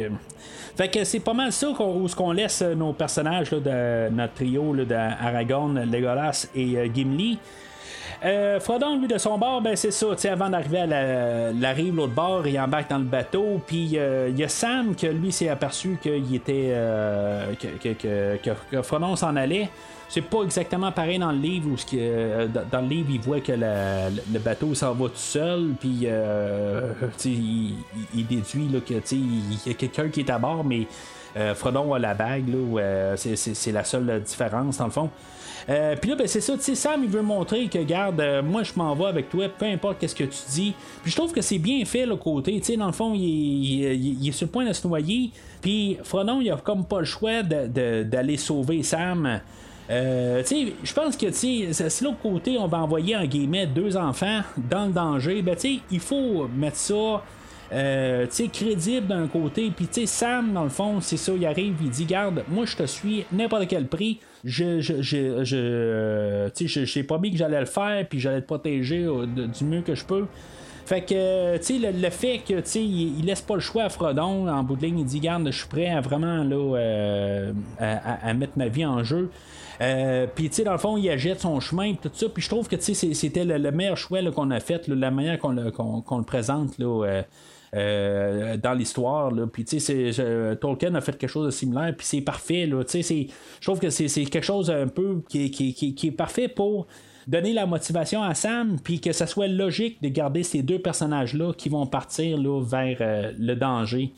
Fait 0.76 0.88
que 0.88 1.04
c'est 1.04 1.20
pas 1.20 1.32
mal 1.34 1.52
ça 1.52 1.72
qu'on, 1.76 2.06
qu'on 2.08 2.32
laisse 2.32 2.62
nos 2.62 2.92
personnages 2.92 3.50
de 3.50 4.10
notre 4.10 4.34
trio 4.34 4.74
d'Aragorn, 4.84 5.90
Legolas 5.90 6.48
et 6.54 6.90
Gimli. 6.94 7.38
Euh, 8.24 8.58
Frodon, 8.58 8.98
lui, 8.98 9.06
de 9.06 9.18
son 9.18 9.36
bord, 9.36 9.60
ben 9.60 9.76
c'est 9.76 9.90
ça. 9.90 10.06
Avant 10.30 10.48
d'arriver 10.48 10.78
à 10.80 10.86
la, 10.86 11.52
la 11.52 11.72
rive, 11.72 11.94
l'autre 11.96 12.14
bord, 12.14 12.46
il 12.46 12.58
embarque 12.58 12.88
dans 12.88 12.98
le 12.98 13.04
bateau. 13.04 13.60
Puis 13.66 13.98
euh, 13.98 14.28
il 14.30 14.38
y 14.38 14.44
a 14.44 14.48
Sam 14.48 14.94
que 14.96 15.06
lui 15.06 15.30
s'est 15.30 15.50
aperçu 15.50 15.98
qu'il 16.00 16.34
était. 16.34 16.70
euh, 16.70 17.52
que, 17.82 18.46
que, 18.70 18.82
Frodon 18.82 19.14
s'en 19.16 19.36
allait. 19.36 19.68
C'est 20.08 20.22
pas 20.22 20.42
exactement 20.42 20.92
pareil 20.92 21.18
dans 21.18 21.32
le 21.32 21.38
livre 21.38 21.70
où 21.70 21.76
euh, 21.96 22.46
dans 22.70 22.80
le 22.80 22.86
livre 22.86 23.08
il 23.12 23.20
voit 23.20 23.40
que 23.40 23.52
le 23.52 24.38
bateau 24.38 24.74
s'en 24.74 24.92
va 24.94 25.08
tout 25.08 25.16
seul 25.16 25.70
puis 25.80 26.06
il, 27.24 27.74
il- 28.14 28.26
déduit 28.26 28.68
là, 28.68 28.80
que 28.80 28.94
il 29.12 29.58
y 29.66 29.70
a 29.70 29.74
quelqu'un 29.74 30.08
qui 30.08 30.20
est 30.20 30.30
à 30.30 30.38
bord 30.38 30.62
mais 30.64 30.86
Frodon 31.54 31.94
a 31.94 31.98
la 31.98 32.14
bague 32.14 32.44
c'est 33.16 33.72
la 33.72 33.82
seule 33.82 34.22
différence 34.22 34.76
dans 34.76 34.84
le 34.84 34.90
fond. 34.92 35.10
Euh, 35.68 35.96
puis 36.00 36.10
là, 36.10 36.16
ben, 36.16 36.26
c'est 36.26 36.40
ça, 36.40 36.54
tu 36.54 36.62
sais, 36.62 36.74
Sam, 36.74 37.02
il 37.04 37.08
veut 37.10 37.22
montrer 37.22 37.66
que, 37.68 37.78
garde, 37.78 38.20
euh, 38.20 38.42
moi, 38.42 38.62
je 38.62 38.72
m'en 38.76 38.94
vais 38.94 39.06
avec 39.06 39.30
toi, 39.30 39.48
peu 39.48 39.66
importe 39.66 39.98
qu'est-ce 39.98 40.14
que 40.14 40.24
tu 40.24 40.38
dis. 40.50 40.74
Puis 41.02 41.10
je 41.10 41.16
trouve 41.16 41.32
que 41.32 41.40
c'est 41.40 41.58
bien 41.58 41.84
fait, 41.84 42.06
le 42.06 42.16
côté, 42.16 42.58
tu 42.60 42.66
sais, 42.66 42.76
dans 42.76 42.86
le 42.86 42.92
fond, 42.92 43.14
il 43.14 44.28
est, 44.28 44.32
sur 44.32 44.46
le 44.46 44.50
point 44.50 44.66
de 44.66 44.72
se 44.72 44.86
noyer. 44.86 45.30
Puis 45.60 45.96
Frodon, 46.04 46.40
il 46.40 46.50
a 46.50 46.56
comme 46.56 46.84
pas 46.84 47.00
le 47.00 47.06
choix 47.06 47.42
d'aller 47.42 48.36
sauver 48.36 48.82
Sam. 48.82 49.40
Euh, 49.90 50.42
je 50.48 50.92
pense 50.92 51.16
que, 51.16 51.30
si 51.30 51.66
l'autre 52.02 52.20
côté, 52.22 52.56
on 52.58 52.66
va 52.66 52.78
envoyer, 52.78 53.16
en 53.16 53.24
guillemets, 53.24 53.66
deux 53.66 53.96
enfants 53.96 54.40
dans 54.70 54.86
le 54.86 54.92
danger, 54.92 55.42
ben, 55.42 55.56
il 55.90 56.00
faut 56.00 56.48
mettre 56.48 56.76
ça 56.76 57.22
euh, 57.72 58.26
crédible 58.52 59.06
d'un 59.06 59.26
côté. 59.26 59.70
Puis, 59.74 60.06
Sam, 60.06 60.52
dans 60.52 60.64
le 60.64 60.70
fond, 60.70 61.00
c'est 61.00 61.16
ça, 61.16 61.32
il 61.34 61.44
arrive, 61.46 61.74
il 61.82 61.90
dit 61.90 62.04
Garde, 62.04 62.44
moi, 62.48 62.64
je 62.66 62.76
te 62.76 62.86
suis 62.86 63.24
n'importe 63.32 63.66
quel 63.68 63.86
prix. 63.86 64.20
Je, 64.44 64.80
je, 64.80 65.56
euh, 65.56 66.50
j'ai 66.54 67.02
promis 67.02 67.30
que 67.30 67.38
j'allais 67.38 67.60
le 67.60 67.66
faire, 67.66 68.06
puis 68.06 68.20
j'allais 68.20 68.42
te 68.42 68.46
protéger 68.46 69.04
euh, 69.04 69.26
du 69.26 69.64
mieux 69.64 69.80
que 69.80 69.94
je 69.94 70.04
peux. 70.04 70.26
Fait 70.84 71.00
que, 71.00 71.14
euh, 71.14 71.58
tu 71.58 71.64
sais, 71.64 71.78
le, 71.78 71.98
le 71.98 72.10
fait 72.10 72.38
que, 72.46 72.60
tu 72.60 72.62
sais, 72.64 72.84
il, 72.84 73.24
laisse 73.24 73.40
pas 73.40 73.54
le 73.54 73.60
choix 73.60 73.84
à 73.84 73.88
Frodon, 73.88 74.48
en 74.48 74.62
bout 74.62 74.76
de 74.76 74.82
ligne, 74.82 74.98
il 74.98 75.06
dit 75.06 75.20
Garde, 75.20 75.46
je 75.46 75.58
suis 75.58 75.68
prêt 75.68 75.88
à 75.88 76.02
vraiment, 76.02 76.44
là, 76.44 76.76
à, 77.78 78.34
mettre 78.34 78.52
ma 78.56 78.68
vie 78.68 78.84
en 78.84 79.02
jeu. 79.02 79.30
Puis 80.34 80.50
tu 80.50 80.56
sais 80.56 80.64
dans 80.64 80.72
le 80.72 80.78
fond 80.78 80.96
il 80.96 81.10
agite 81.10 81.40
son 81.40 81.58
chemin 81.58 81.94
tout 81.94 82.08
ça 82.12 82.28
puis 82.28 82.40
je 82.40 82.48
trouve 82.48 82.68
que 82.68 82.76
tu 82.76 82.94
sais 82.94 83.12
c'était 83.12 83.44
le, 83.44 83.58
le 83.58 83.72
meilleur 83.72 83.96
choix 83.96 84.20
qu'on 84.30 84.52
a 84.52 84.60
fait 84.60 84.86
la 84.86 85.10
manière 85.10 85.36
qu'on 85.40 85.50
le, 85.50 85.64
le 85.64 86.22
présente 86.22 86.78
là, 86.78 87.24
euh, 87.74 88.56
dans 88.56 88.72
l'histoire 88.72 89.32
puis 89.52 89.64
tu 89.64 89.80
sais 89.80 90.10
Tolkien 90.60 90.94
a 90.94 91.00
fait 91.00 91.16
quelque 91.18 91.30
chose 91.30 91.46
de 91.46 91.50
similaire 91.50 91.94
puis 91.96 92.06
c'est 92.06 92.20
parfait 92.20 92.68
je 92.70 93.60
trouve 93.60 93.80
que 93.80 93.90
c'est 93.90 94.06
quelque 94.24 94.44
chose 94.44 94.70
un 94.70 94.86
peu 94.88 95.20
qui, 95.28 95.46
est- 95.46 96.10
parfait 96.12 96.48
pour 96.48 96.86
donner 97.26 97.52
la 97.52 97.66
motivation 97.66 98.22
à 98.22 98.34
Sam 98.34 98.76
puis 98.82 99.00
que 99.00 99.12
ça 99.12 99.26
soit 99.26 99.48
logique 99.48 100.00
de 100.02 100.08
garder 100.08 100.42
ces 100.42 100.62
deux 100.62 100.78
personnages 100.78 101.34
là 101.34 101.52
qui 101.52 101.68
vont 101.68 101.86
partir 101.86 102.38
vers 102.60 102.98
euh, 103.00 103.32
le 103.38 103.54
danger 103.54 104.12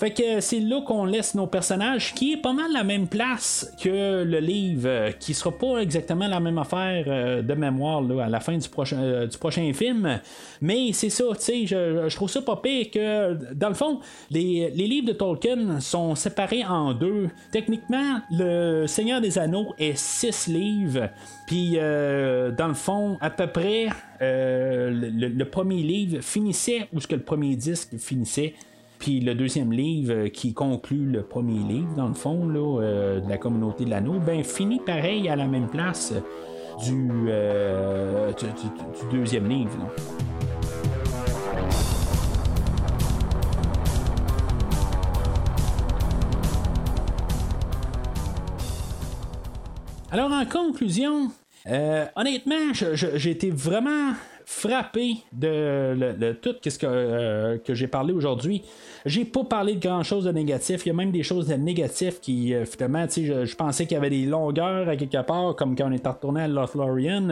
fait 0.00 0.12
que 0.12 0.40
c'est 0.40 0.60
là 0.60 0.80
qu'on 0.80 1.04
laisse 1.04 1.34
nos 1.34 1.46
personnages, 1.46 2.14
qui 2.14 2.32
est 2.32 2.38
pas 2.38 2.54
mal 2.54 2.72
la 2.72 2.84
même 2.84 3.06
place 3.06 3.70
que 3.82 4.22
le 4.22 4.38
livre, 4.38 4.88
euh, 4.88 5.12
qui 5.12 5.34
sera 5.34 5.52
pas 5.52 5.76
exactement 5.76 6.26
la 6.26 6.40
même 6.40 6.56
affaire 6.56 7.04
euh, 7.06 7.42
de 7.42 7.52
mémoire 7.52 8.00
là, 8.00 8.24
à 8.24 8.28
la 8.30 8.40
fin 8.40 8.56
du 8.56 8.66
prochain, 8.66 8.96
euh, 8.96 9.26
du 9.26 9.36
prochain 9.36 9.70
film. 9.74 10.18
Mais 10.62 10.94
c'est 10.94 11.10
ça, 11.10 11.24
tu 11.34 11.40
sais, 11.42 11.66
je, 11.66 12.16
trouve 12.16 12.30
ça 12.30 12.40
pas 12.40 12.56
pire 12.56 12.90
que, 12.90 13.52
dans 13.52 13.68
le 13.68 13.74
fond, 13.74 14.00
les, 14.30 14.70
livres 14.70 15.08
de 15.08 15.12
Tolkien 15.12 15.80
sont 15.80 16.14
séparés 16.14 16.64
en 16.64 16.94
deux. 16.94 17.28
Techniquement, 17.52 18.20
le 18.30 18.86
Seigneur 18.86 19.20
des 19.20 19.38
Anneaux 19.38 19.74
est 19.78 19.98
six 19.98 20.46
livres. 20.46 21.10
Puis, 21.46 21.72
dans 21.72 22.68
le 22.68 22.74
fond, 22.74 23.18
à 23.20 23.28
peu 23.28 23.48
près, 23.48 23.88
le, 24.20 25.28
le 25.28 25.44
premier 25.44 25.82
livre 25.82 26.22
finissait 26.22 26.88
où 26.94 27.00
ce 27.00 27.06
que 27.06 27.16
le 27.16 27.22
premier 27.22 27.54
disque 27.54 27.98
finissait. 27.98 28.54
Puis 29.00 29.20
le 29.20 29.34
deuxième 29.34 29.72
livre 29.72 30.12
euh, 30.12 30.28
qui 30.28 30.52
conclut 30.52 31.06
le 31.06 31.22
premier 31.22 31.58
livre, 31.58 31.94
dans 31.96 32.06
le 32.08 32.12
fond, 32.12 32.46
là, 32.46 32.82
euh, 32.82 33.20
de 33.20 33.28
la 33.30 33.38
communauté 33.38 33.86
de 33.86 33.90
l'anneau, 33.90 34.20
ben 34.20 34.44
finit 34.44 34.78
pareil 34.78 35.26
à 35.30 35.36
la 35.36 35.46
même 35.46 35.68
place 35.68 36.12
du, 36.84 37.08
euh, 37.28 38.30
deuxième 39.10 39.48
livre. 39.48 39.70
Alors 50.12 50.30
en 50.30 50.44
conclusion, 50.44 51.30
honnêtement, 52.16 52.74
j'ai 52.74 53.30
été 53.30 53.50
vraiment 53.50 54.12
frappé 54.60 55.16
de 55.32 56.32
tout 56.42 56.54
ce 56.62 56.78
que, 56.78 56.86
euh, 56.86 57.58
que 57.58 57.74
j'ai 57.74 57.86
parlé 57.86 58.12
aujourd'hui. 58.12 58.62
J'ai 59.06 59.24
pas 59.24 59.44
parlé 59.44 59.74
de 59.74 59.80
grand 59.80 60.02
chose 60.02 60.24
de 60.24 60.32
négatif. 60.32 60.84
Il 60.84 60.88
y 60.88 60.92
a 60.92 60.94
même 60.94 61.10
des 61.10 61.22
choses 61.22 61.46
de 61.46 61.54
négatives 61.54 62.20
qui, 62.20 62.52
euh, 62.52 62.66
finalement, 62.66 63.06
je, 63.08 63.54
pensais 63.56 63.86
qu'il 63.86 63.94
y 63.94 63.96
avait 63.96 64.10
des 64.10 64.26
longueurs 64.26 64.88
à 64.88 64.96
quelque 64.96 65.22
part, 65.22 65.56
comme 65.56 65.74
quand 65.74 65.88
on 65.88 65.92
est 65.92 66.06
retourné 66.06 66.42
à 66.42 66.48
Lothlorien. 66.48 67.30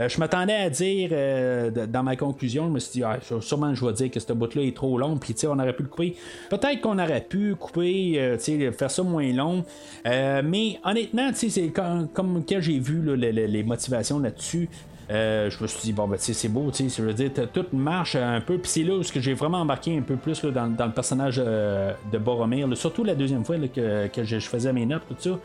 Euh, 0.00 0.08
je 0.08 0.18
m'attendais 0.18 0.54
à 0.54 0.68
dire, 0.68 1.10
euh, 1.12 1.70
dans 1.86 2.02
ma 2.02 2.16
conclusion, 2.16 2.66
je 2.66 2.72
me 2.72 2.78
suis 2.78 2.92
dit, 2.92 3.02
ah, 3.02 3.18
sûrement 3.40 3.74
je 3.74 3.84
vais 3.84 3.92
dire 3.94 4.10
que 4.10 4.20
ce 4.20 4.32
bout-là 4.32 4.62
est 4.62 4.76
trop 4.76 4.98
long, 4.98 5.16
puis 5.16 5.34
on 5.46 5.58
aurait 5.58 5.72
pu 5.72 5.84
le 5.84 5.88
couper. 5.88 6.16
Peut-être 6.50 6.80
qu'on 6.80 6.98
aurait 6.98 7.24
pu 7.26 7.54
couper, 7.54 8.36
faire 8.38 8.90
ça 8.90 9.02
moins 9.02 9.32
long. 9.32 9.64
Mais 10.04 10.78
honnêtement, 10.84 11.30
c'est 11.34 11.68
comme, 11.68 12.08
comme 12.08 12.44
quand 12.46 12.60
j'ai 12.60 12.78
vu 12.78 13.16
les 13.16 13.62
motivations 13.62 14.18
là-dessus. 14.18 14.68
Euh, 15.10 15.48
je 15.48 15.62
me 15.62 15.66
suis 15.66 15.80
dit, 15.80 15.92
bon, 15.92 16.06
ben, 16.06 16.18
c'est 16.18 16.48
beau, 16.48 16.70
tu 16.70 16.88
sais, 16.88 16.96
je 16.98 17.06
veux 17.06 17.14
dire, 17.14 17.30
tout 17.52 17.64
marche 17.72 18.14
un 18.14 18.40
peu. 18.40 18.58
Puis 18.58 18.70
c'est 18.70 18.82
là 18.82 18.94
où 18.94 19.02
j'ai 19.02 19.34
vraiment 19.34 19.58
embarqué 19.58 19.96
un 19.96 20.02
peu 20.02 20.16
plus 20.16 20.42
là, 20.42 20.50
dans, 20.50 20.86
le 20.86 20.92
personnage 20.92 21.40
euh, 21.42 21.92
de 22.12 22.18
Boromir, 22.18 22.68
surtout 22.76 23.04
la 23.04 23.14
deuxième 23.14 23.44
fois 23.44 23.56
que, 23.74 24.10
je, 24.22 24.38
faisais 24.40 24.72
mes 24.72 24.84
notes, 24.84 25.02
tout 25.08 25.16
ça. 25.18 25.38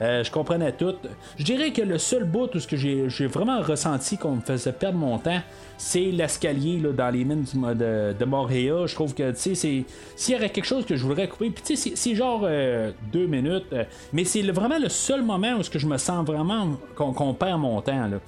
Euh, 0.00 0.22
je 0.22 0.30
comprenais 0.30 0.70
tout. 0.70 0.94
Je 1.36 1.44
dirais 1.44 1.72
que 1.72 1.82
le 1.82 1.98
seul 1.98 2.24
bout 2.24 2.54
où 2.54 2.58
j'ai, 2.70 3.26
vraiment 3.26 3.60
ressenti 3.60 4.16
qu'on 4.16 4.36
me 4.36 4.40
faisait 4.40 4.72
perdre 4.72 4.98
mon 4.98 5.18
temps, 5.18 5.40
c'est 5.76 6.12
l'escalier 6.12 6.80
dans 6.96 7.10
les 7.10 7.24
mines 7.24 7.44
de, 7.44 8.14
de 8.16 8.24
Moria. 8.24 8.86
Je 8.86 8.94
trouve 8.94 9.14
que, 9.14 9.32
tu 9.32 9.56
sais, 9.56 9.84
s'il 10.14 10.34
y 10.34 10.36
aurait 10.36 10.50
quelque 10.50 10.64
chose 10.64 10.86
que 10.86 10.94
je 10.94 11.04
voudrais 11.04 11.26
couper, 11.26 11.50
puis 11.50 11.64
tu 11.64 11.76
sais, 11.76 11.92
c'est, 11.96 12.14
genre 12.14 12.42
euh, 12.44 12.92
deux 13.12 13.26
minutes, 13.26 13.74
mais 14.12 14.24
c'est 14.24 14.42
vraiment 14.42 14.78
le 14.78 14.88
seul 14.88 15.22
moment 15.22 15.54
où 15.58 15.62
je 15.62 15.86
me 15.86 15.98
sens 15.98 16.24
vraiment 16.24 16.78
qu'on, 16.94 17.12
qu'on 17.12 17.34
perd 17.34 17.60
mon 17.60 17.80
temps. 17.80 18.06
Là. 18.06 18.18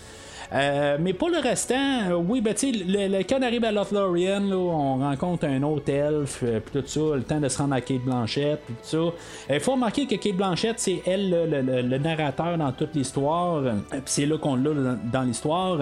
Euh, 0.52 0.96
mais 0.98 1.12
pour 1.12 1.28
le 1.30 1.38
restant, 1.38 2.10
euh, 2.10 2.14
oui, 2.16 2.40
ben, 2.40 2.54
tu 2.54 2.72
sais, 2.72 2.84
le, 2.84 3.22
quand 3.22 3.38
on 3.38 3.42
arrive 3.42 3.64
à 3.64 3.70
Lothlorien, 3.70 4.42
on 4.50 4.98
rencontre 4.98 5.46
un 5.46 5.62
autre 5.62 5.88
elfe, 5.92 6.40
euh, 6.42 6.58
puis 6.58 6.80
tout 6.82 6.86
ça, 6.88 7.00
le 7.16 7.22
temps 7.22 7.38
de 7.38 7.48
se 7.48 7.58
rendre 7.58 7.74
à 7.74 7.80
Kate 7.80 8.00
Blanchette, 8.00 8.60
puis 8.66 8.74
tout 8.74 9.12
ça. 9.48 9.54
Il 9.54 9.60
faut 9.60 9.72
remarquer 9.72 10.06
que 10.06 10.16
Kate 10.16 10.34
Blanchette, 10.34 10.80
c'est 10.80 11.02
elle 11.06 11.30
le, 11.30 11.46
le- 11.62 11.82
le- 11.82 11.98
narrateur 11.98 12.58
dans 12.58 12.72
toute 12.72 12.96
l'histoire, 12.96 13.62
c'est 14.06 14.26
là 14.26 14.38
qu'on 14.38 14.56
l'a 14.56 14.70
dans, 15.12 15.22
l'histoire. 15.22 15.78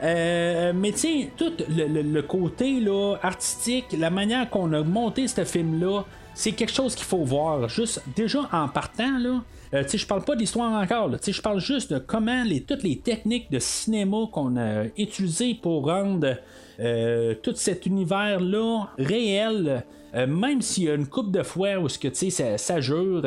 Mais 0.00 0.92
sais, 0.98 1.30
tout 1.36 1.52
le, 1.68 1.86
le- 1.88 2.02
le 2.02 2.22
côté 2.22 2.78
là, 2.78 3.16
artistique, 3.22 3.86
la 3.98 4.10
manière 4.10 4.48
qu'on 4.50 4.72
a 4.72 4.82
monté 4.84 5.26
ce 5.26 5.44
film-là, 5.44 6.04
c'est 6.34 6.52
quelque 6.52 6.72
chose 6.72 6.94
qu'il 6.94 7.06
faut 7.06 7.24
voir. 7.24 7.68
Juste 7.68 8.02
déjà 8.14 8.40
en 8.52 8.68
partant, 8.68 9.18
là. 9.18 9.40
Euh, 9.74 9.84
je 9.92 10.06
parle 10.06 10.24
pas 10.24 10.36
d'histoire 10.36 10.72
encore, 10.72 11.10
je 11.26 11.40
parle 11.42 11.60
juste 11.60 11.92
de 11.92 11.98
comment 11.98 12.42
les, 12.44 12.62
toutes 12.62 12.82
les 12.82 12.96
techniques 12.98 13.50
de 13.50 13.58
cinéma 13.58 14.18
qu'on 14.32 14.56
a 14.56 14.84
utilisées 14.98 15.54
pour 15.54 15.86
rendre 15.86 16.36
euh, 16.80 17.34
tout 17.42 17.54
cet 17.54 17.86
univers-là 17.86 18.88
réel. 18.98 19.84
Euh, 20.12 20.26
même 20.26 20.60
s'il 20.60 20.84
y 20.84 20.90
a 20.90 20.94
une 20.94 21.06
coupe 21.06 21.30
de 21.30 21.44
fois 21.44 21.78
où 21.78 21.86
que 21.86 22.12
ça, 22.12 22.58
ça 22.58 22.80
jure, 22.80 23.22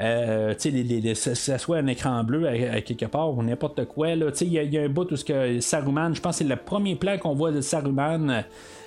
euh, 0.00 0.54
les- 1.00 1.14
ça, 1.14 1.58
soit 1.58 1.76
un 1.76 1.86
écran 1.86 2.24
bleu 2.24 2.48
à, 2.48 2.80
quelque 2.80 3.04
part 3.06 3.32
ou 3.38 3.40
n'importe 3.44 3.84
quoi 3.84 4.16
il 4.40 4.52
y, 4.52 4.58
a- 4.58 4.82
un 4.82 4.88
bout 4.88 5.12
où 5.12 5.16
que 5.24 5.60
Saruman, 5.60 6.12
je 6.12 6.20
pense 6.20 6.38
que 6.38 6.44
c'est 6.44 6.50
le 6.50 6.56
premier 6.56 6.96
plan 6.96 7.18
qu'on 7.18 7.34
voit 7.34 7.52
de 7.52 7.60
Saruman, 7.60 8.42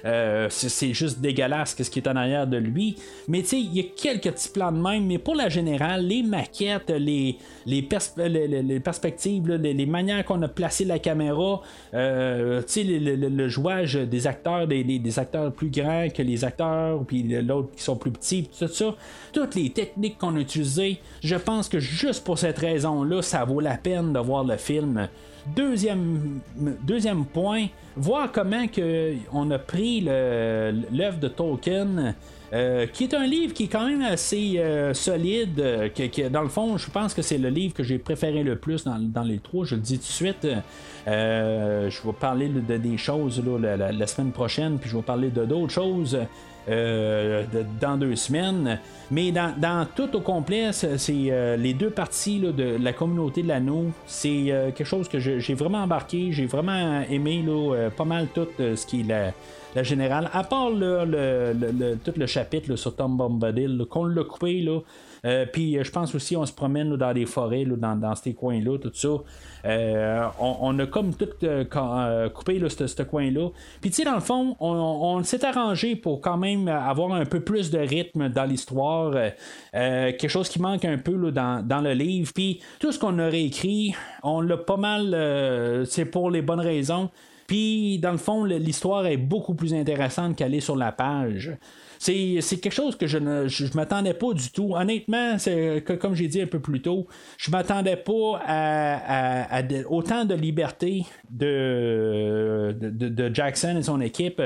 euh, 0.05 0.47
c'est, 0.49 0.93
juste 0.93 1.19
dégueulasse 1.19 1.75
ce 1.81 1.89
qui 1.89 1.99
est 1.99 2.07
en 2.07 2.15
arrière 2.15 2.47
de 2.47 2.57
lui, 2.57 2.95
mais 3.27 3.41
tu 3.41 3.47
sais, 3.49 3.59
il 3.59 3.73
y 3.75 3.79
a 3.79 3.83
quelques 3.95 4.31
petits 4.31 4.49
plans 4.49 4.71
de 4.71 4.77
même, 4.81 5.05
mais 5.05 5.17
pour 5.17 5.35
la 5.35 5.49
générale, 5.49 6.05
les 6.05 6.23
maquettes, 6.23 6.89
les 6.89 7.37
les, 7.65 7.81
pers- 7.81 7.99
les- 8.17 8.47
les- 8.47 8.63
les 8.63 8.79
perspectives, 8.79 9.47
les, 9.49 9.85
manières 9.85 10.23
qu'on 10.25 10.41
a 10.41 10.47
placé 10.47 10.85
la 10.85 10.99
caméra, 10.99 11.61
euh, 11.93 12.61
tu 12.61 12.67
sais, 12.67 12.83
le, 12.83 13.47
jouage 13.49 13.95
des 13.95 14.27
acteurs, 14.27 14.67
des, 14.67 14.83
des- 14.83 15.19
acteurs 15.19 15.51
plus 15.51 15.69
grands 15.69 16.07
que 16.13 16.21
les 16.21 16.43
acteurs, 16.45 17.03
puis 17.05 17.23
l'autre 17.23 17.69
qui 17.75 17.83
sont 17.83 17.95
plus 17.95 18.11
petits, 18.11 18.49
tout 18.57 18.67
ça, 18.67 18.95
toutes 19.33 19.55
les 19.55 19.69
techniques 19.71 20.17
qu'on 20.17 20.35
a 20.35 20.39
utilisées, 20.39 20.99
je 21.23 21.35
pense 21.35 21.67
que 21.69 21.79
juste 21.79 22.23
pour 22.23 22.37
cette 22.39 22.57
raison-là, 22.59 23.21
ça 23.21 23.43
vaut 23.45 23.59
la 23.59 23.77
peine 23.77 24.13
de 24.13 24.19
voir 24.19 24.43
le 24.43 24.57
film. 24.57 25.07
Deuxième, 25.55 26.39
deuxième 26.83 27.25
point, 27.25 27.67
voir 27.95 28.31
comment 28.31 28.67
que 28.67 29.13
on 29.31 29.49
a 29.51 29.59
pris 29.59 30.01
l'œuvre 30.01 31.19
de 31.19 31.27
Tolkien. 31.27 32.15
euh, 32.53 32.87
qui 32.87 33.03
est 33.03 33.13
un 33.13 33.25
livre 33.25 33.53
qui 33.53 33.65
est 33.65 33.67
quand 33.67 33.85
même 33.85 34.01
assez 34.01 34.53
euh, 34.57 34.93
solide. 34.93 35.59
euh, 35.59 36.29
dans 36.29 36.41
le 36.41 36.47
fond, 36.47 36.77
je 36.77 36.89
pense 36.89 37.13
que 37.13 37.21
c'est 37.21 37.37
le 37.37 37.49
livre 37.49 37.73
que 37.73 37.83
j'ai 37.83 37.97
préféré 37.97 38.41
le 38.43 38.55
plus 38.55 38.85
dans, 38.85 38.97
dans 38.99 39.23
les 39.23 39.39
trois. 39.39 39.65
Je 39.65 39.75
le 39.75 39.81
dis 39.81 39.97
tout 39.97 40.05
de 40.05 40.07
suite. 40.07 40.47
Je 41.05 42.07
vais 42.07 42.13
parler 42.19 42.49
de, 42.49 42.77
des 42.77 42.97
choses 42.97 43.43
la 43.59 44.07
semaine 44.07 44.31
prochaine, 44.31 44.77
puis 44.79 44.89
je 44.89 44.95
vais 44.95 45.03
parler 45.03 45.29
de 45.29 45.45
d'autres 45.45 45.73
choses. 45.73 46.17
Euh, 46.69 47.43
dans 47.79 47.97
deux 47.97 48.15
semaines. 48.15 48.79
Mais 49.09 49.31
dans, 49.31 49.87
tout 49.95 50.13
au 50.17 50.19
complet, 50.19 50.71
c'est 50.73 50.97
euh, 51.09 51.55
les 51.55 51.73
deux 51.73 51.89
parties 51.89 52.39
là, 52.39 52.51
de 52.51 52.77
la 52.81 52.91
communauté 52.91 53.41
de 53.41 53.47
l'anneau. 53.47 53.85
C'est 54.05 54.51
euh, 54.51 54.71
quelque 54.71 54.85
chose 54.85 55.07
que 55.07 55.17
j'ai 55.19 55.53
vraiment 55.53 55.83
embarqué. 55.83 56.31
J'ai 56.31 56.45
vraiment 56.45 57.03
aimé 57.09 57.41
là, 57.45 57.89
pas 57.95 58.03
mal 58.03 58.27
tout 58.33 58.47
ce 58.57 58.85
qui 58.85 59.01
est 59.01 59.33
la, 59.75 59.83
générale. 59.83 60.29
À 60.33 60.43
part 60.43 60.69
le, 60.69 61.95
tout 62.03 62.13
le 62.17 62.25
chapitre 62.25 62.75
sur 62.75 62.95
Tom 62.95 63.15
Bombadil, 63.15 63.85
qu'on 63.89 64.05
l'a 64.05 64.23
coupé. 64.23 64.65
Euh, 65.25 65.45
puis 65.51 65.77
euh, 65.77 65.83
je 65.83 65.91
pense 65.91 66.13
aussi 66.15 66.35
on 66.35 66.45
se 66.45 66.53
promène 66.53 66.95
dans 66.95 67.13
des 67.13 67.25
forêts, 67.25 67.65
dans, 67.65 68.15
ces 68.15 68.33
coins-là, 68.33 68.77
tout 68.77 68.91
ça. 68.93 69.09
Euh, 69.65 70.27
on, 70.39 70.77
a 70.79 70.85
comme 70.85 71.13
tout 71.13 71.25
coupé 72.33 72.61
ce 72.69 73.03
coin-là. 73.03 73.49
Puis 73.81 73.89
tu 73.89 73.97
sais, 73.97 74.03
dans 74.03 74.15
le 74.15 74.21
fond, 74.21 74.55
on, 74.59 75.23
s'est 75.23 75.43
arrangé 75.43 75.95
pour 75.95 76.21
quand 76.21 76.37
même 76.37 76.67
avoir 76.67 77.13
un 77.13 77.25
peu 77.25 77.39
plus 77.39 77.69
de 77.71 77.79
rythme 77.79 78.29
dans 78.29 78.45
l'histoire. 78.45 79.13
quelque 79.73 80.27
chose 80.27 80.47
qui 80.49 80.61
manque 80.61 80.85
un 80.85 80.97
peu 80.97 81.31
dans, 81.31 81.81
le 81.83 81.93
livre. 81.93 82.31
Puis 82.33 82.61
tout 82.79 82.91
ce 82.91 82.99
qu'on 82.99 83.19
aurait 83.19 83.43
écrit, 83.43 83.95
on 84.23 84.41
l'a 84.41 84.57
pas 84.57 84.77
mal, 84.77 85.85
c'est 85.85 86.05
pour 86.05 86.29
les 86.29 86.41
bonnes 86.41 86.61
raisons. 86.61 87.09
Puis, 87.47 87.97
dans 87.99 88.11
le 88.11 88.17
fond, 88.17 88.43
l'histoire 88.43 89.05
est 89.05 89.17
beaucoup 89.17 89.55
plus 89.55 89.73
intéressante 89.73 90.35
qu'elle 90.35 90.53
est 90.53 90.59
sur 90.59 90.75
la 90.75 90.91
page. 90.91 91.57
C'est, 91.99 92.39
quelque 92.61 92.73
chose 92.73 92.95
que 92.95 93.07
je 93.07 93.17
ne 93.17 93.47
je, 93.47 93.65
m'attendais 93.75 94.13
pas 94.13 94.33
du 94.33 94.49
tout. 94.51 94.75
Honnêtement, 94.75 95.37
c'est 95.37 95.83
comme 95.99 96.15
j'ai 96.15 96.27
dit 96.27 96.41
un 96.41 96.47
peu 96.47 96.59
plus 96.59 96.81
tôt, 96.81 97.07
je 97.37 97.51
m'attendais 97.51 97.97
pas 97.97 98.41
à, 98.45 99.61
autant 99.89 100.25
de 100.25 100.35
liberté 100.35 101.05
de, 101.29 102.75
Jackson 103.33 103.77
et 103.77 103.83
son 103.83 104.01
équipe. 104.01 104.41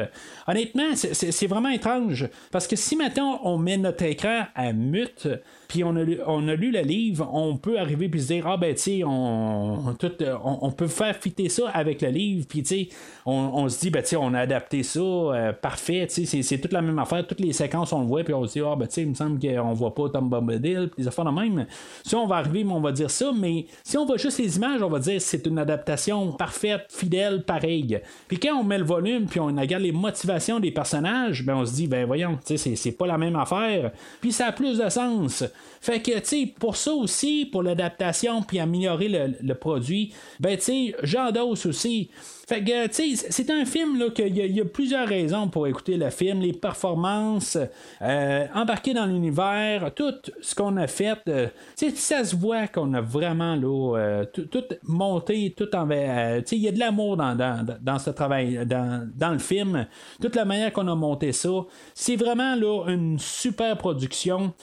Honnêtement, 0.48 0.95
c'est- 0.95 1.32
c'est 1.32 1.48
vraiment 1.48 1.69
étrange. 1.69 2.28
Parce 2.52 2.68
que 2.68 2.76
si 2.76 2.95
maintenant 2.95 3.40
on 3.44 3.57
met 3.57 3.78
notre 3.78 4.03
écran 4.03 4.45
à 4.56 4.73
mute, 4.73 5.28
puis 5.72 5.85
on 5.85 5.95
a, 5.95 6.03
lu, 6.03 6.19
on 6.27 6.41
le 6.41 6.81
livre, 6.81 7.30
on 7.34 7.56
peut 7.56 7.80
arriver 7.80 8.10
puis 8.10 8.22
se 8.22 8.27
dire 8.27 8.45
ah 8.45 8.57
ben 8.57 8.76
tu 8.76 8.81
sais 8.81 9.03
on, 9.06 9.95
on 10.43 10.72
peut 10.72 10.88
faire 10.88 11.15
fitter 11.15 11.48
ça 11.48 11.69
avec 11.69 12.02
le 12.02 12.10
livre 12.10 12.45
puis 12.45 12.61
tu 12.61 12.68
sais 12.68 12.89
on, 13.26 13.69
se 13.69 13.80
dit 13.80 13.89
ben 13.89 14.02
tu 14.02 14.10
sais 14.10 14.15
on 14.18 14.34
a 14.34 14.39
adapté 14.39 14.84
ça 14.84 14.99
euh, 14.99 15.53
parfait 15.53 16.07
tu 16.07 16.26
c'est, 16.26 16.57
toute 16.57 16.73
la 16.73 16.81
même 16.81 16.99
affaire 16.99 17.26
toutes 17.26 17.39
les 17.39 17.53
séquences 17.53 17.93
on 17.93 18.02
le 18.02 18.07
voit 18.07 18.26
puis 18.26 18.34
on 18.34 18.45
se 18.45 18.52
dit 18.52 18.60
ah 18.60 18.76
ben 18.77 18.85
tu 18.85 18.95
sais 18.95 19.02
il 19.03 19.10
me 19.11 19.14
semble 19.14 19.39
qu'on 19.39 19.72
voit 19.72 19.95
pas 19.95 20.10
Tom 20.10 20.27
Bombadil 20.30 20.89
puis 20.93 21.03
des 21.03 21.07
affaires 21.07 21.23
de 21.23 21.31
même. 21.31 21.65
Si 22.03 22.15
on 22.15 22.27
va 22.27 22.35
arriver 22.35 22.65
on 22.68 22.81
va 22.81 22.91
dire 22.91 23.10
ça 23.10 23.31
mais 23.34 23.65
si 23.81 23.98
on 23.98 24.06
voit 24.06 24.18
juste 24.18 24.39
les 24.39 24.57
images 24.57 24.81
on 24.81 24.89
va 24.89 24.99
dire 24.99 25.22
c'est 25.22 25.48
une 25.48 25.57
adaptation 25.57 26.34
parfaite 26.34 26.88
fidèle 26.89 27.43
pareille. 27.43 28.02
Puis 28.27 28.39
quand 28.39 28.60
on 28.60 28.65
met 28.65 28.77
le 28.77 28.84
volume 28.84 29.26
puis 29.26 29.39
on 29.39 29.45
regarde 29.45 29.84
les 29.84 29.93
motivations 29.93 30.60
des 30.60 30.72
personnages 30.72 31.45
ben 31.45 31.56
on 31.56 31.65
se 31.65 31.76
dit 31.76 31.88
ben 31.88 32.06
voyons 32.06 32.38
tu 32.45 32.57
c'est, 32.57 32.76
c'est 32.76 32.91
pas 32.91 33.07
la 33.07 33.18
même 33.18 33.38
affaire. 33.38 33.91
Puis 34.19 34.34
ça 34.34 34.48
a 34.48 34.52
plus 34.52 34.77
de 34.77 34.89
sens 34.89 35.45
fait 35.81 35.99
que, 36.01 36.45
pour 36.59 36.75
ça 36.75 36.93
aussi, 36.93 37.47
pour 37.51 37.63
l'adaptation 37.63 38.41
puis 38.43 38.59
améliorer 38.59 39.07
le, 39.09 39.33
le 39.41 39.53
produit, 39.55 40.13
ben, 40.39 40.57
j'endosse 41.03 41.65
aussi. 41.65 42.09
Fait 42.47 42.63
que, 42.63 42.71
c'est 42.91 43.49
un 43.49 43.65
film, 43.65 43.97
là, 43.97 44.09
qu'il 44.09 44.35
y, 44.35 44.59
a- 44.59 44.65
plusieurs 44.65 45.07
raisons 45.07 45.47
pour 45.47 45.67
écouter 45.67 45.95
le 45.97 46.09
film. 46.09 46.41
Les 46.41 46.51
performances, 46.53 47.57
euh, 48.01 48.45
embarquer 48.53 48.93
dans 48.93 49.05
l'univers, 49.05 49.91
tout 49.95 50.13
ce 50.41 50.53
qu'on 50.53 50.75
a 50.77 50.85
fait. 50.88 51.17
euh, 51.29 51.47
ça 51.95 52.23
se 52.25 52.35
voit 52.35 52.67
qu'on 52.67 52.93
a 52.93 53.01
vraiment, 53.01 53.55
là, 53.55 53.97
euh, 53.97 54.25
tout, 54.25 54.63
monté, 54.83 55.53
tout 55.55 55.73
en... 55.75 55.89
il 55.89 56.57
y 56.57 56.67
a 56.67 56.71
de 56.71 56.79
l'amour 56.79 57.17
dans, 57.17 57.35
dans, 57.35 57.65
dans 57.81 57.99
ce 57.99 58.09
travail, 58.09 58.65
dans, 58.65 59.09
dans 59.15 59.31
le 59.31 59.39
film. 59.39 59.88
Toute 60.21 60.35
la 60.35 60.45
manière 60.45 60.73
qu'on 60.73 60.88
a 60.89 60.95
monté 60.95 61.31
ça. 61.31 61.49
C'est 61.93 62.17
vraiment, 62.17 62.55
là, 62.55 62.85
une 62.88 63.17
super 63.17 63.77
production. 63.77 64.53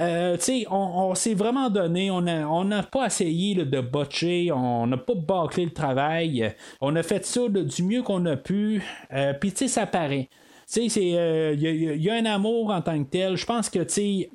Euh, 0.00 0.36
on, 0.70 0.76
on 0.76 1.14
s'est 1.14 1.34
vraiment 1.34 1.70
donné, 1.70 2.10
on 2.10 2.20
n'a 2.22 2.50
on 2.50 2.68
pas 2.90 3.06
essayé 3.06 3.54
de 3.54 3.80
botcher, 3.80 4.50
on 4.50 4.86
n'a 4.88 4.96
pas 4.96 5.14
bâclé 5.14 5.64
le 5.66 5.70
travail, 5.72 6.52
on 6.80 6.96
a 6.96 7.02
fait 7.02 7.24
ça 7.24 7.42
du 7.48 7.82
mieux 7.84 8.02
qu'on 8.02 8.26
a 8.26 8.36
pu, 8.36 8.82
euh, 9.12 9.32
puis 9.34 9.52
ça 9.68 9.86
paraît. 9.86 10.28
Sais, 10.66 10.86
il 10.86 11.08
y, 11.10 11.16
a- 11.18 11.52
y 11.52 12.10
a- 12.10 12.14
un 12.14 12.24
amour 12.24 12.70
en 12.70 12.80
tant 12.80 12.98
que 13.04 13.08
tel. 13.08 13.36
Je 13.36 13.44
pense 13.46 13.68
que 13.70 13.86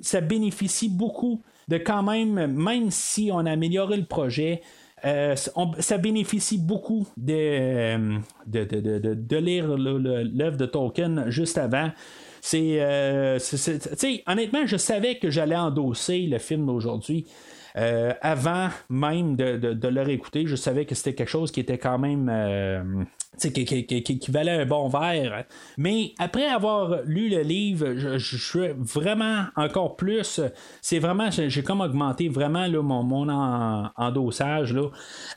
ça 0.01 0.21
bénéficie 0.21 0.87
beaucoup 0.87 1.41
de 1.67 1.77
quand 1.77 2.03
même, 2.03 2.47
même 2.53 2.91
si 2.91 3.29
on 3.33 3.39
a 3.45 3.51
amélioré 3.51 3.97
le 3.97 4.05
projet, 4.05 4.61
euh, 5.05 5.35
ça 5.79 5.97
bénéficie 5.97 6.57
beaucoup 6.57 7.07
de, 7.17 7.33
euh, 7.33 8.17
de, 8.45 8.63
de, 8.63 8.79
de- 8.99 9.13
de- 9.15 9.37
lire 9.37 9.67
l'œuvre 9.77 10.57
de 10.57 10.65
Tolkien 10.65 11.29
juste 11.29 11.57
avant. 11.57 11.89
C'est, 12.41 12.81
euh, 12.81 13.39
honnêtement, 14.27 14.65
je 14.65 14.77
savais 14.77 15.17
que 15.17 15.29
j'allais 15.29 15.55
endosser 15.55 16.21
le 16.21 16.37
film 16.37 16.65
d'aujourd'hui. 16.65 17.25
Euh, 17.77 18.13
avant 18.21 18.69
même 18.89 19.35
de, 19.35 19.57
de, 19.57 19.73
de 19.73 19.87
le 19.87 20.01
réécouter, 20.01 20.47
je 20.47 20.55
savais 20.55 20.85
que 20.85 20.95
c'était 20.95 21.13
quelque 21.13 21.29
chose 21.29 21.51
qui 21.51 21.59
était 21.59 21.77
quand 21.77 21.99
même. 21.99 23.07
Qui, 23.37 23.63
qui- 23.65 23.85
qui- 24.03 24.31
valait 24.31 24.51
un 24.61 24.65
bon 24.65 24.87
verre. 24.89 25.45
Mais 25.77 26.13
après 26.17 26.45
avoir 26.45 27.01
lu 27.05 27.29
le 27.29 27.41
livre, 27.41 27.93
je, 27.95 28.17
je 28.17 28.37
suis 28.37 28.69
vraiment 28.77 29.45
encore 29.55 29.95
plus. 29.95 30.41
C'est 30.81 30.99
vraiment, 30.99 31.29
j'ai 31.31 31.63
comme 31.63 31.81
augmenté 31.81 32.27
vraiment 32.27 32.67
mon, 32.81 33.03
mon 33.03 33.29
en- 33.29 33.89
endossage. 33.95 34.75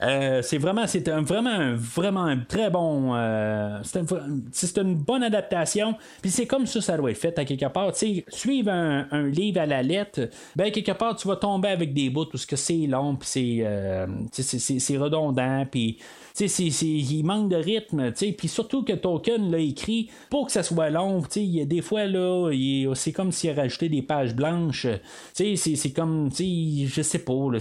Euh, 0.03 0.43
c'est 0.43 0.59
vraiment, 0.59 0.87
c'est 0.87 1.09
vraiment, 1.09 1.51
un, 1.51 1.75
vraiment 1.75 2.25
un 2.25 2.39
très 2.39 2.71
bon. 2.71 3.15
euh, 3.15 3.79
c'est 3.83 3.99
un- 4.13 4.41
c'est 4.53 4.79
une 4.79 4.95
bonne 4.97 5.23
adaptation. 5.23 5.95
Puis 6.23 6.31
c'est 6.31 6.47
comme 6.47 6.67
ça, 6.67 6.81
ça 6.81 6.97
doit 6.97 7.11
être 7.11 7.19
fait 7.19 7.39
à 7.39 7.45
quelque 7.45 7.67
part. 7.67 7.93
Tu 7.93 7.99
sais, 7.99 8.25
suivre 8.29 8.71
un, 8.71 9.07
un 9.11 9.29
livre 9.29 9.61
à 9.61 9.67
la 9.67 9.83
lettre, 9.83 10.29
ben 10.57 10.71
quelque 10.73 10.93
part, 10.93 11.17
tu 11.17 11.29
vas 11.29 11.37
tomber 11.37 11.69
avec 11.69 11.93
des 11.93 12.11
bouts 12.11 12.23
bouts 12.23 12.25
tout 12.27 12.39
ce 12.39 12.47
que 12.47 12.57
c'est 12.57 12.87
long, 12.87 13.17
puis 13.17 13.29
c'est, 13.29 13.57
euh, 13.61 14.07
c'est, 14.33 14.97
redondant, 14.97 15.67
puis 15.71 15.99
il 16.41 17.23
manque 17.25 17.51
de 17.51 17.57
rythme, 17.57 18.13
puis 18.37 18.49
surtout 18.49 18.83
que 18.83 18.93
Tolkien 18.93 19.39
l'a 19.51 19.59
écrit 19.59 20.11
pour 20.31 20.47
que 20.47 20.53
ça 20.53 20.63
soit 20.63 20.91
long. 20.91 21.23
Y 21.37 21.61
a 21.61 21.65
des 21.65 21.83
fois, 21.83 22.07
là, 22.07 22.51
c'est 22.95 23.13
comme 23.13 23.33
s'il 23.33 23.51
a 23.51 23.55
rajouté 23.55 23.89
des 23.89 24.03
pages 24.03 24.35
blanches. 24.35 24.87
C'est 25.35 25.93
comme, 25.95 26.31
je 26.33 27.03
sais 27.03 27.19
pas, 27.21 27.51
là, 27.51 27.59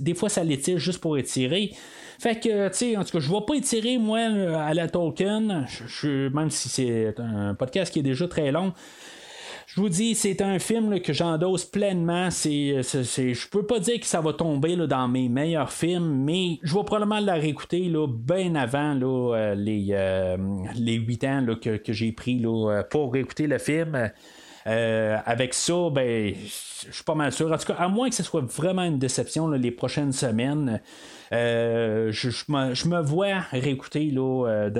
des 0.00 0.14
fois 0.14 0.28
ça 0.28 0.44
l'étire 0.44 0.78
juste 0.78 1.00
pour 1.00 1.18
étirer. 1.18 1.72
Fait 2.18 2.38
que, 2.38 2.68
tu 2.68 2.76
sais, 2.76 2.96
en 2.98 3.04
tout 3.04 3.12
cas, 3.12 3.20
je 3.20 3.30
vais 3.30 3.40
pas 3.46 3.54
étirer, 3.54 3.96
moi, 3.96 4.18
à 4.18 4.74
la 4.74 4.88
Tolkien, 4.88 5.64
je, 5.66 6.28
même 6.28 6.50
si 6.50 6.68
c'est 6.68 7.14
un 7.18 7.54
podcast 7.54 7.90
qui 7.90 8.00
est 8.00 8.02
déjà 8.02 8.28
très 8.28 8.52
long. 8.52 8.74
Je 9.74 9.80
vous 9.80 9.88
dis, 9.88 10.16
c'est 10.16 10.42
un 10.42 10.58
film 10.58 11.00
que 11.00 11.12
j'endosse 11.12 11.64
pleinement. 11.64 12.30
C'est, 12.32 12.80
c'est, 12.82 13.34
je 13.34 13.48
peux 13.48 13.64
pas 13.64 13.78
dire 13.78 14.00
que 14.00 14.06
ça 14.06 14.20
va 14.20 14.32
tomber 14.32 14.74
dans 14.76 15.06
mes 15.06 15.28
meilleurs 15.28 15.72
films, 15.72 16.24
mais 16.24 16.58
je 16.62 16.74
vais 16.74 16.82
probablement 16.82 17.20
la 17.20 17.34
réécouter 17.34 17.92
bien 18.08 18.56
avant 18.56 18.94
là, 18.94 19.34
euh, 19.36 19.54
les, 19.54 19.88
euh, 19.92 20.36
les 20.74 20.94
8 20.94 21.24
ans 21.24 21.46
que, 21.62 21.76
que 21.76 21.92
j'ai 21.92 22.10
pris 22.10 22.40
là, 22.40 22.82
pour 22.90 23.12
réécouter 23.12 23.46
le 23.46 23.58
film. 23.58 24.10
Euh, 24.66 25.16
avec 25.24 25.54
ça, 25.54 25.88
ben, 25.90 26.34
je 26.34 26.92
suis 26.92 27.04
pas 27.04 27.14
mal 27.14 27.30
sûr. 27.30 27.50
En 27.50 27.56
tout 27.56 27.66
cas, 27.66 27.74
à 27.74 27.88
moins 27.88 28.08
que 28.08 28.14
ce 28.16 28.24
soit 28.24 28.42
vraiment 28.42 28.82
une 28.82 28.98
déception 28.98 29.48
les 29.48 29.70
prochaines 29.70 30.12
semaines, 30.12 30.80
euh, 31.32 32.10
je, 32.10 32.28
me, 32.48 33.02
vois 33.02 33.38
réécouter 33.52 34.12
euh, 34.16 34.70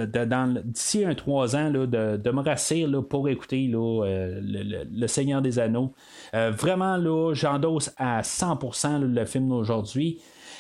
d'ici 0.65 1.05
un 1.05 1.15
trois 1.15 1.55
ans 1.55 1.71
de, 1.71 1.87
de, 1.87 2.31
me 2.31 2.43
rasser 2.43 2.87
pour 3.09 3.29
écouter 3.29 3.71
le, 3.73 5.07
Seigneur 5.07 5.43
des 5.43 5.59
Anneaux. 5.59 5.93
vraiment, 6.33 6.97
là, 6.97 7.33
j'endosse 7.35 7.93
à 7.97 8.23
100% 8.23 9.01
le 9.01 9.25
film 9.27 9.49
d'aujourd'hui. 9.49 10.19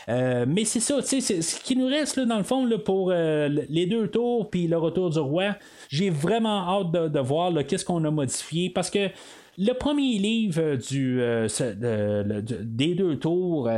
mais 0.08 0.64
c'est 0.64 0.80
ça, 0.80 1.02
c'est 1.02 1.20
ce 1.20 1.60
qui 1.60 1.76
nous 1.76 1.86
reste 1.86 2.20
dans 2.20 2.38
le 2.38 2.44
fond 2.44 2.68
pour 2.84 3.10
les 3.10 3.86
deux 3.86 4.08
tours 4.08 4.48
puis 4.48 4.68
le 4.68 4.76
retour 4.76 5.10
du 5.10 5.18
roi. 5.18 5.56
J'ai 5.88 6.10
vraiment 6.10 6.68
hâte 6.68 6.92
de, 6.92 7.20
voir 7.20 7.52
qu'est-ce 7.66 7.84
qu'on 7.84 8.04
a 8.04 8.10
modifié 8.10 8.70
parce 8.70 8.90
que 8.90 9.08
le 9.60 9.72
premier 9.74 10.18
livre 10.18 10.76
du, 10.76 11.20
euh, 11.20 11.46
des 12.62 12.94
deux 12.94 13.18
tours, 13.18 13.68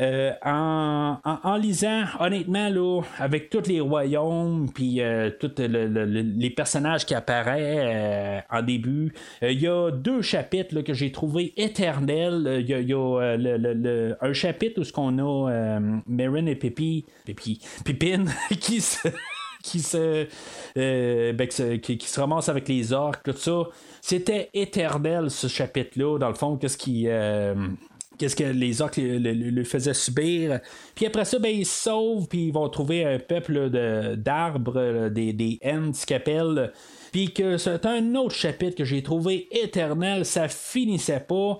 euh, 0.00 0.32
en, 0.44 1.56
lisant, 1.56 2.04
honnêtement, 2.18 2.68
là, 2.68 3.02
avec 3.18 3.50
tous 3.50 3.68
les 3.68 3.80
royaumes, 3.80 4.70
puis 4.74 5.00
euh, 5.00 5.30
tous 5.38 5.52
les 5.58 6.50
personnages 6.50 7.04
qui 7.04 7.14
apparaissent 7.14 8.42
en 8.50 8.62
début, 8.62 9.12
il 9.42 9.60
y 9.60 9.68
a 9.68 9.90
deux 9.90 10.22
chapitres 10.22 10.80
que 10.80 10.94
j'ai 10.94 11.12
trouvé 11.12 11.52
éternels. 11.56 12.64
Il 12.68 12.88
y 12.88 12.94
a, 12.94 14.16
un 14.20 14.32
chapitre 14.32 14.80
où 14.80 14.84
ce 14.84 14.92
qu'on 14.92 15.18
a 15.18 15.78
Marin 16.06 16.46
et 16.46 16.56
Pipi, 16.56 17.04
Pipi, 17.24 17.60
Pipine 17.84 18.30
qui 18.60 18.80
se 18.80 19.08
qui 19.62 19.80
se, 19.80 20.26
euh, 20.76 21.32
ben, 21.32 21.48
qui, 21.48 21.98
se 22.00 22.20
ramasse 22.20 22.48
avec 22.48 22.68
les 22.68 22.92
orques, 22.92 23.22
tout 23.24 23.36
ça. 23.36 23.62
C'était 24.00 24.50
éternel 24.52 25.30
ce 25.30 25.46
chapitre-là, 25.46 26.18
dans 26.18 26.28
le 26.28 26.34
fond, 26.34 26.56
qu'est-ce 26.56 26.76
qui. 26.76 27.04
Euh, 27.06 27.54
qu'est-ce 28.22 28.36
que 28.36 28.44
les 28.44 28.80
orques 28.80 28.98
lui 28.98 29.64
faisaient 29.64 29.94
subir. 29.94 30.60
Puis 30.94 31.06
après 31.06 31.24
ça, 31.24 31.40
ben, 31.40 31.48
ils 31.48 31.66
se 31.66 31.82
sauvent, 31.82 32.28
puis 32.28 32.46
ils 32.46 32.52
vont 32.52 32.68
trouver 32.68 33.04
un 33.04 33.18
peuple 33.18 33.68
d'arbres, 34.16 35.08
des, 35.08 35.32
des 35.32 35.58
Ents 35.64 35.90
qu'appellent. 36.06 36.72
Puis 37.10 37.32
que 37.32 37.56
c'est 37.56 37.84
un 37.84 38.14
autre 38.14 38.36
chapitre 38.36 38.76
que 38.76 38.84
j'ai 38.84 39.02
trouvé 39.02 39.48
éternel, 39.50 40.24
ça 40.24 40.46
finissait 40.46 41.20
pas. 41.20 41.58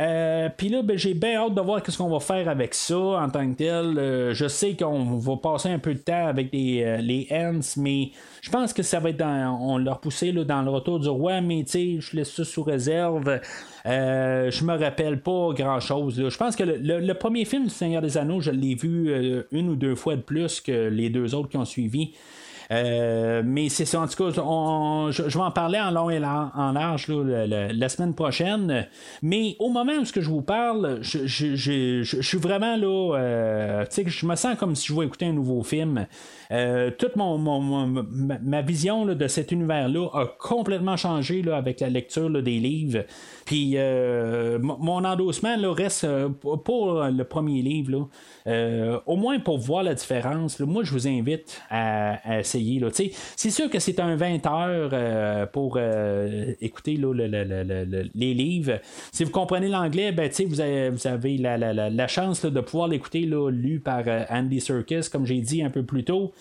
Euh, 0.00 0.48
puis 0.56 0.68
là, 0.68 0.82
ben, 0.82 0.96
j'ai 0.96 1.14
bien 1.14 1.36
hâte 1.36 1.54
de 1.54 1.60
voir 1.60 1.80
ce 1.86 1.96
qu'on 1.96 2.08
va 2.08 2.20
faire 2.20 2.48
avec 2.48 2.74
ça 2.74 2.96
en 2.96 3.28
tant 3.28 3.48
que 3.52 3.56
tel. 3.56 3.98
Euh, 3.98 4.34
je 4.34 4.48
sais 4.48 4.74
qu'on 4.74 5.16
va 5.18 5.36
passer 5.36 5.68
un 5.68 5.78
peu 5.78 5.94
de 5.94 6.00
temps 6.00 6.26
avec 6.26 6.52
euh, 6.54 6.96
les 6.96 7.28
Ents, 7.30 7.76
mais 7.76 8.10
je 8.40 8.50
pense 8.50 8.72
que 8.72 8.82
ça 8.82 8.98
va 8.98 9.10
être 9.10 9.18
dans. 9.18 9.58
On 9.60 9.78
l'a 9.78 9.92
repoussé 9.92 10.32
dans 10.32 10.62
le 10.62 10.70
retour 10.70 10.98
du 10.98 11.08
roi, 11.08 11.40
mais 11.40 11.64
je 11.66 12.16
laisse 12.16 12.32
ça 12.32 12.44
sous 12.44 12.62
réserve. 12.62 13.40
Je 13.84 14.64
me 14.64 14.76
rappelle 14.76 15.20
pas 15.20 15.50
grand 15.54 15.80
chose. 15.80 16.28
Je 16.28 16.36
pense 16.36 16.56
que 16.56 16.64
le, 16.64 17.12
premier 17.14 17.44
film 17.44 17.64
du 17.64 17.70
Seigneur 17.70 18.02
des 18.02 18.18
Anneaux, 18.18 18.40
je 18.40 18.50
l'ai 18.50 18.74
vu 18.74 19.14
une 19.52 19.68
ou 19.68 19.76
deux 19.76 19.94
fois 19.94 20.16
de 20.16 20.22
plus 20.22 20.60
que 20.60 20.88
les 20.88 21.10
deux 21.10 21.34
autres 21.34 21.48
qui 21.48 21.56
ont 21.56 21.64
suivi. 21.64 22.12
Euh, 22.70 23.42
mais 23.44 23.68
c'est 23.68 23.84
ça, 23.84 24.00
en 24.00 24.06
tout 24.06 24.16
cas, 24.16 24.30
je, 24.30 25.22
vais 25.22 25.44
en 25.44 25.50
parler 25.50 25.80
en 25.80 25.90
long 25.90 26.08
et 26.08 26.24
en 26.24 26.72
large 26.72 27.08
la, 27.08 27.88
semaine 27.88 28.14
prochaine. 28.14 28.86
Mais 29.22 29.56
au 29.58 29.70
moment 29.70 29.92
où 30.00 30.04
je 30.04 30.28
vous 30.28 30.42
parle, 30.42 31.00
je, 31.02 32.18
suis 32.20 32.38
vraiment 32.38 32.76
là, 32.76 33.16
euh, 33.18 33.84
je 33.90 34.26
me 34.26 34.36
sens 34.36 34.56
comme 34.56 34.76
si 34.76 34.86
je 34.86 34.92
voulais 34.92 35.08
écouter 35.08 35.26
un 35.26 35.32
nouveau 35.32 35.62
film. 35.62 36.06
Euh, 36.52 36.90
toute 36.90 37.16
mon, 37.16 37.38
ma, 37.38 38.62
vision 38.62 39.06
de 39.06 39.28
cet 39.28 39.52
univers-là 39.52 40.08
a 40.12 40.26
complètement 40.38 40.96
changé 40.96 41.42
là, 41.42 41.56
avec 41.56 41.80
la 41.80 41.88
lecture 41.88 42.30
des 42.42 42.58
livres. 42.58 43.04
Puis 43.44 43.72
euh, 43.76 44.58
mon 44.60 45.04
endossement 45.04 45.56
là, 45.56 45.72
reste 45.72 46.04
euh, 46.04 46.28
pour 46.28 47.02
le 47.04 47.22
premier 47.24 47.62
livre. 47.62 48.08
au 49.06 49.16
moins 49.16 49.38
pour 49.38 49.58
voir 49.58 49.82
la 49.82 49.94
différence, 49.94 50.58
moi 50.60 50.82
je 50.84 50.92
vous 50.92 51.06
invite 51.06 51.60
à, 51.70 52.40
essayer. 52.40 52.82
C'est 53.36 53.50
sûr 53.50 53.70
que 53.70 53.78
c'est 53.78 54.00
un 54.00 54.16
20 54.16 54.46
heures 54.46 55.48
pour 55.50 55.78
écouter 56.60 56.98
les 58.14 58.34
livres. 58.34 58.80
Si 59.12 59.24
vous 59.24 59.30
comprenez 59.30 59.68
l'anglais, 59.68 60.12
ben, 60.12 60.30
vous 60.46 60.60
avez, 60.60 60.90
vous 60.90 61.06
avez 61.06 61.36
la, 61.38 61.56
la 61.72 62.08
chance 62.08 62.44
de 62.44 62.60
pouvoir 62.60 62.88
l'écouter 62.88 63.20
lu 63.20 63.80
par 63.80 64.04
Andy 64.30 64.60
Serkis, 64.60 65.08
comme 65.10 65.26
j'ai 65.26 65.40
dit 65.40 65.62
un 65.62 65.70
peu 65.70 65.84
plus 65.84 66.04
tôt. 66.04 66.32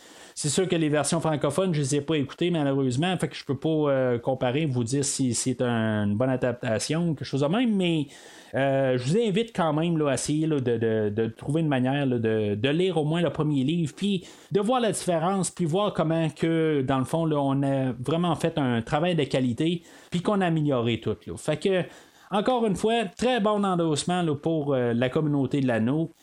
C'est 0.41 0.48
sûr 0.48 0.70
que 0.70 0.76
les 0.78 0.88
versions 0.88 1.20
francophones, 1.20 1.74
je 1.74 1.80
ne 1.80 1.84
les 1.84 1.95
ai 1.95 2.02
pas 2.02 2.16
écoutées 2.16 2.49
malheureusement, 2.49 3.14
fait 3.18 3.28
que 3.28 3.36
je 3.36 3.44
peux 3.44 3.57
pas 3.57 3.91
euh, 3.91 4.20
comparer, 4.20 4.66
vous 4.66 4.86
dire 4.86 5.03
si 5.03 5.34
c'est 5.34 5.61
une 5.61 6.16
bonne 6.16 6.30
adaptation, 6.30 7.14
quelque 7.14 7.26
chose 7.26 7.41
de 7.41 7.48
même, 7.48 7.76
mais 7.76 8.07
euh, 8.56 8.98
je 8.98 9.03
vous 9.03 9.18
invite 9.18 9.53
quand 9.53 9.74
même 9.74 10.02
à 10.07 10.14
essayer 10.14 10.48
de, 10.48 11.28
trouver 11.36 11.60
une 11.60 11.68
manière 11.68 12.07
de, 12.07 12.70
lire 12.70 12.95
au 12.95 13.03
moins 13.03 13.20
le 13.20 13.32
premier 13.32 13.66
livre, 13.66 13.91
puis 13.94 14.26
de 14.53 14.61
voir 14.61 14.80
la 14.80 14.94
différence, 14.94 15.52
puis 15.52 15.66
voir 15.66 15.94
comment 15.94 16.30
que 16.30 16.86
dans 16.88 16.99
le 16.99 17.06
fond 17.06 17.26
là, 17.26 17.36
on 17.38 17.61
a 17.61 17.91
vraiment 17.99 18.34
fait 18.36 18.57
un 18.57 18.82
travail 18.82 19.16
de 19.16 19.26
qualité, 19.26 19.84
puis 20.10 20.22
qu'on 20.22 20.40
a 20.40 20.45
amélioré 20.45 21.02
tout. 21.02 21.18
Fait 21.36 21.57
que 21.57 21.84
encore 22.32 22.66
une 22.66 22.76
fois, 22.76 23.06
très 23.06 23.40
bon 23.40 23.66
endossement 23.66 24.24
pour 24.36 24.74
euh, 24.74 24.94
la 24.94 25.10
communauté 25.10 25.61
de 25.61 25.68
l'anneau. 25.68 26.14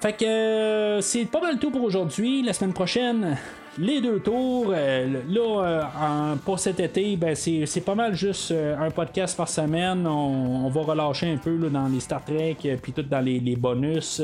Fait 0.00 0.12
que 0.12 0.24
euh, 0.24 1.00
c'est 1.00 1.24
pas 1.24 1.40
mal 1.40 1.58
tout 1.58 1.70
pour 1.70 1.82
aujourd'hui. 1.82 2.42
La 2.42 2.52
semaine 2.52 2.72
prochaine, 2.72 3.36
les 3.78 4.00
deux 4.00 4.20
tours. 4.20 4.72
Euh, 4.74 5.20
là, 5.28 5.64
euh, 5.64 6.34
pour 6.44 6.58
cet 6.58 6.80
été, 6.80 7.16
ben, 7.16 7.34
c'est 7.34 7.84
pas 7.84 7.94
mal 7.94 8.14
juste 8.14 8.52
un 8.52 8.90
podcast 8.90 9.36
par 9.36 9.48
semaine. 9.48 10.06
On, 10.06 10.68
va 10.68 10.80
relâcher 10.82 11.30
un 11.30 11.36
peu 11.36 11.56
dans 11.68 11.86
les 11.88 12.00
Star 12.00 12.24
Trek, 12.24 12.56
puis 12.82 12.92
tout 12.92 13.02
dans 13.02 13.20
les, 13.20 13.40
les 13.40 13.56
bonus. 13.56 14.22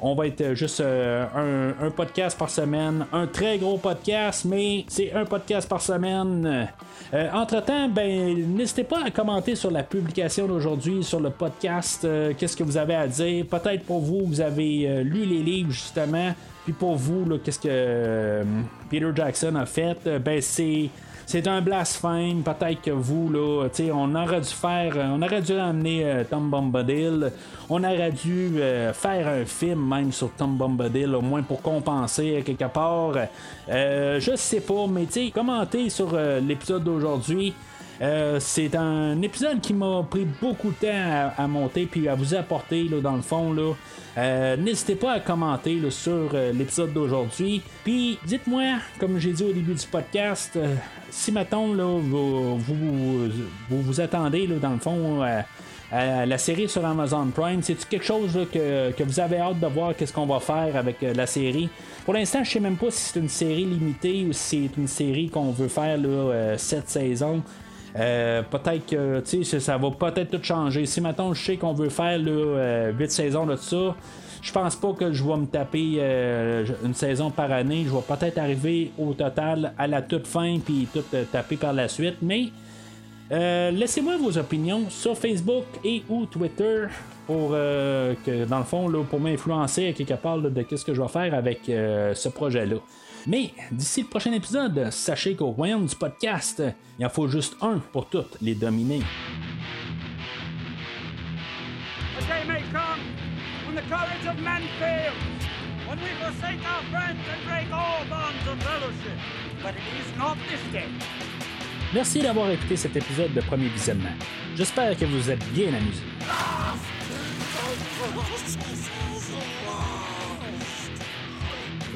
On 0.00 0.14
va 0.14 0.26
être 0.26 0.54
juste 0.54 0.80
euh, 0.80 1.72
un, 1.80 1.90
podcast 1.90 2.38
par 2.38 2.50
semaine, 2.50 3.06
un 3.12 3.26
très 3.26 3.56
gros 3.58 3.78
podcast, 3.78 4.44
mais 4.44 4.84
c'est 4.88 5.12
un 5.12 5.24
podcast 5.24 5.68
par 5.68 5.80
semaine. 5.80 6.68
Euh, 7.14 7.30
entre-temps, 7.32 7.88
ben, 7.88 8.46
n'hésitez 8.54 8.84
pas 8.84 9.04
à 9.04 9.10
commenter 9.10 9.54
sur 9.54 9.70
la 9.70 9.82
publication 9.82 10.46
d'aujourd'hui, 10.46 11.02
sur 11.02 11.20
le 11.20 11.30
podcast, 11.30 12.04
euh, 12.04 12.34
qu'est-ce 12.36 12.56
que 12.56 12.64
vous 12.64 12.76
avez 12.76 12.94
à 12.94 13.06
dire? 13.06 13.46
Peut-être 13.46 13.84
pour 13.84 14.00
vous, 14.00 14.26
vous 14.26 14.40
avez 14.40 15.02
lu 15.02 15.24
les 15.24 15.42
livres 15.42 15.70
justement, 15.70 16.34
puis 16.64 16.74
pour 16.74 16.96
vous, 16.96 17.38
qu'est-ce 17.42 17.60
que 17.60 18.44
Peter 18.90 19.10
Jackson 19.14 19.54
a 19.56 19.64
fait? 19.64 19.96
ben, 20.18 20.42
c'est 20.42 20.90
c'est 21.26 21.48
un 21.48 21.60
blasphème. 21.60 22.42
Peut-être 22.42 22.80
que 22.82 22.92
vous, 22.92 23.28
là, 23.30 23.68
on 23.92 24.14
aurait 24.14 24.40
dû 24.40 24.48
faire, 24.48 24.96
on 24.96 25.20
aurait 25.20 25.42
dû 25.42 25.54
amener 25.54 26.04
euh, 26.04 26.24
Tom 26.24 26.48
Bombadil. 26.48 27.32
On 27.68 27.82
aurait 27.82 28.12
dû 28.12 28.52
euh, 28.58 28.92
faire 28.92 29.26
un 29.26 29.44
film 29.44 29.88
même 29.88 30.12
sur 30.12 30.30
Tom 30.30 30.56
Bombadil, 30.56 31.12
au 31.16 31.20
moins 31.20 31.42
pour 31.42 31.60
compenser 31.60 32.42
quelque 32.46 32.68
part. 32.72 33.14
Euh, 33.68 34.20
je 34.20 34.36
sais 34.36 34.60
pas, 34.60 34.86
mais 34.88 35.06
tu 35.06 35.30
commentez 35.32 35.90
sur 35.90 36.16
l'épisode 36.40 36.84
d'aujourd'hui. 36.84 37.52
C'est 38.00 38.74
un 38.74 39.20
épisode 39.22 39.60
qui 39.60 39.74
m'a 39.74 40.04
pris 40.08 40.26
beaucoup 40.40 40.70
de 40.70 40.86
temps 40.86 41.32
à, 41.36 41.46
monter 41.46 41.86
puis 41.86 42.08
à 42.08 42.14
vous 42.14 42.34
apporter 42.34 42.84
là, 42.84 43.00
dans 43.00 43.16
le 43.16 43.22
fond 43.22 43.52
là. 43.52 43.72
Euh, 44.18 44.56
n'hésitez 44.56 44.94
pas 44.94 45.12
à 45.12 45.20
commenter 45.20 45.78
sur 45.90 46.30
euh, 46.32 46.52
l'épisode 46.52 46.92
d'aujourd'hui. 46.92 47.60
Puis 47.84 48.18
dites-moi, 48.24 48.78
comme 48.98 49.18
j'ai 49.18 49.32
dit 49.32 49.44
au 49.44 49.52
début 49.52 49.74
du 49.74 49.86
podcast, 49.86 50.52
euh, 50.56 50.74
si 51.10 51.32
maintenant 51.32 51.66
vous, 51.66 52.56
vous, 52.56 53.28
vous, 53.68 54.00
attendez 54.00 54.46
dans 54.46 54.70
le 54.70 54.78
fond 54.78 55.22
à, 55.22 55.44
la 55.92 56.38
série 56.38 56.68
sur 56.68 56.84
Amazon 56.84 57.26
Prime, 57.26 57.62
c'est 57.62 57.88
quelque 57.88 58.04
chose 58.04 58.36
que, 58.52 59.02
vous 59.02 59.20
avez 59.20 59.38
hâte 59.38 59.60
de 59.60 59.66
voir 59.66 59.94
qu'est-ce 59.94 60.12
qu'on 60.12 60.26
va 60.26 60.40
faire 60.40 60.74
avec 60.76 60.96
la 61.00 61.26
série? 61.26 61.68
Pour 62.04 62.14
l'instant, 62.14 62.42
je 62.42 62.50
sais 62.50 62.60
même 62.60 62.76
pas 62.76 62.90
si 62.90 63.12
c'est 63.12 63.20
une 63.20 63.28
série 63.28 63.64
limitée 63.64 64.26
ou 64.28 64.32
si 64.32 64.68
c'est 64.68 64.80
une 64.80 64.88
série 64.88 65.28
qu'on 65.28 65.52
veut 65.52 65.68
faire 65.68 65.96
là, 65.96 66.56
cette 66.58 66.88
saison. 66.88 67.40
Euh, 67.98 68.42
peut-être 68.42 68.86
que 68.86 69.22
sais, 69.24 69.44
ça 69.60 69.78
va 69.78 69.90
peut-être 69.90 70.30
tout 70.30 70.42
changer. 70.44 70.86
Si 70.86 71.00
maintenant 71.00 71.32
je 71.32 71.42
sais 71.42 71.56
qu'on 71.56 71.72
veut 71.72 71.88
faire 71.88 72.18
là, 72.18 72.90
8 72.90 73.10
saisons 73.10 73.46
de 73.46 73.56
ça, 73.56 73.94
je 74.42 74.52
pense 74.52 74.76
pas 74.76 74.92
que 74.92 75.12
je 75.12 75.24
vais 75.24 75.36
me 75.36 75.46
taper 75.46 76.00
une 76.84 76.94
saison 76.94 77.30
par 77.30 77.50
année. 77.50 77.84
Je 77.86 77.90
vais 77.90 78.16
peut-être 78.16 78.38
arriver 78.38 78.92
au 78.98 79.14
total 79.14 79.72
à 79.78 79.86
la 79.86 80.02
toute 80.02 80.26
fin 80.26 80.58
puis 80.58 80.86
tout 80.92 81.04
taper 81.32 81.56
par 81.56 81.72
la 81.72 81.88
suite. 81.88 82.16
Mais 82.22 82.50
laissez-moi 83.30 84.18
vos 84.18 84.36
opinions 84.38 84.84
sur 84.90 85.16
Facebook 85.16 85.64
et 85.84 86.02
ou 86.08 86.26
Twitter 86.26 86.84
pour 87.26 87.50
que 87.50 88.44
dans 88.44 88.58
le 88.58 88.64
fond 88.64 88.92
pour 89.08 89.18
m'influencer 89.18 89.88
à 89.88 89.92
quelque 89.92 90.14
part 90.14 90.38
de 90.38 90.62
qu'est-ce 90.62 90.84
que 90.84 90.94
je 90.94 91.00
vais 91.00 91.08
faire 91.08 91.34
avec 91.34 91.62
ce 91.64 92.28
projet 92.28 92.66
là. 92.66 92.76
Mais 93.26 93.52
d'ici 93.72 94.02
le 94.02 94.06
prochain 94.06 94.32
épisode, 94.32 94.90
sachez 94.90 95.34
qu'au 95.34 95.50
royaume 95.50 95.86
du 95.86 95.96
podcast, 95.96 96.62
il 96.98 97.04
en 97.04 97.08
faut 97.08 97.26
juste 97.26 97.56
un 97.60 97.78
pour 97.92 98.08
toutes 98.08 98.36
les 98.40 98.54
dominer. 98.54 99.00
A 102.18 102.22
day 102.22 102.44
may 102.46 102.62
come 102.72 103.00
when 103.66 103.74
the 103.74 103.82
courage 103.88 104.26
of 104.28 104.40
men 104.42 104.62
fails, 104.78 105.14
when 105.88 105.98
we 105.98 106.10
forsake 106.20 106.60
our 106.64 106.82
friends 106.92 107.18
and 107.28 107.44
break 107.46 107.66
all 107.72 108.04
bonds 108.08 108.46
of 108.48 108.62
fellowship. 108.62 109.18
But 109.60 109.74
it 109.74 109.82
is 109.98 110.16
not 110.16 110.36
this 110.48 110.60
day. 110.72 110.88
Merci 111.92 112.20
d'avoir 112.20 112.50
écouté 112.50 112.76
cet 112.76 112.96
épisode 112.96 113.32
de 113.34 113.40
Premier 113.40 113.68
Visionnement. 113.68 114.14
J'espère 114.54 114.96
que 114.96 115.04
vous 115.04 115.30
êtes 115.30 115.44
bien 115.52 115.68
amusés. 115.74 116.02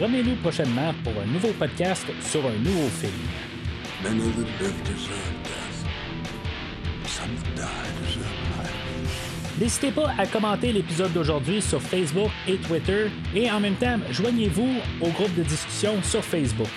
Revenez-nous 0.00 0.36
prochainement 0.36 0.94
pour 1.04 1.12
un 1.22 1.26
nouveau 1.26 1.52
podcast 1.58 2.06
sur 2.22 2.40
un 2.46 2.54
nouveau 2.64 2.88
film. 2.88 3.12
Many 4.02 4.20
that 4.32 4.64
live 4.64 4.82
deserve 4.84 5.30
death. 5.44 5.84
Some 7.04 7.36
that 7.36 7.54
die 7.54 8.06
deserve 8.06 8.24
life. 8.56 9.60
N'hésitez 9.60 9.90
pas 9.90 10.14
à 10.16 10.26
commenter 10.26 10.72
l'épisode 10.72 11.12
d'aujourd'hui 11.12 11.60
sur 11.60 11.82
Facebook 11.82 12.30
et 12.48 12.56
Twitter 12.56 13.10
et 13.34 13.50
en 13.50 13.60
même 13.60 13.74
temps, 13.74 13.98
joignez-vous 14.10 14.70
au 15.02 15.08
groupe 15.08 15.34
de 15.34 15.42
discussion 15.42 16.02
sur 16.02 16.24
Facebook. 16.24 16.68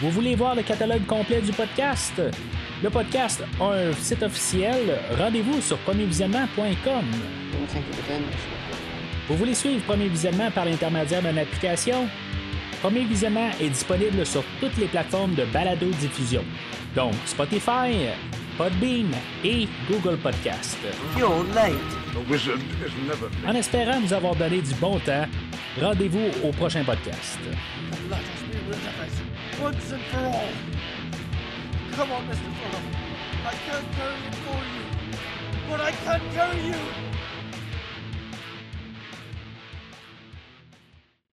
Vous 0.00 0.10
voulez 0.10 0.34
voir 0.36 0.54
le 0.54 0.62
catalogue 0.62 1.04
complet 1.04 1.42
du 1.42 1.52
podcast? 1.52 2.14
Le 2.82 2.90
podcast 2.90 3.42
a 3.60 3.64
un 3.64 3.92
site 3.94 4.22
officiel. 4.22 4.98
Rendez-vous 5.18 5.60
sur 5.60 5.78
premiervisionnement.com. 5.78 7.04
Vous 9.28 9.36
voulez 9.36 9.54
suivre 9.54 9.82
Premier 9.84 10.08
Visionnement 10.08 10.50
par 10.52 10.64
l'intermédiaire 10.64 11.20
d'une 11.22 11.38
application? 11.38 12.08
Premier 12.80 13.04
Visionnement 13.04 13.50
est 13.60 13.70
disponible 13.70 14.24
sur 14.24 14.44
toutes 14.60 14.76
les 14.76 14.86
plateformes 14.86 15.34
de 15.34 15.44
balado-diffusion, 15.46 16.44
donc 16.94 17.12
Spotify, 17.26 18.06
Podbean 18.56 19.10
et 19.44 19.66
Google 19.90 20.16
Podcast. 20.18 20.78
You're 21.18 21.44
late. 21.54 21.74
En 23.46 23.54
espérant 23.54 24.00
nous 24.00 24.12
avoir 24.12 24.36
donné 24.36 24.60
du 24.62 24.74
bon 24.74 25.00
temps, 25.00 25.26
rendez-vous 25.80 26.28
au 26.44 26.52
prochain 26.52 26.84
podcast. 26.84 27.38
Come 31.98 32.12
on, 32.12 32.24
Mr. 32.28 32.36
Fuller. 32.36 32.82
I 33.44 33.54
can't 33.66 33.92
carry 33.96 34.20
it 34.28 34.34
for 34.46 34.62
you, 34.70 35.18
but 35.68 35.80
I 35.80 35.90
can 35.90 36.20
carry 36.32 36.60
you. 36.64 37.07